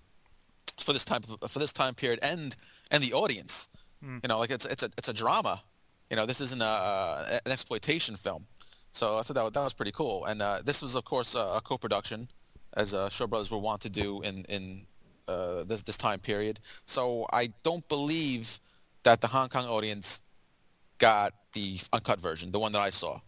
for 0.78 0.92
this 0.92 1.04
time 1.04 1.22
for 1.22 1.58
this 1.58 1.72
time 1.72 1.94
period 1.94 2.20
and 2.22 2.54
and 2.90 3.02
the 3.02 3.12
audience. 3.12 3.68
You 4.22 4.28
know, 4.28 4.38
like 4.38 4.50
it's 4.50 4.66
it's 4.66 4.82
a 4.82 4.90
it's 4.98 5.08
a 5.08 5.14
drama. 5.14 5.62
You 6.10 6.16
know, 6.16 6.26
this 6.26 6.40
isn't 6.42 6.60
a, 6.60 6.64
uh, 6.64 7.38
an 7.46 7.52
exploitation 7.52 8.16
film. 8.16 8.46
So 8.92 9.16
I 9.16 9.22
thought 9.22 9.34
that, 9.34 9.54
that 9.54 9.64
was 9.64 9.72
pretty 9.72 9.92
cool. 9.92 10.26
And 10.26 10.42
uh, 10.42 10.60
this 10.62 10.82
was 10.82 10.94
of 10.94 11.04
course 11.04 11.34
a, 11.34 11.38
a 11.38 11.60
co-production, 11.64 12.28
as 12.76 12.92
uh, 12.92 13.08
Shaw 13.08 13.26
Brothers 13.26 13.50
were 13.50 13.58
wont 13.58 13.80
to 13.80 13.88
do 13.88 14.20
in 14.20 14.44
in 14.50 14.86
uh, 15.28 15.64
this 15.64 15.82
this 15.82 15.96
time 15.96 16.20
period. 16.20 16.60
So 16.86 17.26
I 17.32 17.52
don't 17.62 17.86
believe 17.88 18.60
that 19.04 19.20
the 19.20 19.28
Hong 19.28 19.48
Kong 19.48 19.66
audience 19.66 20.22
got 20.98 21.32
the 21.52 21.78
uncut 21.92 22.20
version, 22.20 22.50
the 22.52 22.58
one 22.58 22.72
that 22.72 22.80
I 22.80 22.90
saw. 22.90 23.20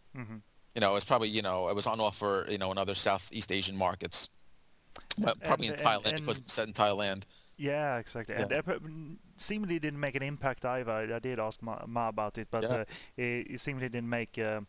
You 0.75 0.81
know, 0.81 0.97
it's 0.97 1.05
probably 1.05 1.29
you 1.29 1.43
know 1.43 1.69
it 1.69 1.75
was 1.75 1.87
on 1.87 2.01
offer 2.01 2.47
you 2.49 2.59
know 2.59 2.71
in 2.73 2.79
other 2.79 2.95
Southeast 2.95 3.51
Asian 3.53 3.77
markets, 3.77 4.29
Well, 5.19 5.35
probably 5.45 5.69
and- 5.69 5.79
in 5.81 5.87
Thailand 5.87 6.13
and- 6.13 6.21
because 6.21 6.39
it's 6.39 6.53
set 6.55 6.67
in 6.69 6.73
Thailand. 6.75 7.25
Yeah, 7.59 7.97
exactly. 7.97 8.35
And 8.35 8.51
Yeah. 8.51 8.59
it 8.59 8.65
prob- 8.67 8.83
seemingly 9.39 9.79
didn't 9.79 9.99
make 10.01 10.15
an 10.15 10.23
impact 10.23 10.67
either. 10.67 10.93
I, 10.93 11.17
I 11.17 11.19
did 11.21 11.39
ask 11.39 11.63
Ma, 11.63 11.79
Ma 11.87 12.09
about 12.09 12.37
it, 12.37 12.49
but 12.51 12.63
Yeah. 12.65 12.69
uh, 12.69 12.85
it, 13.17 13.47
it 13.53 13.61
seemingly 13.63 13.89
didn't 13.89 14.11
make 14.11 14.39
uh, 14.39 14.61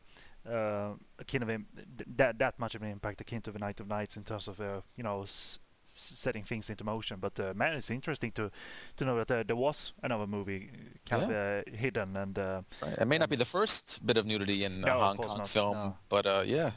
uh, 0.49 0.93
a 1.19 1.25
kind 1.25 1.43
of 1.43 1.49
im- 1.49 1.67
that 2.15 2.39
that 2.39 2.57
much 2.59 2.75
of 2.75 2.81
an 2.81 2.89
impact 2.89 3.19
akin 3.19 3.41
to 3.41 3.51
the 3.51 3.59
Night 3.59 3.81
of 3.81 3.87
Nights 3.87 4.15
in 4.15 4.23
terms 4.23 4.47
of 4.47 4.61
uh, 4.61 4.79
you 4.95 5.03
know 5.03 5.23
s- 5.23 5.59
setting 5.97 6.43
things 6.43 6.69
into 6.69 6.83
motion. 6.83 7.19
But 7.19 7.39
uh, 7.39 7.53
man, 7.55 7.73
it's 7.75 7.89
interesting 7.89 8.31
to 8.33 8.49
to 8.97 9.05
know 9.05 9.17
that 9.23 9.31
uh, 9.31 9.43
there 9.45 9.55
was 9.55 9.93
another 10.03 10.27
movie 10.27 10.69
kind 11.09 11.23
of 11.23 11.29
uh, 11.29 11.61
hidden 11.77 12.15
and. 12.17 12.37
Uh, 12.37 12.61
Right. 12.81 12.97
It 12.97 13.07
may 13.07 13.17
not 13.17 13.29
be 13.29 13.35
the 13.35 13.45
first 13.45 14.05
bit 14.05 14.17
of 14.17 14.25
nudity 14.25 14.63
in 14.63 14.81
No, 14.81 14.97
a 14.97 14.99
Hong 14.99 15.17
Kong 15.17 15.37
not, 15.37 15.47
film, 15.47 15.73
no. 15.75 15.97
but 16.09 16.25
uh, 16.25 16.43
yeah, 16.45 16.71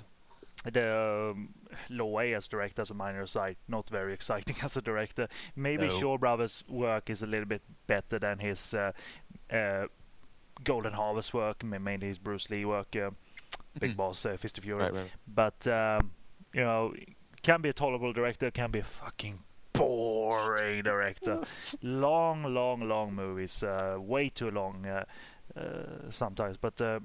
the 0.72 1.30
um, 1.32 1.48
Lo 1.88 2.06
Wei 2.06 2.34
as 2.34 2.48
director 2.48 2.82
as 2.82 2.90
a 2.90 2.94
minor 2.94 3.26
side, 3.26 3.56
not 3.68 3.90
very 3.90 4.12
exciting 4.14 4.56
as 4.62 4.76
a 4.76 4.82
director. 4.82 5.28
Maybe 5.56 5.86
No. 5.88 6.00
Shaw 6.00 6.18
Brothers' 6.18 6.64
work 6.68 7.10
is 7.10 7.22
a 7.22 7.26
little 7.26 7.46
bit 7.46 7.62
better 7.86 8.18
than 8.18 8.38
his 8.38 8.74
uh, 8.74 8.92
Golden 10.64 10.92
Harvest 10.92 11.32
work, 11.34 11.64
mainly 11.64 12.08
his 12.08 12.18
Bruce 12.18 12.50
Lee 12.50 12.64
work, 12.64 12.94
Big 13.78 13.96
Boss, 13.96 14.26
uh, 14.26 14.36
Fist 14.36 14.58
of 14.58 14.64
Fury. 14.64 14.82
Right, 14.82 14.94
right. 14.94 15.10
But 15.26 15.66
um, 15.68 16.10
you 16.52 16.62
know, 16.62 16.92
can 17.42 17.62
be 17.62 17.68
a 17.68 17.72
tolerable 17.72 18.12
director, 18.12 18.50
can 18.50 18.70
be 18.70 18.80
a 18.80 18.84
fucking 18.84 19.40
boring 19.72 20.82
director. 20.82 21.42
long, 21.82 22.42
long, 22.42 22.88
long 22.88 23.14
movies, 23.14 23.62
uh, 23.62 23.96
way 23.98 24.28
too 24.28 24.50
long 24.50 24.86
uh, 24.86 25.04
uh, 25.58 26.10
sometimes. 26.10 26.56
But 26.56 26.80
uh, 26.80 27.00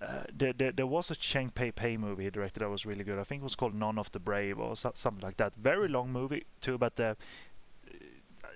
uh, 0.00 0.22
there, 0.32 0.52
there, 0.52 0.72
there 0.72 0.86
was 0.86 1.10
a 1.10 1.14
Cheng 1.14 1.50
Pei 1.50 1.70
Pei 1.70 1.96
movie 1.96 2.24
he 2.24 2.30
directed 2.30 2.60
that 2.60 2.68
was 2.68 2.84
really 2.84 3.04
good. 3.04 3.18
I 3.18 3.24
think 3.24 3.42
it 3.42 3.44
was 3.44 3.56
called 3.56 3.74
None 3.74 3.98
of 3.98 4.10
the 4.12 4.18
Brave 4.18 4.58
or 4.58 4.76
so, 4.76 4.92
something 4.94 5.22
like 5.22 5.36
that. 5.38 5.54
Very 5.56 5.88
long 5.88 6.10
movie 6.12 6.44
too, 6.60 6.78
but 6.78 6.98
uh, 7.00 7.14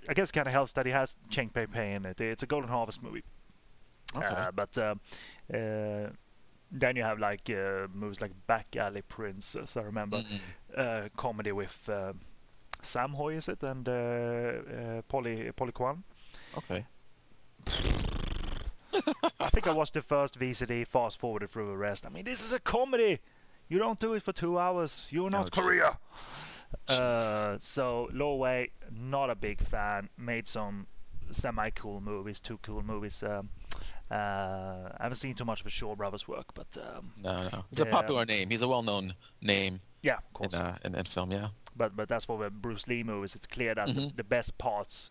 I 0.09 0.15
guess 0.15 0.31
kind 0.31 0.47
of 0.47 0.53
helps 0.53 0.73
that 0.74 0.86
he 0.86 0.93
has 0.93 1.15
Cheng 1.31 1.51
Pei 1.51 1.66
Pei 1.66 1.94
in 1.94 2.05
it. 2.05 2.20
It's 2.20 2.43
a 2.43 2.47
Golden 2.47 2.69
Harvest 2.69 3.03
movie. 3.03 3.23
Okay. 4.15 4.27
Uh, 4.27 4.51
but 4.53 4.78
then 6.70 6.97
you 6.97 7.02
have 7.02 7.18
like 7.18 7.48
uh, 7.51 7.86
movies 7.93 8.20
like 8.20 8.32
Back 8.47 8.76
Alley 8.76 9.02
Princess. 9.02 9.76
I 9.76 9.82
remember 9.82 10.18
Mhm. 10.22 10.40
uh, 10.76 11.09
comedy 11.16 11.52
with 11.52 11.88
uh, 11.88 12.12
Sam 12.82 13.14
Hui, 13.14 13.36
is 13.36 13.48
it, 13.48 13.62
and 13.62 13.88
uh, 13.88 13.93
uh, 13.93 15.02
Polly 15.09 15.51
Polly 15.52 15.72
Kwan. 15.72 16.02
Okay. 16.56 16.84
I 19.40 19.51
think 19.51 19.66
I 19.66 19.72
watched 19.72 19.94
the 19.94 20.02
first 20.02 20.38
VCD, 20.38 20.86
fast 20.86 21.18
forwarded 21.18 21.51
through 21.51 21.68
the 21.68 21.76
rest. 21.76 22.06
I 22.06 22.09
mean, 22.09 22.24
this 22.24 22.40
is 22.44 22.52
a 22.52 22.60
comedy. 22.60 23.20
You 23.68 23.78
don't 23.78 23.98
do 24.01 24.14
it 24.14 24.22
for 24.22 24.32
two 24.32 24.59
hours. 24.59 25.06
You're 25.10 25.30
not 25.30 25.47
Oh, 25.47 25.62
Korea. 25.62 25.98
Uh, 26.88 27.56
so 27.59 28.09
Lo 28.12 28.36
Wei, 28.36 28.70
not 28.90 29.30
a 29.30 29.34
big 29.34 29.60
fan. 29.60 30.09
Made 30.16 30.47
some 30.48 30.86
semi-cool 31.30 32.01
movies, 32.01 32.40
two 32.40 32.59
cool 32.62 32.82
movies. 32.82 33.22
Um, 33.22 33.51
uh, 34.11 34.15
I 34.15 35.03
haven't 35.03 35.16
seen 35.16 35.35
too 35.35 35.45
much 35.45 35.61
of 35.65 35.73
Shaw 35.73 35.95
Brothers 35.97 36.28
work, 36.28 36.55
but 36.55 36.77
um, 36.78 37.12
No, 37.23 37.49
no. 37.53 37.65
He's 37.70 37.81
a 37.81 37.87
popular 37.87 38.24
name. 38.24 38.51
He's 38.51 38.62
a 38.62 38.69
well-known 38.69 39.15
name 39.43 39.81
yeah, 40.03 40.16
of 40.19 40.33
course. 40.33 40.53
in, 40.55 40.59
uh, 40.61 40.78
in, 40.85 40.95
in 40.95 41.05
film. 41.05 41.33
Yeah. 41.33 41.49
but 41.77 41.97
but 41.97 42.09
that's 42.09 42.24
for 42.27 42.39
the 42.43 42.51
Bruce 42.51 42.87
Lee 42.89 43.03
movies. 43.03 43.35
It's 43.35 43.47
clear 43.47 43.74
that 43.74 43.87
the, 43.87 43.93
Mhm. 44.01 44.16
the 44.16 44.24
best 44.24 44.57
parts 44.59 45.11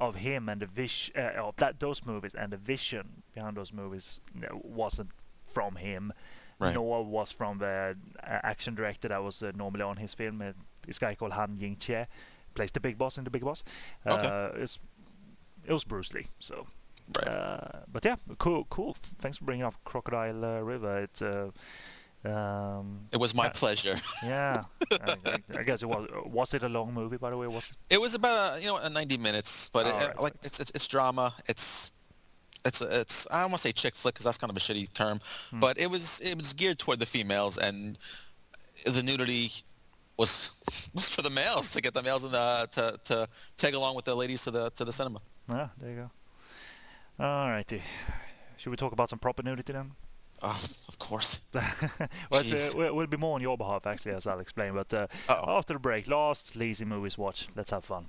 of 0.00 0.16
him 0.16 0.48
and 0.48 0.60
the 0.60 0.66
vision 0.66 1.14
uh, 1.16 1.40
of 1.48 1.56
that 1.56 1.78
those 1.80 2.04
movies 2.04 2.34
and 2.34 2.52
the 2.52 2.56
vision 2.56 3.22
behind 3.34 3.56
those 3.56 3.72
movies 3.72 4.20
you 4.34 4.40
know, 4.42 4.60
wasn't 4.64 5.10
from 5.46 5.76
him, 5.76 6.12
Right. 6.58 6.74
nor 6.74 7.04
was 7.04 7.30
from 7.32 7.58
the 7.58 7.96
uh, 8.22 8.40
action 8.42 8.74
director 8.74 9.08
that 9.08 9.22
was 9.22 9.42
uh, 9.42 9.52
normally 9.54 9.82
on 9.82 9.96
his 9.98 10.14
film. 10.14 10.40
Uh, 10.42 10.52
this 10.86 10.98
guy 10.98 11.14
called 11.14 11.32
Han 11.32 11.56
Ying 11.56 11.76
Chieh 11.76 12.06
plays 12.54 12.70
the 12.72 12.80
big 12.80 12.98
boss 12.98 13.16
in 13.18 13.24
the 13.24 13.30
Big 13.30 13.42
Boss. 13.44 13.62
Okay. 14.06 14.50
It's, 14.62 14.78
it 15.66 15.72
was 15.72 15.84
Bruce 15.84 16.12
Lee. 16.12 16.26
So, 16.38 16.66
Right. 17.16 17.28
uh, 17.28 17.80
but 17.92 18.04
yeah, 18.04 18.16
cool, 18.38 18.64
cool. 18.70 18.96
Thanks 19.20 19.38
for 19.38 19.44
bringing 19.44 19.64
up 19.64 19.74
Crocodile 19.84 20.44
uh, 20.44 20.60
River. 20.60 21.02
It's 21.02 21.20
uh, 21.22 21.50
um, 22.24 23.08
It 23.12 23.18
was 23.18 23.34
my 23.34 23.46
uh, 23.46 23.50
pleasure. 23.50 24.00
yeah, 24.24 24.62
I, 24.92 25.14
I- 25.26 25.58
I 25.58 25.62
guess 25.62 25.82
it 25.82 25.86
was. 25.86 26.08
Was 26.26 26.54
it 26.54 26.62
a 26.62 26.68
long 26.68 26.94
movie, 26.94 27.16
by 27.18 27.30
the 27.30 27.36
way? 27.36 27.46
Was 27.46 27.70
it? 27.70 27.94
It 27.94 28.00
was 28.00 28.14
about 28.14 28.56
a, 28.58 28.60
you 28.60 28.68
know 28.68 28.78
a 28.78 28.88
90 28.88 29.18
minutes, 29.18 29.68
but 29.72 29.86
it, 29.86 29.92
Oh, 29.94 29.96
uh, 29.96 30.00
right, 30.00 30.08
like 30.20 30.32
right. 30.34 30.44
it's, 30.44 30.60
it's 30.60 30.70
it's 30.74 30.86
drama. 30.88 31.34
It's 31.46 31.92
it's 32.64 32.80
it's 32.80 33.26
I 33.30 33.42
don't 33.42 33.50
want 33.50 33.60
to 33.62 33.68
say 33.68 33.72
chick 33.72 33.94
flick 33.94 34.14
because 34.14 34.24
that's 34.24 34.38
kind 34.38 34.50
of 34.50 34.56
a 34.56 34.60
shitty 34.60 34.92
term, 34.94 35.20
Hmm. 35.50 35.60
but 35.60 35.78
it 35.78 35.90
was 35.90 36.20
it 36.20 36.36
was 36.38 36.54
geared 36.54 36.78
toward 36.78 36.98
the 36.98 37.06
females 37.06 37.58
and 37.58 37.98
the 38.86 39.02
nudity 39.02 39.52
was 40.16 40.50
was 40.94 41.08
for 41.08 41.20
the 41.22 41.30
males 41.30 41.72
to 41.72 41.82
get 41.82 41.92
the 41.92 42.02
males 42.02 42.24
in 42.24 42.32
the 42.32 42.68
to 42.72 42.98
to 43.04 43.28
tag 43.58 43.74
along 43.74 43.96
with 43.96 44.06
the 44.06 44.14
ladies 44.14 44.42
to 44.44 44.50
the 44.50 44.70
to 44.70 44.84
the 44.86 44.92
cinema. 44.92 45.20
Yeah, 45.48 45.68
there 45.78 45.90
you 45.90 45.96
go. 45.96 46.10
Alrighty. 47.18 47.80
Should 48.56 48.70
we 48.70 48.76
talk 48.76 48.92
about 48.92 49.10
some 49.10 49.18
proper 49.18 49.42
nudity 49.42 49.72
then? 49.72 49.92
Oh, 50.42 50.60
of 50.88 50.98
course. 50.98 51.40
well, 51.54 51.62
it's, 52.32 52.50
Jeez. 52.50 52.74
uh, 52.74 52.76
we'll 52.76 52.94
we'll 52.94 53.06
be 53.06 53.16
more 53.16 53.34
on 53.36 53.40
your 53.40 53.56
behalf 53.56 53.86
actually, 53.86 54.12
as 54.12 54.26
I'll 54.26 54.40
explain. 54.40 54.74
But 54.74 54.92
uh, 54.92 55.06
after 55.28 55.74
the 55.74 55.78
break, 55.78 56.08
last 56.08 56.56
lazy 56.56 56.84
movies 56.84 57.16
watch. 57.16 57.48
Let's 57.54 57.70
have 57.70 57.84
fun. 57.84 58.08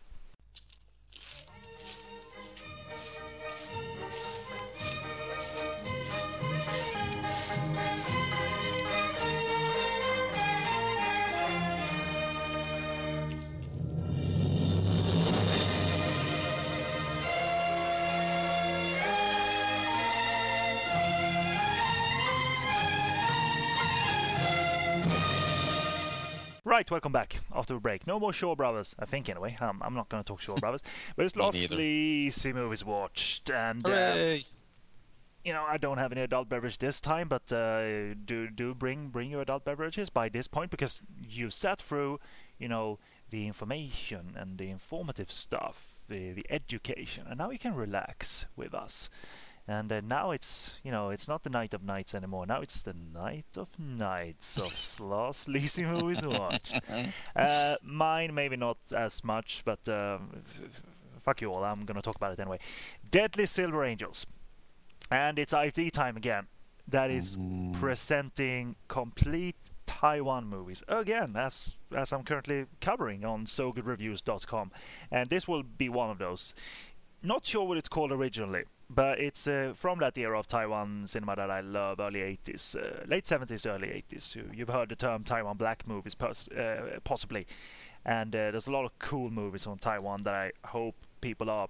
Right, 26.75 26.91
welcome 26.91 27.13
back 27.13 27.37
after 27.53 27.73
the 27.73 27.79
break. 27.79 28.05
No 28.05 28.19
more 28.19 28.33
Shaw 28.33 28.53
Brothers, 28.53 28.95
I 28.99 29.05
think 29.05 29.29
anyway. 29.29 29.55
Um, 29.61 29.81
I'm 29.81 29.93
not 29.93 30.09
going 30.09 30.21
to 30.21 30.27
talk 30.27 30.41
Shaw 30.41 30.57
Brothers, 30.57 30.81
but 31.15 31.23
it's 31.23 31.33
Me 31.37 31.41
last 31.41 31.53
neither. 31.53 31.75
lazy 31.77 32.51
movies 32.51 32.83
watched, 32.83 33.49
and 33.49 33.87
uh, 33.87 34.35
you 35.45 35.53
know 35.53 35.63
I 35.63 35.77
don't 35.77 35.99
have 35.99 36.11
any 36.11 36.19
adult 36.19 36.49
beverage 36.49 36.79
this 36.79 36.99
time, 36.99 37.29
but 37.29 37.49
uh, 37.53 38.13
do 38.25 38.49
do 38.53 38.75
bring 38.75 39.07
bring 39.07 39.31
your 39.31 39.39
adult 39.41 39.63
beverages 39.63 40.09
by 40.09 40.27
this 40.27 40.47
point 40.47 40.69
because 40.69 41.01
you 41.25 41.49
sat 41.49 41.81
through, 41.81 42.19
you 42.59 42.67
know, 42.67 42.99
the 43.29 43.47
information 43.47 44.33
and 44.35 44.57
the 44.57 44.69
informative 44.69 45.31
stuff, 45.31 45.95
the 46.09 46.33
the 46.33 46.45
education, 46.49 47.23
and 47.29 47.37
now 47.37 47.51
you 47.51 47.57
can 47.57 47.73
relax 47.73 48.47
with 48.57 48.73
us. 48.73 49.09
And 49.67 49.91
uh, 49.91 50.01
now 50.01 50.29
it's 50.31 50.75
you 50.83 50.91
know 50.91 51.09
it's 51.09 51.27
not 51.27 51.43
the 51.43 51.49
night 51.49 51.73
of 51.73 51.83
nights 51.83 52.13
anymore. 52.13 52.45
Now 52.45 52.61
it's 52.61 52.81
the 52.83 52.93
night 52.93 53.57
of 53.57 53.67
nights 53.79 54.57
of 54.57 54.99
last 55.05 55.47
lazy 55.49 55.85
movies 55.85 56.21
to 56.21 56.29
watch. 56.29 56.73
Uh, 57.35 57.75
mine 57.83 58.33
maybe 58.33 58.55
not 58.55 58.77
as 58.95 59.23
much, 59.23 59.61
but 59.65 59.87
um, 59.89 60.29
fuck 61.23 61.41
you 61.41 61.51
all. 61.51 61.63
I'm 61.63 61.83
gonna 61.83 62.01
talk 62.01 62.15
about 62.15 62.31
it 62.31 62.39
anyway. 62.39 62.59
Deadly 63.11 63.45
Silver 63.45 63.83
Angels, 63.83 64.25
and 65.11 65.37
it's 65.37 65.53
IFD 65.53 65.91
time 65.91 66.15
again. 66.15 66.47
That 66.87 67.11
is 67.11 67.37
presenting 67.73 68.75
complete 68.87 69.57
Taiwan 69.85 70.45
movies 70.47 70.83
again, 70.87 71.35
as 71.35 71.77
as 71.95 72.13
I'm 72.13 72.23
currently 72.23 72.65
covering 72.79 73.25
on 73.25 73.45
SoGoodReviews.com, 73.45 74.71
and 75.11 75.29
this 75.29 75.47
will 75.47 75.63
be 75.63 75.89
one 75.89 76.09
of 76.09 76.19
those. 76.19 76.53
Not 77.23 77.45
sure 77.45 77.65
what 77.65 77.77
it's 77.77 77.89
called 77.89 78.11
originally, 78.11 78.61
but 78.89 79.19
it's 79.19 79.47
uh, 79.47 79.73
from 79.75 79.99
that 79.99 80.17
era 80.17 80.39
of 80.39 80.47
Taiwan 80.47 81.07
cinema 81.07 81.35
that 81.35 81.49
I 81.49 81.61
love, 81.61 81.99
early 81.99 82.19
80s, 82.19 82.75
uh, 82.75 83.05
late 83.07 83.25
70s, 83.25 83.65
early 83.67 84.03
80s. 84.09 84.35
You, 84.35 84.49
you've 84.53 84.69
heard 84.69 84.89
the 84.89 84.95
term 84.95 85.23
Taiwan 85.23 85.57
black 85.57 85.87
movies, 85.87 86.15
pos- 86.15 86.49
uh, 86.49 86.99
possibly, 87.03 87.47
and 88.05 88.35
uh, 88.35 88.51
there's 88.51 88.67
a 88.67 88.71
lot 88.71 88.85
of 88.85 88.97
cool 88.99 89.31
movies 89.31 89.65
on 89.65 89.79
Taiwan 89.79 90.23
that 90.23 90.33
I 90.33 90.51
hope 90.67 90.95
people 91.21 91.49
are 91.49 91.67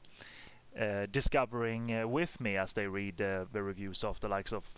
uh, 0.80 1.06
discovering 1.10 1.96
uh, 1.96 2.08
with 2.08 2.42
me 2.42 2.58
as 2.58 2.74
they 2.74 2.88
read 2.88 3.18
the 3.18 3.64
reviews 3.64 4.04
of 4.04 4.20
the 4.20 4.28
likes 4.28 4.52
of 4.52 4.74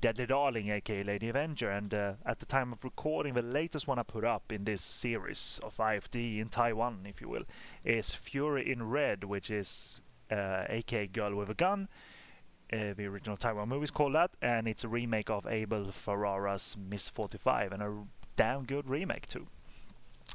Deadly 0.00 0.26
Darling, 0.26 0.70
aka 0.70 1.02
Lady 1.02 1.28
Avenger, 1.28 1.70
and 1.70 1.92
at 1.92 2.38
the 2.38 2.46
time 2.46 2.72
of 2.72 2.82
recording, 2.82 3.34
the 3.34 3.42
latest 3.42 3.86
one 3.86 3.98
I 3.98 4.02
put 4.02 4.24
up 4.24 4.50
in 4.50 4.64
this 4.64 4.80
series 4.80 5.60
of 5.62 5.76
IFD 5.76 6.38
in 6.40 6.48
Taiwan, 6.48 7.00
if 7.06 7.20
you 7.20 7.28
will, 7.28 7.44
is 7.84 8.12
Fury 8.12 8.70
in 8.70 8.88
Red, 8.88 9.24
which 9.24 9.50
is 9.50 10.00
uh, 10.30 10.64
aka 10.68 11.06
Girl 11.06 11.34
with 11.34 11.50
a 11.50 11.54
Gun. 11.54 11.88
Uh, 12.72 12.94
the 12.96 13.06
original 13.06 13.36
Taiwan 13.36 13.68
movie 13.68 13.84
is 13.84 13.90
called 13.92 14.14
that, 14.14 14.32
and 14.42 14.66
it's 14.66 14.82
a 14.82 14.88
remake 14.88 15.30
of 15.30 15.46
Abel 15.46 15.92
Ferrara's 15.92 16.76
Miss 16.76 17.08
45, 17.08 17.72
and 17.72 17.82
a 17.82 17.94
damn 18.36 18.64
good 18.64 18.88
remake 18.88 19.28
too. 19.28 19.46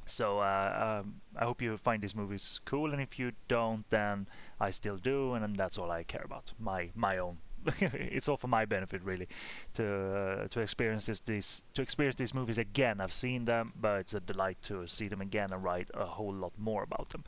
So 0.05 0.39
uh, 0.39 1.01
um, 1.01 1.21
I 1.37 1.45
hope 1.45 1.61
you 1.61 1.75
find 1.77 2.01
these 2.01 2.15
movies 2.15 2.61
cool, 2.65 2.91
and 2.93 3.01
if 3.01 3.19
you 3.19 3.33
don't, 3.47 3.83
then 3.89 4.27
I 4.59 4.69
still 4.69 4.97
do, 4.97 5.33
and, 5.33 5.43
then 5.43 5.53
that's 5.53 5.77
all 5.77 5.91
I 5.91 6.03
care 6.03 6.23
about. 6.23 6.53
My 6.59 6.89
my 6.95 7.17
own. 7.17 7.37
it's 7.79 8.27
all 8.27 8.37
for 8.37 8.47
my 8.47 8.65
benefit, 8.65 9.03
really, 9.03 9.27
to 9.75 9.85
uh, 9.85 10.47
to 10.47 10.61
experience 10.61 11.05
this 11.05 11.19
these 11.19 11.61
to 11.73 11.81
experience 11.81 12.15
these 12.15 12.33
movies 12.33 12.57
again. 12.57 12.99
I've 12.99 13.13
seen 13.13 13.45
them, 13.45 13.73
but 13.79 13.99
it's 13.99 14.13
a 14.13 14.19
delight 14.19 14.57
to 14.63 14.87
see 14.87 15.07
them 15.07 15.21
again 15.21 15.51
and 15.51 15.63
write 15.63 15.89
a 15.93 16.05
whole 16.05 16.33
lot 16.33 16.53
more 16.57 16.83
about 16.83 17.09
them. 17.09 17.23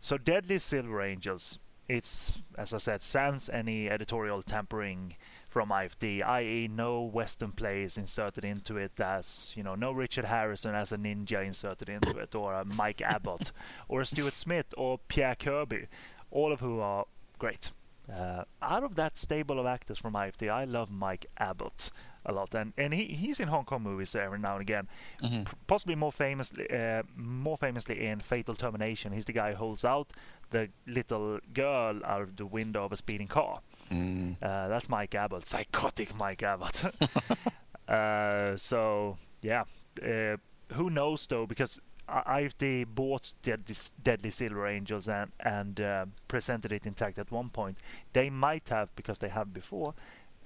So 0.00 0.18
Deadly 0.18 0.58
Silver 0.58 1.00
Angels, 1.02 1.58
it's 1.88 2.38
as 2.56 2.72
I 2.72 2.78
said, 2.78 3.02
sans 3.02 3.48
any 3.48 3.88
editorial 3.88 4.42
tampering 4.42 5.16
from 5.48 5.68
IFD, 5.68 6.24
i.e., 6.24 6.68
no 6.68 7.02
Western 7.02 7.52
plays 7.52 7.96
inserted 7.96 8.44
into 8.44 8.76
it, 8.76 8.98
as 8.98 9.52
you 9.56 9.62
know, 9.62 9.74
no 9.74 9.92
Richard 9.92 10.24
Harrison 10.24 10.74
as 10.74 10.92
a 10.92 10.96
ninja 10.96 11.44
inserted 11.44 11.88
into 11.88 12.18
it, 12.18 12.34
or 12.34 12.54
a 12.54 12.64
Mike 12.64 13.00
Abbott, 13.00 13.52
or 13.88 14.00
a 14.00 14.06
Stuart 14.06 14.32
Smith, 14.32 14.74
or 14.76 14.98
Pierre 15.08 15.36
Kirby, 15.36 15.86
all 16.30 16.52
of 16.52 16.60
who 16.60 16.80
are 16.80 17.04
great. 17.38 17.70
Uh, 18.12 18.44
out 18.60 18.84
of 18.84 18.96
that 18.96 19.16
stable 19.16 19.58
of 19.58 19.66
actors 19.66 19.98
from 19.98 20.12
IFD, 20.14 20.50
I 20.50 20.64
love 20.64 20.90
Mike 20.90 21.26
Abbott 21.38 21.90
a 22.26 22.32
lot, 22.32 22.54
and 22.54 22.72
and 22.76 22.92
he, 22.94 23.04
he's 23.06 23.40
in 23.40 23.48
Hong 23.48 23.64
Kong 23.64 23.82
movies 23.82 24.14
every 24.14 24.38
now 24.38 24.52
and 24.54 24.62
again. 24.62 24.88
Mhm. 25.22 25.44
P- 25.46 25.52
possibly 25.66 25.94
more 25.94 26.12
famously, 26.12 26.66
uh, 26.70 27.02
more 27.16 27.56
famously 27.56 28.06
in 28.06 28.20
Fatal 28.20 28.54
Termination. 28.54 29.12
He's 29.12 29.24
the 29.24 29.32
guy 29.32 29.50
who 29.52 29.56
holds 29.56 29.84
out 29.84 30.12
the 30.50 30.68
little 30.86 31.38
girl 31.52 32.00
out 32.04 32.22
of 32.22 32.36
the 32.36 32.46
window 32.46 32.84
of 32.84 32.92
a 32.92 32.96
speeding 32.96 33.28
car. 33.28 33.60
Mm. 33.90 34.36
Uh, 34.42 34.68
that's 34.68 34.88
Mike 34.88 35.14
Abbott, 35.14 35.48
psychotic 35.48 36.14
Mike 36.16 36.42
Abbott. 36.42 36.84
uh, 37.88 38.56
so 38.56 39.18
yeah, 39.42 39.64
uh, 40.02 40.36
who 40.74 40.90
knows 40.90 41.26
though? 41.26 41.46
Because 41.46 41.80
I- 42.08 42.42
IFD 42.42 42.84
bought 42.84 43.32
Deadly, 43.42 43.74
Deadly 44.02 44.30
Silver 44.30 44.66
Angels 44.66 45.08
and 45.08 45.32
and 45.40 45.80
uh, 45.80 46.06
presented 46.28 46.72
it 46.72 46.86
intact 46.86 47.18
at 47.18 47.30
one 47.30 47.50
point. 47.50 47.78
They 48.12 48.30
might 48.30 48.68
have, 48.68 48.94
because 48.96 49.18
they 49.18 49.28
have 49.28 49.52
before, 49.52 49.94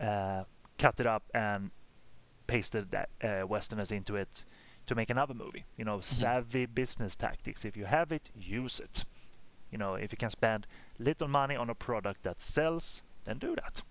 uh, 0.01 0.45
cut 0.79 1.01
it 1.01 1.07
up 1.07 1.25
and 1.35 1.71
pasted 2.47 2.91
that, 2.91 3.09
uh, 3.23 3.47
Westerners 3.47 3.91
into 3.93 4.17
it 4.17 4.45
to 4.87 4.95
make 4.95 5.11
another 5.11 5.35
movie. 5.35 5.65
You 5.77 5.85
know, 5.85 6.01
savvy 6.01 6.67
business 6.67 7.15
tactics. 7.17 7.65
If 7.65 7.77
you 7.77 7.87
have 7.87 8.13
it, 8.13 8.31
use 8.35 8.81
it. 8.81 9.05
You 9.71 9.79
know, 9.79 9.95
if 9.95 10.13
you 10.13 10.19
can 10.19 10.31
spend 10.31 10.67
little 10.99 11.29
money 11.29 11.55
on 11.57 11.69
a 11.69 11.75
product 11.75 12.23
that 12.23 12.41
sells, 12.43 13.03
then 13.25 13.39
do 13.39 13.55
that. 13.57 13.83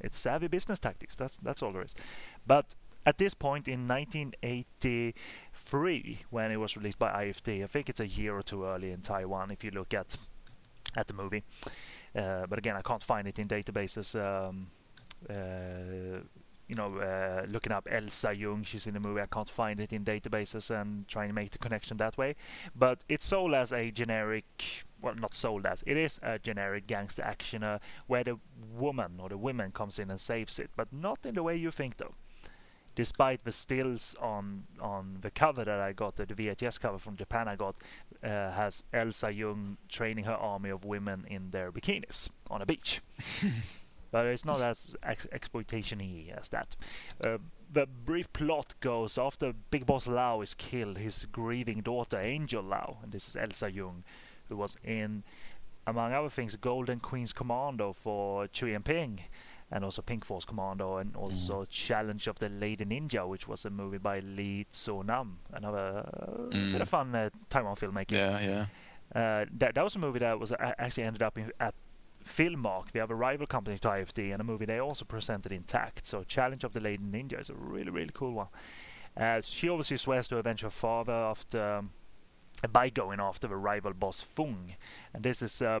It's 0.00 0.18
savvy 0.18 0.48
business 0.48 0.78
tactics. 0.78 1.16
That's 1.16 1.36
that's 1.38 1.62
all 1.62 1.72
there 1.72 1.82
is. 1.82 1.94
But 2.46 2.74
at 3.06 3.18
this 3.18 3.34
point 3.34 3.68
in 3.68 3.86
1983, 5.72 6.26
when 6.30 6.50
it 6.50 6.56
was 6.56 6.76
released 6.76 6.98
by 6.98 7.10
IFD, 7.24 7.64
I 7.64 7.66
think 7.66 7.88
it's 7.88 8.00
a 8.00 8.06
year 8.06 8.36
or 8.36 8.42
two 8.42 8.64
early 8.64 8.90
in 8.90 9.00
Taiwan. 9.00 9.50
If 9.50 9.64
you 9.64 9.70
look 9.70 9.94
at 9.94 10.16
at 10.96 11.08
the 11.08 11.14
movie, 11.14 11.42
uh, 12.14 12.46
but 12.48 12.58
again, 12.58 12.76
I 12.76 12.82
can't 12.82 13.02
find 13.02 13.26
it 13.26 13.38
in 13.38 13.48
databases. 13.48 14.14
Um, 14.14 14.68
uh, 15.28 16.20
you 16.68 16.76
know, 16.76 16.96
uh, 16.96 17.44
looking 17.48 17.72
up 17.72 17.86
Elsa 17.90 18.32
Jung, 18.32 18.62
she's 18.62 18.86
in 18.86 18.94
the 18.94 19.00
movie. 19.00 19.20
I 19.20 19.26
can't 19.26 19.50
find 19.50 19.80
it 19.80 19.92
in 19.92 20.04
databases 20.04 20.70
and 20.70 21.06
trying 21.08 21.28
to 21.28 21.34
make 21.34 21.50
the 21.50 21.58
connection 21.58 21.98
that 21.98 22.16
way. 22.16 22.36
But 22.74 23.04
it's 23.08 23.26
sold 23.26 23.54
as 23.54 23.70
a 23.72 23.90
generic, 23.90 24.86
well, 25.02 25.14
not 25.14 25.34
sold 25.34 25.66
as, 25.66 25.84
it 25.86 25.98
is 25.98 26.18
a 26.22 26.38
generic 26.38 26.86
gangster 26.86 27.22
actioner 27.22 27.80
where 28.06 28.24
the 28.24 28.38
woman 28.74 29.18
or 29.20 29.28
the 29.28 29.36
women 29.36 29.72
comes 29.72 29.98
in 29.98 30.10
and 30.10 30.18
saves 30.18 30.58
it, 30.58 30.70
but 30.74 30.90
not 30.90 31.18
in 31.26 31.34
the 31.34 31.42
way 31.42 31.54
you 31.54 31.70
think 31.70 31.98
though. 31.98 32.14
Despite 32.94 33.44
the 33.44 33.52
stills 33.52 34.14
on 34.20 34.64
on 34.80 35.18
the 35.20 35.30
cover 35.30 35.64
that 35.64 35.80
I 35.80 35.92
got, 35.92 36.16
the 36.16 36.26
VHS 36.26 36.80
cover 36.80 36.98
from 36.98 37.16
Japan 37.16 37.48
I 37.48 37.56
got, 37.56 37.76
uh, 38.22 38.52
has 38.52 38.84
Elsa 38.92 39.32
Jung 39.32 39.78
training 39.88 40.24
her 40.24 40.34
army 40.34 40.70
of 40.70 40.84
women 40.84 41.24
in 41.28 41.50
their 41.50 41.72
bikinis 41.72 42.28
on 42.50 42.62
a 42.62 42.66
beach 42.66 43.00
but 44.14 44.26
it's 44.26 44.44
not 44.44 44.60
as 44.60 44.94
ex- 45.02 45.26
exploitation-y 45.32 46.32
as 46.38 46.48
that. 46.50 46.76
Uh, 47.20 47.38
the 47.72 47.84
brief 47.84 48.32
plot 48.32 48.74
goes 48.78 49.18
after 49.18 49.52
Big 49.72 49.86
Boss 49.86 50.06
Lau 50.06 50.40
is 50.40 50.54
killed, 50.54 50.98
his 50.98 51.26
grieving 51.32 51.80
daughter 51.80 52.20
Angel 52.20 52.62
Lau, 52.62 52.98
and 53.02 53.10
this 53.10 53.26
is 53.26 53.34
Elsa 53.34 53.72
Jung, 53.72 54.04
who 54.48 54.56
was 54.56 54.76
in, 54.84 55.24
among 55.84 56.12
other 56.12 56.30
things, 56.30 56.54
Golden 56.54 57.00
Queen's 57.00 57.32
Commando 57.32 57.92
for 57.92 58.46
Chu 58.46 58.78
Ping, 58.84 59.22
and 59.70 59.84
also 59.84 60.02
Pink 60.02 60.24
Force 60.24 60.44
Commando, 60.44 60.98
and 60.98 61.16
also 61.16 61.64
Challenge 61.64 62.26
of 62.26 62.38
the 62.38 62.48
Lady 62.48 62.84
Ninja, 62.84 63.26
which 63.26 63.48
was 63.48 63.64
a 63.64 63.70
movie 63.70 63.98
by 63.98 64.20
Lee 64.20 64.66
Tso 64.72 65.02
Nam, 65.02 65.38
another 65.52 66.08
uh, 66.52 66.72
bit 66.72 66.80
of 66.80 66.88
fun 66.88 67.14
uh, 67.14 67.30
Taiwan 67.50 67.76
filmmaking. 67.76 68.12
Yeah, 68.12 68.40
yeah. 68.40 68.66
Uh, 69.14 69.44
that 69.58 69.74
that 69.74 69.84
was 69.84 69.94
a 69.96 69.98
movie 69.98 70.18
that 70.18 70.38
was 70.38 70.52
actually 70.58 71.04
ended 71.04 71.22
up 71.22 71.36
in, 71.38 71.52
at 71.60 71.74
Filmark, 72.24 72.94
have 72.96 73.10
a 73.10 73.14
rival 73.14 73.46
company 73.46 73.78
to 73.78 73.88
IFD, 73.88 74.32
and 74.32 74.40
a 74.40 74.44
movie 74.44 74.64
they 74.64 74.78
also 74.78 75.04
presented 75.04 75.52
intact. 75.52 76.06
So 76.06 76.24
Challenge 76.24 76.64
of 76.64 76.72
the 76.72 76.80
Lady 76.80 77.02
Ninja 77.02 77.40
is 77.40 77.50
a 77.50 77.54
really 77.54 77.90
really 77.90 78.10
cool 78.12 78.32
one. 78.32 78.48
Uh, 79.16 79.40
she 79.42 79.68
obviously 79.68 79.96
swears 79.96 80.26
to 80.28 80.38
avenge 80.38 80.62
her 80.62 80.70
father 80.70 81.12
after 81.12 81.74
um, 81.74 81.90
by 82.72 82.88
going 82.88 83.20
after 83.20 83.46
the 83.46 83.56
rival 83.56 83.92
boss 83.92 84.20
Fung, 84.20 84.74
and 85.12 85.22
this 85.22 85.42
is 85.42 85.60
uh, 85.62 85.80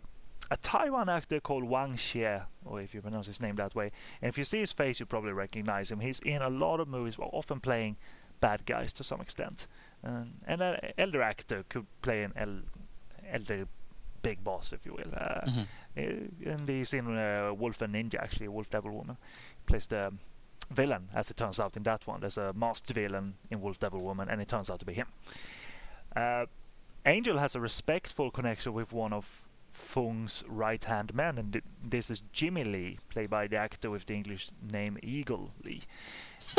a 0.50 0.56
Taiwan 0.56 1.08
actor 1.08 1.40
called 1.40 1.64
Wang 1.64 1.94
Xie, 1.96 2.42
or 2.64 2.80
if 2.80 2.94
you 2.94 3.00
pronounce 3.00 3.26
his 3.26 3.40
name 3.40 3.56
that 3.56 3.74
way. 3.74 3.90
And 4.20 4.28
if 4.28 4.38
you 4.38 4.44
see 4.44 4.60
his 4.60 4.72
face, 4.72 5.00
you 5.00 5.06
probably 5.06 5.32
recognize 5.32 5.90
him. 5.90 6.00
He's 6.00 6.20
in 6.20 6.42
a 6.42 6.50
lot 6.50 6.80
of 6.80 6.88
movies, 6.88 7.16
often 7.18 7.60
playing 7.60 7.96
bad 8.40 8.66
guys 8.66 8.92
to 8.94 9.04
some 9.04 9.20
extent. 9.20 9.66
Um, 10.02 10.34
and 10.46 10.60
an 10.60 10.92
elder 10.98 11.22
actor 11.22 11.64
could 11.68 11.86
play 12.02 12.22
an 12.24 12.32
el- 12.36 12.62
elder 13.30 13.66
big 14.22 14.44
boss, 14.44 14.72
if 14.72 14.84
you 14.84 14.92
will. 14.92 15.12
Uh, 15.14 15.40
uh, 15.96 16.00
and 16.44 16.68
he's 16.68 16.92
in 16.92 17.16
uh, 17.16 17.52
Wolf 17.54 17.80
and 17.82 17.94
Ninja, 17.94 18.16
actually, 18.16 18.48
Wolf 18.48 18.68
Devil 18.68 18.90
Woman. 18.90 19.16
He 19.60 19.66
Plays 19.66 19.86
the 19.86 20.12
villain, 20.70 21.08
as 21.14 21.30
it 21.30 21.36
turns 21.36 21.58
out 21.58 21.76
in 21.76 21.82
that 21.84 22.06
one. 22.06 22.20
There's 22.20 22.38
a 22.38 22.52
masked 22.52 22.90
villain 22.90 23.34
in 23.50 23.60
Wolf 23.62 23.78
Devil 23.78 24.00
Woman, 24.00 24.28
and 24.28 24.42
it 24.42 24.48
turns 24.48 24.68
out 24.70 24.78
to 24.80 24.84
be 24.84 24.92
him. 24.94 25.06
Uh, 26.14 26.46
Angel 27.06 27.38
has 27.38 27.54
a 27.54 27.60
respectful 27.60 28.30
connection 28.30 28.72
with 28.72 28.92
one 28.92 29.12
of 29.12 29.42
Fung's 29.74 30.44
right-hand 30.46 31.14
man, 31.14 31.36
and 31.36 31.60
this 31.82 32.08
is 32.08 32.22
Jimmy 32.32 32.64
Lee, 32.64 32.98
played 33.10 33.28
by 33.28 33.46
the 33.46 33.56
actor 33.56 33.90
with 33.90 34.06
the 34.06 34.14
English 34.14 34.50
name 34.62 34.98
Eagle 35.02 35.50
Lee. 35.64 35.82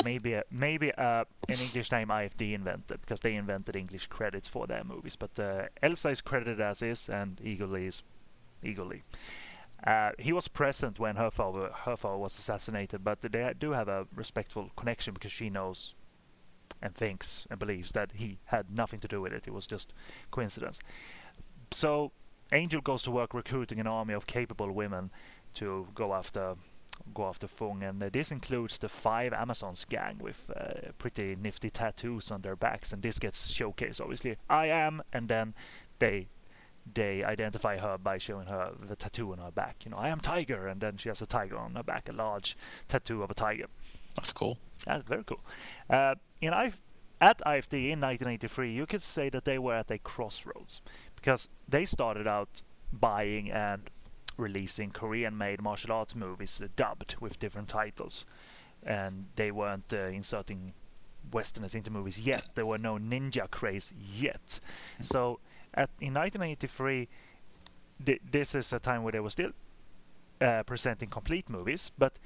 maybe 0.04 0.34
a, 0.34 0.44
maybe 0.52 0.92
uh, 0.94 1.24
an 1.50 1.56
English 1.60 1.92
name 1.92 2.10
IFD 2.10 2.54
invented 2.54 3.02
because 3.02 3.22
they 3.22 3.36
invented 3.36 3.76
English 3.76 4.08
credits 4.08 4.48
for 4.48 4.68
their 4.68 4.84
movies. 4.84 5.16
But 5.16 5.40
uh, 5.40 5.68
Elsa 5.82 6.10
is 6.10 6.22
credited 6.22 6.60
as 6.60 6.82
is, 6.82 7.10
and 7.10 7.40
Eagle 7.44 7.70
Lee 7.70 7.88
is 7.88 8.04
Eagle 8.62 8.88
Lee. 8.88 9.04
Uh, 9.86 10.12
he 10.20 10.34
was 10.34 10.48
present 10.48 11.00
when 11.00 11.16
her 11.16 11.30
father 11.32 11.70
her 11.86 11.96
father 11.96 12.18
was 12.18 12.38
assassinated, 12.38 13.04
but 13.04 13.22
they 13.22 13.54
do 13.58 13.72
have 13.72 13.88
a 13.88 14.08
respectful 14.14 14.72
connection 14.76 15.14
because 15.14 15.32
she 15.32 15.50
knows 15.50 15.94
and 16.82 16.96
thinks 16.96 17.48
and 17.50 17.60
believes 17.60 17.92
that 17.94 18.12
he 18.16 18.40
had 18.46 18.70
nothing 18.70 19.00
to 19.00 19.08
do 19.08 19.22
with 19.22 19.34
it. 19.34 19.44
It 19.48 19.54
was 19.54 19.68
just 19.68 19.94
coincidence. 20.32 20.80
So 21.72 22.12
Angel 22.52 22.82
goes 22.82 23.02
to 23.04 23.12
work 23.12 23.34
recruiting 23.34 23.80
an 23.80 23.88
army 23.88 24.14
of 24.14 24.28
capable 24.28 24.72
women 24.72 25.12
to 25.56 25.88
go 25.96 26.14
after 26.14 26.56
go 27.14 27.28
after 27.28 27.48
Fung, 27.48 27.84
and 27.84 28.02
uh, 28.02 28.10
this 28.10 28.32
includes 28.32 28.78
the 28.78 28.88
five 28.88 29.34
Amazons 29.34 29.84
gang 29.86 30.18
with 30.20 30.50
uh, 30.56 30.92
pretty 30.98 31.36
nifty 31.36 31.70
tattoos 31.70 32.32
on 32.32 32.42
their 32.42 32.56
backs, 32.56 32.94
and 32.94 33.04
this 33.04 33.20
gets 33.20 33.52
showcased. 33.52 34.00
Obviously, 34.00 34.38
I 34.50 34.68
am, 34.68 35.02
and 35.12 35.28
then 35.28 35.54
they 36.00 36.28
they 36.94 37.24
identify 37.24 37.78
her 37.78 37.98
by 37.98 38.18
showing 38.18 38.48
her 38.48 38.72
the 38.80 38.96
tattoo 38.96 39.32
on 39.32 39.40
her 39.40 39.52
back. 39.52 39.84
You 39.84 39.92
know, 39.92 39.98
I 39.98 40.10
am 40.10 40.20
Tiger, 40.20 40.68
and 40.68 40.80
then 40.80 40.98
she 40.98 41.10
has 41.10 41.22
a 41.22 41.26
tiger 41.26 41.58
on 41.58 41.76
her 41.76 41.84
back, 41.84 42.08
a 42.08 42.12
large 42.12 42.56
tattoo 42.88 43.24
of 43.24 43.32
a 43.32 43.34
tiger. 43.34 43.66
That's 44.16 44.32
cool. 44.32 44.60
That's 44.86 45.04
very 45.04 45.24
cool. 45.24 45.42
Uh, 45.90 46.16
in 46.42 46.54
I- 46.54 46.74
at 47.22 47.40
IFD 47.40 47.92
in 47.92 48.02
1983, 48.02 48.72
you 48.72 48.86
could 48.86 49.02
say 49.02 49.30
that 49.30 49.46
they 49.46 49.58
were 49.58 49.74
at 49.74 49.90
a 49.90 49.98
crossroads 49.98 50.82
because 51.26 51.50
they 51.68 51.86
started 51.86 52.28
out 52.28 52.62
buying 52.94 53.50
and 53.50 53.90
releasing 54.38 54.92
Korean-made 54.92 55.60
martial 55.60 55.92
arts 55.92 56.16
movies 56.16 56.62
dubbed 56.76 57.16
with 57.20 57.40
different 57.40 57.68
titles, 57.68 58.26
and 58.84 59.26
they 59.36 59.50
weren't 59.50 59.92
uh, 59.92 60.06
inserting 60.06 60.74
Westerners 61.34 61.74
into 61.74 61.90
movies 61.90 62.20
yet. 62.20 62.44
There 62.54 62.68
were 62.68 62.78
no 62.78 63.00
ninja 63.00 63.50
craze 63.50 63.92
yet. 63.98 64.60
So, 65.02 65.40
at 65.74 65.90
in 66.00 66.14
1983, 66.14 67.08
th- 68.06 68.22
this 68.32 68.54
is 68.54 68.72
a 68.72 68.78
time 68.78 69.02
where 69.02 69.14
they 69.14 69.20
were 69.20 69.32
still 69.32 69.50
uh, 70.40 70.62
presenting 70.62 71.10
complete 71.10 71.50
movies, 71.50 71.90
but 71.98 72.20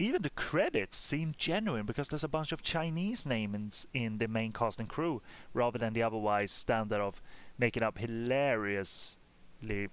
even 0.00 0.22
the 0.22 0.30
credits 0.30 0.96
seem 0.96 1.34
genuine 1.38 1.86
because 1.86 2.08
there's 2.08 2.24
a 2.24 2.28
bunch 2.28 2.50
of 2.50 2.62
Chinese 2.62 3.24
names 3.24 3.86
in 3.94 4.18
the 4.18 4.26
main 4.26 4.52
cast 4.52 4.80
and 4.80 4.88
crew 4.88 5.22
rather 5.54 5.78
than 5.78 5.92
the 5.92 6.02
otherwise 6.02 6.50
standard 6.50 7.00
of 7.00 7.22
making 7.62 7.84
up 7.84 7.96
hilariously 7.98 9.88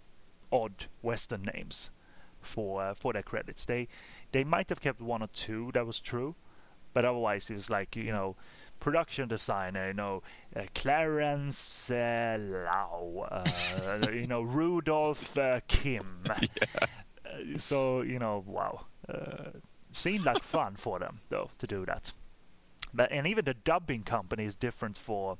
odd 0.51 0.87
Western 1.03 1.43
names 1.53 1.91
for 2.41 2.81
uh, 2.81 2.93
for 2.95 3.13
their 3.13 3.21
credits. 3.21 3.63
They 3.63 3.87
they 4.31 4.43
might 4.43 4.69
have 4.69 4.81
kept 4.81 4.99
one 5.01 5.21
or 5.21 5.27
two 5.27 5.69
that 5.75 5.85
was 5.85 5.99
true, 5.99 6.35
but 6.93 7.05
otherwise 7.05 7.49
it 7.51 7.53
was 7.53 7.69
like 7.69 7.95
you 7.95 8.11
know 8.11 8.35
production 8.79 9.27
designer, 9.29 9.89
you 9.89 9.93
know 9.93 10.23
uh, 10.55 10.63
Clarence 10.73 11.91
uh, 11.91 12.37
Lau, 12.39 13.27
uh, 13.31 14.07
you 14.11 14.25
know 14.25 14.41
Rudolph 14.59 15.37
uh, 15.37 15.59
Kim. 15.67 16.23
Uh, 16.27 16.39
so 17.57 18.01
you 18.01 18.17
know 18.17 18.43
wow. 18.47 18.87
Uh, 19.07 19.51
seemed 19.91 20.23
like 20.25 20.41
fun 20.43 20.75
for 20.75 20.99
them 20.99 21.19
though 21.29 21.49
to 21.59 21.67
do 21.67 21.85
that. 21.85 22.13
But 22.93 23.11
and 23.11 23.27
even 23.27 23.45
the 23.45 23.53
dubbing 23.53 24.03
company 24.03 24.45
is 24.45 24.55
different 24.55 24.97
for 24.97 25.37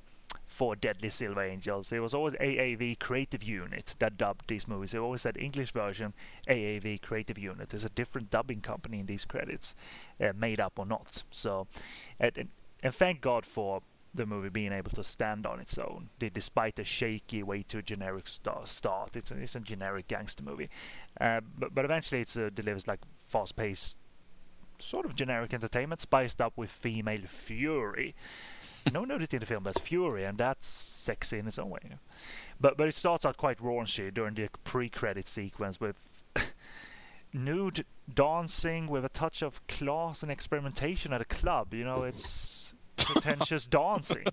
for 0.49 0.75
Deadly 0.75 1.09
Silver 1.09 1.43
Angels. 1.43 1.91
It 1.91 1.99
was 1.99 2.15
always 2.15 2.33
AAV 2.33 2.99
Creative 2.99 3.43
Unit 3.43 3.95
that 3.99 4.17
dubbed 4.17 4.47
these 4.47 4.67
movies. 4.67 4.95
It 4.95 4.97
always 4.97 5.21
said 5.21 5.37
English 5.37 5.71
version 5.71 6.13
AAV 6.47 7.01
Creative 7.03 7.37
Unit. 7.37 7.69
There's 7.69 7.85
a 7.85 7.89
different 7.89 8.31
dubbing 8.31 8.61
company 8.61 8.99
in 8.99 9.05
these 9.05 9.25
credits, 9.25 9.75
uh, 10.19 10.33
made 10.35 10.59
up 10.59 10.73
or 10.77 10.87
not. 10.87 11.23
So, 11.29 11.67
and, 12.19 12.49
and, 12.81 12.95
thank 12.95 13.21
God 13.21 13.45
for 13.45 13.83
the 14.13 14.25
movie 14.25 14.49
being 14.49 14.73
able 14.73 14.89
to 14.89 15.03
stand 15.03 15.45
on 15.45 15.59
its 15.59 15.77
own, 15.77 16.09
despite 16.17 16.79
a 16.79 16.83
shaky, 16.83 17.43
way 17.43 17.61
too 17.61 17.83
generic 17.83 18.27
sta- 18.27 18.65
start. 18.65 19.15
It's 19.15 19.29
a, 19.29 19.37
it's 19.37 19.55
a 19.55 19.59
generic 19.59 20.07
gangster 20.07 20.43
movie, 20.43 20.69
uh, 21.21 21.41
but 21.57 21.75
but 21.75 21.85
eventually 21.85 22.21
it 22.21 22.35
uh, 22.35 22.49
delivers 22.49 22.87
like 22.87 23.01
fast-paced 23.19 23.97
sort 24.81 25.05
of 25.05 25.15
generic 25.15 25.53
entertainment 25.53 26.01
spiced 26.01 26.41
up 26.41 26.53
with 26.55 26.69
female 26.69 27.21
fury. 27.27 28.15
no 28.93 29.05
nudity 29.05 29.37
in 29.37 29.39
the 29.41 29.45
film, 29.45 29.63
but 29.63 29.79
fury, 29.79 30.23
and 30.23 30.37
that's 30.37 30.67
sexy 30.67 31.39
in 31.39 31.47
its 31.47 31.59
own 31.59 31.69
way. 31.69 31.79
But 32.59 32.77
but 32.77 32.87
it 32.87 32.95
starts 32.95 33.25
out 33.25 33.37
quite 33.37 33.59
raunchy 33.59 34.13
during 34.13 34.35
the 34.35 34.49
pre-credit 34.63 35.27
sequence 35.27 35.79
with 35.79 35.95
nude 37.33 37.85
dancing 38.13 38.87
with 38.87 39.05
a 39.05 39.09
touch 39.09 39.41
of 39.41 39.65
class 39.67 40.23
and 40.23 40.31
experimentation 40.31 41.13
at 41.13 41.21
a 41.21 41.25
club. 41.25 41.73
You 41.73 41.85
know, 41.85 42.03
it's 42.03 42.73
pretentious 42.97 43.65
dancing. 43.67 44.25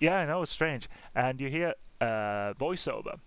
Yeah, 0.00 0.18
I 0.18 0.26
know 0.26 0.42
it's 0.42 0.50
strange, 0.50 0.88
and 1.14 1.40
you 1.40 1.48
hear 1.48 1.74
uh, 2.00 2.54
voiceover 2.54 3.18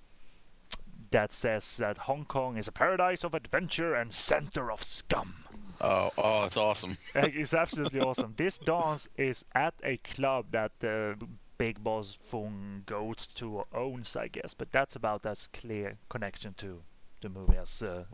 that 1.14 1.32
says 1.32 1.77
that 1.77 2.00
Hong 2.00 2.26
Kong 2.26 2.58
is 2.58 2.68
a 2.68 2.72
paradise 2.72 3.24
of 3.24 3.35
adventure 3.35 3.93
and 3.93 4.11
center 4.11 4.72
of 4.72 4.82
scum. 4.82 5.43
Oh, 5.84 6.12
oh, 6.18 6.42
that's 6.44 6.58
awesome. 6.58 6.98
It's 7.16 7.53
absolutely 7.53 8.00
awesome. 8.00 8.34
This 8.38 8.58
dance 8.58 9.10
is 9.18 9.44
at 9.53 9.74
a 9.84 9.98
club 9.98 10.45
that 10.52 10.72
uh, 10.84 11.16
Big 11.58 11.84
Boss 11.84 12.18
Fung 12.22 12.84
goes 12.86 13.28
to 13.36 13.58
or 13.58 13.66
owns, 13.74 14.16
I 14.16 14.30
guess. 14.30 14.53
But 14.53 14.72
that's 14.72 14.95
about 14.95 15.26
as 15.26 15.48
clear 15.48 15.98
connection 16.10 16.53
to 16.56 16.84
the 17.22 17.30
movie 17.30 17.58
as 17.58 17.84
uh, 17.84 18.06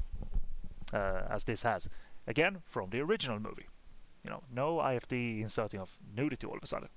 uh, 0.93 1.21
as 1.29 1.43
this 1.43 1.61
has. 1.61 1.87
Again, 2.27 2.57
from 2.65 2.89
the 2.89 3.01
original 3.01 3.39
movie. 3.39 3.67
You 4.23 4.31
know, 4.31 4.43
no 4.51 4.77
IFD 4.77 5.41
inserting 5.41 5.79
of 5.79 5.91
nudity 6.15 6.47
all 6.47 6.57
of 6.57 6.63
a 6.63 6.67
sudden. 6.67 6.89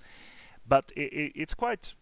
But 0.66 0.90
i 0.96 1.02
i 1.02 1.32
it's 1.34 1.54
quite 1.54 1.94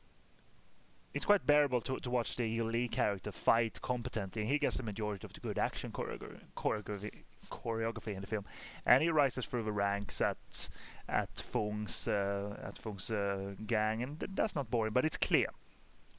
it's 1.13 1.25
quite 1.25 1.45
bearable 1.47 1.81
to, 1.83 1.99
to 1.99 2.11
watch 2.11 2.37
the 2.37 2.63
Lee 2.63 2.89
character 2.89 3.33
fight 3.33 3.83
competently, 3.83 4.43
and 4.43 4.51
he 4.51 4.59
gets 4.59 4.77
the 4.77 4.83
majority 4.83 5.27
of 5.27 5.33
the 5.33 5.41
good 5.41 5.59
action 5.59 5.91
choreogra- 5.91 6.41
choreography, 6.57 7.23
choreography 7.51 8.15
in 8.15 8.21
the 8.21 8.27
film, 8.27 8.45
and 8.87 9.03
he 9.03 9.11
rises 9.11 9.47
through 9.47 9.65
the 9.65 9.73
ranks 9.73 10.21
at 10.21 10.69
at 11.09 11.31
Fung's 11.41 12.07
uh, 12.07 12.57
at 12.63 12.79
Fung's 12.79 13.11
uh, 13.11 13.55
gang, 13.67 14.03
and 14.03 14.21
th- 14.21 14.31
that's 14.35 14.55
not 14.55 14.71
boring, 14.71 14.93
but 14.93 15.05
it's 15.05 15.17
clear. 15.17 15.49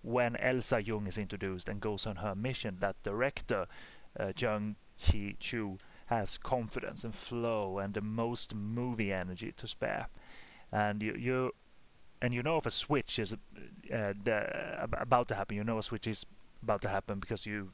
When 0.04 0.36
Elsa 0.38 0.82
Jung 0.82 1.08
is 1.08 1.18
introduced 1.18 1.70
and 1.70 1.80
goes 1.80 2.08
on 2.08 2.18
her 2.18 2.34
mission 2.34 2.78
that 2.80 2.96
director 3.04 3.68
uh, 4.20 4.34
Jung 4.36 4.76
Chi 5.00 5.36
Chu 5.40 5.78
has 6.08 6.38
confidence 6.38 7.04
and 7.04 7.16
flow 7.16 7.78
and 7.78 7.94
the 7.94 8.02
most 8.02 8.54
movie 8.54 9.14
energy 9.14 9.54
to 9.56 9.68
spare, 9.68 10.08
and 10.72 11.02
you 11.02 11.14
you 11.14 11.52
and 12.22 12.34
you 12.34 12.44
know 12.44 12.58
if 12.58 12.66
a 12.66 12.72
switch 12.72 13.20
is 13.20 13.34
uh, 13.34 13.38
the, 14.24 14.88
about 14.94 15.28
to 15.30 15.36
happen. 15.36 15.58
You 15.58 15.64
know 15.64 15.78
a 15.78 15.84
switch 15.84 16.08
is 16.08 16.26
about 16.62 16.82
to 16.84 16.90
happen 16.90 17.20
because 17.20 17.46
you 17.46 17.72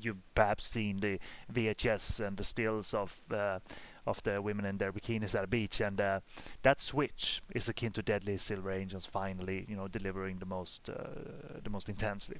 you've 0.00 0.34
perhaps 0.34 0.66
seen 0.66 1.00
the 1.00 1.18
VHS 1.52 2.24
and 2.24 2.36
the 2.36 2.44
stills 2.44 2.94
of 2.94 3.20
uh, 3.30 3.58
of 4.06 4.22
the 4.22 4.40
women 4.40 4.64
in 4.64 4.78
their 4.78 4.92
bikinis 4.92 5.34
at 5.34 5.44
a 5.44 5.46
beach, 5.46 5.80
and 5.80 6.00
uh, 6.00 6.20
that 6.62 6.80
switch 6.80 7.42
is 7.54 7.68
akin 7.68 7.92
to 7.92 8.02
Deadly 8.02 8.36
Silver 8.38 8.70
Angels 8.70 9.04
finally, 9.04 9.66
you 9.68 9.76
know, 9.76 9.88
delivering 9.88 10.38
the 10.38 10.46
most 10.46 10.88
uh, 10.88 11.60
the 11.62 11.70
most 11.70 11.88
intensely. 11.88 12.38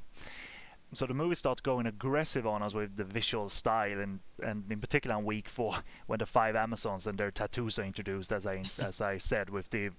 So 0.94 1.05
the 1.05 1.12
movie 1.12 1.34
starts 1.34 1.60
going 1.60 1.86
aggressive 1.86 2.47
on 2.47 2.62
us 2.62 2.73
with 2.73 2.97
the 2.97 3.05
visual 3.05 3.50
style, 3.50 4.00
and, 4.00 4.20
and 4.42 4.65
in 4.70 4.81
particular 4.81 5.17
on 5.17 5.25
week 5.25 5.47
four, 5.47 5.76
when 6.07 6.18
the 6.18 6.26
five 6.26 6.57
Amazons 6.57 7.07
and 7.07 7.18
their 7.18 7.31
tattoos 7.31 7.78
are 7.78 7.84
introduced, 7.84 8.33
as 8.33 8.47
I 8.47 8.57
as 8.83 9.00
I 9.00 9.18
said, 9.18 9.50
with 9.50 9.68
the 9.70 9.91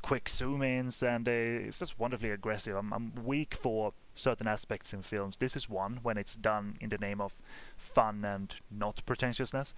quick 0.00 0.28
zoom-ins, 0.28 1.02
and 1.02 1.28
uh, 1.28 1.32
it's 1.32 1.78
just 1.78 1.98
wonderfully 1.98 2.30
aggressive. 2.30 2.76
I'm, 2.76 2.92
I'm 2.94 3.12
weak 3.24 3.54
for 3.54 3.92
certain 4.14 4.48
aspects 4.48 4.94
in 4.94 5.02
films. 5.02 5.36
This 5.36 5.54
is 5.54 5.68
one 5.68 6.00
when 6.02 6.16
it's 6.16 6.34
done 6.34 6.76
in 6.80 6.88
the 6.88 6.98
name 6.98 7.20
of 7.20 7.34
fun 7.76 8.24
and 8.24 8.54
not 8.70 9.02
pretentiousness. 9.04 9.74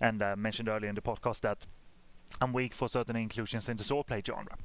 And 0.00 0.22
I 0.22 0.36
mentioned 0.36 0.68
earlier 0.68 0.88
in 0.88 0.94
the 0.94 1.02
podcast 1.02 1.40
that 1.40 1.66
I'm 2.40 2.52
weak 2.52 2.74
for 2.74 2.88
certain 2.88 3.16
inclusions 3.16 3.68
in 3.68 3.76
the 3.76 3.84
swordplay 3.84 4.24
genre. 4.24 4.56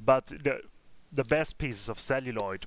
But 0.00 0.26
the 0.26 0.62
the 1.10 1.24
best 1.24 1.56
pieces 1.56 1.88
of 1.88 1.98
celluloid 1.98 2.66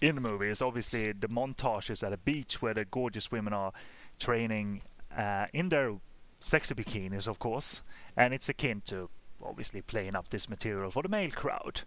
in 0.00 0.14
the 0.16 0.20
movie 0.20 0.48
is 0.48 0.62
obviously 0.62 1.12
the 1.12 1.28
montages 1.28 2.02
at 2.06 2.12
a 2.12 2.16
beach 2.16 2.60
where 2.60 2.74
the 2.74 2.84
gorgeous 2.84 3.30
women 3.30 3.52
are 3.52 3.72
training 4.18 4.82
uh, 5.16 5.46
in 5.52 5.68
their 5.68 5.94
sexy 6.40 6.74
bikinis, 6.74 7.26
of 7.26 7.38
course, 7.38 7.82
and 8.16 8.34
it's 8.34 8.48
akin 8.48 8.82
to 8.86 9.08
obviously 9.44 9.82
playing 9.82 10.14
up 10.16 10.30
this 10.30 10.48
material 10.48 10.90
for 10.90 11.02
the 11.02 11.08
male 11.08 11.30
crowd. 11.30 11.82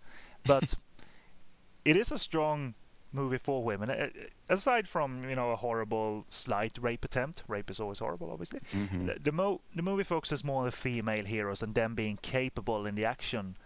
But 0.45 0.75
it 1.85 1.95
is 1.95 2.11
a 2.11 2.17
strong 2.17 2.75
movie 3.11 3.37
for 3.37 3.63
women. 3.63 3.89
Uh, 3.89 4.07
aside 4.49 4.87
from 4.87 5.27
you 5.29 5.35
know 5.35 5.51
a 5.51 5.55
horrible 5.55 6.25
slight 6.29 6.77
rape 6.79 7.05
attempt, 7.05 7.43
rape 7.47 7.69
is 7.69 7.79
always 7.79 7.99
horrible, 7.99 8.31
obviously. 8.31 8.59
The 9.05 9.17
the, 9.21 9.31
mo- 9.31 9.61
the 9.75 9.81
movie 9.81 10.03
focuses 10.03 10.43
more 10.43 10.59
on 10.61 10.65
the 10.65 10.71
female 10.71 11.25
heroes 11.25 11.61
and 11.61 11.73
them 11.75 11.95
being 11.95 12.19
capable 12.21 12.85
in 12.85 12.95
the 12.95 13.05
action 13.05 13.57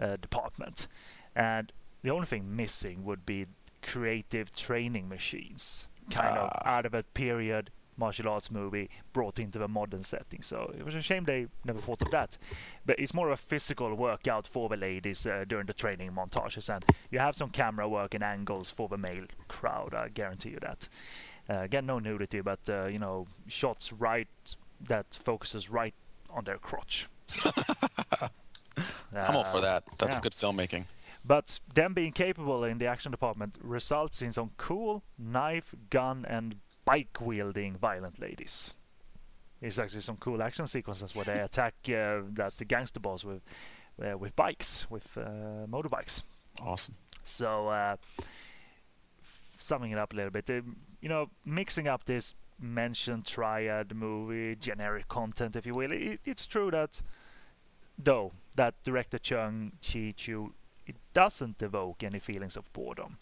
uh, 0.00 0.16
department, 0.16 0.86
and 1.34 1.72
the 2.02 2.10
only 2.10 2.26
thing 2.26 2.54
missing 2.54 3.04
would 3.04 3.24
be 3.24 3.46
creative 3.86 4.54
training 4.54 5.08
machines, 5.08 5.88
kind 6.10 6.38
of 6.38 6.50
out 6.64 6.86
of 6.86 6.94
a 6.94 7.02
period 7.02 7.70
martial 7.96 8.28
arts 8.28 8.50
movie 8.50 8.90
brought 9.12 9.38
into 9.38 9.62
a 9.62 9.68
modern 9.68 10.02
setting. 10.02 10.42
So 10.42 10.72
it 10.76 10.84
was 10.84 10.94
a 10.94 11.02
shame 11.02 11.24
they 11.24 11.46
never 11.64 11.80
thought 11.80 12.02
of 12.02 12.10
that. 12.10 12.38
But 12.84 12.98
it's 12.98 13.14
more 13.14 13.28
of 13.28 13.34
a 13.38 13.42
physical 13.42 13.94
workout 13.94 14.46
for 14.46 14.68
the 14.68 14.76
ladies 14.76 15.26
uh, 15.26 15.44
during 15.46 15.66
the 15.66 15.72
training 15.72 16.12
montages, 16.12 16.72
and 16.74 16.84
you 17.10 17.18
have 17.18 17.36
some 17.36 17.50
camera 17.50 17.88
work 17.88 18.14
and 18.14 18.24
angles 18.24 18.70
for 18.70 18.88
the 18.88 18.98
male 18.98 19.26
crowd. 19.48 19.94
I 19.94 20.08
guarantee 20.08 20.50
you 20.50 20.58
that. 20.60 20.88
Uh, 21.48 21.60
again, 21.60 21.86
no 21.86 21.98
nudity, 21.98 22.40
but 22.40 22.60
uh, 22.68 22.86
you 22.86 22.98
know, 22.98 23.26
shots 23.46 23.92
right 23.92 24.28
that 24.80 25.18
focuses 25.22 25.70
right 25.70 25.94
on 26.30 26.44
their 26.44 26.58
crotch. 26.58 27.08
I'm 29.14 29.36
all 29.36 29.44
for 29.44 29.60
that. 29.60 29.84
That's 29.98 30.16
yeah. 30.16 30.20
good 30.20 30.32
filmmaking. 30.32 30.86
But 31.24 31.60
them 31.74 31.94
being 31.94 32.12
capable 32.12 32.64
in 32.64 32.78
the 32.78 32.86
action 32.86 33.10
department 33.10 33.56
results 33.62 34.20
in 34.20 34.32
some 34.32 34.50
cool 34.56 35.02
knife, 35.18 35.74
gun, 35.90 36.26
and 36.28 36.56
bike 36.84 37.18
wielding 37.20 37.76
violent 37.76 38.20
ladies. 38.20 38.74
It's 39.62 39.78
actually 39.78 40.02
some 40.02 40.16
cool 40.18 40.42
action 40.42 40.66
sequences 40.66 41.14
where 41.16 41.24
they 41.24 41.40
attack 41.48 41.74
uh, 41.88 42.20
that 42.34 42.54
the 42.58 42.64
gangster 42.66 43.00
boss 43.00 43.24
with 43.24 43.42
uh, 44.02 44.18
with 44.18 44.34
bikes, 44.36 44.86
with 44.90 45.16
uh, 45.16 45.66
motorbikes. 45.66 46.22
Awesome. 46.62 46.96
So, 47.22 47.68
uh, 47.68 47.96
summing 49.56 49.92
it 49.92 49.98
up 49.98 50.12
a 50.12 50.16
little 50.16 50.30
bit, 50.30 50.50
um, 50.50 50.76
you 51.00 51.08
know, 51.08 51.30
mixing 51.44 51.88
up 51.88 52.04
this 52.04 52.34
mentioned 52.60 53.24
triad 53.24 53.94
movie, 53.94 54.56
generic 54.56 55.08
content, 55.08 55.56
if 55.56 55.66
you 55.66 55.72
will, 55.74 55.92
it, 55.92 56.20
it's 56.24 56.46
true 56.46 56.70
that, 56.70 57.00
though, 57.98 58.32
that 58.54 58.74
director 58.84 59.18
Chung 59.18 59.72
Chi 59.82 60.14
Chu, 60.16 60.54
it 60.86 60.96
doesn't 61.12 61.62
evoke 61.62 62.02
any 62.02 62.18
feelings 62.18 62.56
of 62.56 62.72
boredom. 62.72 63.18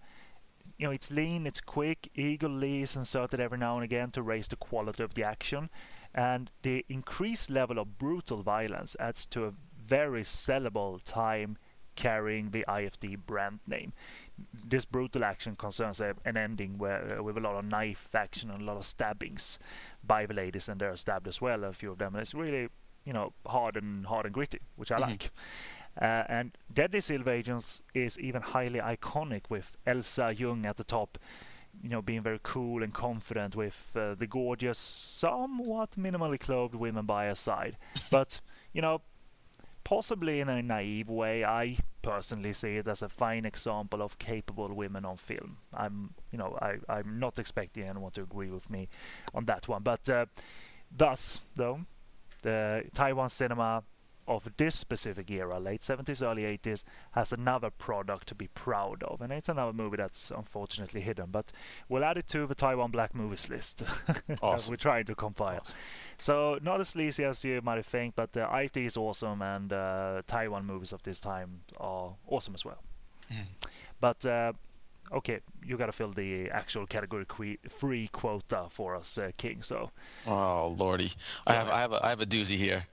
You 0.79 0.87
know, 0.87 0.93
it's 0.93 1.11
lean, 1.11 1.47
it's 1.47 1.61
quick, 1.61 2.11
Eagle 2.15 2.51
Lee 2.51 2.83
is 2.83 2.97
inserted 2.97 3.41
every 3.41 3.59
now 3.59 3.77
and 3.77 3.85
again 3.85 4.11
to 4.13 4.23
raise 4.23 4.49
the 4.49 4.57
quality 4.57 5.03
of 5.03 5.15
the 5.15 5.23
action, 5.25 5.71
and 6.15 6.51
the 6.63 6.85
increased 6.89 7.51
level 7.51 7.79
of 7.79 7.99
brutal 7.99 8.43
violence 8.43 8.97
adds 8.99 9.27
to 9.27 9.45
a 9.45 9.55
very 9.87 10.23
sellable 10.23 11.01
time 11.05 11.57
carrying 11.95 12.51
the 12.51 12.65
IFD 12.69 13.19
brand 13.27 13.61
name. 13.67 13.93
This 14.67 14.85
brutal 14.85 15.25
action 15.25 15.57
concerns 15.57 16.01
a, 16.01 16.15
an 16.25 16.37
ending 16.37 16.79
where 16.79 17.19
uh, 17.19 17.23
with 17.23 17.37
a 17.37 17.41
lot 17.41 17.57
of 17.57 17.65
knife 17.65 18.09
action 18.15 18.51
and 18.51 18.63
a 18.63 18.65
lot 18.65 18.77
of 18.77 18.85
stabbings 18.85 19.59
by 20.03 20.27
the 20.27 20.35
ladies, 20.35 20.69
and 20.69 20.81
they're 20.81 20.97
stabbed 20.97 21.29
as 21.29 21.41
well, 21.41 21.65
a 21.65 21.73
few 21.73 21.93
of 21.93 21.99
them. 21.99 22.15
And 22.15 22.23
it's 22.23 22.35
really, 22.35 22.69
you 23.05 23.13
know, 23.13 23.33
hard 23.47 23.77
and 23.77 24.07
hard 24.07 24.27
and 24.27 24.35
gritty, 24.35 24.61
which 24.77 24.93
I 24.93 24.99
like. 24.99 25.31
Uh, 26.01 26.25
and 26.29 26.57
Deadly 26.73 27.01
Silver 27.01 27.31
Angels 27.31 27.83
is 27.95 28.19
even 28.19 28.43
highly 28.43 28.81
iconic 28.81 29.43
with 29.49 29.77
Elsa 29.87 30.33
Jung 30.35 30.65
at 30.65 30.79
the 30.79 30.85
top, 30.85 31.19
you 31.83 31.91
know, 31.91 32.01
being 32.01 32.23
very 32.23 32.41
cool 32.43 32.83
and 32.83 32.95
confident 32.95 33.55
with 33.55 33.93
uh, 33.95 34.15
the 34.15 34.27
gorgeous, 34.27 34.79
somewhat 34.79 35.93
minimally 35.93 36.41
clothed 36.41 36.75
women 36.75 37.05
by 37.05 37.27
her 37.27 37.35
side. 37.35 37.77
but, 38.11 38.41
you 38.73 38.81
know, 38.81 39.03
possibly 39.85 40.41
in 40.41 40.49
a 40.49 40.63
naive 40.63 41.11
way, 41.11 41.45
I 41.45 41.77
personally 42.01 42.55
see 42.55 42.77
it 42.77 42.89
as 42.89 43.03
a 43.03 43.09
fine 43.09 43.45
example 43.45 44.01
of 44.01 44.19
capable 44.19 44.73
women 44.73 45.05
on 45.05 45.19
film. 45.19 45.59
I'm, 45.75 46.15
you 46.31 46.39
know, 46.39 46.59
I, 46.63 46.77
I'm 46.89 47.19
not 47.19 47.39
expecting 47.39 47.85
anyone 47.85 48.13
to 48.13 48.23
agree 48.23 48.51
with 48.51 48.71
me 48.71 48.89
on 49.35 49.45
that 49.45 49.69
one. 49.69 49.83
But 49.83 50.09
uh, 50.09 50.27
thus, 50.91 51.41
though, 51.55 51.81
the 52.43 52.85
Taiwan 52.95 53.29
cinema 53.29 53.83
of 54.29 54.49
this 54.57 54.77
specific 54.77 55.29
era, 55.33 55.59
late 55.59 55.81
70s, 55.81 56.23
early 56.23 56.43
80s, 56.43 56.85
has 57.11 57.33
another 57.33 57.71
product 57.71 58.29
to 58.29 58.37
be 58.37 58.47
proud 58.55 59.03
of. 59.03 59.21
And 59.21 59.33
it's 59.33 59.49
another 59.49 59.73
movie 59.73 59.97
that's 59.97 60.31
unfortunately 60.31 61.01
hidden. 61.01 61.27
But 61.33 61.51
we'll 61.89 62.05
add 62.05 62.17
it 62.19 62.29
to 62.29 62.47
the 62.47 62.55
Taiwan 62.55 62.93
Black 62.93 63.17
Movies 63.17 63.49
list 63.49 63.79
that 64.07 64.39
Awesome. 64.43 64.71
we're 64.71 64.77
trying 64.77 65.07
to 65.07 65.17
compile. 65.17 65.57
Awesome. 65.57 65.77
So, 66.19 66.59
not 66.63 66.81
as 66.81 66.91
sleazy 66.91 67.25
as 67.25 67.45
you 67.45 67.61
might 67.65 67.85
think, 67.85 68.15
but 68.15 68.37
uh, 68.37 68.49
IFD 68.49 68.87
is 68.87 68.97
awesome, 68.97 69.43
and 69.43 69.73
uh, 69.73 70.23
Taiwan 70.29 70.67
movies 70.67 70.93
of 70.93 71.03
this 71.03 71.19
time 71.19 71.63
are 71.79 72.15
awesome 72.29 72.55
as 72.55 72.65
well. 72.65 72.79
But 74.01 74.25
uh, 74.25 74.53
okay, 75.13 75.41
you 75.65 75.77
gotta 75.77 75.93
fill 75.93 76.13
the 76.13 76.51
actual 76.51 76.87
category 76.87 77.25
que- 77.27 77.59
free 77.69 78.09
quota 78.13 78.67
for 78.71 78.95
us, 78.97 79.19
uh, 79.19 79.31
King. 79.37 79.63
So, 79.63 79.91
Oh 80.27 80.75
lordy, 80.79 81.13
I 81.47 81.55
have 81.55 81.69
I 81.69 81.81
have 81.81 81.93
a, 81.93 82.07
I 82.07 82.09
have 82.11 82.21
a 82.21 82.27
doozy 82.27 82.57
here. 82.57 82.87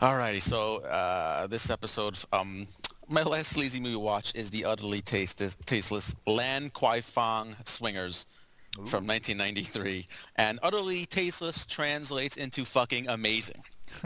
Alrighty, 0.00 0.40
so 0.40 0.76
uh, 0.84 1.48
this 1.48 1.70
episode, 1.70 2.16
um, 2.32 2.68
my 3.08 3.22
last 3.22 3.48
sleazy 3.50 3.80
movie 3.80 3.96
watch 3.96 4.32
is 4.34 4.48
the 4.50 4.64
utterly 4.64 5.00
tasteless, 5.00 5.56
tasteless 5.64 6.14
Lan 6.26 6.70
Kwai 6.70 7.00
Fong 7.00 7.56
Swingers 7.64 8.26
from 8.74 9.06
1993, 9.08 10.06
and 10.36 10.60
utterly 10.62 11.04
tasteless 11.06 11.66
translates 11.66 12.36
into 12.36 12.64
fucking 12.64 13.08
amazing. 13.08 13.62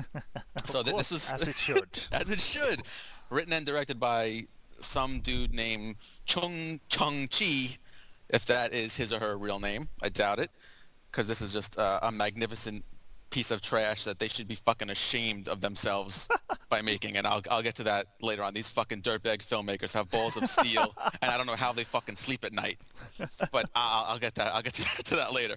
so 0.64 0.82
th- 0.82 0.94
course, 0.94 1.10
this 1.10 1.28
is 1.28 1.32
as 1.34 1.48
it 1.48 1.56
should. 1.56 2.04
as 2.12 2.30
it 2.30 2.40
should, 2.40 2.82
written 3.28 3.52
and 3.52 3.66
directed 3.66 4.00
by 4.00 4.46
some 4.82 5.20
dude 5.20 5.54
named 5.54 5.96
Chung 6.26 6.80
Chung 6.88 7.28
Chi, 7.28 7.78
if 8.30 8.44
that 8.46 8.72
is 8.72 8.96
his 8.96 9.12
or 9.12 9.20
her 9.20 9.36
real 9.36 9.60
name. 9.60 9.88
I 10.02 10.08
doubt 10.08 10.38
it, 10.38 10.50
because 11.10 11.28
this 11.28 11.40
is 11.40 11.52
just 11.52 11.78
uh, 11.78 12.00
a 12.02 12.12
magnificent 12.12 12.84
piece 13.30 13.50
of 13.50 13.62
trash 13.62 14.04
that 14.04 14.18
they 14.18 14.28
should 14.28 14.46
be 14.46 14.54
fucking 14.54 14.90
ashamed 14.90 15.48
of 15.48 15.60
themselves 15.60 16.28
by 16.68 16.82
making. 16.82 17.16
And 17.16 17.26
I'll, 17.26 17.42
I'll 17.50 17.62
get 17.62 17.74
to 17.76 17.82
that 17.84 18.06
later 18.20 18.42
on. 18.42 18.52
These 18.54 18.68
fucking 18.68 19.02
dirtbag 19.02 19.38
filmmakers 19.38 19.92
have 19.94 20.10
balls 20.10 20.36
of 20.36 20.48
steel, 20.48 20.94
and 21.22 21.30
I 21.30 21.36
don't 21.36 21.46
know 21.46 21.56
how 21.56 21.72
they 21.72 21.84
fucking 21.84 22.16
sleep 22.16 22.44
at 22.44 22.52
night. 22.52 22.78
But 23.50 23.70
I'll, 23.74 24.04
I'll 24.08 24.18
get 24.18 24.34
that. 24.36 24.54
I'll 24.54 24.62
get 24.62 24.74
to, 24.74 25.02
to 25.04 25.16
that 25.16 25.32
later. 25.32 25.56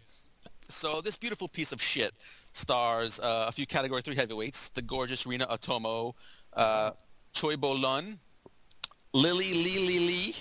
So 0.70 1.02
this 1.02 1.18
beautiful 1.18 1.48
piece 1.48 1.72
of 1.72 1.82
shit 1.82 2.12
stars 2.52 3.20
uh, 3.20 3.46
a 3.48 3.52
few 3.52 3.68
Category 3.68 4.02
3 4.02 4.16
heavyweights, 4.16 4.70
the 4.70 4.82
gorgeous 4.82 5.28
Rena 5.28 5.46
Otomo, 5.48 6.14
uh, 6.54 6.92
Choi 7.34 7.56
Bo-lun, 7.58 8.20
Lily 9.16 9.54
Lee 9.54 9.88
Lee 9.88 10.00
Lee, 10.00 10.36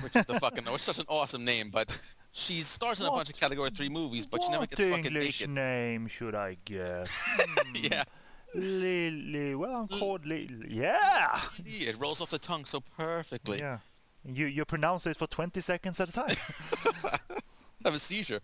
which 0.00 0.16
is 0.16 0.24
the 0.24 0.40
fucking, 0.40 0.64
which 0.64 0.76
is 0.76 0.82
such 0.82 0.98
an 0.98 1.04
awesome 1.08 1.44
name, 1.44 1.70
but 1.70 1.90
she 2.32 2.60
stars 2.60 3.00
in 3.00 3.06
a 3.06 3.10
bunch 3.10 3.28
of 3.28 3.36
Category 3.36 3.70
3 3.70 3.88
movies, 3.90 4.24
but 4.24 4.42
she 4.42 4.48
never 4.48 4.60
what 4.62 4.70
gets 4.70 4.82
fucking 4.82 5.04
English 5.06 5.40
naked. 5.40 5.50
name 5.50 6.06
should 6.08 6.34
I 6.34 6.56
guess? 6.64 7.10
yeah. 7.74 8.04
Lily. 8.54 9.54
Well, 9.54 9.76
I'm 9.76 9.88
called 9.88 10.24
Lily. 10.24 10.68
Yeah. 10.70 11.40
Yeah, 11.64 11.90
It 11.90 11.96
rolls 11.98 12.20
off 12.20 12.30
the 12.30 12.38
tongue 12.38 12.64
so 12.64 12.80
perfectly. 12.80 13.58
Yeah. 13.58 13.78
You 14.24 14.46
you 14.46 14.64
pronounce 14.64 15.06
it 15.06 15.16
for 15.16 15.26
20 15.26 15.60
seconds 15.60 16.00
at 16.00 16.08
a 16.08 16.12
time. 16.12 16.28
have 17.84 17.94
a 17.94 17.98
seizure. 17.98 18.40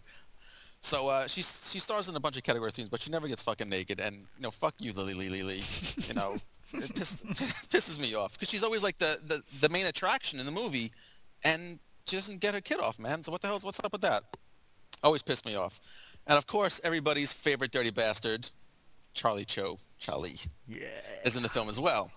So 0.80 1.08
uh, 1.08 1.26
she 1.26 1.42
she 1.42 1.78
stars 1.78 2.08
in 2.08 2.16
a 2.16 2.20
bunch 2.20 2.36
of 2.36 2.42
category 2.42 2.70
themes, 2.70 2.88
but 2.90 3.00
she 3.00 3.10
never 3.10 3.26
gets 3.28 3.42
fucking 3.42 3.68
naked. 3.68 3.98
And 4.00 4.16
you 4.36 4.42
know, 4.42 4.50
fuck 4.50 4.74
you, 4.78 4.92
Lily 4.92 5.14
Lee 5.14 5.28
Lee 5.30 5.42
Lee. 5.42 5.64
You 6.06 6.14
know, 6.14 6.36
it 6.74 6.94
piss, 6.94 7.22
pisses 7.68 8.00
me 8.00 8.14
off 8.14 8.32
because 8.32 8.48
she's 8.48 8.62
always 8.62 8.82
like 8.82 8.98
the, 8.98 9.18
the 9.26 9.42
the 9.60 9.68
main 9.68 9.86
attraction 9.86 10.40
in 10.40 10.46
the 10.46 10.52
movie, 10.52 10.92
and 11.42 11.78
she 12.06 12.16
doesn't 12.16 12.40
get 12.40 12.54
her 12.54 12.60
kid 12.60 12.80
off, 12.80 12.98
man. 12.98 13.22
So 13.22 13.32
what 13.32 13.40
the 13.40 13.48
hell's 13.48 13.64
what's 13.64 13.80
up 13.82 13.92
with 13.92 14.02
that? 14.02 14.24
Always 15.02 15.22
pissed 15.22 15.46
me 15.46 15.54
off. 15.56 15.80
And 16.26 16.38
of 16.38 16.46
course, 16.46 16.80
everybody's 16.82 17.32
favorite 17.32 17.70
dirty 17.70 17.90
bastard, 17.90 18.50
Charlie 19.12 19.44
Cho, 19.44 19.78
Charlie, 19.98 20.38
yeah. 20.66 20.86
is 21.24 21.36
in 21.36 21.42
the 21.42 21.48
film 21.48 21.68
as 21.68 21.78
well. 21.78 22.10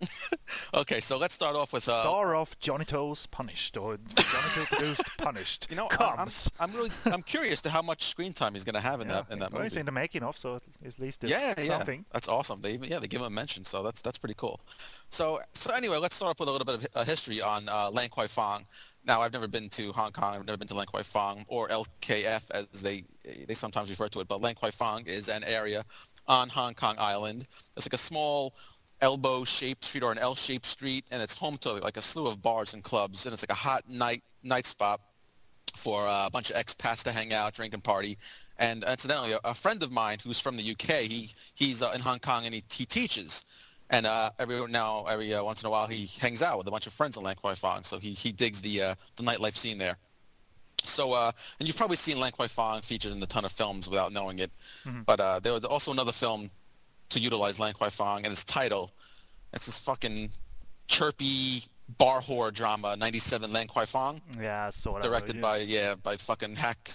okay, 0.74 1.00
so 1.00 1.16
let's 1.16 1.34
start 1.34 1.56
off 1.56 1.72
with 1.72 1.88
uh, 1.88 2.02
Star 2.02 2.34
of 2.34 2.58
Johnnie 2.58 2.84
To's 2.84 3.26
Punished 3.26 3.76
or 3.76 3.96
Johnnie 3.96 4.06
To 4.16 4.66
produced 4.68 5.02
Punished. 5.18 5.66
you 5.70 5.76
know, 5.76 5.88
I- 5.90 6.04
I'm, 6.04 6.16
comes. 6.16 6.50
I'm 6.58 6.72
really 6.72 6.90
I'm 7.06 7.22
curious 7.22 7.62
to 7.62 7.70
how 7.70 7.82
much 7.82 8.04
screen 8.04 8.32
time 8.32 8.54
he's 8.54 8.64
gonna 8.64 8.80
have 8.80 9.00
in 9.00 9.08
that 9.08 9.26
in 9.30 9.38
that 9.38 9.52
well, 9.52 9.60
movie. 9.60 9.64
he's 9.66 9.76
in 9.76 9.86
the 9.86 9.92
making 9.92 10.22
of, 10.22 10.36
so 10.36 10.60
at 10.84 10.98
least 10.98 11.22
it's 11.24 11.30
yeah, 11.30 11.54
yeah, 11.58 11.64
something. 11.64 12.04
that's 12.12 12.28
awesome. 12.28 12.60
They 12.60 12.72
even, 12.74 12.88
yeah, 12.90 12.98
they 12.98 13.06
give 13.06 13.20
him 13.20 13.26
a 13.26 13.30
mention, 13.30 13.64
so 13.64 13.82
that's 13.82 14.00
that's 14.00 14.18
pretty 14.18 14.34
cool. 14.36 14.60
So 15.08 15.40
so 15.52 15.72
anyway, 15.74 15.96
let's 15.98 16.16
start 16.16 16.30
off 16.30 16.40
with 16.40 16.48
a 16.48 16.52
little 16.52 16.66
bit 16.66 16.74
of 16.76 16.86
uh, 16.94 17.04
history 17.04 17.40
on 17.40 17.68
uh, 17.68 17.90
Lan 17.90 18.08
Kwai 18.08 18.26
Fong. 18.26 18.66
Now, 19.06 19.20
I've 19.20 19.34
never 19.34 19.46
been 19.46 19.68
to 19.70 19.92
Hong 19.92 20.12
Kong. 20.12 20.34
I've 20.34 20.46
never 20.46 20.56
been 20.56 20.68
to 20.68 20.74
Lan 20.74 20.86
Kwai 20.86 21.02
Fong 21.02 21.44
or 21.46 21.68
LKF 21.68 22.50
as 22.50 22.66
they 22.82 23.04
they 23.46 23.54
sometimes 23.54 23.90
refer 23.90 24.08
to 24.08 24.20
it. 24.20 24.28
But 24.28 24.40
Lan 24.40 24.54
Kwai 24.54 24.70
Fong 24.70 25.02
is 25.06 25.28
an 25.28 25.44
area 25.44 25.84
on 26.26 26.48
Hong 26.48 26.72
Kong 26.74 26.94
Island. 26.98 27.46
It's 27.76 27.86
like 27.86 27.92
a 27.92 27.98
small 27.98 28.54
elbow-shaped 29.00 29.84
street 29.84 30.02
or 30.02 30.12
an 30.12 30.18
L-shaped 30.18 30.66
street, 30.66 31.04
and 31.10 31.22
it's 31.22 31.34
home 31.34 31.56
to 31.58 31.74
like 31.74 31.96
a 31.96 32.02
slew 32.02 32.26
of 32.26 32.42
bars 32.42 32.74
and 32.74 32.82
clubs. 32.82 33.26
And 33.26 33.32
it's 33.32 33.42
like 33.42 33.52
a 33.52 33.54
hot 33.54 33.88
night 33.88 34.22
night 34.42 34.66
spot 34.66 35.00
for 35.74 36.06
uh, 36.06 36.26
a 36.26 36.30
bunch 36.30 36.50
of 36.50 36.56
expats 36.56 37.02
to 37.04 37.12
hang 37.12 37.32
out, 37.32 37.54
drink 37.54 37.74
and 37.74 37.82
party. 37.82 38.16
And 38.58 38.84
incidentally, 38.84 39.32
a, 39.32 39.40
a 39.44 39.54
friend 39.54 39.82
of 39.82 39.90
mine 39.90 40.18
who's 40.22 40.38
from 40.38 40.56
the 40.56 40.70
UK, 40.70 41.00
he 41.00 41.30
he's 41.54 41.82
uh, 41.82 41.92
in 41.94 42.00
Hong 42.00 42.18
Kong 42.18 42.44
and 42.44 42.54
he, 42.54 42.62
he 42.70 42.86
teaches. 42.86 43.44
And 43.90 44.06
uh, 44.06 44.30
every 44.38 44.66
now 44.68 45.04
every 45.08 45.34
uh, 45.34 45.42
once 45.42 45.62
in 45.62 45.66
a 45.66 45.70
while, 45.70 45.86
he 45.86 46.06
hangs 46.20 46.42
out 46.42 46.58
with 46.58 46.66
a 46.66 46.70
bunch 46.70 46.86
of 46.86 46.92
friends 46.92 47.16
in 47.16 47.22
Lan 47.22 47.36
Kwai 47.36 47.54
Fong. 47.54 47.84
So 47.84 47.98
he, 47.98 48.12
he 48.12 48.32
digs 48.32 48.60
the 48.60 48.82
uh, 48.82 48.94
the 49.16 49.22
nightlife 49.22 49.56
scene 49.56 49.78
there. 49.78 49.96
So 50.82 51.12
uh, 51.12 51.32
and 51.58 51.66
you've 51.66 51.76
probably 51.76 51.96
seen 51.96 52.18
Lan 52.18 52.32
Kwai 52.32 52.46
Fong 52.46 52.80
featured 52.80 53.12
in 53.12 53.22
a 53.22 53.26
ton 53.26 53.44
of 53.44 53.52
films 53.52 53.88
without 53.88 54.12
knowing 54.12 54.38
it. 54.38 54.50
But 55.04 55.20
uh, 55.20 55.40
there 55.40 55.52
was 55.52 55.64
also 55.64 55.92
another 55.92 56.12
film 56.12 56.50
to 57.10 57.20
utilize 57.20 57.58
Lan 57.60 57.72
Kwai 57.74 57.90
Fong 57.90 58.24
and 58.24 58.32
its 58.32 58.44
title. 58.44 58.90
It's 59.52 59.66
this 59.66 59.78
fucking 59.78 60.30
chirpy 60.88 61.64
bar 61.98 62.20
whore 62.20 62.52
drama, 62.52 62.96
97 62.96 63.52
Lan 63.52 63.66
Kwai 63.68 63.84
Fong 63.86 64.20
Yeah, 64.40 64.70
of. 64.96 65.02
directed 65.02 65.40
by 65.40 65.58
yeah 65.58 65.94
by 65.96 66.16
fucking 66.16 66.56
hack 66.56 66.92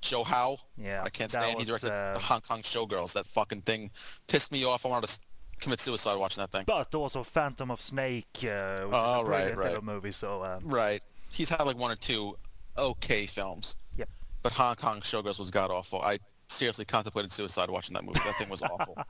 Joe 0.00 0.24
Howe. 0.24 0.58
Yeah, 0.76 1.02
I 1.02 1.08
can't 1.10 1.30
stand. 1.30 1.58
he 1.58 1.64
directed 1.64 1.90
uh, 1.90 2.12
the 2.14 2.18
Hong 2.18 2.40
Kong 2.40 2.62
Showgirls. 2.62 3.12
That 3.14 3.26
fucking 3.26 3.62
thing 3.62 3.90
pissed 4.28 4.52
me 4.52 4.64
off. 4.64 4.86
I 4.86 4.88
wanted 4.88 5.08
to 5.08 5.18
commit 5.58 5.80
suicide 5.80 6.16
watching 6.16 6.42
that 6.42 6.50
thing. 6.52 6.64
But 6.66 6.94
also 6.94 7.22
Phantom 7.22 7.70
of 7.70 7.80
Snake, 7.80 8.26
uh, 8.44 8.82
which 8.82 8.88
is 8.88 8.92
Oh, 8.92 9.20
a 9.20 9.24
right, 9.24 9.24
brilliant 9.24 9.58
right. 9.58 9.66
little 9.68 9.84
movie. 9.84 10.12
So 10.12 10.44
um, 10.44 10.60
Right. 10.68 11.02
He's 11.30 11.48
had 11.48 11.62
like 11.62 11.76
one 11.76 11.90
or 11.90 11.96
two 11.96 12.36
okay 12.78 13.26
films. 13.26 13.76
Yep. 13.96 14.08
But 14.42 14.52
Hong 14.52 14.76
Kong 14.76 15.00
Showgirls 15.00 15.38
was 15.38 15.50
god 15.50 15.70
awful. 15.70 16.00
I 16.02 16.18
seriously 16.48 16.84
contemplated 16.84 17.32
suicide 17.32 17.70
watching 17.70 17.94
that 17.94 18.04
movie. 18.04 18.20
That 18.24 18.36
thing 18.36 18.48
was 18.48 18.62
awful. 18.62 18.96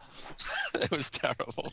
it 0.74 0.90
was 0.90 1.10
terrible. 1.10 1.72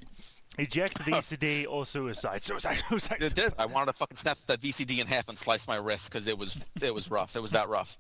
eject 0.58 1.00
VCD 1.06 1.66
or 1.70 1.86
suicide. 1.86 2.44
Suicide. 2.44 2.84
Suicide. 2.90 3.18
It 3.22 3.36
did. 3.36 3.54
I 3.58 3.66
wanted 3.66 3.92
to 3.92 3.98
fucking 3.98 4.18
snap 4.18 4.38
that 4.48 4.62
VCD 4.62 5.00
in 5.00 5.08
half 5.08 5.30
and 5.30 5.38
slice 5.38 5.68
my 5.68 5.78
wrist 5.78 6.12
because 6.12 6.28
it 6.28 6.38
was 6.38 6.58
it 6.82 6.94
was 6.94 7.10
rough. 7.10 7.36
It 7.36 7.42
was 7.42 7.52
that 7.52 7.70
rough. 7.70 7.98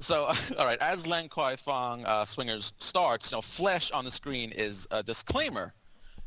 So, 0.00 0.24
all 0.58 0.66
right, 0.66 0.78
as 0.80 1.06
Lan 1.06 1.28
Kwai 1.28 1.56
Fong 1.56 2.04
uh, 2.04 2.24
Swingers 2.24 2.72
starts, 2.78 3.30
you 3.30 3.36
know, 3.36 3.42
flash 3.42 3.92
on 3.92 4.04
the 4.04 4.10
screen 4.10 4.50
is 4.50 4.88
a 4.90 5.02
disclaimer. 5.04 5.72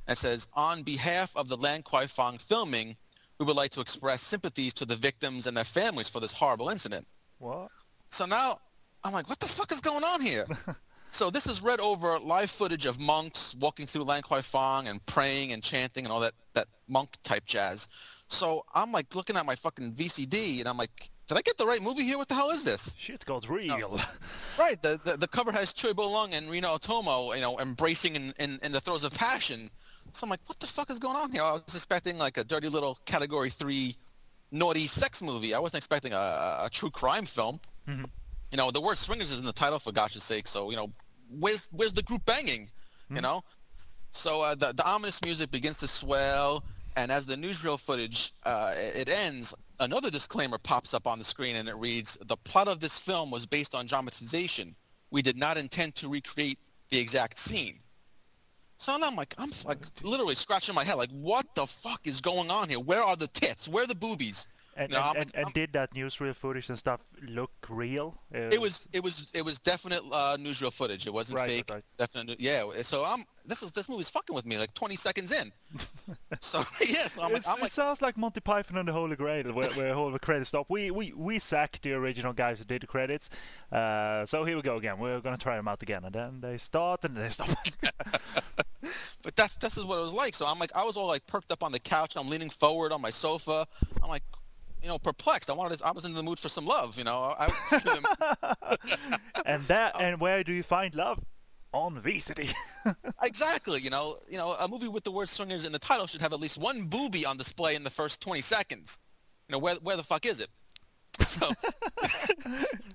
It 0.07 0.17
says, 0.17 0.47
on 0.53 0.83
behalf 0.83 1.31
of 1.35 1.49
the 1.49 1.57
Lan 1.57 1.83
Kwai 1.83 2.07
Fong 2.07 2.37
filming, 2.37 2.95
we 3.39 3.45
would 3.45 3.57
like 3.57 3.71
to 3.71 3.81
express 3.81 4.21
sympathies 4.21 4.73
to 4.75 4.85
the 4.85 4.95
victims 4.95 5.47
and 5.47 5.55
their 5.55 5.65
families 5.65 6.07
for 6.07 6.21
this 6.21 6.31
horrible 6.31 6.69
incident. 6.69 7.07
What? 7.39 7.69
So 8.09 8.25
now 8.25 8.59
I'm 9.07 9.13
like, 9.13 9.29
what 9.29 9.39
the 9.39 9.47
fuck 9.47 9.71
is 9.71 9.79
going 9.79 10.03
on 10.03 10.21
here? 10.21 10.45
so 11.11 11.29
this 11.29 11.45
is 11.45 11.61
read 11.61 11.79
over 11.79 12.19
live 12.19 12.51
footage 12.51 12.85
of 12.85 12.99
monks 12.99 13.55
walking 13.59 13.87
through 13.87 14.03
Lan 14.03 14.21
Kwai 14.21 14.41
Fong 14.41 14.87
and 14.87 15.03
praying 15.05 15.53
and 15.53 15.63
chanting 15.63 16.05
and 16.05 16.11
all 16.11 16.19
that, 16.19 16.33
that 16.53 16.67
monk 16.89 17.17
type 17.23 17.45
jazz. 17.45 17.87
So 18.27 18.65
I'm 18.75 18.91
like 18.91 19.15
looking 19.15 19.37
at 19.37 19.45
my 19.45 19.55
fucking 19.55 19.93
VCD 19.93 20.59
and 20.59 20.67
I'm 20.67 20.77
like, 20.77 21.09
did 21.27 21.37
I 21.37 21.41
get 21.41 21.57
the 21.57 21.65
right 21.65 21.81
movie 21.81 22.03
here? 22.03 22.17
What 22.17 22.27
the 22.27 22.35
hell 22.35 22.51
is 22.51 22.65
this? 22.65 22.93
Shit 22.97 23.25
got 23.25 23.49
real. 23.49 23.99
Right, 24.59 24.81
the, 24.81 24.99
the, 25.03 25.17
the 25.17 25.27
cover 25.27 25.51
has 25.51 25.71
Choi 25.71 25.93
Bo-lung 25.93 26.33
and 26.33 26.49
Rina 26.49 26.67
Otomo, 26.67 27.35
you 27.35 27.41
know, 27.41 27.59
embracing 27.59 28.15
in, 28.15 28.33
in, 28.39 28.59
in 28.63 28.71
the 28.71 28.81
throes 28.81 29.03
of 29.03 29.13
passion. 29.13 29.69
So 30.13 30.23
I'm 30.23 30.31
like, 30.31 30.39
what 30.47 30.59
the 30.59 30.67
fuck 30.67 30.89
is 30.89 30.97
going 30.97 31.15
on 31.15 31.31
here? 31.31 31.43
I 31.43 31.53
was 31.53 31.75
expecting 31.75 32.17
like 32.17 32.37
a 32.37 32.43
dirty 32.43 32.69
little 32.69 32.97
Category 33.05 33.51
3 33.51 33.95
naughty 34.51 34.87
sex 34.87 35.21
movie. 35.21 35.53
I 35.53 35.59
wasn't 35.59 35.77
expecting 35.77 36.13
a, 36.13 36.61
a, 36.63 36.69
true 36.71 36.89
crime 36.89 37.25
film. 37.25 37.59
Mhm. 37.87 38.09
You 38.51 38.57
know, 38.57 38.71
the 38.71 38.81
word 38.81 38.97
swingers 38.97 39.31
is 39.31 39.39
in 39.39 39.45
the 39.45 39.53
title 39.53 39.79
for 39.79 39.91
gosh's 39.91 40.23
sake, 40.23 40.47
so, 40.47 40.69
you 40.69 40.77
know, 40.77 40.91
where's, 41.29 41.67
where's 41.71 41.93
the 41.93 42.03
group 42.03 42.25
banging? 42.25 42.69
You 43.09 43.21
know? 43.21 43.43
So 44.11 44.41
uh, 44.41 44.55
the, 44.55 44.73
the 44.73 44.85
ominous 44.85 45.21
music 45.21 45.51
begins 45.51 45.77
to 45.79 45.87
swell, 45.87 46.63
and 46.95 47.11
as 47.11 47.25
the 47.25 47.35
newsreel 47.35 47.79
footage 47.79 48.33
uh, 48.43 48.73
it 48.75 49.09
ends, 49.09 49.53
another 49.79 50.09
disclaimer 50.09 50.57
pops 50.57 50.93
up 50.93 51.05
on 51.07 51.19
the 51.19 51.25
screen, 51.25 51.55
and 51.55 51.69
it 51.69 51.75
reads, 51.75 52.17
"The 52.25 52.37
plot 52.37 52.67
of 52.67 52.79
this 52.79 52.97
film 52.97 53.29
was 53.29 53.45
based 53.45 53.75
on 53.75 53.85
dramatization. 53.85 54.75
We 55.11 55.21
did 55.21 55.37
not 55.37 55.57
intend 55.57 55.95
to 55.95 56.09
recreate 56.09 56.59
the 56.89 56.97
exact 56.97 57.39
scene." 57.39 57.79
So 58.77 58.95
now 58.97 59.07
I'm 59.07 59.15
like, 59.15 59.35
I'm 59.37 59.51
like 59.65 59.79
literally 60.03 60.35
scratching 60.35 60.75
my 60.75 60.83
head, 60.83 60.95
like, 60.95 61.09
what 61.11 61.45
the 61.55 61.65
fuck 61.65 62.01
is 62.05 62.21
going 62.21 62.49
on 62.49 62.69
here? 62.69 62.79
Where 62.79 63.03
are 63.03 63.15
the 63.15 63.27
tits? 63.27 63.67
Where 63.67 63.83
are 63.83 63.87
the 63.87 63.95
boobies? 63.95 64.47
And, 64.77 64.91
No, 64.91 65.01
and, 65.15 65.17
and, 65.17 65.45
and 65.45 65.53
did 65.53 65.73
that 65.73 65.93
newsreel 65.93 66.35
footage 66.35 66.69
and 66.69 66.77
stuff 66.77 67.01
look 67.21 67.51
real? 67.67 68.15
Uh, 68.33 68.49
It 68.51 68.61
was 68.61 68.87
it 68.93 69.03
was 69.03 69.31
it 69.33 69.43
was 69.43 69.57
definite 69.59 70.03
uh, 70.11 70.37
newsreel 70.37 70.71
footage. 70.71 71.07
It 71.07 71.13
wasn't 71.13 71.37
Right, 71.37 71.49
fake. 71.49 71.69
right. 71.69 71.83
Definite. 71.97 72.39
Yeah. 72.39 72.63
So 72.83 73.03
I'm 73.03 73.25
this 73.45 73.63
is 73.63 73.71
this 73.71 73.89
movie's 73.89 74.09
fucking 74.09 74.35
with 74.35 74.45
me 74.45 74.57
like 74.57 74.73
20 74.75 74.95
seconds 74.95 75.31
in. 75.31 75.51
so 76.41 76.63
yeah. 76.87 77.07
So 77.07 77.23
I'm 77.23 77.33
like, 77.33 77.47
I'm 77.47 77.57
it 77.57 77.61
like 77.63 77.71
sounds 77.71 78.01
like 78.01 78.17
Monty 78.17 78.39
Python 78.39 78.77
and 78.77 78.87
the 78.87 78.93
Holy 78.93 79.15
Grail, 79.15 79.51
where, 79.53 79.69
where 79.71 79.93
all 79.95 80.11
the 80.11 80.19
credits 80.19 80.49
stop. 80.49 80.67
We, 80.69 80.91
we 80.91 81.11
we 81.13 81.39
sacked 81.39 81.81
the 81.81 81.93
original 81.93 82.33
guys 82.33 82.59
who 82.59 82.65
did 82.65 82.83
the 82.83 82.87
credits, 82.87 83.29
uh, 83.71 84.25
so 84.25 84.45
here 84.45 84.55
we 84.55 84.61
go 84.61 84.77
again. 84.77 84.99
We're 84.99 85.21
gonna 85.21 85.37
try 85.37 85.55
them 85.55 85.67
out 85.67 85.81
again, 85.81 86.03
and 86.05 86.13
then 86.13 86.41
they 86.41 86.57
start 86.57 87.03
and 87.05 87.15
then 87.15 87.23
they 87.23 87.29
stop. 87.29 87.49
but 89.23 89.35
that's 89.35 89.55
this 89.57 89.77
is 89.77 89.85
what 89.85 89.97
it 89.99 90.01
was 90.03 90.13
like. 90.13 90.35
So 90.35 90.45
I'm 90.45 90.59
like, 90.59 90.71
I 90.75 90.83
was 90.83 90.97
all 90.97 91.07
like 91.07 91.25
perked 91.27 91.51
up 91.51 91.63
on 91.63 91.71
the 91.71 91.79
couch. 91.79 92.13
I'm 92.15 92.29
leaning 92.29 92.49
forward 92.49 92.91
on 92.91 93.01
my 93.01 93.09
sofa. 93.09 93.67
I'm 94.03 94.09
like, 94.09 94.23
you 94.81 94.87
know, 94.87 94.99
perplexed. 94.99 95.49
I 95.49 95.53
wanted, 95.53 95.81
I 95.81 95.91
was 95.91 96.05
in 96.05 96.13
the 96.13 96.23
mood 96.23 96.39
for 96.39 96.49
some 96.49 96.65
love. 96.65 96.97
You 96.97 97.03
know, 97.03 97.35
I, 97.37 97.51
I 97.71 98.77
and 99.45 99.63
that 99.65 99.93
oh. 99.95 99.99
and 99.99 100.19
where 100.19 100.43
do 100.43 100.53
you 100.53 100.63
find 100.63 100.93
love? 100.95 101.19
On 101.73 102.01
VCD. 102.01 102.53
exactly. 103.23 103.81
You 103.81 103.89
know, 103.89 104.17
you 104.29 104.37
know, 104.37 104.53
a 104.53 104.67
movie 104.67 104.87
with 104.87 105.03
the 105.03 105.11
word 105.11 105.29
swingers 105.29 105.65
in 105.65 105.71
the 105.71 105.79
title 105.79 106.07
should 106.07 106.21
have 106.21 106.33
at 106.33 106.39
least 106.39 106.57
one 106.57 106.85
booby 106.85 107.25
on 107.25 107.37
display 107.37 107.75
in 107.75 107.83
the 107.83 107.89
first 107.89 108.21
20 108.21 108.41
seconds. 108.41 108.99
You 109.47 109.53
know, 109.53 109.59
where 109.59 109.75
where 109.75 109.97
the 109.97 110.03
fuck 110.03 110.25
is 110.25 110.39
it? 110.39 110.49
So, 111.23 111.51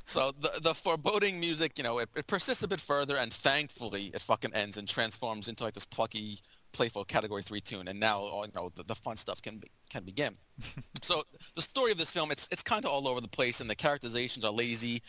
so 0.05 0.33
the 0.41 0.53
the 0.63 0.75
foreboding 0.75 1.41
music, 1.41 1.77
you 1.77 1.85
know, 1.85 1.99
it, 1.99 2.09
it 2.15 2.27
persists 2.27 2.63
a 2.63 2.69
bit 2.69 2.81
further, 2.81 3.17
and 3.17 3.33
thankfully, 3.33 4.11
it 4.15 4.23
fucking 4.23 4.55
ends 4.55 4.77
and 4.77 4.89
transforms 4.89 5.49
into 5.49 5.65
like 5.65 5.75
this 5.75 5.87
plucky, 5.87 6.39
playful 6.73 7.05
Category 7.05 7.43
Three 7.43 7.61
tune, 7.61 7.89
and 7.89 7.99
now, 7.99 8.43
you 8.45 8.53
know, 8.55 8.71
the, 8.75 8.83
the 8.85 8.95
fun 8.95 9.17
stuff 9.17 9.41
can 9.43 9.59
be, 9.59 9.69
can 9.91 10.05
begin. 10.05 10.37
so, 11.03 11.23
the 11.55 11.63
story 11.63 11.93
of 11.93 11.99
this 11.99 12.11
film, 12.11 12.31
it's 12.31 12.49
it's 12.51 12.63
kind 12.63 12.85
of 12.85 12.91
all 12.91 13.09
over 13.09 13.21
the 13.21 13.29
place, 13.29 13.61
and 13.61 13.69
the 13.69 13.77
characterizations 13.77 14.45
are 14.45 14.53
lazy. 14.53 15.03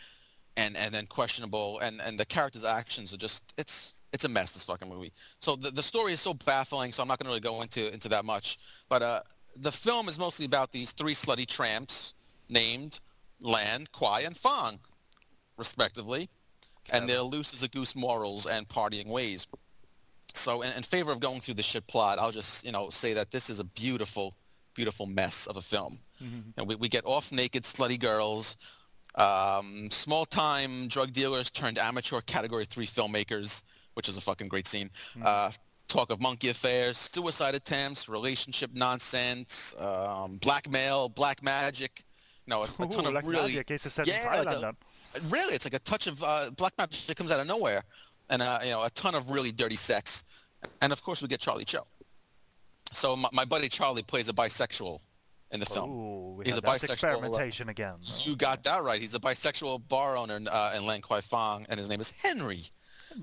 and 0.56 0.76
and 0.76 0.94
then 0.94 1.06
questionable, 1.06 1.78
and 1.80 2.00
and 2.00 2.18
the 2.18 2.24
characters' 2.24 2.64
actions 2.64 3.12
are 3.12 3.16
just 3.16 3.54
it's 3.58 4.02
it's 4.12 4.24
a 4.24 4.28
mess. 4.28 4.52
This 4.52 4.64
fucking 4.64 4.88
movie. 4.88 5.12
So 5.40 5.56
the 5.56 5.70
the 5.70 5.82
story 5.82 6.12
is 6.12 6.20
so 6.20 6.34
baffling. 6.34 6.92
So 6.92 7.02
I'm 7.02 7.08
not 7.08 7.18
gonna 7.18 7.30
really 7.30 7.40
go 7.40 7.62
into 7.62 7.92
into 7.92 8.08
that 8.10 8.24
much. 8.24 8.58
But 8.88 9.02
uh, 9.02 9.20
the 9.56 9.72
film 9.72 10.08
is 10.08 10.18
mostly 10.18 10.46
about 10.46 10.72
these 10.72 10.92
three 10.92 11.14
slutty 11.14 11.46
tramps 11.46 12.14
named 12.48 13.00
Lan, 13.40 13.86
Kwai, 13.92 14.20
and 14.20 14.36
Fong, 14.36 14.78
respectively, 15.56 16.28
and 16.90 17.08
their 17.08 17.20
loose 17.20 17.52
as 17.52 17.62
a 17.62 17.68
goose 17.68 17.96
morals 17.96 18.46
and 18.46 18.68
partying 18.68 19.06
ways. 19.06 19.46
So 20.34 20.62
in, 20.62 20.72
in 20.72 20.82
favor 20.82 21.12
of 21.12 21.20
going 21.20 21.40
through 21.40 21.54
the 21.54 21.62
shit 21.62 21.86
plot, 21.86 22.18
I'll 22.18 22.32
just 22.32 22.64
you 22.64 22.72
know 22.72 22.90
say 22.90 23.14
that 23.14 23.30
this 23.30 23.48
is 23.48 23.60
a 23.60 23.64
beautiful, 23.64 24.34
beautiful 24.74 25.06
mess 25.06 25.46
of 25.46 25.56
a 25.56 25.62
film. 25.62 25.98
And 26.56 26.66
we, 26.66 26.74
we 26.76 26.88
get 26.88 27.04
off 27.04 27.32
naked 27.32 27.64
slutty 27.64 28.00
girls, 28.00 28.56
um, 29.16 29.90
small 29.90 30.24
time 30.24 30.88
drug 30.88 31.12
dealers 31.12 31.50
turned 31.50 31.76
amateur 31.76 32.20
category 32.22 32.64
three 32.64 32.86
filmmakers, 32.86 33.62
which 33.92 34.08
is 34.08 34.16
a 34.16 34.22
fucking 34.22 34.48
great 34.48 34.66
scene. 34.66 34.90
Uh, 35.22 35.50
talk 35.88 36.10
of 36.10 36.20
monkey 36.22 36.48
affairs, 36.48 36.96
suicide 36.96 37.54
attempts, 37.54 38.08
relationship 38.08 38.70
nonsense, 38.72 39.74
um, 39.78 40.38
blackmail, 40.38 41.10
black 41.10 41.42
magic. 41.42 42.02
You 42.46 42.52
know, 42.52 42.62
a, 42.62 42.64
a 42.64 42.86
ton 42.86 43.06
Ooh, 43.06 43.16
of 43.16 43.26
really 43.26 43.54
Magic 43.54 43.70
in 43.70 43.78
Yeah, 44.06 44.44
Thailand 44.44 44.62
like 44.62 44.62
a- 44.62 45.20
really 45.28 45.54
it's 45.54 45.66
like 45.66 45.74
a 45.74 45.78
touch 45.80 46.06
of 46.06 46.22
uh, 46.22 46.50
black 46.56 46.72
magic 46.78 47.06
that 47.06 47.16
comes 47.16 47.30
out 47.30 47.40
of 47.40 47.46
nowhere 47.46 47.82
and 48.30 48.42
uh, 48.42 48.58
you 48.64 48.70
know 48.70 48.82
a 48.82 48.90
ton 48.90 49.14
of 49.14 49.30
really 49.30 49.52
dirty 49.52 49.76
sex. 49.76 50.24
And 50.80 50.92
of 50.92 51.02
course 51.02 51.20
we 51.22 51.28
get 51.28 51.40
charlie 51.40 51.64
cho. 51.64 51.86
So 52.92 53.16
my, 53.16 53.28
my 53.32 53.44
buddy 53.44 53.68
charlie 53.68 54.02
plays 54.02 54.28
a 54.28 54.32
bisexual 54.32 55.00
in 55.50 55.60
the 55.60 55.66
film. 55.66 55.90
Ooh, 55.90 56.42
He's 56.44 56.56
a 56.56 56.62
bisexual, 56.62 56.90
uh, 56.90 56.92
experimentation 56.92 57.68
again. 57.68 57.94
you 58.24 58.34
got 58.36 58.62
that 58.64 58.82
right. 58.82 59.00
He's 59.00 59.14
a 59.14 59.20
bisexual 59.20 59.88
bar 59.88 60.16
owner 60.16 60.40
uh, 60.50 60.74
in 60.76 60.86
Lan 60.86 61.00
Kwai 61.00 61.20
Fong 61.20 61.66
and 61.68 61.78
his 61.78 61.88
name 61.88 62.00
is 62.00 62.10
henry. 62.10 62.64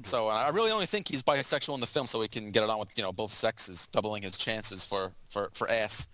So 0.03 0.30
uh, 0.30 0.31
I 0.31 0.49
really 0.49 0.71
only 0.71 0.85
think 0.85 1.07
he's 1.07 1.21
bisexual 1.21 1.73
in 1.73 1.81
the 1.81 1.88
film 1.88 2.07
so 2.07 2.21
he 2.21 2.27
can 2.27 2.51
get 2.51 2.63
it 2.63 2.69
on 2.69 2.80
with 2.80 2.89
you 2.95 3.03
know 3.03 3.11
both 3.11 3.33
sexes, 3.33 3.88
doubling 3.88 4.23
his 4.23 4.38
chances 4.38 4.85
for 4.85 5.11
for 5.30 5.49
for 5.53 5.69
ass. 5.69 6.07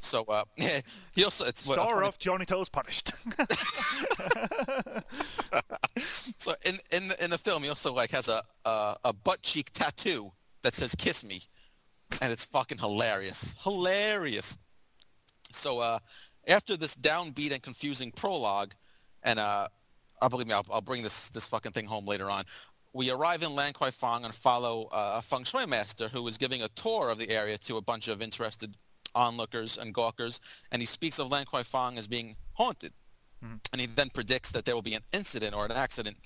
So 0.00 0.24
uh, 0.24 0.44
he 1.14 1.24
also 1.24 1.44
it's 1.46 1.66
what- 1.66 1.74
Star 1.78 1.94
funny- 1.96 2.08
of 2.08 2.18
Johnnie 2.18 2.46
To's 2.46 2.68
Punished. 2.68 3.12
So 6.38 6.54
in 6.64 6.78
in 6.90 7.08
the, 7.08 7.24
in 7.24 7.30
the 7.30 7.38
film, 7.38 7.62
he 7.62 7.68
also 7.68 7.92
like 7.94 8.10
has 8.10 8.28
a, 8.28 8.42
a 8.64 8.96
a 9.04 9.12
butt 9.12 9.40
cheek 9.42 9.70
tattoo 9.72 10.30
that 10.62 10.74
says 10.74 10.94
"Kiss 10.94 11.24
Me," 11.24 11.40
and 12.20 12.32
it's 12.32 12.44
fucking 12.44 12.78
hilarious, 12.78 13.54
hilarious. 13.62 14.58
So 15.52 15.78
uh, 15.78 15.98
after 16.48 16.76
this 16.76 16.96
downbeat 16.96 17.52
and 17.52 17.62
confusing 17.62 18.10
prologue, 18.12 18.72
and 19.22 19.38
uh, 19.38 19.68
I 20.20 20.28
believe 20.28 20.46
me, 20.48 20.52
I'll, 20.52 20.66
I'll 20.70 20.80
bring 20.82 21.02
this 21.02 21.30
this 21.30 21.46
fucking 21.46 21.72
thing 21.72 21.86
home 21.86 22.04
later 22.04 22.30
on. 22.30 22.44
We 22.92 23.10
arrive 23.10 23.42
in 23.42 23.54
Lan 23.54 23.72
Kwai 23.72 23.90
Fong 23.90 24.24
and 24.24 24.34
follow 24.34 24.88
uh, 24.92 25.14
a 25.18 25.22
feng 25.22 25.44
shui 25.44 25.66
master 25.66 26.08
who 26.08 26.26
is 26.28 26.36
giving 26.36 26.62
a 26.62 26.68
tour 26.68 27.10
of 27.10 27.18
the 27.18 27.30
area 27.30 27.56
to 27.58 27.76
a 27.78 27.82
bunch 27.82 28.08
of 28.08 28.20
interested 28.20 28.76
onlookers 29.14 29.78
and 29.78 29.94
gawkers, 29.94 30.40
and 30.72 30.82
he 30.82 30.86
speaks 30.86 31.18
of 31.18 31.30
Lan 31.30 31.44
Kwai 31.44 31.62
Fong 31.62 31.98
as 31.98 32.06
being 32.06 32.36
haunted 32.54 32.92
mm-hmm. 33.44 33.56
and 33.72 33.80
he 33.80 33.86
then 33.86 34.08
predicts 34.10 34.50
that 34.52 34.64
there 34.64 34.74
will 34.74 34.82
be 34.82 34.94
an 34.94 35.02
incident 35.12 35.54
or 35.54 35.64
an 35.64 35.72
accident 35.72 36.16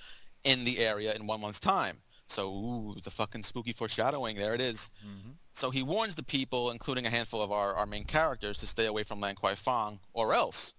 in 0.45 0.65
the 0.65 0.79
area 0.79 1.15
in 1.15 1.27
one 1.27 1.41
month's 1.41 1.61
time. 1.61 1.99
So, 2.27 2.51
ooh, 2.51 2.97
the 3.03 3.11
fucking 3.11 3.43
spooky 3.43 3.73
foreshadowing. 3.73 4.37
There 4.37 4.55
it 4.55 4.61
is. 4.61 4.91
Mm-hmm. 5.03 5.31
So 5.55 5.71
he 5.71 5.83
warns 5.83 6.15
the 6.15 6.23
people, 6.23 6.71
including 6.71 7.07
a 7.07 7.11
handful 7.11 7.43
of 7.43 7.51
our, 7.51 7.75
our 7.75 7.87
main 7.87 8.05
characters, 8.05 8.59
to 8.59 8.67
stay 8.67 8.87
away 8.87 9.03
from 9.03 9.19
Lan 9.21 9.35
Kwai 9.35 9.55
Fong 9.55 9.99
or 10.13 10.35
else. 10.35 10.75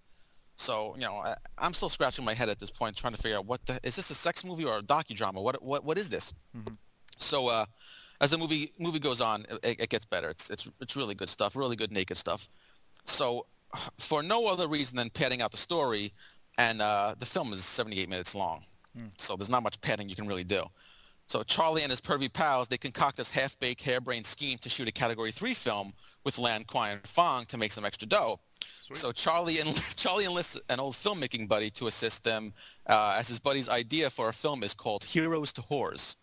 So, 0.58 0.94
you 0.96 1.02
know, 1.02 1.16
I, 1.16 1.36
I'm 1.58 1.74
still 1.74 1.90
scratching 1.90 2.24
my 2.24 2.36
head 2.36 2.50
at 2.50 2.60
this 2.60 2.70
point, 2.70 2.96
trying 2.96 3.14
to 3.14 3.22
figure 3.22 3.38
out 3.38 3.46
what 3.46 3.66
the 3.66 3.80
is 3.82 3.96
this 3.96 4.10
a 4.12 4.16
sex 4.16 4.46
movie 4.46 4.66
or 4.66 4.78
a 4.78 4.82
docudrama? 4.82 5.42
What 5.42 5.64
what 5.64 5.84
what 5.84 5.98
is 5.98 6.10
this? 6.10 6.34
Mm-hmm. 6.56 6.76
So, 7.18 7.48
uh, 7.48 7.66
as 8.22 8.32
the 8.32 8.38
movie 8.38 8.74
movie 8.80 9.00
goes 9.00 9.22
on, 9.22 9.46
it, 9.64 9.82
it 9.82 9.90
gets 9.90 10.06
better. 10.06 10.30
It's 10.30 10.50
it's 10.50 10.70
it's 10.80 10.96
really 10.96 11.16
good 11.16 11.30
stuff, 11.30 11.56
really 11.56 11.76
good 11.76 11.92
naked 11.92 12.18
stuff. 12.18 12.50
So, 13.06 13.46
for 13.98 14.22
no 14.22 14.48
other 14.48 14.68
reason 14.68 14.98
than 14.98 15.10
padding 15.10 15.42
out 15.42 15.52
the 15.52 15.58
story, 15.58 16.14
and 16.58 16.82
uh, 16.82 17.16
the 17.18 17.26
film 17.26 17.54
is 17.54 17.64
78 17.64 18.10
minutes 18.10 18.36
long, 18.36 18.64
so 19.18 19.36
there's 19.36 19.50
not 19.50 19.64
much 19.64 19.80
padding 19.82 20.10
you 20.10 20.16
can 20.16 20.28
really 20.28 20.44
do. 20.44 20.64
So 21.30 21.44
Charlie 21.44 21.84
and 21.84 21.92
his 21.92 22.02
pervy 22.02 22.32
pals, 22.32 22.70
they 22.70 22.78
concoct 22.80 23.18
this 23.18 23.30
half-baked, 23.30 23.84
harebrained 23.84 24.26
scheme 24.26 24.58
to 24.60 24.70
shoot 24.70 24.88
a 24.88 24.92
Category 24.92 25.32
3 25.32 25.54
film 25.54 25.94
with 26.24 26.40
Lan 26.40 26.64
Kwai 26.64 26.90
and 26.90 27.08
Fong 27.08 27.46
to 27.46 27.58
make 27.58 27.72
some 27.72 27.86
extra 27.86 28.08
dough. 28.08 28.40
So 28.94 29.12
Charlie 29.12 29.60
and 29.60 29.76
Charlie 29.96 30.26
enlists 30.26 30.60
an 30.70 30.80
old 30.80 30.96
filmmaking 30.96 31.48
buddy 31.48 31.70
to 31.72 31.86
assist 31.86 32.24
them, 32.24 32.54
uh, 32.88 33.16
as 33.20 33.28
his 33.28 33.40
buddy's 33.40 33.70
idea 33.70 34.10
for 34.10 34.30
a 34.30 34.34
film 34.34 34.64
is 34.64 34.74
called 34.74 35.04
Heroes 35.04 35.54
to 35.54 35.62
Whores, 35.62 36.16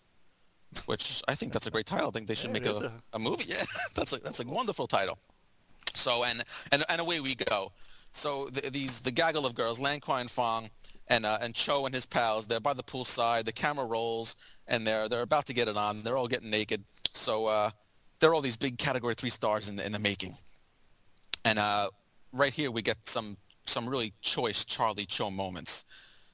which 0.86 1.22
I 1.28 1.34
think 1.34 1.52
that's 1.52 1.66
a 1.66 1.70
great 1.70 1.86
title. 1.86 2.08
I 2.08 2.10
think 2.10 2.26
they 2.26 2.34
should 2.34 2.48
Yeah, 2.54 2.60
make 2.60 2.66
a, 2.66 2.76
a- 2.86 2.92
a 3.14 3.18
movie. 3.18 3.44
Yeah, 3.48 3.64
that's 3.94 4.12
a 4.12 4.18
that's 4.18 4.40
a 4.40 4.46
wonderful 4.46 4.86
title. 4.86 5.18
So 5.94 6.24
and 6.24 6.44
and 6.72 6.84
and 6.88 7.00
away 7.00 7.20
we 7.20 7.34
go. 7.34 7.72
So 8.12 8.48
the, 8.48 8.70
these 8.70 9.00
the 9.00 9.10
gaggle 9.10 9.46
of 9.46 9.54
girls, 9.54 9.78
Lan 9.78 10.00
and 10.08 10.30
Fong, 10.30 10.70
and 11.08 11.24
uh, 11.26 11.38
and 11.40 11.54
Cho 11.54 11.86
and 11.86 11.94
his 11.94 12.06
pals, 12.06 12.46
they're 12.46 12.60
by 12.60 12.74
the 12.74 12.82
poolside. 12.82 13.44
The 13.44 13.52
camera 13.52 13.84
rolls, 13.86 14.36
and 14.66 14.86
they're 14.86 15.08
they're 15.08 15.22
about 15.22 15.46
to 15.46 15.54
get 15.54 15.68
it 15.68 15.76
on. 15.76 16.02
They're 16.02 16.16
all 16.16 16.28
getting 16.28 16.50
naked. 16.50 16.84
So 17.12 17.46
uh, 17.46 17.70
they're 18.20 18.34
all 18.34 18.42
these 18.42 18.56
big 18.56 18.78
Category 18.78 19.14
Three 19.14 19.30
stars 19.30 19.68
in 19.68 19.76
the, 19.76 19.84
in 19.86 19.92
the 19.92 19.98
making. 19.98 20.36
And 21.44 21.58
uh, 21.58 21.90
right 22.32 22.52
here 22.52 22.70
we 22.70 22.82
get 22.82 22.96
some 23.04 23.36
some 23.64 23.88
really 23.88 24.12
choice 24.20 24.64
Charlie 24.64 25.06
Cho 25.06 25.30
moments. 25.30 25.84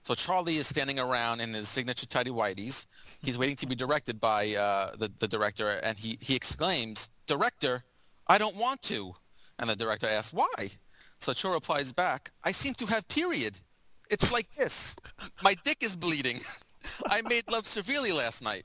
So 0.05 0.15
Charlie 0.15 0.57
is 0.57 0.67
standing 0.67 0.99
around 0.99 1.41
in 1.41 1.55
his 1.55 1.69
signature 1.69 2.07
tidy 2.07 2.31
whities. 2.31 2.87
He's 3.23 3.39
waiting 3.39 3.57
to 3.57 3.67
be 3.67 3.75
directed 3.75 4.19
by 4.19 4.55
uh, 4.55 4.93
the, 4.97 5.11
the 5.19 5.29
director, 5.29 5.81
and 5.83 5.97
he, 5.97 6.19
he 6.21 6.35
exclaims, 6.35 7.09
Director, 7.27 7.85
I 8.27 8.39
don't 8.39 8.57
want 8.57 8.83
to. 8.83 9.15
And 9.59 9.71
the 9.71 9.77
director 9.77 10.09
asks, 10.09 10.33
why? 10.33 10.71
So 11.21 11.33
Cho 11.33 11.53
replies 11.53 11.93
back, 11.93 12.33
I 12.43 12.51
seem 12.51 12.75
to 12.75 12.87
have 12.87 13.07
period. 13.07 13.61
It's 14.11 14.33
like 14.33 14.49
this. 14.59 14.97
My 15.43 15.55
dick 15.65 15.79
is 15.83 15.95
bleeding. 15.95 16.41
I 17.07 17.23
made 17.23 17.51
love 17.51 17.67
severely 17.67 18.13
last 18.13 18.43
night. 18.43 18.65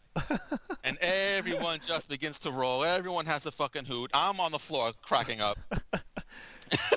And 0.84 0.98
everyone 1.02 1.80
just 1.86 2.10
begins 2.10 2.40
to 2.40 2.52
roll. 2.52 2.84
Everyone 2.84 3.26
has 3.28 3.46
a 3.46 3.52
fucking 3.52 3.86
hoot. 3.86 4.10
I'm 4.14 4.40
on 4.40 4.52
the 4.52 4.60
floor 4.60 4.92
cracking 5.04 5.40
up. 5.40 5.60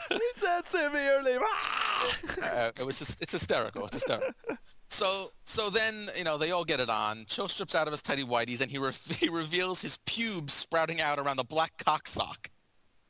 he 0.09 0.21
said 0.37 0.63
severely. 0.69 1.35
uh, 2.43 2.71
it 2.79 2.87
was 2.87 3.01
it's 3.21 3.33
hysterical. 3.33 3.85
It's 3.87 3.95
hysterical. 3.95 4.33
So 4.91 5.33
so 5.44 5.70
then 5.70 6.10
you 6.17 6.25
know 6.25 6.36
they 6.36 6.51
all 6.51 6.65
get 6.65 6.81
it 6.81 6.91
on. 6.91 7.25
Chill 7.27 7.49
strips 7.49 7.75
out 7.75 7.86
of 7.86 7.93
his 7.93 8.02
tidy 8.02 8.25
whities 8.25 8.60
and 8.60 8.70
he 8.70 8.78
re- 8.78 8.93
he 9.19 9.28
reveals 9.28 9.81
his 9.81 9.99
pubes 10.05 10.52
sprouting 10.52 11.01
out 11.01 11.19
around 11.19 11.36
the 11.36 11.44
black 11.44 11.73
cock 11.85 12.07
sock, 12.07 12.51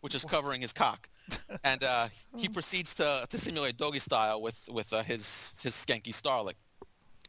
which 0.01 0.15
is 0.15 0.25
covering 0.25 0.61
his 0.61 0.73
cock, 0.73 1.09
and 1.65 1.83
uh, 1.83 2.09
he 2.37 2.49
proceeds 2.49 2.95
to, 2.95 3.27
to 3.29 3.39
simulate 3.39 3.77
doggy 3.79 3.99
style 3.99 4.41
with 4.41 4.69
with 4.71 4.93
uh, 4.93 5.03
his 5.03 5.55
his 5.63 5.73
skanky 5.75 6.13
starling. 6.13 6.55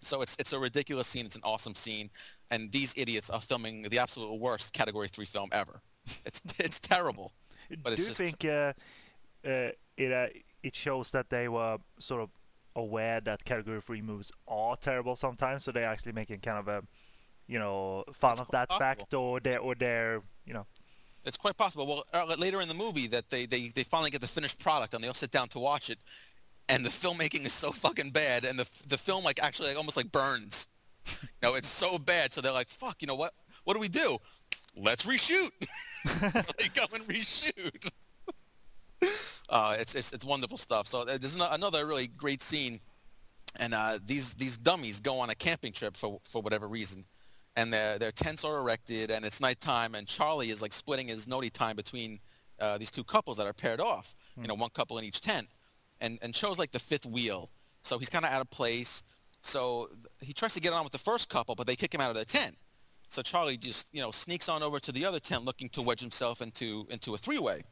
So 0.01 0.21
it's 0.21 0.35
it's 0.37 0.51
a 0.51 0.59
ridiculous 0.59 1.07
scene. 1.07 1.25
It's 1.25 1.35
an 1.37 1.43
awesome 1.45 1.75
scene, 1.75 2.09
and 2.49 2.71
these 2.71 2.93
idiots 2.97 3.29
are 3.29 3.41
filming 3.41 3.83
the 3.83 3.99
absolute 3.99 4.35
worst 4.39 4.73
Category 4.73 5.07
Three 5.07 5.25
film 5.25 5.49
ever. 5.53 5.81
It's 6.25 6.41
it's 6.59 6.79
terrible. 6.79 7.31
But 7.81 7.95
Do 7.95 8.03
you 8.03 8.09
think 8.09 8.43
uh, 8.43 8.73
uh, 9.47 9.71
it 9.97 10.11
uh, 10.11 10.27
it 10.61 10.75
shows 10.75 11.11
that 11.11 11.29
they 11.29 11.47
were 11.47 11.77
sort 11.99 12.21
of 12.21 12.29
aware 12.75 13.21
that 13.21 13.43
Category 13.45 13.81
Three 13.81 14.01
moves 14.01 14.31
are 14.47 14.75
terrible 14.75 15.15
sometimes, 15.15 15.63
so 15.63 15.71
they're 15.71 15.85
actually 15.85 16.13
making 16.13 16.39
kind 16.39 16.57
of 16.57 16.67
a 16.67 16.83
you 17.47 17.59
know 17.59 18.03
fun 18.13 18.33
It's 18.33 18.41
of 18.41 18.47
that 18.51 18.71
fact, 18.77 19.13
or 19.13 19.39
they're 19.39 19.59
or 19.59 19.75
they're 19.75 20.21
you 20.45 20.53
know 20.53 20.65
It's 21.25 21.37
quite 21.37 21.57
possible. 21.57 21.85
Well, 21.85 22.03
uh, 22.13 22.35
later 22.37 22.61
in 22.61 22.67
the 22.67 22.73
movie, 22.73 23.07
that 23.07 23.29
they, 23.29 23.45
they, 23.45 23.67
they 23.67 23.83
finally 23.83 24.09
get 24.09 24.21
the 24.21 24.27
finished 24.27 24.59
product 24.59 24.93
and 24.93 25.03
they 25.03 25.07
all 25.07 25.13
sit 25.13 25.31
down 25.31 25.47
to 25.49 25.59
watch 25.59 25.89
it, 25.89 25.99
and 26.69 26.85
the 26.85 26.89
filmmaking 26.89 27.45
is 27.45 27.53
so 27.53 27.71
fucking 27.71 28.11
bad, 28.11 28.45
and 28.45 28.57
the 28.57 28.67
the 28.87 28.97
film 28.97 29.23
like 29.23 29.41
actually 29.43 29.69
like, 29.69 29.77
almost 29.77 29.97
like 29.97 30.11
burns. 30.11 30.67
You 31.07 31.49
know, 31.49 31.55
it's 31.55 31.67
so 31.67 31.97
bad. 31.97 32.31
So 32.31 32.41
they're 32.41 32.51
like, 32.51 32.69
"Fuck, 32.69 32.97
you 33.01 33.07
know 33.07 33.15
what? 33.15 33.33
What 33.63 33.73
do 33.73 33.79
we 33.79 33.89
do? 33.89 34.17
Let's 34.75 35.05
reshoot." 35.05 35.49
so 36.43 36.53
they 36.57 36.69
go 36.69 36.85
and 36.93 37.03
reshoot. 37.05 37.91
Uh, 39.51 39.75
it's, 39.77 39.95
it's 39.95 40.13
it's 40.13 40.23
wonderful 40.23 40.57
stuff. 40.57 40.87
So 40.87 41.01
uh, 41.01 41.17
there's 41.17 41.35
another 41.35 41.85
really 41.85 42.07
great 42.07 42.41
scene, 42.41 42.79
and 43.59 43.73
uh, 43.73 43.99
these 44.05 44.33
these 44.35 44.57
dummies 44.57 45.01
go 45.01 45.19
on 45.19 45.29
a 45.29 45.35
camping 45.35 45.73
trip 45.73 45.97
for 45.97 46.21
for 46.23 46.41
whatever 46.41 46.69
reason, 46.69 47.03
and 47.57 47.73
their 47.73 47.99
their 47.99 48.13
tents 48.13 48.45
are 48.45 48.57
erected, 48.59 49.11
and 49.11 49.25
it's 49.25 49.41
nighttime, 49.41 49.93
and 49.93 50.07
Charlie 50.07 50.51
is 50.51 50.61
like 50.61 50.71
splitting 50.71 51.09
his 51.09 51.27
naughty 51.27 51.49
time 51.49 51.75
between 51.75 52.21
uh, 52.61 52.77
these 52.77 52.89
two 52.91 53.03
couples 53.03 53.35
that 53.35 53.45
are 53.45 53.51
paired 53.51 53.81
off. 53.81 54.15
You 54.37 54.47
know, 54.47 54.53
one 54.53 54.69
couple 54.69 54.97
in 54.97 55.03
each 55.03 55.19
tent, 55.19 55.49
and 55.99 56.17
and 56.21 56.33
Cho's 56.33 56.57
like 56.57 56.71
the 56.71 56.79
fifth 56.79 57.05
wheel, 57.05 57.49
so 57.81 57.99
he's 57.99 58.09
kind 58.09 58.23
of 58.23 58.31
out 58.31 58.39
of 58.39 58.49
place. 58.49 59.03
So 59.41 59.89
he 60.21 60.31
tries 60.31 60.53
to 60.53 60.61
get 60.61 60.71
on 60.71 60.83
with 60.83 60.93
the 60.93 60.97
first 60.97 61.27
couple, 61.27 61.55
but 61.55 61.67
they 61.67 61.75
kick 61.75 61.93
him 61.93 61.99
out 61.99 62.11
of 62.11 62.15
the 62.15 62.23
tent. 62.23 62.55
So 63.09 63.21
Charlie 63.21 63.57
just 63.57 63.93
you 63.93 64.01
know 64.01 64.11
sneaks 64.11 64.47
on 64.47 64.63
over 64.63 64.79
to 64.79 64.93
the 64.93 65.03
other 65.03 65.19
tent, 65.19 65.43
looking 65.43 65.67
to 65.69 65.81
wedge 65.81 65.99
himself 65.99 66.41
into 66.41 66.87
into 66.89 67.13
a 67.13 67.17
three-way. 67.17 67.63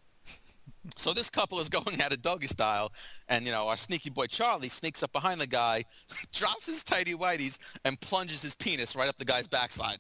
So 0.98 1.14
this 1.14 1.30
couple 1.30 1.60
is 1.60 1.70
going 1.78 2.02
at 2.02 2.14
it 2.14 2.22
doggy 2.22 2.48
style, 2.48 2.92
and 3.28 3.46
you 3.46 3.52
know 3.52 3.68
our 3.68 3.78
sneaky 3.78 4.10
boy 4.10 4.28
Charlie 4.28 4.70
sneaks 4.70 5.04
up 5.04 5.12
behind 5.12 5.40
the 5.42 5.48
guy, 5.48 5.84
drops 6.34 6.66
his 6.66 6.84
tidy 6.84 7.14
whities, 7.14 7.58
and 7.86 8.00
plunges 8.00 8.42
his 8.42 8.56
penis 8.56 8.96
right 8.96 9.08
up 9.10 9.18
the 9.18 9.26
guy's 9.26 9.48
backside. 9.48 10.00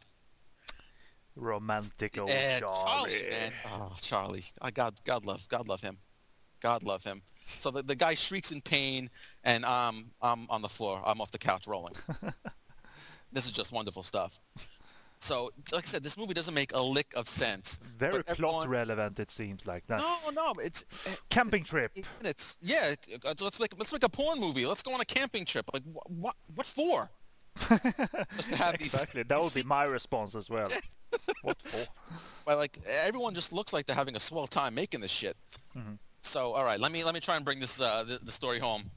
Romantic 1.35 2.17
old 2.17 2.29
And 2.29 2.61
Charlie. 2.61 3.27
man, 3.29 3.53
oh 3.65 3.95
Charlie, 4.01 4.45
I 4.61 4.71
God, 4.71 4.95
God 5.05 5.25
love, 5.25 5.47
God 5.47 5.69
love 5.69 5.81
him, 5.81 5.97
God 6.59 6.83
love 6.83 7.03
him. 7.03 7.21
So 7.57 7.71
the, 7.71 7.81
the 7.81 7.95
guy 7.95 8.13
shrieks 8.15 8.51
in 8.51 8.61
pain, 8.61 9.09
and 9.43 9.65
I'm 9.65 10.11
I'm 10.21 10.47
on 10.49 10.61
the 10.61 10.69
floor. 10.69 11.01
I'm 11.05 11.21
off 11.21 11.31
the 11.31 11.37
couch 11.37 11.67
rolling. 11.67 11.95
this 13.31 13.45
is 13.45 13.51
just 13.51 13.71
wonderful 13.71 14.03
stuff. 14.03 14.39
So, 15.21 15.51
like 15.73 15.83
I 15.83 15.87
said, 15.87 16.03
this 16.03 16.17
movie 16.17 16.33
doesn't 16.33 16.53
make 16.53 16.73
a 16.73 16.81
lick 16.81 17.13
of 17.15 17.27
sense. 17.27 17.79
Very 17.97 18.17
but 18.17 18.25
plot 18.27 18.37
everyone- 18.37 18.69
relevant, 18.69 19.19
it 19.19 19.31
seems 19.31 19.65
like. 19.65 19.85
That. 19.87 19.99
No, 19.99 20.29
no, 20.33 20.53
it's 20.61 20.85
eh, 21.07 21.15
Camping 21.29 21.63
trip. 21.65 21.91
eight 21.95 22.07
minutes. 22.21 22.57
Yeah, 22.61 22.91
it- 22.91 23.21
uh, 23.25 23.33
let's 23.41 23.59
make 23.59 23.77
let's 23.77 23.91
make 23.91 24.03
a 24.03 24.09
porn 24.09 24.39
movie. 24.39 24.65
Let's 24.65 24.81
go 24.83 24.93
on 24.93 25.01
a 25.01 25.05
camping 25.05 25.45
trip. 25.45 25.69
Like 25.73 25.83
what 25.83 26.09
what, 26.09 26.35
what 26.55 26.65
for? 26.65 27.11
Just 28.37 28.51
to 28.51 28.55
have 28.57 28.77
these 28.77 28.93
Exactly. 28.93 29.23
That 29.23 29.39
would 29.41 29.53
be 29.53 29.63
my 29.63 29.83
response 29.97 30.35
as 30.35 30.49
well. 30.49 30.67
what 31.41 31.57
for? 31.63 31.85
Well, 32.45 32.57
like 32.57 32.79
everyone 32.87 33.35
just 33.35 33.53
looks 33.53 33.73
like 33.73 33.85
they're 33.85 33.95
having 33.95 34.15
a 34.15 34.19
swell 34.19 34.47
time 34.47 34.73
making 34.73 35.01
this 35.01 35.11
shit. 35.11 35.37
So, 36.23 36.53
all 36.53 36.63
right, 36.63 36.79
let 36.79 36.91
me 36.91 37.03
let 37.03 37.13
me 37.13 37.19
try 37.19 37.35
and 37.35 37.45
bring 37.45 37.59
this 37.59 37.79
uh, 37.79 38.03
the, 38.03 38.19
the 38.23 38.31
story 38.31 38.57
home. 38.59 38.89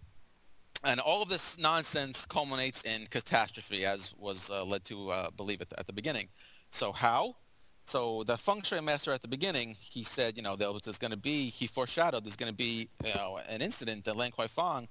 And 0.84 0.98
all 0.98 1.22
of 1.22 1.28
this 1.28 1.58
nonsense 1.58 2.26
culminates 2.26 2.82
in 2.82 3.06
catastrophe, 3.06 3.84
as 3.84 4.14
was 4.18 4.50
uh, 4.50 4.64
led 4.64 4.84
to 4.86 5.10
uh, 5.10 5.30
believe 5.30 5.60
at 5.60 5.70
the, 5.70 5.78
at 5.78 5.86
the 5.86 5.92
beginning. 5.92 6.28
So 6.70 6.90
how? 6.92 7.36
So 7.84 8.24
the 8.24 8.36
feng 8.36 8.62
shui 8.62 8.80
master 8.80 9.12
at 9.12 9.22
the 9.22 9.28
beginning, 9.28 9.76
he 9.78 10.02
said, 10.02 10.36
you 10.36 10.42
know, 10.42 10.56
there 10.56 10.72
was, 10.72 10.82
there's 10.82 10.98
going 10.98 11.12
to 11.12 11.16
be, 11.16 11.50
he 11.50 11.66
foreshadowed 11.66 12.24
there's 12.24 12.36
going 12.36 12.50
to 12.50 12.56
be, 12.56 12.88
you 13.04 13.14
know, 13.14 13.38
an 13.48 13.62
incident 13.62 14.06
at 14.08 14.16
Lan 14.16 14.30
Kwai 14.30 14.46
Fong, 14.46 14.88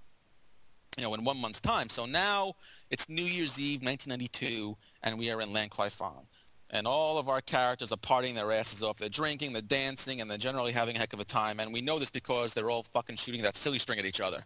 you 0.98 1.04
know, 1.04 1.14
in 1.14 1.24
one 1.24 1.38
month's 1.38 1.62
time. 1.62 1.90
So 1.90 2.06
now 2.06 2.54
it's 2.90 3.10
New 3.10 3.24
Year's 3.24 3.60
Eve, 3.60 3.82
1992, 3.82 4.78
and 5.04 5.18
we 5.18 5.30
are 5.30 5.42
in 5.42 5.52
Lan 5.52 5.70
Kwai 5.70 5.90
Fong. 5.90 6.28
And 6.70 6.88
all 6.88 7.18
of 7.18 7.28
our 7.28 7.42
characters 7.42 7.92
are 7.92 7.98
partying 7.98 8.36
their 8.36 8.52
asses 8.52 8.82
off. 8.82 8.98
They're 8.98 9.10
drinking, 9.10 9.52
they're 9.52 9.62
dancing, 9.62 10.22
and 10.22 10.32
they're 10.32 10.38
generally 10.38 10.72
having 10.72 10.96
a 10.96 11.00
heck 11.00 11.12
of 11.12 11.20
a 11.20 11.26
time. 11.26 11.60
And 11.60 11.74
we 11.74 11.82
know 11.82 12.00
this 12.00 12.10
because 12.10 12.54
they're 12.54 12.70
all 12.70 12.84
fucking 12.84 13.18
shooting 13.18 13.42
that 13.42 13.58
silly 13.58 13.80
string 13.80 14.00
at 14.00 14.06
each 14.06 14.22
other. 14.22 14.46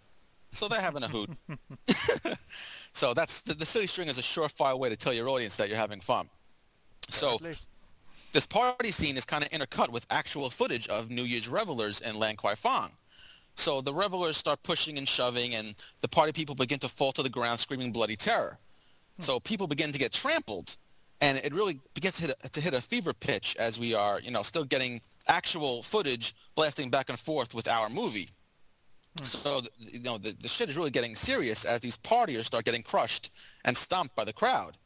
So 0.56 0.68
they're 0.68 0.82
having 0.82 1.04
a 1.04 1.08
hoot. 1.08 1.30
so 2.92 3.14
that's 3.14 3.42
the, 3.42 3.54
the 3.54 3.66
silly 3.66 3.88
string 3.88 4.08
is 4.08 4.18
a 4.18 4.22
surefire 4.22 4.78
way 4.78 4.90
to 4.90 4.96
tell 4.96 5.14
your 5.14 5.30
audience 5.30 5.56
that 5.58 5.68
you're 5.68 5.78
having 5.78 6.00
fun. 6.00 6.30
So 7.10 7.40
this 8.32 8.46
party 8.46 8.92
scene 8.92 9.18
is 9.18 9.26
kind 9.26 9.44
of 9.44 9.50
intercut 9.52 9.90
with 9.90 10.06
actual 10.10 10.50
footage 10.50 10.88
of 10.88 11.10
New 11.10 11.24
Year's 11.24 11.48
revelers 11.48 12.02
in 12.02 12.18
Lan 12.18 12.36
Kwai 12.36 12.56
Fong. 12.56 12.92
So 13.56 13.82
the 13.82 13.94
revelers 13.94 14.38
start 14.38 14.62
pushing 14.64 14.98
and 14.98 15.08
shoving, 15.08 15.56
and 15.56 15.76
the 16.02 16.08
party 16.08 16.34
people 16.34 16.56
begin 16.56 16.80
to 16.80 16.90
fall 16.90 17.12
to 17.14 17.24
the 17.24 17.30
ground 17.30 17.60
screaming 17.60 17.92
bloody 17.92 18.16
terror. 18.16 18.58
Hmm. 19.18 19.22
So 19.22 19.40
people 19.40 19.68
begin 19.68 19.92
to 19.94 20.00
get 20.00 20.12
trampled, 20.12 20.76
and 21.22 21.38
it 21.38 21.54
really 21.54 21.80
begins 21.94 22.16
to 22.18 22.28
hit, 22.28 22.38
a, 22.44 22.50
to 22.50 22.62
hit 22.62 22.74
a 22.74 22.82
fever 22.82 23.14
pitch 23.14 23.56
as 23.58 23.80
we 23.80 23.94
are, 23.94 24.20
you 24.20 24.32
know, 24.32 24.42
still 24.42 24.66
getting 24.66 25.00
actual 25.28 25.82
footage 25.82 26.36
blasting 26.56 26.90
back 26.90 27.10
and 27.10 27.18
forth 27.18 27.54
with 27.54 27.68
our 27.68 27.90
movie. 27.90 28.30
So, 29.24 29.62
you 29.78 30.02
know, 30.02 30.18
the, 30.18 30.36
the 30.42 30.48
shit 30.48 30.70
is 30.70 30.78
really 30.78 30.92
getting 30.92 31.16
serious 31.16 31.64
as 31.64 31.82
these 31.82 31.98
partiers 31.98 32.46
start 32.46 32.66
getting 32.66 32.84
crushed 32.84 33.32
and 33.64 33.76
stomped 33.76 34.16
by 34.16 34.26
the 34.26 34.34
crowd. 34.34 34.78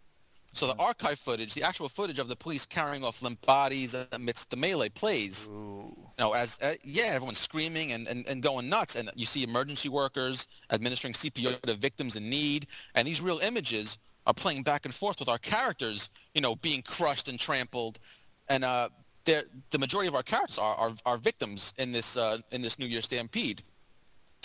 So 0.54 0.68
the 0.68 0.76
archive 0.78 1.20
footage, 1.20 1.54
the 1.54 1.64
actual 1.64 1.90
footage 1.90 2.20
of 2.20 2.28
the 2.28 2.36
police 2.36 2.66
carrying 2.66 3.04
off 3.04 3.22
limp 3.22 3.44
bodies 3.46 3.96
amidst 4.12 4.50
the 4.50 4.58
melee 4.58 4.90
plays, 4.90 5.48
Ooh. 5.48 5.96
you 5.96 6.16
know, 6.18 6.34
as 6.34 6.58
uh, 6.62 6.74
yeah, 6.84 7.06
everyone's 7.06 7.38
screaming 7.38 7.92
and, 7.92 8.08
and, 8.08 8.28
and 8.28 8.42
going 8.42 8.68
nuts, 8.68 8.96
and 8.96 9.12
you 9.16 9.26
see 9.26 9.44
emergency 9.44 9.90
workers 9.90 10.48
administering 10.72 11.14
CPR 11.14 11.62
to 11.62 11.74
victims 11.76 12.16
in 12.16 12.30
need, 12.30 12.66
and 12.96 13.08
these 13.08 13.22
real 13.22 13.40
images 13.40 14.00
are 14.26 14.34
playing 14.34 14.64
back 14.64 14.86
and 14.86 14.94
forth 14.94 15.20
with 15.20 15.30
our 15.30 15.38
characters, 15.38 16.10
you 16.34 16.42
know, 16.42 16.56
being 16.56 16.82
crushed 16.82 17.30
and 17.30 17.40
trampled, 17.40 18.00
and 18.48 18.64
uh, 18.64 18.90
they're, 19.26 19.44
the 19.70 19.80
majority 19.80 20.08
of 20.08 20.16
our 20.16 20.24
characters 20.24 20.58
are, 20.58 20.76
are, 20.76 20.92
are 21.06 21.18
victims 21.18 21.74
in 21.78 21.92
this 21.92 22.18
uh, 22.18 22.38
in 22.52 22.62
this 22.62 22.80
New 22.80 22.88
Year 22.88 23.02
stampede, 23.02 23.62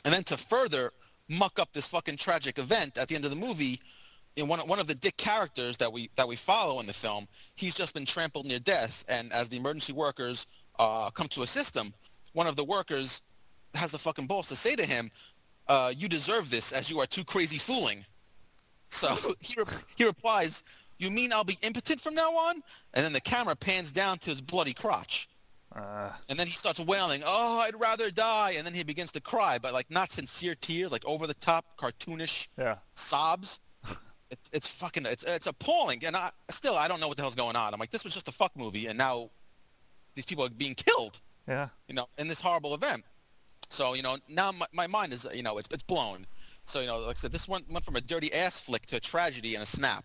and 0.04 0.12
then 0.12 0.24
to 0.24 0.36
further 0.36 0.92
muck 1.28 1.58
up 1.58 1.72
this 1.72 1.86
fucking 1.86 2.16
tragic 2.16 2.58
event 2.58 2.98
at 2.98 3.08
the 3.08 3.14
end 3.14 3.24
of 3.24 3.30
the 3.30 3.36
movie, 3.36 3.80
know, 4.36 4.44
one, 4.44 4.60
one 4.60 4.78
of 4.78 4.86
the 4.86 4.94
dick 4.94 5.16
characters 5.16 5.76
that 5.78 5.92
we 5.92 6.10
that 6.16 6.26
we 6.26 6.36
follow 6.36 6.80
in 6.80 6.86
the 6.86 6.92
film, 6.92 7.26
he's 7.54 7.74
just 7.74 7.94
been 7.94 8.04
trampled 8.04 8.46
near 8.46 8.58
death, 8.58 9.04
and 9.08 9.32
as 9.32 9.48
the 9.48 9.56
emergency 9.56 9.92
workers 9.92 10.46
uh, 10.78 11.10
come 11.10 11.28
to 11.28 11.42
assist 11.42 11.76
him, 11.76 11.92
one 12.32 12.46
of 12.46 12.56
the 12.56 12.64
workers 12.64 13.22
has 13.74 13.92
the 13.92 13.98
fucking 13.98 14.26
balls 14.26 14.48
to 14.48 14.56
say 14.56 14.76
to 14.76 14.84
him, 14.84 15.10
uh, 15.68 15.92
"You 15.96 16.08
deserve 16.08 16.50
this, 16.50 16.72
as 16.72 16.90
you 16.90 17.00
are 17.00 17.06
too 17.06 17.24
crazy 17.24 17.58
fooling." 17.58 18.04
So 18.88 19.16
he 19.40 19.54
re- 19.56 19.66
he 19.96 20.04
replies, 20.04 20.62
"You 20.98 21.10
mean 21.10 21.32
I'll 21.32 21.44
be 21.44 21.58
impotent 21.62 22.00
from 22.00 22.14
now 22.14 22.36
on?" 22.36 22.62
And 22.94 23.04
then 23.04 23.12
the 23.12 23.20
camera 23.20 23.56
pans 23.56 23.92
down 23.92 24.18
to 24.18 24.30
his 24.30 24.40
bloody 24.40 24.74
crotch. 24.74 25.28
Uh, 25.74 26.12
And 26.28 26.38
then 26.38 26.46
he 26.46 26.52
starts 26.52 26.78
wailing, 26.78 27.22
"Oh, 27.26 27.58
I'd 27.58 27.78
rather 27.78 28.10
die!" 28.10 28.52
And 28.52 28.64
then 28.66 28.74
he 28.74 28.84
begins 28.84 29.10
to 29.12 29.20
cry, 29.20 29.58
but 29.58 29.72
like 29.72 29.90
not 29.90 30.10
sincere 30.12 30.54
tears, 30.54 30.92
like 30.92 31.04
over 31.04 31.26
the 31.26 31.34
top, 31.34 31.64
cartoonish 31.76 32.48
yeah. 32.56 32.76
sobs. 32.94 33.60
It's 34.30 34.50
it's 34.52 34.68
fucking 34.68 35.04
it's 35.06 35.22
it's 35.24 35.46
appalling, 35.46 36.04
and 36.04 36.16
I 36.16 36.30
still 36.50 36.76
I 36.76 36.88
don't 36.88 36.98
know 37.00 37.08
what 37.08 37.16
the 37.16 37.22
hell's 37.22 37.34
going 37.34 37.56
on. 37.56 37.72
I'm 37.74 37.80
like, 37.80 37.90
this 37.90 38.04
was 38.04 38.14
just 38.14 38.26
a 38.28 38.32
fuck 38.32 38.56
movie, 38.56 38.86
and 38.86 38.96
now 38.98 39.30
these 40.14 40.24
people 40.24 40.44
are 40.44 40.48
being 40.48 40.74
killed, 40.74 41.20
Yeah. 41.46 41.68
you 41.88 41.94
know, 41.94 42.08
in 42.18 42.26
this 42.28 42.40
horrible 42.40 42.74
event. 42.74 43.04
So 43.68 43.94
you 43.94 44.02
know 44.02 44.18
now 44.28 44.50
my, 44.52 44.66
my 44.72 44.86
mind 44.86 45.12
is 45.12 45.26
you 45.34 45.42
know 45.42 45.58
it's 45.58 45.68
it's 45.70 45.82
blown. 45.82 46.26
So 46.64 46.80
you 46.80 46.86
know, 46.86 46.98
like 47.00 47.16
I 47.18 47.20
said, 47.20 47.32
this 47.32 47.46
went 47.48 47.70
went 47.70 47.84
from 47.84 47.96
a 47.96 48.00
dirty 48.00 48.32
ass 48.32 48.58
flick 48.60 48.86
to 48.86 48.96
a 48.96 49.00
tragedy 49.00 49.54
in 49.54 49.60
a 49.62 49.66
snap, 49.66 50.04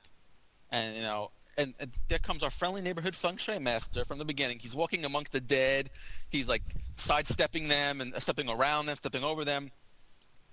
and 0.72 0.96
you 0.96 1.02
know. 1.04 1.32
And, 1.60 1.74
and 1.80 1.92
there 2.08 2.20
comes 2.20 2.42
our 2.42 2.50
friendly 2.50 2.82
neighborhood 2.82 3.16
feng 3.16 3.38
shui 3.38 3.60
master 3.60 4.06
from 4.06 4.18
the 4.18 4.26
beginning. 4.26 4.60
He's 4.60 4.76
walking 4.76 5.04
amongst 5.06 5.32
the 5.34 5.42
dead. 5.42 5.90
He's 6.30 6.48
like 6.48 6.64
sidestepping 6.96 7.68
them 7.68 8.02
and 8.02 8.16
uh, 8.16 8.20
stepping 8.20 8.50
around 8.50 8.86
them, 8.88 8.96
stepping 8.98 9.24
over 9.24 9.44
them 9.46 9.70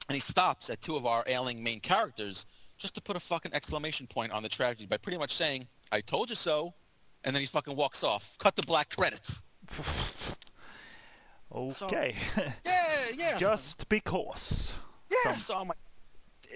and 0.09 0.15
he 0.15 0.21
stops 0.21 0.71
at 0.71 0.81
two 0.81 0.95
of 0.97 1.05
our 1.05 1.25
ailing 1.27 1.63
main 1.63 1.81
characters 1.81 2.47
just 2.79 2.95
to 2.95 3.01
put 3.01 3.17
a 3.17 3.21
fucking 3.21 3.53
exclamation 3.53 4.07
point 4.07 4.31
on 4.31 4.43
the 4.43 4.49
tragedy 4.49 4.87
by 4.87 4.97
pretty 4.97 5.19
much 5.19 5.35
saying, 5.35 5.67
I 5.91 6.01
told 6.01 6.31
you 6.31 6.37
so, 6.37 6.75
and 7.25 7.35
then 7.35 7.41
he 7.41 7.47
fucking 7.47 7.75
walks 7.75 8.05
off. 8.05 8.37
Cut 8.39 8.55
the 8.55 8.63
black 8.63 8.95
credits. 8.95 9.43
Okay. 11.53 12.15
Yeah, 12.65 13.05
yeah. 13.17 13.39
Just 13.39 13.89
because. 13.89 14.75
yeah. 15.11 15.33
some- 15.33 15.41
So 15.41 15.55
I'm 15.57 15.69
like, 15.69 15.79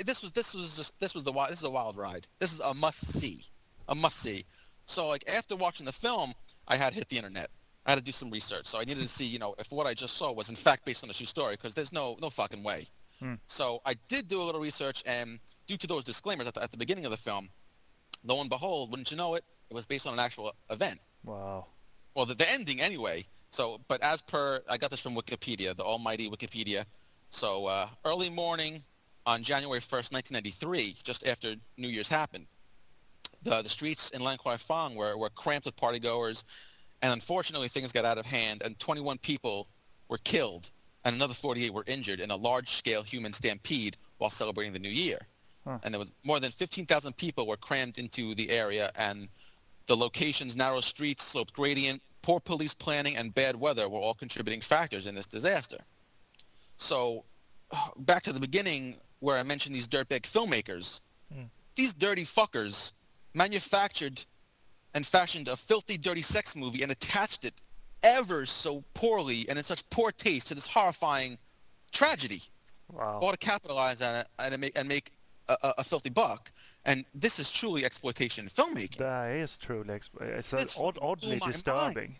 this 0.04 0.22
was 0.22 0.30
this 0.32 0.54
was 0.54 0.76
just 0.76 0.92
this 1.00 1.14
was 1.14 1.24
the 1.24 1.32
wild 1.32 1.50
this 1.50 1.58
is 1.58 1.64
a 1.64 1.70
wild 1.70 1.96
ride. 1.96 2.26
This 2.38 2.52
is 2.52 2.60
a 2.60 2.72
must 2.72 3.04
see, 3.18 3.44
a 3.90 3.94
must 3.94 4.20
see. 4.20 4.46
So 4.86 5.08
like 5.08 5.24
after 5.28 5.54
watching 5.54 5.84
the 5.84 5.92
film, 5.92 6.32
I 6.66 6.76
had 6.76 6.90
to 6.90 6.94
hit 6.94 7.08
the 7.08 7.16
internet. 7.16 7.50
I 7.84 7.90
had 7.90 7.96
to 7.96 8.04
do 8.04 8.12
some 8.12 8.30
research. 8.30 8.66
So 8.66 8.78
I 8.78 8.84
needed 8.84 9.02
to 9.02 9.08
see, 9.08 9.24
you 9.24 9.38
know, 9.38 9.54
if 9.58 9.70
what 9.70 9.86
I 9.86 9.94
just 9.94 10.16
saw 10.16 10.32
was 10.32 10.48
in 10.48 10.56
fact 10.56 10.84
based 10.84 11.04
on 11.04 11.10
a 11.10 11.12
true 11.12 11.26
story, 11.26 11.56
because 11.56 11.74
there's 11.74 11.92
no 11.92 12.16
no 12.20 12.30
fucking 12.30 12.62
way. 12.62 12.86
Hmm. 13.18 13.34
So 13.46 13.82
I 13.84 13.94
did 14.08 14.28
do 14.28 14.40
a 14.40 14.44
little 14.44 14.60
research, 14.60 15.02
and 15.04 15.38
due 15.66 15.76
to 15.76 15.86
those 15.86 16.04
disclaimers 16.04 16.46
at 16.46 16.54
the, 16.54 16.62
at 16.62 16.70
the 16.70 16.78
beginning 16.78 17.04
of 17.04 17.10
the 17.10 17.18
film, 17.18 17.50
lo 18.24 18.40
and 18.40 18.48
behold, 18.48 18.90
wouldn't 18.90 19.10
you 19.10 19.16
know 19.16 19.34
it, 19.34 19.44
it 19.68 19.74
was 19.74 19.86
based 19.86 20.06
on 20.06 20.14
an 20.14 20.18
actual 20.18 20.52
event. 20.70 21.00
Wow. 21.24 21.66
Well, 22.14 22.26
the, 22.26 22.34
the 22.34 22.50
ending 22.50 22.80
anyway. 22.80 23.26
So, 23.50 23.80
but 23.88 24.02
as 24.02 24.22
per, 24.22 24.60
I 24.68 24.78
got 24.78 24.90
this 24.90 25.00
from 25.00 25.14
Wikipedia, 25.14 25.76
the 25.76 25.82
almighty 25.82 26.30
Wikipedia. 26.30 26.84
So, 27.30 27.66
uh, 27.66 27.88
early 28.04 28.30
morning 28.30 28.82
on 29.26 29.42
January 29.42 29.80
1st, 29.80 30.12
1993, 30.12 30.96
just 31.02 31.26
after 31.26 31.54
New 31.76 31.88
Year's 31.88 32.08
happened, 32.08 32.46
the, 33.42 33.62
the 33.62 33.68
streets 33.68 34.10
in 34.10 34.22
Lan 34.22 34.38
Kwai 34.38 34.56
Fong 34.56 34.94
were, 34.94 35.16
were 35.16 35.30
cramped 35.30 35.66
with 35.66 35.76
partygoers, 35.76 36.44
and 37.02 37.12
unfortunately 37.12 37.68
things 37.68 37.92
got 37.92 38.04
out 38.04 38.18
of 38.18 38.26
hand, 38.26 38.62
and 38.62 38.78
21 38.78 39.18
people 39.18 39.68
were 40.08 40.18
killed, 40.18 40.70
and 41.04 41.16
another 41.16 41.34
48 41.34 41.72
were 41.72 41.84
injured 41.86 42.20
in 42.20 42.30
a 42.30 42.36
large-scale 42.36 43.02
human 43.02 43.32
stampede 43.32 43.96
while 44.18 44.30
celebrating 44.30 44.72
the 44.72 44.78
New 44.78 44.90
Year. 44.90 45.18
Huh. 45.64 45.78
And 45.82 45.94
there 45.94 45.98
was 45.98 46.12
more 46.24 46.40
than 46.40 46.50
15,000 46.52 47.16
people 47.16 47.46
were 47.46 47.56
crammed 47.56 47.98
into 47.98 48.34
the 48.34 48.50
area, 48.50 48.90
and 48.96 49.28
the 49.86 49.96
location's 49.96 50.56
narrow 50.56 50.80
streets, 50.80 51.24
sloped 51.24 51.52
gradient, 51.52 52.02
poor 52.22 52.40
police 52.40 52.74
planning, 52.74 53.16
and 53.16 53.34
bad 53.34 53.56
weather 53.56 53.88
were 53.88 53.98
all 53.98 54.14
contributing 54.14 54.60
factors 54.60 55.06
in 55.06 55.14
this 55.14 55.26
disaster. 55.26 55.78
So, 56.76 57.24
back 57.96 58.22
to 58.24 58.32
the 58.32 58.40
beginning 58.40 58.96
where 59.20 59.36
I 59.36 59.42
mentioned 59.42 59.74
these 59.74 59.88
dirtbag 59.88 60.22
filmmakers. 60.22 61.00
Hmm. 61.32 61.44
These 61.76 61.94
dirty 61.94 62.24
fuckers 62.24 62.92
manufactured 63.34 64.24
and 64.94 65.06
fashioned 65.06 65.48
a 65.48 65.56
filthy, 65.56 65.96
dirty 65.96 66.22
sex 66.22 66.56
movie 66.56 66.82
and 66.82 66.90
attached 66.90 67.44
it 67.44 67.54
ever 68.02 68.46
so 68.46 68.82
poorly 68.94 69.46
and 69.48 69.58
in 69.58 69.64
such 69.64 69.88
poor 69.90 70.10
taste 70.10 70.48
to 70.48 70.54
this 70.54 70.66
horrifying 70.66 71.38
tragedy 71.92 72.42
Wow. 72.92 73.20
all 73.22 73.30
to 73.30 73.36
capitalize 73.36 74.00
on 74.00 74.16
it 74.16 74.26
and 74.38 74.60
make, 74.60 74.76
and 74.76 74.88
make 74.88 75.12
a, 75.48 75.74
a, 75.78 75.84
filthy 75.84 76.10
buck. 76.10 76.50
And 76.84 77.04
this 77.14 77.38
is 77.38 77.50
truly 77.50 77.84
exploitation 77.84 78.48
filmmaking. 78.48 78.96
That 78.98 79.30
is 79.32 79.56
truly. 79.56 79.88
It's 80.20 80.52
It's 80.52 80.76
odd, 80.78 80.98
oddly 81.00 81.38
disturbing. 81.38 82.16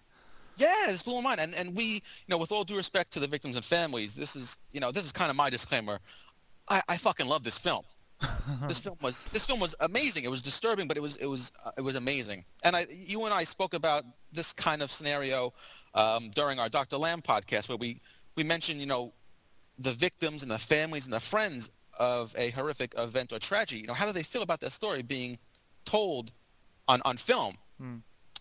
Yeah, 0.57 0.75
this 0.89 1.03
blew 1.03 1.15
my 1.17 1.37
mind. 1.37 1.41
And 1.41 1.55
and 1.55 1.75
we, 1.75 1.85
you 1.85 2.01
know, 2.29 2.37
with 2.37 2.53
all 2.53 2.65
due 2.65 2.77
respect 2.77 3.13
to 3.15 3.21
the 3.21 3.27
victims 3.27 3.57
and 3.57 3.65
families, 3.65 4.15
this 4.15 4.37
is, 4.37 4.59
you 4.73 4.81
know, 4.81 4.93
this 4.93 5.05
is 5.05 5.13
kind 5.13 5.31
of 5.31 5.37
my 5.37 5.49
disclaimer. 5.49 5.99
I, 6.69 6.83
I 6.89 6.97
fucking 6.99 7.27
love 7.27 7.43
this 7.43 7.59
film. 7.59 7.85
This 8.69 8.81
film 8.81 8.97
was 9.01 9.23
this 9.33 9.47
film 9.47 9.61
was 9.61 9.75
amazing. 9.81 10.25
It 10.25 10.31
was 10.31 10.43
disturbing, 10.43 10.89
but 10.89 10.97
it 10.97 11.01
was 11.01 11.17
it 11.17 11.27
was 11.27 11.53
uh, 11.65 11.71
it 11.77 11.81
was 11.83 11.95
amazing. 11.95 12.45
And 12.63 12.77
I, 12.77 12.87
you 12.91 13.25
and 13.25 13.33
I 13.33 13.45
spoke 13.45 13.75
about 13.75 14.05
this 14.33 14.53
kind 14.53 14.83
of 14.83 14.91
scenario 14.91 15.53
um, 15.95 16.31
during 16.35 16.59
our 16.59 16.69
Dr. 16.69 16.97
Lamb 16.97 17.23
podcast, 17.23 17.69
where 17.69 17.79
we 17.79 18.01
we 18.37 18.45
mentioned, 18.45 18.81
you 18.81 18.87
know, 18.87 19.13
the 19.79 19.93
victims 19.93 20.43
and 20.43 20.51
the 20.51 20.59
families 20.59 21.05
and 21.05 21.13
the 21.13 21.21
friends 21.21 21.71
of 21.99 22.35
a 22.37 22.51
horrific 22.51 22.95
event 22.97 23.33
or 23.33 23.39
tragedy. 23.39 23.81
You 23.83 23.87
know, 23.87 23.95
how 23.95 24.07
do 24.07 24.13
they 24.13 24.23
feel 24.23 24.43
about 24.43 24.61
that 24.61 24.73
story 24.73 25.03
being 25.03 25.39
told 25.85 26.33
on 26.89 27.01
on 27.05 27.17
film? 27.17 27.57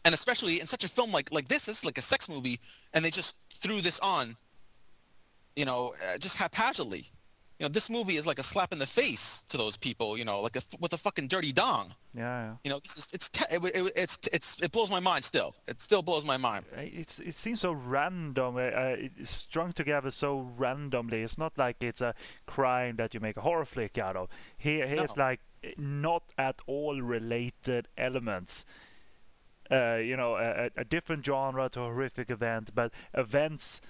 and 0.06 0.14
especially 0.14 0.60
in 0.60 0.68
such 0.68 0.84
a 0.84 0.90
film 0.90 1.12
like 1.12 1.32
like 1.32 1.48
this, 1.48 1.66
this 1.66 1.80
is 1.80 1.86
like 1.86 1.98
a 1.98 2.02
sex 2.02 2.30
movie, 2.30 2.60
and 2.94 3.04
they 3.04 3.12
just 3.12 3.36
threw 3.62 3.82
this 3.82 4.00
on, 4.00 4.36
you 5.56 5.66
know, 5.66 5.94
uh, 6.06 6.18
just 6.18 6.36
haphazardly. 6.36 7.12
You 7.60 7.66
know, 7.66 7.70
this 7.70 7.90
movie 7.90 8.16
is 8.16 8.26
like 8.26 8.40
a 8.40 8.44
slap 8.44 8.72
in 8.72 8.80
the 8.80 8.88
face 8.88 9.44
to 9.50 9.58
those 9.58 9.76
people. 9.76 10.18
You 10.18 10.24
know, 10.24 10.40
like 10.40 10.56
a, 10.56 10.62
with 10.80 10.94
a 10.94 10.98
fucking 10.98 11.28
dirty 11.28 11.52
dong. 11.52 11.94
Yeah, 12.16 12.44
yeah. 12.46 12.54
You 12.64 12.72
know, 12.72 12.80
this 12.82 12.98
is, 12.98 13.08
it's 13.12 13.28
te- 13.30 13.44
it, 13.52 13.62
it, 13.76 13.94
it's 13.98 14.18
it's 14.32 14.56
it 14.62 14.72
blows 14.72 14.90
my 14.90 15.02
mind 15.02 15.26
still. 15.26 15.56
It 15.68 15.82
still 15.82 16.02
blows 16.02 16.24
my 16.24 16.38
mind. 16.38 16.64
It's 16.78 17.20
it 17.20 17.36
seems 17.36 17.60
so 17.60 17.74
random. 17.74 18.56
Uh, 18.56 18.96
it's 19.20 19.30
strung 19.30 19.74
together 19.74 20.10
so 20.10 20.50
randomly. 20.58 21.22
It's 21.22 21.38
not 21.38 21.52
like 21.58 21.76
it's 21.84 22.00
a 22.02 22.14
crime 22.48 22.96
that 22.96 23.14
you 23.14 23.20
make 23.20 23.36
a 23.36 23.42
horror 23.42 23.66
flick 23.66 23.98
out 23.98 24.16
of. 24.16 24.30
Here, 24.58 24.88
here's 24.88 25.18
No. 25.18 25.24
like 25.26 25.42
uh, 25.62 25.68
not 25.78 26.24
at 26.38 26.56
all 26.66 27.02
related 27.02 27.90
elements. 27.98 28.64
Uh, 29.70 29.98
you 29.98 30.16
know, 30.18 30.36
a, 30.36 30.66
a- 30.68 30.82
a 30.82 30.84
different 30.86 31.26
genre 31.26 31.70
to 31.70 31.82
a 31.82 31.84
horrific 31.84 32.32
event, 32.32 32.72
but 32.74 32.92
events, 33.14 33.82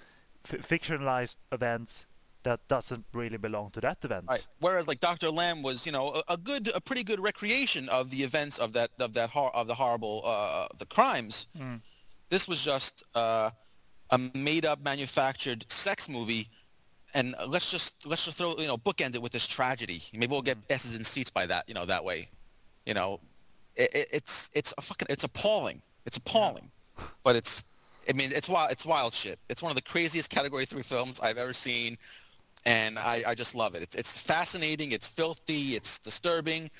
f- 0.44 0.60
fictionalized 0.68 1.36
events 1.50 2.06
that 2.42 2.60
doesn't 2.68 3.04
really 3.12 3.36
belong 3.36 3.70
to 3.72 3.80
that 3.80 3.98
event. 4.02 4.24
Right. 4.28 4.46
Whereas 4.60 4.88
like 4.88 5.00
Dr. 5.00 5.30
Lamb 5.30 5.62
was, 5.62 5.84
you 5.84 5.92
know, 5.92 6.22
a, 6.28 6.34
a 6.34 6.36
good, 6.36 6.70
a 6.74 6.80
pretty 6.80 7.04
good 7.04 7.20
recreation 7.20 7.88
of 7.88 8.10
the 8.10 8.22
events 8.22 8.58
of 8.58 8.72
that, 8.72 8.90
of 8.98 9.12
that, 9.14 9.30
hor- 9.30 9.54
of 9.54 9.66
the 9.66 9.74
horrible, 9.74 10.22
uh, 10.24 10.66
the 10.78 10.86
crimes. 10.86 11.46
Mm. 11.58 11.80
This 12.28 12.48
was 12.48 12.62
just 12.62 13.04
uh, 13.14 13.50
a 14.10 14.18
made-up, 14.34 14.82
manufactured 14.84 15.70
sex 15.70 16.08
movie, 16.08 16.48
and 17.14 17.34
let's 17.48 17.70
just 17.70 18.06
let's 18.06 18.24
just 18.24 18.38
throw, 18.38 18.54
you 18.56 18.68
know, 18.68 18.76
bookend 18.76 19.16
it 19.16 19.22
with 19.22 19.32
this 19.32 19.46
tragedy. 19.46 20.02
Maybe 20.12 20.30
we'll 20.30 20.42
get 20.42 20.58
S's 20.70 20.96
in 20.96 21.02
seats 21.02 21.30
by 21.30 21.44
that, 21.46 21.68
you 21.68 21.74
know, 21.74 21.84
that 21.86 22.04
way. 22.04 22.28
You 22.86 22.94
know, 22.94 23.20
it, 23.74 23.92
it, 23.94 24.08
it's 24.12 24.48
it's 24.54 24.72
a 24.78 24.80
fucking, 24.80 25.06
it's 25.10 25.24
appalling. 25.24 25.82
It's 26.06 26.16
appalling, 26.16 26.70
but 27.24 27.36
it's. 27.36 27.64
I 28.08 28.12
mean, 28.14 28.30
it's 28.32 28.48
wild. 28.48 28.70
It's 28.70 28.86
wild 28.86 29.12
shit. 29.12 29.38
It's 29.48 29.62
one 29.62 29.70
of 29.70 29.76
the 29.76 29.82
craziest 29.82 30.30
Category 30.30 30.66
Three 30.66 30.82
films 30.82 31.20
I've 31.20 31.36
ever 31.36 31.52
seen 31.52 31.98
and 32.66 32.98
I, 32.98 33.22
I 33.26 33.34
just 33.34 33.54
love 33.54 33.74
it. 33.74 33.82
It's, 33.82 33.96
it's 33.96 34.20
fascinating. 34.20 34.92
It's 34.92 35.08
filthy. 35.08 35.76
It's 35.76 35.98
disturbing. 35.98 36.70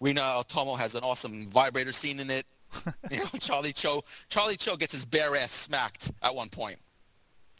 Rina 0.00 0.20
Altomo 0.20 0.76
has 0.76 0.94
an 0.94 1.04
awesome 1.04 1.46
vibrator 1.46 1.92
scene 1.92 2.20
in 2.20 2.30
it. 2.30 2.44
you 3.10 3.18
know, 3.18 3.24
Charlie 3.38 3.72
Cho. 3.72 4.02
Charlie 4.28 4.56
Cho 4.56 4.76
gets 4.76 4.92
his 4.92 5.04
bare 5.04 5.36
ass 5.36 5.52
smacked 5.52 6.10
at 6.22 6.34
one 6.34 6.48
point, 6.48 6.78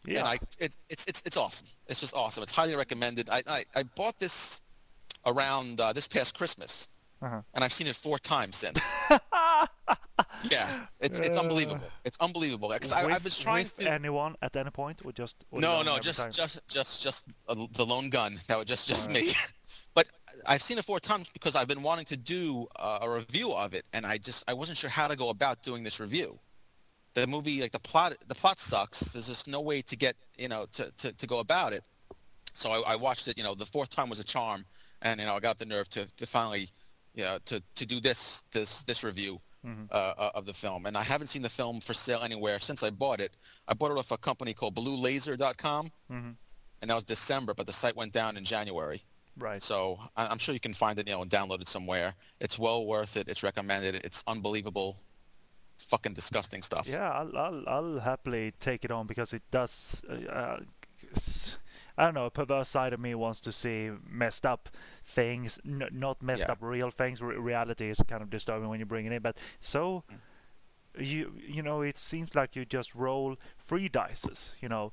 yeah. 0.07 0.20
and 0.20 0.28
I 0.28 0.39
it, 0.59 0.76
it's 0.89 1.05
it's 1.07 1.23
it's 1.26 1.36
awesome. 1.36 1.67
It's 1.86 2.01
just 2.01 2.15
awesome. 2.15 2.42
It's 2.42 2.52
highly 2.52 2.75
recommended. 2.75 3.28
I 3.28 3.42
I, 3.47 3.65
I 3.76 3.83
bought 3.83 4.18
this 4.18 4.62
around 5.26 5.81
uh, 5.81 5.92
this 5.92 6.09
past 6.09 6.36
Christmas, 6.36 6.89
Uh-huh. 7.23 7.41
and 7.55 7.62
I've 7.65 7.73
seen 7.73 7.86
it 7.86 7.94
four 7.97 8.18
times 8.18 8.57
since. 8.57 8.81
yeah, 10.51 10.86
it's 11.01 11.18
it's 11.18 11.36
unbelievable. 11.36 11.81
It's 12.05 12.17
unbelievable. 12.20 12.68
'Cause 12.70 12.92
I, 12.92 13.02
I 13.02 13.18
was 13.18 13.39
trying 13.39 13.70
with 13.76 13.86
to. 13.86 13.92
anyone 13.92 14.34
at 14.42 14.57
any 14.57 14.70
point, 14.70 15.01
or 15.05 15.12
just 15.12 15.36
or 15.51 15.60
No, 15.60 15.83
no, 15.83 15.99
just 15.99 16.33
just 16.33 16.60
just 16.68 17.01
just 17.02 17.25
uh, 17.49 17.55
the 17.76 17.86
lone 17.86 18.10
gun. 18.10 18.41
That 18.49 18.59
was 18.59 18.67
just 18.67 18.89
just 18.89 19.07
Alright. 19.09 19.26
me. 19.26 19.34
but 19.94 20.07
I've 20.47 20.62
seen 20.62 20.78
it 20.78 20.84
four 20.84 20.99
times 21.01 21.28
because 21.33 21.55
I've 21.55 21.68
been 21.68 21.83
wanting 21.83 22.07
to 22.07 22.17
do 22.17 22.67
uh, 22.76 22.99
a 23.02 23.09
review 23.10 23.52
of 23.52 23.75
it, 23.75 23.84
and 23.92 24.05
I 24.05 24.18
just 24.18 24.42
I 24.49 24.55
wasn't 24.55 24.78
sure 24.78 24.91
how 24.91 25.07
to 25.09 25.17
go 25.17 25.28
about 25.28 25.62
doing 25.62 25.84
this 25.84 26.01
review. 26.01 26.39
The 27.15 27.26
movie, 27.26 27.60
like 27.60 27.73
the 27.73 27.78
plot, 27.78 28.15
the 28.26 28.34
plot 28.34 28.59
sucks. 28.59 29.01
There's 29.12 29.26
just 29.28 29.47
no 29.47 29.60
way 29.60 29.83
to 29.83 29.97
get 29.97 30.17
you 30.36 30.49
know 30.49 30.67
to 30.73 30.91
to, 30.99 31.12
to 31.12 31.26
go 31.26 31.39
about 31.39 31.73
it. 31.73 31.84
So 32.52 32.70
I, 32.70 32.92
I 32.92 32.97
watched 32.97 33.28
it. 33.28 33.39
You 33.39 33.44
know, 33.44 33.55
the 33.55 33.67
fourth 33.67 33.91
time 33.91 34.09
was 34.10 34.18
a 34.18 34.25
charm, 34.25 34.65
and 35.02 35.20
you 35.20 35.26
know 35.26 35.36
I 35.36 35.41
got 35.41 35.59
the 35.59 35.67
nerve 35.67 35.89
to, 35.91 36.07
to 36.17 36.26
finally, 36.26 36.68
you 37.15 37.24
know, 37.24 37.39
to, 37.47 37.62
to 37.74 37.86
do 37.86 38.00
this 38.00 38.42
this 38.52 38.82
this 38.84 39.02
review 39.05 39.41
uh, 39.65 39.94
uh, 39.94 40.31
of 40.34 40.44
the 40.44 40.52
film. 40.55 40.86
And 40.86 40.97
I 40.97 41.02
haven't 41.05 41.28
seen 41.28 41.42
the 41.42 41.49
film 41.49 41.81
for 41.81 41.94
sale 41.94 42.20
anywhere 42.23 42.58
since 42.58 42.82
I 42.82 42.91
bought 42.91 43.20
it. 43.20 43.36
I 43.68 43.74
bought 43.74 43.92
it 43.92 43.99
off 43.99 44.10
a 44.10 44.18
company 44.18 44.55
called 44.55 44.74
BlueLaser.com, 44.74 45.92
Mhm. 46.10 46.34
and 46.81 46.91
that 46.91 46.94
was 46.94 47.05
December, 47.05 47.55
but 47.55 47.66
the 47.66 47.73
site 47.73 47.94
went 47.97 48.12
down 48.12 48.36
in 48.36 48.44
January. 48.44 49.02
Right. 49.39 49.62
So 49.62 49.99
I- 50.16 50.26
I'm 50.26 50.39
sure 50.39 50.52
you 50.52 50.60
can 50.60 50.74
find 50.74 50.99
it, 50.99 51.07
you 51.08 51.15
know, 51.15 51.23
and 51.23 51.31
download 51.31 51.60
it 51.60 51.68
somewhere. 51.68 52.15
It's 52.41 52.58
well 52.58 52.84
worth 52.84 53.16
it. 53.16 53.28
It's 53.28 53.42
recommended. 53.42 53.94
It's 54.05 54.24
unbelievable, 54.26 54.97
fucking 55.89 56.15
disgusting 56.15 56.62
stuff. 56.62 56.86
Yeah, 56.89 57.08
I'll, 57.10 57.36
I'll 57.36 57.65
I'll 57.68 58.00
happily 58.00 58.52
take 58.58 58.84
it 58.84 58.91
on 58.91 59.07
because 59.07 59.32
it 59.32 59.42
does. 59.50 60.02
Uh, 60.10 60.15
uh, 60.41 60.60
I 62.02 62.06
don't 62.06 62.14
know. 62.14 62.26
A 62.26 62.31
perverse 62.31 62.68
side 62.68 62.92
of 62.92 62.98
me 63.00 63.14
wants 63.14 63.40
to 63.42 63.52
see 63.52 63.90
messed 64.08 64.44
up 64.44 64.68
things, 65.05 65.60
n- 65.64 65.89
not 65.92 66.20
messed 66.22 66.47
Yeah. 66.47 66.52
up 66.52 66.58
real 66.60 66.90
things. 66.90 67.22
Re- 67.22 67.36
reality 67.36 67.89
is 67.89 68.02
kind 68.08 68.22
of 68.22 68.31
disturbing 68.31 68.68
when 68.68 68.81
you 68.81 68.86
bring 68.86 69.06
it 69.06 69.12
in, 69.12 69.22
but 69.22 69.36
so 69.60 70.02
Mm. 70.10 70.18
you 71.06 71.39
you 71.56 71.62
know 71.62 71.82
it 71.82 71.98
seems 71.98 72.34
like 72.34 72.56
you 72.56 72.64
just 72.64 72.94
roll 72.94 73.36
three 73.58 73.89
dices. 73.89 74.50
You 74.60 74.68
know, 74.68 74.92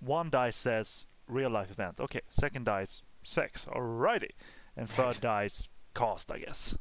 one 0.00 0.30
dice 0.30 0.56
says 0.56 1.06
real 1.28 1.50
life 1.50 1.70
event. 1.70 2.00
Okay, 2.00 2.20
second 2.30 2.64
dice 2.64 3.02
sex. 3.22 3.64
Alrighty, 3.66 4.30
and 4.76 4.88
third 4.88 5.20
dice 5.20 5.68
cost, 5.94 6.30
I 6.30 6.38
guess. 6.38 6.74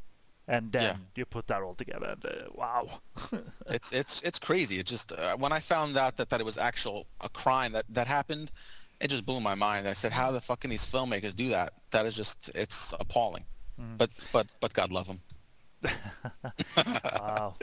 And 0.48 0.72
then 0.72 0.82
Yeah. 0.84 0.98
you 1.16 1.26
put 1.26 1.48
that 1.48 1.62
all 1.62 1.76
together, 1.76 2.08
and 2.08 2.26
uh, 2.26 2.50
wow. 2.54 3.02
It's 3.68 3.92
it's 4.02 4.22
it's 4.22 4.40
crazy. 4.40 4.80
It 4.80 4.86
just 4.88 5.12
uh, 5.12 5.38
when 5.38 5.52
I 5.52 5.60
found 5.60 5.98
out 5.98 6.18
that, 6.18 6.30
that 6.30 6.40
it 6.40 6.46
was 6.46 6.58
actual 6.58 7.08
a 7.20 7.30
crime 7.30 7.74
that 7.74 7.86
that 7.90 8.08
happened, 8.08 8.52
it 9.02 9.10
just 9.10 9.26
blew 9.26 9.40
my 9.40 9.56
mind. 9.56 9.88
I 9.88 9.94
said, 9.94 10.12
how 10.12 10.32
the 10.32 10.42
fuck 10.42 10.62
can 10.62 10.70
these 10.70 10.86
filmmakers 10.86 11.36
do 11.36 11.50
that? 11.50 11.74
That 11.92 12.06
is 12.06 12.16
just 12.16 12.50
it's 12.56 12.94
appalling. 13.00 13.46
Mm. 13.80 13.98
But 13.98 14.12
but 14.32 14.48
but 14.60 14.74
God 14.74 14.92
love 14.92 15.08
them. 15.08 15.22
wow. 16.78 17.56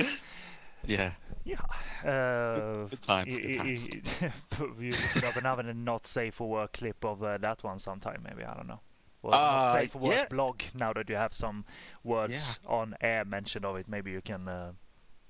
Yeah. 0.87 1.13
Yeah. 1.45 1.61
Uh, 2.05 2.87
Good 2.87 3.03
times, 3.03 3.39
good 3.39 3.57
times. 3.59 3.89
you 4.81 4.93
put 5.15 5.25
up 5.25 5.37
another 5.37 5.63
not 5.73 6.07
safe 6.07 6.35
for 6.35 6.49
work 6.49 6.73
clip 6.75 7.05
of 7.05 7.23
uh, 7.23 7.39
that 7.39 7.63
one 7.65 7.79
sometime, 7.79 8.23
maybe. 8.29 8.45
I 8.45 8.55
don't 8.55 8.67
know. 8.69 8.81
Well, 9.23 9.33
not 9.33 9.65
Uh, 9.65 9.73
safe 9.81 9.93
for 9.93 9.99
work 9.99 10.13
yeah. 10.15 10.27
blog. 10.29 10.63
Now 10.75 10.93
that 10.93 11.09
you 11.09 11.17
have 11.17 11.35
some 11.35 11.65
words 12.05 12.59
on 12.67 12.95
air 13.01 13.25
mentioned 13.25 13.65
of 13.65 13.77
it, 13.77 13.89
maybe 13.89 14.11
you 14.11 14.21
can. 14.21 14.49
Uh, 14.49 14.73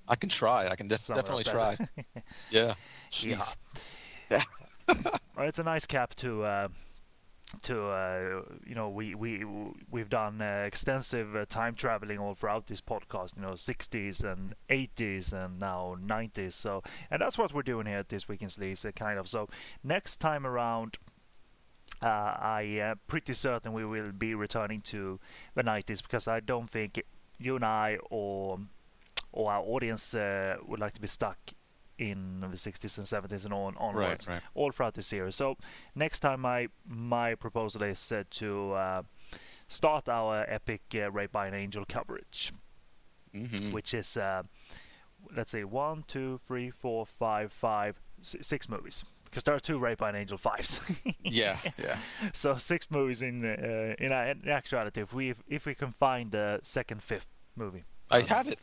I 0.06 0.16
can 0.16 0.28
try. 0.28 0.68
I 0.68 0.76
can 0.76 0.88
def- 0.88 1.00
sum 1.00 1.16
it 1.16 1.20
up 1.20 1.24
definitely 1.26 1.44
try. 1.44 1.76
Yeah. 2.50 2.74
Jeez. 3.10 3.56
Yeah. 4.30 4.42
It's 5.39 5.58
a 5.58 5.62
nice 5.62 5.86
cap 5.86 6.15
to 6.17 6.42
uh, 6.44 6.68
to 7.62 7.86
uh, 7.89 8.42
you 8.67 8.75
know 8.75 8.89
we 8.89 9.15
we 9.15 9.44
we've 9.91 10.08
done 10.08 10.42
uh, 10.42 10.65
extensive 10.67 11.34
uh, 11.34 11.47
time 11.47 11.75
traveling 11.75 12.18
all 12.18 12.34
throughout 12.34 12.67
this 12.67 12.81
podcast. 12.81 13.36
You 13.36 13.42
know, 13.42 13.52
60s 13.52 14.25
and 14.25 14.55
80s 14.68 15.33
and 15.33 15.58
now 15.58 15.97
90s. 16.05 16.52
So 16.52 16.83
and 17.10 17.23
that's 17.23 17.39
what 17.39 17.55
we're 17.55 17.62
doing 17.62 17.86
here 17.86 17.99
at 17.99 18.08
this 18.08 18.28
week 18.28 18.42
in 18.42 18.49
uh, 18.49 18.91
kind 18.92 19.18
of. 19.18 19.28
So 19.28 19.49
next 19.83 20.20
time 20.20 20.47
around. 20.47 20.97
Uh, 22.00 22.07
I 22.07 22.62
am 22.81 23.00
pretty 23.08 23.33
certain 23.33 23.73
we 23.73 23.84
will 23.84 24.12
be 24.12 24.33
returning 24.33 24.78
to 24.81 25.18
the 25.57 25.65
90s 25.65 26.00
because 26.00 26.28
I 26.28 26.39
don't 26.39 26.70
think 26.70 27.02
you 27.41 27.57
and 27.57 27.65
I 27.65 27.99
or 28.08 28.60
or 29.33 29.50
our 29.50 29.65
audience 29.65 30.15
uh, 30.15 30.58
would 30.65 30.78
like 30.78 30.94
to 30.94 31.00
be 31.00 31.08
stuck 31.08 31.39
in 31.99 32.41
the 32.41 32.57
60s 32.57 32.97
and 32.97 33.07
70s 33.07 33.44
and 33.44 33.52
on 33.52 33.77
onwards 33.77 34.27
right. 34.28 34.43
all 34.55 34.70
throughout 34.70 34.94
the 34.94 35.02
series. 35.02 35.36
So 35.36 35.57
next 35.94 36.20
time, 36.20 36.41
my 36.41 36.68
my 36.86 37.35
proposal 37.35 37.83
is 37.83 38.12
uh, 38.12 38.23
to 38.31 38.73
uh, 38.73 39.02
start 39.68 40.09
our 40.09 40.44
epic 40.49 40.83
uh, 40.94 41.10
Rape 41.10 41.33
by 41.33 41.47
an 41.49 41.55
Angel 41.55 41.85
coverage, 41.86 42.52
hmm 43.33 43.73
which 43.73 43.93
is 43.94 44.17
uh, 44.17 44.43
let's 45.36 45.51
say 45.51 45.65
one, 45.65 46.05
two, 46.07 46.41
three, 46.47 46.70
four, 46.70 47.05
five, 47.07 47.52
five, 47.52 48.01
s- 48.20 48.36
six 48.41 48.68
movies. 48.68 49.05
Because 49.25 49.43
there 49.43 49.55
are 49.55 49.60
two 49.60 49.78
Rape 49.78 49.99
by 49.99 50.09
an 50.09 50.17
Angel 50.17 50.39
fives. 50.39 50.81
Yeah. 51.23 51.59
Yeah. 51.78 51.99
so 52.33 52.55
six 52.55 52.86
movies 52.91 53.20
in 53.20 53.44
uh, 53.44 53.94
in, 53.99 54.10
in 54.12 54.49
actuality. 54.49 55.02
If 55.02 55.12
we 55.12 55.35
if 55.49 55.67
we 55.67 55.75
can 55.75 55.93
find 55.93 56.33
the 56.33 56.60
second, 56.62 57.02
fifth 57.02 57.27
movie, 57.55 57.85
I 58.10 58.20
have 58.20 58.49
it. 58.49 58.59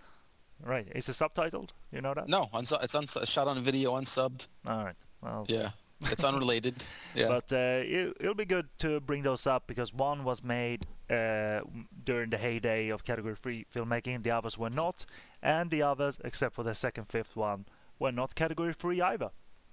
Right? 0.63 0.87
Is 0.95 1.09
it 1.09 1.13
subtitled? 1.13 1.69
You 1.91 2.01
know 2.01 2.13
that? 2.13 2.27
No, 2.27 2.49
unsu- 2.53 2.83
it's 2.83 2.95
uns- 2.95 3.17
shot 3.29 3.47
on 3.47 3.61
video, 3.63 3.93
unsubbed. 3.95 4.47
All 4.67 4.83
right. 4.85 4.95
Well, 5.21 5.45
Yeah. 5.49 5.71
It's 6.01 6.23
unrelated. 6.23 6.83
Yeah. 7.15 7.29
But 7.29 7.53
uh, 7.53 7.81
it, 7.85 8.17
it'll 8.19 8.33
be 8.35 8.45
good 8.45 8.67
to 8.79 8.99
bring 8.99 9.23
those 9.23 9.47
up 9.47 9.67
because 9.67 9.93
one 9.93 10.25
was 10.25 10.43
made 10.43 10.85
uh, 11.09 11.61
during 12.03 12.29
the 12.29 12.37
heyday 12.37 12.89
of 12.89 13.05
category 13.05 13.35
three 13.41 13.65
filmmaking, 13.73 14.23
the 14.23 14.31
others 14.31 14.57
were 14.57 14.69
not, 14.69 15.05
and 15.41 15.71
the 15.71 15.81
others, 15.81 16.19
except 16.25 16.53
for 16.55 16.63
the 16.63 16.75
second, 16.75 17.05
fifth 17.05 17.37
one, 17.37 17.65
were 17.99 18.11
not 18.11 18.35
category 18.35 18.73
free 18.73 19.01
either. 19.01 19.29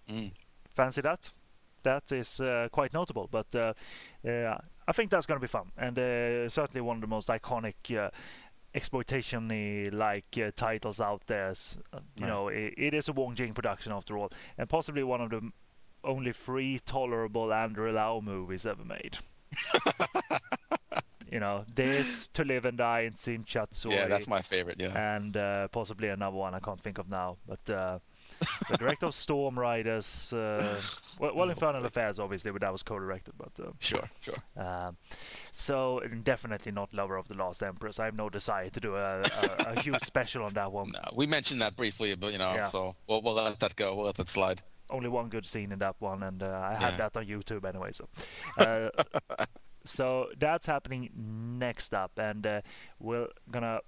Mm. 0.08 0.30
Fancy 0.76 1.00
that? 1.00 1.32
That 1.82 2.12
is 2.12 2.40
uh, 2.40 2.68
quite 2.70 2.94
notable, 2.94 3.28
but 3.28 3.52
uh, 3.56 3.72
uh, 4.24 4.56
I 4.86 4.92
think 4.92 5.10
that's 5.10 5.26
going 5.26 5.40
to 5.40 5.44
be 5.44 5.48
fun, 5.50 5.72
and 5.76 5.98
uh, 5.98 6.48
certainly 6.48 6.80
one 6.80 6.98
of 6.98 7.00
the 7.00 7.08
most 7.08 7.26
iconic 7.28 8.10
uh, 8.74 8.76
exploitation-like 8.76 10.38
uh, 10.38 10.50
titles 10.56 11.00
out 11.00 11.22
there. 11.26 11.50
Uh, 11.92 12.00
You 12.16 12.22
Right. 12.22 12.28
know, 12.28 12.48
it, 12.48 12.74
it 12.76 12.94
is 12.94 13.08
a 13.08 13.12
Wong 13.12 13.34
Jing 13.34 13.54
production 13.54 13.92
after 13.92 14.16
all, 14.18 14.30
and 14.58 14.68
possibly 14.68 15.02
one 15.02 15.20
of 15.20 15.30
the 15.30 15.36
m- 15.36 15.52
only 16.04 16.32
three 16.32 16.80
tolerable 16.84 17.52
Andrew 17.52 17.92
Lau 17.92 18.20
movies 18.20 18.66
ever 18.66 18.84
made. 18.84 19.18
you 21.30 21.40
know, 21.40 21.64
this 21.74 22.26
To 22.28 22.44
Live 22.44 22.64
and 22.64 22.76
Die 22.78 23.00
in 23.00 23.12
Tsimshatsui 23.14 23.92
Yeah, 23.92 24.08
that's 24.08 24.26
my 24.28 24.42
favorite. 24.42 24.80
Yeah. 24.80 25.14
and 25.16 25.36
uh, 25.36 25.68
possibly 25.68 26.08
another 26.08 26.36
one 26.36 26.54
I 26.54 26.60
can't 26.60 26.80
think 26.80 26.98
of 26.98 27.08
now. 27.08 27.36
But 27.46 27.70
uh, 27.70 27.98
the 28.70 28.76
director 28.76 29.06
of 29.06 29.14
Storm 29.14 29.58
Riders, 29.58 30.32
uh, 30.32 30.80
well, 31.20 31.34
well, 31.34 31.50
Infernal 31.50 31.84
Affairs, 31.84 32.18
obviously, 32.18 32.50
but 32.50 32.60
that 32.60 32.72
was 32.72 32.82
co-directed. 32.82 33.34
But 33.36 33.52
uh, 33.64 33.70
Sure, 33.78 34.08
sure. 34.20 34.34
um, 34.56 34.96
so 35.52 36.00
definitely 36.22 36.72
not 36.72 36.92
Lover 36.94 37.16
of 37.16 37.28
the 37.28 37.34
Last 37.34 37.62
Empress. 37.62 37.98
I 37.98 38.06
have 38.06 38.16
no 38.16 38.28
desire 38.28 38.70
to 38.70 38.80
do 38.80 38.96
a, 38.96 39.20
a, 39.20 39.64
a 39.76 39.80
huge 39.80 40.02
special 40.02 40.44
on 40.44 40.54
that 40.54 40.72
one. 40.72 40.90
No, 40.92 41.00
we 41.14 41.26
mentioned 41.26 41.60
that 41.62 41.76
briefly, 41.76 42.14
but 42.14 42.32
you 42.32 42.38
know, 42.38 42.54
Yeah. 42.54 42.68
so 42.68 42.94
we'll, 43.08 43.22
we'll 43.22 43.34
let 43.34 43.58
that 43.60 43.76
go. 43.76 43.94
We'll 43.94 44.06
let 44.06 44.16
that 44.16 44.28
slide. 44.28 44.62
Only 44.90 45.08
one 45.08 45.28
good 45.30 45.46
scene 45.46 45.72
in 45.72 45.78
that 45.78 45.96
one, 46.00 46.22
and 46.22 46.42
uh, 46.42 46.48
I 46.70 46.74
had 46.74 46.90
Yeah. 46.92 46.96
that 47.08 47.16
on 47.16 47.24
YouTube 47.26 47.64
anyway. 47.64 47.92
So, 47.92 48.08
uh, 48.58 48.90
so 49.84 50.28
that's 50.38 50.66
happening 50.66 51.10
next 51.58 51.94
up, 51.94 52.12
and 52.18 52.46
uh, 52.46 52.60
we're 52.98 53.28
gonna 53.50 53.80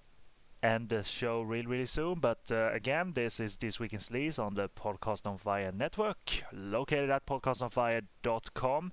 end 0.64 0.88
the 0.88 1.04
show 1.04 1.42
really, 1.42 1.66
really 1.66 1.86
soon. 1.86 2.18
But 2.18 2.50
uh, 2.50 2.70
again, 2.72 3.12
this 3.14 3.38
is 3.38 3.56
This 3.56 3.78
Week 3.78 3.92
in 3.92 3.98
Sleaze 3.98 4.38
on 4.38 4.54
the 4.54 4.68
Podcast 4.68 5.26
on 5.26 5.36
Fire 5.38 5.70
network, 5.70 6.42
located 6.52 7.10
at 7.10 7.26
podcastonfire.com. 7.26 8.92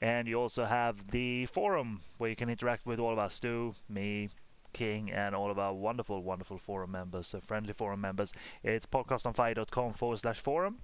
And 0.00 0.28
you 0.28 0.40
also 0.40 0.64
have 0.64 1.10
the 1.10 1.46
forum 1.46 2.02
where 2.18 2.30
you 2.30 2.36
can 2.36 2.48
interact 2.48 2.86
with 2.86 2.98
all 2.98 3.12
of 3.12 3.18
us, 3.18 3.34
Stu, 3.34 3.74
me, 3.88 4.30
King, 4.72 5.10
and 5.10 5.34
all 5.34 5.50
of 5.50 5.58
our 5.58 5.72
wonderful, 5.72 6.22
wonderful 6.22 6.58
forum 6.58 6.92
members, 6.92 7.34
uh, 7.34 7.40
friendly 7.46 7.72
forum 7.72 8.00
members. 8.00 8.32
It's 8.62 8.86
podcastonfire.com 8.86 9.94
forward 9.94 10.18
slash 10.18 10.40
forum. 10.40 10.78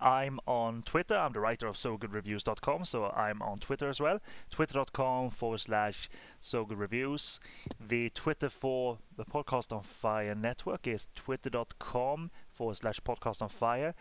I'm 0.00 0.38
on 0.46 0.82
Twitter. 0.82 1.16
I'm 1.16 1.32
the 1.32 1.40
writer 1.40 1.66
of 1.66 1.74
SoGoodReviews.com, 1.76 2.84
so 2.84 3.06
I'm 3.06 3.42
on 3.42 3.58
Twitter 3.58 3.88
as 3.88 3.98
well. 4.00 4.20
Twitter.com 4.50 5.30
forward 5.30 5.60
slash 5.60 6.08
SoGoodReviews. 6.40 7.40
The 7.80 8.10
Twitter 8.10 8.48
for 8.48 8.98
the 9.16 9.24
Podcast 9.24 9.72
on 9.74 9.82
Fire 9.82 10.34
network 10.36 10.86
is 10.86 11.08
twitter.com 11.14 12.30
forward 12.52 12.76
slash 12.76 13.00
Podcast 13.00 13.42
on 13.42 13.48
Fire. 13.48 13.94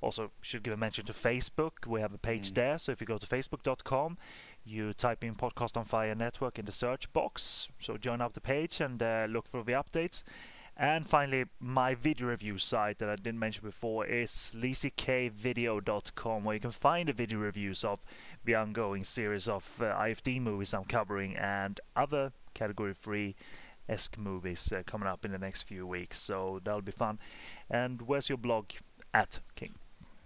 Also, 0.00 0.30
should 0.40 0.62
give 0.62 0.74
a 0.74 0.76
mention 0.76 1.04
to 1.06 1.12
Facebook. 1.12 1.86
We 1.86 2.00
have 2.00 2.14
a 2.14 2.18
page 2.18 2.50
Mm. 2.52 2.54
there, 2.54 2.78
so 2.78 2.92
if 2.92 3.00
you 3.00 3.06
go 3.06 3.18
to 3.18 3.26
facebook.com, 3.26 4.16
you 4.64 4.92
type 4.92 5.24
in 5.24 5.34
Podcast 5.34 5.76
on 5.76 5.86
Fire 5.86 6.14
network 6.14 6.58
in 6.58 6.66
the 6.66 6.72
search 6.72 7.12
box. 7.12 7.68
So 7.80 7.96
join 7.96 8.20
up 8.20 8.34
the 8.34 8.40
page 8.40 8.80
and 8.80 9.02
uh, 9.02 9.26
look 9.28 9.48
for 9.48 9.64
the 9.64 9.72
updates. 9.72 10.22
And 10.80 11.08
finally, 11.08 11.46
my 11.58 11.96
video 11.96 12.28
review 12.28 12.56
site 12.56 12.98
that 12.98 13.08
I 13.08 13.16
didn't 13.16 13.40
mention 13.40 13.64
before 13.64 14.06
is 14.06 14.30
sleazykvideo.com, 14.30 16.44
where 16.44 16.54
you 16.54 16.60
can 16.60 16.70
find 16.70 17.08
the 17.08 17.12
video 17.12 17.40
reviews 17.40 17.82
of 17.82 17.98
the 18.44 18.54
ongoing 18.54 19.02
series 19.02 19.48
of 19.48 19.68
uh, 19.80 19.86
IFD 19.86 20.40
movies 20.40 20.72
I'm 20.72 20.84
covering 20.84 21.36
and 21.36 21.80
other 21.96 22.30
category 22.54 22.94
3 22.94 23.34
esque 23.88 24.16
movies 24.16 24.72
uh, 24.72 24.84
coming 24.86 25.08
up 25.08 25.24
in 25.24 25.32
the 25.32 25.38
next 25.38 25.62
few 25.62 25.84
weeks. 25.84 26.20
So 26.20 26.60
that'll 26.62 26.80
be 26.80 26.92
fun. 26.92 27.18
And 27.68 28.02
where's 28.02 28.28
your 28.28 28.38
blog 28.38 28.66
at, 29.12 29.40
King? 29.56 29.74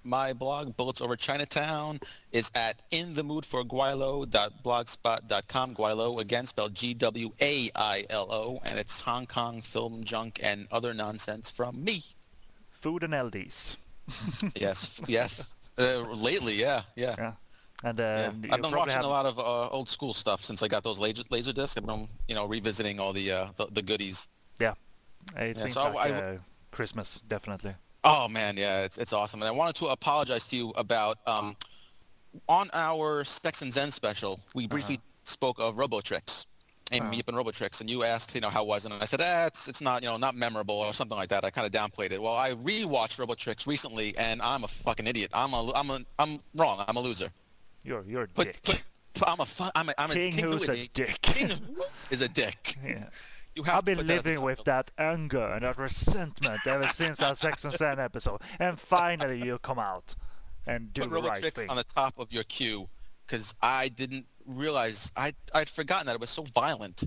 My 0.04 0.32
blog, 0.32 0.76
Bullets 0.76 1.00
Over 1.00 1.16
Chinatown, 1.16 2.00
is 2.32 2.50
at 2.54 2.82
inthemoodforgwailo.blogspot.com. 2.90 5.74
Gwailo, 5.74 6.20
again, 6.20 6.46
spelled 6.46 6.74
G-W-A-I-L-O, 6.74 8.60
and 8.64 8.78
it's 8.78 8.98
Hong 8.98 9.26
Kong 9.26 9.62
film 9.62 10.04
junk 10.04 10.38
and 10.42 10.66
other 10.70 10.92
nonsense 10.94 11.50
from 11.50 11.82
me. 11.84 12.04
Food 12.72 13.02
and 13.04 13.12
LDs. 13.14 13.76
Yes, 14.56 15.00
yes. 15.06 15.44
Uh, 15.78 15.98
lately, 16.00 16.54
yeah, 16.54 16.82
yeah. 16.96 17.14
Yeah. 17.16 17.32
And 17.84 18.00
uh, 18.00 18.32
yeah. 18.44 18.54
I've 18.54 18.62
been 18.62 18.72
watching 18.72 18.94
have- 18.94 19.04
a 19.04 19.08
lot 19.08 19.26
of 19.26 19.38
uh, 19.38 19.68
old 19.68 19.88
school 19.88 20.12
stuff 20.14 20.44
since 20.44 20.60
I 20.62 20.68
got 20.68 20.82
those 20.84 20.98
laser 20.98 21.22
laser 21.30 21.52
discs. 21.52 21.76
I've 21.76 21.86
been, 21.86 22.08
you 22.28 22.34
know, 22.34 22.46
revisiting 22.46 22.98
all 23.00 23.12
the 23.12 23.30
uh, 23.32 23.48
the, 23.56 23.66
the 23.70 23.82
goodies. 23.82 24.26
Yeah. 24.60 24.74
It 25.36 25.56
seems 25.58 25.74
so 25.74 25.90
like 25.92 26.12
I- 26.12 26.16
uh, 26.16 26.36
Christmas, 26.72 27.22
definitely. 27.28 27.74
Oh 28.04 28.28
man, 28.28 28.56
yeah, 28.56 28.82
it's 28.82 28.98
it's 28.98 29.12
awesome. 29.12 29.42
And 29.42 29.48
I 29.48 29.52
wanted 29.52 29.76
to 29.76 29.86
apologize 29.86 30.44
to 30.46 30.56
you 30.56 30.70
about 30.70 31.18
um, 31.26 31.56
on 32.48 32.68
our 32.72 33.24
Sex 33.24 33.62
and 33.62 33.72
Zen 33.72 33.90
special, 33.90 34.40
we 34.54 34.66
briefly 34.66 35.00
spoke 35.24 35.58
of 35.60 35.76
Robotrix 35.76 36.46
and 36.90 37.02
Uh-huh. 37.02 37.12
Meep 37.12 37.28
and 37.28 37.36
Robotrix, 37.36 37.80
and 37.80 37.88
you 37.88 38.02
asked, 38.02 38.34
you 38.34 38.40
know, 38.40 38.50
how 38.50 38.64
was 38.64 38.84
it? 38.84 38.92
And 38.92 39.00
I 39.02 39.06
said, 39.06 39.20
ah, 39.22 39.46
it's 39.46 39.68
it's 39.68 39.80
not, 39.80 40.02
you 40.02 40.08
know, 40.08 40.16
not 40.16 40.34
memorable 40.34 40.74
or 40.74 40.92
something 40.92 41.16
like 41.16 41.28
that. 41.28 41.44
I 41.44 41.50
kind 41.50 41.64
of 41.66 41.72
downplayed 41.72 42.10
it. 42.10 42.20
Well, 42.20 42.34
I 42.36 42.50
rewatched 42.54 43.18
Robotrix 43.18 43.66
recently, 43.66 44.16
and 44.18 44.42
I'm 44.42 44.64
a 44.64 44.68
fucking 44.68 45.06
idiot. 45.06 45.30
I'm 45.32 45.52
a 45.54 45.72
I'm 45.72 45.90
a 45.90 46.00
I'm 46.18 46.40
wrong. 46.56 46.84
I'm 46.88 46.96
a 46.96 47.00
loser. 47.00 47.30
You're 47.84 48.04
you're 48.06 48.22
a 48.24 48.28
dick. 48.28 48.84
I'm 49.24 49.40
a 49.40 49.46
I'm 49.76 49.88
a 49.90 49.94
I'm 49.96 50.10
a 50.10 50.14
King 50.14 50.38
who 50.38 50.52
who's 50.52 50.68
a 50.68 50.88
dick. 50.88 51.20
King 51.22 51.50
who 51.50 51.84
is 52.10 52.20
a 52.20 52.28
dick. 52.28 52.76
yeah. 52.84 53.04
You 53.54 53.64
have 53.64 53.76
I've 53.76 53.84
been 53.84 53.98
that 53.98 54.06
living 54.06 54.40
with 54.40 54.64
that 54.64 54.92
anger 54.96 55.44
and 55.44 55.62
that 55.62 55.76
resentment 55.76 56.66
ever 56.66 56.88
since 56.88 57.22
our 57.22 57.34
Sex 57.34 57.64
and 57.64 57.72
Zen 57.72 57.98
episode, 57.98 58.40
and 58.58 58.80
finally 58.80 59.42
you 59.44 59.58
come 59.58 59.78
out 59.78 60.14
and 60.66 60.92
do 60.92 61.02
put 61.02 61.10
the 61.10 61.22
right 61.22 61.54
thing. 61.54 61.68
on 61.68 61.76
the 61.76 61.84
top 61.84 62.18
of 62.18 62.32
your 62.32 62.44
queue 62.44 62.88
because 63.26 63.54
I 63.60 63.88
didn't 63.88 64.26
realize 64.46 65.12
I 65.16 65.34
I'd 65.54 65.68
forgotten 65.68 66.06
that 66.06 66.14
it 66.14 66.20
was 66.20 66.30
so 66.30 66.44
violent. 66.54 67.04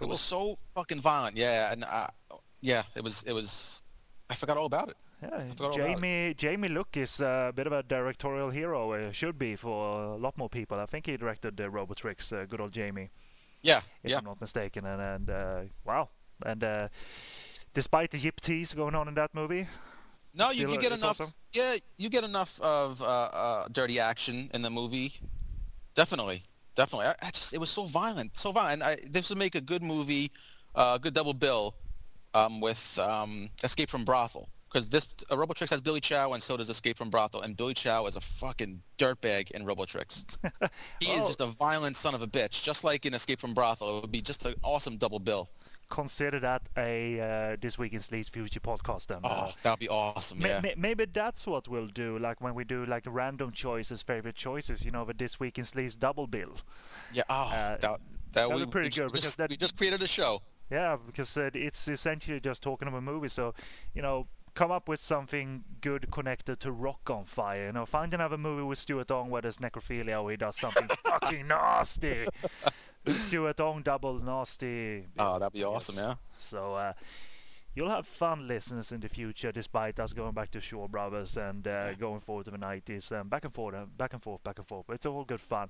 It 0.00 0.06
was 0.06 0.20
so 0.20 0.58
fucking 0.74 1.00
violent. 1.00 1.36
Yeah, 1.36 1.72
and 1.72 1.84
uh, 1.84 2.08
yeah, 2.60 2.82
it 2.94 3.02
was 3.02 3.22
it 3.26 3.32
was. 3.32 3.82
I 4.28 4.34
forgot 4.34 4.56
all 4.56 4.66
about 4.66 4.90
it. 4.90 4.96
Yeah, 5.22 5.40
it. 5.40 5.72
Jamie 5.72 6.34
Jamie 6.36 6.68
Luk 6.68 6.96
is 6.96 7.20
a 7.20 7.52
bit 7.54 7.66
of 7.66 7.72
a 7.72 7.82
directorial 7.82 8.50
hero. 8.50 8.92
Uh, 8.92 9.12
should 9.12 9.38
be 9.38 9.56
for 9.56 10.14
a 10.14 10.16
lot 10.16 10.36
more 10.36 10.48
people. 10.50 10.78
I 10.78 10.86
think 10.86 11.06
he 11.06 11.16
directed 11.16 11.60
uh, 11.60 11.68
Robotrix. 11.70 12.32
Uh, 12.32 12.44
good 12.44 12.60
old 12.60 12.72
Jamie, 12.72 13.10
Yeah, 13.66 13.80
if 14.02 14.10
yeah. 14.10 14.18
I'm 14.18 14.24
not 14.24 14.40
mistaken. 14.40 14.86
And, 14.86 15.00
and 15.02 15.30
uh, 15.30 15.60
wow, 15.84 16.08
and 16.44 16.62
uh, 16.62 16.88
despite 17.74 18.10
the 18.10 18.18
yip 18.18 18.40
tease 18.40 18.74
going 18.74 18.94
on 18.94 19.08
in 19.08 19.14
that 19.14 19.34
movie, 19.34 19.66
No, 20.34 20.50
you, 20.50 20.70
you 20.70 20.78
get 20.78 20.92
enough. 20.92 21.20
awesome. 21.20 21.32
Yeah, 21.52 21.76
you 21.96 22.08
get 22.08 22.24
enough 22.24 22.60
of 22.60 23.00
uh, 23.00 23.04
uh, 23.04 23.68
dirty 23.72 23.98
action 23.98 24.50
in 24.54 24.62
the 24.62 24.70
movie. 24.70 25.14
Definitely, 25.94 26.42
definitely. 26.74 27.06
I, 27.06 27.14
I 27.22 27.30
just 27.30 27.52
it 27.54 27.58
was 27.58 27.70
so 27.70 27.86
violent, 27.86 28.36
so 28.36 28.52
violent. 28.52 28.82
I, 28.82 28.98
this 29.10 29.30
would 29.30 29.38
make 29.38 29.54
a 29.54 29.60
good 29.62 29.82
movie, 29.82 30.30
uh, 30.74 30.96
a 30.96 30.98
good 30.98 31.14
double 31.14 31.34
bill, 31.34 31.74
um, 32.34 32.60
with 32.60 32.98
um, 32.98 33.48
Escape 33.64 33.90
from 33.90 34.04
Brothel. 34.04 34.48
Because 34.76 34.90
this 34.90 35.06
uh, 35.30 35.36
Robotrix 35.36 35.70
has 35.70 35.80
Billy 35.80 36.00
Chow, 36.02 36.34
and 36.34 36.42
so 36.42 36.54
does 36.58 36.68
Escape 36.68 36.98
from 36.98 37.08
Brothel. 37.08 37.40
And 37.40 37.56
Billy 37.56 37.72
Chow 37.72 38.04
is 38.04 38.14
a 38.14 38.20
fucking 38.20 38.82
dirtbag 38.98 39.50
in 39.52 39.64
Robotrix. 39.64 40.24
he 41.00 41.06
is 41.12 41.24
Oh. 41.24 41.28
just 41.28 41.40
a 41.40 41.46
violent 41.46 41.96
son 41.96 42.14
of 42.14 42.20
a 42.20 42.26
bitch, 42.26 42.62
just 42.62 42.84
like 42.84 43.06
in 43.06 43.14
Escape 43.14 43.40
from 43.40 43.54
Brothel. 43.54 43.96
It 43.96 44.00
would 44.02 44.12
be 44.12 44.20
just 44.20 44.44
an 44.44 44.54
awesome 44.62 44.98
double 44.98 45.18
bill. 45.18 45.48
consider 45.88 46.40
that 46.40 46.60
a 46.76 47.20
uh, 47.20 47.56
this 47.58 47.78
week 47.78 47.94
in 47.94 48.00
Sleaze 48.00 48.28
Future 48.28 48.60
podcast. 48.60 49.06
Then, 49.06 49.20
Oh, 49.24 49.28
uh, 49.46 49.50
that'd 49.62 49.78
be 49.78 49.88
awesome. 49.88 50.40
May- 50.40 50.48
Yeah. 50.50 50.60
may- 50.60 50.74
maybe 50.76 51.06
that's 51.06 51.46
what 51.46 51.68
we'll 51.68 51.86
do, 51.86 52.18
like 52.18 52.42
when 52.42 52.54
we 52.54 52.64
do 52.64 52.84
like 52.84 53.04
random 53.06 53.52
choices, 53.52 54.02
favorite 54.02 54.34
choices. 54.36 54.84
You 54.84 54.90
know, 54.90 55.06
the 55.06 55.14
this 55.14 55.40
week 55.40 55.56
in 55.58 55.64
Sleaze 55.64 55.98
double 55.98 56.26
bill. 56.26 56.56
Yeah. 57.12 57.22
Oh, 57.30 57.34
Uh, 57.34 57.50
that, 57.52 57.80
that 57.80 58.00
that'd 58.32 58.58
be 58.58 58.70
pretty 58.70 58.90
good, 58.90 59.04
just, 59.04 59.14
because 59.14 59.36
that- 59.36 59.48
we 59.48 59.56
just 59.56 59.74
created 59.78 60.02
a 60.02 60.06
show. 60.06 60.42
Yeah, 60.70 60.96
because 61.06 61.36
uh, 61.36 61.50
it's 61.54 61.86
essentially 61.86 62.40
just 62.40 62.60
talking 62.60 62.88
about 62.88 63.04
movies. 63.04 63.32
So, 63.32 63.54
you 63.94 64.02
know, 64.02 64.26
come 64.56 64.72
up 64.72 64.88
with 64.88 65.00
something 65.00 65.62
good 65.82 66.10
connected 66.10 66.58
to 66.60 66.72
Rock 66.72 67.10
on 67.10 67.26
Fire. 67.26 67.66
You 67.66 67.72
know, 67.72 67.86
find 67.86 68.12
another 68.12 68.38
movie 68.38 68.62
with 68.62 68.78
Stuart 68.78 69.10
Ong 69.10 69.30
where 69.30 69.42
there's 69.42 69.58
necrophilia 69.58 70.20
or 70.20 70.30
he 70.30 70.36
does 70.36 70.56
something 70.56 70.88
fucking 71.04 71.46
nasty. 71.46 72.24
Stuart 73.06 73.60
Ong 73.60 73.82
double 73.82 74.18
nasty. 74.18 75.04
Oh, 75.18 75.38
that'd 75.38 75.52
be 75.52 75.62
awesome, 75.62 75.96
yeah. 76.02 76.14
So 76.38 76.74
uh, 76.74 76.94
you'll 77.74 77.90
have 77.90 78.06
fun 78.06 78.48
listeners 78.48 78.90
in 78.90 79.00
the 79.00 79.10
future, 79.10 79.52
despite 79.52 80.00
us 80.00 80.14
going 80.14 80.32
back 80.32 80.50
to 80.52 80.60
Shaw 80.60 80.88
Brothers 80.88 81.36
and 81.36 81.68
uh, 81.68 81.94
going 81.94 82.20
forward 82.20 82.46
to 82.46 82.50
the 82.50 82.58
90s 82.58 83.12
and 83.12 83.28
back 83.28 83.44
and 83.44 83.54
forth, 83.54 83.74
uh, 83.74 83.84
back 83.96 84.14
and 84.14 84.22
forth, 84.22 84.42
back 84.42 84.58
and 84.58 84.66
forth. 84.66 84.86
But 84.88 84.94
it's 84.94 85.06
all 85.06 85.24
good 85.24 85.40
fun. 85.40 85.68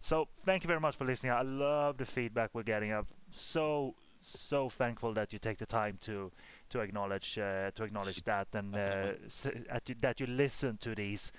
So 0.00 0.28
thank 0.46 0.62
you 0.62 0.68
very 0.68 0.80
much 0.80 0.94
for 0.94 1.04
listening. 1.04 1.32
I 1.32 1.42
love 1.42 1.98
the 1.98 2.06
feedback 2.06 2.50
we're 2.54 2.62
getting. 2.62 2.92
I'm 2.92 3.08
so 3.32 3.96
so 4.20 4.68
thankful 4.68 5.14
that 5.14 5.32
you 5.32 5.38
take 5.38 5.58
the 5.58 5.66
time 5.66 5.98
to 6.02 6.32
to 6.70 6.80
acknowledge 6.80 7.38
uh, 7.38 7.70
to 7.74 7.82
acknowledge 7.84 8.22
that 8.24 8.48
and 8.52 8.74
uh, 8.76 9.12
s- 9.26 9.46
at 9.70 9.88
you- 9.88 9.96
that 10.00 10.20
you 10.20 10.26
listen 10.26 10.76
to 10.78 10.94
these 10.94 11.32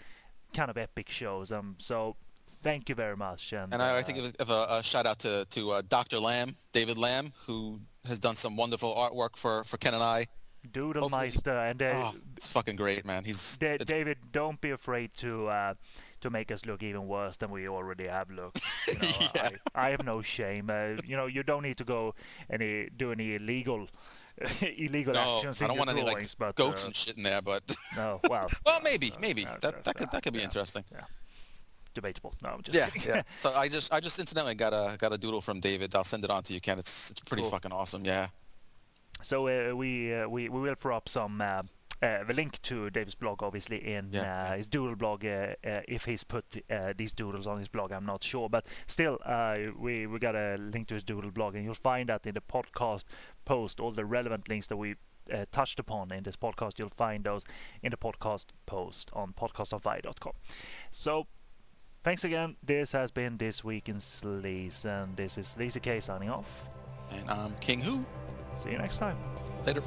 kind 0.53 0.69
of 0.69 0.77
epic 0.77 1.09
shows. 1.09 1.51
Um, 1.51 1.75
so 1.79 2.15
thank 2.63 2.89
you 2.89 2.95
very 2.95 3.15
much. 3.15 3.53
And, 3.53 3.73
And 3.73 3.81
I, 3.81 3.97
I 3.97 3.99
uh, 3.99 4.03
think 4.03 4.17
of, 4.19 4.35
of 4.39 4.49
a, 4.49 4.77
a 4.79 4.83
shout 4.83 5.05
out 5.05 5.19
to, 5.19 5.45
to 5.51 5.71
uh, 5.71 5.81
Dr. 5.87 6.19
Lamb, 6.19 6.55
David 6.71 6.97
Lamb, 6.97 7.33
who 7.45 7.79
has 8.07 8.19
done 8.19 8.35
some 8.35 8.55
wonderful 8.57 8.93
artwork 8.95 9.35
for, 9.37 9.63
for 9.63 9.77
Ken 9.77 9.93
and 9.93 10.03
I. 10.03 10.25
Doodlemeister, 10.73 11.69
and 11.71 11.81
uh, 11.81 11.91
Oh, 11.93 12.11
it's 12.35 12.47
fucking 12.51 12.75
great, 12.75 13.05
man. 13.05 13.23
He's 13.23 13.57
Da- 13.57 13.77
David, 13.77 14.17
don't 14.31 14.59
be 14.61 14.71
afraid 14.71 15.11
to 15.17 15.47
uh, 15.47 15.73
to 16.21 16.29
make 16.29 16.51
us 16.51 16.65
look 16.65 16.83
even 16.83 17.07
worse 17.07 17.37
than 17.37 17.49
we 17.51 17.67
already 17.69 18.07
have 18.07 18.29
looked. 18.29 18.61
You 18.89 18.95
know, 18.99 19.09
Yeah. 19.35 19.49
I, 19.75 19.87
I 19.87 19.89
have 19.91 20.03
no 20.03 20.21
shame. 20.21 20.69
Uh, 20.69 21.01
you 21.05 21.15
know, 21.15 21.27
you 21.27 21.43
don't 21.43 21.61
need 21.63 21.77
to 21.77 21.85
go 21.85 22.13
any 22.49 22.89
do 22.97 23.11
any 23.11 23.35
illegal 23.35 23.87
illegal 24.77 25.13
no, 25.13 25.37
actions 25.37 25.61
I 25.61 25.67
don't 25.67 25.77
want 25.77 25.89
any 25.89 26.01
like 26.01 26.13
drawings, 26.13 26.35
but 26.35 26.55
goats 26.55 26.83
uh, 26.83 26.87
and 26.87 26.95
shit 26.95 27.17
in 27.17 27.23
there, 27.23 27.41
but 27.41 27.63
no, 27.97 28.19
well, 28.29 28.47
well, 28.65 28.79
maybe, 28.83 29.11
maybe 29.19 29.45
no, 29.45 29.55
that 29.61 29.83
that 29.83 29.95
could 29.95 30.11
that 30.11 30.23
could 30.23 30.33
be 30.33 30.41
interesting. 30.43 30.83
yeah. 30.91 31.01
debatable. 31.93 32.33
No, 32.41 32.49
I'm 32.49 32.61
just 32.61 32.77
Yeah, 32.77 32.89
kidding. 32.89 33.09
yeah. 33.09 33.21
So 33.39 33.53
I 33.53 33.67
just 33.67 33.91
I 33.93 33.99
just 33.99 34.17
incidentally 34.19 34.55
got 34.55 34.73
a 34.73 34.95
got 34.97 35.11
a 35.13 35.17
doodle 35.17 35.41
from 35.41 35.59
David. 35.59 35.93
I'll 35.95 36.03
send 36.03 36.23
it 36.23 36.29
on 36.29 36.43
to 36.43 36.53
you, 36.53 36.61
Ken. 36.61 36.79
It's 36.79 37.11
it's 37.11 37.21
pretty 37.21 37.43
Cool. 37.43 37.51
fucking 37.51 37.71
awesome. 37.73 38.05
Yeah. 38.05 38.27
So 39.21 39.47
uh, 39.47 39.75
we, 39.75 40.13
uh, 40.13 40.27
we 40.29 40.47
we 40.49 40.61
will 40.61 40.75
throw 40.75 40.95
up 40.95 41.09
some 41.09 41.41
uh, 41.41 41.45
uh, 41.45 41.63
the 42.01 42.33
link 42.33 42.61
to 42.63 42.89
Dave's 42.89 43.15
blog, 43.15 43.43
obviously, 43.43 43.77
in 43.93 44.09
Yeah, 44.11 44.49
uh, 44.51 44.55
his 44.55 44.67
doodle 44.67 44.95
blog. 44.95 45.25
Uh, 45.25 45.55
uh, 45.65 45.81
if 45.87 46.05
he's 46.05 46.23
put 46.23 46.45
uh, 46.69 46.93
these 46.95 47.13
doodles 47.13 47.47
on 47.47 47.59
his 47.59 47.67
blog, 47.67 47.91
I'm 47.91 48.05
not 48.05 48.23
sure, 48.23 48.49
but 48.49 48.65
still, 48.87 49.19
uh, 49.25 49.57
we 49.77 50.07
we 50.07 50.19
got 50.19 50.35
a 50.35 50.55
link 50.57 50.87
to 50.87 50.93
his 50.95 51.03
doodle 51.03 51.31
blog, 51.31 51.55
and 51.55 51.65
you'll 51.65 51.73
find 51.73 52.09
that 52.09 52.25
in 52.25 52.33
the 52.35 52.41
podcast 52.41 53.03
post. 53.45 53.79
All 53.79 53.91
the 53.91 54.05
relevant 54.05 54.47
links 54.47 54.67
that 54.67 54.77
we 54.77 54.95
uh, 55.33 55.45
touched 55.51 55.79
upon 55.79 56.11
in 56.11 56.23
this 56.23 56.35
podcast, 56.35 56.79
you'll 56.79 56.89
find 56.95 57.23
those 57.23 57.43
in 57.83 57.91
the 57.91 57.97
podcast 57.97 58.45
post 58.65 59.09
on 59.13 59.33
podcastonfire.com. 59.33 60.33
So. 60.91 61.27
Thanks 62.01 62.23
again. 62.23 62.55
This 62.63 62.93
has 62.93 63.11
been 63.11 63.37
This 63.37 63.61
Week 63.61 63.89
in 63.89 63.97
Sleaze, 63.97 64.85
and 64.85 65.17
this 65.17 65.37
is 65.37 65.49
Sleazy 65.49 65.81
K 65.81 65.99
signing 65.99 66.29
off. 66.29 66.63
And 67.11 67.29
I'm 67.29 67.53
King 67.55 67.81
Who. 67.81 68.05
See 68.55 68.71
you 68.71 68.77
next 68.77 68.99
time. 68.99 69.17
Later. 69.65 69.83